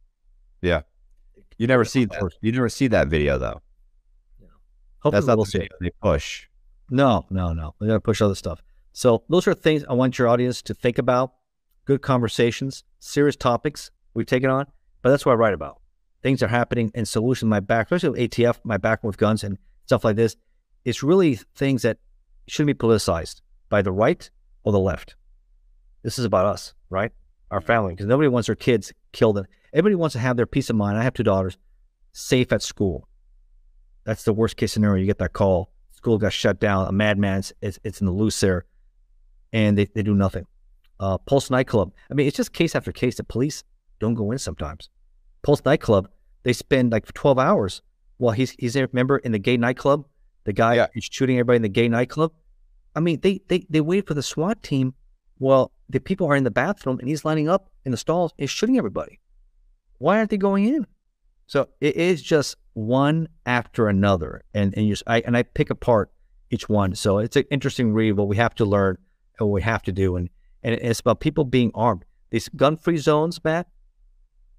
Yeah. 0.63 0.83
You 1.59 1.67
never 1.67 1.85
see 1.85 2.05
that. 2.05 2.31
You 2.41 2.53
never 2.53 2.69
see 2.69 2.87
that 2.89 3.09
video 3.09 3.39
though. 3.39 3.61
Hopefully 5.01 5.19
That's 5.21 5.27
not 5.27 5.37
we'll 5.37 5.45
the 5.45 5.51
see. 5.51 5.59
video 5.59 5.77
they 5.81 5.91
push. 6.01 6.47
No, 6.91 7.27
no, 7.31 7.53
no. 7.53 7.75
We 7.79 7.87
got 7.87 7.95
to 7.95 8.01
push 8.01 8.23
other 8.23 8.35
stuff. 8.35 8.63
So 8.93 9.25
those 9.29 9.47
are 9.47 9.55
things 9.55 9.85
I 9.89 9.93
want 9.93 10.19
your 10.19 10.29
audience 10.29 10.63
to 10.63 10.75
think 10.75 10.99
about. 10.99 11.35
Good 11.85 12.01
conversations, 12.01 12.85
serious 13.01 13.37
topics 13.37 13.91
we've 14.15 14.27
taken 14.27 14.49
on, 14.49 14.67
but 15.03 15.11
that's 15.11 15.27
what 15.27 15.33
I 15.33 15.35
write 15.35 15.53
about. 15.53 15.81
Things 16.23 16.43
are 16.43 16.49
happening 16.49 16.91
and 16.95 17.07
solutions. 17.07 17.49
My 17.51 17.61
back, 17.61 17.87
especially 17.87 18.19
with 18.19 18.31
ATF, 18.31 18.61
my 18.65 18.79
back 18.79 19.05
with 19.05 19.19
guns 19.19 19.45
and 19.45 19.59
stuff 19.85 20.05
like 20.05 20.17
this, 20.17 20.37
it's 20.87 21.03
really 21.03 21.39
things 21.55 21.83
that 21.83 21.99
shouldn't 22.47 22.79
be 22.79 22.87
politicized 22.87 23.43
by 23.69 23.83
the 23.83 23.93
right 23.93 24.31
or 24.63 24.73
the 24.73 24.79
left. 24.79 25.17
This 26.05 26.19
is 26.19 26.25
about 26.25 26.47
us, 26.47 26.75
right? 26.91 27.11
Our 27.51 27.61
family, 27.61 27.95
because 27.95 28.07
nobody 28.07 28.29
wants 28.29 28.47
their 28.47 28.55
kids 28.55 28.93
killed. 29.13 29.39
And 29.39 29.47
everybody 29.73 29.97
wants 29.97 30.13
to 30.13 30.19
have 30.21 30.37
their 30.37 30.47
peace 30.47 30.71
of 30.71 30.77
mind. 30.77 30.99
I 30.99 31.03
have 31.03 31.15
two 31.15 31.23
daughters, 31.25 31.57
safe 32.13 32.53
at 32.53 32.63
school. 32.63 33.09
That's 34.05 34.25
the 34.25 34.33
worst 34.33 34.57
case 34.57 34.73
scenario. 34.73 35.01
You 35.01 35.07
get 35.07 35.19
that 35.19 35.33
call, 35.33 35.73
school 35.93 36.19
got 36.19 36.33
shut 36.33 36.61
down, 36.61 36.87
a 36.87 36.93
madman's 36.93 37.53
it's, 37.63 37.79
it's 37.83 38.01
in 38.01 38.07
the 38.07 38.13
loose 38.13 38.39
there, 38.41 38.67
and 39.53 39.79
they, 39.79 39.87
they 39.87 40.03
do 40.03 40.15
nothing. 40.15 40.47
Uh, 41.01 41.17
Pulse 41.19 41.51
nightclub. 41.51 41.93
I 42.11 42.15
mean, 42.15 42.27
it's 42.27 42.37
just 42.37 42.53
case 42.53 42.77
after 42.77 42.93
case. 42.93 43.17
The 43.17 43.25
police 43.25 43.65
don't 43.99 44.15
go 44.15 44.31
in 44.31 44.39
sometimes. 44.39 44.91
Pulse 45.43 45.63
nightclub, 45.65 46.09
they 46.43 46.53
spend 46.53 46.93
like 46.93 47.11
12 47.15 47.39
hours 47.39 47.83
while 48.19 48.33
he's 48.33 48.51
he's 48.59 48.75
there. 48.75 48.89
Remember 48.93 49.19
in 49.19 49.33
the 49.33 49.39
gay 49.39 49.57
nightclub, 49.57 50.05
the 50.45 50.53
guy 50.53 50.75
Yeah. 50.75 50.87
is 50.95 51.05
shooting 51.11 51.37
everybody 51.39 51.57
in 51.57 51.63
the 51.63 51.69
gay 51.69 51.89
nightclub. 51.89 52.33
I 52.95 53.01
mean, 53.01 53.21
they 53.21 53.41
they 53.49 53.67
they 53.71 53.81
wait 53.81 54.07
for 54.07 54.15
the 54.15 54.23
SWAT 54.23 54.63
team 54.63 54.95
while 55.39 55.73
the 55.89 56.01
people 56.01 56.27
are 56.29 56.37
in 56.37 56.45
the 56.45 56.51
bathroom 56.51 56.99
and 56.99 57.09
he's 57.09 57.25
lining 57.25 57.49
up 57.49 57.71
in 57.85 57.91
the 57.91 57.97
stalls 57.97 58.33
and 58.39 58.49
shooting 58.49 58.79
everybody. 58.79 59.21
Why 59.99 60.19
aren't 60.19 60.31
they 60.31 60.37
going 60.37 60.67
in? 60.67 60.87
So 61.47 61.69
it 61.81 61.97
is 61.97 62.23
just 62.23 62.57
one 62.73 63.29
after 63.47 63.89
another, 63.89 64.43
and 64.55 64.75
and 64.77 64.87
you 64.89 64.97
I 65.07 65.21
and 65.21 65.37
I 65.37 65.43
pick 65.43 65.71
apart 65.71 66.11
each 66.51 66.69
one. 66.69 66.95
So 66.95 67.19
it's 67.19 67.37
an 67.37 67.45
interesting 67.51 67.93
read. 67.93 68.13
What 68.13 68.29
we 68.29 68.37
have 68.37 68.55
to 68.57 68.65
learn 68.65 68.97
and 69.39 69.49
what 69.49 69.55
we 69.55 69.63
have 69.63 69.83
to 69.83 69.93
do, 69.93 70.17
and 70.17 70.31
and 70.63 70.75
it's 70.75 71.01
about 71.01 71.21
people 71.21 71.45
being 71.45 71.71
armed. 71.75 72.05
These 72.31 72.49
gun-free 72.49 72.97
zones, 72.97 73.43
Matt. 73.45 73.69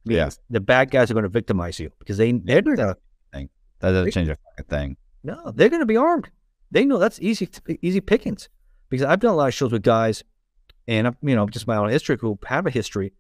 Yeah. 0.06 0.26
means 0.26 0.40
The 0.50 0.60
bad 0.60 0.92
guys 0.92 1.10
are 1.10 1.16
going 1.16 1.24
to 1.24 1.30
victimize 1.30 1.80
you 1.80 1.92
because 2.00 2.18
they 2.18 2.32
they're 2.32 2.62
gonna 2.62 2.96
That 3.80 3.92
doesn't 3.92 4.12
change 4.12 4.30
a 4.30 4.38
fucking 4.38 4.70
thing. 4.70 4.98
no, 5.24 5.52
they're 5.52 5.70
going 5.70 5.82
to 5.82 5.86
be 5.86 5.98
armed. 5.98 6.30
They 6.72 6.86
know 6.86 6.98
that's 6.98 7.20
easy 7.22 7.50
easy 7.82 8.02
pickings 8.02 8.50
because 8.90 9.06
I've 9.06 9.20
done 9.20 9.34
a 9.34 9.36
lot 9.36 9.48
of 9.48 9.54
shows 9.54 9.72
with 9.72 9.84
guys, 9.84 10.24
and 10.88 11.08
um, 11.08 11.18
you 11.22 11.36
know 11.36 11.48
just 11.48 11.68
my 11.68 11.78
own 11.78 11.90
history 11.90 12.18
who 12.20 12.38
have 12.46 12.66
a 12.68 12.72
history, 12.72 13.14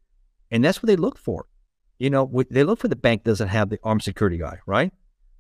and 0.52 0.64
that's 0.64 0.82
what 0.82 0.88
they 0.88 0.96
look 0.96 1.18
for. 1.18 1.48
You 1.98 2.10
know, 2.10 2.30
they 2.50 2.66
look 2.66 2.80
for 2.80 2.90
the 2.90 2.96
bank 2.96 3.24
doesn't 3.24 3.48
have 3.48 3.70
the 3.70 3.80
armed 3.82 4.04
security 4.04 4.38
guy, 4.38 4.60
right? 4.66 4.92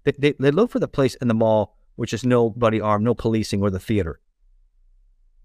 They, 0.06 0.14
they 0.18 0.34
they 0.40 0.52
look 0.52 0.72
for 0.72 0.80
the 0.80 0.88
place 0.88 1.16
in 1.16 1.28
the 1.28 1.34
mall 1.34 1.76
which 1.95 2.14
is 2.14 2.26
nobody 2.26 2.80
armed, 2.80 3.06
no 3.06 3.16
policing, 3.16 3.62
or 3.62 3.70
the 3.70 3.80
theater. 3.80 4.20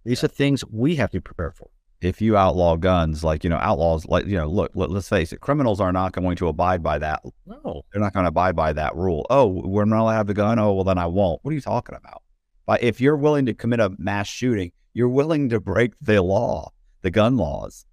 These 0.04 0.24
are 0.24 0.28
things 0.28 0.64
we 0.70 0.96
have 0.96 1.10
to 1.12 1.20
prepare 1.20 1.52
for. 1.52 1.70
If 2.00 2.22
you 2.22 2.36
outlaw 2.36 2.76
guns, 2.76 3.22
like 3.22 3.44
you 3.44 3.50
know, 3.50 3.58
outlaws, 3.58 4.06
like 4.06 4.26
you 4.26 4.36
know, 4.36 4.48
look, 4.48 4.72
let, 4.74 4.90
let's 4.90 5.08
face 5.08 5.32
it, 5.32 5.40
criminals 5.40 5.80
are 5.80 5.92
not 5.92 6.12
going 6.12 6.36
to 6.36 6.48
abide 6.48 6.82
by 6.82 6.98
that. 6.98 7.22
No, 7.46 7.82
They're 7.92 8.00
not 8.00 8.14
going 8.14 8.24
to 8.24 8.28
abide 8.28 8.56
by 8.56 8.72
that 8.72 8.96
rule. 8.96 9.26
Oh, 9.28 9.46
we're 9.46 9.84
not 9.84 10.00
allowed 10.00 10.12
to 10.12 10.16
have 10.16 10.26
the 10.26 10.34
gun. 10.34 10.58
Oh, 10.58 10.72
well, 10.72 10.84
then 10.84 10.96
I 10.96 11.06
won't. 11.06 11.40
What 11.42 11.50
are 11.50 11.54
you 11.54 11.60
talking 11.60 11.94
about? 11.94 12.22
But 12.66 12.82
if 12.82 13.00
you're 13.00 13.16
willing 13.16 13.46
to 13.46 13.54
commit 13.54 13.80
a 13.80 13.92
mass 13.98 14.28
shooting, 14.28 14.72
you're 14.92 15.08
willing 15.08 15.48
to 15.50 15.60
break 15.60 15.92
the 16.00 16.22
law, 16.22 16.72
the 17.02 17.10
gun 17.10 17.36
laws. 17.36 17.86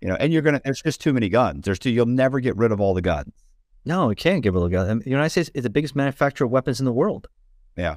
You 0.00 0.08
know, 0.08 0.16
and 0.16 0.32
you're 0.32 0.42
gonna. 0.42 0.60
There's 0.64 0.82
just 0.82 1.00
too 1.00 1.12
many 1.12 1.28
guns. 1.28 1.64
There's 1.64 1.78
too. 1.78 1.90
You'll 1.90 2.06
never 2.06 2.40
get 2.40 2.56
rid 2.56 2.72
of 2.72 2.80
all 2.80 2.94
the 2.94 3.02
guns. 3.02 3.32
no, 3.84 4.08
you 4.08 4.16
can't 4.16 4.42
give 4.42 4.54
a 4.54 4.60
look 4.60 4.72
at 4.72 4.84
them. 4.84 5.00
The 5.00 5.10
United 5.10 5.30
States 5.30 5.50
is 5.54 5.62
the 5.62 5.70
biggest 5.70 5.94
manufacturer 5.94 6.46
of 6.46 6.50
weapons 6.50 6.80
in 6.80 6.86
the 6.86 6.92
world. 6.92 7.28
Yeah. 7.76 7.96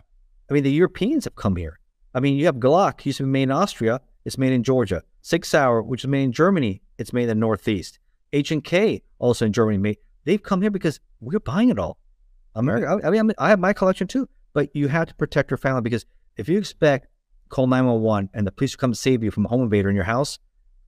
I 0.50 0.54
mean, 0.54 0.64
the 0.64 0.72
Europeans 0.72 1.24
have 1.24 1.36
come 1.36 1.56
here. 1.56 1.80
I 2.14 2.20
mean, 2.20 2.36
you 2.36 2.46
have 2.46 2.56
Glock, 2.56 3.06
used 3.06 3.18
to 3.18 3.24
be 3.24 3.30
made 3.30 3.44
in 3.44 3.52
Austria. 3.52 4.02
It's 4.26 4.38
made 4.38 4.54
in 4.54 4.64
Georgia. 4.64 5.04
Sig 5.22 5.46
Sauer, 5.46 5.82
which 5.82 6.04
is 6.04 6.08
made 6.08 6.24
in 6.24 6.32
Germany, 6.32 6.82
it's 6.98 7.14
made 7.14 7.24
in 7.24 7.30
the 7.30 7.36
Northeast. 7.36 8.00
H 8.34 8.52
and 8.52 8.64
K, 8.64 9.02
also 9.20 9.46
in 9.46 9.54
Germany, 9.54 9.78
made. 9.78 9.98
They've 10.26 10.42
come 10.42 10.62
here 10.62 10.72
because 10.72 11.00
we're 11.22 11.40
buying 11.40 11.70
it 11.70 11.80
all. 11.80 11.98
America. 12.56 13.00
I, 13.04 13.08
I 13.08 13.12
mean, 13.12 13.32
I 13.38 13.50
have 13.50 13.60
my 13.60 13.74
collection 13.74 14.08
too, 14.08 14.30
but 14.54 14.76
you 14.76 14.88
have 14.88 15.08
to 15.08 15.16
protect 15.16 15.52
your 15.52 15.58
family 15.58 15.82
because 15.82 16.06
if 16.38 16.48
you 16.48 16.58
expect 16.58 17.08
call 17.54 17.68
nine 17.68 17.86
one 17.86 18.02
one 18.02 18.30
and 18.34 18.46
the 18.48 18.52
police 18.52 18.76
will 18.76 18.80
come 18.80 18.94
save 18.94 19.24
you 19.24 19.32
from 19.32 19.46
a 19.46 19.48
home 19.48 19.62
invader 19.62 19.90
in 19.90 19.96
your 19.96 20.06
house, 20.06 20.40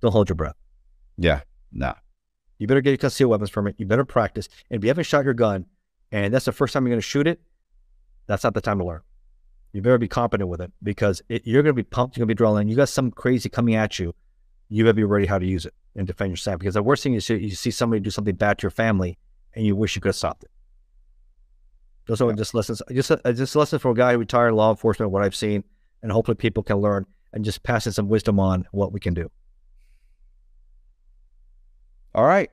don't 0.02 0.12
hold 0.12 0.30
your 0.30 0.36
breath. 0.36 0.56
Yeah. 1.18 1.42
No. 1.72 1.94
You 2.58 2.68
better 2.68 2.82
get 2.82 2.94
a 2.94 2.98
concealed 2.98 3.32
weapons 3.32 3.52
permit. 3.52 3.76
You 3.78 3.86
better 3.86 4.06
practice. 4.06 4.48
And 4.70 4.80
if 4.80 4.84
you 4.84 4.90
haven't 4.90 5.04
shot 5.04 5.26
your 5.26 5.34
gun, 5.34 5.66
and 6.12 6.34
that's 6.34 6.46
the 6.46 6.52
first 6.52 6.74
time 6.74 6.86
you're 6.86 6.94
going 6.94 7.02
to 7.02 7.08
shoot 7.08 7.28
it, 7.28 7.42
that's 8.28 8.44
not 8.44 8.54
the 8.54 8.62
time 8.62 8.80
to 8.80 8.86
learn. 8.86 9.02
You 9.74 9.82
better 9.82 9.98
be 9.98 10.08
competent 10.08 10.50
with 10.50 10.62
it 10.62 10.72
because 10.82 11.22
it, 11.28 11.46
you're 11.46 11.62
going 11.62 11.76
to 11.76 11.82
be 11.82 11.84
pumped. 11.84 12.16
You're 12.16 12.26
going 12.26 12.36
to 12.36 12.42
be 12.42 12.46
adrenaline. 12.46 12.70
You 12.70 12.76
got 12.76 12.90
some 12.90 13.12
crazy 13.12 13.50
coming 13.50 13.76
at 13.76 14.00
you. 14.00 14.14
You 14.70 14.86
better 14.86 14.94
be 14.94 15.04
ready 15.04 15.26
how 15.26 15.38
to 15.38 15.46
use 15.46 15.66
it 15.66 15.74
and 15.96 16.08
defend 16.08 16.32
yourself. 16.32 16.60
Because 16.60 16.76
the 16.76 16.84
worst 16.84 17.04
thing 17.04 17.14
is 17.14 17.30
you 17.30 17.50
see 17.52 17.72
somebody 17.72 18.00
do 18.00 18.10
something 18.10 18.36
bad 18.36 18.58
to 18.60 18.64
your 18.64 18.72
family, 18.72 19.18
and 19.54 19.66
you 19.66 19.76
wish 19.76 19.96
you 19.96 20.02
could 20.02 20.10
have 20.10 20.16
stopped 20.16 20.44
it. 20.44 20.52
Those 22.08 22.22
are 22.22 22.32
just 22.34 22.54
lessons. 22.54 22.82
Just 22.92 23.12
uh, 23.12 23.18
just 23.34 23.56
lessons 23.56 23.82
for 23.82 23.92
a 23.92 23.96
guy 23.96 24.14
who 24.14 24.20
retired 24.20 24.54
law 24.54 24.72
enforcement. 24.72 25.12
What 25.12 25.24
I've 25.24 25.36
seen, 25.36 25.64
and 26.06 26.12
hopefully 26.12 26.36
people 26.36 26.62
can 26.62 26.78
learn 26.78 27.04
and 27.34 27.44
just 27.44 27.64
passing 27.64 27.92
some 27.92 28.08
wisdom 28.08 28.40
on 28.40 28.68
what 28.72 28.94
we 28.94 29.00
can 29.00 29.16
do. 29.16 29.28
All 32.14 32.24
right. 32.26 32.52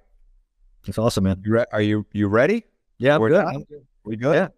It's 0.89 0.97
awesome, 0.97 1.24
man. 1.24 1.42
You 1.44 1.52
re- 1.52 1.66
are 1.70 1.82
you 1.82 2.06
you 2.12 2.28
ready? 2.28 2.64
Yeah, 2.97 3.18
We're 3.18 3.28
good. 3.28 3.66
good. 3.68 3.86
We 4.05 4.16
good? 4.16 4.34
Yeah. 4.34 4.48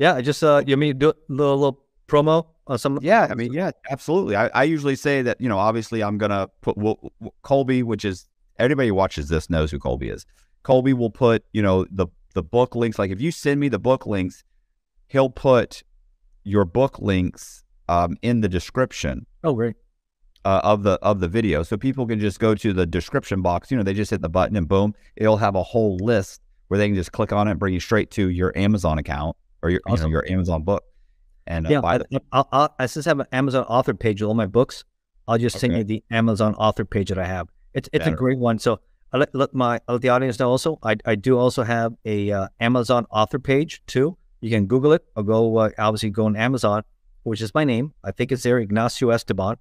Yeah, 0.00 0.14
I 0.16 0.22
just 0.22 0.42
uh 0.42 0.64
you 0.66 0.76
mean 0.76 0.98
do 0.98 1.10
a 1.10 1.14
little, 1.28 1.56
little 1.56 1.80
promo 2.08 2.48
on 2.66 2.76
some 2.78 2.98
Yeah, 3.00 3.28
I 3.30 3.34
mean, 3.34 3.52
yeah, 3.52 3.70
absolutely. 3.88 4.34
I, 4.34 4.48
I 4.48 4.64
usually 4.64 4.96
say 4.96 5.22
that, 5.22 5.40
you 5.40 5.48
know, 5.48 5.58
obviously 5.58 6.02
I'm 6.02 6.18
going 6.18 6.30
to 6.30 6.50
put 6.60 6.74
w- 6.76 6.96
w- 7.20 7.32
Colby, 7.42 7.84
which 7.84 8.04
is 8.04 8.26
everybody 8.58 8.88
who 8.88 8.94
watches 8.94 9.28
this 9.28 9.48
knows 9.48 9.70
who 9.70 9.78
Colby 9.78 10.08
is. 10.08 10.26
Colby 10.64 10.92
will 10.92 11.10
put, 11.10 11.44
you 11.52 11.62
know, 11.62 11.86
the, 11.90 12.08
the 12.34 12.42
book 12.42 12.74
links. 12.74 12.98
Like 12.98 13.12
if 13.12 13.20
you 13.20 13.30
send 13.30 13.60
me 13.60 13.68
the 13.68 13.78
book 13.78 14.06
links, 14.06 14.42
he'll 15.06 15.30
put 15.30 15.82
your 16.42 16.64
book 16.64 16.98
links 16.98 17.62
um, 17.90 18.16
in 18.22 18.40
the 18.40 18.48
description 18.48 19.26
Oh 19.42 19.52
great. 19.54 19.74
uh, 20.44 20.60
of 20.62 20.82
the 20.82 20.92
of 21.02 21.20
the 21.20 21.28
video, 21.28 21.62
so 21.62 21.76
people 21.76 22.06
can 22.06 22.20
just 22.20 22.38
go 22.38 22.54
to 22.54 22.72
the 22.72 22.86
description 22.86 23.42
box. 23.42 23.70
You 23.70 23.76
know, 23.76 23.82
they 23.82 23.94
just 23.94 24.10
hit 24.10 24.22
the 24.22 24.28
button 24.28 24.56
and 24.56 24.68
boom, 24.68 24.94
it'll 25.16 25.36
have 25.46 25.56
a 25.56 25.62
whole 25.62 25.96
list 25.96 26.40
where 26.68 26.78
they 26.78 26.86
can 26.86 26.94
just 26.94 27.12
click 27.12 27.32
on 27.32 27.48
it, 27.48 27.52
and 27.52 27.60
bring 27.60 27.74
you 27.74 27.80
straight 27.80 28.10
to 28.12 28.30
your 28.30 28.56
Amazon 28.56 28.98
account 28.98 29.36
or 29.62 29.70
your 29.70 29.80
you 29.88 29.96
know, 29.96 30.06
your 30.06 30.24
Amazon 30.30 30.62
book, 30.62 30.84
and 31.46 31.66
uh, 31.66 31.70
Yeah, 31.70 31.80
buy 31.80 31.96
I. 31.96 32.20
I'll, 32.32 32.48
I'll, 32.52 32.74
I 32.78 32.86
just 32.86 33.06
have 33.06 33.20
an 33.20 33.26
Amazon 33.32 33.64
author 33.64 33.92
page 33.92 34.22
with 34.22 34.28
all 34.28 34.34
my 34.34 34.46
books. 34.46 34.84
I'll 35.26 35.38
just 35.38 35.58
send 35.58 35.76
you 35.76 35.84
the 35.84 36.02
Amazon 36.10 36.54
author 36.54 36.84
page 36.84 37.08
that 37.08 37.18
I 37.18 37.26
have. 37.26 37.48
It's 37.74 37.88
it's 37.92 38.06
a 38.06 38.12
great 38.12 38.38
one. 38.38 38.58
So 38.58 38.80
I 39.12 39.18
let, 39.18 39.34
let 39.34 39.54
my 39.54 39.80
let 39.88 40.00
the 40.00 40.08
audience 40.10 40.38
know 40.38 40.48
also. 40.48 40.78
I 40.82 40.96
I 41.04 41.14
do 41.16 41.38
also 41.38 41.62
have 41.64 41.92
a 42.04 42.30
uh, 42.32 42.48
Amazon 42.60 43.06
author 43.10 43.38
page 43.38 43.82
too. 43.86 44.16
You 44.40 44.50
can 44.50 44.66
Google 44.66 44.92
it 44.92 45.04
or 45.16 45.22
go 45.24 45.56
uh, 45.58 45.70
obviously 45.78 46.10
go 46.10 46.26
on 46.26 46.36
Amazon, 46.36 46.82
which 47.22 47.40
is 47.40 47.54
my 47.54 47.64
name. 47.64 47.92
I 48.04 48.10
think 48.10 48.32
it's 48.32 48.42
there, 48.42 48.58
Ignacio 48.58 49.10
Esteban, 49.10 49.56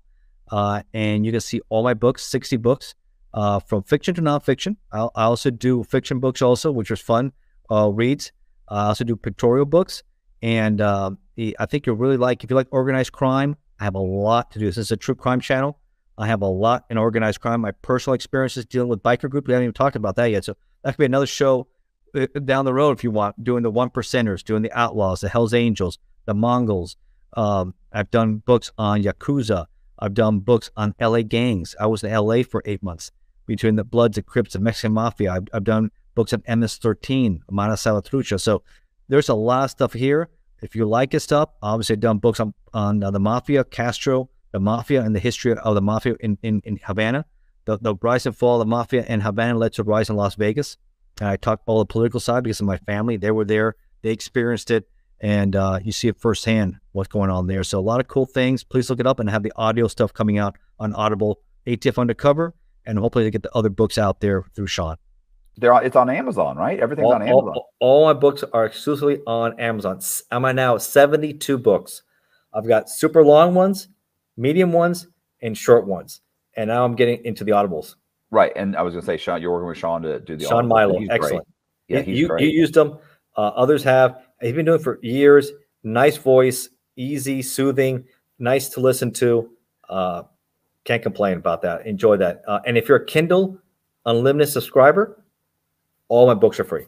uh, 0.51 0.83
and 0.93 1.25
you 1.25 1.31
can 1.31 1.41
see 1.41 1.61
all 1.69 1.83
my 1.83 1.93
books, 1.93 2.23
sixty 2.23 2.57
books, 2.57 2.95
uh, 3.33 3.59
from 3.59 3.83
fiction 3.83 4.15
to 4.15 4.21
nonfiction. 4.21 4.77
I'll, 4.91 5.11
I 5.15 5.23
also 5.23 5.49
do 5.49 5.83
fiction 5.83 6.19
books 6.19 6.41
also, 6.41 6.71
which 6.71 6.89
was 6.89 7.01
fun 7.01 7.33
uh, 7.69 7.89
reads. 7.93 8.31
I 8.67 8.87
also 8.87 9.03
do 9.03 9.15
pictorial 9.15 9.65
books, 9.65 10.03
and 10.41 10.79
um, 10.81 11.17
I 11.37 11.65
think 11.65 11.85
you'll 11.85 11.95
really 11.95 12.17
like 12.17 12.43
if 12.43 12.49
you 12.49 12.55
like 12.55 12.67
organized 12.71 13.11
crime. 13.11 13.55
I 13.79 13.85
have 13.85 13.95
a 13.95 13.99
lot 13.99 14.51
to 14.51 14.59
do. 14.59 14.65
This 14.65 14.77
is 14.77 14.91
a 14.91 14.97
true 14.97 15.15
crime 15.15 15.39
channel. 15.39 15.79
I 16.17 16.27
have 16.27 16.41
a 16.41 16.47
lot 16.47 16.83
in 16.89 16.97
organized 16.97 17.39
crime. 17.39 17.61
My 17.61 17.71
personal 17.71 18.13
experiences 18.13 18.65
dealing 18.65 18.89
with 18.89 19.01
biker 19.01 19.29
group. 19.29 19.47
We 19.47 19.53
haven't 19.53 19.63
even 19.63 19.73
talked 19.73 19.95
about 19.95 20.17
that 20.17 20.25
yet. 20.25 20.43
So 20.43 20.57
that 20.83 20.91
could 20.91 20.97
be 20.97 21.05
another 21.05 21.25
show 21.25 21.67
uh, 22.13 22.27
down 22.43 22.65
the 22.65 22.73
road 22.73 22.97
if 22.97 23.05
you 23.05 23.11
want. 23.11 23.41
Doing 23.41 23.63
the 23.63 23.71
one 23.71 23.89
percenters, 23.89 24.43
doing 24.43 24.61
the 24.61 24.71
outlaws, 24.73 25.21
the 25.21 25.29
Hell's 25.29 25.53
Angels, 25.53 25.97
the 26.25 26.33
Mongols. 26.33 26.97
Um, 27.33 27.73
I've 27.91 28.11
done 28.11 28.37
books 28.37 28.71
on 28.77 29.03
Yakuza. 29.03 29.65
I've 29.99 30.13
done 30.13 30.39
books 30.39 30.71
on 30.77 30.95
LA 30.99 31.21
gangs. 31.21 31.75
I 31.79 31.87
was 31.87 32.03
in 32.03 32.13
LA 32.13 32.43
for 32.43 32.61
eight 32.65 32.81
months 32.81 33.11
between 33.45 33.75
the 33.75 33.83
Bloods, 33.83 34.17
and 34.17 34.25
Crips, 34.25 34.53
the 34.53 34.59
Mexican 34.59 34.93
Mafia. 34.93 35.31
I've, 35.31 35.47
I've 35.53 35.63
done 35.63 35.91
books 36.13 36.33
on 36.33 36.43
MS-13, 36.47 37.41
Mara 37.49 37.73
Salvatrucha. 37.73 38.39
So 38.39 38.63
there's 39.07 39.27
a 39.27 39.33
lot 39.33 39.65
of 39.65 39.71
stuff 39.71 39.93
here. 39.93 40.29
If 40.61 40.75
you 40.75 40.85
like 40.85 41.11
this 41.11 41.23
stuff, 41.23 41.49
obviously 41.61 41.95
I've 41.95 42.01
done 42.01 42.19
books 42.19 42.39
on, 42.39 42.53
on 42.73 43.03
uh, 43.03 43.09
the 43.11 43.19
Mafia, 43.19 43.63
Castro, 43.63 44.29
the 44.51 44.59
Mafia, 44.59 45.01
and 45.01 45.15
the 45.15 45.19
history 45.19 45.53
of 45.53 45.75
the 45.75 45.81
Mafia 45.81 46.15
in, 46.19 46.37
in, 46.43 46.61
in 46.63 46.79
Havana. 46.83 47.25
The, 47.65 47.77
the 47.79 47.95
rise 47.95 48.25
and 48.25 48.35
fall 48.35 48.61
of 48.61 48.67
the 48.67 48.69
Mafia 48.69 49.05
in 49.05 49.21
Havana 49.21 49.57
led 49.57 49.73
to 49.73 49.83
rise 49.83 50.09
in 50.09 50.15
Las 50.15 50.35
Vegas. 50.35 50.77
And 51.19 51.29
I 51.29 51.35
talked 51.35 51.63
all 51.65 51.79
the 51.79 51.85
political 51.85 52.19
side 52.19 52.43
because 52.43 52.59
of 52.59 52.67
my 52.67 52.77
family. 52.77 53.17
They 53.17 53.31
were 53.31 53.45
there. 53.45 53.75
They 54.01 54.11
experienced 54.11 54.71
it. 54.71 54.87
And 55.21 55.55
uh, 55.55 55.79
you 55.83 55.91
see 55.91 56.07
it 56.07 56.17
firsthand 56.17 56.77
what's 56.93 57.09
going 57.09 57.29
on 57.29 57.47
there. 57.47 57.63
So 57.63 57.77
a 57.79 57.81
lot 57.81 57.99
of 57.99 58.07
cool 58.07 58.25
things. 58.25 58.63
Please 58.63 58.89
look 58.89 58.99
it 58.99 59.07
up 59.07 59.19
and 59.19 59.29
have 59.29 59.43
the 59.43 59.51
audio 59.55 59.87
stuff 59.87 60.13
coming 60.13 60.37
out 60.37 60.55
on 60.79 60.93
Audible, 60.93 61.41
ATF 61.67 61.97
Undercover, 61.97 62.53
and 62.85 62.97
hopefully 62.97 63.25
to 63.25 63.31
get 63.31 63.43
the 63.43 63.53
other 63.53 63.69
books 63.69 63.97
out 63.97 64.21
there 64.21 64.43
through 64.55 64.67
Sean. 64.67 64.95
They're 65.57 65.73
on, 65.73 65.85
it's 65.85 65.97
on 65.97 66.09
Amazon, 66.09 66.55
right? 66.55 66.79
Everything's 66.79 67.07
all, 67.07 67.13
on 67.15 67.21
Amazon. 67.21 67.49
All, 67.49 67.69
all 67.81 68.05
my 68.05 68.13
books 68.13 68.45
are 68.53 68.65
exclusively 68.65 69.19
on 69.27 69.59
Amazon. 69.59 69.97
S- 69.97 70.23
I'm 70.31 70.45
at 70.45 70.55
now 70.55 70.77
72 70.77 71.57
books. 71.57 72.01
I've 72.53 72.65
got 72.65 72.89
super 72.89 73.25
long 73.25 73.53
ones, 73.55 73.89
medium 74.37 74.71
ones, 74.71 75.07
and 75.41 75.57
short 75.57 75.85
ones. 75.85 76.21
And 76.55 76.69
now 76.69 76.85
I'm 76.85 76.95
getting 76.95 77.23
into 77.25 77.43
the 77.43 77.51
audibles. 77.51 77.95
right. 78.31 78.53
And 78.55 78.75
I 78.77 78.83
was 78.83 78.93
going 78.93 79.01
to 79.01 79.05
say, 79.05 79.17
Sean, 79.17 79.41
you're 79.41 79.51
working 79.51 79.67
with 79.67 79.77
Sean 79.77 80.01
to 80.03 80.19
do 80.21 80.37
the 80.37 80.45
Sean 80.45 80.59
audible. 80.71 80.75
Milo, 80.75 80.99
He's 80.99 81.07
great. 81.09 81.21
excellent. 81.21 81.47
Yeah, 81.89 81.97
You- 81.99 82.03
he's 82.05 82.19
you, 82.19 82.27
great. 82.29 82.43
you 82.45 82.49
used 82.61 82.73
them. 82.73 82.97
Uh, 83.35 83.41
others 83.41 83.83
have. 83.83 84.17
He's 84.41 84.53
been 84.53 84.65
doing 84.65 84.79
it 84.79 84.83
for 84.83 84.99
years. 85.01 85.51
Nice 85.83 86.17
voice, 86.17 86.69
easy, 86.95 87.41
soothing, 87.41 88.05
nice 88.37 88.69
to 88.69 88.79
listen 88.79 89.11
to. 89.13 89.49
Uh, 89.87 90.23
can't 90.85 91.03
complain 91.03 91.37
about 91.37 91.61
that. 91.61 91.85
Enjoy 91.85 92.17
that. 92.17 92.41
Uh, 92.47 92.59
and 92.65 92.77
if 92.77 92.87
you're 92.87 92.97
a 92.97 93.05
Kindle 93.05 93.57
Unlimited 94.05 94.49
subscriber, 94.49 95.23
all 96.07 96.25
my 96.25 96.33
books 96.33 96.59
are 96.59 96.63
free. 96.63 96.85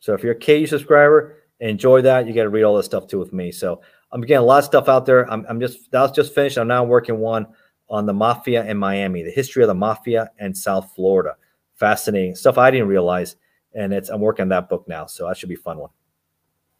So 0.00 0.14
if 0.14 0.22
you're 0.22 0.32
a 0.32 0.38
KU 0.38 0.66
subscriber, 0.66 1.38
enjoy 1.60 2.02
that. 2.02 2.26
You 2.26 2.34
got 2.34 2.42
to 2.42 2.50
read 2.50 2.62
all 2.62 2.76
this 2.76 2.86
stuff 2.86 3.06
too 3.06 3.18
with 3.18 3.32
me. 3.32 3.50
So 3.50 3.80
I'm 4.12 4.20
getting 4.20 4.36
a 4.36 4.42
lot 4.42 4.58
of 4.58 4.64
stuff 4.64 4.88
out 4.88 5.06
there. 5.06 5.30
I'm, 5.30 5.44
I'm 5.48 5.58
just 5.58 5.90
that 5.90 6.02
was 6.02 6.12
just 6.12 6.34
finished. 6.34 6.58
I'm 6.58 6.68
now 6.68 6.84
working 6.84 7.18
one 7.18 7.46
on 7.88 8.06
the 8.06 8.12
mafia 8.12 8.64
in 8.66 8.76
Miami, 8.76 9.22
the 9.22 9.30
history 9.30 9.62
of 9.62 9.68
the 9.68 9.74
mafia 9.74 10.30
in 10.38 10.54
South 10.54 10.92
Florida. 10.94 11.36
Fascinating 11.74 12.34
stuff 12.34 12.58
I 12.58 12.70
didn't 12.70 12.88
realize, 12.88 13.36
and 13.74 13.92
it's 13.92 14.10
I'm 14.10 14.20
working 14.20 14.44
on 14.44 14.48
that 14.50 14.68
book 14.68 14.86
now. 14.86 15.06
So 15.06 15.26
that 15.26 15.36
should 15.36 15.48
be 15.48 15.56
fun 15.56 15.78
one. 15.78 15.90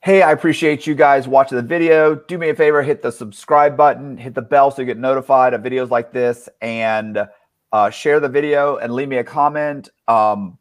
Hey, 0.05 0.21
I 0.21 0.33
appreciate 0.33 0.87
you 0.87 0.95
guys 0.95 1.27
watching 1.27 1.57
the 1.57 1.63
video. 1.63 2.15
Do 2.15 2.37
me 2.37 2.51
a 2.51 2.55
favor, 2.55 2.83
hit 2.83 3.01
the 3.01 3.11
subscribe 3.11 3.75
button, 3.75 4.19
hit 4.19 4.35
the 4.35 4.43
bell 4.43 4.71
so 4.71 4.83
you 4.83 4.87
get 4.87 4.99
notified 4.99 5.55
of 5.55 5.63
videos 5.63 5.89
like 5.89 6.13
this, 6.13 6.47
and 6.61 7.27
uh, 7.73 7.89
share 7.89 8.21
the 8.21 8.29
video 8.29 8.77
and 8.77 8.93
leave 8.93 9.09
me 9.09 9.17
a 9.17 9.25
comment. 9.25 9.89
Um, 10.07 10.59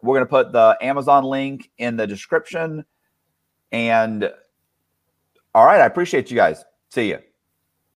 we're 0.00 0.14
going 0.14 0.26
to 0.26 0.30
put 0.30 0.52
the 0.52 0.78
Amazon 0.80 1.24
link 1.24 1.72
in 1.78 1.96
the 1.96 2.06
description. 2.06 2.84
And 3.72 4.30
all 5.56 5.66
right, 5.66 5.80
I 5.80 5.86
appreciate 5.86 6.30
you 6.30 6.36
guys. 6.36 6.64
See 6.88 7.08
you. 7.08 7.18